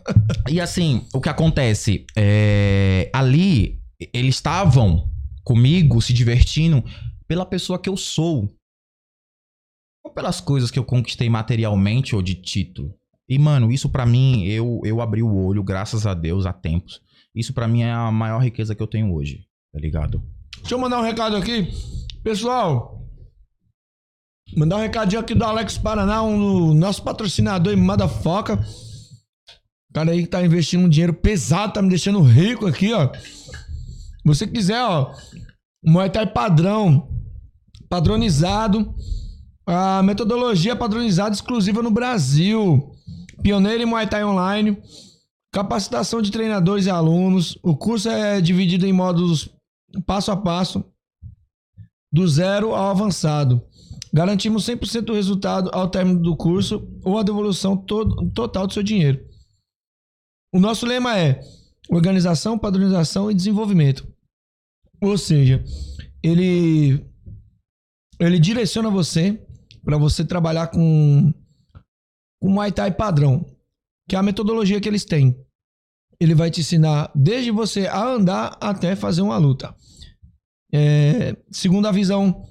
e 0.50 0.60
assim, 0.60 1.06
o 1.14 1.20
que 1.20 1.30
acontece? 1.30 2.04
É, 2.14 3.10
ali, 3.14 3.80
eles 4.12 4.34
estavam 4.34 5.08
comigo, 5.42 6.02
se 6.02 6.12
divertindo, 6.12 6.84
pela 7.26 7.46
pessoa 7.46 7.78
que 7.78 7.88
eu 7.88 7.96
sou. 7.96 8.52
Não 10.04 10.12
pelas 10.12 10.42
coisas 10.42 10.70
que 10.70 10.78
eu 10.78 10.84
conquistei 10.84 11.30
materialmente 11.30 12.14
ou 12.14 12.20
de 12.20 12.34
título. 12.34 12.94
E, 13.28 13.38
mano, 13.38 13.72
isso 13.72 13.88
pra 13.88 14.04
mim, 14.04 14.44
eu, 14.44 14.80
eu 14.84 15.00
abri 15.00 15.22
o 15.22 15.34
olho, 15.34 15.62
graças 15.62 16.06
a 16.06 16.12
Deus, 16.12 16.44
há 16.46 16.52
tempos. 16.52 17.00
Isso 17.34 17.52
pra 17.52 17.66
mim 17.66 17.82
é 17.82 17.90
a 17.90 18.10
maior 18.10 18.38
riqueza 18.38 18.74
que 18.74 18.82
eu 18.82 18.86
tenho 18.86 19.12
hoje, 19.12 19.46
tá 19.72 19.80
ligado? 19.80 20.22
Deixa 20.58 20.74
eu 20.74 20.78
mandar 20.78 21.00
um 21.00 21.04
recado 21.04 21.36
aqui. 21.36 21.68
Pessoal, 22.22 23.02
mandar 24.56 24.76
um 24.76 24.80
recadinho 24.80 25.20
aqui 25.20 25.34
do 25.34 25.44
Alex 25.44 25.78
Paraná, 25.78 26.22
um 26.22 26.74
nosso 26.74 27.02
patrocinador 27.02 27.72
em 27.72 27.76
Madafoca. 27.76 28.64
Cara 29.92 30.10
aí 30.10 30.22
que 30.22 30.28
tá 30.28 30.44
investindo 30.44 30.84
um 30.84 30.88
dinheiro 30.88 31.14
pesado, 31.14 31.72
tá 31.72 31.82
me 31.82 31.88
deixando 31.88 32.20
rico 32.20 32.66
aqui, 32.66 32.92
ó. 32.92 33.10
Você 34.24 34.46
quiser, 34.46 34.82
ó, 34.82 35.12
Muay 35.84 36.10
Thai 36.10 36.26
padrão, 36.26 37.08
padronizado, 37.88 38.94
a 39.66 40.02
metodologia 40.02 40.76
padronizada 40.76 41.34
exclusiva 41.34 41.82
no 41.82 41.90
Brasil. 41.90 42.92
Pioneiro 43.42 43.82
em 43.82 43.86
Muay 43.86 44.08
Thai 44.08 44.24
Online, 44.24 44.78
capacitação 45.52 46.22
de 46.22 46.30
treinadores 46.30 46.86
e 46.86 46.90
alunos. 46.90 47.58
O 47.62 47.76
curso 47.76 48.08
é 48.08 48.40
dividido 48.40 48.86
em 48.86 48.92
módulos 48.92 49.48
passo 50.06 50.30
a 50.32 50.36
passo, 50.36 50.84
do 52.12 52.26
zero 52.26 52.74
ao 52.74 52.90
avançado. 52.90 53.62
Garantimos 54.12 54.64
100% 54.64 55.02
do 55.02 55.14
resultado 55.14 55.70
ao 55.72 55.88
término 55.88 56.20
do 56.20 56.36
curso 56.36 56.86
ou 57.04 57.18
a 57.18 57.22
devolução 57.22 57.76
to- 57.76 58.30
total 58.30 58.66
do 58.66 58.72
seu 58.72 58.82
dinheiro. 58.82 59.20
O 60.54 60.60
nosso 60.60 60.86
lema 60.86 61.18
é 61.18 61.40
organização, 61.90 62.56
padronização 62.58 63.28
e 63.30 63.34
desenvolvimento. 63.34 64.06
Ou 65.02 65.18
seja, 65.18 65.62
ele 66.22 67.04
ele 68.20 68.38
direciona 68.38 68.88
você 68.88 69.43
para 69.84 69.98
você 69.98 70.24
trabalhar 70.24 70.68
com 70.68 71.32
com 72.40 72.50
Muay 72.50 72.72
Thai 72.72 72.92
padrão, 72.92 73.46
que 74.08 74.14
é 74.14 74.18
a 74.18 74.22
metodologia 74.22 74.80
que 74.80 74.88
eles 74.88 75.04
têm. 75.04 75.34
Ele 76.20 76.34
vai 76.34 76.50
te 76.50 76.60
ensinar 76.60 77.10
desde 77.14 77.50
você 77.50 77.86
a 77.86 78.04
andar 78.04 78.56
até 78.60 78.94
fazer 78.94 79.22
uma 79.22 79.38
luta. 79.38 79.74
É, 80.72 81.36
segundo 81.50 81.86
a 81.86 81.92
visão 81.92 82.46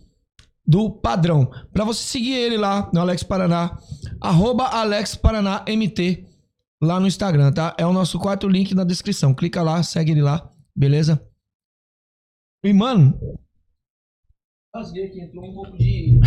do 0.65 0.89
padrão. 0.89 1.45
Para 1.71 1.83
você 1.83 2.03
seguir 2.03 2.33
ele 2.33 2.57
lá 2.57 2.89
no 2.93 3.01
Alex 3.01 3.21
Paraná, 3.23 3.77
arroba 4.19 4.65
Alex 4.65 5.15
Paraná 5.15 5.63
MT 5.67 6.25
lá 6.81 6.99
no 6.99 7.07
Instagram, 7.07 7.51
tá? 7.51 7.75
É 7.77 7.85
o 7.85 7.93
nosso 7.93 8.19
quarto 8.19 8.47
link 8.47 8.73
na 8.73 8.83
descrição. 8.83 9.33
Clica 9.33 9.61
lá, 9.61 9.83
segue 9.83 10.11
ele 10.11 10.21
lá, 10.21 10.49
beleza? 10.75 11.23
E, 12.63 12.73
mano... 12.73 13.19
Rasguei 14.75 15.05
aqui, 15.05 15.21
entrou 15.21 15.45
um 15.45 15.53
pouco 15.53 15.77
de... 15.77 16.19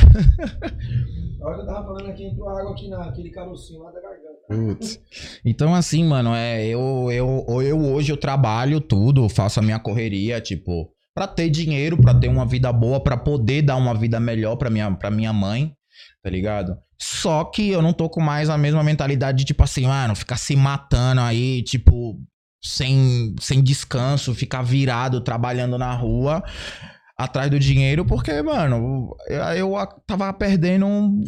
Na 1.41 1.47
hora 1.47 1.57
que 1.57 1.63
eu 1.63 1.67
tava 1.67 1.85
falando 1.85 2.09
aqui, 2.09 2.25
entrou 2.27 2.49
água 2.49 2.71
aqui 2.71 2.89
naquele 2.89 3.31
carocinho 3.31 3.83
lá 3.83 3.91
da 3.91 4.01
garganta. 4.01 4.39
Putz. 4.49 5.01
Então, 5.45 5.75
assim, 5.75 6.05
mano, 6.05 6.33
é, 6.33 6.65
eu, 6.65 7.09
eu, 7.11 7.45
eu 7.61 7.81
hoje 7.93 8.13
eu 8.13 8.17
trabalho 8.17 8.81
tudo, 8.81 9.29
faço 9.29 9.59
a 9.59 9.63
minha 9.65 9.81
correria, 9.81 10.41
tipo, 10.41 10.89
pra 11.13 11.27
ter 11.27 11.51
dinheiro, 11.51 12.01
pra 12.01 12.15
ter 12.15 12.29
uma 12.29 12.47
vida 12.47 12.73
boa, 12.73 13.03
pra 13.03 13.17
poder 13.17 13.63
dar 13.63 13.75
uma 13.75 13.93
vida 13.93 14.21
melhor 14.21 14.55
pra 14.55 14.71
minha, 14.71 14.93
pra 14.93 15.11
minha 15.11 15.33
mãe, 15.33 15.75
tá 16.23 16.31
ligado? 16.31 16.79
Só 16.97 17.43
que 17.43 17.69
eu 17.69 17.83
não 17.83 17.93
tô 17.93 18.09
com 18.09 18.21
mais 18.21 18.49
a 18.49 18.57
mesma 18.57 18.85
mentalidade 18.85 19.39
de, 19.39 19.45
tipo 19.45 19.65
assim, 19.65 19.87
mano, 19.87 20.15
ficar 20.15 20.37
se 20.37 20.55
matando 20.55 21.21
aí, 21.21 21.65
tipo, 21.65 22.17
sem, 22.63 23.35
sem 23.41 23.61
descanso, 23.61 24.33
ficar 24.37 24.63
virado, 24.63 25.21
trabalhando 25.21 25.77
na 25.77 25.93
rua 25.93 26.45
atrás 27.19 27.51
do 27.51 27.59
dinheiro, 27.59 28.05
porque, 28.05 28.43
mano, 28.43 29.17
eu, 29.29 29.39
eu 29.73 29.87
tava 30.07 30.33
perdendo 30.35 30.87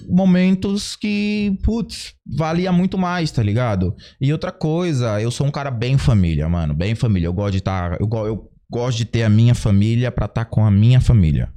momentos 0.09 0.95
que, 0.97 1.59
putz, 1.65 2.15
valia 2.27 2.71
muito 2.71 2.99
mais, 2.99 3.31
tá 3.31 3.43
ligado? 3.43 3.95
E 4.21 4.31
outra 4.33 4.53
coisa, 4.53 5.21
eu 5.21 5.31
sou 5.31 5.47
um 5.47 5.51
cara 5.51 5.71
bem 5.71 5.97
família, 5.97 6.49
mano, 6.49 6.75
bem 6.75 6.95
família. 6.95 7.27
Eu 7.27 7.33
gosto 7.33 7.53
de 7.53 7.59
estar, 7.59 7.99
eu, 8.01 8.07
go- 8.07 8.27
eu 8.27 8.51
gosto 8.71 8.99
de 8.99 9.05
ter 9.07 9.23
a 9.23 9.31
minha 9.31 9.55
família 9.55 10.13
pra 10.13 10.27
estar 10.27 10.45
com 10.45 10.65
a 10.65 10.71
minha 10.71 11.01
família. 11.01 11.53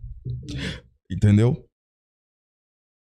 Entendeu? 1.11 1.65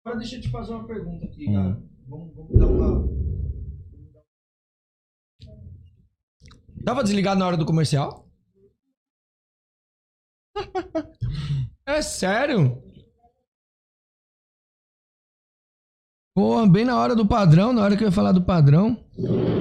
Agora 0.06 0.20
deixa 0.20 0.36
eu 0.36 0.42
te 0.42 0.50
fazer 0.50 0.74
uma 0.74 0.86
pergunta 0.86 1.26
aqui, 1.26 1.50
Hum. 1.50 1.54
cara. 1.54 1.82
Vamos, 2.08 2.36
vamos 2.36 2.60
dar 2.60 2.68
uma. 2.68 3.16
Tava 6.86 7.04
desligado 7.04 7.40
na 7.40 7.48
hora 7.48 7.58
do 7.58 7.66
comercial? 7.66 8.25
é 11.88 12.02
sério? 12.02 12.82
Porra, 16.36 16.68
bem 16.68 16.84
na 16.84 16.98
hora 16.98 17.16
do 17.16 17.26
padrão, 17.26 17.72
na 17.72 17.82
hora 17.82 17.96
que 17.96 18.04
eu 18.04 18.08
ia 18.08 18.12
falar 18.12 18.34
do 18.34 18.42
padrão. 18.42 18.98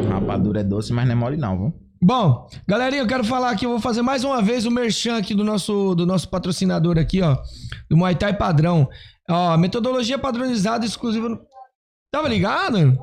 Rapadura 0.08 0.60
é 0.60 0.64
doce, 0.64 0.92
mas 0.92 1.06
não 1.06 1.12
é 1.12 1.14
mole 1.14 1.36
não, 1.36 1.56
viu? 1.56 1.84
Bom, 2.02 2.48
galerinha, 2.66 3.02
eu 3.02 3.06
quero 3.06 3.24
falar 3.24 3.50
aqui, 3.50 3.64
eu 3.64 3.70
vou 3.70 3.80
fazer 3.80 4.02
mais 4.02 4.24
uma 4.24 4.42
vez 4.42 4.66
o 4.66 4.70
merchan 4.70 5.16
aqui 5.16 5.34
do 5.34 5.44
nosso, 5.44 5.94
do 5.94 6.04
nosso 6.04 6.28
patrocinador 6.28 6.98
aqui, 6.98 7.22
ó. 7.22 7.38
Do 7.88 7.96
Muay 7.96 8.14
Thai 8.14 8.36
Padrão. 8.36 8.88
Ó, 9.30 9.56
metodologia 9.56 10.18
padronizada 10.18 10.84
exclusiva. 10.84 11.40
Tava 12.12 12.28
ligado? 12.28 12.98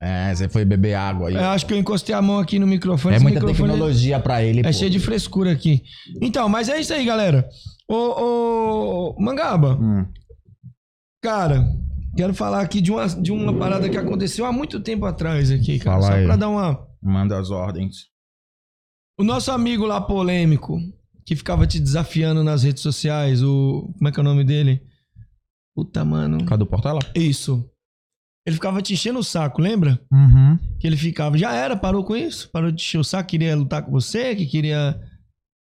É, 0.00 0.34
você 0.34 0.48
foi 0.48 0.64
beber 0.64 0.94
água 0.94 1.28
aí. 1.28 1.34
Eu 1.34 1.48
acho 1.48 1.64
que 1.66 1.72
eu 1.72 1.78
encostei 1.78 2.14
a 2.14 2.20
mão 2.20 2.38
aqui 2.38 2.58
no 2.58 2.66
microfone. 2.66 3.16
É 3.16 3.18
muita 3.18 3.40
microfone 3.40 3.70
tecnologia 3.72 4.20
pra 4.20 4.42
ele, 4.42 4.60
É 4.60 4.64
pô. 4.64 4.72
cheio 4.72 4.90
de 4.90 5.00
frescura 5.00 5.50
aqui. 5.52 5.82
Então, 6.20 6.48
mas 6.48 6.68
é 6.68 6.78
isso 6.78 6.92
aí, 6.92 7.04
galera. 7.04 7.48
Ô, 7.88 9.14
ô 9.14 9.16
Mangaba, 9.18 9.74
Hum. 9.80 10.06
cara, 11.22 11.64
quero 12.16 12.34
falar 12.34 12.60
aqui 12.60 12.80
de 12.80 12.92
uma, 12.92 13.06
de 13.08 13.32
uma 13.32 13.56
parada 13.58 13.88
que 13.88 13.96
aconteceu 13.96 14.44
há 14.44 14.52
muito 14.52 14.80
tempo 14.80 15.06
atrás 15.06 15.50
aqui, 15.50 15.78
cara. 15.78 16.00
Fala 16.00 16.12
só 16.12 16.18
aí. 16.18 16.24
pra 16.26 16.36
dar 16.36 16.48
uma... 16.50 16.86
Manda 17.02 17.38
as 17.38 17.50
ordens. 17.50 18.06
O 19.18 19.24
nosso 19.24 19.50
amigo 19.50 19.86
lá 19.86 19.98
polêmico, 20.00 20.78
que 21.24 21.34
ficava 21.34 21.66
te 21.66 21.80
desafiando 21.80 22.44
nas 22.44 22.62
redes 22.64 22.82
sociais, 22.82 23.42
o... 23.42 23.90
Como 23.96 24.08
é 24.08 24.12
que 24.12 24.18
é 24.18 24.22
o 24.22 24.24
nome 24.24 24.44
dele? 24.44 24.82
Puta, 25.74 26.04
mano. 26.04 26.44
Cadu 26.44 26.66
Portela? 26.66 26.98
Isso. 27.14 27.64
Ele 28.46 28.54
ficava 28.54 28.80
te 28.80 28.92
enchendo 28.92 29.18
o 29.18 29.24
saco, 29.24 29.60
lembra? 29.60 30.00
Uhum. 30.12 30.56
Que 30.78 30.86
ele 30.86 30.96
ficava... 30.96 31.36
Já 31.36 31.52
era, 31.52 31.76
parou 31.76 32.04
com 32.04 32.14
isso? 32.14 32.48
Parou 32.52 32.70
de 32.70 32.80
encher 32.80 32.98
o 32.98 33.04
saco, 33.04 33.28
queria 33.28 33.56
lutar 33.56 33.82
com 33.82 33.90
você, 33.90 34.36
que 34.36 34.46
queria... 34.46 35.00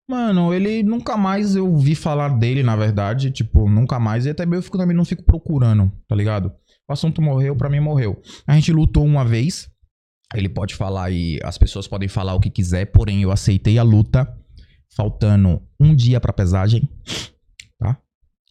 Mano, 0.09 0.55
ele 0.55 0.83
nunca 0.83 1.19
mais 1.19 1.55
eu 1.55 1.77
vi 1.77 1.95
falar 1.95 2.29
dele, 2.39 2.63
na 2.63 2.75
verdade. 2.75 3.31
Tipo, 3.31 3.69
nunca 3.69 3.99
mais. 3.99 4.25
E 4.25 4.31
até 4.31 4.45
eu 4.45 4.63
fico, 4.63 4.79
também 4.79 4.97
não 4.97 5.05
fico 5.05 5.23
procurando, 5.23 5.93
tá 6.07 6.17
ligado? 6.17 6.51
O 6.89 6.93
assunto 6.93 7.21
morreu, 7.21 7.55
pra 7.55 7.69
mim 7.69 7.81
morreu. 7.81 8.23
A 8.47 8.55
gente 8.55 8.73
lutou 8.73 9.05
uma 9.05 9.25
vez. 9.25 9.69
Ele 10.35 10.49
pode 10.49 10.75
falar 10.75 11.11
e 11.11 11.39
as 11.43 11.59
pessoas 11.59 11.87
podem 11.87 12.09
falar 12.09 12.35
o 12.35 12.41
que 12.41 12.49
quiser, 12.49 12.87
porém 12.87 13.23
eu 13.23 13.31
aceitei 13.31 13.79
a 13.79 13.83
luta. 13.83 14.35
Faltando 14.97 15.63
um 15.79 15.95
dia 15.95 16.19
pra 16.21 16.33
pesagem. 16.33 16.89
Tá? 17.79 17.99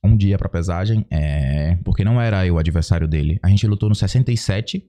Um 0.04 0.16
dia 0.16 0.38
pra 0.38 0.50
pesagem. 0.50 1.06
É. 1.10 1.76
Porque 1.84 2.04
não 2.04 2.22
era 2.22 2.46
eu 2.46 2.56
o 2.56 2.60
adversário 2.60 3.08
dele. 3.08 3.40
A 3.44 3.50
gente 3.50 3.68
lutou 3.68 3.90
no 3.90 3.96
67. 3.96 4.86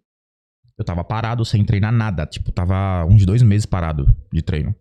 Eu 0.78 0.84
tava 0.84 1.02
parado 1.02 1.44
sem 1.44 1.64
treinar 1.64 1.92
nada. 1.92 2.26
Tipo, 2.26 2.52
tava 2.52 3.04
uns 3.06 3.26
dois 3.26 3.42
meses 3.42 3.66
parado 3.66 4.14
de 4.32 4.42
treino. 4.42 4.74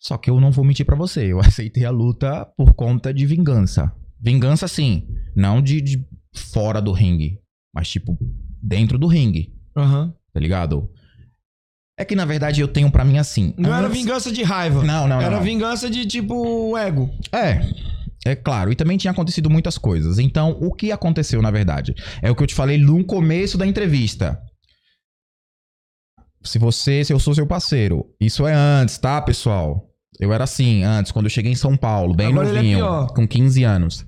Só 0.00 0.16
que 0.16 0.30
eu 0.30 0.40
não 0.40 0.52
vou 0.52 0.64
mentir 0.64 0.86
pra 0.86 0.96
você. 0.96 1.32
Eu 1.32 1.40
aceitei 1.40 1.84
a 1.84 1.90
luta 1.90 2.46
por 2.56 2.74
conta 2.74 3.12
de 3.12 3.26
vingança. 3.26 3.92
Vingança, 4.20 4.68
sim. 4.68 5.08
Não 5.34 5.60
de, 5.60 5.80
de 5.80 6.06
fora 6.34 6.80
do 6.80 6.92
ringue. 6.92 7.40
Mas, 7.74 7.88
tipo, 7.88 8.16
dentro 8.62 8.98
do 8.98 9.06
ringue. 9.06 9.52
Aham. 9.76 10.14
Tá 10.32 10.40
ligado? 10.40 10.90
É 11.98 12.04
que, 12.04 12.14
na 12.14 12.26
verdade, 12.26 12.60
eu 12.60 12.68
tenho 12.68 12.90
pra 12.90 13.04
mim 13.04 13.16
assim. 13.18 13.54
Não 13.56 13.74
era 13.74 13.88
vingança 13.88 14.30
de 14.30 14.42
raiva. 14.42 14.84
Não, 14.84 15.08
não, 15.08 15.16
não. 15.16 15.22
Era 15.22 15.36
não. 15.36 15.42
vingança 15.42 15.88
de 15.88 16.06
tipo 16.06 16.76
ego. 16.76 17.10
É. 17.32 17.60
É 18.26 18.34
claro, 18.34 18.72
e 18.72 18.74
também 18.74 18.98
tinha 18.98 19.12
acontecido 19.12 19.48
muitas 19.48 19.78
coisas. 19.78 20.18
Então, 20.18 20.58
o 20.60 20.74
que 20.74 20.90
aconteceu, 20.90 21.40
na 21.40 21.52
verdade? 21.52 21.94
É 22.20 22.28
o 22.28 22.34
que 22.34 22.42
eu 22.42 22.46
te 22.46 22.56
falei 22.56 22.76
no 22.76 23.04
começo 23.04 23.56
da 23.56 23.64
entrevista. 23.64 24.40
se 26.42 26.58
você, 26.58 27.04
se 27.04 27.12
eu 27.12 27.20
sou 27.20 27.34
seu 27.34 27.46
parceiro, 27.46 28.04
isso 28.20 28.46
é 28.46 28.52
antes, 28.52 28.98
tá, 28.98 29.22
pessoal? 29.22 29.88
Eu 30.18 30.32
era 30.32 30.44
assim, 30.44 30.82
antes, 30.82 31.12
quando 31.12 31.26
eu 31.26 31.30
cheguei 31.30 31.52
em 31.52 31.56
São 31.56 31.76
Paulo, 31.76 32.14
bem 32.14 32.28
Agora 32.28 32.48
é 32.48 32.52
novinho, 32.52 32.78
pior. 32.78 33.06
com 33.14 33.28
15 33.28 33.62
anos. 33.64 34.04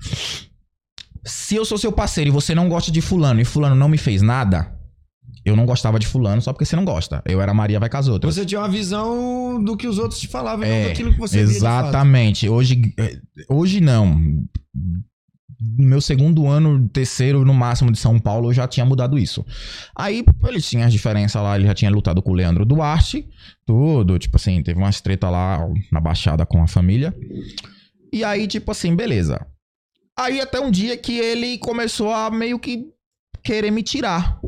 Se 1.25 1.55
eu 1.55 1.65
sou 1.65 1.79
seu 1.79 1.93
parceiro 1.93 2.29
e 2.29 2.33
você 2.33 2.55
não 2.55 2.69
gosta 2.69 2.91
de 2.91 3.01
fulano 3.01 3.41
e 3.41 3.45
fulano 3.45 3.75
não 3.75 3.89
me 3.89 3.99
fez 3.99 4.23
nada, 4.23 4.73
eu 5.49 5.57
não 5.57 5.67
gostava 5.67 5.99
de 5.99 6.07
fulano 6.07 6.41
só 6.43 6.53
porque 6.53 6.65
você 6.65 6.77
não 6.77 6.85
gosta. 6.85 7.23
Eu 7.27 7.41
era 7.41 7.53
Maria 7.55 7.81
vai 7.81 7.89
com 7.89 7.97
as 7.97 8.09
outras. 8.09 8.35
Você 8.35 8.45
tinha 8.45 8.61
uma 8.61 8.69
visão 8.69 9.63
do 9.63 9.77
que 9.77 9.87
os 9.87 9.99
outros 9.99 10.21
te 10.21 10.29
falavam 10.29 10.67
e 10.67 10.69
não 10.69 10.77
É, 10.77 10.89
daquilo 10.89 11.13
que 11.13 11.19
você 11.19 11.45
via. 11.45 11.57
Exatamente. 11.57 12.49
Hoje, 12.49 12.95
eh, 12.99 13.19
hoje 13.49 13.81
não. 13.81 14.15
No 15.61 15.87
meu 15.89 16.01
segundo 16.01 16.47
ano, 16.47 16.89
terceiro 16.89 17.45
no 17.45 17.53
máximo 17.53 17.91
de 17.91 17.99
São 17.99 18.19
Paulo, 18.19 18.51
eu 18.51 18.55
já 18.55 18.69
tinha 18.69 18.87
mudado 18.87 19.19
isso. 19.19 19.45
Aí 19.97 20.25
ele 20.47 20.61
tinha 20.61 20.87
as 20.87 20.93
diferenças 20.93 21.43
lá, 21.43 21.57
ele 21.57 21.67
já 21.67 21.75
tinha 21.75 21.91
lutado 21.91 22.23
com 22.23 22.31
o 22.31 22.35
Leandro 22.35 22.65
Duarte, 22.65 23.29
tudo. 23.67 24.19
Tipo 24.19 24.37
assim, 24.37 24.63
teve 24.63 24.79
umas 24.79 25.01
treta 25.01 25.29
lá 25.29 25.59
na 25.91 26.01
Baixada 26.01 26.47
com 26.47 26.63
a 26.63 26.69
família. 26.69 27.13
E 28.13 28.23
aí, 28.23 28.47
tipo 28.47 28.71
assim, 28.71 28.95
beleza. 28.95 29.45
Aí 30.17 30.41
até 30.41 30.61
um 30.61 30.71
dia 30.71 30.97
que 30.97 31.19
ele 31.19 31.59
começou 31.59 32.13
a 32.13 32.31
meio 32.31 32.59
que 32.59 32.87
querer 33.43 33.71
me 33.71 33.83
tirar. 33.83 34.39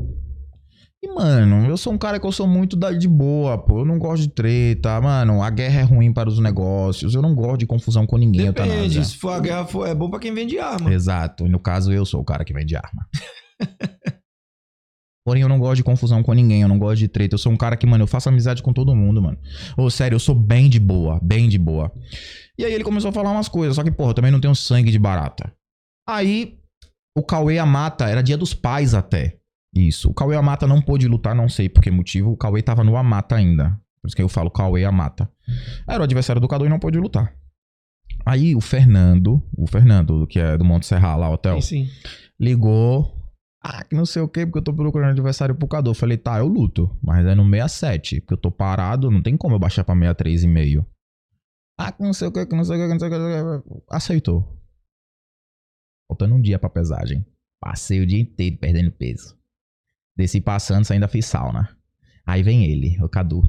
E, 1.02 1.08
mano, 1.08 1.66
eu 1.66 1.78
sou 1.78 1.94
um 1.94 1.98
cara 1.98 2.20
que 2.20 2.26
eu 2.26 2.32
sou 2.32 2.46
muito 2.46 2.76
da- 2.76 2.92
de 2.92 3.08
boa, 3.08 3.56
pô. 3.56 3.80
Eu 3.80 3.84
não 3.86 3.98
gosto 3.98 4.22
de 4.24 4.28
treta, 4.28 5.00
mano. 5.00 5.42
A 5.42 5.48
guerra 5.48 5.80
é 5.80 5.82
ruim 5.82 6.12
para 6.12 6.28
os 6.28 6.38
negócios. 6.38 7.14
Eu 7.14 7.22
não 7.22 7.34
gosto 7.34 7.58
de 7.60 7.66
confusão 7.66 8.06
com 8.06 8.18
ninguém, 8.18 8.46
Depende, 8.46 8.68
Eutanásia. 8.68 9.04
se 9.04 9.16
for 9.16 9.30
a 9.30 9.40
guerra, 9.40 9.66
for, 9.66 9.86
é 9.88 9.94
bom 9.94 10.10
pra 10.10 10.18
quem 10.20 10.34
vende 10.34 10.58
arma. 10.58 10.92
Exato. 10.92 11.48
No 11.48 11.58
caso, 11.58 11.90
eu 11.90 12.04
sou 12.04 12.20
o 12.20 12.24
cara 12.24 12.44
que 12.44 12.52
vende 12.52 12.76
arma. 12.76 13.08
Porém, 15.26 15.42
eu 15.42 15.48
não 15.48 15.58
gosto 15.58 15.76
de 15.76 15.84
confusão 15.84 16.22
com 16.22 16.32
ninguém, 16.34 16.62
eu 16.62 16.68
não 16.68 16.78
gosto 16.78 16.98
de 16.98 17.08
treta. 17.08 17.34
Eu 17.34 17.38
sou 17.38 17.52
um 17.52 17.56
cara 17.56 17.76
que, 17.76 17.86
mano, 17.86 18.02
eu 18.04 18.08
faço 18.08 18.28
amizade 18.28 18.62
com 18.62 18.72
todo 18.72 18.94
mundo, 18.94 19.22
mano. 19.22 19.38
Ô, 19.78 19.88
sério, 19.90 20.16
eu 20.16 20.20
sou 20.20 20.34
bem 20.34 20.68
de 20.68 20.80
boa, 20.80 21.18
bem 21.22 21.48
de 21.48 21.58
boa. 21.58 21.90
E 22.58 22.64
aí 22.64 22.72
ele 22.74 22.84
começou 22.84 23.08
a 23.10 23.12
falar 23.12 23.30
umas 23.30 23.48
coisas, 23.48 23.76
só 23.76 23.82
que, 23.84 23.90
porra, 23.90 24.10
eu 24.10 24.14
também 24.14 24.30
não 24.32 24.40
tenho 24.40 24.54
sangue 24.54 24.90
de 24.90 24.98
barata. 24.98 25.52
Aí, 26.08 26.58
o 27.16 27.22
Cauê 27.22 27.58
Amata, 27.58 28.06
era 28.08 28.22
dia 28.22 28.36
dos 28.36 28.52
pais 28.54 28.94
até. 28.94 29.39
Isso. 29.74 30.10
O 30.10 30.14
Cauê 30.14 30.36
Amata 30.36 30.66
não 30.66 30.80
pôde 30.82 31.06
lutar, 31.06 31.34
não 31.34 31.48
sei 31.48 31.68
por 31.68 31.82
que 31.82 31.90
motivo. 31.90 32.30
O 32.32 32.36
Cauê 32.36 32.62
tava 32.62 32.82
no 32.82 32.96
Amata 32.96 33.36
ainda. 33.36 33.80
Por 34.00 34.08
isso 34.08 34.16
que 34.16 34.22
eu 34.22 34.28
falo 34.28 34.50
Cauê 34.50 34.84
Amata. 34.84 35.30
Era 35.88 36.00
o 36.00 36.04
adversário 36.04 36.40
do 36.40 36.48
Cadu 36.48 36.64
e 36.66 36.68
não 36.68 36.78
pôde 36.78 36.98
lutar. 36.98 37.34
Aí 38.26 38.54
o 38.54 38.60
Fernando, 38.60 39.42
o 39.56 39.66
Fernando, 39.66 40.26
que 40.26 40.38
é 40.38 40.56
do 40.56 40.64
Monte 40.64 40.86
Serra 40.86 41.16
lá, 41.16 41.30
hotel, 41.30 41.60
Sim, 41.60 41.86
sim. 41.86 41.90
ligou. 42.38 43.16
Ah, 43.62 43.84
que 43.84 43.94
não 43.94 44.06
sei 44.06 44.22
o 44.22 44.28
que, 44.28 44.46
porque 44.46 44.58
eu 44.58 44.62
tô 44.64 44.72
procurando 44.72 45.10
adversário 45.10 45.54
pro 45.54 45.68
Cadu. 45.68 45.90
Eu 45.90 45.94
falei, 45.94 46.16
tá, 46.16 46.38
eu 46.38 46.46
luto, 46.48 46.90
mas 47.02 47.26
é 47.26 47.34
no 47.34 47.44
67, 47.44 48.20
porque 48.22 48.34
eu 48.34 48.38
tô 48.38 48.50
parado, 48.50 49.10
não 49.10 49.22
tem 49.22 49.36
como 49.36 49.54
eu 49.54 49.58
baixar 49.58 49.84
pra 49.84 49.94
63,5. 49.94 50.84
Ah, 51.78 51.92
que 51.92 52.02
não 52.02 52.12
sei 52.12 52.28
o 52.28 52.32
que, 52.32 52.44
que 52.46 52.56
não 52.56 52.64
sei 52.64 52.76
o 52.76 52.80
que, 52.80 52.86
que 52.86 52.92
não 52.92 52.98
sei 52.98 53.08
o 53.08 53.10
que. 53.10 53.18
não 53.18 53.30
sei 53.30 53.42
o 53.42 53.62
que. 53.62 53.84
Aceitou. 53.90 54.58
Faltando 56.10 56.34
um 56.34 56.40
dia 56.40 56.58
pra 56.58 56.68
pesagem. 56.70 57.24
Passei 57.60 58.00
o 58.00 58.06
dia 58.06 58.20
inteiro 58.20 58.56
perdendo 58.58 58.90
peso. 58.92 59.38
Desci 60.20 60.40
passando, 60.40 60.86
ainda 60.90 61.08
fiz 61.08 61.24
sauna. 61.26 61.68
Aí 62.26 62.42
vem 62.42 62.64
ele, 62.64 62.98
o 63.02 63.08
Cadu. 63.08 63.42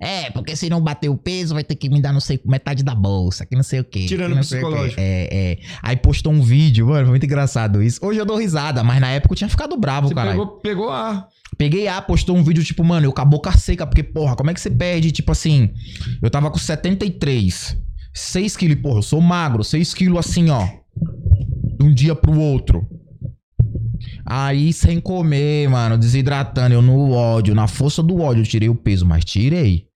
É, 0.00 0.30
porque 0.30 0.54
se 0.54 0.68
não 0.68 0.80
bater 0.80 1.08
o 1.08 1.16
peso, 1.16 1.54
vai 1.54 1.64
ter 1.64 1.74
que 1.76 1.88
me 1.88 2.00
dar, 2.00 2.12
não 2.12 2.20
sei, 2.20 2.40
metade 2.44 2.82
da 2.82 2.94
bolsa, 2.94 3.46
que 3.46 3.56
não 3.56 3.62
sei 3.62 3.80
o 3.80 3.84
quê. 3.84 4.06
Tirando 4.06 4.34
o 4.34 4.40
psicológico. 4.40 5.00
É, 5.00 5.28
é. 5.30 5.58
Aí 5.82 5.96
postou 5.96 6.32
um 6.32 6.42
vídeo, 6.42 6.86
mano, 6.86 7.02
foi 7.02 7.10
muito 7.10 7.24
engraçado 7.24 7.82
isso. 7.82 8.04
Hoje 8.04 8.18
eu 8.18 8.26
dou 8.26 8.36
risada, 8.36 8.84
mas 8.84 9.00
na 9.00 9.08
época 9.08 9.32
eu 9.32 9.36
tinha 9.36 9.48
ficado 9.48 9.76
bravo, 9.76 10.14
cara. 10.14 10.30
pegou, 10.30 10.46
pegou 10.58 10.90
ar. 10.90 11.28
Peguei 11.56 11.86
A, 11.86 12.02
postou 12.02 12.36
um 12.36 12.42
vídeo, 12.42 12.64
tipo, 12.64 12.82
mano, 12.84 13.06
eu 13.06 13.12
com 13.12 13.48
a 13.48 13.52
seca, 13.52 13.86
porque, 13.86 14.02
porra, 14.02 14.36
como 14.36 14.50
é 14.50 14.54
que 14.54 14.60
você 14.60 14.70
perde, 14.70 15.12
tipo 15.12 15.30
assim, 15.30 15.70
eu 16.20 16.28
tava 16.28 16.50
com 16.50 16.58
73, 16.58 17.76
6 18.12 18.56
quilos, 18.56 18.80
porra, 18.80 18.98
eu 18.98 19.02
sou 19.02 19.20
magro, 19.20 19.62
6 19.62 19.94
quilos 19.94 20.18
assim, 20.18 20.50
ó, 20.50 20.66
de 21.78 21.84
um 21.84 21.94
dia 21.94 22.14
pro 22.14 22.38
outro. 22.38 22.86
Aí, 24.26 24.72
sem 24.72 25.00
comer, 25.00 25.68
mano, 25.68 25.98
desidratando, 25.98 26.74
eu 26.74 26.82
no 26.82 27.10
ódio, 27.12 27.54
na 27.54 27.66
força 27.66 28.02
do 28.02 28.20
ódio, 28.20 28.42
eu 28.42 28.46
tirei 28.46 28.68
o 28.68 28.74
peso, 28.74 29.04
mas 29.04 29.24
tirei. 29.24 29.86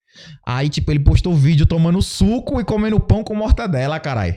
Aí, 0.47 0.69
tipo, 0.69 0.91
ele 0.91 1.01
postou 1.01 1.35
vídeo 1.35 1.65
tomando 1.67 2.03
suco 2.03 2.61
e 2.61 2.65
comendo 2.65 2.99
pão 3.01 3.23
com 3.25 3.35
mortadela, 3.35 3.99
caralho. 4.01 4.37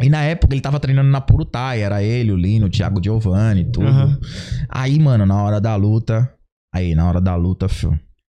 E 0.00 0.08
na 0.08 0.22
época 0.22 0.54
ele 0.54 0.60
tava 0.60 0.78
treinando 0.78 1.10
na 1.10 1.20
Purutai, 1.20 1.80
era 1.82 2.02
ele, 2.02 2.30
o 2.30 2.36
Lino, 2.36 2.66
o 2.66 2.70
Thiago 2.70 3.02
Giovanni, 3.02 3.64
tudo. 3.70 3.88
Aham. 3.88 4.18
Aí, 4.68 4.98
mano, 4.98 5.26
na 5.26 5.42
hora 5.42 5.60
da 5.60 5.74
luta. 5.74 6.32
Aí, 6.72 6.94
na 6.94 7.08
hora 7.08 7.20
da 7.20 7.34
luta, 7.34 7.68
fio, 7.68 7.90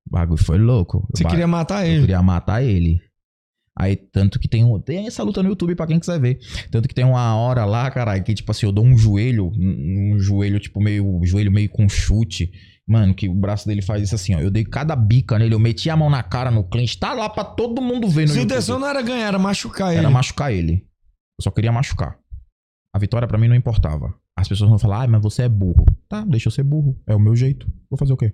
o 0.06 0.12
bagulho 0.12 0.44
foi 0.44 0.58
louco. 0.58 1.08
Você 1.16 1.24
Ba- 1.24 1.30
queria 1.30 1.48
matar 1.48 1.86
Eu 1.86 1.92
ele. 1.94 2.02
queria 2.02 2.22
matar 2.22 2.62
ele. 2.64 3.00
Aí, 3.78 3.96
tanto 3.96 4.40
que 4.40 4.48
tem, 4.48 4.64
um- 4.64 4.80
tem 4.80 5.08
essa 5.08 5.24
luta 5.24 5.42
no 5.42 5.50
YouTube 5.50 5.76
pra 5.76 5.88
quem 5.88 6.00
quiser 6.00 6.20
ver. 6.20 6.40
Tanto 6.70 6.88
que 6.88 6.94
tem 6.94 7.04
uma 7.06 7.36
hora 7.36 7.66
lá, 7.66 7.90
caralho, 7.90 8.24
que 8.24 8.34
tipo 8.34 8.52
assim, 8.52 8.66
eu 8.68 8.72
dou 8.72 8.86
um 8.86 8.96
joelho, 8.98 9.52
um 9.58 10.16
joelho, 10.20 10.60
tipo, 10.60 10.80
meio, 10.82 11.06
um 11.08 11.26
joelho 11.26 11.52
meio 11.52 11.70
com 11.70 11.90
chute. 11.90 12.52
Mano, 12.88 13.16
que 13.16 13.30
o 13.30 13.34
braço 13.34 13.66
dele 13.66 13.82
faz 13.82 14.04
isso 14.04 14.14
assim, 14.14 14.36
ó. 14.36 14.40
Eu 14.40 14.52
dei 14.52 14.64
cada 14.66 14.96
bica 14.96 15.40
nele, 15.40 15.56
eu 15.56 15.60
meti 15.60 15.90
a 15.90 15.96
mão 15.96 16.10
na 16.10 16.22
cara 16.22 16.52
no 16.52 16.64
cliente. 16.66 17.00
Tá 17.00 17.14
lá 17.14 17.30
pra 17.30 17.44
todo 17.46 17.82
mundo 17.82 18.08
ver 18.10 18.24
no 18.24 18.28
Sua 18.28 18.38
YouTube. 18.42 18.52
intenção 18.52 18.78
não 18.78 18.88
era 18.88 19.02
ganhar, 19.02 19.28
era 19.28 19.40
machucar 19.40 19.90
ele. 19.92 20.00
Era 20.00 20.10
machucar 20.10 20.52
ele. 20.54 20.74
Eu 21.40 21.44
só 21.44 21.50
queria 21.50 21.72
machucar. 21.72 22.18
A 22.94 23.00
vitória 23.00 23.28
pra 23.28 23.38
mim 23.38 23.48
não 23.48 23.56
importava. 23.56 24.14
As 24.38 24.48
pessoas 24.48 24.70
vão 24.70 24.78
falar, 24.78 25.04
ah, 25.04 25.08
mas 25.08 25.22
você 25.24 25.44
é 25.44 25.50
burro. 25.50 25.86
Tá, 26.10 26.24
deixa 26.26 26.48
eu 26.50 26.52
ser 26.52 26.64
burro. 26.64 27.00
É 27.08 27.16
o 27.16 27.20
meu 27.20 27.36
jeito. 27.36 27.68
Vou 27.90 27.98
fazer 27.98 28.14
o 28.14 28.18
quê? 28.18 28.34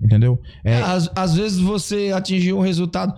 Entendeu? 0.00 0.40
É, 0.62 0.76
Às, 0.76 1.10
às 1.16 1.34
vezes 1.34 1.58
você 1.58 2.12
atingiu 2.14 2.58
um 2.58 2.62
resultado, 2.62 3.14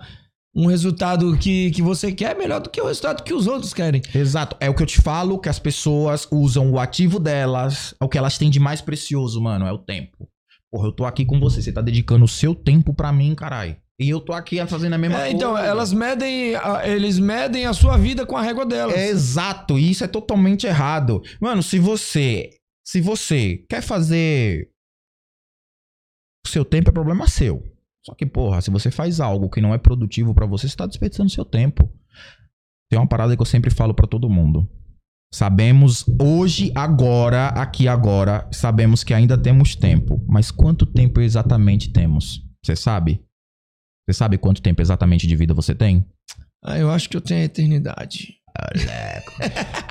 um 0.55 0.65
resultado 0.65 1.37
que, 1.37 1.71
que 1.71 1.81
você 1.81 2.11
quer 2.11 2.37
melhor 2.37 2.59
do 2.59 2.69
que 2.69 2.81
o 2.81 2.85
resultado 2.85 3.23
que 3.23 3.33
os 3.33 3.47
outros 3.47 3.73
querem. 3.73 4.01
Exato. 4.13 4.55
É 4.59 4.69
o 4.69 4.73
que 4.75 4.83
eu 4.83 4.87
te 4.87 4.99
falo, 5.01 5.39
que 5.39 5.47
as 5.49 5.59
pessoas 5.59 6.27
usam 6.31 6.71
o 6.71 6.79
ativo 6.79 7.19
delas, 7.19 7.95
é 7.99 8.03
o 8.03 8.09
que 8.09 8.17
elas 8.17 8.37
têm 8.37 8.49
de 8.49 8.59
mais 8.59 8.81
precioso, 8.81 9.39
mano, 9.41 9.65
é 9.65 9.71
o 9.71 9.77
tempo. 9.77 10.27
Porra, 10.69 10.87
eu 10.87 10.91
tô 10.91 11.05
aqui 11.05 11.25
com 11.25 11.39
você, 11.39 11.61
você 11.61 11.71
tá 11.71 11.81
dedicando 11.81 12.25
o 12.25 12.27
seu 12.29 12.53
tempo 12.55 12.93
pra 12.93 13.11
mim, 13.11 13.33
caralho. 13.35 13.75
E 13.99 14.09
eu 14.09 14.19
tô 14.19 14.33
aqui 14.33 14.65
fazendo 14.65 14.93
a 14.93 14.97
mesma 14.97 15.17
É, 15.17 15.21
coisa. 15.21 15.35
então, 15.35 15.57
elas 15.57 15.93
medem, 15.93 16.53
eles 16.85 17.19
medem 17.19 17.65
a 17.65 17.73
sua 17.73 17.97
vida 17.97 18.25
com 18.25 18.35
a 18.35 18.41
régua 18.41 18.65
delas. 18.65 18.95
É 18.95 19.07
exato, 19.09 19.77
e 19.77 19.91
isso 19.91 20.03
é 20.03 20.07
totalmente 20.07 20.65
errado. 20.65 21.21
Mano, 21.39 21.61
se 21.61 21.77
você, 21.77 22.49
se 22.85 22.99
você 22.99 23.63
quer 23.69 23.81
fazer 23.81 24.69
o 26.45 26.49
seu 26.49 26.65
tempo 26.65 26.89
é 26.89 26.93
problema 26.93 27.27
seu. 27.27 27.61
Só 28.05 28.15
que, 28.15 28.25
porra, 28.25 28.61
se 28.61 28.71
você 28.71 28.89
faz 28.89 29.19
algo 29.19 29.49
que 29.49 29.61
não 29.61 29.73
é 29.73 29.77
produtivo 29.77 30.33
pra 30.33 30.45
você, 30.45 30.67
você 30.67 30.75
tá 30.75 30.87
desperdiçando 30.87 31.29
seu 31.29 31.45
tempo. 31.45 31.91
Tem 32.89 32.99
uma 32.99 33.07
parada 33.07 33.35
que 33.35 33.41
eu 33.41 33.45
sempre 33.45 33.69
falo 33.69 33.93
pra 33.93 34.07
todo 34.07 34.29
mundo. 34.29 34.69
Sabemos 35.33 36.03
hoje, 36.19 36.73
agora, 36.75 37.47
aqui 37.49 37.87
agora, 37.87 38.49
sabemos 38.51 39.03
que 39.03 39.13
ainda 39.13 39.37
temos 39.37 39.75
tempo. 39.75 40.21
Mas 40.27 40.51
quanto 40.51 40.85
tempo 40.85 41.21
exatamente 41.21 41.93
temos? 41.93 42.45
Você 42.65 42.75
sabe? 42.75 43.23
Você 44.05 44.17
sabe 44.17 44.37
quanto 44.37 44.61
tempo 44.61 44.81
exatamente 44.81 45.25
de 45.27 45.35
vida 45.35 45.53
você 45.53 45.73
tem? 45.73 46.05
Ah, 46.63 46.77
eu 46.77 46.91
acho 46.91 47.09
que 47.09 47.15
eu 47.15 47.21
tenho 47.21 47.41
a 47.41 47.45
eternidade. 47.45 48.40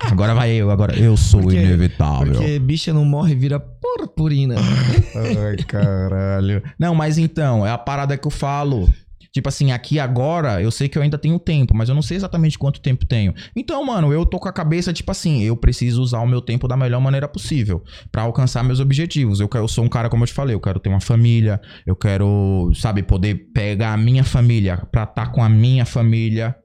Agora 0.03 0.35
vai 0.35 0.51
eu, 0.53 0.70
agora 0.70 0.97
eu 0.99 1.16
sou 1.16 1.43
Porque- 1.43 1.57
inevitável. 1.59 2.35
Porque 2.35 2.59
bicha 2.59 2.93
não 2.93 3.05
morre, 3.05 3.35
vira 3.35 3.59
purpurina. 3.61 4.55
Ai, 4.57 5.57
caralho. 5.65 6.62
Não, 6.78 6.95
mas 6.95 7.19
então, 7.19 7.66
é 7.66 7.70
a 7.70 7.78
parada 7.78 8.16
que 8.16 8.27
eu 8.27 8.31
falo. 8.31 8.89
Tipo 9.32 9.49
assim, 9.49 9.70
aqui 9.70 10.01
agora, 10.01 10.61
eu 10.61 10.73
sei 10.73 10.89
que 10.89 10.99
eu 10.99 11.03
ainda 11.03 11.16
tenho 11.16 11.39
tempo, 11.39 11.73
mas 11.73 11.89
eu 11.89 11.95
não 11.95 12.03
sei 12.03 12.16
exatamente 12.16 12.59
quanto 12.59 12.81
tempo 12.81 13.07
tenho. 13.07 13.32
Então, 13.55 13.85
mano, 13.85 14.12
eu 14.12 14.27
tô 14.27 14.41
com 14.41 14.49
a 14.49 14.53
cabeça, 14.53 14.93
tipo 14.93 15.09
assim, 15.12 15.43
eu 15.43 15.57
preciso 15.57 16.03
usar 16.03 16.19
o 16.19 16.27
meu 16.27 16.41
tempo 16.41 16.66
da 16.66 16.77
melhor 16.77 17.01
maneira 17.01 17.28
possível 17.28 17.81
pra 18.11 18.23
alcançar 18.23 18.65
meus 18.65 18.81
objetivos. 18.81 19.39
Eu, 19.39 19.49
quero- 19.49 19.62
eu 19.62 19.69
sou 19.69 19.85
um 19.85 19.89
cara, 19.89 20.09
como 20.09 20.24
eu 20.24 20.27
te 20.27 20.32
falei, 20.32 20.57
eu 20.57 20.61
quero 20.61 20.81
ter 20.81 20.89
uma 20.89 21.01
família, 21.01 21.61
eu 21.87 21.95
quero, 21.95 22.73
sabe, 22.74 23.05
poder 23.05 23.37
pegar 23.55 23.93
a 23.93 23.97
minha 23.97 24.24
família 24.24 24.78
pra 24.91 25.05
estar 25.05 25.31
com 25.31 25.45
a 25.45 25.49
minha 25.49 25.85
família. 25.87 26.57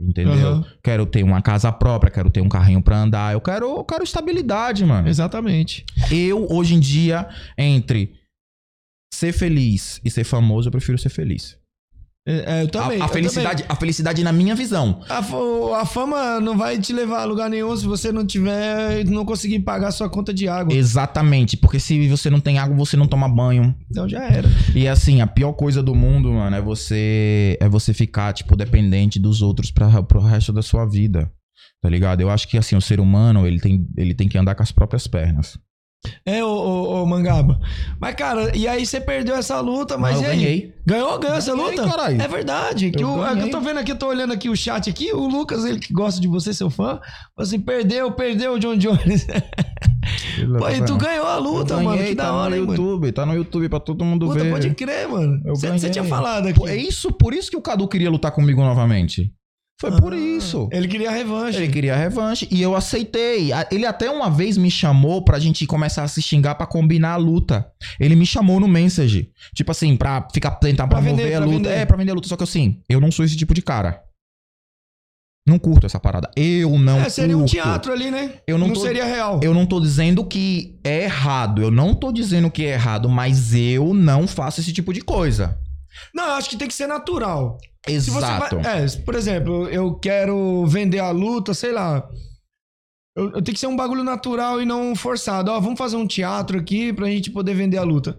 Entendeu? 0.00 0.32
Aham. 0.32 0.64
Quero 0.82 1.06
ter 1.06 1.22
uma 1.22 1.40
casa 1.40 1.70
própria, 1.72 2.10
quero 2.10 2.30
ter 2.30 2.40
um 2.40 2.48
carrinho 2.48 2.82
pra 2.82 2.98
andar. 2.98 3.32
Eu 3.32 3.40
quero, 3.40 3.78
eu 3.78 3.84
quero 3.84 4.02
estabilidade, 4.04 4.84
mano. 4.84 5.08
Exatamente. 5.08 5.84
Eu, 6.10 6.46
hoje 6.50 6.74
em 6.74 6.80
dia, 6.80 7.28
entre 7.56 8.14
ser 9.12 9.32
feliz 9.32 10.00
e 10.04 10.10
ser 10.10 10.24
famoso, 10.24 10.68
eu 10.68 10.72
prefiro 10.72 10.98
ser 10.98 11.10
feliz. 11.10 11.56
É, 12.26 12.60
é, 12.60 12.62
eu 12.62 12.68
também. 12.68 13.00
a, 13.00 13.04
a 13.04 13.06
eu 13.06 13.12
felicidade, 13.12 13.64
a 13.68 13.76
felicidade 13.76 14.24
na 14.24 14.32
minha 14.32 14.54
visão. 14.54 14.94
também. 15.06 15.74
A, 15.74 15.82
a 15.82 15.84
fama 15.84 16.40
não 16.40 16.56
vai 16.56 16.78
te 16.78 16.92
levar 16.92 17.20
a 17.20 17.24
lugar 17.24 17.50
nenhum 17.50 17.76
se 17.76 17.84
você 17.84 18.10
não 18.10 18.26
tiver, 18.26 19.04
não 19.04 19.26
conseguir 19.26 19.58
pagar 19.60 19.90
sua 19.90 20.08
conta 20.08 20.32
de 20.32 20.48
água. 20.48 20.74
Exatamente, 20.74 21.56
porque 21.56 21.78
se 21.78 22.08
você 22.08 22.30
não 22.30 22.40
tem 22.40 22.58
água, 22.58 22.74
você 22.76 22.96
não 22.96 23.06
toma 23.06 23.28
banho. 23.28 23.74
Então 23.90 24.08
já 24.08 24.24
era. 24.24 24.48
E 24.74 24.88
assim, 24.88 25.20
a 25.20 25.26
pior 25.26 25.52
coisa 25.52 25.82
do 25.82 25.94
mundo, 25.94 26.32
mano, 26.32 26.56
é 26.56 26.62
você 26.62 27.58
é 27.60 27.68
você 27.68 27.92
ficar 27.92 28.32
tipo 28.32 28.56
dependente 28.56 29.20
dos 29.20 29.42
outros 29.42 29.70
para 29.70 30.02
pro 30.02 30.20
resto 30.20 30.52
da 30.52 30.62
sua 30.62 30.86
vida. 30.86 31.30
Tá 31.82 31.90
ligado? 31.90 32.22
Eu 32.22 32.30
acho 32.30 32.48
que 32.48 32.56
assim, 32.56 32.74
o 32.74 32.80
ser 32.80 33.00
humano, 33.00 33.46
ele 33.46 33.60
tem 33.60 33.86
ele 33.98 34.14
tem 34.14 34.26
que 34.26 34.38
andar 34.38 34.54
com 34.54 34.62
as 34.62 34.72
próprias 34.72 35.06
pernas. 35.06 35.58
É, 36.26 36.44
ô, 36.44 36.48
ô, 36.48 37.02
ô, 37.02 37.06
Mangaba. 37.06 37.58
Mas, 38.00 38.14
cara, 38.14 38.56
e 38.56 38.66
aí 38.68 38.84
você 38.84 39.00
perdeu 39.00 39.34
essa 39.34 39.60
luta, 39.60 39.96
mas 39.98 40.20
e 40.20 40.24
aí? 40.24 40.36
ganhei. 40.36 40.74
Ganhou, 40.86 41.18
ganhou 41.18 41.36
essa 41.36 41.54
Ganhei, 41.54 41.70
luta? 41.76 41.88
caralho. 41.88 42.20
É 42.20 42.28
verdade. 42.28 42.90
Que 42.90 43.02
Eu 43.02 43.14
o, 43.14 43.18
ganhei. 43.22 43.42
eu 43.44 43.50
tô 43.50 43.60
vendo 43.60 43.78
aqui, 43.78 43.92
eu 43.92 43.96
tô 43.96 44.06
olhando 44.08 44.32
aqui 44.32 44.48
o 44.50 44.56
chat 44.56 44.88
aqui, 44.90 45.12
o 45.12 45.26
Lucas, 45.26 45.64
ele 45.64 45.78
que 45.78 45.92
gosta 45.92 46.20
de 46.20 46.28
você, 46.28 46.52
seu 46.52 46.68
fã, 46.70 46.98
falou 46.98 47.00
assim, 47.38 47.58
perdeu, 47.58 48.12
perdeu 48.12 48.54
o 48.54 48.58
John 48.58 48.76
Jones. 48.76 49.26
Pô, 50.58 50.68
e 50.68 50.84
tu 50.84 50.96
ganhou 50.96 51.26
a 51.26 51.38
luta, 51.38 51.74
Eu 51.74 51.82
mano, 51.82 51.96
ganhei, 51.96 52.10
que 52.10 52.14
da 52.14 52.24
tá 52.24 52.32
hora, 52.34 52.50
no 52.50 52.56
hein, 52.56 52.60
mano. 52.66 52.72
YouTube, 52.82 53.12
tá 53.12 53.26
no 53.26 53.34
YouTube 53.34 53.68
pra 53.70 53.80
todo 53.80 54.04
mundo 54.04 54.26
Puta, 54.26 54.44
ver. 54.44 54.50
pode 54.52 54.70
crer, 54.74 55.08
mano. 55.08 55.40
Você 55.46 55.68
ganhei. 55.68 55.90
tinha 55.90 56.04
falado 56.04 56.48
aqui. 56.48 56.58
Pô, 56.58 56.68
É 56.68 56.76
isso, 56.76 57.10
por 57.12 57.32
isso 57.32 57.50
que 57.50 57.56
o 57.56 57.62
Cadu 57.62 57.88
queria 57.88 58.10
lutar 58.10 58.30
comigo 58.32 58.60
novamente. 58.62 59.32
Foi 59.80 59.90
por 60.00 60.12
isso. 60.14 60.68
Ele 60.72 60.86
queria 60.86 61.10
revanche. 61.10 61.58
Ele 61.58 61.68
queria 61.72 61.96
revanche 61.96 62.48
e 62.50 62.62
eu 62.62 62.76
aceitei. 62.76 63.50
Ele 63.72 63.84
até 63.84 64.08
uma 64.08 64.30
vez 64.30 64.56
me 64.56 64.70
chamou 64.70 65.22
pra 65.22 65.38
gente 65.38 65.66
começar 65.66 66.04
a 66.04 66.08
se 66.08 66.22
xingar 66.22 66.54
pra 66.54 66.66
combinar 66.66 67.12
a 67.14 67.16
luta. 67.16 67.66
Ele 67.98 68.14
me 68.14 68.24
chamou 68.24 68.60
no 68.60 68.68
message. 68.68 69.30
Tipo 69.54 69.72
assim, 69.72 69.96
pra 69.96 70.26
ficar 70.32 70.52
tentar 70.52 70.86
Pra 70.86 70.98
promover 71.00 71.24
vender, 71.24 71.34
a 71.36 71.40
luta. 71.40 71.50
vender. 71.56 71.70
É, 71.70 71.84
pra 71.84 71.96
vender 71.96 72.12
a 72.12 72.14
luta. 72.14 72.28
Só 72.28 72.36
que 72.36 72.44
assim, 72.44 72.80
eu 72.88 73.00
não 73.00 73.10
sou 73.10 73.24
esse 73.24 73.36
tipo 73.36 73.52
de 73.52 73.62
cara. 73.62 74.00
Não 75.46 75.58
curto 75.58 75.84
essa 75.84 76.00
parada. 76.00 76.30
Eu 76.36 76.78
não 76.78 77.00
É, 77.00 77.08
seria 77.10 77.36
um 77.36 77.40
curto. 77.40 77.52
teatro 77.52 77.92
ali, 77.92 78.10
né? 78.10 78.36
Eu 78.46 78.56
não 78.56 78.68
não 78.68 78.74
tô- 78.74 78.80
seria 78.80 79.04
real. 79.04 79.40
Eu 79.42 79.52
não 79.52 79.66
tô 79.66 79.78
dizendo 79.78 80.24
que 80.24 80.78
é 80.82 81.02
errado. 81.02 81.60
Eu 81.60 81.70
não 81.70 81.94
tô 81.94 82.10
dizendo 82.10 82.50
que 82.50 82.64
é 82.64 82.72
errado, 82.72 83.10
mas 83.10 83.52
eu 83.54 83.92
não 83.92 84.26
faço 84.26 84.60
esse 84.60 84.72
tipo 84.72 84.90
de 84.94 85.02
coisa. 85.02 85.58
Não, 86.14 86.24
eu 86.26 86.32
acho 86.34 86.48
que 86.50 86.56
tem 86.56 86.68
que 86.68 86.74
ser 86.74 86.86
natural. 86.86 87.58
Exato. 87.86 88.56
vai- 88.62 88.82
é, 88.84 88.86
por 89.04 89.14
exemplo, 89.14 89.68
eu 89.68 89.94
quero 89.98 90.64
vender 90.66 90.98
a 91.00 91.10
luta, 91.10 91.52
sei 91.54 91.72
lá. 91.72 92.08
Eu, 93.16 93.26
eu 93.26 93.42
tenho 93.42 93.54
que 93.54 93.60
ser 93.60 93.66
um 93.66 93.76
bagulho 93.76 94.02
natural 94.02 94.60
e 94.60 94.64
não 94.64 94.94
forçado. 94.96 95.50
Ó, 95.50 95.60
vamos 95.60 95.78
fazer 95.78 95.96
um 95.96 96.06
teatro 96.06 96.58
aqui 96.58 96.92
pra 96.92 97.06
gente 97.06 97.30
poder 97.30 97.54
vender 97.54 97.76
a 97.78 97.82
luta. 97.82 98.16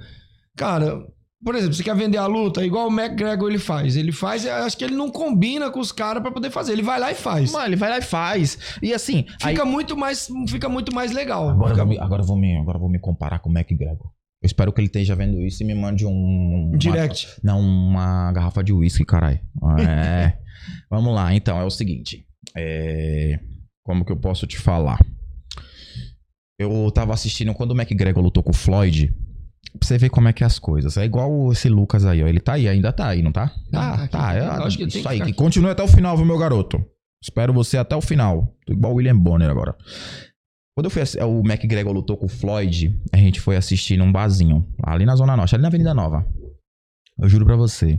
Cara, 0.55 1.05
por 1.43 1.53
exemplo, 1.53 1.73
você 1.73 1.83
quer 1.83 1.95
vender 1.95 2.17
a 2.17 2.25
luta, 2.27 2.65
igual 2.65 2.87
o 2.87 2.91
McGregor 2.91 3.49
ele 3.49 3.59
faz. 3.59 3.97
Ele 3.97 4.11
faz, 4.13 4.45
acho 4.47 4.77
que 4.77 4.83
ele 4.85 4.95
não 4.95 5.09
combina 5.11 5.69
com 5.69 5.79
os 5.81 5.91
caras 5.91 6.23
pra 6.23 6.31
poder 6.31 6.49
fazer. 6.49 6.71
Ele 6.71 6.81
vai 6.81 6.97
lá 6.99 7.11
e 7.11 7.15
faz. 7.15 7.51
Mano, 7.51 7.65
ele 7.67 7.75
vai 7.75 7.89
lá 7.89 7.97
e 7.97 8.01
faz. 8.01 8.57
E 8.81 8.93
assim. 8.93 9.25
Fica 9.41 9.63
aí- 9.63 9.69
muito 9.69 9.97
mais, 9.97 10.29
fica 10.47 10.69
muito 10.69 10.95
mais 10.95 11.11
legal. 11.11 11.49
Agora, 11.49 11.71
eu 11.73 11.77
vou 11.77 11.85
me, 11.87 11.99
agora, 11.99 12.21
eu 12.21 12.25
vou 12.27 12.37
me, 12.37 12.55
agora 12.57 12.77
eu 12.77 12.81
vou 12.81 12.89
me 12.89 12.99
comparar 12.99 13.39
com 13.39 13.49
o 13.49 13.53
McGregor. 13.53 14.11
Eu 14.45 14.47
espero 14.47 14.71
que 14.71 14.79
ele 14.79 14.85
esteja 14.85 15.15
vendo 15.15 15.41
isso 15.41 15.63
e 15.63 15.65
me 15.65 15.73
mande 15.73 16.05
um. 16.05 16.11
uma- 16.69 16.77
Direct. 16.77 17.27
não, 17.43 17.59
uma 17.59 18.31
garrafa 18.31 18.63
de 18.63 18.71
uísque, 18.71 19.03
caralho. 19.03 19.39
É. 19.79 20.37
Vamos 20.87 21.15
lá, 21.15 21.33
então, 21.33 21.59
é 21.59 21.63
o 21.63 21.69
seguinte. 21.71 22.27
É, 22.55 23.39
Como 23.83 24.05
que 24.05 24.11
eu 24.11 24.17
posso 24.17 24.45
te 24.45 24.57
falar? 24.59 24.99
Eu 26.59 26.91
tava 26.93 27.11
assistindo 27.13 27.53
quando 27.55 27.71
o 27.71 27.75
McGregor 27.75 28.23
lutou 28.23 28.43
com 28.43 28.51
o 28.51 28.55
Floyd. 28.55 29.11
Pra 29.79 29.87
você 29.87 29.97
ver 29.97 30.09
como 30.09 30.27
é 30.27 30.33
que 30.33 30.43
é 30.43 30.47
as 30.47 30.59
coisas. 30.59 30.95
É 30.95 31.03
igual 31.03 31.51
esse 31.51 31.67
Lucas 31.67 32.05
aí, 32.05 32.23
ó. 32.23 32.27
Ele 32.27 32.39
tá 32.39 32.53
aí, 32.53 32.67
ainda 32.67 32.93
tá 32.93 33.07
aí, 33.07 33.21
não 33.23 33.31
tá? 33.31 33.47
Tá, 33.71 34.03
Ah, 34.03 34.07
tá. 34.07 34.33
É, 34.35 34.57
Lógico 34.59 34.83
que 34.83 34.89
isso 34.89 35.01
que 35.01 35.07
aí. 35.07 35.21
Que 35.21 35.33
continue 35.33 35.71
até 35.71 35.81
o 35.83 35.87
final, 35.87 36.15
viu, 36.15 36.25
meu 36.25 36.37
garoto? 36.37 36.85
Espero 37.21 37.51
você 37.51 37.77
até 37.77 37.95
o 37.95 38.01
final. 38.01 38.55
Tô 38.65 38.73
igual 38.73 38.93
o 38.93 38.95
William 38.97 39.17
Bonner 39.17 39.49
agora. 39.49 39.75
Quando 40.75 40.87
eu 40.87 40.91
fui 40.91 41.01
o 41.23 41.39
McGregor 41.39 41.93
lutou 41.93 42.17
com 42.17 42.25
o 42.25 42.29
Floyd, 42.29 42.93
a 43.13 43.17
gente 43.17 43.39
foi 43.39 43.55
assistir 43.55 43.95
num 43.95 44.11
barzinho, 44.11 44.67
ali 44.83 45.05
na 45.05 45.15
Zona 45.15 45.37
Norte, 45.37 45.55
ali 45.55 45.61
na 45.61 45.69
Avenida 45.69 45.93
Nova. 45.93 46.27
Eu 47.17 47.29
juro 47.29 47.45
pra 47.45 47.55
você, 47.55 47.97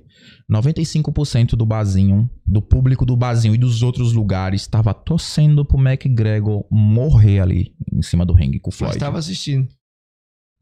95% 0.52 1.56
do 1.56 1.64
barzinho, 1.64 2.28
do 2.46 2.60
público 2.60 3.06
do 3.06 3.16
barzinho 3.16 3.54
e 3.54 3.58
dos 3.58 3.82
outros 3.82 4.12
lugares 4.12 4.60
estava 4.60 4.92
torcendo 4.92 5.64
pro 5.64 5.80
McGregor 5.80 6.66
morrer 6.70 7.40
ali 7.40 7.74
em 7.90 8.02
cima 8.02 8.26
do 8.26 8.34
ringue 8.34 8.60
com 8.60 8.68
o 8.68 8.72
Mas 8.72 8.78
Floyd. 8.78 8.98
tava 8.98 9.18
assistindo. 9.18 9.66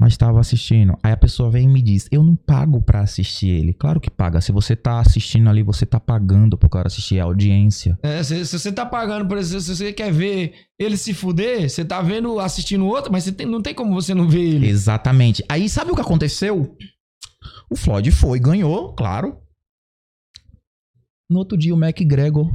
Mas 0.00 0.12
estava 0.14 0.40
assistindo. 0.40 0.98
Aí 1.04 1.12
a 1.12 1.16
pessoa 1.16 1.48
vem 1.50 1.64
e 1.66 1.68
me 1.68 1.80
diz: 1.80 2.08
Eu 2.10 2.22
não 2.24 2.34
pago 2.34 2.82
pra 2.82 3.00
assistir 3.00 3.48
ele. 3.48 3.72
Claro 3.72 4.00
que 4.00 4.10
paga. 4.10 4.40
Se 4.40 4.50
você 4.50 4.74
tá 4.74 4.98
assistindo 4.98 5.48
ali, 5.48 5.62
você 5.62 5.86
tá 5.86 6.00
pagando 6.00 6.58
pro 6.58 6.68
cara 6.68 6.88
assistir 6.88 7.20
a 7.20 7.24
audiência. 7.24 7.96
É, 8.02 8.20
se, 8.22 8.44
se 8.44 8.58
você 8.58 8.72
tá 8.72 8.84
pagando, 8.84 9.26
por 9.28 9.38
exemplo, 9.38 9.60
se 9.62 9.76
você 9.76 9.92
quer 9.92 10.12
ver 10.12 10.52
ele 10.78 10.96
se 10.96 11.14
fuder, 11.14 11.70
você 11.70 11.84
tá 11.84 12.02
vendo, 12.02 12.40
assistindo 12.40 12.84
outro, 12.86 13.12
mas 13.12 13.24
tem- 13.30 13.46
não 13.46 13.62
tem 13.62 13.72
como 13.72 13.94
você 13.94 14.12
não 14.14 14.28
ver 14.28 14.42
ele. 14.42 14.66
Exatamente. 14.68 15.44
Aí 15.48 15.68
sabe 15.68 15.92
o 15.92 15.94
que 15.94 16.00
aconteceu? 16.00 16.76
O 17.70 17.76
Floyd 17.76 18.10
foi, 18.10 18.40
ganhou, 18.40 18.94
claro. 18.94 19.38
No 21.30 21.38
outro 21.38 21.56
dia, 21.56 21.74
o 21.74 21.82
McGregor 21.82 22.54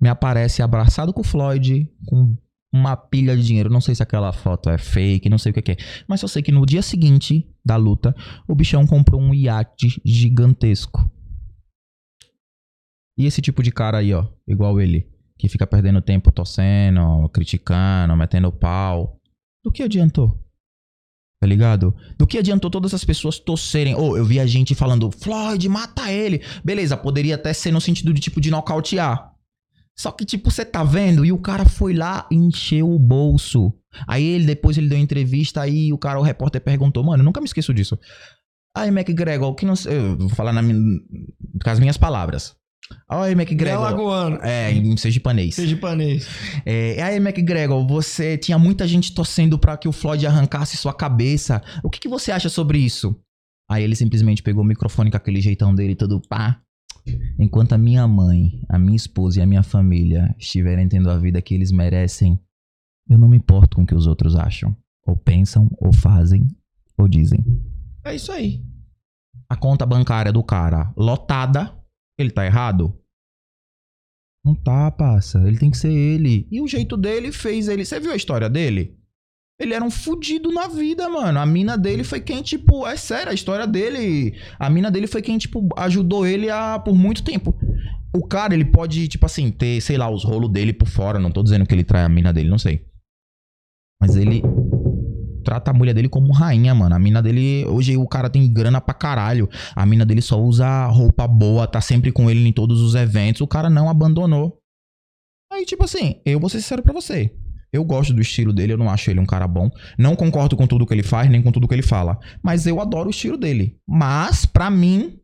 me 0.00 0.08
aparece 0.08 0.62
abraçado 0.62 1.12
com 1.12 1.20
o 1.20 1.24
Floyd, 1.24 1.88
com 2.06 2.36
uma 2.72 2.96
pilha 2.96 3.36
de 3.36 3.44
dinheiro. 3.44 3.70
Não 3.70 3.80
sei 3.80 3.94
se 3.94 4.02
aquela 4.02 4.32
foto 4.32 4.70
é 4.70 4.78
fake, 4.78 5.28
não 5.28 5.38
sei 5.38 5.50
o 5.50 5.54
que 5.54 5.72
é. 5.72 5.76
Mas 6.08 6.22
eu 6.22 6.28
sei 6.28 6.42
que 6.42 6.52
no 6.52 6.64
dia 6.64 6.82
seguinte 6.82 7.48
da 7.64 7.76
luta, 7.76 8.14
o 8.48 8.54
bichão 8.54 8.86
comprou 8.86 9.20
um 9.20 9.34
iate 9.34 10.00
gigantesco. 10.04 11.10
E 13.18 13.26
esse 13.26 13.42
tipo 13.42 13.62
de 13.62 13.70
cara 13.70 13.98
aí, 13.98 14.14
ó, 14.14 14.26
igual 14.48 14.80
ele, 14.80 15.06
que 15.38 15.48
fica 15.48 15.66
perdendo 15.66 16.00
tempo 16.00 16.32
torcendo, 16.32 17.28
criticando, 17.30 18.16
metendo 18.16 18.50
pau. 18.52 19.20
Do 19.62 19.70
que 19.70 19.82
adiantou? 19.82 20.38
Tá 21.40 21.46
ligado? 21.46 21.94
Do 22.18 22.26
que 22.26 22.38
adiantou 22.38 22.70
todas 22.70 22.92
as 22.92 23.04
pessoas 23.04 23.38
torcerem? 23.38 23.94
Ou 23.94 24.16
eu 24.16 24.24
vi 24.24 24.38
a 24.38 24.46
gente 24.46 24.74
falando, 24.74 25.10
Floyd, 25.10 25.66
mata 25.68 26.12
ele. 26.12 26.42
Beleza, 26.62 26.96
poderia 26.96 27.34
até 27.34 27.52
ser 27.52 27.72
no 27.72 27.80
sentido 27.80 28.12
de 28.12 28.20
tipo 28.20 28.40
de 28.40 28.50
nocautear. 28.50 29.34
Só 29.98 30.10
que, 30.10 30.24
tipo, 30.24 30.50
você 30.50 30.64
tá 30.64 30.82
vendo? 30.82 31.24
E 31.24 31.32
o 31.32 31.38
cara 31.38 31.64
foi 31.66 31.92
lá 31.92 32.26
e 32.30 32.34
encheu 32.34 32.90
o 32.90 32.98
bolso. 32.98 33.72
Aí 34.06 34.24
ele, 34.24 34.46
depois 34.46 34.78
ele 34.78 34.88
deu 34.88 34.98
entrevista, 34.98 35.60
aí 35.60 35.92
o 35.92 35.98
cara, 35.98 36.18
o 36.18 36.22
repórter 36.22 36.60
perguntou, 36.60 37.04
mano, 37.04 37.20
eu 37.22 37.24
nunca 37.24 37.40
me 37.40 37.46
esqueço 37.46 37.74
disso. 37.74 37.98
Aí, 38.76 38.88
McGregor, 38.88 39.48
o 39.48 39.54
que 39.54 39.66
não 39.66 39.74
sei. 39.76 39.96
Eu 39.98 40.16
vou 40.16 40.28
falar 40.30 40.52
na 40.52 40.62
minha- 40.62 41.00
com 41.62 41.70
as 41.70 41.80
minhas 41.80 41.96
palavras. 41.98 42.54
Aí, 43.08 43.30
É 43.30 43.32
McGregor. 43.32 43.82
lagoano. 43.82 44.38
É, 44.42 44.72
em 44.72 44.96
sergipanês. 44.96 45.54
Sergipanês. 45.56 46.26
É, 46.64 47.02
aí, 47.02 47.16
McGregor, 47.16 47.86
você 47.86 48.38
tinha 48.38 48.58
muita 48.58 48.86
gente 48.86 49.12
torcendo 49.12 49.58
pra 49.58 49.76
que 49.76 49.88
o 49.88 49.92
Floyd 49.92 50.24
arrancasse 50.26 50.76
sua 50.76 50.94
cabeça. 50.94 51.60
O 51.82 51.90
que, 51.90 51.98
que 52.00 52.08
você 52.08 52.32
acha 52.32 52.48
sobre 52.48 52.78
isso? 52.78 53.14
Aí 53.68 53.82
ele 53.84 53.94
simplesmente 53.94 54.42
pegou 54.42 54.62
o 54.64 54.66
microfone 54.66 55.10
com 55.10 55.16
aquele 55.16 55.40
jeitão 55.40 55.74
dele 55.74 55.94
todo 55.94 56.20
pá. 56.28 56.60
Enquanto 57.38 57.72
a 57.72 57.78
minha 57.78 58.06
mãe, 58.06 58.62
a 58.68 58.78
minha 58.78 58.96
esposa 58.96 59.38
e 59.38 59.42
a 59.42 59.46
minha 59.46 59.62
família 59.62 60.34
estiverem 60.38 60.88
tendo 60.88 61.10
a 61.10 61.18
vida 61.18 61.40
que 61.40 61.54
eles 61.54 61.72
merecem, 61.72 62.38
eu 63.08 63.18
não 63.18 63.28
me 63.28 63.36
importo 63.36 63.76
com 63.76 63.82
o 63.82 63.86
que 63.86 63.94
os 63.94 64.06
outros 64.06 64.36
acham. 64.36 64.76
Ou 65.06 65.16
pensam, 65.16 65.68
ou 65.78 65.92
fazem, 65.92 66.46
ou 66.96 67.08
dizem. 67.08 67.44
É 68.04 68.14
isso 68.14 68.30
aí. 68.30 68.64
A 69.48 69.56
conta 69.56 69.84
bancária 69.84 70.32
do 70.32 70.44
cara 70.44 70.92
lotada, 70.96 71.74
ele 72.18 72.30
tá 72.30 72.44
errado? 72.44 72.96
Não 74.44 74.54
tá, 74.54 74.90
passa. 74.90 75.46
Ele 75.46 75.58
tem 75.58 75.70
que 75.70 75.76
ser 75.76 75.92
ele. 75.92 76.46
E 76.50 76.60
o 76.60 76.68
jeito 76.68 76.96
dele 76.96 77.32
fez 77.32 77.68
ele. 77.68 77.84
Você 77.84 77.98
viu 78.00 78.12
a 78.12 78.16
história 78.16 78.48
dele? 78.48 78.99
Ele 79.60 79.74
era 79.74 79.84
um 79.84 79.90
fudido 79.90 80.50
na 80.50 80.66
vida, 80.68 81.06
mano. 81.10 81.38
A 81.38 81.44
mina 81.44 81.76
dele 81.76 82.02
foi 82.02 82.18
quem, 82.18 82.42
tipo. 82.42 82.86
É 82.86 82.96
sério, 82.96 83.30
a 83.30 83.34
história 83.34 83.66
dele. 83.66 84.34
A 84.58 84.70
mina 84.70 84.90
dele 84.90 85.06
foi 85.06 85.20
quem, 85.20 85.36
tipo, 85.36 85.68
ajudou 85.76 86.26
ele 86.26 86.48
a, 86.48 86.78
por 86.78 86.94
muito 86.94 87.22
tempo. 87.22 87.54
O 88.16 88.26
cara, 88.26 88.54
ele 88.54 88.64
pode, 88.64 89.06
tipo 89.06 89.26
assim, 89.26 89.50
ter, 89.50 89.80
sei 89.82 89.98
lá, 89.98 90.10
os 90.10 90.24
rolos 90.24 90.50
dele 90.50 90.72
por 90.72 90.88
fora. 90.88 91.18
Não 91.18 91.30
tô 91.30 91.42
dizendo 91.42 91.66
que 91.66 91.74
ele 91.74 91.84
trai 91.84 92.04
a 92.04 92.08
mina 92.08 92.32
dele, 92.32 92.48
não 92.48 92.58
sei. 92.58 92.86
Mas 94.00 94.16
ele 94.16 94.42
trata 95.44 95.72
a 95.72 95.74
mulher 95.74 95.92
dele 95.92 96.08
como 96.08 96.32
rainha, 96.32 96.74
mano. 96.74 96.94
A 96.94 96.98
mina 96.98 97.22
dele. 97.22 97.66
Hoje 97.66 97.98
o 97.98 98.08
cara 98.08 98.30
tem 98.30 98.50
grana 98.50 98.80
pra 98.80 98.94
caralho. 98.94 99.46
A 99.76 99.84
mina 99.84 100.06
dele 100.06 100.22
só 100.22 100.40
usa 100.40 100.86
roupa 100.86 101.28
boa, 101.28 101.66
tá 101.66 101.82
sempre 101.82 102.10
com 102.10 102.30
ele 102.30 102.48
em 102.48 102.52
todos 102.52 102.80
os 102.80 102.94
eventos. 102.94 103.42
O 103.42 103.46
cara 103.46 103.68
não 103.68 103.90
abandonou. 103.90 104.58
Aí, 105.52 105.66
tipo 105.66 105.84
assim, 105.84 106.22
eu 106.24 106.40
vou 106.40 106.48
ser 106.48 106.62
sincero 106.62 106.82
pra 106.82 106.94
você. 106.94 107.36
Eu 107.72 107.84
gosto 107.84 108.12
do 108.12 108.20
estilo 108.20 108.52
dele, 108.52 108.72
eu 108.72 108.78
não 108.78 108.90
acho 108.90 109.10
ele 109.10 109.20
um 109.20 109.26
cara 109.26 109.46
bom. 109.46 109.70
Não 109.96 110.16
concordo 110.16 110.56
com 110.56 110.66
tudo 110.66 110.86
que 110.86 110.92
ele 110.92 111.02
faz, 111.02 111.30
nem 111.30 111.40
com 111.42 111.52
tudo 111.52 111.68
que 111.68 111.74
ele 111.74 111.82
fala. 111.82 112.18
Mas 112.42 112.66
eu 112.66 112.80
adoro 112.80 113.06
o 113.08 113.10
estilo 113.10 113.36
dele. 113.36 113.78
Mas, 113.88 114.44
pra 114.44 114.68
mim, 114.70 115.18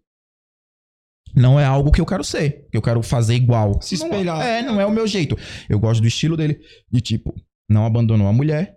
não 1.34 1.58
é 1.58 1.64
algo 1.64 1.90
que 1.90 2.00
eu 2.00 2.06
quero 2.06 2.22
ser. 2.24 2.66
Que 2.70 2.76
eu 2.76 2.82
quero 2.82 3.02
fazer 3.02 3.34
igual. 3.34 3.80
Se 3.82 3.98
Não 3.98 4.06
espelhar. 4.06 4.40
é, 4.46 4.62
não 4.62 4.80
é 4.80 4.86
o 4.86 4.90
meu 4.92 5.06
jeito. 5.06 5.36
Eu 5.68 5.78
gosto 5.78 6.00
do 6.00 6.06
estilo 6.06 6.36
dele. 6.36 6.58
De 6.90 7.00
tipo, 7.00 7.34
não 7.68 7.84
abandonou 7.84 8.26
a 8.28 8.32
mulher. 8.32 8.76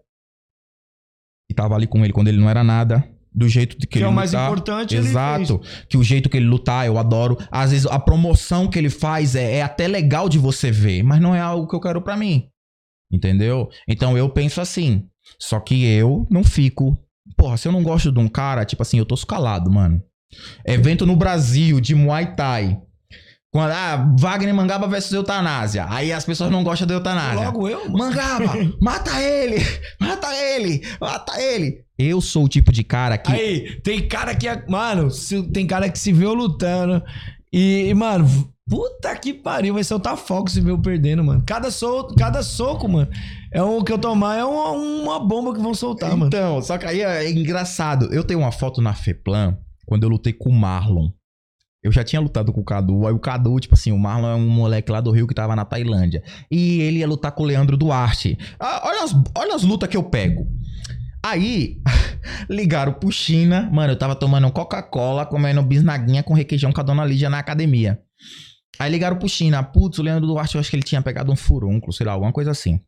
E 1.50 1.54
tava 1.54 1.76
ali 1.76 1.88
com 1.88 2.04
ele 2.04 2.14
quando 2.14 2.28
ele 2.28 2.40
não 2.40 2.50
era 2.50 2.64
nada. 2.64 3.08
Do 3.32 3.48
jeito 3.48 3.78
de 3.78 3.86
que, 3.86 3.94
Que 3.94 3.98
ele 4.00 4.06
é 4.06 4.08
o 4.08 4.12
mais 4.12 4.32
lutar. 4.32 4.48
importante, 4.48 4.96
ele 4.96 5.08
Exato. 5.08 5.62
Que 5.88 5.96
o 5.96 6.04
jeito 6.04 6.28
que 6.30 6.38
ele 6.38 6.48
lutar, 6.48 6.88
eu 6.88 6.98
adoro. 6.98 7.38
Às 7.52 7.72
vezes 7.72 7.86
a 7.86 8.00
promoção 8.00 8.68
que 8.68 8.78
ele 8.80 8.90
faz 8.90 9.36
é, 9.36 9.58
é 9.58 9.62
até 9.62 9.88
legal 9.88 10.28
de 10.28 10.40
você 10.40 10.72
ver, 10.72 11.04
mas 11.04 11.22
não 11.22 11.36
é 11.36 11.40
algo 11.40 11.68
que 11.68 11.76
eu 11.76 11.80
quero 11.80 12.02
pra 12.02 12.18
mim. 12.18 12.50
Entendeu? 13.12 13.70
Então 13.88 14.18
eu 14.18 14.30
penso 14.30 14.62
assim. 14.62 15.06
Só 15.40 15.60
que 15.60 15.86
eu 15.86 16.28
não 16.30 16.44
fico. 16.44 16.98
Porra, 17.38 17.58
se 17.58 17.68
eu 17.68 17.72
não 17.72 17.84
gosto 17.84 18.12
de 18.12 18.20
um 18.20 18.28
cara, 18.28 18.66
tipo 18.66 18.82
assim, 18.82 18.98
eu 18.98 19.06
tô 19.06 19.16
calado, 19.18 19.72
mano. 19.72 20.02
Evento 20.66 21.06
no 21.06 21.16
Brasil 21.16 21.80
de 21.80 21.96
Muay 21.96 22.36
Thai. 22.36 22.80
Quando, 23.52 23.72
ah, 23.72 24.16
Wagner 24.20 24.54
Mangaba 24.54 24.88
versus 24.88 25.12
Eutanásia. 25.12 25.88
Aí 25.90 26.14
as 26.14 26.24
pessoas 26.24 26.52
não 26.52 26.64
gostam 26.64 26.88
da 26.88 26.94
Eutanásia. 26.94 27.46
Logo 27.48 27.68
eu. 27.68 27.90
Mangaba, 27.90 28.54
mata 28.80 29.20
ele! 29.22 29.58
Mata 30.00 30.36
ele! 30.36 30.84
Mata 31.02 31.42
ele! 31.42 31.84
Eu 31.98 32.22
sou 32.22 32.46
o 32.46 32.50
tipo 32.50 32.72
de 32.72 32.84
cara 32.84 33.18
que. 33.18 33.32
Aí, 33.32 33.82
tem 33.82 34.08
cara 34.08 34.36
que. 34.36 34.48
é- 34.48 34.64
Mano, 34.68 35.10
tem 35.52 35.66
cara 35.66 35.90
que 35.90 35.98
se 35.98 36.14
viu 36.14 36.34
lutando. 36.34 37.04
E, 37.52 37.92
mano, 37.96 38.28
puta 38.70 39.16
que 39.16 39.34
pariu. 39.34 39.74
Vai 39.74 39.84
soltar 39.84 40.16
foco 40.16 40.50
se 40.50 40.62
viu 40.62 40.80
perdendo, 40.80 41.24
mano. 41.24 41.44
Cada, 41.46 41.72
sol, 41.72 42.14
cada 42.16 42.44
soco, 42.44 42.88
mano. 42.88 43.10
É 43.52 43.62
o 43.62 43.84
que 43.84 43.92
eu 43.92 43.98
tomar, 43.98 44.38
é 44.38 44.46
uma, 44.46 44.72
uma 44.72 45.20
bomba 45.20 45.54
que 45.54 45.60
vão 45.60 45.74
soltar, 45.74 46.12
mano. 46.12 46.28
Então, 46.28 46.62
só 46.62 46.78
que 46.78 46.86
aí 46.86 47.02
é 47.02 47.30
engraçado. 47.30 48.14
Eu 48.14 48.24
tenho 48.24 48.40
uma 48.40 48.52
foto 48.52 48.82
na 48.82 48.94
Feplan 48.94 49.58
quando 49.86 50.04
eu 50.04 50.10
lutei 50.10 50.32
com 50.32 50.50
o 50.50 50.54
Marlon. 50.54 51.10
Eu 51.82 51.92
já 51.92 52.04
tinha 52.04 52.22
lutado 52.22 52.54
com 52.54 52.62
o 52.62 52.64
Cadu. 52.64 53.08
Aí 53.08 53.14
o 53.14 53.20
Cadu, 53.20 53.60
tipo 53.60 53.74
assim, 53.74 53.92
o 53.92 53.98
Marlon 53.98 54.30
é 54.30 54.36
um 54.36 54.50
moleque 54.50 54.92
lá 54.92 55.02
do 55.02 55.12
Rio 55.12 55.26
que 55.26 55.34
tava 55.34 55.56
na 55.56 55.66
Tailândia. 55.66 56.22
E 56.52 56.82
ele 56.82 57.00
ia 57.00 57.08
lutar 57.08 57.32
com 57.32 57.44
o 57.44 57.46
Leandro 57.46 57.78
Duarte. 57.78 58.38
Ah, 58.60 58.82
olha, 58.86 59.04
as, 59.04 59.16
olha 59.36 59.56
as 59.56 59.64
lutas 59.64 59.90
que 59.90 59.98
eu 59.98 60.04
pego. 60.04 60.46
Aí, 61.24 61.82
ligaram 62.50 62.94
pro 62.94 63.12
China. 63.12 63.70
Mano, 63.72 63.94
eu 63.94 63.98
tava 63.98 64.14
tomando 64.14 64.52
Coca-Cola, 64.52 65.26
comendo 65.26 65.64
bisnaguinha 65.64 66.22
com 66.22 66.34
requeijão 66.34 66.72
com 66.72 66.82
a 66.82 66.84
dona 66.84 67.06
Lídia 67.06 67.30
na 67.30 67.40
academia. 67.40 68.00
Aí 68.80 68.90
ligaram 68.90 69.18
pro 69.18 69.28
China. 69.28 69.62
Putz, 69.62 70.00
o 70.00 70.02
Leandro 70.02 70.28
Duarte, 70.28 70.56
eu 70.56 70.62
acho 70.62 70.70
que 70.70 70.76
ele 70.78 70.84
tinha 70.84 71.02
pegado 71.02 71.32
um 71.32 71.36
furúnculo, 71.36 71.92
sei 71.92 72.06
lá, 72.06 72.14
alguma 72.14 72.32
coisa 72.32 72.52
assim. 72.52 72.80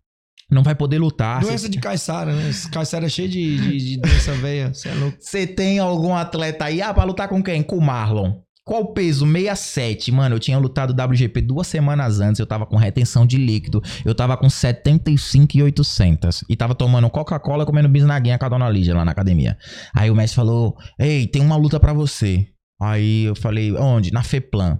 Não 0.49 0.63
vai 0.63 0.75
poder 0.75 0.97
lutar. 0.99 1.41
Doença 1.41 1.69
de 1.69 1.79
Caissara, 1.79 2.33
né? 2.33 2.51
Caissara 2.71 3.05
é 3.05 3.09
cheio 3.09 3.29
de, 3.29 3.57
de, 3.57 3.77
de 3.77 3.97
doença 3.97 4.33
veia. 4.33 4.73
Você 4.73 4.89
é 4.89 4.93
louco. 4.93 5.17
Você 5.19 5.47
tem 5.47 5.79
algum 5.79 6.13
atleta 6.13 6.65
aí? 6.65 6.81
Ah, 6.81 6.93
pra 6.93 7.05
lutar 7.05 7.29
com 7.29 7.41
quem? 7.41 7.63
Com 7.63 7.77
o 7.77 7.81
Marlon. 7.81 8.41
Qual 8.63 8.81
o 8.81 8.93
peso? 8.93 9.25
67. 9.25 10.11
Mano, 10.11 10.35
eu 10.35 10.39
tinha 10.39 10.57
lutado 10.57 10.93
WGP 10.93 11.41
duas 11.41 11.67
semanas 11.67 12.19
antes. 12.19 12.39
Eu 12.39 12.45
tava 12.45 12.65
com 12.65 12.75
retenção 12.75 13.25
de 13.25 13.37
líquido. 13.37 13.81
Eu 14.05 14.13
tava 14.13 14.35
com 14.37 14.49
75,800. 14.49 16.43
E 16.49 16.55
tava 16.55 16.75
tomando 16.75 17.09
Coca-Cola 17.09 17.65
comendo 17.65 17.87
bisnaguinha 17.89 18.37
com 18.37 18.45
a 18.45 18.49
dona 18.49 18.69
Lígia 18.69 18.93
lá 18.93 19.05
na 19.05 19.11
academia. 19.11 19.57
Aí 19.95 20.11
o 20.11 20.15
mestre 20.15 20.35
falou: 20.35 20.75
Ei, 20.99 21.27
tem 21.27 21.41
uma 21.41 21.55
luta 21.55 21.79
pra 21.79 21.93
você. 21.93 22.45
Aí 22.79 23.23
eu 23.23 23.35
falei: 23.35 23.73
Onde? 23.73 24.11
Na 24.11 24.21
FEPLAN. 24.21 24.79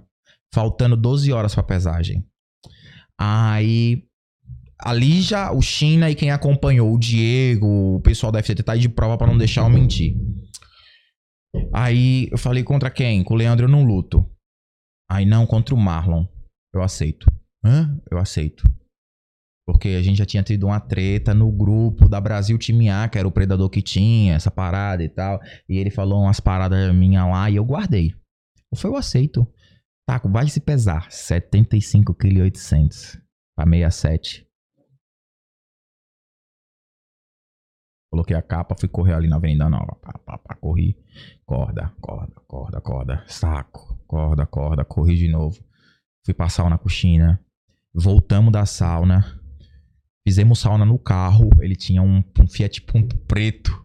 Faltando 0.52 0.96
12 0.96 1.32
horas 1.32 1.54
pra 1.54 1.62
pesagem. 1.62 2.26
Aí 3.18 4.04
a 4.78 4.92
Lígia, 4.92 5.52
o 5.52 5.62
China 5.62 6.10
e 6.10 6.14
quem 6.14 6.30
acompanhou, 6.30 6.92
o 6.92 6.98
Diego, 6.98 7.96
o 7.96 8.00
pessoal 8.00 8.32
da 8.32 8.42
FCT 8.42 8.62
tá 8.64 8.72
aí 8.72 8.80
de 8.80 8.88
prova 8.88 9.16
pra 9.16 9.28
não 9.28 9.38
deixar 9.38 9.62
eu 9.62 9.70
mentir. 9.70 10.16
Aí 11.72 12.28
eu 12.30 12.38
falei 12.38 12.64
contra 12.64 12.90
quem? 12.90 13.22
Com 13.22 13.34
o 13.34 13.36
Leandro 13.36 13.66
eu 13.66 13.70
não 13.70 13.84
luto. 13.84 14.28
Aí 15.10 15.24
não, 15.24 15.46
contra 15.46 15.74
o 15.74 15.78
Marlon. 15.78 16.26
Eu 16.74 16.82
aceito. 16.82 17.26
Hã? 17.64 17.96
Eu 18.10 18.18
aceito. 18.18 18.64
Porque 19.64 19.90
a 19.90 20.02
gente 20.02 20.18
já 20.18 20.26
tinha 20.26 20.42
tido 20.42 20.66
uma 20.66 20.80
treta 20.80 21.32
no 21.32 21.52
grupo 21.52 22.08
da 22.08 22.20
Brasil 22.20 22.58
Time 22.58 22.88
A, 22.88 23.08
que 23.08 23.18
era 23.18 23.28
o 23.28 23.32
predador 23.32 23.70
que 23.70 23.80
tinha, 23.80 24.34
essa 24.34 24.50
parada 24.50 25.04
e 25.04 25.08
tal. 25.08 25.40
E 25.68 25.78
ele 25.78 25.90
falou 25.90 26.22
umas 26.22 26.40
paradas 26.40 26.92
minhas 26.94 27.24
lá 27.24 27.48
e 27.48 27.56
eu 27.56 27.64
guardei. 27.64 28.14
Falei, 28.74 28.96
eu 28.96 28.98
aceito. 28.98 29.46
Tá, 30.06 30.18
vai 30.18 30.48
se 30.48 30.60
pesar. 30.60 31.08
75,8 31.08 32.14
kg 32.14 33.22
pra 33.56 33.64
67. 33.66 34.46
Coloquei 38.12 38.36
a 38.36 38.42
capa, 38.42 38.76
fui 38.78 38.90
correr 38.90 39.14
ali 39.14 39.26
na 39.26 39.36
Avenida 39.36 39.70
Nova. 39.70 39.96
Pá, 40.02 40.18
pá, 40.18 40.36
pá, 40.36 40.54
corri. 40.54 40.94
Corda, 41.46 41.94
corda, 41.98 42.34
corda, 42.46 42.80
corda. 42.80 43.24
Saco, 43.26 43.98
corda, 44.06 44.44
corda. 44.44 44.84
Corri 44.84 45.16
de 45.16 45.28
novo. 45.28 45.64
Fui 46.24 46.34
pra 46.34 46.50
sauna 46.50 46.76
com 46.76 46.90
China. 46.90 47.42
Voltamos 47.94 48.52
da 48.52 48.66
sauna. 48.66 49.40
Fizemos 50.26 50.58
sauna 50.58 50.84
no 50.84 50.98
carro. 50.98 51.48
Ele 51.62 51.74
tinha 51.74 52.02
um, 52.02 52.22
um 52.38 52.46
Fiat 52.46 52.82
Punto 52.82 53.16
preto. 53.20 53.82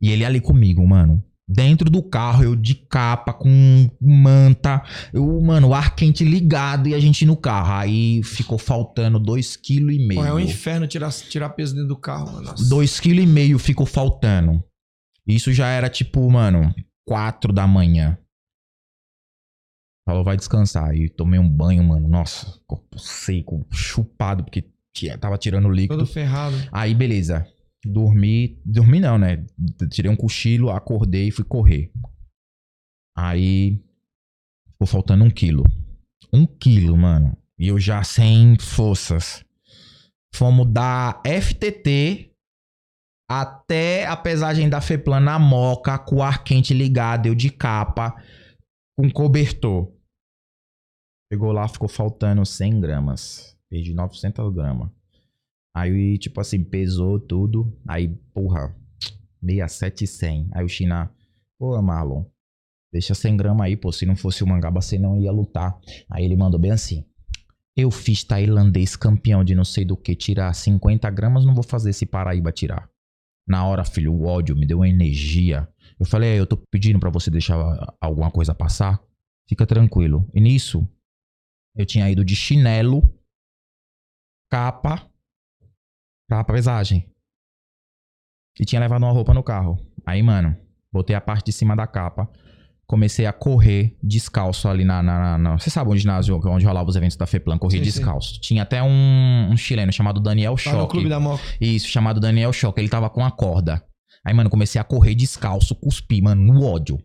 E 0.00 0.10
ele 0.10 0.24
ali 0.24 0.40
comigo, 0.40 0.84
mano. 0.84 1.24
Dentro 1.54 1.90
do 1.90 2.02
carro, 2.02 2.44
eu 2.44 2.56
de 2.56 2.74
capa, 2.74 3.32
com 3.32 3.90
manta. 4.00 4.82
Eu, 5.12 5.40
mano, 5.42 5.68
o 5.68 5.74
ar 5.74 5.94
quente 5.94 6.24
ligado 6.24 6.88
e 6.88 6.94
a 6.94 7.00
gente 7.00 7.26
no 7.26 7.36
carro. 7.36 7.74
Aí 7.74 8.22
ficou 8.22 8.56
faltando 8.56 9.20
2,5 9.20 10.16
kg. 10.16 10.26
É 10.26 10.32
um 10.32 10.40
inferno 10.40 10.86
tirar, 10.86 11.12
tirar 11.12 11.50
peso 11.50 11.74
dentro 11.74 11.88
do 11.88 11.96
carro, 11.96 12.32
mano. 12.32 12.42
Nossa. 12.46 12.64
2,5 12.64 13.02
kg 13.02 13.58
ficou 13.58 13.84
faltando. 13.84 14.64
Isso 15.26 15.52
já 15.52 15.66
era 15.68 15.90
tipo, 15.90 16.28
mano, 16.30 16.74
4 17.06 17.52
da 17.52 17.66
manhã. 17.66 18.16
Falou, 20.06 20.24
vai 20.24 20.36
descansar. 20.36 20.90
Aí 20.90 21.08
tomei 21.08 21.38
um 21.38 21.48
banho, 21.48 21.84
mano. 21.84 22.08
Nossa, 22.08 22.58
corpo 22.66 22.98
seco, 22.98 23.66
chupado, 23.70 24.42
porque 24.42 24.64
tava 25.20 25.38
tirando 25.38 25.68
líquido. 25.68 25.98
Todo 25.98 26.06
ferrado. 26.06 26.56
Aí, 26.72 26.94
beleza. 26.94 27.46
Dormi. 27.84 28.60
Dormi 28.64 29.00
não, 29.00 29.18
né? 29.18 29.44
Tirei 29.90 30.10
um 30.10 30.16
cochilo, 30.16 30.70
acordei 30.70 31.28
e 31.28 31.32
fui 31.32 31.44
correr. 31.44 31.92
Aí. 33.16 33.80
Ficou 34.72 34.86
faltando 34.86 35.24
um 35.24 35.30
quilo. 35.30 35.64
Um 36.32 36.46
quilo, 36.46 36.96
mano. 36.96 37.36
E 37.58 37.68
eu 37.68 37.78
já 37.78 38.02
sem 38.02 38.58
forças. 38.58 39.44
Fomos 40.34 40.66
da 40.72 41.20
FTT 41.26 42.32
até 43.30 44.06
a 44.06 44.16
pesagem 44.16 44.68
da 44.68 44.80
FEPLAN 44.80 45.20
na 45.20 45.38
moca, 45.38 45.98
com 45.98 46.16
o 46.16 46.22
ar 46.22 46.44
quente 46.44 46.74
ligado, 46.74 47.26
eu 47.26 47.34
de 47.34 47.50
capa, 47.50 48.14
com 48.96 49.10
cobertor. 49.10 49.92
Pegou 51.30 51.50
lá, 51.52 51.66
ficou 51.66 51.88
faltando 51.88 52.44
100 52.44 52.80
gramas. 52.80 53.56
Perdi 53.70 53.94
900 53.94 54.52
gramas. 54.52 54.90
Aí, 55.74 56.18
tipo 56.18 56.40
assim, 56.40 56.62
pesou 56.62 57.18
tudo. 57.18 57.76
Aí, 57.88 58.08
porra, 58.34 58.74
67 59.42 60.06
100. 60.06 60.50
Aí 60.52 60.64
o 60.64 60.68
China, 60.68 61.10
pô, 61.58 61.80
Marlon, 61.80 62.24
deixa 62.92 63.14
100 63.14 63.36
gramas 63.36 63.66
aí, 63.66 63.76
pô. 63.76 63.90
Se 63.90 64.04
não 64.04 64.14
fosse 64.16 64.44
o 64.44 64.46
Mangaba, 64.46 64.80
você 64.80 64.98
não 64.98 65.20
ia 65.20 65.32
lutar. 65.32 65.78
Aí 66.10 66.24
ele 66.24 66.36
mandou 66.36 66.60
bem 66.60 66.70
assim. 66.70 67.04
Eu 67.74 67.90
fiz 67.90 68.22
tailandês 68.22 68.96
campeão 68.96 69.42
de 69.42 69.54
não 69.54 69.64
sei 69.64 69.84
do 69.84 69.96
que 69.96 70.14
tirar 70.14 70.52
50 70.54 71.08
gramas, 71.10 71.44
não 71.46 71.54
vou 71.54 71.64
fazer 71.64 71.90
esse 71.90 72.04
Paraíba 72.04 72.52
tirar. 72.52 72.88
Na 73.48 73.66
hora, 73.66 73.84
filho, 73.84 74.12
o 74.12 74.24
ódio 74.24 74.54
me 74.54 74.66
deu 74.66 74.78
uma 74.78 74.88
energia. 74.88 75.66
Eu 75.98 76.04
falei, 76.04 76.36
"É, 76.36 76.38
eu 76.38 76.46
tô 76.46 76.56
pedindo 76.70 77.00
pra 77.00 77.10
você 77.10 77.30
deixar 77.30 77.56
alguma 78.00 78.30
coisa 78.30 78.54
passar. 78.54 79.02
Fica 79.48 79.66
tranquilo. 79.66 80.28
E 80.34 80.40
nisso, 80.40 80.86
eu 81.74 81.86
tinha 81.86 82.08
ido 82.10 82.24
de 82.24 82.36
chinelo, 82.36 83.02
capa, 84.50 85.10
pra 86.44 86.54
pesagem. 86.54 87.06
E 88.60 88.64
tinha 88.64 88.80
levado 88.80 89.02
uma 89.02 89.12
roupa 89.12 89.32
no 89.32 89.42
carro. 89.42 89.78
Aí, 90.06 90.22
mano, 90.22 90.56
botei 90.92 91.16
a 91.16 91.20
parte 91.20 91.46
de 91.46 91.52
cima 91.52 91.74
da 91.74 91.86
capa. 91.86 92.28
Comecei 92.86 93.24
a 93.24 93.32
correr 93.32 93.96
descalço 94.02 94.68
ali 94.68 94.84
na. 94.84 95.02
na, 95.02 95.38
na- 95.38 95.58
Você 95.58 95.70
sabe 95.70 95.90
onde 95.90 96.00
ginásio, 96.00 96.38
onde 96.46 96.66
rolava 96.66 96.90
os 96.90 96.96
eventos 96.96 97.16
da 97.16 97.26
FEPLAN? 97.26 97.56
Corri 97.58 97.78
Sim, 97.78 97.84
sim. 97.84 97.84
descalço. 97.84 98.38
Tinha 98.40 98.62
até 98.64 98.82
um, 98.82 99.48
um 99.50 99.56
chileno 99.56 99.90
chamado 99.92 100.20
Daniel 100.20 100.56
Tá 100.56 100.72
no 100.72 100.78
Choque. 100.80 100.92
clube 100.92 101.08
da 101.08 101.18
Moca. 101.18 101.42
Isso, 101.60 101.88
chamado 101.88 102.20
Daniel 102.20 102.52
Choque. 102.52 102.80
Ele 102.80 102.90
tava 102.90 103.08
com 103.08 103.24
a 103.24 103.30
corda. 103.30 103.82
Aí, 104.26 104.34
mano, 104.34 104.50
comecei 104.50 104.78
a 104.80 104.84
correr 104.84 105.14
descalço, 105.14 105.74
cuspi, 105.74 106.20
mano, 106.20 106.42
no 106.52 106.64
ódio. 106.64 106.98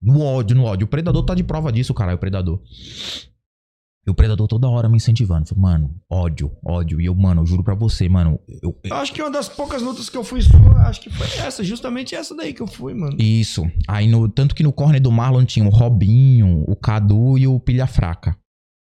No 0.00 0.20
ódio, 0.20 0.54
no 0.54 0.64
ódio. 0.64 0.84
O 0.84 0.88
predador 0.88 1.24
tá 1.24 1.34
de 1.34 1.42
prova 1.42 1.72
disso, 1.72 1.92
caralho, 1.94 2.16
o 2.16 2.20
predador. 2.20 2.62
E 4.06 4.10
o 4.10 4.14
predador 4.14 4.46
toda 4.46 4.68
hora 4.68 4.86
me 4.88 4.96
incentivando. 4.96 5.46
Falei, 5.48 5.62
mano, 5.62 5.94
ódio, 6.10 6.52
ódio. 6.62 7.00
E 7.00 7.06
eu, 7.06 7.14
mano, 7.14 7.40
eu 7.40 7.46
juro 7.46 7.64
pra 7.64 7.74
você, 7.74 8.06
mano. 8.08 8.38
Eu, 8.62 8.78
Eu 8.84 8.96
acho 8.96 9.12
que 9.14 9.22
uma 9.22 9.30
das 9.30 9.48
poucas 9.48 9.80
lutas 9.80 10.10
que 10.10 10.16
eu 10.16 10.22
fui 10.22 10.42
só, 10.42 10.56
acho 10.86 11.00
que 11.00 11.08
foi 11.10 11.26
essa, 11.44 11.64
justamente 11.64 12.14
essa 12.14 12.36
daí 12.36 12.52
que 12.52 12.60
eu 12.60 12.66
fui, 12.66 12.92
mano. 12.92 13.16
Isso. 13.18 13.62
Aí, 13.88 14.06
no, 14.06 14.28
tanto 14.28 14.54
que 14.54 14.62
no 14.62 14.72
corner 14.74 15.00
do 15.00 15.10
Marlon 15.10 15.44
tinha 15.46 15.64
o 15.66 15.70
Robinho, 15.70 16.64
o 16.68 16.76
Cadu 16.76 17.38
e 17.38 17.46
o 17.46 17.58
Pilha 17.58 17.86
Fraca. 17.86 18.36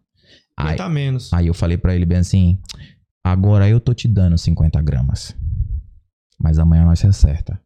Aí, 0.56 0.76
Tá 0.76 0.88
menos. 0.88 1.30
aí 1.32 1.46
eu 1.46 1.52
falei 1.52 1.76
pra 1.76 1.94
ele 1.94 2.06
bem 2.06 2.16
assim: 2.18 2.58
agora 3.22 3.68
eu 3.68 3.78
tô 3.78 3.92
te 3.92 4.08
dando 4.08 4.38
50 4.38 4.80
gramas. 4.80 5.36
Mas 6.40 6.58
amanhã 6.58 6.86
nós 6.86 7.00
se 7.00 7.06
acerta. 7.06 7.60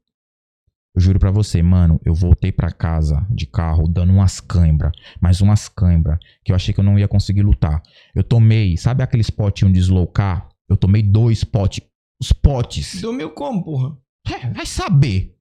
Eu 0.96 1.00
juro 1.00 1.20
pra 1.20 1.30
você, 1.30 1.62
mano, 1.62 2.00
eu 2.04 2.12
voltei 2.14 2.50
pra 2.50 2.72
casa 2.72 3.24
de 3.30 3.46
carro 3.46 3.86
dando 3.86 4.12
umas 4.12 4.40
cãibra, 4.40 4.90
mais 5.20 5.40
umas 5.40 5.68
cãibra, 5.68 6.18
que 6.44 6.50
eu 6.50 6.56
achei 6.56 6.74
que 6.74 6.80
eu 6.80 6.84
não 6.84 6.98
ia 6.98 7.06
conseguir 7.06 7.42
lutar. 7.42 7.80
Eu 8.14 8.24
tomei, 8.24 8.76
sabe 8.76 9.04
aqueles 9.04 9.30
potinhos 9.30 9.72
de 9.72 9.78
deslocar? 9.78 10.48
Eu 10.68 10.76
tomei 10.76 11.04
dois 11.04 11.44
potes. 11.44 11.84
Os 12.20 12.32
potes. 12.32 13.00
Dormiu 13.00 13.30
como, 13.30 13.62
porra? 13.64 13.96
É, 14.26 14.50
vai 14.50 14.66
saber. 14.66 15.36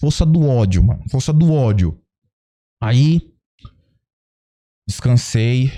Força 0.00 0.24
do 0.26 0.46
ódio, 0.46 0.82
mano. 0.82 1.04
Força 1.10 1.32
do 1.32 1.52
ódio. 1.52 1.98
Aí. 2.82 3.20
Descansei. 4.86 5.72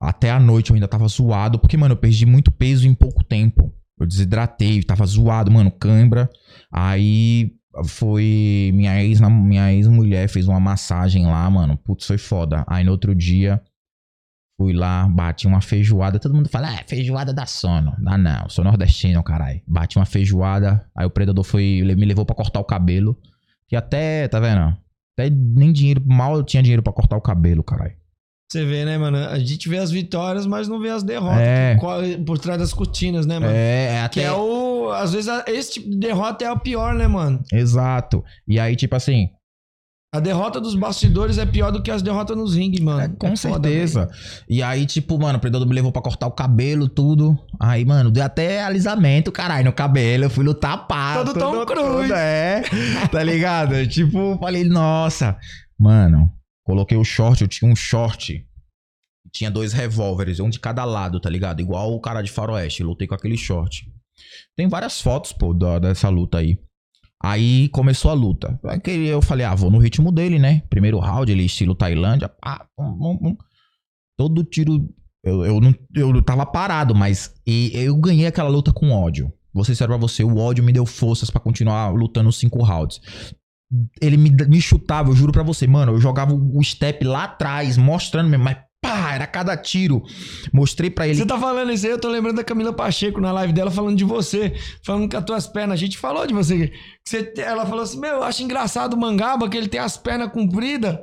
Até 0.00 0.30
a 0.30 0.38
noite 0.38 0.70
eu 0.70 0.74
ainda 0.74 0.86
tava 0.86 1.08
zoado, 1.08 1.58
porque, 1.58 1.76
mano, 1.76 1.94
eu 1.94 1.98
perdi 1.98 2.26
muito 2.26 2.50
peso 2.50 2.86
em 2.86 2.94
pouco 2.94 3.24
tempo. 3.24 3.72
Eu 3.98 4.06
desidratei, 4.06 4.82
tava 4.82 5.06
zoado, 5.06 5.50
mano, 5.50 5.70
cãibra. 5.70 6.30
Aí 6.70 7.54
foi. 7.86 8.70
Minha 8.74 9.02
ex, 9.02 9.20
minha 9.20 9.72
ex-mulher 9.72 10.28
fez 10.28 10.46
uma 10.46 10.60
massagem 10.60 11.26
lá, 11.26 11.48
mano. 11.50 11.76
Putz, 11.78 12.06
foi 12.06 12.18
foda. 12.18 12.64
Aí 12.68 12.84
no 12.84 12.92
outro 12.92 13.14
dia, 13.14 13.60
fui 14.60 14.72
lá, 14.72 15.08
bati 15.08 15.46
uma 15.46 15.60
feijoada. 15.60 16.18
Todo 16.18 16.34
mundo 16.34 16.48
fala, 16.48 16.68
ah, 16.68 16.84
feijoada 16.86 17.32
dá 17.32 17.46
sono. 17.46 17.94
Dá 17.98 18.18
não, 18.18 18.48
sou 18.48 18.64
nordestino, 18.64 19.22
caralho. 19.22 19.62
Bati 19.66 19.96
uma 19.96 20.06
feijoada. 20.06 20.86
Aí 20.94 21.06
o 21.06 21.10
predador 21.10 21.44
foi, 21.44 21.82
me 21.82 22.04
levou 22.04 22.24
pra 22.26 22.36
cortar 22.36 22.60
o 22.60 22.64
cabelo. 22.64 23.18
Que 23.68 23.76
até, 23.76 24.28
tá 24.28 24.38
vendo? 24.40 24.76
Até 25.18 25.30
nem 25.30 25.72
dinheiro, 25.72 26.02
mal 26.06 26.36
eu 26.36 26.42
tinha 26.44 26.62
dinheiro 26.62 26.82
pra 26.82 26.92
cortar 26.92 27.16
o 27.16 27.20
cabelo, 27.20 27.62
caralho. 27.64 27.94
Você 28.50 28.64
vê, 28.64 28.84
né, 28.84 28.96
mano? 28.96 29.16
A 29.16 29.38
gente 29.40 29.68
vê 29.68 29.78
as 29.78 29.90
vitórias, 29.90 30.46
mas 30.46 30.68
não 30.68 30.80
vê 30.80 30.88
as 30.90 31.02
derrotas. 31.02 31.40
É. 31.40 31.76
Por 32.24 32.38
trás 32.38 32.60
das 32.60 32.72
cortinas, 32.72 33.26
né, 33.26 33.40
mano? 33.40 33.52
É, 33.52 34.04
é 34.04 34.08
Que 34.08 34.20
até. 34.20 34.28
é 34.28 34.32
o. 34.32 34.90
Às 34.92 35.12
vezes 35.12 35.28
esse 35.48 35.72
tipo 35.74 35.90
de 35.90 35.96
derrota 35.98 36.44
é 36.44 36.48
a 36.48 36.54
pior, 36.54 36.94
né, 36.94 37.08
mano? 37.08 37.42
Exato. 37.52 38.24
E 38.46 38.60
aí, 38.60 38.76
tipo 38.76 38.94
assim, 38.94 39.30
A 40.16 40.20
derrota 40.20 40.60
dos 40.60 40.74
bastidores 40.74 41.38
é 41.38 41.46
pior 41.46 41.70
do 41.70 41.82
que 41.82 41.90
as 41.90 42.02
derrotas 42.02 42.36
nos 42.36 42.54
ringues, 42.56 42.80
mano. 42.80 43.00
É, 43.00 43.08
com 43.08 43.26
É 43.28 43.36
foda, 43.36 43.68
certeza. 43.68 44.08
E 44.48 44.62
aí, 44.62 44.86
tipo, 44.86 45.18
mano, 45.18 45.38
o 45.38 45.40
predador 45.40 45.66
me 45.68 45.74
levou 45.74 45.92
pra 45.92 46.02
cortar 46.02 46.26
o 46.26 46.32
cabelo, 46.32 46.88
tudo. 46.88 47.38
Aí, 47.60 47.84
mano, 47.84 48.10
deu 48.10 48.24
até 48.24 48.62
alisamento, 48.62 49.30
caralho, 49.30 49.66
no 49.66 49.72
cabelo. 49.72 50.24
Eu 50.24 50.30
fui 50.30 50.44
lutar 50.44 50.86
pá. 50.86 51.24
Todo 51.24 51.38
Tom 51.38 51.64
Cruise. 51.66 52.12
É, 52.12 52.62
tá 53.10 53.22
ligado? 53.22 53.74
tipo, 53.88 54.36
falei, 54.38 54.64
nossa. 54.64 55.36
Mano, 55.78 56.30
coloquei 56.64 56.96
o 56.96 57.04
short, 57.04 57.42
eu 57.42 57.48
tinha 57.48 57.70
um 57.70 57.76
short. 57.76 58.44
Tinha 59.32 59.50
dois 59.50 59.72
revólveres, 59.72 60.40
um 60.40 60.48
de 60.48 60.58
cada 60.58 60.84
lado, 60.84 61.20
tá 61.20 61.28
ligado? 61.28 61.60
Igual 61.60 61.92
o 61.92 62.00
cara 62.00 62.22
de 62.22 62.30
faroeste. 62.30 62.80
Eu 62.80 62.88
lutei 62.88 63.06
com 63.06 63.14
aquele 63.14 63.36
short. 63.36 63.84
Tem 64.56 64.66
várias 64.66 65.00
fotos, 65.00 65.32
pô, 65.32 65.52
da- 65.52 65.78
dessa 65.78 66.08
luta 66.08 66.38
aí. 66.38 66.58
Aí 67.22 67.68
começou 67.70 68.10
a 68.10 68.14
luta. 68.14 68.58
Aí 68.64 69.06
Eu 69.06 69.22
falei, 69.22 69.44
ah, 69.46 69.54
vou 69.54 69.70
no 69.70 69.78
ritmo 69.78 70.12
dele, 70.12 70.38
né? 70.38 70.62
Primeiro 70.68 70.98
round, 70.98 71.30
ele 71.30 71.44
estilo 71.44 71.74
Tailândia. 71.74 72.28
Pá, 72.28 72.66
pum, 72.76 72.98
pum, 72.98 73.16
pum. 73.18 73.36
Todo 74.18 74.44
tiro. 74.44 74.88
Eu, 75.24 75.44
eu, 75.44 75.60
não, 75.60 75.74
eu 75.94 76.22
tava 76.22 76.46
parado, 76.46 76.94
mas 76.94 77.34
e- 77.46 77.72
eu 77.74 77.96
ganhei 77.96 78.26
aquela 78.26 78.48
luta 78.48 78.72
com 78.72 78.90
ódio. 78.92 79.32
Vou 79.52 79.64
ser 79.64 79.74
sério 79.74 79.92
pra 79.92 80.00
você, 80.00 80.22
o 80.22 80.36
ódio 80.36 80.62
me 80.62 80.72
deu 80.72 80.84
forças 80.86 81.30
pra 81.30 81.40
continuar 81.40 81.88
lutando 81.90 82.28
os 82.28 82.38
cinco 82.38 82.62
rounds. 82.62 83.00
Ele 84.00 84.16
me, 84.16 84.30
me 84.30 84.60
chutava, 84.60 85.10
eu 85.10 85.16
juro 85.16 85.32
pra 85.32 85.42
você, 85.42 85.66
mano. 85.66 85.92
Eu 85.92 86.00
jogava 86.00 86.32
o 86.34 86.62
step 86.62 87.04
lá 87.04 87.24
atrás, 87.24 87.76
mostrando 87.76 88.28
mesmo, 88.28 88.44
mas 88.44 88.58
pá, 88.88 89.14
era 89.14 89.26
cada 89.26 89.56
tiro. 89.56 90.02
Mostrei 90.52 90.90
pra 90.90 91.06
ele. 91.06 91.16
Você 91.16 91.26
tá 91.26 91.38
falando 91.38 91.72
isso 91.72 91.86
aí, 91.86 91.92
eu 91.92 92.00
tô 92.00 92.08
lembrando 92.08 92.36
da 92.36 92.44
Camila 92.44 92.72
Pacheco 92.72 93.20
na 93.20 93.32
live 93.32 93.52
dela 93.52 93.70
falando 93.70 93.96
de 93.96 94.04
você, 94.04 94.54
falando 94.84 95.10
com 95.10 95.16
as 95.16 95.24
tuas 95.24 95.46
pernas. 95.46 95.74
A 95.74 95.76
gente 95.76 95.98
falou 95.98 96.26
de 96.26 96.34
você. 96.34 96.68
que 96.68 97.10
você 97.10 97.32
ela 97.38 97.66
falou 97.66 97.82
assim: 97.82 97.98
Meu, 98.00 98.14
eu 98.16 98.22
acho 98.22 98.42
engraçado 98.42 98.94
o 98.94 98.96
mangaba 99.00 99.48
que 99.48 99.56
ele 99.56 99.68
tem 99.68 99.80
as 99.80 99.96
pernas 99.96 100.30
compridas. 100.32 100.98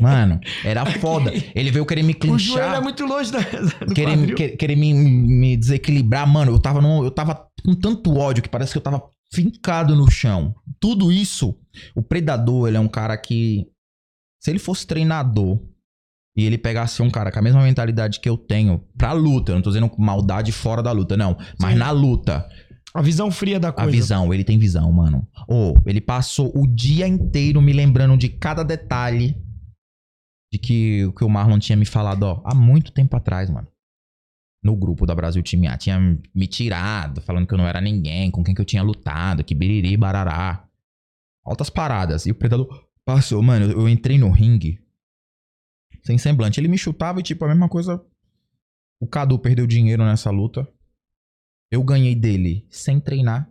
Mano, 0.00 0.38
era 0.64 0.86
foda. 1.00 1.32
Ele 1.54 1.70
veio 1.70 1.84
querer 1.84 2.02
me 2.02 2.12
O 2.12 2.38
joelho 2.38 2.38
clinchar. 2.38 2.74
é 2.76 2.80
muito 2.80 3.04
longe 3.04 3.32
da, 3.32 3.40
do 3.40 3.94
querer, 3.94 4.16
quadril. 4.16 4.36
querer, 4.36 4.56
querer 4.56 4.76
me, 4.76 4.94
me 4.94 5.56
desequilibrar, 5.56 6.26
mano. 6.26 6.52
Eu 6.52 6.58
tava, 6.60 6.80
num- 6.80 7.02
eu 7.04 7.10
tava 7.10 7.46
com 7.64 7.74
tanto 7.74 8.16
ódio 8.16 8.42
que 8.42 8.48
parece 8.48 8.72
que 8.72 8.78
eu 8.78 8.82
tava 8.82 9.02
fincado 9.34 9.96
no 9.96 10.08
chão. 10.10 10.54
Tudo 10.78 11.10
isso, 11.10 11.56
o 11.96 12.02
predador, 12.02 12.68
ele 12.68 12.76
é 12.76 12.80
um 12.80 12.88
cara 12.88 13.16
que. 13.16 13.66
Se 14.40 14.50
ele 14.50 14.58
fosse 14.58 14.86
treinador 14.86 15.60
e 16.36 16.44
ele 16.44 16.56
pegasse 16.56 17.02
um 17.02 17.10
cara 17.10 17.30
com 17.30 17.38
a 17.38 17.42
mesma 17.42 17.62
mentalidade 17.62 18.20
que 18.20 18.28
eu 18.28 18.36
tenho 18.38 18.78
pra 18.96 19.12
luta, 19.12 19.52
eu 19.52 19.56
não 19.56 19.62
tô 19.62 19.70
dizendo 19.70 19.90
maldade 19.98 20.50
fora 20.52 20.82
da 20.82 20.90
luta, 20.92 21.16
não. 21.16 21.36
Mas 21.60 21.72
Sim. 21.74 21.78
na 21.78 21.90
luta, 21.90 22.48
A 22.94 23.02
visão 23.02 23.30
fria 23.30 23.60
da 23.60 23.68
a 23.68 23.72
coisa. 23.72 23.90
visão, 23.90 24.32
ele 24.32 24.44
tem 24.44 24.58
visão, 24.58 24.90
mano. 24.92 25.26
Ou 25.46 25.74
ele 25.86 26.00
passou 26.00 26.50
o 26.54 26.66
dia 26.66 27.06
inteiro 27.06 27.60
me 27.60 27.72
lembrando 27.72 28.16
de 28.16 28.28
cada 28.28 28.62
detalhe 28.62 29.36
de 30.52 30.58
que 30.58 31.04
o 31.06 31.12
que 31.12 31.24
o 31.24 31.28
Marlon 31.30 31.58
tinha 31.58 31.76
me 31.76 31.86
falado, 31.86 32.22
ó, 32.24 32.42
há 32.44 32.54
muito 32.54 32.92
tempo 32.92 33.16
atrás, 33.16 33.48
mano. 33.50 33.66
No 34.62 34.76
grupo 34.76 35.04
da 35.06 35.14
Brasil 35.14 35.42
Time 35.42 35.66
A. 35.66 35.76
Tinha 35.76 35.98
me 36.34 36.46
tirado, 36.46 37.20
falando 37.20 37.46
que 37.46 37.52
eu 37.54 37.58
não 37.58 37.66
era 37.66 37.80
ninguém, 37.80 38.30
com 38.30 38.44
quem 38.44 38.54
que 38.54 38.60
eu 38.60 38.64
tinha 38.64 38.82
lutado, 38.82 39.42
que 39.42 39.54
biriri, 39.54 39.96
barará. 39.96 40.64
Altas 41.44 41.68
paradas. 41.68 42.26
E 42.26 42.30
o 42.30 42.34
predador 42.34 42.68
passou, 43.04 43.42
mano, 43.42 43.64
eu, 43.66 43.80
eu 43.80 43.88
entrei 43.88 44.18
no 44.18 44.30
ringue 44.30 44.78
sem 46.02 46.18
semblante. 46.18 46.60
Ele 46.60 46.68
me 46.68 46.78
chutava 46.78 47.20
e, 47.20 47.22
tipo, 47.22 47.44
a 47.44 47.48
mesma 47.48 47.68
coisa. 47.68 48.04
O 49.00 49.06
Cadu 49.06 49.38
perdeu 49.38 49.66
dinheiro 49.66 50.04
nessa 50.04 50.30
luta. 50.30 50.68
Eu 51.70 51.82
ganhei 51.82 52.14
dele 52.14 52.66
sem 52.70 53.00
treinar. 53.00 53.50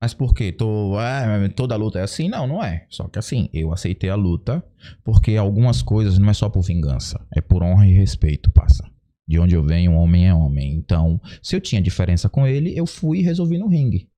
Mas 0.00 0.12
por 0.12 0.34
quê? 0.34 0.52
Tô, 0.52 1.00
é, 1.00 1.48
toda 1.48 1.74
luta 1.74 1.98
é 1.98 2.02
assim? 2.02 2.28
Não, 2.28 2.46
não 2.46 2.62
é. 2.62 2.86
Só 2.90 3.08
que 3.08 3.18
assim, 3.18 3.48
eu 3.52 3.72
aceitei 3.72 4.10
a 4.10 4.14
luta 4.14 4.64
porque 5.02 5.36
algumas 5.36 5.80
coisas 5.80 6.18
não 6.18 6.28
é 6.28 6.34
só 6.34 6.50
por 6.50 6.62
vingança, 6.62 7.26
é 7.34 7.40
por 7.40 7.62
honra 7.62 7.88
e 7.88 7.94
respeito, 7.94 8.50
passa. 8.52 8.88
De 9.26 9.38
onde 9.38 9.56
eu 9.56 9.64
venho, 9.64 9.94
homem 9.94 10.28
é 10.28 10.34
homem. 10.34 10.74
Então, 10.76 11.20
se 11.42 11.56
eu 11.56 11.60
tinha 11.60 11.82
diferença 11.82 12.28
com 12.28 12.46
ele, 12.46 12.76
eu 12.78 12.86
fui 12.86 13.18
e 13.18 13.22
resolvi 13.22 13.58
no 13.58 13.66
ringue. 13.66 14.08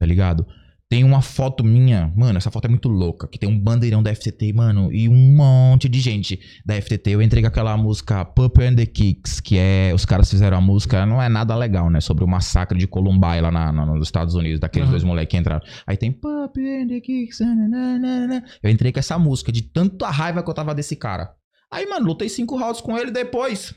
Tá 0.00 0.06
ligado? 0.06 0.46
Tem 0.88 1.02
uma 1.02 1.20
foto 1.20 1.64
minha, 1.64 2.12
mano, 2.16 2.38
essa 2.38 2.48
foto 2.48 2.66
é 2.66 2.68
muito 2.68 2.88
louca, 2.88 3.26
que 3.26 3.40
tem 3.40 3.48
um 3.48 3.58
bandeirão 3.58 4.00
da 4.00 4.14
FTT, 4.14 4.52
mano, 4.52 4.92
e 4.92 5.08
um 5.08 5.34
monte 5.34 5.88
de 5.88 5.98
gente 5.98 6.38
da 6.64 6.80
FTT. 6.80 7.10
Eu 7.10 7.20
entrei 7.20 7.42
com 7.42 7.48
aquela 7.48 7.76
música 7.76 8.24
Pup 8.24 8.58
and 8.62 8.76
the 8.76 8.86
Kicks, 8.86 9.40
que 9.40 9.58
é, 9.58 9.90
os 9.92 10.04
caras 10.04 10.30
fizeram 10.30 10.56
a 10.58 10.60
música, 10.60 11.04
não 11.04 11.20
é 11.20 11.28
nada 11.28 11.56
legal, 11.56 11.90
né, 11.90 12.00
sobre 12.00 12.22
o 12.22 12.28
massacre 12.28 12.78
de 12.78 12.86
Columbine 12.86 13.40
lá 13.40 13.50
na- 13.50 13.72
na- 13.72 13.84
nos 13.86 14.06
Estados 14.06 14.36
Unidos, 14.36 14.60
daqueles 14.60 14.86
Uhum. 14.86 14.92
dois 14.92 15.02
moleques 15.02 15.32
que 15.32 15.36
entraram. 15.36 15.64
Aí 15.84 15.96
tem 15.96 16.12
Pup 16.12 16.56
and 16.56 16.86
the 16.86 17.00
Kicks, 17.00 17.40
nananana. 17.40 18.44
eu 18.62 18.70
entrei 18.70 18.92
com 18.92 19.00
essa 19.00 19.18
música, 19.18 19.50
de 19.50 19.62
tanta 19.62 20.08
raiva 20.08 20.40
que 20.40 20.48
eu 20.48 20.54
tava 20.54 20.72
desse 20.72 20.94
cara. 20.94 21.34
Aí, 21.68 21.84
mano, 21.86 22.06
lutei 22.06 22.28
cinco 22.28 22.56
rounds 22.56 22.80
com 22.80 22.96
ele 22.96 23.10
depois. 23.10 23.74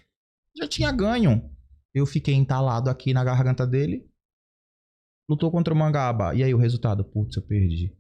Já 0.56 0.68
tinha 0.68 0.92
ganho. 0.92 1.42
Eu 1.92 2.06
fiquei 2.06 2.36
entalado 2.36 2.88
aqui 2.88 3.16
na 3.16 3.24
garganta 3.24 3.66
dele. 3.66 4.04
Lutou 5.30 5.52
contra 5.52 5.74
o 5.74 5.78
Mangaba. 5.78 6.34
E 6.34 6.44
aí 6.44 6.54
o 6.54 6.58
resultado? 6.58 7.04
Putz, 7.04 7.38
eu 7.38 7.44
perdi. 7.44 7.94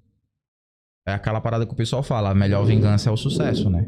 É 1.08 1.14
aquela 1.14 1.40
parada 1.40 1.66
que 1.66 1.74
o 1.74 1.75
pessoal 1.77 2.01
fala, 2.03 2.30
a 2.32 2.35
melhor 2.35 2.66
vingança 2.66 3.09
é 3.09 3.14
o 3.14 3.17
sucesso, 3.17 3.69
né? 3.69 3.88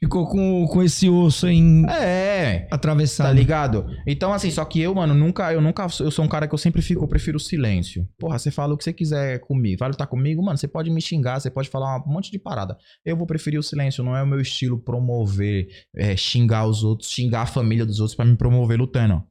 Ficou 0.00 0.28
com, 0.28 0.64
com 0.68 0.80
esse 0.80 1.08
osso 1.10 1.48
em 1.48 1.84
É, 1.90 2.68
atravessado. 2.70 3.26
tá 3.26 3.32
ligado? 3.32 3.86
Então, 4.06 4.32
assim, 4.32 4.48
só 4.48 4.64
que 4.64 4.80
eu, 4.80 4.94
mano, 4.94 5.12
nunca, 5.12 5.52
eu 5.52 5.60
nunca, 5.60 5.88
eu 5.98 6.10
sou 6.12 6.24
um 6.24 6.28
cara 6.28 6.46
que 6.46 6.54
eu 6.54 6.58
sempre 6.58 6.80
fico, 6.82 7.02
eu 7.02 7.08
prefiro 7.08 7.36
o 7.36 7.40
silêncio. 7.40 8.08
Porra, 8.16 8.38
você 8.38 8.52
fala 8.52 8.74
o 8.74 8.78
que 8.78 8.84
você 8.84 8.92
quiser 8.92 9.40
comigo, 9.40 9.80
vai 9.80 9.88
lutar 9.88 10.06
comigo, 10.06 10.40
mano, 10.40 10.56
você 10.56 10.68
pode 10.68 10.88
me 10.88 11.00
xingar, 11.02 11.40
você 11.40 11.50
pode 11.50 11.68
falar 11.68 11.96
um 12.06 12.12
monte 12.12 12.30
de 12.30 12.38
parada. 12.38 12.78
Eu 13.04 13.16
vou 13.16 13.26
preferir 13.26 13.58
o 13.58 13.62
silêncio, 13.62 14.04
não 14.04 14.16
é 14.16 14.22
o 14.22 14.26
meu 14.26 14.40
estilo 14.40 14.78
promover, 14.78 15.66
é, 15.96 16.16
xingar 16.16 16.66
os 16.68 16.84
outros, 16.84 17.10
xingar 17.10 17.42
a 17.42 17.46
família 17.46 17.84
dos 17.84 17.98
outros 17.98 18.14
pra 18.14 18.24
me 18.24 18.36
promover 18.36 18.78
lutando. 18.78 19.24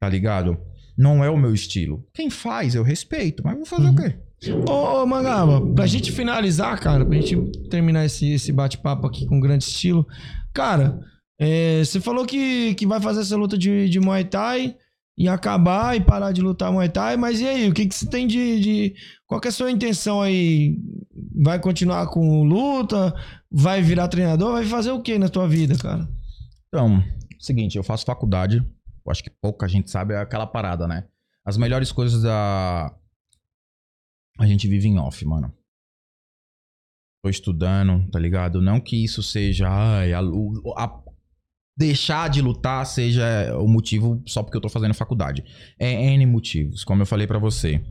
Tá 0.00 0.08
ligado? 0.08 0.56
Não 0.96 1.22
é 1.24 1.30
o 1.30 1.36
meu 1.36 1.54
estilo. 1.54 2.04
Quem 2.14 2.28
faz, 2.30 2.74
eu 2.74 2.82
respeito, 2.82 3.42
mas 3.44 3.56
vou 3.56 3.66
fazer 3.66 3.86
Uhum. 3.86 3.92
o 3.92 3.96
quê? 3.96 4.14
Ô, 4.68 5.02
ô 5.02 5.06
Mangaba, 5.06 5.60
pra 5.74 5.86
gente 5.86 6.10
finalizar, 6.12 6.78
cara, 6.80 7.04
pra 7.04 7.14
gente 7.20 7.36
terminar 7.68 8.06
esse, 8.06 8.32
esse 8.32 8.50
bate-papo 8.52 9.06
aqui 9.06 9.26
com 9.26 9.38
grande 9.40 9.64
estilo. 9.64 10.06
Cara, 10.54 10.98
é, 11.38 11.82
você 11.84 12.00
falou 12.00 12.24
que, 12.24 12.74
que 12.74 12.86
vai 12.86 13.00
fazer 13.00 13.20
essa 13.20 13.36
luta 13.36 13.56
de, 13.58 13.88
de 13.88 14.00
Muay 14.00 14.24
Thai 14.24 14.74
e 15.18 15.28
acabar 15.28 15.94
e 15.94 16.00
parar 16.00 16.32
de 16.32 16.40
lutar 16.40 16.72
Muay 16.72 16.88
Thai, 16.88 17.16
mas 17.18 17.40
e 17.40 17.46
aí? 17.46 17.68
O 17.68 17.74
que, 17.74 17.84
que 17.86 17.94
você 17.94 18.06
tem 18.06 18.26
de, 18.26 18.60
de. 18.60 18.94
Qual 19.26 19.38
que 19.40 19.48
é 19.48 19.50
a 19.50 19.52
sua 19.52 19.70
intenção 19.70 20.22
aí? 20.22 20.78
Vai 21.42 21.58
continuar 21.60 22.06
com 22.06 22.42
luta? 22.42 23.14
Vai 23.50 23.82
virar 23.82 24.08
treinador? 24.08 24.52
Vai 24.52 24.64
fazer 24.64 24.90
o 24.90 25.02
que 25.02 25.18
na 25.18 25.28
tua 25.28 25.46
vida, 25.46 25.76
cara? 25.76 26.08
Então, 26.68 27.02
seguinte, 27.38 27.76
eu 27.76 27.82
faço 27.84 28.06
faculdade. 28.06 28.64
Eu 29.04 29.10
acho 29.10 29.22
que 29.22 29.30
pouca 29.30 29.66
gente 29.68 29.90
sabe 29.90 30.14
é 30.14 30.18
aquela 30.18 30.46
parada, 30.46 30.86
né? 30.86 31.06
As 31.44 31.56
melhores 31.56 31.90
coisas 31.92 32.22
da. 32.22 32.94
A 34.38 34.46
gente 34.46 34.68
vive 34.68 34.88
em 34.88 34.98
off, 34.98 35.24
mano. 35.24 35.52
Tô 37.22 37.28
estudando, 37.28 38.08
tá 38.10 38.18
ligado? 38.18 38.62
Não 38.62 38.80
que 38.80 39.02
isso 39.04 39.22
seja. 39.22 39.68
Ai, 39.68 40.12
a, 40.12 40.20
a- 40.20 41.02
deixar 41.78 42.28
de 42.28 42.40
lutar 42.42 42.84
seja 42.86 43.56
o 43.58 43.66
motivo 43.68 44.22
só 44.26 44.42
porque 44.42 44.56
eu 44.56 44.60
tô 44.60 44.68
fazendo 44.68 44.94
faculdade. 44.94 45.44
É 45.78 45.90
N 46.14 46.26
motivos, 46.26 46.84
como 46.84 47.02
eu 47.02 47.06
falei 47.06 47.26
pra 47.26 47.38
você. 47.38 47.82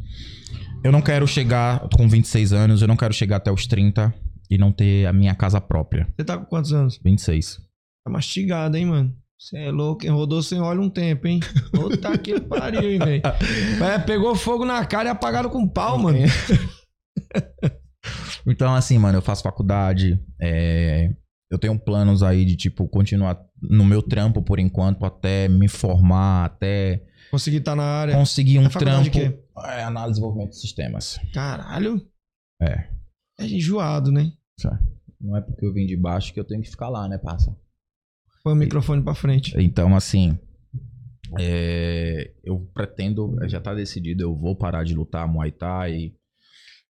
Eu 0.84 0.92
não 0.92 1.02
quero 1.02 1.28
chegar 1.28 1.88
com 1.90 2.08
26 2.08 2.54
anos, 2.54 2.82
eu 2.82 2.88
não 2.88 2.96
quero 2.98 3.14
chegar 3.14 3.38
até 3.38 3.52
os 3.52 3.68
30 3.68 4.14
e 4.50 4.58
não 4.58 4.72
ter 4.72 5.06
a 5.06 5.14
minha 5.14 5.36
casa 5.36 5.60
própria. 5.62 6.08
Você 6.16 6.24
tá 6.24 6.38
com 6.38 6.46
quantos 6.46 6.72
anos? 6.74 7.00
26. 7.04 7.58
Tá 8.06 8.12
mastigado, 8.12 8.78
hein, 8.78 8.86
mano? 8.86 9.16
Você 9.40 9.58
é 9.58 9.72
louco, 9.72 10.04
hein? 10.06 10.12
Rodou 10.12 10.44
sem 10.44 10.60
óleo 10.60 10.82
um 10.82 10.90
tempo, 10.90 11.26
hein? 11.28 11.40
Puta 11.72 12.18
que 12.18 12.40
pariu, 12.42 12.92
hein, 12.92 13.00
velho? 13.00 13.22
É, 13.84 13.98
pegou 13.98 14.36
fogo 14.36 14.66
na 14.66 14.86
cara 14.86 15.08
e 15.08 15.12
apagaram 15.12 15.50
com 15.50 15.68
pau, 15.68 15.98
mano. 15.98 16.18
Então, 18.48 18.74
assim, 18.74 18.98
mano, 18.98 19.18
eu 19.18 19.22
faço 19.22 19.44
faculdade. 19.44 20.20
é, 20.42 21.14
eu 21.52 21.60
tenho 21.60 21.78
planos 21.78 22.24
aí 22.24 22.46
de, 22.46 22.56
tipo, 22.56 22.88
continuar 22.88 23.40
no 23.62 23.84
meu 23.86 24.02
trampo 24.02 24.42
por 24.42 24.58
enquanto, 24.60 25.06
até 25.06 25.48
me 25.48 25.68
formar, 25.68 26.46
até 26.46 27.04
Conseguir 27.30 27.58
estar 27.58 27.76
na 27.76 27.84
área. 27.84 28.16
conseguir 28.16 28.58
um 28.58 28.66
É 28.66 28.70
trampo. 28.70 29.04
de 29.04 29.10
quê? 29.12 29.40
É, 29.66 29.84
análise 29.84 30.12
e 30.12 30.22
desenvolvimento 30.22 30.52
de 30.52 30.60
sistemas. 30.60 31.20
Caralho. 31.34 32.02
É. 32.62 32.88
É 33.40 33.46
enjoado, 33.46 34.12
né? 34.12 34.32
Não 35.22 35.36
é 35.38 35.42
porque 35.42 35.66
eu 35.66 35.74
vim 35.74 35.86
de 35.86 35.96
baixo 35.98 36.34
que 36.34 36.40
eu 36.40 36.46
tenho 36.46 36.62
que 36.64 36.70
ficar 36.72 36.90
lá, 36.90 37.08
né, 37.08 37.18
parça? 37.18 37.56
Põe 38.50 38.54
o 38.54 38.56
microfone 38.56 39.04
pra 39.04 39.14
frente. 39.14 39.54
Então, 39.58 39.96
assim, 39.96 40.36
é, 41.38 42.32
eu 42.44 42.68
pretendo, 42.74 43.36
já 43.48 43.60
tá 43.60 43.76
decidido, 43.76 44.24
eu 44.24 44.36
vou 44.36 44.56
parar 44.56 44.84
de 44.84 44.96
lutar 44.96 45.28
Muay 45.28 45.52
Thai. 45.52 46.14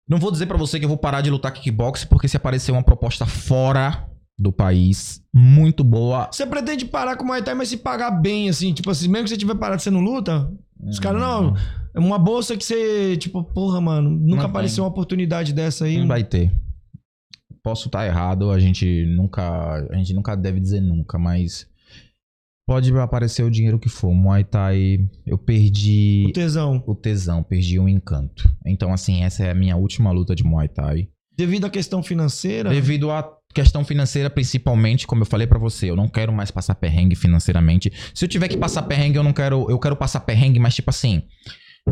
Não 0.08 0.18
vou 0.18 0.30
dizer 0.30 0.46
pra 0.46 0.56
você 0.56 0.78
que 0.78 0.84
eu 0.84 0.88
vou 0.88 0.96
parar 0.96 1.20
de 1.20 1.30
lutar 1.30 1.52
kickbox, 1.52 2.04
porque 2.04 2.28
se 2.28 2.36
aparecer 2.36 2.70
uma 2.70 2.82
proposta 2.82 3.26
fora 3.26 4.08
do 4.38 4.52
país, 4.52 5.20
muito 5.34 5.82
boa, 5.82 6.28
Você 6.30 6.46
pretende 6.46 6.84
parar 6.84 7.16
com 7.16 7.24
o 7.24 7.26
Muay 7.26 7.42
Thai, 7.42 7.54
mas 7.54 7.70
se 7.70 7.76
pagar 7.76 8.12
bem, 8.12 8.48
assim, 8.48 8.72
tipo 8.72 8.88
assim, 8.88 9.08
mesmo 9.08 9.24
que 9.24 9.30
você 9.30 9.36
tiver 9.36 9.56
parado, 9.56 9.82
você 9.82 9.90
não 9.90 10.00
luta? 10.00 10.48
Os 10.80 11.00
caras, 11.00 11.20
não, 11.20 11.56
é 11.92 11.98
uma 11.98 12.20
bolsa 12.20 12.56
que 12.56 12.64
você, 12.64 13.16
tipo, 13.16 13.42
porra, 13.42 13.80
mano, 13.80 14.08
nunca 14.10 14.42
Não 14.42 14.50
apareceu 14.50 14.84
uma 14.84 14.90
oportunidade 14.90 15.52
dessa 15.52 15.86
aí. 15.86 15.98
não 15.98 16.06
vai 16.06 16.22
ter. 16.22 16.52
Posso 17.68 17.88
estar 17.88 18.06
errado, 18.06 18.50
a 18.50 18.58
gente 18.58 19.04
nunca, 19.06 19.86
a 19.90 19.96
gente 19.96 20.14
nunca 20.14 20.34
deve 20.34 20.58
dizer 20.58 20.80
nunca, 20.80 21.18
mas 21.18 21.66
pode 22.66 22.90
aparecer 22.98 23.42
o 23.42 23.50
dinheiro 23.50 23.78
que 23.78 23.90
for. 23.90 24.14
Muay 24.14 24.42
Thai, 24.42 25.06
eu 25.26 25.36
perdi 25.36 26.24
O 26.28 26.32
tesão. 26.32 26.82
o 26.86 26.94
tesão, 26.94 27.42
perdi 27.42 27.78
o 27.78 27.86
encanto. 27.86 28.50
Então, 28.64 28.90
assim, 28.92 29.22
essa 29.22 29.44
é 29.44 29.50
a 29.50 29.54
minha 29.54 29.76
última 29.76 30.10
luta 30.10 30.34
de 30.34 30.44
Muay 30.44 30.68
Thai. 30.68 31.08
Devido 31.36 31.66
à 31.66 31.70
questão 31.70 32.02
financeira. 32.02 32.70
Devido 32.70 33.10
à 33.10 33.30
questão 33.54 33.84
financeira, 33.84 34.30
principalmente, 34.30 35.06
como 35.06 35.22
eu 35.22 35.26
falei 35.26 35.46
pra 35.46 35.58
você, 35.58 35.90
eu 35.90 35.96
não 35.96 36.08
quero 36.08 36.32
mais 36.32 36.50
passar 36.50 36.74
perrengue 36.74 37.14
financeiramente. 37.16 37.92
Se 38.14 38.24
eu 38.24 38.28
tiver 38.28 38.48
que 38.48 38.56
passar 38.56 38.82
perrengue, 38.84 39.18
eu 39.18 39.22
não 39.22 39.34
quero. 39.34 39.70
Eu 39.70 39.78
quero 39.78 39.94
passar 39.94 40.20
perrengue, 40.20 40.58
mas 40.58 40.74
tipo 40.74 40.88
assim. 40.88 41.22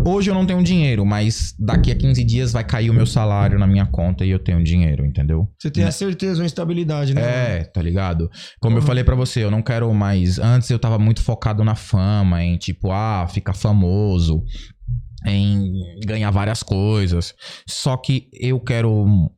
Hoje 0.05 0.31
eu 0.31 0.35
não 0.35 0.47
tenho 0.47 0.63
dinheiro, 0.63 1.05
mas 1.05 1.55
daqui 1.59 1.91
a 1.91 1.95
15 1.95 2.25
dias 2.25 2.53
vai 2.53 2.65
cair 2.65 2.91
o 2.91 2.95
meu 2.95 3.07
salário 3.07 3.59
na 3.59 3.67
minha 3.67 3.87
conta 3.87 4.25
e 4.25 4.31
eu 4.31 4.39
tenho 4.39 4.63
dinheiro, 4.63 5.05
entendeu? 5.05 5.49
Você 5.59 5.71
tem 5.71 5.85
a 5.85 5.91
certeza, 5.91 6.41
uma 6.41 6.47
estabilidade, 6.47 7.15
né? 7.15 7.61
É, 7.61 7.65
tá 7.65 7.83
ligado? 7.83 8.31
Como 8.61 8.79
eu 8.79 8.83
falei 8.83 9.05
pra 9.05 9.15
você, 9.15 9.43
eu 9.43 9.51
não 9.51 9.63
quero 9.63 9.93
mais. 9.93 10.39
Antes 10.39 10.71
eu 10.71 10.79
tava 10.79 10.99
muito 10.99 11.23
focado 11.23 11.65
na 11.65 11.75
fama, 11.75 12.43
em 12.43 12.57
tipo, 12.57 12.93
ah, 12.93 13.27
ficar 13.29 13.53
famoso, 13.53 14.45
em 15.27 15.73
ganhar 16.05 16.31
várias 16.31 16.63
coisas. 16.63 17.35
Só 17.69 17.97
que 17.97 18.29
eu 18.33 18.61
quero 18.61 19.31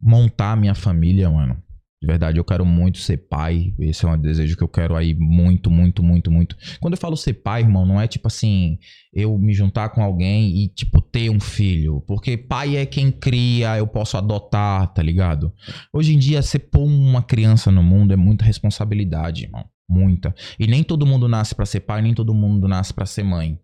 montar 0.00 0.56
minha 0.56 0.74
família, 0.74 1.30
mano. 1.30 1.56
De 2.02 2.06
verdade, 2.08 2.36
eu 2.36 2.44
quero 2.44 2.66
muito 2.66 2.98
ser 2.98 3.16
pai. 3.16 3.72
Esse 3.78 4.04
é 4.04 4.08
um 4.08 4.20
desejo 4.20 4.56
que 4.56 4.64
eu 4.64 4.68
quero 4.68 4.96
aí 4.96 5.14
muito, 5.14 5.70
muito, 5.70 6.02
muito, 6.02 6.32
muito. 6.32 6.56
Quando 6.80 6.94
eu 6.94 6.98
falo 6.98 7.16
ser 7.16 7.34
pai, 7.34 7.60
irmão, 7.62 7.86
não 7.86 8.00
é 8.00 8.08
tipo 8.08 8.26
assim, 8.26 8.76
eu 9.14 9.38
me 9.38 9.54
juntar 9.54 9.90
com 9.90 10.02
alguém 10.02 10.64
e, 10.64 10.68
tipo, 10.68 11.00
ter 11.00 11.30
um 11.30 11.38
filho. 11.38 12.00
Porque 12.04 12.36
pai 12.36 12.76
é 12.76 12.84
quem 12.84 13.12
cria, 13.12 13.78
eu 13.78 13.86
posso 13.86 14.16
adotar, 14.16 14.92
tá 14.92 15.00
ligado? 15.00 15.52
Hoje 15.92 16.12
em 16.12 16.18
dia, 16.18 16.42
você 16.42 16.58
pôr 16.58 16.82
uma 16.82 17.22
criança 17.22 17.70
no 17.70 17.84
mundo 17.84 18.12
é 18.12 18.16
muita 18.16 18.44
responsabilidade, 18.44 19.44
irmão. 19.44 19.64
Muita. 19.88 20.34
E 20.58 20.66
nem 20.66 20.82
todo 20.82 21.06
mundo 21.06 21.28
nasce 21.28 21.54
pra 21.54 21.64
ser 21.64 21.80
pai, 21.82 22.02
nem 22.02 22.14
todo 22.14 22.34
mundo 22.34 22.66
nasce 22.66 22.92
pra 22.92 23.06
ser 23.06 23.22
mãe. 23.22 23.60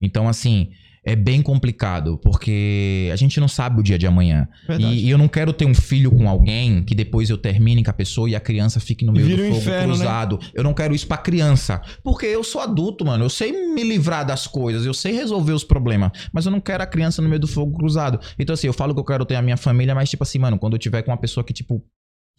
Então, 0.00 0.26
assim, 0.26 0.70
é 1.04 1.14
bem 1.14 1.42
complicado, 1.42 2.18
porque 2.18 3.10
a 3.12 3.16
gente 3.16 3.38
não 3.38 3.48
sabe 3.48 3.80
o 3.80 3.82
dia 3.82 3.98
de 3.98 4.06
amanhã. 4.06 4.48
E, 4.78 5.06
e 5.06 5.10
eu 5.10 5.18
não 5.18 5.28
quero 5.28 5.52
ter 5.52 5.66
um 5.66 5.74
filho 5.74 6.10
com 6.10 6.28
alguém 6.28 6.82
que 6.82 6.94
depois 6.94 7.28
eu 7.28 7.36
termine 7.36 7.84
com 7.84 7.90
a 7.90 7.94
pessoa 7.94 8.28
e 8.28 8.34
a 8.34 8.40
criança 8.40 8.80
fique 8.80 9.04
no 9.04 9.12
meio 9.12 9.26
vira 9.26 9.42
do 9.42 9.48
fogo 9.48 9.60
inferno, 9.60 9.88
né? 9.88 9.94
cruzado. 9.94 10.40
Eu 10.54 10.64
não 10.64 10.72
quero 10.72 10.94
isso 10.94 11.06
pra 11.06 11.18
criança. 11.18 11.82
Porque 12.02 12.26
eu 12.26 12.42
sou 12.42 12.60
adulto, 12.60 13.04
mano. 13.04 13.24
Eu 13.24 13.30
sei 13.30 13.52
me 13.52 13.82
livrar 13.82 14.24
das 14.24 14.46
coisas, 14.46 14.86
eu 14.86 14.94
sei 14.94 15.12
resolver 15.12 15.52
os 15.52 15.64
problemas. 15.64 16.10
Mas 16.32 16.46
eu 16.46 16.52
não 16.52 16.60
quero 16.60 16.82
a 16.82 16.86
criança 16.86 17.20
no 17.20 17.28
meio 17.28 17.40
do 17.40 17.48
fogo 17.48 17.76
cruzado. 17.76 18.18
Então, 18.38 18.54
assim, 18.54 18.66
eu 18.66 18.72
falo 18.72 18.94
que 18.94 19.00
eu 19.00 19.04
quero 19.04 19.24
ter 19.24 19.36
a 19.36 19.42
minha 19.42 19.56
família, 19.56 19.94
mas, 19.94 20.08
tipo 20.08 20.22
assim, 20.22 20.38
mano, 20.38 20.58
quando 20.58 20.74
eu 20.74 20.78
tiver 20.78 21.02
com 21.02 21.10
uma 21.10 21.18
pessoa 21.18 21.44
que, 21.44 21.52
tipo. 21.52 21.84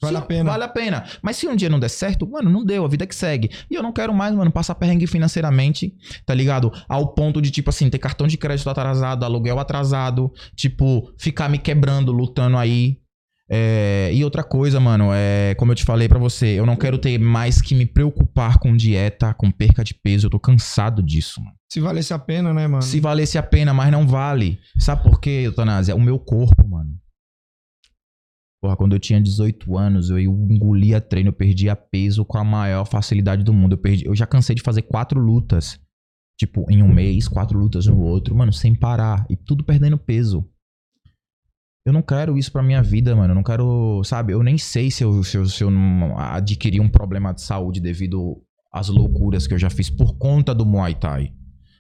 Vale 0.01 0.17
sim, 0.17 0.23
a 0.23 0.25
pena. 0.25 0.51
Vale 0.51 0.63
a 0.63 0.67
pena. 0.67 1.05
Mas 1.21 1.37
se 1.37 1.47
um 1.47 1.55
dia 1.55 1.69
não 1.69 1.79
der 1.79 1.89
certo, 1.89 2.27
mano, 2.27 2.49
não 2.49 2.65
deu, 2.65 2.85
a 2.85 2.87
vida 2.87 3.07
que 3.07 3.15
segue. 3.15 3.49
E 3.69 3.75
eu 3.75 3.83
não 3.83 3.93
quero 3.93 4.13
mais, 4.13 4.33
mano, 4.35 4.51
passar 4.51 4.75
perrengue 4.75 5.07
financeiramente, 5.07 5.93
tá 6.25 6.33
ligado? 6.33 6.71
Ao 6.87 7.13
ponto 7.13 7.41
de, 7.41 7.49
tipo 7.49 7.69
assim, 7.69 7.89
ter 7.89 7.99
cartão 7.99 8.27
de 8.27 8.37
crédito 8.37 8.69
atrasado, 8.69 9.23
aluguel 9.23 9.59
atrasado, 9.59 10.31
tipo, 10.55 11.11
ficar 11.17 11.49
me 11.49 11.57
quebrando, 11.57 12.11
lutando 12.11 12.57
aí. 12.57 12.99
É, 13.47 14.09
e 14.11 14.23
outra 14.23 14.43
coisa, 14.43 14.79
mano, 14.79 15.11
é 15.13 15.53
como 15.55 15.71
eu 15.71 15.75
te 15.75 15.85
falei 15.85 16.09
pra 16.09 16.17
você, 16.17 16.47
eu 16.59 16.65
não 16.65 16.75
quero 16.75 16.97
ter 16.97 17.19
mais 17.19 17.61
que 17.61 17.75
me 17.75 17.85
preocupar 17.85 18.57
com 18.57 18.75
dieta, 18.75 19.35
com 19.35 19.51
perca 19.51 19.83
de 19.83 19.93
peso. 19.93 20.25
Eu 20.27 20.31
tô 20.31 20.39
cansado 20.39 21.01
disso, 21.01 21.39
mano. 21.41 21.55
Se 21.71 21.79
valesse 21.79 22.13
a 22.13 22.19
pena, 22.19 22.53
né, 22.53 22.67
mano? 22.67 22.81
Se 22.81 22.99
valesse 22.99 23.37
a 23.37 23.43
pena, 23.43 23.73
mas 23.73 23.91
não 23.91 24.07
vale. 24.07 24.59
Sabe 24.79 25.03
por 25.03 25.19
quê, 25.19 25.43
Eutanásia? 25.45 25.95
O 25.95 26.01
meu 26.01 26.17
corpo, 26.17 26.67
mano. 26.67 26.91
Porra, 28.65 28.75
quando 28.75 28.93
eu 28.93 28.99
tinha 28.99 29.21
18 29.21 29.77
anos, 29.77 30.09
eu 30.09 30.17
engolia 30.17 30.99
treino, 30.99 31.29
eu 31.29 31.33
perdia 31.33 31.75
peso 31.75 32.25
com 32.25 32.39
a 32.39 32.43
maior 32.43 32.83
facilidade 32.83 33.43
do 33.43 33.53
mundo. 33.53 33.73
Eu, 33.73 33.77
perdi, 33.77 34.03
eu 34.07 34.15
já 34.15 34.25
cansei 34.25 34.55
de 34.55 34.63
fazer 34.63 34.81
quatro 34.81 35.19
lutas. 35.19 35.79
Tipo, 36.35 36.65
em 36.67 36.81
um 36.81 36.91
mês, 36.91 37.27
quatro 37.27 37.59
lutas 37.59 37.85
no 37.85 37.99
outro, 37.99 38.35
mano, 38.35 38.51
sem 38.51 38.73
parar. 38.73 39.23
E 39.29 39.35
tudo 39.35 39.63
perdendo 39.63 39.99
peso. 39.99 40.49
Eu 41.85 41.93
não 41.93 42.01
quero 42.01 42.35
isso 42.39 42.51
pra 42.51 42.63
minha 42.63 42.81
vida, 42.81 43.15
mano. 43.15 43.33
Eu 43.33 43.35
não 43.35 43.43
quero, 43.43 44.01
sabe? 44.03 44.33
Eu 44.33 44.41
nem 44.41 44.57
sei 44.57 44.89
se 44.89 45.03
eu, 45.03 45.23
se 45.23 45.37
eu, 45.37 45.45
se 45.45 45.63
eu 45.63 45.69
não 45.69 46.17
adquirir 46.17 46.79
um 46.81 46.89
problema 46.89 47.35
de 47.35 47.41
saúde 47.43 47.79
devido 47.79 48.41
às 48.73 48.89
loucuras 48.89 49.45
que 49.45 49.53
eu 49.53 49.59
já 49.59 49.69
fiz 49.69 49.91
por 49.91 50.17
conta 50.17 50.55
do 50.55 50.65
Muay 50.65 50.95
Thai. 50.95 51.31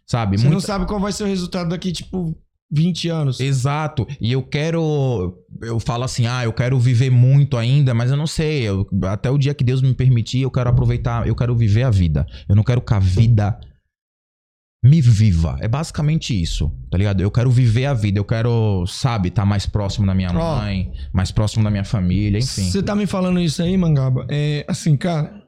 Sabe? 0.05 0.37
Você 0.37 0.43
não 0.43 0.51
Muita- 0.51 0.67
sabe 0.67 0.85
qual 0.85 0.99
vai 0.99 1.11
ser 1.11 1.23
o 1.23 1.27
resultado 1.27 1.69
daqui, 1.69 1.91
tipo, 1.91 2.37
20 2.71 3.09
anos. 3.09 3.39
Exato. 3.39 4.07
E 4.19 4.31
eu 4.31 4.41
quero. 4.43 5.37
Eu 5.61 5.79
falo 5.79 6.03
assim, 6.03 6.25
ah, 6.25 6.43
eu 6.43 6.51
quero 6.51 6.79
viver 6.79 7.09
muito 7.09 7.57
ainda, 7.57 7.93
mas 7.93 8.11
eu 8.11 8.17
não 8.17 8.27
sei. 8.27 8.63
eu- 8.63 8.87
até 9.03 9.29
o 9.29 9.37
dia 9.37 9.53
que 9.53 9.63
Deus 9.63 9.81
me 9.81 9.93
permitir, 9.93 10.41
eu 10.41 10.51
quero 10.51 10.69
aproveitar, 10.69 11.27
eu 11.27 11.35
quero 11.35 11.55
viver 11.55 11.83
a 11.83 11.89
vida. 11.89 12.25
Eu 12.49 12.55
não 12.55 12.63
quero 12.63 12.81
que 12.81 12.93
a 12.93 12.99
vida 12.99 13.59
me 14.83 15.01
viva. 15.01 15.57
É 15.61 15.67
basicamente 15.67 16.39
isso, 16.39 16.71
tá 16.91 16.97
ligado? 16.97 17.21
Eu 17.21 17.31
quero 17.31 17.49
viver 17.49 17.85
a 17.85 17.93
vida. 17.93 18.19
Eu 18.19 18.25
quero, 18.25 18.85
sabe, 18.87 19.29
estar 19.29 19.45
mais 19.45 19.65
próximo 19.65 20.05
da 20.05 20.13
minha 20.13 20.29
Ó. 20.31 20.57
mãe, 20.59 20.91
mais 21.11 21.31
próximo 21.31 21.63
da 21.63 21.71
minha 21.71 21.83
família, 21.85 22.37
enfim. 22.37 22.69
Você 22.69 22.83
tá 22.83 22.95
me 22.95 23.07
falando 23.07 23.39
isso 23.39 23.63
aí, 23.63 23.75
Mangaba? 23.77 24.27
É, 24.29 24.63
assim, 24.67 24.95
cara. 24.95 25.43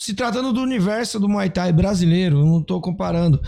Se 0.00 0.14
tratando 0.14 0.50
do 0.52 0.62
universo 0.62 1.20
do 1.20 1.28
Muay 1.28 1.50
Thai 1.50 1.72
brasileiro, 1.74 2.38
eu 2.38 2.46
não 2.46 2.62
tô 2.62 2.80
comparando. 2.80 3.38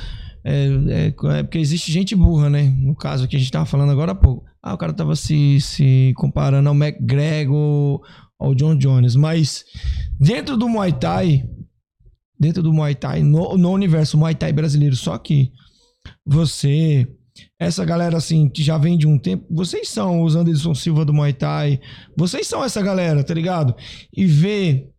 É, 0.45 0.67
é- 0.91 1.39
é 1.39 1.43
porque 1.43 1.59
existe 1.59 1.93
gente 1.93 2.15
burra, 2.15 2.51
né? 2.51 2.63
No 2.79 2.95
caso 2.95 3.29
que 3.29 3.37
a 3.37 3.39
gente 3.39 3.51
tava 3.53 3.67
falando 3.67 3.93
agora 3.93 4.13
há 4.13 4.15
pouco. 4.15 4.45
Ah, 4.63 4.75
o 4.75 4.79
cara 4.79 4.93
tava 4.93 5.15
se, 5.17 5.61
se 5.61 6.13
comparando 6.17 6.69
ao 6.69 6.75
McGregor, 6.75 8.01
ao 8.39 8.55
John 8.55 8.77
Jones. 8.77 9.15
Mas 9.17 9.65
dentro 10.21 10.57
do 10.57 10.69
Muay 10.69 10.93
Thai, 10.93 11.45
dentro 12.39 12.63
do 12.63 12.73
Muay 12.73 12.95
Thai, 12.95 13.23
no, 13.23 13.57
no 13.57 13.71
universo 13.71 14.19
Muay 14.19 14.35
Thai 14.35 14.53
brasileiro, 14.53 14.97
só 14.97 15.17
que 15.19 15.53
você, 16.27 17.07
essa 17.59 17.85
galera 17.85 18.17
assim, 18.17 18.49
que 18.49 18.63
já 18.63 18.77
vem 18.79 18.99
de 18.99 19.07
um 19.07 19.19
tempo, 19.19 19.47
vocês 19.51 19.89
são 19.89 20.23
os 20.23 20.35
Anderson 20.35 20.75
Silva 20.75 21.05
do 21.05 21.15
Muay 21.15 21.33
Thai, 21.33 21.81
vocês 22.17 22.47
são 22.47 22.65
essa 22.65 22.83
galera, 22.83 23.23
tá 23.25 23.35
ligado? 23.35 23.75
E 24.17 24.27
ver 24.27 24.91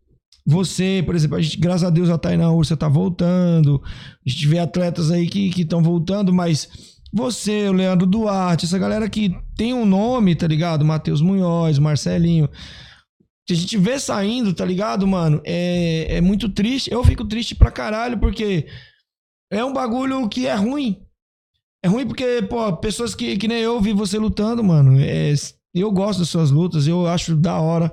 você, 0.46 1.02
por 1.06 1.14
exemplo, 1.14 1.36
a 1.36 1.40
gente, 1.40 1.56
graças 1.56 1.84
a 1.84 1.90
Deus 1.90 2.10
a 2.10 2.18
Tainá 2.18 2.50
Ursa 2.50 2.76
tá 2.76 2.88
voltando, 2.88 3.82
a 3.84 4.28
gente 4.28 4.46
vê 4.46 4.58
atletas 4.58 5.10
aí 5.10 5.26
que 5.26 5.48
estão 5.60 5.82
voltando, 5.82 6.32
mas 6.32 6.94
você, 7.12 7.68
o 7.68 7.72
Leandro 7.72 8.06
Duarte, 8.06 8.66
essa 8.66 8.78
galera 8.78 9.08
que 9.08 9.34
tem 9.56 9.72
um 9.72 9.86
nome, 9.86 10.34
tá 10.34 10.48
ligado? 10.48 10.84
Matheus 10.84 11.22
Munhoz, 11.22 11.78
Marcelinho. 11.78 12.48
Que 13.46 13.52
a 13.52 13.56
gente 13.56 13.76
vê 13.78 14.00
saindo, 14.00 14.52
tá 14.52 14.64
ligado, 14.64 15.06
mano? 15.06 15.40
É, 15.44 16.16
é 16.16 16.20
muito 16.20 16.48
triste. 16.48 16.90
Eu 16.90 17.04
fico 17.04 17.24
triste 17.24 17.54
pra 17.54 17.70
caralho, 17.70 18.18
porque 18.18 18.66
é 19.48 19.64
um 19.64 19.72
bagulho 19.72 20.28
que 20.28 20.48
é 20.48 20.54
ruim. 20.54 21.02
É 21.84 21.88
ruim 21.88 22.04
porque, 22.04 22.42
pô, 22.42 22.76
pessoas 22.78 23.14
que, 23.14 23.36
que 23.36 23.46
nem 23.46 23.58
eu 23.58 23.80
vi 23.80 23.92
você 23.92 24.18
lutando, 24.18 24.64
mano. 24.64 24.98
É, 24.98 25.32
eu 25.72 25.92
gosto 25.92 26.18
das 26.18 26.28
suas 26.30 26.50
lutas, 26.50 26.88
eu 26.88 27.06
acho 27.06 27.36
da 27.36 27.60
hora. 27.60 27.92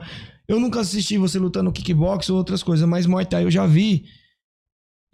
Eu 0.52 0.60
nunca 0.60 0.82
assisti 0.82 1.18
você 1.18 1.40
lutando 1.40 1.72
kickbox 1.72 2.30
ou 2.30 2.38
outras 2.38 2.62
coisas, 2.62 2.88
mas 2.88 3.06
Muay 3.06 3.26
Thai 3.26 3.44
eu 3.46 3.52
já 3.52 3.66
vi. 3.66 4.04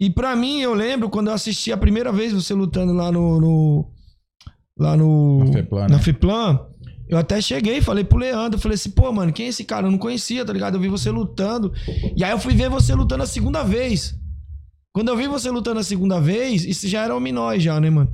E 0.00 0.10
pra 0.10 0.34
mim, 0.34 0.60
eu 0.60 0.74
lembro 0.74 1.08
quando 1.08 1.28
eu 1.28 1.32
assisti 1.34 1.70
a 1.72 1.76
primeira 1.76 2.10
vez 2.12 2.32
você 2.32 2.54
lutando 2.54 2.92
lá 2.92 3.12
no. 3.12 3.40
no- 3.40 3.92
lá 4.78 4.96
no. 4.96 5.44
Na 5.44 5.52
Feplan, 5.52 5.82
na 5.88 5.96
né? 5.96 6.02
Feplan, 6.02 6.60
Eu 7.08 7.16
até 7.18 7.40
cheguei, 7.40 7.80
falei 7.80 8.04
pro 8.04 8.18
Leandro, 8.18 8.60
falei 8.60 8.74
assim, 8.74 8.90
pô, 8.90 9.10
mano, 9.12 9.32
quem 9.32 9.46
é 9.46 9.48
esse 9.48 9.64
cara? 9.64 9.86
Eu 9.86 9.90
não 9.90 9.98
conhecia, 9.98 10.44
tá 10.44 10.52
ligado? 10.52 10.74
Eu 10.76 10.80
vi 10.80 10.88
você 10.88 11.10
lutando. 11.10 11.72
E 12.16 12.22
aí 12.22 12.30
eu 12.32 12.38
fui 12.38 12.52
ver 12.54 12.68
você 12.68 12.92
lutando 12.94 13.22
a 13.22 13.26
segunda 13.26 13.62
vez. 13.62 14.14
Quando 14.94 15.08
eu 15.08 15.16
vi 15.16 15.26
você 15.28 15.50
lutando 15.50 15.78
a 15.80 15.84
segunda 15.84 16.20
vez, 16.20 16.64
isso 16.64 16.86
já 16.88 17.04
era 17.04 17.14
hominóis 17.16 17.62
já, 17.62 17.80
né, 17.80 17.88
mano? 17.90 18.12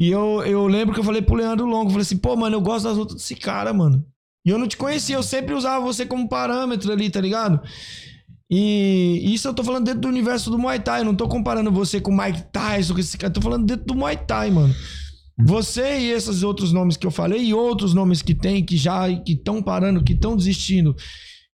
E 0.00 0.10
eu, 0.10 0.42
eu 0.44 0.66
lembro 0.66 0.94
que 0.94 1.00
eu 1.00 1.04
falei 1.04 1.20
pro 1.22 1.34
Leandro 1.36 1.66
Longo, 1.66 1.90
falei 1.90 2.02
assim, 2.02 2.16
pô, 2.16 2.34
mano, 2.34 2.56
eu 2.56 2.60
gosto 2.62 2.84
das 2.84 2.96
lutas 2.96 3.16
desse 3.16 3.34
cara, 3.36 3.72
mano. 3.74 4.04
E 4.44 4.50
eu 4.50 4.58
não 4.58 4.66
te 4.66 4.76
conhecia, 4.76 5.16
eu 5.16 5.22
sempre 5.22 5.54
usava 5.54 5.84
você 5.84 6.06
como 6.06 6.28
parâmetro 6.28 6.92
ali, 6.92 7.10
tá 7.10 7.20
ligado? 7.20 7.60
E 8.50 9.32
isso 9.32 9.46
eu 9.46 9.54
tô 9.54 9.62
falando 9.62 9.84
dentro 9.84 10.00
do 10.00 10.08
universo 10.08 10.50
do 10.50 10.58
Muay 10.58 10.80
Thai. 10.80 11.00
Eu 11.00 11.04
não 11.04 11.14
tô 11.14 11.28
comparando 11.28 11.70
você 11.70 12.00
com 12.00 12.10
o 12.10 12.16
Mike 12.16 12.42
Tyson, 12.50 12.94
com 12.94 13.00
esse 13.00 13.16
cara. 13.16 13.30
Eu 13.30 13.34
tô 13.34 13.40
falando 13.40 13.64
dentro 13.64 13.86
do 13.86 13.94
Muay 13.94 14.16
Thai, 14.16 14.50
mano. 14.50 14.74
Você 15.38 16.00
e 16.00 16.10
esses 16.10 16.42
outros 16.42 16.72
nomes 16.72 16.96
que 16.96 17.06
eu 17.06 17.10
falei, 17.10 17.42
e 17.44 17.54
outros 17.54 17.94
nomes 17.94 18.20
que 18.20 18.34
tem, 18.34 18.64
que 18.64 18.76
já 18.76 19.08
que 19.20 19.32
estão 19.32 19.62
parando, 19.62 20.02
que 20.02 20.12
estão 20.12 20.36
desistindo, 20.36 20.94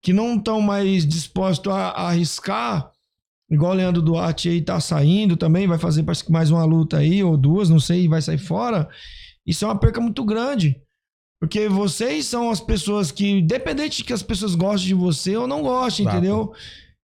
que 0.02 0.14
não 0.14 0.36
estão 0.36 0.62
mais 0.62 1.06
dispostos 1.06 1.74
a, 1.74 1.90
a 1.90 2.10
arriscar, 2.10 2.90
igual 3.50 3.72
o 3.72 3.76
Leandro 3.76 4.02
Duarte 4.02 4.48
aí 4.48 4.62
tá 4.62 4.80
saindo 4.80 5.36
também, 5.36 5.68
vai 5.68 5.78
fazer 5.78 6.06
mais 6.30 6.50
uma 6.50 6.64
luta 6.64 6.98
aí, 6.98 7.24
ou 7.24 7.36
duas, 7.36 7.70
não 7.70 7.80
sei, 7.80 8.06
e 8.06 8.08
vai 8.08 8.22
sair 8.22 8.38
fora. 8.38 8.88
Isso 9.46 9.66
é 9.66 9.68
uma 9.68 9.80
perca 9.80 10.00
muito 10.00 10.24
grande. 10.24 10.78
Porque 11.44 11.68
vocês 11.68 12.26
são 12.26 12.50
as 12.50 12.62
pessoas 12.62 13.12
que, 13.12 13.30
independente 13.30 13.98
de 13.98 14.04
que 14.06 14.14
as 14.14 14.24
pessoas 14.24 14.56
gostem 14.56 14.88
de 14.88 14.94
você 14.94 15.36
ou 15.36 15.46
não 15.46 15.62
gostem, 15.62 16.06
entendeu? 16.06 16.54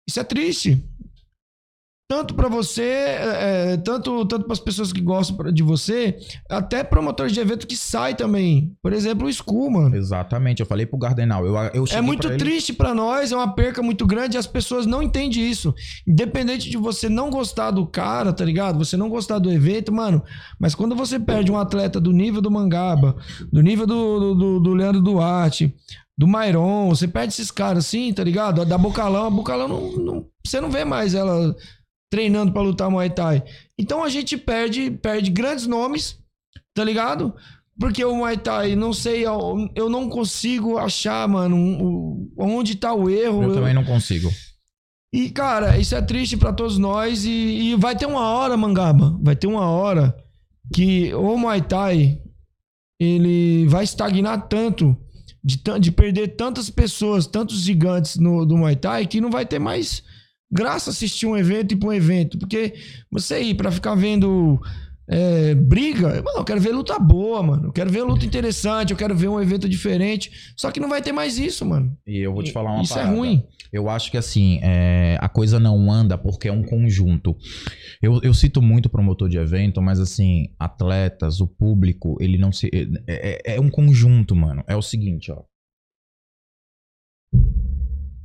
Isso 0.07 0.21
é 0.21 0.23
triste. 0.23 0.81
Tanto 2.11 2.35
pra 2.35 2.49
você, 2.49 2.83
é, 2.85 3.73
é, 3.73 3.77
tanto, 3.77 4.25
tanto 4.25 4.45
para 4.45 4.55
as 4.55 4.59
pessoas 4.59 4.91
que 4.95 5.01
gostam 5.03 5.53
de 5.53 5.63
você, 5.63 6.17
até 6.49 6.83
promotores 6.83 7.35
de 7.35 7.41
evento 7.41 7.67
que 7.67 7.77
sai 7.77 8.15
também. 8.15 8.75
Por 8.83 8.95
exemplo, 8.95 9.27
o 9.27 9.31
Skull, 9.31 9.71
mano. 9.71 9.95
Exatamente, 9.95 10.61
eu 10.61 10.67
falei 10.67 10.87
pro 10.87 10.97
Gardenal. 10.99 11.45
Eu, 11.45 11.55
eu 11.75 11.85
É 11.91 12.01
muito 12.01 12.23
pra 12.27 12.31
ele- 12.31 12.39
triste 12.43 12.73
pra 12.73 12.95
nós, 12.95 13.31
é 13.31 13.37
uma 13.37 13.55
perca 13.55 13.83
muito 13.83 14.07
grande 14.07 14.37
e 14.37 14.39
as 14.39 14.47
pessoas 14.47 14.87
não 14.87 15.03
entendem 15.03 15.47
isso. 15.51 15.75
Independente 16.07 16.71
de 16.71 16.79
você 16.79 17.11
não 17.11 17.29
gostar 17.29 17.71
do 17.73 17.87
cara, 17.87 18.33
tá 18.33 18.43
ligado? 18.43 18.79
Você 18.79 18.97
não 18.97 19.11
gostar 19.11 19.39
do 19.39 19.53
evento, 19.53 19.93
mano. 19.93 20.23
Mas 20.59 20.75
quando 20.75 20.97
você 20.97 21.21
perde 21.21 21.53
um 21.53 21.59
atleta 21.59 22.01
do 22.01 22.11
nível 22.11 22.41
do 22.41 22.51
Mangaba, 22.51 23.17
do 23.53 23.61
nível 23.61 23.87
do, 23.87 24.19
do, 24.19 24.35
do- 24.35 24.61
do 24.61 24.73
Leandro 24.73 25.03
Duarte, 25.03 25.75
do 26.17 26.27
Mairon, 26.27 26.89
você 26.89 27.07
perde 27.07 27.35
esses 27.35 27.51
caras 27.51 27.85
assim, 27.85 28.15
tá 28.15 28.25
ligado? 28.25 28.65
Da 28.65 28.79
Bocalão, 28.79 29.27
a 29.27 29.31
Bocalão 29.31 29.69
não, 29.69 29.93
não- 29.93 30.27
você 30.43 30.59
não 30.59 30.71
vê 30.71 30.83
mais 30.87 31.15
ela 31.15 31.55
treinando 32.11 32.53
pra 32.53 32.63
lutar 32.63 32.91
Muay 32.91 33.11
Thai. 33.11 33.43
Então 33.79 34.03
a 34.03 34.09
gente 34.09 34.37
perde, 34.37 34.91
perde 34.91 35.31
grandes 35.31 35.67
nomes, 35.67 36.19
tá 36.75 36.83
ligado? 36.85 37.35
Porque 37.79 38.05
o 38.05 38.17
Muay 38.17 38.37
Thai, 38.37 38.75
não 38.75 38.93
sei, 38.93 39.25
eu 39.25 39.89
não 39.89 40.09
consigo 40.09 40.79
achar, 40.79 41.29
mano, 41.29 42.29
onde 42.37 42.75
tá 42.75 42.93
o 42.93 43.09
erro. 43.09 43.43
Eu 43.45 43.49
Eu- 43.51 43.55
também 43.55 43.75
não 43.75 43.85
consigo. 43.85 44.31
E, 45.15 45.31
cara, 45.31 45.79
isso 45.79 45.95
é 45.95 46.03
triste 46.03 46.37
pra 46.37 46.53
todos 46.53 46.77
nós. 46.77 47.25
E, 47.25 47.31
e 47.31 47.75
vai 47.77 47.97
ter 47.97 48.05
uma 48.07 48.29
hora, 48.29 48.57
Mangaba, 48.57 49.17
vai 49.23 49.35
ter 49.37 49.47
uma 49.47 49.67
hora 49.71 50.15
que 50.75 51.15
o 51.15 51.37
Muay 51.39 51.63
Thai 51.63 52.21
ele 53.01 53.67
vai 53.69 53.85
estagnar 53.85 54.49
tanto 54.49 54.97
de, 55.43 55.63
de 55.81 55.93
perder 55.93 56.37
tantas 56.37 56.69
pessoas, 56.69 57.27
tantos 57.27 57.61
gigantes 57.63 58.17
no, 58.17 58.45
do 58.45 58.57
Muay 58.57 58.77
Thai, 58.77 59.07
que 59.07 59.21
não 59.21 59.31
vai 59.31 59.47
ter 59.47 59.59
mais 59.59 60.03
graça 60.51 60.91
assistir 60.91 61.27
um 61.27 61.37
evento 61.37 61.73
e 61.73 61.75
ir 61.75 61.79
pra 61.79 61.89
um 61.89 61.93
evento. 61.93 62.39
Porque 62.39 62.75
você 63.11 63.41
ir 63.43 63.55
pra 63.55 63.71
ficar 63.71 63.95
vendo 63.95 64.61
é, 65.11 65.55
briga, 65.55 66.09
mano, 66.23 66.39
eu 66.39 66.45
quero 66.45 66.61
ver 66.61 66.73
luta 66.73 66.99
boa, 66.99 67.43
mano. 67.43 67.69
Eu 67.69 67.73
quero 67.73 67.91
ver 67.91 68.03
luta 68.03 68.25
interessante, 68.27 68.91
eu 68.91 68.97
quero 68.97 69.17
ver 69.17 69.29
um 69.29 69.41
evento 69.41 69.69
diferente. 69.69 70.31
Só 70.57 70.71
que 70.71 70.81
não 70.81 70.89
vai 70.89 71.01
ter 71.03 71.13
mais 71.13 71.39
isso, 71.39 71.65
mano. 71.65 71.97
E 72.07 72.19
eu 72.19 72.33
vou 72.33 72.43
te 72.43 72.53
falar 72.53 72.73
uma 72.73 72.83
Isso 72.83 72.95
parada. 72.95 73.13
é 73.13 73.17
ruim. 73.17 73.43
Eu 73.71 73.91
acho 73.91 74.11
que 74.11 74.17
assim, 74.17 74.61
é, 74.63 75.19
a 75.21 75.29
coisa 75.29 75.61
não 75.61 75.93
anda 75.93 76.17
porque 76.17 76.49
é 76.49 76.53
um 76.53 76.63
conjunto. 76.63 77.37
Eu, 78.01 78.19
eu 78.23 78.33
cito 78.33 78.63
muito 78.63 78.89
promotor 78.89 79.29
de 79.29 79.37
evento, 79.37 79.83
mas 79.83 80.01
assim, 80.01 80.47
atletas, 80.59 81.39
o 81.41 81.47
público, 81.47 82.17
ele 82.19 82.39
não 82.39 82.51
se. 82.51 82.71
É, 83.07 83.53
é- 83.53 83.57
é 83.57 83.61
um 83.61 83.69
conjunto, 83.69 84.35
mano. 84.35 84.65
É 84.67 84.75
o 84.75 84.81
seguinte, 84.81 85.31
ó. 85.31 85.43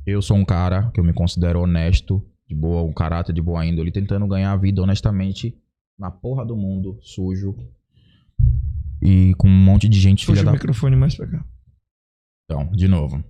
Eu 0.06 0.20
sou 0.20 0.36
um 0.36 0.44
cara 0.44 0.90
que 0.90 1.00
eu 1.00 1.04
me 1.04 1.14
considero 1.14 1.62
honesto, 1.62 2.22
de 2.46 2.54
boa, 2.54 2.82
um 2.82 2.92
caráter 2.92 3.32
de 3.32 3.40
boa 3.40 3.64
índole, 3.64 3.90
tentando 3.90 4.26
ganhar 4.26 4.52
a 4.52 4.56
vida 4.56 4.82
honestamente 4.82 5.56
na 5.98 6.10
porra 6.10 6.44
do 6.44 6.56
mundo, 6.56 6.98
sujo. 7.00 7.56
E 9.02 9.34
com 9.38 9.48
um 9.48 9.64
monte 9.64 9.88
de 9.88 9.98
gente 9.98 10.26
filha 10.26 10.36
Puxa 10.36 10.42
o 10.42 10.46
da 10.46 10.52
microfone 10.52 10.96
mais 10.96 11.16
pra 11.16 11.26
cá. 11.26 11.44
então, 12.44 12.70
de 12.72 12.86
novo. 12.86 13.24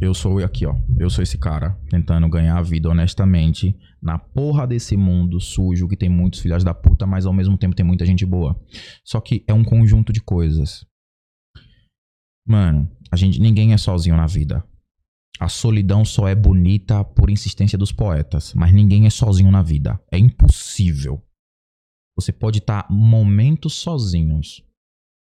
Eu 0.00 0.12
sou 0.12 0.38
aqui, 0.38 0.66
ó. 0.66 0.76
Eu 0.98 1.08
sou 1.08 1.22
esse 1.22 1.38
cara 1.38 1.76
tentando 1.88 2.28
ganhar 2.28 2.58
a 2.58 2.62
vida 2.62 2.88
honestamente 2.88 3.74
na 4.00 4.18
porra 4.18 4.66
desse 4.66 4.96
mundo 4.96 5.40
sujo 5.40 5.88
que 5.88 5.96
tem 5.96 6.08
muitos 6.08 6.40
filhas 6.40 6.62
da 6.62 6.74
puta, 6.74 7.06
mas 7.06 7.24
ao 7.24 7.32
mesmo 7.32 7.56
tempo 7.56 7.74
tem 7.74 7.84
muita 7.84 8.04
gente 8.04 8.24
boa. 8.26 8.60
Só 9.02 9.20
que 9.20 9.42
é 9.48 9.54
um 9.54 9.64
conjunto 9.64 10.12
de 10.12 10.20
coisas. 10.20 10.86
Mano, 12.46 12.88
a 13.10 13.16
gente 13.16 13.40
ninguém 13.40 13.72
é 13.72 13.78
sozinho 13.78 14.16
na 14.16 14.26
vida. 14.26 14.64
A 15.38 15.48
solidão 15.48 16.04
só 16.04 16.26
é 16.28 16.34
bonita 16.34 17.04
por 17.04 17.28
insistência 17.28 17.76
dos 17.76 17.92
poetas, 17.92 18.54
mas 18.54 18.72
ninguém 18.72 19.06
é 19.06 19.10
sozinho 19.10 19.50
na 19.50 19.62
vida. 19.62 20.00
É 20.10 20.18
impossível. 20.18 21.22
Você 22.16 22.32
pode 22.32 22.58
estar 22.58 22.86
momentos 22.90 23.74
sozinhos, 23.74 24.64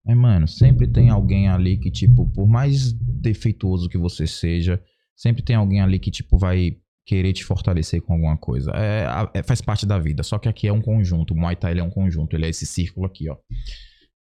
mas, 0.06 0.18
mano, 0.18 0.48
sempre 0.48 0.88
tem 0.88 1.10
alguém 1.10 1.48
ali 1.48 1.78
que, 1.78 1.92
tipo, 1.92 2.28
por 2.32 2.48
mais 2.48 2.92
defeituoso 2.94 3.88
que 3.88 3.98
você 3.98 4.26
seja, 4.26 4.82
sempre 5.16 5.44
tem 5.44 5.56
alguém 5.56 5.80
ali 5.80 6.00
que, 6.00 6.10
tipo, 6.10 6.38
vai 6.38 6.78
querer 7.06 7.34
te 7.34 7.44
fortalecer 7.44 8.02
com 8.02 8.14
alguma 8.14 8.38
coisa. 8.38 8.72
É, 8.76 9.06
é- 9.40 9.44
faz 9.44 9.62
parte 9.62 9.86
da 9.86 10.00
vida. 10.00 10.24
Só 10.24 10.40
que 10.40 10.50
aqui 10.50 10.68
é 10.68 10.74
um 10.74 10.82
conjunto. 10.82 11.34
O 11.34 11.38
Muay 11.38 11.56
Thai 11.56 11.78
é 11.78 11.84
um 11.84 11.90
conjunto. 11.90 12.36
Ele 12.36 12.46
é 12.46 12.50
esse 12.50 12.66
círculo 12.66 13.06
aqui, 13.06 13.30
ó. 13.30 13.38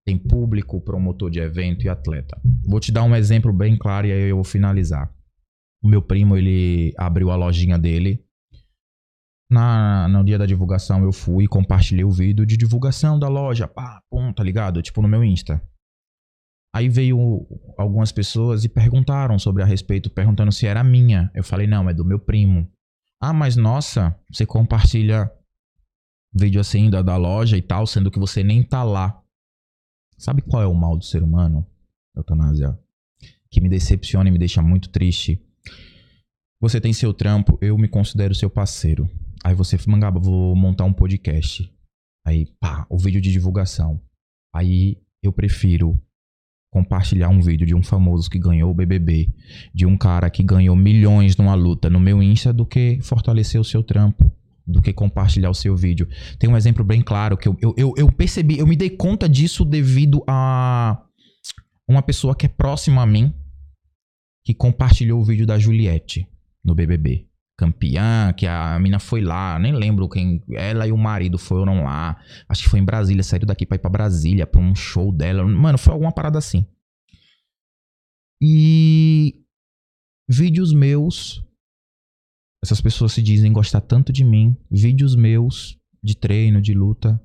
Tem 0.10 0.18
público, 0.18 0.82
promotor 0.82 1.30
de 1.30 1.40
evento 1.40 1.86
e 1.86 1.88
atleta. 1.88 2.42
Vou 2.68 2.80
te 2.80 2.92
dar 2.92 3.04
um 3.04 3.16
exemplo 3.16 3.54
bem 3.54 3.78
claro 3.78 4.08
e 4.08 4.12
aí 4.12 4.30
eu 4.30 4.38
vou 4.38 4.44
finalizar. 4.44 5.14
O 5.84 5.88
meu 5.88 6.02
primo, 6.02 6.36
ele 6.36 6.96
abriu 6.98 7.30
a 7.30 7.36
lojinha 7.36 7.78
dele. 7.78 8.26
Na, 9.52 10.08
no 10.08 10.24
dia 10.24 10.40
da 10.40 10.48
divulgação, 10.48 11.04
eu 11.04 11.14
fui 11.14 11.44
e 11.44 11.48
compartilhei 11.48 12.04
o 12.04 12.10
vídeo 12.10 12.44
de 12.44 12.58
divulgação 12.58 13.20
da 13.20 13.28
loja. 13.28 13.68
Pá, 13.68 14.02
pum, 14.10 14.34
tá 14.34 14.44
ligado? 14.44 14.82
Tipo, 14.82 15.00
no 15.04 15.08
meu 15.08 15.24
Insta. 15.24 15.62
Aí 16.74 16.90
veio 16.90 17.46
algumas 17.78 18.12
pessoas 18.12 18.66
e 18.66 18.70
perguntaram 18.70 19.38
sobre 19.38 19.62
a 19.62 19.66
respeito, 19.68 20.10
perguntando 20.10 20.52
se 20.52 20.66
era 20.66 20.84
minha. 20.84 21.30
Eu 21.36 21.44
falei, 21.44 21.68
não, 21.68 21.88
é 21.88 21.94
do 21.94 22.04
meu 22.04 22.18
primo. 22.18 22.68
Ah, 23.22 23.32
mas 23.32 23.56
nossa, 23.56 24.20
você 24.32 24.44
compartilha 24.44 25.32
vídeo 26.34 26.60
assim 26.60 26.90
da, 26.90 27.04
da 27.04 27.16
loja 27.16 27.56
e 27.56 27.62
tal, 27.62 27.86
sendo 27.86 28.10
que 28.10 28.18
você 28.18 28.44
nem 28.44 28.64
tá 28.64 28.82
lá. 28.82 29.19
Sabe 30.20 30.42
qual 30.42 30.62
é 30.62 30.68
o 30.68 30.76
mal 30.76 30.98
do 30.98 31.06
ser 31.06 31.24
humano, 31.24 31.66
Eutanásia? 32.14 32.78
Que 33.50 33.62
me 33.62 33.70
decepciona 33.70 34.28
e 34.28 34.32
me 34.34 34.38
deixa 34.38 34.62
muito 34.62 34.90
triste. 34.90 35.42
Você 36.60 36.82
tem 36.82 36.92
seu 36.92 37.14
trampo, 37.14 37.58
eu 37.62 37.78
me 37.78 37.88
considero 37.88 38.36
seu 38.36 38.50
parceiro. 38.50 39.10
Aí 39.42 39.56
você, 39.56 39.78
Mangaba, 39.88 40.20
vou 40.20 40.54
montar 40.58 40.84
um 40.84 40.92
podcast. 40.92 41.74
Aí, 42.28 42.48
pá, 42.60 42.86
o 42.90 42.98
vídeo 42.98 43.22
de 43.22 43.32
divulgação. 43.32 44.02
Aí 44.54 44.98
eu 45.24 45.32
prefiro 45.32 45.98
compartilhar 46.70 47.30
um 47.30 47.40
vídeo 47.40 47.66
de 47.66 47.74
um 47.74 47.82
famoso 47.82 48.30
que 48.30 48.38
ganhou 48.38 48.72
o 48.72 48.74
BBB, 48.74 49.30
de 49.74 49.86
um 49.86 49.98
cara 49.98 50.30
que 50.30 50.44
ganhou 50.44 50.76
milhões 50.76 51.38
numa 51.38 51.56
luta 51.56 51.90
no 51.90 52.00
meu 52.00 52.22
Insta, 52.22 52.52
do 52.52 52.66
que 52.66 53.00
fortalecer 53.02 53.60
o 53.60 53.64
seu 53.64 53.82
trampo, 53.82 54.30
do 54.70 54.82
que 54.82 54.94
compartilhar 54.94 55.50
o 55.50 55.56
seu 55.56 55.76
vídeo. 55.76 56.08
Tem 56.38 56.50
um 56.50 56.56
exemplo 56.56 56.84
bem 56.84 57.02
claro 57.02 57.38
que 57.38 57.48
eu, 57.48 57.58
eu, 57.62 57.74
eu, 57.76 57.94
eu 57.98 58.12
percebi, 58.12 58.60
eu 58.60 58.68
me 58.68 58.76
dei 58.76 58.90
conta 58.90 59.28
disso 59.28 59.66
devido 59.66 60.24
a 60.28 61.02
uma 61.88 62.02
pessoa 62.02 62.36
que 62.36 62.46
é 62.46 62.50
próxima 62.50 63.02
a 63.02 63.06
mim, 63.06 63.34
que 64.46 64.54
compartilhou 64.54 65.20
o 65.20 65.26
vídeo 65.26 65.46
da 65.46 65.58
Juliette 65.58 66.28
no 66.64 66.76
BBB. 66.76 67.28
Campeã, 67.58 68.32
que 68.32 68.48
a 68.48 68.80
mina 68.80 69.00
foi 69.00 69.20
lá, 69.20 69.60
nem 69.60 69.74
lembro 69.74 70.08
quem. 70.08 70.42
Ela 70.52 70.88
e 70.88 70.94
o 70.94 70.98
marido 70.98 71.38
foram 71.38 71.84
lá. 71.84 72.18
Acho 72.48 72.64
que 72.64 72.70
foi 72.70 72.80
em 72.80 72.86
Brasília, 72.86 73.22
saiu 73.22 73.46
daqui 73.46 73.66
pra 73.66 73.76
ir 73.76 73.80
pra 73.80 73.90
Brasília, 73.90 74.48
pra 74.48 74.62
um 74.62 74.74
show 74.74 75.12
dela. 75.12 75.46
Mano, 75.46 75.78
foi 75.78 75.92
alguma 75.92 76.12
parada 76.12 76.38
assim. 76.38 76.66
E. 78.42 79.44
Vídeos 80.30 80.72
meus. 80.72 81.44
Essas 82.62 82.82
pessoas 82.82 83.14
se 83.14 83.22
dizem 83.22 83.54
gostar 83.54 83.82
tanto 83.82 84.12
de 84.12 84.24
mim. 84.24 84.56
Vídeos 84.70 85.16
meus 85.16 85.78
de 86.04 86.16
treino, 86.16 86.62
de 86.62 86.74
luta. 86.74 87.22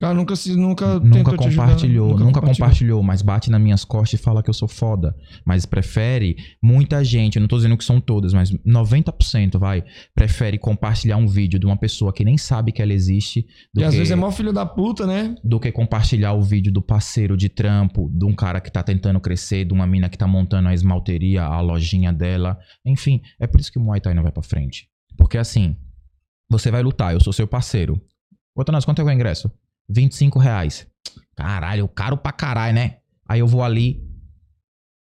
Cara, 0.00 0.14
nunca 0.14 0.36
se 0.36 0.54
nunca 0.54 1.00
Nunca 1.00 1.36
compartilhou, 1.36 2.16
nunca, 2.16 2.40
compartilhou, 2.40 3.02
mas 3.02 3.20
bate 3.20 3.50
nas 3.50 3.60
minhas 3.60 3.84
costas 3.84 4.20
e 4.20 4.22
fala 4.22 4.44
que 4.44 4.48
eu 4.48 4.54
sou 4.54 4.68
foda. 4.68 5.12
Mas 5.44 5.66
prefere, 5.66 6.36
muita 6.62 7.02
gente, 7.02 7.34
eu 7.34 7.40
não 7.40 7.48
tô 7.48 7.56
dizendo 7.56 7.76
que 7.76 7.84
são 7.84 8.00
todas, 8.00 8.32
mas 8.32 8.52
90% 8.64 9.58
vai, 9.58 9.82
prefere 10.14 10.56
compartilhar 10.56 11.16
um 11.16 11.26
vídeo 11.26 11.58
de 11.58 11.66
uma 11.66 11.76
pessoa 11.76 12.12
que 12.12 12.24
nem 12.24 12.38
sabe 12.38 12.70
que 12.70 12.80
ela 12.80 12.92
existe 12.92 13.44
do 13.74 13.80
E 13.80 13.84
às 13.84 13.90
que, 13.90 13.98
vezes 13.98 14.12
é 14.12 14.16
mó 14.16 14.30
filho 14.30 14.52
da 14.52 14.64
puta, 14.64 15.04
né? 15.04 15.34
do 15.42 15.58
que 15.58 15.72
compartilhar 15.72 16.32
o 16.32 16.42
vídeo 16.42 16.72
do 16.72 16.80
parceiro 16.80 17.36
de 17.36 17.48
trampo, 17.48 18.08
de 18.14 18.24
um 18.24 18.34
cara 18.34 18.60
que 18.60 18.70
tá 18.70 18.84
tentando 18.84 19.18
crescer, 19.18 19.64
de 19.64 19.72
uma 19.72 19.86
mina 19.86 20.08
que 20.08 20.16
tá 20.16 20.28
montando 20.28 20.68
a 20.68 20.74
esmalteria, 20.74 21.42
a 21.42 21.60
lojinha 21.60 22.12
dela. 22.12 22.56
Enfim, 22.86 23.20
é 23.40 23.48
por 23.48 23.60
isso 23.60 23.72
que 23.72 23.78
o 23.78 23.82
Muay 23.82 24.00
Thai 24.00 24.14
não 24.14 24.22
vai 24.22 24.30
pra 24.30 24.44
frente. 24.44 24.86
Porque 25.16 25.36
assim, 25.36 25.76
você 26.48 26.70
vai 26.70 26.84
lutar, 26.84 27.14
eu 27.14 27.20
sou 27.20 27.32
seu 27.32 27.48
parceiro. 27.48 28.00
Ô, 28.54 28.62
Tanás, 28.62 28.84
quanto 28.84 29.02
é 29.02 29.04
o 29.04 29.10
ingresso? 29.10 29.50
25 29.88 30.38
reais. 30.38 30.86
Caralho, 31.36 31.88
caro 31.88 32.16
pra 32.16 32.32
caralho, 32.32 32.74
né? 32.74 32.98
Aí 33.28 33.40
eu 33.40 33.46
vou 33.46 33.62
ali, 33.62 34.02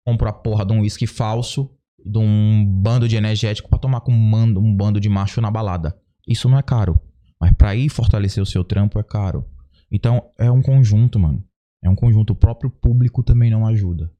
compro 0.05 0.27
a 0.27 0.33
porra 0.33 0.65
de 0.65 0.73
um 0.73 0.81
uísque 0.81 1.07
falso, 1.07 1.71
de 2.03 2.17
um 2.17 2.65
bando 2.65 3.07
de 3.07 3.15
energético 3.15 3.69
pra 3.69 3.79
tomar 3.79 4.01
com 4.01 4.11
um 4.11 4.31
bando, 4.31 4.59
um 4.59 4.75
bando 4.75 4.99
de 4.99 5.09
macho 5.09 5.41
na 5.41 5.49
balada. 5.49 5.99
Isso 6.27 6.49
não 6.49 6.57
é 6.57 6.63
caro. 6.63 6.99
Mas 7.39 7.51
pra 7.53 7.75
ir 7.75 7.89
fortalecer 7.89 8.41
o 8.41 8.45
seu 8.45 8.63
trampo 8.63 8.99
é 8.99 9.03
caro. 9.03 9.45
Então 9.91 10.31
é 10.37 10.49
um 10.51 10.61
conjunto, 10.61 11.19
mano. 11.19 11.43
É 11.83 11.89
um 11.89 11.95
conjunto. 11.95 12.33
O 12.33 12.35
próprio 12.35 12.69
público 12.69 13.23
também 13.23 13.49
não 13.49 13.65
ajuda. 13.65 14.11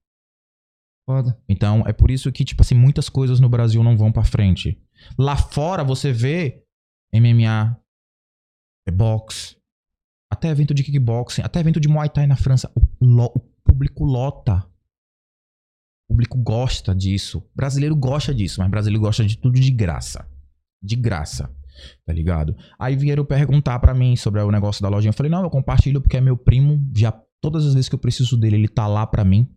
Foda. 1.07 1.39
Então 1.47 1.83
é 1.85 1.93
por 1.93 2.09
isso 2.09 2.31
que, 2.31 2.43
tipo 2.43 2.61
assim, 2.61 2.75
muitas 2.75 3.09
coisas 3.09 3.39
no 3.39 3.49
Brasil 3.49 3.83
não 3.83 3.95
vão 3.95 4.11
pra 4.11 4.23
frente. 4.23 4.81
Lá 5.17 5.35
fora 5.35 5.83
você 5.83 6.11
vê 6.11 6.63
MMA, 7.13 7.79
é 8.87 8.91
boxe, 8.91 9.57
até 10.35 10.49
evento 10.49 10.73
de 10.73 10.83
kickboxing, 10.83 11.41
até 11.41 11.59
evento 11.59 11.79
de 11.79 11.87
Muay 11.87 12.09
Thai 12.09 12.27
na 12.27 12.35
França. 12.35 12.71
O, 12.75 13.05
lo- 13.05 13.31
o 13.35 13.39
público 13.63 14.03
lota. 14.05 14.65
O 16.07 16.13
público 16.13 16.37
gosta 16.37 16.93
disso. 16.93 17.43
Brasileiro 17.55 17.95
gosta 17.95 18.33
disso, 18.33 18.59
mas 18.61 18.69
brasileiro 18.69 19.01
gosta 19.01 19.25
de 19.25 19.37
tudo 19.37 19.59
de 19.59 19.71
graça. 19.71 20.27
De 20.81 20.95
graça. 20.95 21.49
Tá 22.05 22.13
ligado? 22.13 22.55
Aí 22.79 22.95
vieram 22.95 23.25
perguntar 23.25 23.79
pra 23.79 23.93
mim 23.93 24.15
sobre 24.15 24.39
o 24.41 24.51
negócio 24.51 24.81
da 24.81 24.87
lojinha. 24.87 25.09
Eu 25.09 25.13
falei, 25.13 25.31
não, 25.31 25.43
eu 25.43 25.49
compartilho 25.49 25.99
porque 25.99 26.15
é 26.17 26.21
meu 26.21 26.37
primo. 26.37 26.79
Já 26.95 27.11
todas 27.41 27.65
as 27.65 27.73
vezes 27.73 27.89
que 27.89 27.95
eu 27.95 27.99
preciso 27.99 28.37
dele, 28.37 28.55
ele 28.55 28.67
tá 28.67 28.87
lá 28.87 29.05
pra 29.05 29.25
mim. 29.25 29.49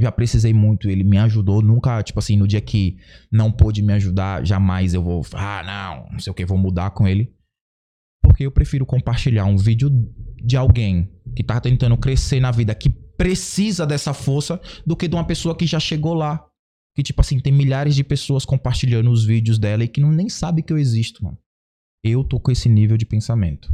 Já 0.00 0.12
precisei 0.12 0.52
muito, 0.52 0.90
ele 0.90 1.02
me 1.02 1.16
ajudou. 1.18 1.62
Nunca, 1.62 2.02
tipo 2.02 2.18
assim, 2.18 2.36
no 2.36 2.46
dia 2.46 2.60
que 2.60 2.98
não 3.32 3.50
pôde 3.50 3.82
me 3.82 3.94
ajudar, 3.94 4.44
jamais 4.44 4.92
eu 4.92 5.02
vou. 5.02 5.22
Ah, 5.32 5.62
não, 5.64 6.12
não 6.12 6.18
sei 6.20 6.30
o 6.30 6.34
que, 6.34 6.44
vou 6.44 6.58
mudar 6.58 6.90
com 6.90 7.08
ele. 7.08 7.34
Porque 8.24 8.46
eu 8.46 8.50
prefiro 8.50 8.86
compartilhar 8.86 9.44
um 9.44 9.56
vídeo 9.56 9.90
de 10.42 10.56
alguém 10.56 11.12
que 11.36 11.44
tá 11.44 11.60
tentando 11.60 11.96
crescer 11.96 12.40
na 12.40 12.50
vida, 12.50 12.74
que 12.74 12.88
precisa 12.88 13.86
dessa 13.86 14.12
força, 14.12 14.60
do 14.84 14.96
que 14.96 15.06
de 15.06 15.14
uma 15.14 15.26
pessoa 15.26 15.56
que 15.56 15.66
já 15.66 15.78
chegou 15.78 16.14
lá. 16.14 16.44
Que, 16.96 17.02
tipo 17.02 17.20
assim, 17.20 17.38
tem 17.38 17.52
milhares 17.52 17.94
de 17.94 18.02
pessoas 18.02 18.44
compartilhando 18.44 19.10
os 19.10 19.24
vídeos 19.24 19.58
dela 19.58 19.84
e 19.84 19.88
que 19.88 20.00
não, 20.00 20.10
nem 20.10 20.28
sabe 20.28 20.62
que 20.62 20.72
eu 20.72 20.78
existo, 20.78 21.22
mano. 21.22 21.38
Eu 22.02 22.24
tô 22.24 22.40
com 22.40 22.50
esse 22.50 22.68
nível 22.68 22.96
de 22.96 23.04
pensamento. 23.04 23.68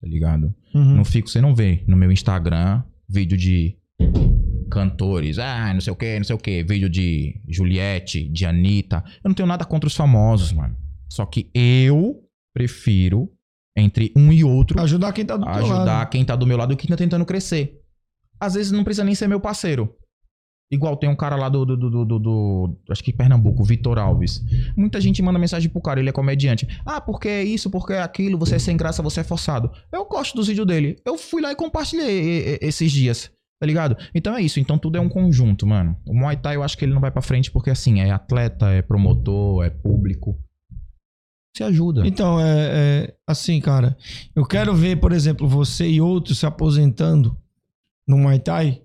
Tá 0.00 0.08
ligado? 0.08 0.54
Uhum. 0.74 0.96
Não 0.96 1.04
fico, 1.04 1.28
você 1.28 1.40
não 1.40 1.54
vê 1.54 1.82
no 1.86 1.96
meu 1.96 2.10
Instagram 2.10 2.82
vídeo 3.08 3.36
de 3.36 3.76
cantores, 4.70 5.38
ah, 5.38 5.72
não 5.72 5.80
sei 5.80 5.92
o 5.92 5.96
que, 5.96 6.16
não 6.16 6.24
sei 6.24 6.34
o 6.34 6.38
que, 6.38 6.64
vídeo 6.64 6.88
de 6.88 7.40
Juliette, 7.48 8.28
de 8.28 8.44
Anitta. 8.44 9.04
Eu 9.22 9.28
não 9.28 9.34
tenho 9.34 9.46
nada 9.46 9.64
contra 9.64 9.86
os 9.86 9.94
famosos, 9.94 10.52
mano. 10.52 10.76
Só 11.08 11.24
que 11.24 11.50
eu 11.54 12.22
prefiro, 12.52 13.30
entre 13.76 14.12
um 14.16 14.32
e 14.32 14.44
outro, 14.44 14.80
Ajudar 14.80 15.12
quem 15.12 15.24
tá 15.24 15.36
do 15.36 15.44
teu 15.44 15.52
ajudar 15.54 15.84
lado. 15.84 16.10
quem 16.10 16.24
tá 16.24 16.36
do 16.36 16.46
meu 16.46 16.56
lado 16.56 16.72
e 16.72 16.76
quem 16.76 16.88
tá 16.88 16.96
tentando 16.96 17.24
crescer. 17.24 17.80
Às 18.40 18.54
vezes 18.54 18.70
não 18.72 18.84
precisa 18.84 19.04
nem 19.04 19.14
ser 19.14 19.26
meu 19.28 19.40
parceiro. 19.40 19.94
Igual 20.70 20.96
tem 20.96 21.08
um 21.10 21.14
cara 21.14 21.36
lá 21.36 21.48
do, 21.48 21.64
do, 21.64 21.76
do, 21.76 22.04
do- 22.04 22.18
do- 22.18 22.78
acho 22.90 23.04
que 23.04 23.12
Pernambuco, 23.12 23.62
o 23.62 23.64
Vitor 23.64 23.98
Alves. 23.98 24.40
Muita 24.76 25.00
gente 25.00 25.22
manda 25.22 25.38
mensagem 25.38 25.68
pro 25.70 25.80
cara, 25.80 26.00
ele 26.00 26.08
é 26.08 26.12
comediante. 26.12 26.66
Ah, 26.86 27.00
porque 27.00 27.28
é 27.28 27.44
isso, 27.44 27.70
porque 27.70 27.92
é 27.92 28.02
aquilo, 28.02 28.38
você 28.38 28.56
é 28.56 28.58
sem 28.58 28.76
graça, 28.76 29.02
você 29.02 29.20
é 29.20 29.24
forçado. 29.24 29.70
Eu 29.92 30.04
gosto 30.06 30.34
dos 30.34 30.48
vídeos 30.48 30.66
dele. 30.66 30.96
Eu 31.04 31.18
fui 31.18 31.42
lá 31.42 31.52
e 31.52 31.56
compartilhei 31.56 32.58
esses 32.60 32.90
dias, 32.90 33.30
tá 33.60 33.66
ligado? 33.66 33.96
Então 34.14 34.34
é 34.34 34.40
isso, 34.40 34.58
então 34.58 34.78
tudo 34.78 34.96
é 34.96 35.00
um 35.00 35.08
conjunto, 35.08 35.66
mano. 35.66 35.96
O 36.08 36.14
Muay 36.14 36.36
Thai 36.38 36.56
eu 36.56 36.62
acho 36.62 36.76
que 36.78 36.84
ele 36.84 36.94
não 36.94 37.00
vai 37.00 37.10
pra 37.10 37.22
frente 37.22 37.50
porque 37.52 37.70
assim, 37.70 38.00
é 38.00 38.10
atleta, 38.10 38.70
é 38.70 38.82
promotor, 38.82 39.64
é 39.64 39.70
público. 39.70 40.36
Se 41.56 41.62
ajuda. 41.62 42.06
Então, 42.06 42.40
é, 42.40 42.44
é 42.46 43.14
assim, 43.26 43.60
cara. 43.60 43.96
Eu 44.34 44.44
quero 44.44 44.74
ver, 44.74 44.96
por 44.96 45.12
exemplo, 45.12 45.48
você 45.48 45.88
e 45.88 46.00
outros 46.00 46.38
se 46.38 46.46
aposentando 46.46 47.36
no 48.06 48.18
Muay 48.18 48.40
Thai. 48.40 48.80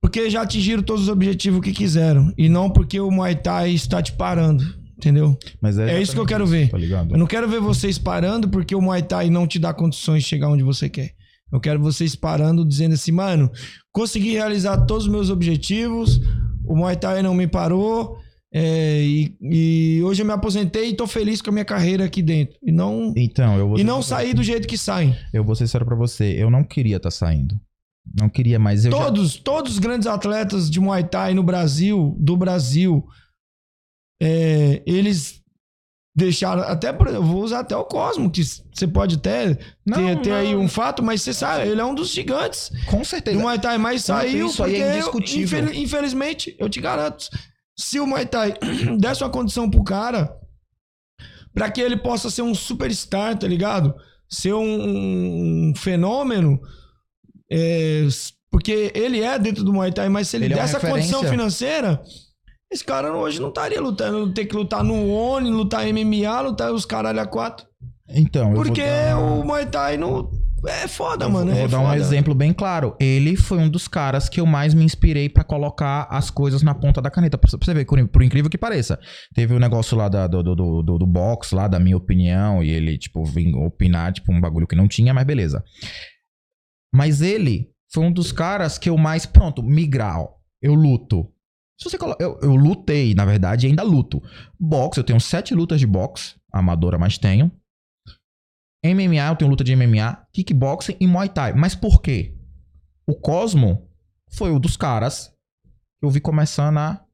Porque 0.00 0.30
já 0.30 0.42
atingiram 0.42 0.82
todos 0.82 1.02
os 1.02 1.08
objetivos 1.08 1.60
que 1.60 1.72
quiseram. 1.72 2.32
E 2.38 2.48
não 2.48 2.70
porque 2.70 3.00
o 3.00 3.10
Muay 3.10 3.34
Thai 3.34 3.72
está 3.72 4.00
te 4.00 4.12
parando. 4.12 4.64
Entendeu? 4.96 5.36
Mas 5.60 5.76
É 5.78 6.00
isso 6.00 6.12
que 6.12 6.20
eu 6.20 6.24
quero 6.26 6.46
ver. 6.46 6.70
Tá? 6.70 6.78
Eu 7.10 7.18
não 7.18 7.26
quero 7.26 7.48
ver 7.48 7.60
vocês 7.60 7.98
parando 7.98 8.48
porque 8.48 8.74
o 8.74 8.80
Muay 8.80 9.02
Thai 9.02 9.28
não 9.28 9.46
te 9.46 9.58
dá 9.58 9.74
condições 9.74 10.22
de 10.22 10.28
chegar 10.28 10.48
onde 10.48 10.62
você 10.62 10.88
quer. 10.88 11.14
Eu 11.52 11.60
quero 11.60 11.80
vocês 11.80 12.16
parando 12.16 12.64
dizendo 12.64 12.94
assim, 12.94 13.12
mano, 13.12 13.50
consegui 13.92 14.32
realizar 14.32 14.78
todos 14.86 15.04
os 15.04 15.10
meus 15.10 15.30
objetivos, 15.30 16.20
o 16.64 16.74
Muay 16.74 16.96
Thai 16.96 17.22
não 17.22 17.34
me 17.34 17.46
parou, 17.46 18.18
é, 18.52 19.00
e, 19.02 19.36
e 19.40 20.02
hoje 20.02 20.22
eu 20.22 20.26
me 20.26 20.32
aposentei 20.32 20.90
e 20.90 20.94
tô 20.94 21.06
feliz 21.06 21.42
com 21.42 21.50
a 21.50 21.52
minha 21.52 21.64
carreira 21.64 22.04
aqui 22.04 22.22
dentro. 22.22 22.56
E 22.62 22.70
não, 22.72 23.12
Então, 23.16 23.58
eu 23.58 23.74
e 23.78 23.84
não 23.84 24.00
sincero- 24.02 24.20
sair 24.22 24.34
do 24.34 24.42
jeito 24.42 24.66
que 24.68 24.78
saem. 24.78 25.14
Eu 25.32 25.44
vou 25.44 25.54
ser 25.54 25.66
sério 25.66 25.86
pra 25.86 25.96
você, 25.96 26.24
eu 26.40 26.50
não 26.50 26.62
queria 26.64 26.96
estar 26.96 27.10
saindo. 27.10 27.58
Não 28.18 28.28
queria, 28.28 28.58
mas 28.58 28.84
eu 28.84 28.92
já... 28.92 28.98
Todos, 28.98 29.34
todos 29.36 29.72
os 29.72 29.78
grandes 29.80 30.06
atletas 30.06 30.70
de 30.70 30.78
Muay 30.80 31.02
Thai 31.04 31.34
no 31.34 31.42
Brasil, 31.42 32.14
do 32.20 32.36
Brasil, 32.36 33.04
é, 34.22 34.82
eles 34.86 35.42
deixaram, 36.16 36.62
até, 36.62 36.88
eu 36.90 37.22
vou 37.22 37.42
usar 37.42 37.60
até 37.60 37.76
o 37.76 37.84
Cosmo, 37.84 38.30
que 38.30 38.42
você 38.42 38.86
pode 38.86 39.16
até 39.16 39.58
Não, 39.84 39.96
ter, 39.98 40.20
ter 40.22 40.32
aí 40.32 40.54
não. 40.54 40.62
um 40.62 40.68
fato, 40.68 41.02
mas 41.02 41.20
você 41.20 41.34
sabe, 41.34 41.68
ele 41.68 41.80
é 41.80 41.84
um 41.84 41.94
dos 41.94 42.08
gigantes 42.10 42.70
Com 42.86 43.00
do 43.00 43.04
certeza. 43.04 43.38
Muay 43.38 43.58
Thai, 43.58 43.76
mas 43.76 44.04
saiu 44.04 44.46
isso 44.46 44.62
aí 44.64 44.76
é 44.76 44.86
eu- 44.92 44.96
indiscutível. 44.96 45.64
infel- 45.64 45.74
infelizmente, 45.74 46.56
eu 46.58 46.68
te 46.70 46.80
garanto, 46.80 47.28
se 47.76 48.00
o 48.00 48.06
Muay 48.06 48.26
Thai 48.26 48.54
desse 48.98 49.22
uma 49.22 49.30
condição 49.30 49.70
pro 49.70 49.84
cara, 49.84 50.36
pra 51.52 51.70
que 51.70 51.80
ele 51.80 51.96
possa 51.96 52.30
ser 52.30 52.42
um 52.42 52.54
superstar, 52.54 53.38
tá 53.38 53.46
ligado? 53.46 53.94
Ser 54.28 54.54
um, 54.54 55.70
um 55.70 55.72
fenômeno, 55.76 56.60
é, 57.50 58.06
porque 58.50 58.90
ele 58.94 59.20
é 59.20 59.38
dentro 59.38 59.62
do 59.62 59.72
Muay 59.72 59.92
Thai, 59.92 60.08
mas 60.08 60.28
se 60.28 60.36
ele, 60.36 60.46
Ele 60.46 60.54
é 60.54 60.62
desse 60.62 60.76
a 60.76 60.80
condição 60.80 61.22
financeira, 61.24 62.02
esse 62.70 62.84
cara 62.84 63.14
hoje 63.14 63.40
não 63.40 63.50
estaria 63.50 63.80
lutando, 63.80 64.32
ter 64.32 64.46
que 64.46 64.56
lutar 64.56 64.82
no 64.82 65.08
ONI, 65.08 65.50
lutar 65.50 65.86
MMA, 65.86 66.40
lutar 66.40 66.72
os 66.72 66.84
caralho 66.84 67.20
a 67.20 67.26
quatro. 67.26 67.66
Então, 68.08 68.50
eu 68.50 68.56
Porque 68.56 68.82
vou 68.82 68.90
dar... 68.90 69.18
o 69.18 69.44
Muay 69.44 69.66
Thai 69.66 69.96
não. 69.96 70.30
É 70.66 70.88
foda, 70.88 71.26
Eu 71.26 71.30
mano. 71.30 71.52
vou 71.52 71.64
é 71.64 71.68
dar 71.68 71.80
um 71.80 71.84
foda. 71.84 71.96
exemplo 71.96 72.34
bem 72.34 72.52
claro. 72.52 72.96
Ele 72.98 73.36
foi 73.36 73.58
um 73.58 73.68
dos 73.68 73.86
caras 73.86 74.28
que 74.28 74.40
eu 74.40 74.46
mais 74.46 74.72
me 74.74 74.84
inspirei 74.84 75.28
pra 75.28 75.44
colocar 75.44 76.06
as 76.10 76.30
coisas 76.30 76.62
na 76.62 76.74
ponta 76.74 77.00
da 77.02 77.10
caneta. 77.10 77.36
Pra 77.36 77.48
você 77.50 77.74
ver, 77.74 77.84
por 77.84 78.22
incrível 78.22 78.50
que 78.50 78.56
pareça. 78.58 78.98
Teve 79.34 79.54
o 79.54 79.58
negócio 79.60 79.96
lá 79.96 80.08
da- 80.08 80.26
do, 80.26 80.42
do, 80.42 80.54
do, 80.82 80.98
do, 80.98 81.06
box, 81.06 81.52
lá 81.54 81.68
da 81.68 81.78
minha 81.78 81.96
opinião, 81.96 82.62
e 82.64 82.70
ele, 82.70 82.96
tipo, 82.98 83.24
vim 83.24 83.54
opinar, 83.54 84.12
tipo, 84.12 84.32
um 84.32 84.40
bagulho 84.40 84.66
que 84.66 84.74
não 84.74 84.88
tinha, 84.88 85.12
mas 85.12 85.24
beleza. 85.26 85.62
Mas 86.94 87.20
ele 87.20 87.70
foi 87.92 88.04
um 88.04 88.12
dos 88.12 88.32
caras 88.32 88.78
que 88.78 88.88
eu 88.88 88.96
mais, 88.96 89.26
pronto, 89.26 89.62
migrar, 89.62 90.20
ó, 90.20 90.28
eu 90.62 90.74
luto. 90.74 91.28
Se 91.78 91.90
você 91.90 91.98
coloca, 91.98 92.22
eu, 92.22 92.38
eu 92.42 92.56
lutei, 92.56 93.14
na 93.14 93.24
verdade, 93.26 93.66
e 93.66 93.68
ainda 93.70 93.82
luto. 93.82 94.22
Boxe, 94.58 94.98
eu 94.98 95.04
tenho 95.04 95.20
sete 95.20 95.54
lutas 95.54 95.78
de 95.78 95.86
boxe, 95.86 96.34
amadora, 96.50 96.96
mas 96.98 97.18
tenho. 97.18 97.52
MMA, 98.94 99.28
eu 99.28 99.36
tenho 99.36 99.50
luta 99.50 99.64
de 99.64 99.74
MMA, 99.74 100.26
kickboxing 100.32 100.96
e 101.00 101.06
Muay 101.06 101.28
Thai. 101.28 101.52
Mas 101.52 101.74
por 101.74 102.00
quê? 102.00 102.36
O 103.06 103.14
Cosmo 103.14 103.88
foi 104.30 104.50
um 104.50 104.58
dos 104.58 104.76
caras 104.76 105.28
que 105.98 106.06
eu 106.06 106.10
vi 106.10 106.20
começando 106.20 106.78
a. 106.78 107.04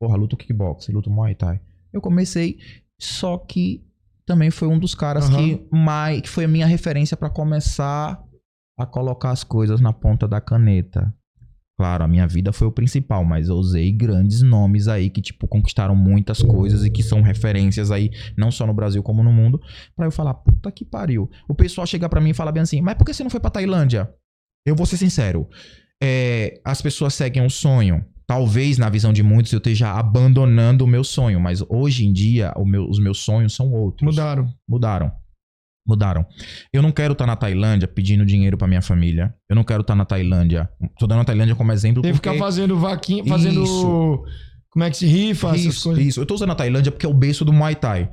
Porra, 0.00 0.16
luta 0.16 0.36
kickboxing, 0.36 0.92
luta 0.92 1.10
Muay 1.10 1.34
Thai. 1.34 1.60
Eu 1.92 2.00
comecei, 2.00 2.58
só 2.98 3.38
que 3.38 3.86
também 4.26 4.50
foi 4.50 4.68
um 4.68 4.78
dos 4.78 4.94
caras 4.94 5.28
Aham. 5.28 5.36
que 5.36 5.68
mais 5.70 6.22
que 6.22 6.28
foi 6.28 6.44
a 6.44 6.48
minha 6.48 6.66
referência 6.66 7.16
pra 7.16 7.30
começar 7.30 8.22
a 8.76 8.86
colocar 8.86 9.30
as 9.30 9.44
coisas 9.44 9.80
na 9.80 9.92
ponta 9.92 10.26
da 10.26 10.40
caneta. 10.40 11.14
Claro, 11.76 12.04
a 12.04 12.08
minha 12.08 12.26
vida 12.26 12.52
foi 12.52 12.68
o 12.68 12.72
principal, 12.72 13.24
mas 13.24 13.48
eu 13.48 13.56
usei 13.56 13.90
grandes 13.90 14.42
nomes 14.42 14.86
aí 14.86 15.10
que, 15.10 15.20
tipo, 15.20 15.48
conquistaram 15.48 15.96
muitas 15.96 16.40
coisas 16.40 16.84
e 16.84 16.90
que 16.90 17.02
são 17.02 17.20
referências 17.20 17.90
aí, 17.90 18.10
não 18.36 18.52
só 18.52 18.64
no 18.64 18.72
Brasil 18.72 19.02
como 19.02 19.24
no 19.24 19.32
mundo, 19.32 19.60
pra 19.96 20.06
eu 20.06 20.12
falar, 20.12 20.34
puta 20.34 20.70
que 20.70 20.84
pariu. 20.84 21.28
O 21.48 21.54
pessoal 21.54 21.84
chega 21.84 22.08
pra 22.08 22.20
mim 22.20 22.30
e 22.30 22.34
fala 22.34 22.52
bem 22.52 22.62
assim, 22.62 22.80
mas 22.80 22.94
por 22.94 23.04
que 23.04 23.12
você 23.12 23.24
não 23.24 23.30
foi 23.30 23.40
pra 23.40 23.50
Tailândia? 23.50 24.08
Eu 24.64 24.76
vou 24.76 24.86
ser 24.86 24.96
sincero, 24.96 25.48
é, 26.02 26.60
as 26.64 26.80
pessoas 26.80 27.12
seguem 27.14 27.42
um 27.42 27.50
sonho. 27.50 28.04
Talvez, 28.26 28.78
na 28.78 28.88
visão 28.88 29.12
de 29.12 29.22
muitos, 29.22 29.52
eu 29.52 29.58
esteja 29.58 29.90
abandonando 29.92 30.84
o 30.84 30.88
meu 30.88 31.04
sonho, 31.04 31.38
mas 31.38 31.60
hoje 31.68 32.06
em 32.06 32.12
dia, 32.12 32.54
meu- 32.64 32.88
os 32.88 32.98
meus 32.98 33.18
sonhos 33.18 33.52
são 33.54 33.70
outros. 33.72 34.02
Mudaram. 34.02 34.48
Mudaram. 34.66 35.12
Mudaram. 35.86 36.24
Eu 36.72 36.80
não 36.80 36.90
quero 36.90 37.12
estar 37.12 37.26
na 37.26 37.36
Tailândia 37.36 37.86
pedindo 37.86 38.24
dinheiro 38.24 38.56
pra 38.56 38.66
minha 38.66 38.80
família. 38.80 39.34
Eu 39.48 39.54
não 39.56 39.64
quero 39.64 39.82
estar 39.82 39.94
na 39.94 40.04
Tailândia. 40.04 40.68
Tô 40.98 41.06
dando 41.06 41.20
a 41.20 41.24
Tailândia 41.24 41.54
como 41.54 41.72
exemplo 41.72 42.02
que 42.02 42.10
porque... 42.12 42.30
ficar 42.30 42.42
fazendo 42.42 42.78
vaquinha, 42.78 43.24
fazendo. 43.26 43.62
Isso. 43.62 44.24
Como 44.70 44.84
é 44.84 44.90
que 44.90 44.96
se 44.96 45.06
rifa, 45.06 45.48
essas 45.50 45.60
Isso, 45.60 45.88
coisas. 45.88 46.04
isso. 46.04 46.20
Eu 46.20 46.26
tô 46.26 46.34
usando 46.34 46.50
a 46.50 46.54
Tailândia 46.54 46.90
porque 46.90 47.06
é 47.06 47.08
o 47.08 47.14
berço 47.14 47.44
do 47.44 47.52
Muay 47.52 47.76
Thai. 47.76 48.10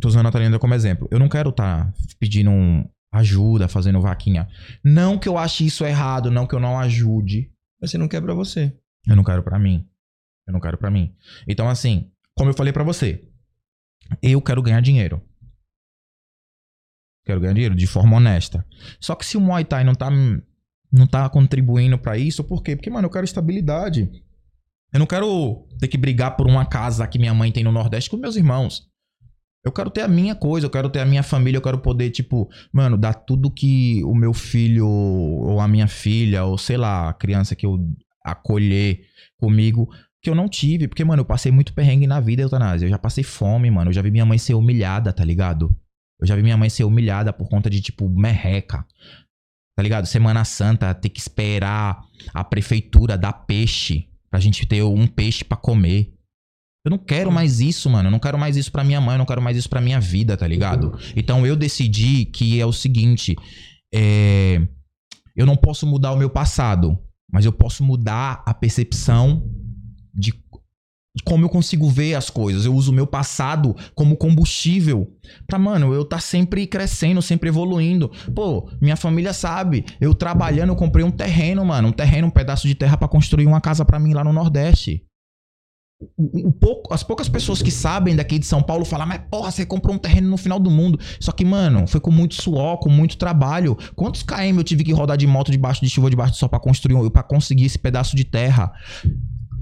Tô 0.00 0.08
usando 0.08 0.26
a 0.26 0.32
Tailândia 0.32 0.58
como 0.58 0.74
exemplo. 0.74 1.06
Eu 1.10 1.18
não 1.20 1.28
quero 1.28 1.50
estar 1.50 1.92
pedindo 2.18 2.50
um 2.50 2.84
ajuda, 3.12 3.68
fazendo 3.68 4.00
vaquinha. 4.00 4.48
Não 4.82 5.18
que 5.18 5.28
eu 5.28 5.36
ache 5.38 5.64
isso 5.66 5.84
errado, 5.84 6.30
não 6.30 6.46
que 6.46 6.54
eu 6.54 6.60
não 6.60 6.78
ajude. 6.80 7.50
Mas 7.80 7.90
você 7.90 7.98
não 7.98 8.08
quer 8.08 8.20
pra 8.20 8.34
você. 8.34 8.74
Eu 9.06 9.14
não 9.14 9.22
quero 9.22 9.42
pra 9.42 9.58
mim. 9.58 9.86
Eu 10.48 10.52
não 10.52 10.60
quero 10.60 10.76
pra 10.76 10.90
mim. 10.90 11.14
Então, 11.46 11.68
assim, 11.68 12.10
como 12.36 12.50
eu 12.50 12.54
falei 12.54 12.72
pra 12.72 12.82
você, 12.82 13.22
eu 14.22 14.40
quero 14.40 14.62
ganhar 14.62 14.80
dinheiro. 14.80 15.22
Quero 17.24 17.40
ganhar 17.40 17.52
dinheiro 17.52 17.74
de 17.74 17.86
forma 17.86 18.16
honesta. 18.16 18.64
Só 18.98 19.14
que 19.14 19.26
se 19.26 19.36
o 19.36 19.40
Muay 19.40 19.64
Thai 19.64 19.84
não 19.84 19.94
tá, 19.94 20.10
não 20.92 21.06
tá 21.06 21.28
contribuindo 21.28 21.98
pra 21.98 22.16
isso. 22.16 22.42
Por 22.42 22.62
quê? 22.62 22.74
Porque, 22.74 22.90
mano, 22.90 23.06
eu 23.06 23.10
quero 23.10 23.24
estabilidade. 23.24 24.10
Eu 24.92 24.98
não 24.98 25.06
quero 25.06 25.66
ter 25.78 25.88
que 25.88 25.96
brigar 25.96 26.36
por 26.36 26.46
uma 26.46 26.64
casa 26.64 27.06
que 27.06 27.18
minha 27.18 27.34
mãe 27.34 27.52
tem 27.52 27.62
no 27.62 27.72
Nordeste 27.72 28.10
com 28.10 28.16
meus 28.16 28.36
irmãos. 28.36 28.88
Eu 29.62 29.70
quero 29.70 29.90
ter 29.90 30.00
a 30.00 30.08
minha 30.08 30.34
coisa, 30.34 30.66
eu 30.66 30.70
quero 30.70 30.88
ter 30.88 31.00
a 31.00 31.04
minha 31.04 31.22
família, 31.22 31.58
eu 31.58 31.62
quero 31.62 31.78
poder, 31.78 32.10
tipo, 32.10 32.48
mano, 32.72 32.96
dar 32.96 33.12
tudo 33.12 33.50
que 33.50 34.02
o 34.04 34.14
meu 34.14 34.32
filho 34.32 34.88
ou 34.88 35.60
a 35.60 35.68
minha 35.68 35.86
filha, 35.86 36.44
ou 36.44 36.56
sei 36.56 36.78
lá, 36.78 37.10
a 37.10 37.12
criança 37.12 37.54
que 37.54 37.66
eu 37.66 37.78
acolher 38.24 39.02
comigo, 39.36 39.88
que 40.22 40.30
eu 40.30 40.34
não 40.34 40.48
tive. 40.48 40.88
Porque, 40.88 41.04
mano, 41.04 41.20
eu 41.20 41.26
passei 41.26 41.52
muito 41.52 41.74
perrengue 41.74 42.06
na 42.06 42.20
vida, 42.20 42.42
Eutanásia. 42.42 42.86
Eu 42.86 42.90
já 42.90 42.98
passei 42.98 43.22
fome, 43.22 43.70
mano. 43.70 43.90
Eu 43.90 43.94
já 43.94 44.00
vi 44.00 44.10
minha 44.10 44.24
mãe 44.24 44.38
ser 44.38 44.54
humilhada, 44.54 45.12
tá 45.12 45.24
ligado? 45.24 45.76
Eu 46.20 46.26
já 46.26 46.36
vi 46.36 46.42
minha 46.42 46.56
mãe 46.56 46.68
ser 46.68 46.84
humilhada 46.84 47.32
por 47.32 47.48
conta 47.48 47.70
de, 47.70 47.80
tipo, 47.80 48.08
merreca. 48.08 48.86
Tá 49.76 49.82
ligado? 49.82 50.06
Semana 50.06 50.44
Santa, 50.44 50.94
ter 50.94 51.08
que 51.08 51.20
esperar 51.20 52.04
a 52.34 52.44
prefeitura 52.44 53.16
dar 53.16 53.32
peixe 53.32 54.08
pra 54.30 54.38
gente 54.38 54.66
ter 54.66 54.82
um 54.82 55.06
peixe 55.06 55.44
pra 55.44 55.56
comer. 55.56 56.12
Eu 56.84 56.90
não 56.90 56.98
quero 56.98 57.30
mais 57.30 57.60
isso, 57.60 57.88
mano. 57.90 58.08
Eu 58.08 58.10
não 58.10 58.18
quero 58.18 58.38
mais 58.38 58.56
isso 58.56 58.70
pra 58.72 58.84
minha 58.84 59.00
mãe, 59.00 59.14
eu 59.14 59.18
não 59.18 59.26
quero 59.26 59.42
mais 59.42 59.56
isso 59.56 59.68
pra 59.68 59.80
minha 59.80 60.00
vida, 60.00 60.36
tá 60.36 60.46
ligado? 60.46 60.98
Então 61.14 61.46
eu 61.46 61.56
decidi 61.56 62.24
que 62.24 62.60
é 62.60 62.64
o 62.64 62.72
seguinte: 62.72 63.36
é, 63.92 64.66
eu 65.36 65.44
não 65.46 65.56
posso 65.56 65.86
mudar 65.86 66.12
o 66.12 66.16
meu 66.16 66.30
passado, 66.30 66.98
mas 67.30 67.44
eu 67.44 67.52
posso 67.52 67.84
mudar 67.84 68.42
a 68.46 68.54
percepção 68.54 69.42
de 70.14 70.32
como 71.24 71.44
eu 71.44 71.48
consigo 71.48 71.88
ver 71.88 72.14
as 72.14 72.30
coisas. 72.30 72.64
Eu 72.64 72.74
uso 72.74 72.92
o 72.92 72.94
meu 72.94 73.06
passado 73.06 73.76
como 73.94 74.16
combustível 74.16 75.12
pra, 75.46 75.58
mano, 75.58 75.92
eu 75.92 76.04
tá 76.04 76.20
sempre 76.20 76.66
crescendo, 76.66 77.20
sempre 77.20 77.48
evoluindo. 77.48 78.10
Pô, 78.34 78.70
minha 78.80 78.96
família 78.96 79.32
sabe. 79.32 79.84
Eu 80.00 80.14
trabalhando, 80.14 80.70
eu 80.70 80.76
comprei 80.76 81.04
um 81.04 81.10
terreno, 81.10 81.64
mano. 81.64 81.88
Um 81.88 81.92
terreno, 81.92 82.28
um 82.28 82.30
pedaço 82.30 82.68
de 82.68 82.74
terra 82.74 82.96
pra 82.96 83.08
construir 83.08 83.46
uma 83.46 83.60
casa 83.60 83.84
pra 83.84 83.98
mim 83.98 84.14
lá 84.14 84.22
no 84.22 84.32
Nordeste. 84.32 85.04
O, 86.16 86.48
o 86.48 86.52
pouco, 86.52 86.94
as 86.94 87.02
poucas 87.02 87.28
pessoas 87.28 87.60
que 87.60 87.70
sabem 87.70 88.16
daqui 88.16 88.38
de 88.38 88.46
São 88.46 88.62
Paulo 88.62 88.86
falam, 88.86 89.06
mas 89.06 89.20
porra, 89.30 89.50
você 89.50 89.66
comprou 89.66 89.94
um 89.94 89.98
terreno 89.98 90.30
no 90.30 90.36
final 90.38 90.58
do 90.58 90.70
mundo. 90.70 90.98
Só 91.18 91.32
que, 91.32 91.44
mano, 91.44 91.86
foi 91.86 92.00
com 92.00 92.10
muito 92.10 92.40
suor, 92.40 92.78
com 92.78 92.88
muito 92.88 93.18
trabalho. 93.18 93.76
Quantos 93.96 94.22
KM 94.22 94.56
eu 94.56 94.64
tive 94.64 94.84
que 94.84 94.92
rodar 94.92 95.16
de 95.16 95.26
moto 95.26 95.50
debaixo 95.50 95.84
de 95.84 95.90
chuva, 95.90 96.08
debaixo 96.08 96.34
de 96.34 96.38
sol 96.38 96.48
pra 96.48 96.60
construir, 96.60 97.10
para 97.10 97.24
conseguir 97.24 97.66
esse 97.66 97.78
pedaço 97.78 98.16
de 98.16 98.24
terra? 98.24 98.72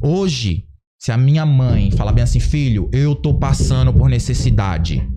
Hoje, 0.00 0.67
se 1.00 1.12
a 1.12 1.16
minha 1.16 1.46
mãe 1.46 1.92
falar 1.92 2.12
bem 2.12 2.24
assim, 2.24 2.40
filho, 2.40 2.90
eu 2.92 3.14
tô 3.14 3.32
passando 3.38 3.94
por 3.94 4.10
necessidade. 4.10 5.08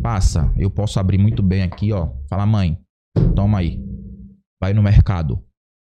Passa, 0.00 0.52
eu 0.56 0.70
posso 0.70 1.00
abrir 1.00 1.18
muito 1.18 1.42
bem 1.42 1.62
aqui, 1.62 1.92
ó. 1.92 2.12
Fala, 2.28 2.46
mãe, 2.46 2.78
toma 3.34 3.58
aí. 3.58 3.82
Vai 4.60 4.72
no 4.72 4.82
mercado, 4.82 5.44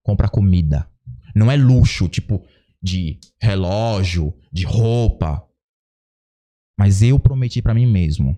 compra 0.06 0.30
comida. 0.30 0.88
Não 1.36 1.50
é 1.50 1.58
luxo, 1.58 2.08
tipo, 2.08 2.46
de 2.82 3.20
relógio, 3.42 4.32
de 4.54 4.64
roupa. 4.64 5.44
Mas 6.80 7.02
eu 7.02 7.20
prometi 7.20 7.64
para 7.64 7.74
mim 7.74 7.88
mesmo. 7.88 8.38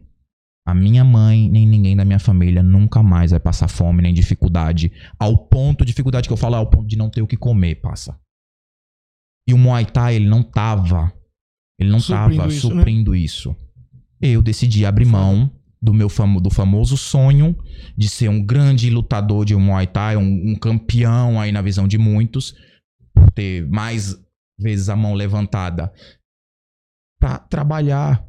A 0.65 0.73
minha 0.73 1.03
mãe, 1.03 1.49
nem 1.49 1.67
ninguém 1.67 1.97
da 1.97 2.05
minha 2.05 2.19
família 2.19 2.63
nunca 2.63 3.03
mais 3.03 3.31
vai 3.31 3.39
passar 3.41 3.67
fome 3.67 4.01
nem 4.01 4.13
dificuldade. 4.13 4.89
Ao 5.19 5.37
ponto, 5.37 5.83
dificuldade 5.83 6.29
que 6.29 6.33
eu 6.33 6.37
falo, 6.37 6.55
ao 6.55 6.69
ponto 6.69 6.87
de 6.87 6.97
não 6.97 7.09
ter 7.09 7.21
o 7.21 7.27
que 7.27 7.35
comer, 7.35 7.75
passa. 7.75 8.17
E 9.47 9.53
o 9.53 9.57
Muay 9.57 9.85
Thai, 9.85 10.15
ele 10.15 10.27
não 10.27 10.41
tava. 10.41 11.13
Ele 11.79 11.89
não 11.89 11.99
Suprindo 11.99 12.37
tava 12.37 12.53
isso, 12.53 12.69
né? 12.69 12.75
suprindo 12.75 13.15
isso. 13.15 13.55
Eu 14.21 14.41
decidi 14.41 14.85
abrir 14.85 15.05
mão 15.05 15.51
do 15.81 15.93
meu 15.93 16.07
famo, 16.07 16.39
do 16.39 16.49
famoso 16.49 16.95
sonho 16.95 17.57
de 17.97 18.07
ser 18.07 18.29
um 18.29 18.41
grande 18.41 18.89
lutador 18.89 19.43
de 19.43 19.53
Muay 19.53 19.85
Thai, 19.85 20.15
um, 20.15 20.51
um 20.51 20.55
campeão 20.55 21.41
aí 21.41 21.51
na 21.51 21.61
visão 21.61 21.87
de 21.87 21.97
muitos, 21.97 22.55
por 23.13 23.29
ter 23.31 23.67
mais 23.67 24.15
vezes 24.57 24.87
a 24.87 24.95
mão 24.95 25.13
levantada 25.13 25.91
pra 27.19 27.37
trabalhar, 27.37 28.25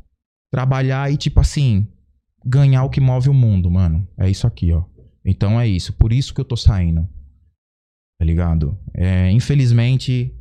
trabalhar 0.53 1.13
e 1.13 1.17
tipo 1.17 1.39
assim, 1.39 1.87
ganhar 2.45 2.83
o 2.85 2.91
que 2.91 3.01
move 3.01 3.29
o 3.29 3.35
mundo, 3.35 3.71
mano. 3.71 4.07
É 4.19 4.29
isso 4.29 4.47
aqui, 4.47 4.73
ó. 4.73 4.85
Então 5.25 5.61
é 5.61 5.67
isso, 5.67 5.93
por 5.93 6.13
isso 6.13 6.35
que 6.35 6.41
eu 6.41 6.45
tô 6.45 6.57
saindo. 6.57 7.09
Tá 8.19 8.25
ligado? 8.25 8.79
É, 8.95 9.31
infelizmente 9.31 10.35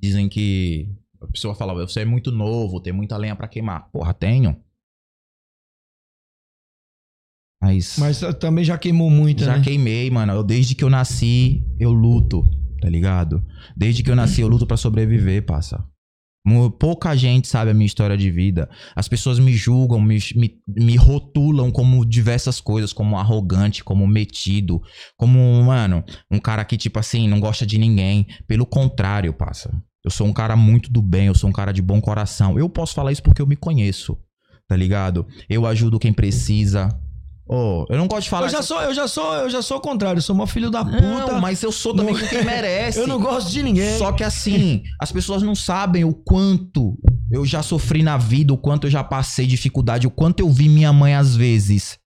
dizem 0.00 0.28
que 0.28 0.88
a 1.20 1.26
pessoa 1.26 1.54
fala, 1.54 1.74
você 1.74 2.00
é 2.00 2.04
muito 2.04 2.32
novo, 2.32 2.80
tem 2.80 2.92
muita 2.92 3.16
lenha 3.16 3.36
pra 3.36 3.48
queimar. 3.48 3.90
Porra, 3.90 4.14
tenho. 4.14 4.56
Mas, 7.62 7.96
Mas 7.98 8.20
também 8.40 8.64
já 8.64 8.78
queimou 8.78 9.10
muito, 9.10 9.44
já 9.44 9.58
né? 9.58 9.62
queimei, 9.62 10.10
mano. 10.10 10.32
Eu, 10.32 10.42
desde 10.42 10.74
que 10.74 10.82
eu 10.82 10.88
nasci, 10.88 11.62
eu 11.78 11.92
luto, 11.92 12.48
tá 12.80 12.88
ligado? 12.88 13.44
Desde 13.76 14.02
que 14.02 14.10
eu 14.10 14.16
nasci, 14.16 14.40
eu 14.40 14.48
luto 14.48 14.66
pra 14.66 14.78
sobreviver, 14.78 15.44
passa. 15.44 15.84
Pouca 16.78 17.14
gente 17.14 17.46
sabe 17.46 17.70
a 17.70 17.74
minha 17.74 17.86
história 17.86 18.16
de 18.16 18.30
vida. 18.30 18.68
As 18.96 19.08
pessoas 19.08 19.38
me 19.38 19.52
julgam, 19.52 20.00
me, 20.00 20.18
me, 20.34 20.58
me 20.66 20.96
rotulam 20.96 21.70
como 21.70 22.04
diversas 22.04 22.62
coisas, 22.62 22.94
como 22.94 23.18
arrogante, 23.18 23.84
como 23.84 24.06
metido, 24.06 24.80
como, 25.18 25.62
mano, 25.62 26.02
um 26.30 26.38
cara 26.38 26.64
que, 26.64 26.78
tipo 26.78 26.98
assim, 26.98 27.28
não 27.28 27.38
gosta 27.38 27.66
de 27.66 27.76
ninguém. 27.76 28.26
Pelo 28.48 28.64
contrário, 28.64 29.34
passa. 29.34 29.70
Eu 30.04 30.10
sou 30.10 30.26
um 30.26 30.32
cara 30.32 30.56
muito 30.56 30.90
do 30.90 31.02
bem, 31.02 31.26
eu 31.26 31.34
sou 31.34 31.48
um 31.50 31.52
cara 31.52 31.72
de 31.72 31.82
bom 31.82 32.00
coração. 32.00 32.58
Eu 32.58 32.68
posso 32.68 32.94
falar 32.94 33.12
isso 33.12 33.22
porque 33.22 33.42
eu 33.42 33.46
me 33.46 33.56
conheço, 33.56 34.16
tá 34.66 34.74
ligado? 34.76 35.26
Eu 35.48 35.66
ajudo 35.66 35.98
quem 35.98 36.12
precisa. 36.12 36.88
Oh, 37.52 37.84
eu 37.90 37.98
não 37.98 38.06
gosto 38.06 38.22
de 38.24 38.30
falar. 38.30 38.46
Eu 38.46 38.50
já 38.50 38.62
sou, 38.62 38.80
eu 38.80 38.94
já 38.94 39.08
sou, 39.08 39.34
eu 39.34 39.50
já 39.50 39.60
sou 39.60 39.78
o 39.78 39.80
contrário, 39.80 40.18
eu 40.18 40.22
sou 40.22 40.34
uma 40.36 40.46
filho 40.46 40.70
da 40.70 40.84
puta. 40.84 41.00
Não, 41.02 41.40
mas 41.40 41.62
eu 41.62 41.72
sou 41.72 41.94
também 41.94 42.14
Não- 42.14 42.28
quem 42.28 42.44
merece. 42.46 42.98
Eu 43.00 43.08
não 43.08 43.20
gosto 43.20 43.50
de 43.50 43.62
ninguém. 43.62 43.98
Só 43.98 44.12
que 44.12 44.22
assim, 44.22 44.82
as 45.00 45.10
pessoas 45.10 45.42
não 45.42 45.54
sabem 45.54 46.04
o 46.04 46.14
quanto 46.14 46.96
eu 47.30 47.44
já 47.44 47.60
sofri 47.62 48.02
na 48.02 48.16
vida, 48.16 48.52
o 48.54 48.56
quanto 48.58 48.86
eu 48.86 48.90
já 48.90 49.02
passei 49.02 49.46
dificuldade, 49.46 50.06
o 50.06 50.10
quanto 50.10 50.40
eu 50.40 50.48
vi 50.48 50.68
minha 50.68 50.92
mãe 50.92 51.14
às 51.14 51.34
vezes. 51.36 51.98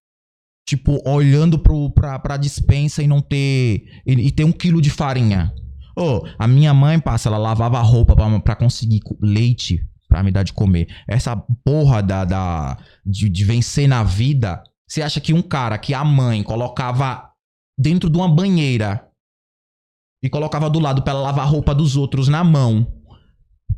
Tipo, 0.67 0.99
olhando 1.07 1.59
pro, 1.59 1.91
pra, 1.91 2.19
pra 2.19 2.39
dispensa 2.39 3.03
e 3.03 3.07
não 3.07 3.21
ter. 3.21 3.85
E, 4.07 4.13
e 4.13 4.31
ter 4.31 4.45
um 4.45 4.53
quilo 4.53 4.81
de 4.81 4.89
farinha. 4.89 5.53
Ô, 5.97 6.27
a 6.39 6.47
minha 6.49 6.75
mãe, 6.75 6.99
passa, 6.99 7.29
ela 7.29 7.39
lavava 7.39 7.81
roupa 7.81 8.15
pra 8.41 8.57
conseguir 8.57 9.01
co- 9.01 9.17
leite 9.21 9.81
pra 10.09 10.23
me 10.23 10.31
dar 10.31 10.43
de 10.43 10.53
comer. 10.53 10.89
Essa 11.09 11.37
porra 11.65 12.03
da, 12.03 12.25
da, 12.25 12.79
de, 13.05 13.29
de 13.29 13.45
vencer 13.45 13.89
na 13.89 14.03
vida. 14.03 14.63
Você 14.89 15.03
acha 15.03 15.21
que 15.21 15.33
um 15.33 15.43
cara 15.43 15.79
que 15.79 15.95
a 15.95 16.05
mãe 16.05 16.43
colocava 16.43 17.31
dentro 17.79 18.09
de 18.11 18.17
uma 18.17 18.29
banheira 18.29 19.09
e 20.23 20.29
colocava 20.29 20.71
do 20.71 20.79
lado 20.81 21.03
pra 21.03 21.13
ela 21.13 21.23
lavar 21.23 21.45
a 21.47 21.49
roupa 21.49 21.75
dos 21.75 21.97
outros 21.97 22.29
na 22.29 22.43
mão 22.45 22.87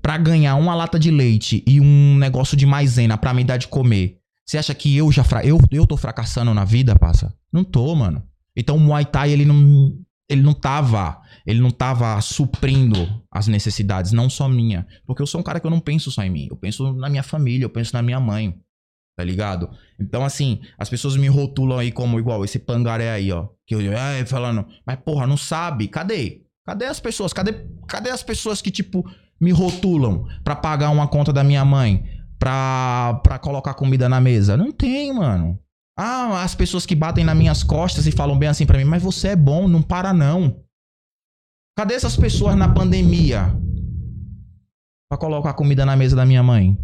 pra 0.03 0.17
ganhar 0.19 0.55
uma 0.57 0.75
lata 0.75 0.99
de 0.99 1.11
leite 1.11 1.65
e 1.67 1.81
um 1.81 2.17
negócio 2.17 2.57
de 2.57 2.65
maisena 2.67 3.17
pra 3.19 3.35
me 3.35 3.43
dar 3.43 3.57
de 3.57 3.67
comer. 3.69 4.19
Você 4.47 4.59
acha 4.59 4.75
que 4.75 4.97
eu 4.97 5.11
já 5.11 5.25
fra... 5.25 5.45
eu, 5.45 5.59
eu 5.71 5.87
tô 5.87 5.97
fracassando 5.97 6.55
na 6.55 6.65
vida, 6.65 6.95
passa? 6.97 7.35
Não 7.53 7.65
tô, 7.65 7.95
mano. 7.95 8.23
Então 8.57 8.77
o 8.77 8.81
Muay 8.81 9.05
Thai 9.05 9.33
ele 9.33 9.45
não 9.45 9.93
ele 10.29 10.43
não 10.43 10.53
tava, 10.53 11.21
ele 11.47 11.61
não 11.61 11.71
tava 11.71 12.21
suprindo 12.21 13.23
as 13.31 13.47
necessidades, 13.47 14.13
não 14.13 14.29
só 14.29 14.49
minha, 14.49 14.87
porque 15.07 15.23
eu 15.23 15.27
sou 15.27 15.41
um 15.41 15.45
cara 15.45 15.61
que 15.61 15.67
eu 15.67 15.71
não 15.71 15.81
penso 15.81 16.11
só 16.11 16.23
em 16.23 16.31
mim, 16.31 16.49
eu 16.51 16.57
penso 16.57 16.93
na 16.95 17.09
minha 17.09 17.23
família, 17.23 17.65
eu 17.65 17.71
penso 17.71 17.95
na 17.95 18.03
minha 18.03 18.19
mãe. 18.19 18.59
Tá 19.17 19.25
ligado? 19.25 19.71
Então, 19.99 20.23
assim, 20.23 20.61
as 20.77 20.91
pessoas 20.91 21.17
me 21.17 21.27
rotulam 21.27 21.79
aí 21.79 21.91
como 21.91 22.19
igual 22.19 22.45
esse 22.45 22.59
pangaré 22.59 23.11
aí, 23.11 23.33
ó. 23.33 23.49
Que 23.67 23.75
eu, 23.75 23.81
é, 23.81 24.27
falando, 24.27 24.67
mas 24.87 24.97
porra, 24.97 25.27
não 25.27 25.39
sabe? 25.39 25.89
Cadê? 25.89 26.43
Cadê 26.67 26.85
as 26.85 27.01
pessoas? 27.01 27.33
Cadê, 27.33 27.67
cadê 27.89 28.11
as 28.11 28.23
pessoas 28.23 28.61
que, 28.61 28.71
tipo, 28.71 29.09
me 29.41 29.53
rotulam 29.53 30.27
pra 30.45 30.55
pagar 30.55 30.91
uma 30.91 31.09
conta 31.09 31.33
da 31.33 31.43
minha 31.43 31.65
mãe? 31.65 32.05
Pra, 32.39 33.19
pra 33.23 33.39
colocar 33.39 33.73
comida 33.73 34.07
na 34.07 34.21
mesa? 34.21 34.55
Não 34.55 34.71
tem, 34.71 35.15
mano. 35.15 35.59
Ah, 35.99 36.43
as 36.43 36.55
pessoas 36.55 36.85
que 36.85 36.95
batem 36.95 37.25
nas 37.25 37.37
minhas 37.37 37.63
costas 37.63 38.07
e 38.07 38.13
falam 38.13 38.39
bem 38.39 38.51
assim 38.51 38.67
pra 38.67 38.77
mim, 38.77 38.85
mas 38.85 39.03
você 39.03 39.29
é 39.29 39.37
bom, 39.37 39.67
não 39.67 39.81
para 39.81 40.13
não. 40.13 40.61
Cadê 41.77 41.93
essas 41.93 42.17
pessoas 42.17 42.57
na 42.57 42.73
pandemia? 42.73 43.55
Pra 45.11 45.19
colocar 45.19 45.53
comida 45.53 45.85
na 45.85 45.95
mesa 45.95 46.17
da 46.17 46.25
minha 46.25 46.43
mãe? 46.43 46.75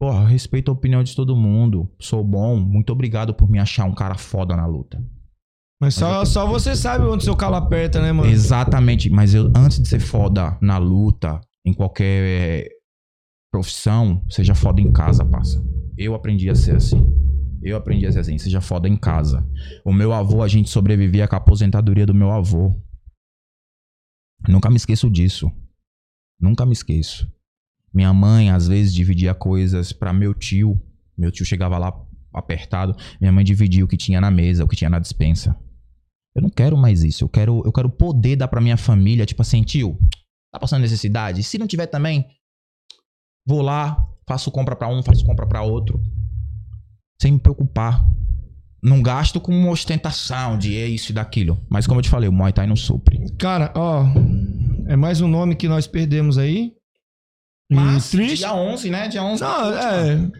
Porra, 0.00 0.26
respeito 0.26 0.68
a 0.68 0.74
opinião 0.74 1.04
de 1.04 1.14
todo 1.14 1.36
mundo. 1.36 1.88
Sou 2.00 2.24
bom. 2.24 2.56
Muito 2.56 2.92
obrigado 2.92 3.32
por 3.32 3.48
me 3.48 3.60
achar 3.60 3.84
um 3.84 3.94
cara 3.94 4.16
foda 4.16 4.56
na 4.56 4.66
luta. 4.66 5.00
Mas 5.80 5.94
só, 5.94 6.24
só 6.24 6.44
você 6.44 6.74
sabe 6.74 7.04
onde 7.04 7.22
seu 7.22 7.36
calo 7.36 7.54
aperta, 7.54 8.02
né, 8.02 8.10
mano? 8.10 8.28
Exatamente. 8.28 9.08
Mas 9.08 9.32
eu, 9.32 9.52
antes 9.54 9.80
de 9.80 9.88
ser 9.88 10.00
foda 10.00 10.58
na 10.60 10.76
luta, 10.78 11.40
em 11.64 11.72
qualquer 11.72 12.22
eh, 12.24 12.68
profissão, 13.52 14.24
seja 14.28 14.56
foda 14.56 14.80
em 14.80 14.92
casa, 14.92 15.24
passa. 15.24 15.64
Eu 15.96 16.16
aprendi 16.16 16.50
a 16.50 16.54
ser 16.56 16.74
assim. 16.74 17.06
Eu 17.62 17.76
aprendi 17.76 18.06
a 18.06 18.12
ser 18.12 18.20
assim. 18.20 18.38
Seja 18.38 18.60
foda 18.60 18.88
em 18.88 18.96
casa. 18.96 19.46
O 19.84 19.92
meu 19.92 20.12
avô, 20.12 20.42
a 20.42 20.48
gente 20.48 20.68
sobrevivia 20.68 21.28
com 21.28 21.36
a 21.36 21.38
aposentadoria 21.38 22.04
do 22.04 22.14
meu 22.14 22.32
avô. 22.32 22.74
Nunca 24.48 24.70
me 24.70 24.76
esqueço 24.76 25.10
disso. 25.10 25.50
Nunca 26.40 26.66
me 26.66 26.72
esqueço. 26.72 27.30
Minha 27.92 28.12
mãe, 28.12 28.50
às 28.50 28.68
vezes, 28.68 28.92
dividia 28.92 29.34
coisas 29.34 29.92
pra 29.92 30.12
meu 30.12 30.34
tio. 30.34 30.80
Meu 31.16 31.30
tio 31.30 31.46
chegava 31.46 31.78
lá 31.78 31.92
apertado. 32.32 32.94
Minha 33.20 33.32
mãe 33.32 33.44
dividia 33.44 33.84
o 33.84 33.88
que 33.88 33.96
tinha 33.96 34.20
na 34.20 34.30
mesa, 34.30 34.64
o 34.64 34.68
que 34.68 34.76
tinha 34.76 34.90
na 34.90 34.98
dispensa. 34.98 35.56
Eu 36.34 36.42
não 36.42 36.50
quero 36.50 36.76
mais 36.76 37.02
isso. 37.02 37.24
Eu 37.24 37.28
quero, 37.28 37.62
eu 37.64 37.72
quero 37.72 37.88
poder 37.88 38.36
dar 38.36 38.48
pra 38.48 38.60
minha 38.60 38.76
família, 38.76 39.24
tipo 39.24 39.40
assim, 39.40 39.62
tio, 39.62 39.98
tá 40.52 40.60
passando 40.60 40.82
necessidade? 40.82 41.42
Se 41.42 41.56
não 41.56 41.66
tiver 41.66 41.86
também, 41.86 42.26
vou 43.46 43.62
lá, 43.62 44.06
faço 44.28 44.50
compra 44.50 44.76
pra 44.76 44.88
um, 44.88 45.02
faço 45.02 45.24
compra 45.24 45.46
pra 45.46 45.62
outro. 45.62 45.98
Sem 47.20 47.32
me 47.32 47.38
preocupar. 47.38 48.06
Não 48.86 49.02
gasto 49.02 49.40
com 49.40 49.68
ostentação 49.68 50.56
de 50.56 50.72
isso 50.72 51.10
e 51.10 51.12
daquilo. 51.12 51.60
Mas 51.68 51.88
como 51.88 51.98
eu 51.98 52.04
te 52.04 52.08
falei, 52.08 52.28
o 52.28 52.32
Muay 52.32 52.52
Thai 52.52 52.68
não 52.68 52.76
supre. 52.76 53.18
Cara, 53.36 53.72
ó, 53.74 54.04
é 54.86 54.94
mais 54.94 55.20
um 55.20 55.26
nome 55.26 55.56
que 55.56 55.66
nós 55.66 55.88
perdemos 55.88 56.38
aí. 56.38 56.72
E 57.68 57.74
Mas, 57.74 58.12
triste. 58.12 58.36
dia 58.36 58.54
11, 58.54 58.90
né? 58.90 59.08
Dia 59.08 59.24
11. 59.24 59.42
Não, 59.42 59.72
é. 59.72 60.30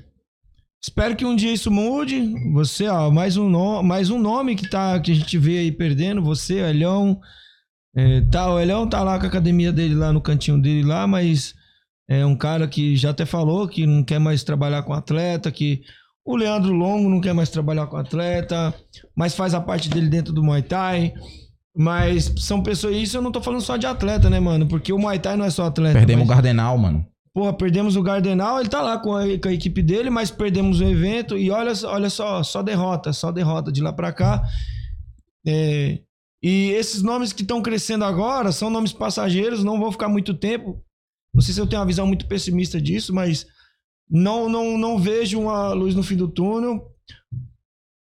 Espero 0.80 1.16
que 1.16 1.24
um 1.24 1.34
dia 1.34 1.52
isso 1.52 1.72
mude. 1.72 2.34
Você, 2.52 2.86
ó, 2.86 3.10
mais 3.10 3.36
um, 3.36 3.48
no, 3.48 3.82
mais 3.82 4.10
um 4.10 4.18
nome 4.20 4.54
que, 4.54 4.70
tá, 4.70 5.00
que 5.00 5.10
a 5.10 5.14
gente 5.16 5.36
vê 5.36 5.58
aí 5.58 5.72
perdendo. 5.72 6.22
Você, 6.22 6.60
Elhão. 6.60 7.20
É, 7.96 8.20
tá, 8.30 8.54
o 8.54 8.60
Elhão 8.60 8.88
tá 8.88 9.02
lá 9.02 9.18
com 9.18 9.24
a 9.24 9.28
academia 9.28 9.72
dele, 9.72 9.96
lá 9.96 10.12
no 10.12 10.20
cantinho 10.20 10.62
dele 10.62 10.86
lá, 10.86 11.04
mas 11.04 11.52
é 12.08 12.24
um 12.24 12.36
cara 12.36 12.68
que 12.68 12.94
já 12.94 13.10
até 13.10 13.26
falou 13.26 13.66
que 13.66 13.84
não 13.86 14.04
quer 14.04 14.20
mais 14.20 14.44
trabalhar 14.44 14.84
com 14.84 14.92
atleta, 14.92 15.50
que 15.50 15.82
o 16.26 16.36
Leandro 16.36 16.72
Longo 16.72 17.08
não 17.08 17.20
quer 17.20 17.32
mais 17.32 17.48
trabalhar 17.50 17.86
com 17.86 17.96
atleta, 17.96 18.74
mas 19.16 19.34
faz 19.34 19.54
a 19.54 19.60
parte 19.60 19.88
dele 19.88 20.08
dentro 20.08 20.32
do 20.32 20.42
Muay 20.42 20.62
Thai. 20.62 21.14
Mas 21.78 22.32
são 22.38 22.62
pessoas. 22.62 22.96
Isso 22.96 23.16
eu 23.18 23.22
não 23.22 23.30
tô 23.30 23.40
falando 23.40 23.60
só 23.60 23.76
de 23.76 23.86
atleta, 23.86 24.28
né, 24.30 24.40
mano? 24.40 24.66
Porque 24.66 24.92
o 24.92 24.98
Muay 24.98 25.18
Thai 25.18 25.36
não 25.36 25.44
é 25.44 25.50
só 25.50 25.66
atleta. 25.66 25.98
Perdemos 25.98 26.24
o 26.24 26.26
mas- 26.26 26.36
Gardenal, 26.36 26.76
mano. 26.78 27.06
Porra, 27.34 27.52
perdemos 27.52 27.96
o 27.96 28.02
Gardenal, 28.02 28.58
ele 28.60 28.68
tá 28.70 28.80
lá 28.80 28.98
com 28.98 29.14
a, 29.14 29.24
com 29.38 29.48
a 29.48 29.52
equipe 29.52 29.82
dele, 29.82 30.08
mas 30.08 30.30
perdemos 30.30 30.80
o 30.80 30.84
evento 30.84 31.36
e 31.36 31.50
olha, 31.50 31.74
só- 31.74 31.92
olha 31.92 32.08
só, 32.08 32.42
só 32.42 32.62
derrota, 32.62 33.12
só 33.12 33.30
derrota 33.30 33.70
de 33.70 33.82
lá 33.82 33.92
pra 33.92 34.10
cá. 34.10 34.42
É, 35.46 35.98
e 36.42 36.70
esses 36.70 37.02
nomes 37.02 37.32
que 37.34 37.42
estão 37.42 37.60
crescendo 37.60 38.04
agora 38.04 38.52
são 38.52 38.70
nomes 38.70 38.92
passageiros, 38.92 39.62
não 39.62 39.78
vão 39.78 39.92
ficar 39.92 40.08
muito 40.08 40.32
tempo. 40.32 40.82
Não 41.34 41.42
sei 41.42 41.52
se 41.52 41.60
eu 41.60 41.66
tenho 41.66 41.80
uma 41.80 41.86
visão 41.86 42.06
muito 42.06 42.26
pessimista 42.26 42.80
disso, 42.80 43.14
mas 43.14 43.46
não, 44.08 44.48
não, 44.48 44.78
não 44.78 44.98
vejo 44.98 45.40
uma 45.40 45.72
luz 45.72 45.94
no 45.94 46.02
fim 46.02 46.16
do 46.16 46.28
túnel. 46.28 46.92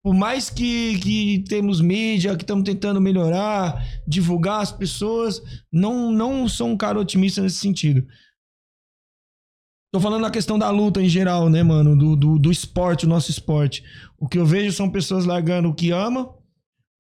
Por 0.03 0.15
mais 0.15 0.51
que, 0.51 0.99
que 0.99 1.45
temos 1.49 1.81
mídia, 1.81 2.37
que 2.37 2.43
estamos 2.43 2.65
tentando 2.65 3.01
melhorar, 3.01 3.83
divulgar 4.07 4.61
as 4.61 4.71
pessoas, 4.71 5.41
não, 5.73 6.13
não 6.13 6.47
sou 6.47 6.69
um 6.69 6.77
cara 6.77 7.01
otimista 7.01 7.41
nesse 7.41 7.57
sentido. 7.57 8.07
Tô 9.91 10.01
falando 10.01 10.23
na 10.23 10.31
questão 10.31 10.59
da 10.59 10.69
luta 10.69 11.01
em 11.01 11.09
geral, 11.09 11.49
né, 11.49 11.63
mano? 11.63 11.97
Do, 11.97 12.17
do, 12.17 12.39
do 12.39 12.53
esporte, 12.53 13.07
o 13.07 13.09
nosso 13.09 13.31
esporte. 13.31 13.83
O 14.19 14.29
que 14.29 14.37
eu 14.37 14.45
vejo 14.45 14.73
são 14.73 14.91
pessoas 14.91 15.25
largando 15.25 15.71
o 15.71 15.75
que 15.75 15.91
ama, 15.91 16.35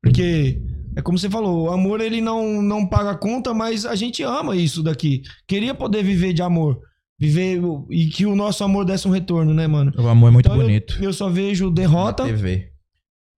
porque 0.02 0.62
é 0.97 1.02
como 1.02 1.18
você 1.18 1.28
falou, 1.28 1.65
o 1.65 1.70
amor 1.70 2.00
ele 2.00 2.20
não, 2.20 2.62
não 2.62 2.86
paga 2.86 3.16
conta, 3.16 3.52
mas 3.52 3.84
a 3.84 3.97
gente 3.97 4.23
ama 4.23 4.57
isso 4.57 4.83
daqui. 4.83 5.23
Queria 5.47 5.74
poder 5.74 6.05
viver 6.05 6.33
de 6.33 6.41
amor. 6.41 6.81
Viver 7.18 7.60
e 7.91 8.07
que 8.09 8.26
o 8.26 8.34
nosso 8.34 8.65
amor 8.65 8.84
desse 8.84 9.07
um 9.07 9.10
retorno, 9.10 9.55
né, 9.55 9.67
mano? 9.67 9.93
O 9.97 10.09
amor 10.09 10.28
é 10.28 10.31
muito 10.33 10.47
Então 10.47 10.57
eu- 10.57 10.62
bonito. 10.67 10.99
Eu, 11.02 11.12
só 11.12 11.28
vejo 11.31 11.70
derrota. 11.70 12.25
Na 12.25 12.31
TV. 12.31 12.70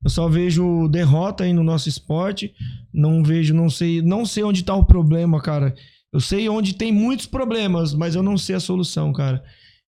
Eu 0.05 0.11
só 0.11 0.29
vejo 0.29 0.89
derrota 0.89 1.45
aí 1.45 1.53
no 1.53 1.63
nosso 1.63 1.89
esporte. 1.89 2.53
Não 2.93 3.23
vejo, 3.23 3.53
não 3.53 3.69
sei, 3.69 4.01
não 4.01 4.25
sei 4.25 4.45
onde 4.45 4.63
tá 4.63 4.75
o 4.75 4.85
problema, 4.85 5.41
cara. 5.43 5.75
Eu 6.13 6.21
sei 6.21 6.49
onde 6.49 6.75
tem 6.75 6.91
muitos 6.93 7.27
problemas, 7.27 7.93
mas 7.93 8.15
eu 8.15 8.23
não 8.23 8.39
sei 8.39 8.57
a 8.57 8.61
solução, 8.61 9.13
cara. 9.13 9.43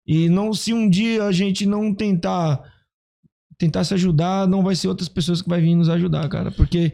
E 0.07 0.29
não 0.29 0.53
se 0.53 0.73
um 0.75 0.89
dia 0.89 1.25
a 1.25 1.33
gente 1.33 1.65
não 1.67 1.95
tentar 1.95 2.63
tentar 3.59 3.83
se 3.85 3.93
ajudar, 3.95 4.47
não 4.47 4.63
vai 4.63 4.77
ser 4.77 4.87
outras 4.87 5.09
pessoas 5.09 5.43
que 5.43 5.49
vai 5.49 5.61
vir 5.61 5.75
nos 5.75 5.89
ajudar, 5.89 6.29
cara, 6.29 6.51
porque 6.53 6.93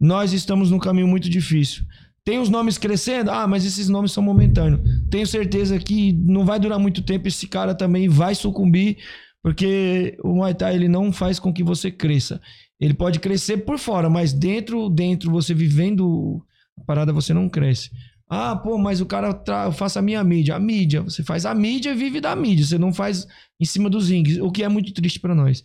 nós 0.00 0.32
estamos 0.32 0.70
num 0.70 0.78
caminho 0.78 1.06
muito 1.06 1.28
difícil. 1.28 1.84
Tem 2.26 2.40
os 2.40 2.48
nomes 2.48 2.76
crescendo? 2.76 3.30
Ah, 3.30 3.46
mas 3.46 3.64
esses 3.64 3.88
nomes 3.88 4.10
são 4.10 4.20
momentâneos. 4.20 4.80
Tenho 5.08 5.24
certeza 5.28 5.78
que 5.78 6.12
não 6.12 6.44
vai 6.44 6.58
durar 6.58 6.76
muito 6.76 7.00
tempo, 7.00 7.28
esse 7.28 7.46
cara 7.46 7.72
também 7.72 8.08
vai 8.08 8.34
sucumbir, 8.34 8.98
porque 9.40 10.18
o 10.24 10.34
Muay 10.34 10.52
Thai 10.52 10.74
ele 10.74 10.88
não 10.88 11.12
faz 11.12 11.38
com 11.38 11.52
que 11.52 11.62
você 11.62 11.88
cresça. 11.88 12.40
Ele 12.80 12.94
pode 12.94 13.20
crescer 13.20 13.58
por 13.58 13.78
fora, 13.78 14.10
mas 14.10 14.32
dentro, 14.32 14.88
dentro 14.88 15.30
você 15.30 15.54
vivendo 15.54 16.42
a 16.76 16.84
parada 16.84 17.12
você 17.12 17.32
não 17.32 17.48
cresce. 17.48 17.90
Ah, 18.28 18.56
pô, 18.56 18.76
mas 18.76 19.00
o 19.00 19.06
cara 19.06 19.32
tra... 19.32 19.70
faça 19.70 20.00
a 20.00 20.02
minha 20.02 20.24
mídia. 20.24 20.56
A 20.56 20.58
mídia, 20.58 21.02
você 21.02 21.22
faz 21.22 21.46
a 21.46 21.54
mídia 21.54 21.92
e 21.92 21.94
vive 21.94 22.20
da 22.20 22.34
mídia, 22.34 22.66
você 22.66 22.76
não 22.76 22.92
faz 22.92 23.24
em 23.60 23.64
cima 23.64 23.88
dos 23.88 24.10
rings, 24.10 24.36
o 24.38 24.50
que 24.50 24.64
é 24.64 24.68
muito 24.68 24.92
triste 24.92 25.20
pra 25.20 25.32
nós. 25.32 25.62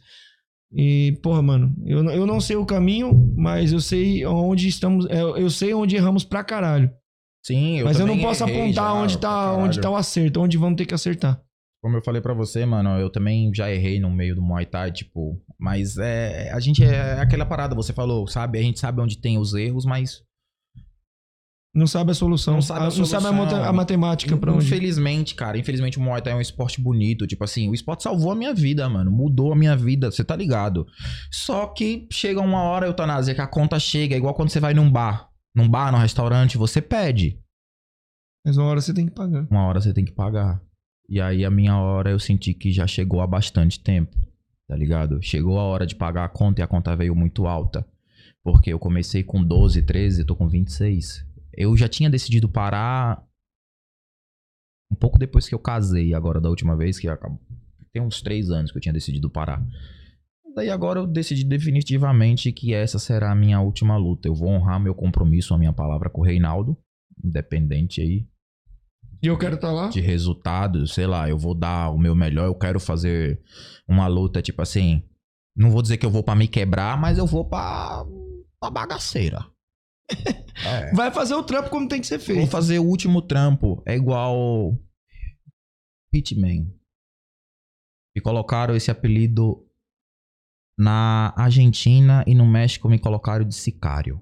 E, 0.73 1.17
porra, 1.21 1.41
mano, 1.41 1.75
eu, 1.85 2.01
não- 2.03 2.11
eu 2.11 2.25
não 2.25 2.39
sei 2.39 2.55
o 2.55 2.65
caminho, 2.65 3.11
mas 3.35 3.73
eu 3.73 3.79
sei 3.81 4.25
onde 4.25 4.67
estamos, 4.67 5.05
eu, 5.09 5.35
eu 5.37 5.49
sei 5.49 5.73
onde 5.73 5.95
erramos 5.95 6.23
pra 6.23 6.43
caralho. 6.43 6.89
Sim, 7.45 7.79
eu 7.79 7.85
mas 7.85 7.99
eu 7.99 8.05
não 8.07 8.19
posso 8.19 8.43
apontar 8.43 8.73
já, 8.73 8.93
onde 8.93 9.17
tá, 9.17 9.53
onde 9.53 9.81
tá 9.81 9.89
o 9.89 9.95
acerto, 9.95 10.39
onde 10.41 10.57
vamos 10.57 10.77
ter 10.77 10.85
que 10.85 10.93
acertar. 10.93 11.41
Como 11.83 11.97
eu 11.97 12.03
falei 12.03 12.21
pra 12.21 12.33
você, 12.35 12.63
mano, 12.65 12.91
eu 12.99 13.09
também 13.09 13.51
já 13.53 13.71
errei 13.71 13.99
no 13.99 14.09
meio 14.11 14.35
do 14.35 14.41
Muay 14.41 14.67
Thai, 14.67 14.91
tipo, 14.91 15.41
mas 15.59 15.97
é, 15.97 16.51
a 16.53 16.59
gente 16.59 16.83
é 16.83 17.13
aquela 17.19 17.43
parada, 17.45 17.73
você 17.73 17.91
falou, 17.91 18.27
sabe? 18.27 18.59
A 18.59 18.61
gente 18.61 18.79
sabe 18.79 19.01
onde 19.01 19.17
tem 19.19 19.39
os 19.39 19.55
erros, 19.55 19.83
mas 19.83 20.21
Não 21.73 21.87
sabe 21.87 22.11
a 22.11 22.13
solução, 22.13 22.55
Não 22.55 22.61
sabe 22.61 22.79
a 22.81 22.83
Ah, 22.83 22.85
não 22.85 22.91
sabe 23.05 23.25
a, 23.27 23.31
solução. 23.31 23.63
a 23.63 23.71
matemática 23.71 24.35
pra 24.35 24.51
onde. 24.51 24.65
infelizmente, 24.65 25.33
cara, 25.35 25.57
infelizmente 25.57 25.97
o 25.97 26.01
Muay 26.01 26.21
Thai 26.21 26.33
é 26.33 26.35
um 26.35 26.41
esporte 26.41 26.81
bonito, 26.81 27.25
tipo 27.25 27.41
assim, 27.45 27.69
o 27.69 27.73
esporte 27.73 28.03
salvou 28.03 28.29
a 28.31 28.35
minha 28.35 28.53
vida, 28.53 28.87
mano, 28.89 29.09
mudou 29.09 29.53
a 29.53 29.55
minha 29.55 29.73
vida, 29.75 30.11
você 30.11 30.21
tá 30.21 30.35
ligado? 30.35 30.85
Só 31.31 31.67
que 31.67 32.07
chega 32.11 32.41
uma 32.41 32.61
hora, 32.63 32.87
eutanásia, 32.87 33.33
que 33.33 33.39
a 33.39 33.47
conta 33.47 33.79
chega, 33.79 34.15
é 34.15 34.17
igual 34.17 34.33
quando 34.33 34.49
você 34.49 34.59
vai 34.59 34.73
num 34.73 34.91
bar, 34.91 35.29
num 35.55 35.69
bar, 35.69 35.93
num 35.93 35.97
restaurante, 35.97 36.57
você 36.57 36.81
pede, 36.81 37.39
Mas 38.45 38.57
uma 38.57 38.67
hora 38.67 38.81
você 38.81 38.93
tem 38.93 39.05
que 39.05 39.11
pagar. 39.13 39.47
uma 39.49 39.65
hora 39.65 39.79
você 39.79 39.93
tem 39.93 40.03
que 40.03 40.11
pagar. 40.11 40.61
E 41.07 41.21
aí 41.21 41.45
a 41.45 41.49
minha 41.49 41.77
hora 41.77 42.11
eu 42.11 42.19
senti 42.19 42.53
que 42.53 42.71
já 42.73 42.85
chegou 42.85 43.21
há 43.21 43.27
bastante 43.27 43.79
tempo, 43.79 44.17
tá 44.67 44.75
ligado? 44.75 45.21
Chegou 45.21 45.57
a 45.57 45.63
hora 45.63 45.85
de 45.85 45.95
pagar 45.95 46.25
a 46.25 46.29
conta 46.29 46.59
e 46.59 46.63
a 46.63 46.67
conta 46.67 46.95
veio 46.97 47.15
muito 47.15 47.47
alta. 47.47 47.85
Porque 48.43 48.73
eu 48.73 48.79
comecei 48.79 49.23
com 49.23 49.41
12, 49.43 49.81
13, 49.83 50.25
tô 50.25 50.35
com 50.35 50.47
26. 50.49 51.23
Eu 51.53 51.75
já 51.75 51.87
tinha 51.87 52.09
decidido 52.09 52.47
parar 52.49 53.23
um 54.91 54.95
pouco 54.95 55.17
depois 55.17 55.47
que 55.47 55.55
eu 55.55 55.59
casei, 55.59 56.13
agora 56.13 56.41
da 56.41 56.49
última 56.49 56.75
vez, 56.75 56.99
que. 56.99 57.07
Tem 57.93 58.01
uns 58.01 58.21
três 58.21 58.49
anos 58.49 58.71
que 58.71 58.77
eu 58.77 58.81
tinha 58.81 58.93
decidido 58.93 59.29
parar. 59.29 59.65
Daí 60.55 60.69
agora 60.69 60.99
eu 60.99 61.07
decidi 61.07 61.43
definitivamente 61.43 62.51
que 62.51 62.73
essa 62.73 62.99
será 62.99 63.31
a 63.31 63.35
minha 63.35 63.59
última 63.61 63.97
luta. 63.97 64.27
Eu 64.27 64.35
vou 64.35 64.49
honrar 64.49 64.79
meu 64.79 64.93
compromisso, 64.93 65.53
a 65.53 65.57
minha 65.57 65.71
palavra 65.73 66.09
com 66.09 66.21
o 66.21 66.23
Reinaldo, 66.23 66.77
independente 67.23 68.01
aí 68.01 68.27
E 69.21 69.27
eu 69.27 69.37
quero 69.37 69.55
estar 69.55 69.71
lá? 69.71 69.87
de 69.87 70.01
resultados, 70.01 70.93
sei 70.93 71.07
lá, 71.07 71.29
eu 71.29 71.37
vou 71.37 71.53
dar 71.53 71.89
o 71.89 71.97
meu 71.97 72.15
melhor, 72.15 72.45
eu 72.45 72.55
quero 72.55 72.79
fazer 72.79 73.41
uma 73.87 74.07
luta 74.07 74.41
tipo 74.41 74.61
assim, 74.61 75.03
não 75.55 75.69
vou 75.69 75.81
dizer 75.81 75.97
que 75.97 76.05
eu 76.05 76.11
vou 76.11 76.23
pra 76.23 76.35
me 76.35 76.47
quebrar, 76.47 76.99
mas 76.99 77.17
eu 77.17 77.25
vou 77.25 77.45
pra, 77.47 78.05
pra 78.59 78.69
bagaceira. 78.69 79.45
É. 80.63 80.93
Vai 80.93 81.11
fazer 81.11 81.33
o 81.33 81.43
trampo 81.43 81.69
como 81.69 81.87
tem 81.87 81.99
que 81.99 82.07
ser 82.07 82.17
Vou 82.17 82.25
feito. 82.27 82.51
fazer 82.51 82.79
o 82.79 82.85
último 82.85 83.21
trampo, 83.21 83.81
é 83.85 83.95
igual 83.95 84.77
Hitman. 86.13 86.71
Me 88.15 88.21
colocaram 88.21 88.75
esse 88.75 88.91
apelido 88.91 89.67
na 90.77 91.33
Argentina 91.37 92.23
e 92.27 92.35
no 92.35 92.45
México 92.45 92.89
me 92.89 92.99
colocaram 92.99 93.47
de 93.47 93.55
sicário. 93.55 94.21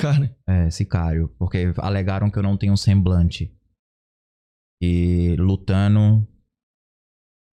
Cara. 0.00 0.36
É, 0.46 0.70
sicário. 0.70 1.28
Porque 1.38 1.72
alegaram 1.78 2.30
que 2.30 2.38
eu 2.38 2.42
não 2.42 2.56
tenho 2.56 2.76
semblante. 2.76 3.52
E 4.80 5.34
lutando, 5.36 6.26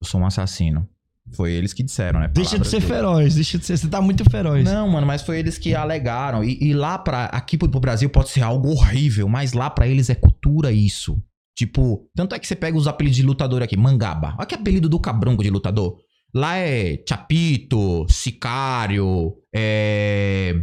eu 0.01 0.07
sou 0.07 0.21
um 0.21 0.25
assassino. 0.25 0.87
Foi 1.33 1.51
eles 1.51 1.73
que 1.73 1.83
disseram, 1.83 2.19
né? 2.19 2.27
Deixa 2.27 2.57
de 2.57 2.67
ser 2.67 2.77
deles. 2.79 2.89
feroz, 2.89 3.35
deixa 3.35 3.57
de 3.57 3.65
ser. 3.65 3.77
Você 3.77 3.87
tá 3.87 4.01
muito 4.01 4.23
feroz. 4.29 4.63
Não, 4.63 4.89
mano, 4.89 5.05
mas 5.05 5.21
foi 5.21 5.39
eles 5.39 5.57
que 5.57 5.75
alegaram. 5.75 6.43
E, 6.43 6.57
e 6.61 6.73
lá 6.73 6.97
pra. 6.97 7.25
Aqui 7.25 7.57
pro, 7.57 7.69
pro 7.69 7.79
Brasil 7.79 8.09
pode 8.09 8.29
ser 8.29 8.41
algo 8.41 8.69
horrível, 8.69 9.27
mas 9.27 9.53
lá 9.53 9.69
pra 9.69 9.87
eles 9.87 10.09
é 10.09 10.15
cultura 10.15 10.71
isso. 10.71 11.21
Tipo, 11.55 12.09
tanto 12.15 12.33
é 12.35 12.39
que 12.39 12.47
você 12.47 12.55
pega 12.55 12.77
os 12.77 12.87
apelidos 12.87 13.17
de 13.17 13.23
lutador 13.23 13.61
aqui, 13.61 13.75
Mangaba. 13.75 14.35
Olha 14.37 14.45
que 14.45 14.55
apelido 14.55 14.87
do 14.87 14.99
cabronco 14.99 15.43
de 15.43 15.49
lutador. 15.49 15.97
Lá 16.33 16.57
é 16.57 17.03
Chapito, 17.07 18.05
Sicário, 18.09 19.35
é. 19.53 20.55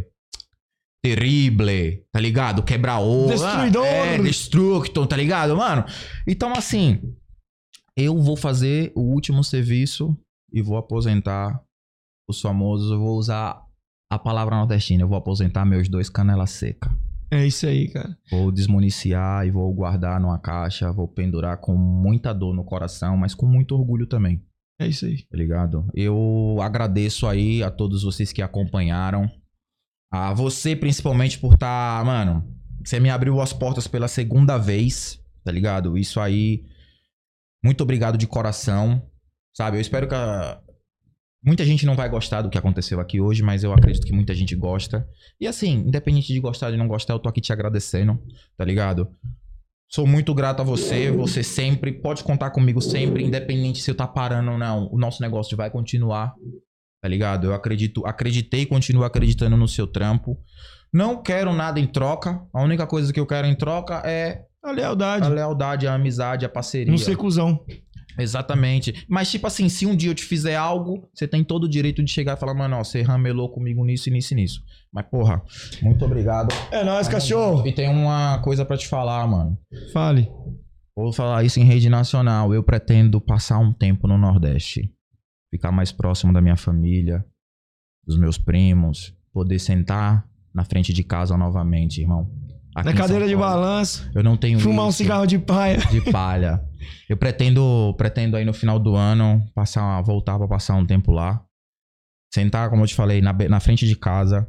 Terrible, 1.03 2.03
tá 2.11 2.19
ligado? 2.19 2.63
Quebra-osso. 2.63 3.45
Destruidor. 3.45 3.85
É, 3.85 4.17
Destructon, 4.17 5.05
tá 5.05 5.15
ligado, 5.15 5.55
mano? 5.55 5.85
Então, 6.27 6.51
assim, 6.53 6.99
eu 7.95 8.17
vou 8.21 8.35
fazer 8.35 8.91
o 8.95 9.01
último 9.01 9.43
serviço 9.43 10.17
e 10.51 10.61
vou 10.61 10.77
aposentar 10.77 11.61
os 12.27 12.41
famosos. 12.41 12.91
Eu 12.91 12.99
vou 12.99 13.17
usar 13.17 13.61
a 14.09 14.19
palavra 14.19 14.55
nordestina. 14.55 15.03
Eu 15.03 15.07
vou 15.07 15.17
aposentar 15.17 15.65
meus 15.65 15.87
dois 15.87 16.09
canela 16.09 16.47
seca. 16.47 16.95
É 17.29 17.45
isso 17.45 17.67
aí, 17.67 17.89
cara. 17.89 18.17
Vou 18.31 18.51
desmuniciar 18.51 19.45
e 19.45 19.51
vou 19.51 19.73
guardar 19.73 20.19
numa 20.19 20.39
caixa. 20.39 20.91
Vou 20.91 21.07
pendurar 21.07 21.57
com 21.57 21.75
muita 21.75 22.33
dor 22.33 22.55
no 22.55 22.63
coração, 22.63 23.17
mas 23.17 23.35
com 23.35 23.45
muito 23.45 23.75
orgulho 23.75 24.07
também. 24.07 24.41
É 24.79 24.87
isso 24.87 25.05
aí. 25.05 25.23
Tá 25.23 25.37
ligado? 25.37 25.85
Eu 25.93 26.57
agradeço 26.61 27.27
aí 27.27 27.61
a 27.63 27.69
todos 27.69 28.03
vocês 28.03 28.31
que 28.31 28.41
acompanharam. 28.41 29.29
A 30.11 30.33
você, 30.33 30.75
principalmente, 30.75 31.37
por 31.37 31.57
tá, 31.57 32.01
mano. 32.05 32.47
Você 32.83 32.99
me 32.99 33.09
abriu 33.09 33.41
as 33.41 33.51
portas 33.51 33.87
pela 33.87 34.07
segunda 34.07 34.57
vez, 34.57 35.21
tá 35.43 35.51
ligado? 35.51 35.97
Isso 35.97 36.21
aí. 36.21 36.63
Muito 37.61 37.81
obrigado 37.81 38.17
de 38.17 38.27
coração. 38.27 39.01
Sabe? 39.57 39.77
Eu 39.77 39.81
espero 39.81 40.07
que 40.07 40.13
a- 40.13 40.59
muita 41.43 41.65
gente 41.65 41.83
não 41.83 41.95
vai 41.95 42.07
gostar 42.07 42.43
do 42.43 42.49
que 42.49 42.59
aconteceu 42.59 42.99
aqui 42.99 43.19
hoje, 43.19 43.41
mas 43.41 43.63
eu 43.63 43.73
acredito 43.73 44.05
que 44.05 44.13
muita 44.13 44.35
gente 44.35 44.55
gosta. 44.55 45.07
E 45.41 45.47
assim, 45.47 45.77
independente 45.87 46.31
de 46.31 46.39
gostar 46.39 46.67
ou 46.67 46.73
de 46.73 46.77
não 46.77 46.87
gostar, 46.87 47.13
eu 47.15 47.19
tô 47.19 47.27
aqui 47.27 47.41
te 47.41 47.51
agradecendo, 47.51 48.21
tá 48.55 48.63
ligado? 48.63 49.07
Sou 49.89 50.05
muito 50.05 50.31
grato 50.35 50.61
a 50.61 50.63
você, 50.65 51.09
você 51.09 51.41
sempre, 51.41 51.91
pode 51.91 52.23
contar 52.23 52.51
comigo 52.51 52.79
sempre, 52.81 53.23
independente 53.23 53.81
se 53.81 53.89
eu 53.89 53.95
tá 53.95 54.05
parando 54.05 54.51
ou 54.51 54.57
não. 54.59 54.89
O 54.91 54.97
nosso 54.99 55.23
negócio 55.23 55.57
vai 55.57 55.71
continuar, 55.71 56.35
tá 57.01 57.07
ligado? 57.09 57.47
Eu 57.47 57.53
acredito, 57.55 58.05
acreditei 58.05 58.61
e 58.61 58.65
continuo 58.67 59.05
acreditando 59.05 59.57
no 59.57 59.67
seu 59.67 59.87
trampo. 59.87 60.37
Não 60.93 61.19
quero 61.23 61.51
nada 61.51 61.79
em 61.79 61.87
troca. 61.87 62.41
A 62.53 62.61
única 62.61 62.85
coisa 62.85 63.11
que 63.11 63.19
eu 63.19 63.25
quero 63.25 63.47
em 63.47 63.55
troca 63.55 64.03
é 64.05 64.43
A 64.61 64.71
lealdade. 64.71 65.25
a 65.25 65.29
lealdade, 65.29 65.87
a 65.87 65.93
amizade, 65.95 66.45
a 66.45 66.49
parceria. 66.49 66.91
Não 66.91 66.97
ser 66.97 67.15
cuzão. 67.15 67.65
Exatamente. 68.17 69.05
Mas, 69.07 69.29
tipo 69.29 69.45
assim, 69.47 69.69
se 69.69 69.85
um 69.85 69.95
dia 69.95 70.09
eu 70.09 70.15
te 70.15 70.23
fizer 70.23 70.55
algo, 70.55 71.07
você 71.13 71.27
tem 71.27 71.43
todo 71.43 71.65
o 71.65 71.69
direito 71.69 72.03
de 72.03 72.11
chegar 72.11 72.35
e 72.35 72.39
falar, 72.39 72.53
mano, 72.53 72.77
ó, 72.77 72.83
você 72.83 73.01
ramelou 73.01 73.49
comigo 73.49 73.83
nisso, 73.85 74.09
e 74.09 74.11
nisso 74.11 74.33
e 74.33 74.35
nisso. 74.35 74.63
Mas, 74.91 75.05
porra, 75.05 75.41
muito 75.81 76.03
obrigado. 76.03 76.53
É 76.71 76.83
nóis, 76.83 77.07
cachorro. 77.07 77.67
E 77.67 77.71
tem 77.71 77.89
uma 77.89 78.39
coisa 78.39 78.65
pra 78.65 78.77
te 78.77 78.87
falar, 78.87 79.27
mano. 79.27 79.57
Fale. 79.93 80.31
Vou 80.95 81.13
falar 81.13 81.43
isso 81.43 81.59
em 81.59 81.63
rede 81.63 81.89
nacional. 81.89 82.53
Eu 82.53 82.63
pretendo 82.63 83.21
passar 83.21 83.59
um 83.59 83.71
tempo 83.71 84.07
no 84.07 84.17
Nordeste. 84.17 84.91
Ficar 85.51 85.71
mais 85.71 85.91
próximo 85.91 86.33
da 86.33 86.41
minha 86.41 86.57
família, 86.57 87.23
dos 88.03 88.17
meus 88.17 88.37
primos. 88.37 89.15
Poder 89.31 89.59
sentar 89.59 90.27
na 90.53 90.65
frente 90.65 90.91
de 90.91 91.03
casa 91.03 91.37
novamente, 91.37 92.01
irmão. 92.01 92.27
Na 92.83 92.93
cadeira 92.93 93.27
de 93.27 93.35
balanço. 93.35 94.09
Eu 94.13 94.23
não 94.23 94.37
tenho 94.37 94.59
Fumar 94.59 94.85
um 94.85 94.91
cigarro 94.91 95.25
de 95.25 95.39
paia. 95.39 95.77
de 95.77 96.01
palha. 96.11 96.63
Eu 97.09 97.17
pretendo, 97.17 97.93
pretendo 97.97 98.35
aí 98.35 98.45
no 98.45 98.53
final 98.53 98.77
do 98.79 98.95
ano 98.95 99.43
passar, 99.55 100.01
voltar 100.01 100.37
pra 100.37 100.47
passar 100.47 100.75
um 100.75 100.85
tempo 100.85 101.11
lá. 101.11 101.41
Sentar, 102.33 102.69
como 102.69 102.83
eu 102.83 102.87
te 102.87 102.93
falei, 102.95 103.21
na, 103.21 103.33
na 103.33 103.59
frente 103.59 103.87
de 103.87 103.95
casa. 103.95 104.47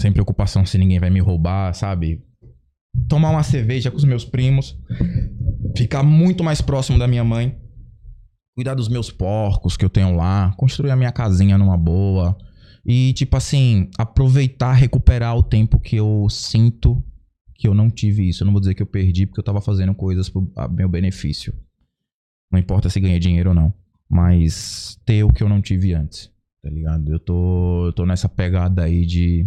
Sem 0.00 0.12
preocupação 0.12 0.64
se 0.64 0.78
ninguém 0.78 0.98
vai 0.98 1.10
me 1.10 1.20
roubar, 1.20 1.74
sabe? 1.74 2.24
Tomar 3.08 3.30
uma 3.30 3.42
cerveja 3.42 3.90
com 3.90 3.96
os 3.96 4.04
meus 4.04 4.24
primos. 4.24 4.78
Ficar 5.76 6.02
muito 6.02 6.42
mais 6.44 6.60
próximo 6.60 6.98
da 6.98 7.08
minha 7.08 7.24
mãe. 7.24 7.58
Cuidar 8.54 8.74
dos 8.74 8.88
meus 8.88 9.10
porcos 9.10 9.76
que 9.76 9.84
eu 9.84 9.90
tenho 9.90 10.14
lá. 10.16 10.54
Construir 10.56 10.90
a 10.90 10.96
minha 10.96 11.12
casinha 11.12 11.58
numa 11.58 11.76
boa. 11.76 12.36
E, 12.84 13.12
tipo 13.12 13.36
assim, 13.36 13.88
aproveitar, 13.96 14.72
recuperar 14.72 15.36
o 15.36 15.42
tempo 15.42 15.78
que 15.78 15.96
eu 15.96 16.26
sinto 16.28 17.02
que 17.54 17.68
eu 17.68 17.74
não 17.74 17.88
tive 17.88 18.28
isso. 18.28 18.42
Eu 18.42 18.46
não 18.46 18.52
vou 18.52 18.60
dizer 18.60 18.74
que 18.74 18.82
eu 18.82 18.86
perdi 18.86 19.24
porque 19.24 19.38
eu 19.38 19.44
tava 19.44 19.60
fazendo 19.60 19.94
coisas 19.94 20.28
pro 20.28 20.50
meu 20.70 20.88
benefício. 20.88 21.54
Não 22.50 22.58
importa 22.58 22.90
se 22.90 22.98
ganhei 22.98 23.20
dinheiro 23.20 23.50
ou 23.50 23.54
não. 23.54 23.72
Mas 24.08 24.98
ter 25.06 25.22
o 25.22 25.32
que 25.32 25.42
eu 25.42 25.48
não 25.48 25.62
tive 25.62 25.94
antes. 25.94 26.28
Tá 26.60 26.68
ligado? 26.68 27.10
Eu 27.12 27.20
tô, 27.20 27.86
eu 27.86 27.92
tô 27.92 28.04
nessa 28.04 28.28
pegada 28.28 28.82
aí 28.82 29.06
de 29.06 29.46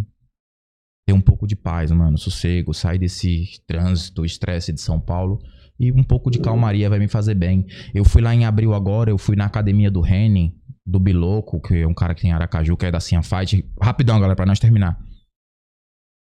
ter 1.06 1.14
um 1.14 1.22
pouco 1.22 1.46
de 1.46 1.58
paz, 1.58 1.92
mano. 1.92 2.18
Sossego, 2.18 2.74
sair 2.74 3.00
desse 3.00 3.62
trânsito, 3.68 4.26
estresse 4.26 4.72
de 4.72 4.80
São 4.80 5.00
Paulo. 5.00 5.40
E 5.78 5.92
um 5.92 6.04
pouco 6.04 6.32
de 6.32 6.40
calmaria 6.40 6.90
vai 6.90 7.00
me 7.00 7.08
fazer 7.10 7.36
bem. 7.36 7.68
Eu 7.94 8.06
fui 8.06 8.22
lá 8.22 8.34
em 8.34 8.46
abril 8.46 8.74
agora, 8.74 9.12
eu 9.12 9.18
fui 9.18 9.36
na 9.36 9.46
academia 9.46 9.92
do 9.92 10.00
Reni, 10.00 10.56
do 10.86 11.00
Biloco, 11.00 11.60
que 11.60 11.82
é 11.82 11.88
um 11.88 11.94
cara 11.94 12.14
que 12.14 12.22
tem 12.22 12.30
em 12.30 12.34
Aracaju, 12.34 12.78
que 12.78 12.86
é 12.86 12.92
da 12.92 13.00
Cian 13.00 13.24
Fight. 13.24 13.68
Rapidão, 13.82 14.20
galera, 14.20 14.36
pra 14.36 14.46
nós 14.46 14.60
terminar. 14.60 15.00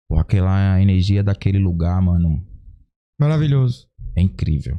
Pô, 0.08 0.18
aquela 0.18 0.80
energia 0.80 1.22
daquele 1.22 1.58
lugar, 1.58 2.00
mano, 2.02 2.46
Maravilhoso. 3.18 3.88
é 4.14 4.20
incrível. 4.20 4.78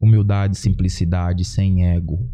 Humildade, 0.00 0.56
simplicidade, 0.56 1.44
sem 1.44 1.86
ego. 1.86 2.30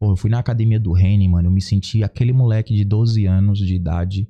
Pô, 0.00 0.12
eu 0.12 0.16
fui 0.16 0.30
na 0.30 0.38
academia 0.38 0.78
do 0.78 0.92
Reni, 0.92 1.28
mano. 1.28 1.48
Eu 1.48 1.52
me 1.52 1.60
senti 1.60 2.04
aquele 2.04 2.32
moleque 2.32 2.74
de 2.74 2.84
12 2.84 3.26
anos 3.26 3.58
de 3.58 3.74
idade 3.74 4.28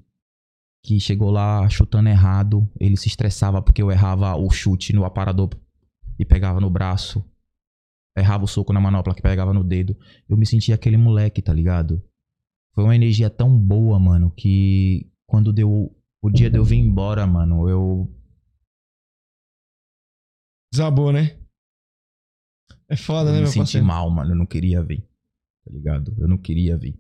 que 0.85 0.99
chegou 1.01 1.31
lá 1.31 1.69
chutando 1.69 2.09
errado. 2.09 2.69
Ele 2.79 2.97
se 2.97 3.09
estressava 3.09 3.61
porque 3.61 3.83
eu 3.83 3.91
errava 3.91 4.35
o 4.37 4.49
chute 4.51 4.93
no 4.93 5.05
aparador 5.05 5.51
e 6.19 6.25
pegava 6.25 6.61
no 6.61 6.71
braço. 6.71 7.25
Errava 8.17 8.45
o 8.45 8.49
soco 8.49 8.73
na 8.73 8.81
manopla 8.81 9.15
que 9.15 9.23
pegava 9.23 9.55
no 9.55 9.65
dedo. 9.65 9.97
Eu 10.29 10.37
me 10.37 10.47
senti 10.47 10.73
aquele 10.73 10.97
moleque, 10.97 11.41
tá 11.41 11.53
ligado? 11.53 12.03
Foi 12.75 12.85
uma 12.85 12.97
energia 12.97 13.31
tão 13.31 13.57
boa, 13.59 13.99
mano, 13.99 14.31
que 14.31 15.11
quando 15.27 15.53
deu 15.53 15.95
o 16.23 16.31
dia 16.31 16.51
de 16.51 16.59
eu 16.59 16.65
vir 16.65 16.77
embora, 16.77 17.27
mano, 17.27 17.69
eu 17.69 18.09
Desabou, 20.73 21.13
né? 21.13 21.39
É 22.89 22.97
foda, 22.97 23.29
eu 23.29 23.33
né, 23.35 23.39
me 23.39 23.43
meu 23.43 23.47
senti 23.53 23.59
parceiro? 23.59 23.87
mal, 23.87 24.09
mano. 24.11 24.33
Eu 24.33 24.37
não 24.37 24.47
queria 24.47 24.83
vir. 24.83 25.03
Tá 25.65 25.71
ligado? 25.71 26.17
Eu 26.19 26.27
não 26.27 26.39
queria 26.39 26.79
vir. 26.79 26.99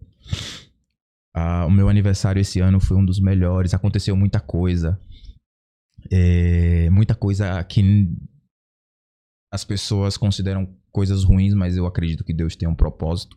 Ah, 1.34 1.65
o 1.65 1.70
meu 1.70 1.89
aniversário 1.89 2.39
esse 2.39 2.60
ano 2.60 2.78
foi 2.78 2.99
um 2.99 3.05
dos 3.05 3.18
melhores. 3.18 3.73
Aconteceu 3.73 4.15
muita 4.15 4.41
coisa. 4.41 5.00
É, 6.10 6.91
muita 6.91 7.15
coisa 7.15 7.65
que 7.65 8.15
as 9.50 9.65
pessoas 9.65 10.18
consideram 10.18 10.66
coisas 10.92 11.24
ruins, 11.24 11.54
mas 11.54 11.76
eu 11.76 11.86
acredito 11.86 12.22
que 12.24 12.32
Deus 12.34 12.54
tem 12.54 12.68
um 12.68 12.74
propósito. 12.74 13.36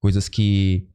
Coisas 0.00 0.28
que 0.28 0.86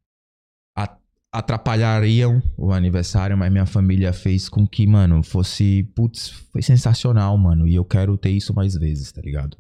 atrapalhariam 1.32 2.42
o 2.56 2.72
aniversário, 2.72 3.36
mas 3.38 3.52
minha 3.52 3.66
família 3.66 4.14
fez 4.14 4.48
com 4.48 4.68
que, 4.68 4.86
mano, 4.86 5.24
fosse. 5.24 5.84
Putz, 5.96 6.30
foi 6.52 6.62
sensacional, 6.62 7.36
mano. 7.38 7.68
E 7.68 7.74
eu 7.74 7.84
quero 7.84 8.16
ter 8.18 8.30
isso 8.30 8.54
mais 8.54 8.76
vezes, 8.76 9.12
tá 9.12 9.20
ligado? 9.22 9.58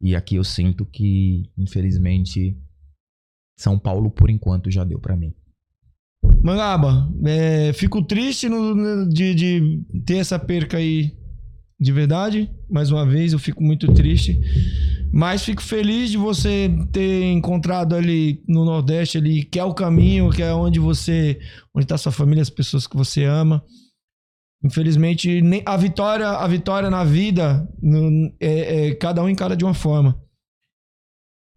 E 0.00 0.14
aqui 0.14 0.34
eu 0.36 0.44
sinto 0.44 0.84
que, 0.84 1.50
infelizmente, 1.56 2.54
São 3.58 3.78
Paulo, 3.78 4.10
por 4.10 4.28
enquanto, 4.28 4.70
já 4.70 4.84
deu 4.84 4.98
pra 5.00 5.16
mim. 5.16 5.34
Mangaba, 6.42 7.10
é, 7.24 7.72
fico 7.72 8.02
triste 8.04 8.48
no- 8.48 9.08
de, 9.08 9.34
de 9.34 9.82
ter 10.04 10.16
essa 10.18 10.38
perca 10.38 10.76
aí 10.76 11.16
de 11.84 11.92
verdade. 11.92 12.50
Mais 12.68 12.90
uma 12.90 13.06
vez, 13.06 13.32
eu 13.32 13.38
fico 13.38 13.62
muito 13.62 13.92
triste. 13.92 14.40
Mas 15.12 15.44
fico 15.44 15.62
feliz 15.62 16.10
de 16.10 16.16
você 16.16 16.68
ter 16.90 17.30
encontrado 17.30 17.94
ali 17.94 18.42
no 18.48 18.64
Nordeste 18.64 19.18
ali, 19.18 19.44
que 19.44 19.60
é 19.60 19.64
o 19.64 19.72
caminho, 19.74 20.30
que 20.30 20.42
é 20.42 20.52
onde 20.52 20.80
você. 20.80 21.38
onde 21.72 21.86
tá 21.86 21.96
sua 21.96 22.10
família, 22.10 22.42
as 22.42 22.50
pessoas 22.50 22.86
que 22.86 22.96
você 22.96 23.24
ama. 23.24 23.62
Infelizmente, 24.64 25.40
nem, 25.42 25.62
a 25.66 25.76
vitória, 25.76 26.26
a 26.28 26.48
vitória 26.48 26.88
na 26.90 27.04
vida 27.04 27.68
no- 27.82 28.32
é, 28.40 28.88
é 28.88 28.94
cada 28.94 29.22
um 29.22 29.28
encara 29.28 29.56
de 29.56 29.64
uma 29.64 29.74
forma. 29.74 30.18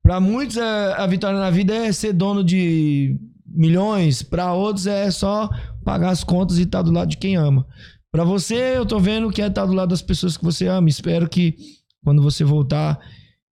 Para 0.04 0.20
muitos, 0.20 0.58
é, 0.58 0.94
a 0.94 1.08
vitória 1.08 1.40
na 1.40 1.50
vida 1.50 1.74
é 1.74 1.92
ser 1.92 2.14
dono 2.14 2.44
de 2.44 3.18
milhões. 3.46 4.22
Para 4.22 4.54
outros, 4.54 4.86
é 4.88 5.10
só 5.10 5.50
pagar 5.84 6.10
as 6.10 6.24
contas 6.24 6.58
e 6.60 6.64
estar 6.64 6.82
do 6.82 6.92
lado 6.92 7.10
de 7.10 7.18
quem 7.18 7.36
ama. 7.38 7.66
Para 8.18 8.26
você, 8.26 8.76
eu 8.76 8.84
tô 8.84 9.00
vendo 9.00 9.30
que 9.30 9.44
é 9.44 9.46
estar 9.46 9.64
do 9.68 9.74
lado 9.74 9.90
das 9.90 10.02
pessoas 10.02 10.36
que 10.36 10.44
você 10.44 10.66
ama. 10.66 10.90
Espero 10.90 11.30
que 11.30 11.56
quando 12.04 12.20
você 12.20 12.44
voltar, 12.44 13.00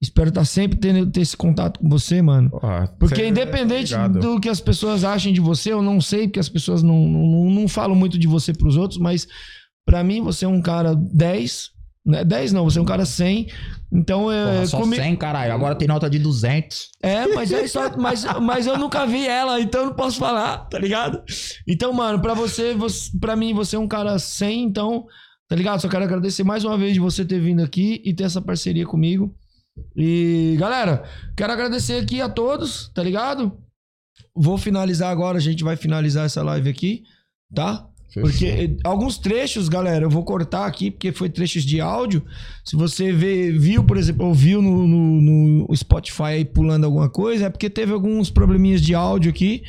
espero 0.01 0.29
estar 0.29 0.43
sempre 0.43 0.79
tendo 0.79 1.11
ter 1.11 1.21
esse 1.21 1.37
contato 1.37 1.79
com 1.79 1.87
você, 1.87 2.19
mano. 2.19 2.49
Porque 2.97 3.17
Cê- 3.17 3.27
independente 3.27 3.93
do 4.19 4.39
que 4.39 4.49
as 4.49 4.59
pessoas 4.59 5.03
achem 5.03 5.31
de 5.31 5.39
você, 5.39 5.71
eu 5.71 5.83
não 5.83 6.01
sei, 6.01 6.23
porque 6.23 6.39
as 6.39 6.49
pessoas 6.49 6.81
não, 6.81 6.97
não, 7.07 7.45
não 7.51 7.67
falam 7.67 7.95
muito 7.95 8.17
de 8.17 8.25
você 8.27 8.53
pros 8.53 8.75
outros, 8.75 8.99
mas 8.99 9.27
pra 9.85 10.03
mim 10.03 10.19
você 10.23 10.45
é 10.45 10.47
um 10.47 10.63
cara 10.63 10.95
10, 10.95 11.69
né? 12.05 12.23
10 12.23 12.53
não, 12.53 12.63
você 12.63 12.77
é 12.77 12.81
um 12.81 12.85
cara 12.85 13.05
100. 13.05 13.47
Então 13.91 14.31
é 14.31 14.53
Porra, 14.53 14.65
só 14.67 14.79
comi- 14.79 14.95
100, 14.97 15.15
caralho. 15.15 15.53
Agora 15.53 15.75
tem 15.75 15.87
nota 15.87 16.09
de 16.09 16.19
200. 16.19 16.89
é, 17.01 17.27
mas 17.33 17.51
é 17.51 17.67
só, 17.67 17.95
mas, 17.97 18.23
mas 18.41 18.67
eu 18.67 18.77
nunca 18.77 19.05
vi 19.05 19.25
ela, 19.27 19.59
então 19.59 19.81
eu 19.81 19.87
não 19.87 19.93
posso 19.95 20.17
falar, 20.19 20.59
tá 20.69 20.77
ligado? 20.77 21.23
Então, 21.67 21.91
mano, 21.93 22.21
pra 22.21 22.33
você, 22.33 22.73
você 22.73 23.09
para 23.19 23.35
mim 23.35 23.53
você 23.53 23.75
é 23.75 23.79
um 23.79 23.87
cara 23.87 24.19
100, 24.19 24.63
então, 24.63 25.05
tá 25.47 25.55
ligado? 25.55 25.79
Só 25.81 25.87
quero 25.87 26.03
agradecer 26.03 26.43
mais 26.43 26.63
uma 26.63 26.77
vez 26.77 26.93
de 26.93 26.99
você 26.99 27.23
ter 27.23 27.39
vindo 27.39 27.61
aqui 27.63 28.01
e 28.05 28.13
ter 28.13 28.23
essa 28.25 28.41
parceria 28.41 28.85
comigo. 28.85 29.33
E, 29.95 30.55
galera, 30.57 31.03
quero 31.35 31.51
agradecer 31.51 32.01
aqui 32.01 32.21
a 32.21 32.29
todos, 32.29 32.89
tá 32.93 33.03
ligado? 33.03 33.57
Vou 34.35 34.57
finalizar 34.57 35.09
agora, 35.11 35.37
a 35.37 35.41
gente 35.41 35.63
vai 35.63 35.75
finalizar 35.75 36.25
essa 36.25 36.41
live 36.43 36.69
aqui, 36.69 37.03
tá? 37.53 37.85
Porque 38.21 38.77
alguns 38.83 39.17
trechos, 39.17 39.67
galera, 39.67 40.05
eu 40.05 40.09
vou 40.09 40.23
cortar 40.23 40.65
aqui, 40.65 40.89
porque 40.89 41.11
foi 41.11 41.29
trechos 41.29 41.63
de 41.63 41.81
áudio. 41.81 42.23
Se 42.63 42.75
você 42.75 43.11
vê, 43.11 43.51
viu, 43.51 43.83
por 43.83 43.97
exemplo, 43.97 44.25
ouviu 44.25 44.61
no, 44.61 44.87
no, 44.87 45.21
no 45.67 45.75
Spotify 45.75 46.23
aí 46.23 46.45
pulando 46.45 46.85
alguma 46.85 47.09
coisa, 47.09 47.45
é 47.45 47.49
porque 47.49 47.69
teve 47.69 47.91
alguns 47.91 48.29
probleminhas 48.29 48.81
de 48.81 48.95
áudio 48.95 49.29
aqui. 49.29 49.63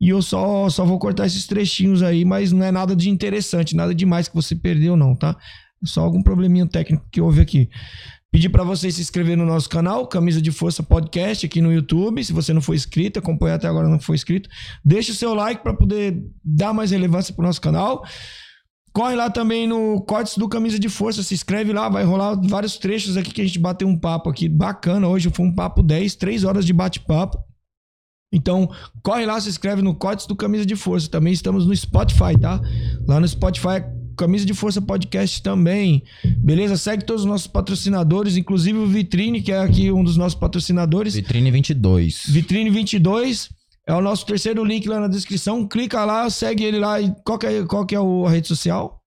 E 0.00 0.10
eu 0.10 0.20
só, 0.20 0.68
só 0.68 0.84
vou 0.84 0.98
cortar 0.98 1.26
esses 1.26 1.46
trechinhos 1.46 2.02
aí, 2.02 2.24
mas 2.24 2.52
não 2.52 2.64
é 2.64 2.70
nada 2.70 2.94
de 2.94 3.08
interessante, 3.08 3.74
nada 3.74 3.94
demais 3.94 4.28
que 4.28 4.34
você 4.34 4.54
perdeu, 4.54 4.94
não, 4.94 5.14
tá? 5.14 5.34
É 5.82 5.86
só 5.86 6.02
algum 6.02 6.22
probleminha 6.22 6.66
técnico 6.66 7.06
que 7.10 7.20
houve 7.20 7.40
aqui. 7.40 7.70
Pedir 8.36 8.50
para 8.50 8.64
vocês 8.64 8.94
se 8.94 9.00
inscrever 9.00 9.34
no 9.34 9.46
nosso 9.46 9.66
canal, 9.66 10.06
Camisa 10.06 10.42
de 10.42 10.52
Força 10.52 10.82
Podcast, 10.82 11.46
aqui 11.46 11.62
no 11.62 11.72
YouTube. 11.72 12.22
Se 12.22 12.34
você 12.34 12.52
não 12.52 12.60
for 12.60 12.74
inscrito, 12.74 13.18
acompanha 13.18 13.54
até 13.54 13.66
agora 13.66 13.88
não 13.88 13.98
foi 13.98 14.14
inscrito, 14.14 14.46
deixa 14.84 15.10
o 15.10 15.14
seu 15.14 15.32
like 15.32 15.62
para 15.62 15.72
poder 15.72 16.22
dar 16.44 16.74
mais 16.74 16.90
relevância 16.90 17.32
pro 17.32 17.42
nosso 17.42 17.62
canal. 17.62 18.04
Corre 18.92 19.14
lá 19.16 19.30
também 19.30 19.66
no 19.66 20.02
Cortes 20.02 20.36
do 20.36 20.50
Camisa 20.50 20.78
de 20.78 20.90
Força, 20.90 21.22
se 21.22 21.32
inscreve 21.32 21.72
lá, 21.72 21.88
vai 21.88 22.04
rolar 22.04 22.38
vários 22.46 22.76
trechos 22.76 23.16
aqui 23.16 23.32
que 23.32 23.40
a 23.40 23.46
gente 23.46 23.58
bateu 23.58 23.88
um 23.88 23.98
papo 23.98 24.28
aqui 24.28 24.50
bacana. 24.50 25.08
Hoje 25.08 25.30
foi 25.32 25.46
um 25.46 25.54
papo 25.54 25.82
10, 25.82 26.16
3 26.16 26.44
horas 26.44 26.66
de 26.66 26.74
bate-papo. 26.74 27.42
Então, 28.30 28.70
corre 29.02 29.24
lá, 29.24 29.40
se 29.40 29.48
inscreve 29.48 29.80
no 29.80 29.94
Cortes 29.94 30.26
do 30.26 30.36
Camisa 30.36 30.66
de 30.66 30.76
Força. 30.76 31.08
Também 31.08 31.32
estamos 31.32 31.66
no 31.66 31.74
Spotify, 31.74 32.38
tá? 32.38 32.60
Lá 33.08 33.18
no 33.18 33.26
Spotify, 33.26 33.82
Camisa 34.16 34.44
de 34.46 34.54
Força 34.54 34.80
Podcast 34.82 35.42
também. 35.42 36.02
Beleza? 36.38 36.76
Segue 36.76 37.04
todos 37.04 37.22
os 37.22 37.28
nossos 37.28 37.46
patrocinadores, 37.46 38.36
inclusive 38.36 38.78
o 38.78 38.86
Vitrine, 38.86 39.40
que 39.42 39.52
é 39.52 39.58
aqui 39.60 39.90
um 39.92 40.02
dos 40.02 40.16
nossos 40.16 40.38
patrocinadores. 40.38 41.14
Vitrine 41.14 41.50
22. 41.50 42.22
Vitrine 42.28 42.70
22 42.70 43.48
é 43.86 43.94
o 43.94 44.00
nosso 44.00 44.26
terceiro 44.26 44.64
link 44.64 44.88
lá 44.88 44.98
na 45.00 45.08
descrição. 45.08 45.66
Clica 45.68 46.04
lá, 46.04 46.28
segue 46.30 46.64
ele 46.64 46.78
lá. 46.78 47.00
E 47.00 47.14
qual 47.24 47.38
que 47.38 47.46
é, 47.46 47.64
qual 47.64 47.84
que 47.86 47.94
é 47.94 48.00
o- 48.00 48.26
a 48.26 48.30
rede 48.30 48.48
social? 48.48 49.00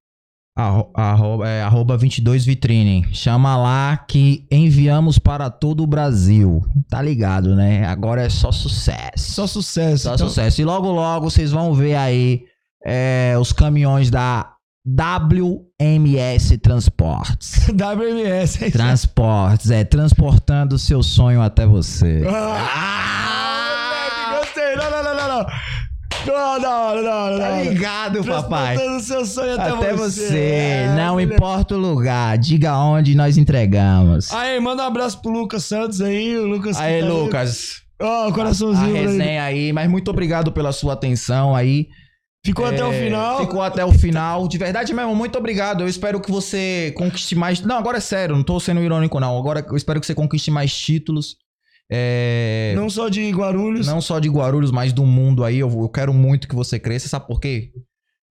Arro- 0.57 0.91
Arroba, 0.93 1.47
é, 1.47 1.61
arroba 1.61 1.95
22 1.97 2.43
Vitrine. 2.45 3.05
Chama 3.13 3.55
lá 3.55 3.95
que 3.97 4.45
enviamos 4.51 5.17
para 5.17 5.49
todo 5.49 5.83
o 5.83 5.87
Brasil. 5.87 6.61
Tá 6.89 7.01
ligado, 7.01 7.55
né? 7.55 7.85
Agora 7.85 8.23
é 8.23 8.29
só 8.29 8.51
sucesso. 8.51 9.31
Só 9.31 9.47
sucesso. 9.47 10.03
Só 10.03 10.15
Então, 10.15 10.27
sucesso. 10.27 10.59
E 10.61 10.65
logo, 10.65 10.91
logo 10.91 11.29
vocês 11.29 11.51
vão 11.51 11.73
ver 11.73 11.95
aí 11.95 12.41
é, 12.85 13.35
os 13.39 13.53
caminhões 13.53 14.09
da 14.09 14.51
WMS 14.95 16.57
Transportes. 16.57 17.67
WMS. 17.69 18.63
é. 18.63 18.71
Transportes, 18.71 19.71
é, 19.71 19.83
transportando 19.83 20.75
o 20.75 20.79
seu 20.79 21.03
sonho 21.03 21.41
até 21.41 21.65
você. 21.65 22.23
Ah, 22.27 24.31
moleque, 24.31 24.39
gostei. 24.39 24.75
Não, 24.75 24.89
não, 24.91 25.03
não, 25.03 25.15
não, 25.15 25.27
não. 25.27 25.45
Não, 26.27 26.59
não, 26.59 26.95
não, 27.01 27.31
não. 27.31 27.39
Tá 27.39 27.61
ligado, 27.61 28.23
papai? 28.23 28.75
Transportando 28.75 28.97
o 28.97 29.03
seu 29.05 29.25
sonho 29.25 29.53
até, 29.53 29.69
Até 29.69 29.93
você. 29.93 30.27
você. 30.27 30.37
É, 30.39 30.93
Não 30.95 31.15
beleza. 31.15 31.35
importa 31.35 31.75
o 31.75 31.77
lugar, 31.77 32.37
diga 32.37 32.75
onde 32.77 33.15
nós 33.15 33.37
entregamos. 33.37 34.31
Aí, 34.33 34.59
manda 34.59 34.83
um 34.83 34.87
abraço 34.87 35.21
pro 35.21 35.31
Lucas 35.31 35.63
Santos 35.65 36.01
aí. 36.01 36.37
O 36.37 36.45
Lucas 36.47 36.77
que 36.77 36.83
Aí, 36.83 37.01
tá- 37.01 37.07
Lucas. 37.07 37.81
Ó, 38.01 38.25
o 38.25 38.29
A 38.29 38.33
coraçãozinho. 38.33 38.91
pra 38.91 38.99
ele. 38.99 39.07
resenha 39.11 39.43
aí, 39.43 39.73
mas 39.73 39.89
muito 39.89 40.09
obrigado 40.11 40.51
pela 40.51 40.71
sua 40.71 40.93
atenção 40.93 41.55
aí. 41.55 41.87
Ficou 42.45 42.65
até 42.65 42.83
o 42.83 42.91
É, 42.91 43.03
final. 43.05 43.39
Ficou 43.39 43.61
até 43.61 43.83
o 43.85 43.91
final. 43.91 44.47
De 44.47 44.57
verdade 44.57 44.93
mesmo, 44.93 45.13
muito 45.15 45.37
obrigado. 45.37 45.81
Eu 45.81 45.87
espero 45.87 46.21
que 46.21 46.31
você 46.31 46.93
conquiste 46.95 47.35
mais. 47.35 47.61
Não, 47.61 47.77
agora 47.77 47.97
é 47.97 48.01
sério, 48.01 48.35
não 48.35 48.43
tô 48.43 48.59
sendo 48.59 48.81
irônico, 48.81 49.19
não. 49.19 49.37
Agora 49.37 49.65
eu 49.67 49.75
espero 49.75 49.99
que 49.99 50.05
você 50.05 50.15
conquiste 50.15 50.49
mais 50.49 50.73
títulos. 50.73 51.35
É, 51.91 52.73
Não 52.75 52.89
só 52.89 53.09
de 53.09 53.29
Guarulhos. 53.31 53.87
Não 53.87 53.99
só 53.99 54.19
de 54.19 54.29
Guarulhos, 54.29 54.71
mas 54.71 54.93
do 54.93 55.05
mundo 55.05 55.43
aí. 55.43 55.59
Eu, 55.59 55.69
eu 55.69 55.89
quero 55.89 56.13
muito 56.13 56.47
que 56.47 56.55
você 56.55 56.79
cresça. 56.79 57.09
Sabe 57.09 57.27
por 57.27 57.41
quê? 57.41 57.71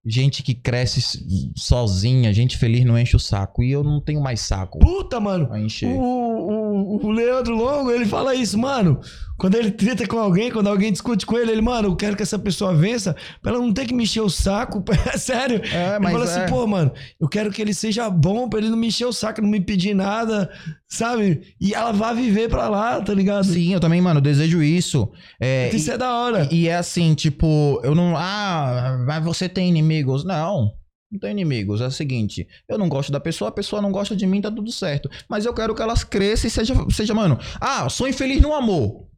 Gente 0.05 0.41
que 0.41 0.55
cresce 0.55 1.19
sozinha, 1.57 2.33
gente 2.33 2.57
feliz 2.57 2.85
não 2.85 2.97
enche 2.97 3.17
o 3.17 3.19
saco. 3.19 3.61
E 3.61 3.71
eu 3.71 3.83
não 3.83 4.01
tenho 4.01 4.21
mais 4.21 4.39
saco 4.39 4.79
Puta, 4.79 5.19
mano. 5.19 5.49
O, 5.83 5.99
o, 5.99 7.05
o 7.05 7.11
Leandro 7.11 7.53
Longo, 7.53 7.91
ele 7.91 8.05
fala 8.05 8.33
isso, 8.33 8.57
mano. 8.57 9.01
Quando 9.39 9.55
ele 9.55 9.71
treta 9.71 10.05
com 10.05 10.19
alguém, 10.19 10.51
quando 10.51 10.67
alguém 10.67 10.91
discute 10.91 11.25
com 11.25 11.37
ele, 11.37 11.51
ele, 11.51 11.61
mano, 11.61 11.87
eu 11.87 11.95
quero 11.95 12.15
que 12.15 12.21
essa 12.21 12.37
pessoa 12.37 12.75
vença 12.75 13.15
pra 13.41 13.53
ela 13.53 13.61
não 13.61 13.73
ter 13.73 13.85
que 13.87 13.93
me 13.93 14.03
encher 14.03 14.21
o 14.21 14.29
saco. 14.29 14.83
É 15.13 15.17
sério. 15.17 15.61
É, 15.73 15.91
ele 15.95 15.99
mas 15.99 16.11
fala 16.11 16.25
é. 16.25 16.27
assim, 16.27 16.53
pô, 16.53 16.67
mano, 16.67 16.91
eu 17.19 17.27
quero 17.27 17.49
que 17.51 17.61
ele 17.61 17.73
seja 17.73 18.09
bom 18.09 18.47
pra 18.49 18.59
ele 18.59 18.69
não 18.69 18.77
me 18.77 18.87
encher 18.87 19.05
o 19.05 19.13
saco, 19.13 19.41
não 19.41 19.49
me 19.49 19.61
pedir 19.61 19.93
nada, 19.95 20.51
sabe? 20.87 21.41
E 21.59 21.73
ela 21.73 21.91
vai 21.91 22.13
viver 22.13 22.49
pra 22.49 22.67
lá, 22.67 23.01
tá 23.01 23.13
ligado? 23.13 23.45
Sim, 23.45 23.73
eu 23.73 23.79
também, 23.79 24.01
mano, 24.01 24.19
desejo 24.19 24.61
isso. 24.61 25.09
É, 25.39 25.69
Isso 25.73 25.89
e- 25.89 25.93
é 25.93 25.97
da 25.97 26.13
hora. 26.13 26.47
E 26.51 26.67
é 26.67 26.75
assim, 26.75 27.13
tipo, 27.15 27.79
eu 27.83 27.95
não. 27.95 28.15
Ah, 28.17 28.97
mas 29.07 29.23
você 29.23 29.47
tem 29.47 29.69
inimigos? 29.69 30.23
Não. 30.25 30.71
Não 31.11 31.19
tenho 31.19 31.31
inimigos. 31.31 31.81
É 31.81 31.87
o 31.87 31.91
seguinte, 31.91 32.47
eu 32.67 32.77
não 32.77 32.87
gosto 32.87 33.11
da 33.11 33.19
pessoa, 33.19 33.49
a 33.49 33.51
pessoa 33.53 33.81
não 33.81 33.91
gosta 33.91 34.15
de 34.15 34.27
mim, 34.27 34.41
tá 34.41 34.51
tudo 34.51 34.71
certo. 34.71 35.09
Mas 35.27 35.45
eu 35.45 35.53
quero 35.53 35.73
que 35.73 35.81
elas 35.81 36.03
cresçam 36.03 36.47
e 36.47 36.51
seja, 36.51 36.75
seja 36.91 37.13
mano. 37.15 37.39
Ah, 37.59 37.89
sou 37.89 38.07
infeliz 38.07 38.39
no 38.41 38.53
amor. 38.53 39.08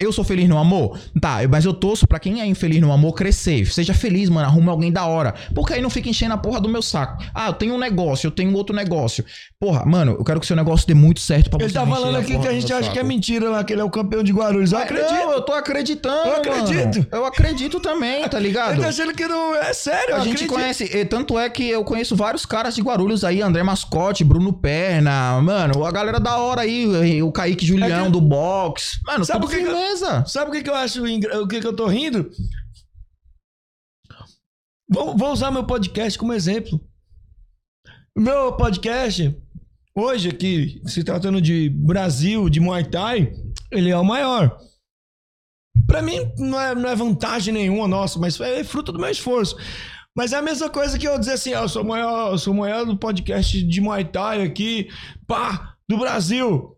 Eu 0.00 0.12
sou 0.12 0.24
feliz 0.24 0.48
no 0.48 0.58
amor? 0.58 0.98
Tá, 1.20 1.38
mas 1.48 1.64
eu 1.64 1.72
torço 1.72 2.04
pra 2.04 2.18
quem 2.18 2.40
é 2.40 2.46
infeliz 2.46 2.80
no 2.80 2.90
amor 2.90 3.12
crescer. 3.12 3.64
Seja 3.66 3.94
feliz, 3.94 4.28
mano. 4.28 4.44
Arrume 4.48 4.68
alguém 4.68 4.90
da 4.90 5.06
hora. 5.06 5.32
Porque 5.54 5.72
aí 5.72 5.80
não 5.80 5.88
fica 5.88 6.08
enchendo 6.08 6.34
a 6.34 6.36
porra 6.36 6.60
do 6.60 6.68
meu 6.68 6.82
saco. 6.82 7.22
Ah, 7.32 7.46
eu 7.46 7.52
tenho 7.52 7.74
um 7.74 7.78
negócio, 7.78 8.26
eu 8.26 8.32
tenho 8.32 8.52
outro 8.56 8.74
negócio. 8.74 9.24
Porra, 9.58 9.84
mano, 9.86 10.16
eu 10.18 10.24
quero 10.24 10.40
que 10.40 10.46
seu 10.46 10.56
negócio 10.56 10.84
dê 10.88 10.94
muito 10.94 11.20
certo 11.20 11.48
pra 11.48 11.60
Ele 11.60 11.68
você 11.68 11.74
tá 11.74 11.86
não 11.86 11.92
encher 11.92 12.00
falando 12.00 12.16
aqui 12.16 12.36
que 12.40 12.48
a 12.48 12.52
gente 12.52 12.72
acha 12.72 12.90
que 12.90 12.98
é 12.98 13.02
saco. 13.02 13.06
mentira 13.06 13.48
lá, 13.48 13.62
que 13.62 13.72
ele 13.72 13.82
é 13.82 13.84
o 13.84 13.88
campeão 13.90 14.24
de 14.24 14.32
Guarulhos. 14.32 14.72
Eu 14.72 14.78
acredito. 14.78 15.12
Não, 15.12 15.32
eu 15.32 15.42
tô 15.42 15.52
acreditando. 15.52 16.28
Eu 16.28 16.34
acredito. 16.38 16.96
mano. 16.98 17.06
Eu 17.12 17.24
acredito 17.24 17.78
também, 17.80 18.28
tá 18.28 18.38
ligado? 18.40 18.74
Eu 18.74 18.82
tô 18.82 18.88
achando 18.88 19.14
que 19.14 19.28
não 19.28 19.54
é 19.54 19.72
sério, 19.72 20.16
A 20.16 20.18
gente 20.18 20.32
acredito. 20.44 20.52
conhece, 20.52 21.04
tanto 21.04 21.38
é 21.38 21.48
que 21.48 21.70
eu 21.70 21.84
conheço 21.84 22.16
vários 22.16 22.44
caras 22.44 22.74
de 22.74 22.82
Guarulhos 22.82 23.22
aí, 23.22 23.40
André 23.40 23.62
Mascote, 23.62 24.24
Bruno 24.24 24.52
Perna, 24.52 25.40
mano, 25.40 25.84
a 25.84 25.92
galera 25.92 26.18
da 26.18 26.36
hora 26.36 26.62
aí, 26.62 27.22
o 27.22 27.30
Kaique 27.30 27.64
Julião 27.64 28.00
É 28.02 28.04
que- 28.06 28.10
do 28.10 28.20
box. 28.20 28.98
Mano, 29.06 29.24
Sabe 29.24 29.40
tudo 29.40 29.52
o 29.52 29.56
que 29.56 29.62
que 29.62 29.84
firmeza. 29.94 30.24
Sabe 30.26 30.50
o 30.50 30.52
que, 30.52 30.62
que 30.62 30.70
eu 30.70 30.74
acho, 30.74 31.02
o 31.02 31.48
que, 31.48 31.60
que 31.60 31.66
eu 31.66 31.76
tô 31.76 31.86
rindo? 31.86 32.30
Vou, 34.88 35.16
vou 35.16 35.32
usar 35.32 35.50
meu 35.50 35.64
podcast 35.64 36.18
como 36.18 36.32
exemplo. 36.32 36.80
Meu 38.16 38.52
podcast, 38.52 39.36
hoje 39.94 40.28
aqui, 40.28 40.82
se 40.86 41.02
tratando 41.02 41.40
de 41.40 41.68
Brasil, 41.68 42.48
de 42.48 42.60
Muay 42.60 42.84
Thai, 42.84 43.32
ele 43.70 43.90
é 43.90 43.96
o 43.96 44.04
maior. 44.04 44.58
Pra 45.86 46.02
mim, 46.02 46.32
não 46.38 46.60
é, 46.60 46.74
não 46.74 46.88
é 46.88 46.94
vantagem 46.94 47.52
nenhuma 47.52 47.88
nossa, 47.88 48.18
mas 48.18 48.40
é 48.40 48.62
fruto 48.62 48.92
do 48.92 48.98
meu 48.98 49.10
esforço. 49.10 49.56
Mas 50.16 50.32
é 50.32 50.36
a 50.36 50.42
mesma 50.42 50.70
coisa 50.70 50.96
que 50.96 51.08
eu 51.08 51.18
dizer 51.18 51.32
assim, 51.32 51.54
ah, 51.54 51.62
eu 51.62 51.68
sou 51.68 51.82
o 51.82 51.86
maior, 51.86 52.32
eu 52.32 52.38
sou 52.38 52.54
o 52.54 52.56
maior 52.56 52.84
do 52.84 52.96
podcast 52.96 53.60
de 53.60 53.80
Muay 53.80 54.04
Thai 54.04 54.42
aqui, 54.42 54.88
pá, 55.26 55.76
do 55.88 55.98
Brasil. 55.98 56.73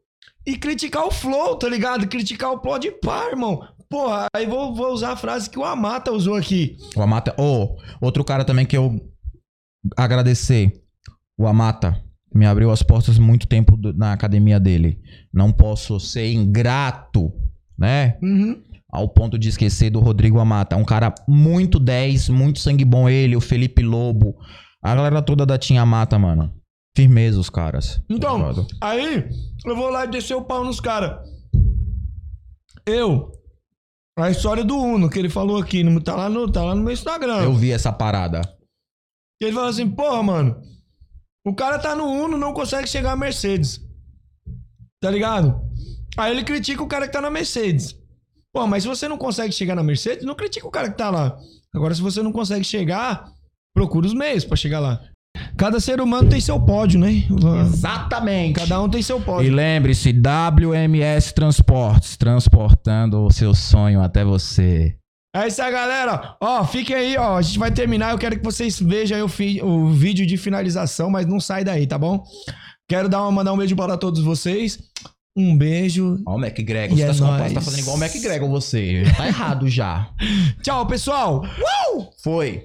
E 0.47 0.57
criticar 0.57 1.05
o 1.05 1.11
flow, 1.11 1.57
tá 1.57 1.69
ligado? 1.69 2.07
Criticar 2.07 2.53
o 2.53 2.59
plot 2.59 2.83
de 2.83 2.93
pá, 2.93 3.29
irmão. 3.31 3.67
Porra, 3.89 4.27
aí 4.35 4.47
vou, 4.47 4.75
vou 4.75 4.93
usar 4.93 5.13
a 5.13 5.17
frase 5.17 5.51
que 5.51 5.59
o 5.59 5.65
Amata 5.65 6.13
usou 6.13 6.35
aqui. 6.37 6.77
O 6.97 7.03
Amata, 7.03 7.35
oh, 7.39 7.77
outro 8.01 8.25
cara 8.25 8.45
também 8.45 8.65
que 8.65 8.77
eu 8.77 9.01
agradecer, 9.97 10.73
o 11.39 11.47
Amata. 11.47 12.01
Me 12.35 12.45
abriu 12.47 12.71
as 12.71 12.83
portas 12.83 13.19
muito 13.19 13.47
tempo 13.47 13.79
na 13.95 14.13
academia 14.13 14.61
dele. 14.61 15.01
Não 15.33 15.53
posso 15.53 15.99
ser 15.99 16.31
ingrato, 16.33 17.33
né? 17.79 18.19
Uhum. 18.23 18.63
ao 18.91 19.09
ponto 19.09 19.39
de 19.39 19.49
esquecer 19.49 19.91
do 19.91 20.01
Rodrigo 20.01 20.39
Amata. 20.39 20.77
Um 20.77 20.85
cara 20.85 21.15
muito 21.27 21.79
10, 21.79 22.29
muito 22.29 22.59
sangue 22.61 22.85
bom 22.85 23.09
ele, 23.09 23.37
o 23.37 23.41
Felipe 23.41 23.83
Lobo. 23.83 24.37
A 24.83 24.95
galera 24.95 25.23
toda 25.23 25.45
da 25.45 25.59
Tinha 25.59 25.85
Mata, 25.85 26.19
mano. 26.19 26.53
Firmeza 26.97 27.39
os 27.39 27.51
caras. 27.51 28.01
Então, 28.09 28.53
Tá 28.65 28.67
aí 28.81 29.29
eu 29.67 29.77
vou 29.77 29.91
lá 29.91 30.05
e 30.07 30.09
descer 30.11 30.35
o 30.35 30.43
pau 30.43 30.65
nos 30.65 30.81
caras. 30.81 31.19
Eu, 32.87 33.33
a 34.19 34.31
história 34.31 34.65
do 34.65 34.77
Uno 34.77 35.11
que 35.11 35.19
ele 35.19 35.29
falou 35.29 35.61
aqui, 35.61 35.83
no- 35.85 36.01
tá 36.01 36.15
lá 36.17 36.29
no, 36.29 36.51
tá 36.51 36.65
lá 36.65 36.75
no 36.75 36.83
meu 36.83 36.93
Instagram. 36.93 37.43
Eu 37.43 37.55
vi 37.55 37.71
essa 37.71 37.93
parada. 37.93 38.41
Ele 39.41 39.53
falou 39.53 39.69
assim, 39.69 39.89
porra, 39.91 40.23
mano, 40.23 40.61
o 41.47 41.55
cara 41.55 41.79
tá 41.79 41.95
no 41.95 42.07
Uno, 42.07 42.39
não 42.39 42.55
consegue 42.55 42.89
chegar 42.89 43.13
à 43.13 43.17
Mercedes. 43.17 43.81
Tá 45.01 45.11
ligado? 45.11 45.61
Aí 46.17 46.33
ele 46.33 46.45
critica 46.45 46.83
o 46.83 46.87
cara 46.89 47.07
que 47.07 47.13
tá 47.13 47.21
na 47.21 47.31
Mercedes. 47.31 47.95
Pô, 48.55 48.67
mas 48.67 48.85
se 48.85 48.89
você 48.89 49.07
não 49.07 49.19
consegue 49.19 49.53
chegar 49.53 49.75
na 49.75 49.83
Mercedes, 49.83 50.25
não 50.25 50.35
critica 50.35 50.67
o 50.67 50.71
cara 50.71 50.91
que 50.91 50.97
tá 50.97 51.11
lá. 51.11 51.39
Agora, 51.75 51.95
se 51.95 52.01
você 52.01 52.23
não 52.23 52.33
consegue 52.33 52.65
chegar, 52.65 53.31
procura 53.75 54.07
os 54.07 54.15
meios 54.15 54.45
pra 54.47 54.57
chegar 54.57 54.81
lá. 54.81 54.99
Cada 55.57 55.81
ser 55.81 56.01
humano 56.01 56.29
tem 56.29 56.41
seu 56.41 56.59
pódio, 56.61 56.99
né? 57.01 57.25
Exatamente. 57.67 58.55
Cada 58.61 58.81
um 58.83 58.89
tem 58.89 59.03
seu 59.03 59.19
E 59.19 59.23
pódio. 59.23 59.55
lembre-se, 59.55 60.13
WMS 60.13 61.33
Transportes, 61.35 62.17
transportando 62.17 63.25
o 63.25 63.31
seu 63.33 63.55
sonho 63.55 64.01
até 64.03 64.25
você. 64.25 64.97
É 65.35 65.47
isso 65.49 65.61
aí, 65.61 65.71
galera. 65.71 66.37
Ó, 66.41 66.65
fiquem 66.65 66.97
aí, 66.97 67.17
ó. 67.19 67.37
A 67.37 67.43
gente 67.43 67.59
vai 67.59 67.71
terminar. 67.71 68.13
Eu 68.13 68.19
quero 68.19 68.39
que 68.39 68.45
vocês 68.45 68.81
vejam 68.81 69.17
aí 69.17 69.23
o, 69.23 69.29
fi- 69.29 69.61
o 69.63 69.89
vídeo 69.91 70.27
de 70.27 70.37
finalização, 70.39 71.11
mas 71.11 71.27
não 71.27 71.39
sai 71.39 71.63
daí, 71.63 71.87
tá 71.87 71.99
bom? 71.99 72.25
Quero 72.89 73.09
dar 73.09 73.21
uma, 73.23 73.31
mandar 73.33 73.53
um 73.53 73.57
beijo 73.59 73.77
para 73.77 73.97
todos 73.99 74.23
vocês. 74.23 74.79
Um 75.37 75.55
beijo. 75.55 76.19
Ó, 76.27 76.37
o 76.37 76.39
McGregor. 76.43 76.97
E 76.97 77.01
Você 77.01 77.03
é 77.03 77.07
tá, 77.09 77.13
se 77.15 77.21
compa- 77.21 77.39
nóis. 77.39 77.53
tá 77.53 77.61
fazendo 77.61 77.81
igual 77.81 77.97
o 77.99 78.03
McGregor, 78.03 78.49
você. 78.49 79.03
Tá 79.15 79.27
errado 79.27 79.69
já. 79.69 80.09
Tchau, 80.63 80.87
pessoal. 80.87 81.45
Foi. 82.23 82.65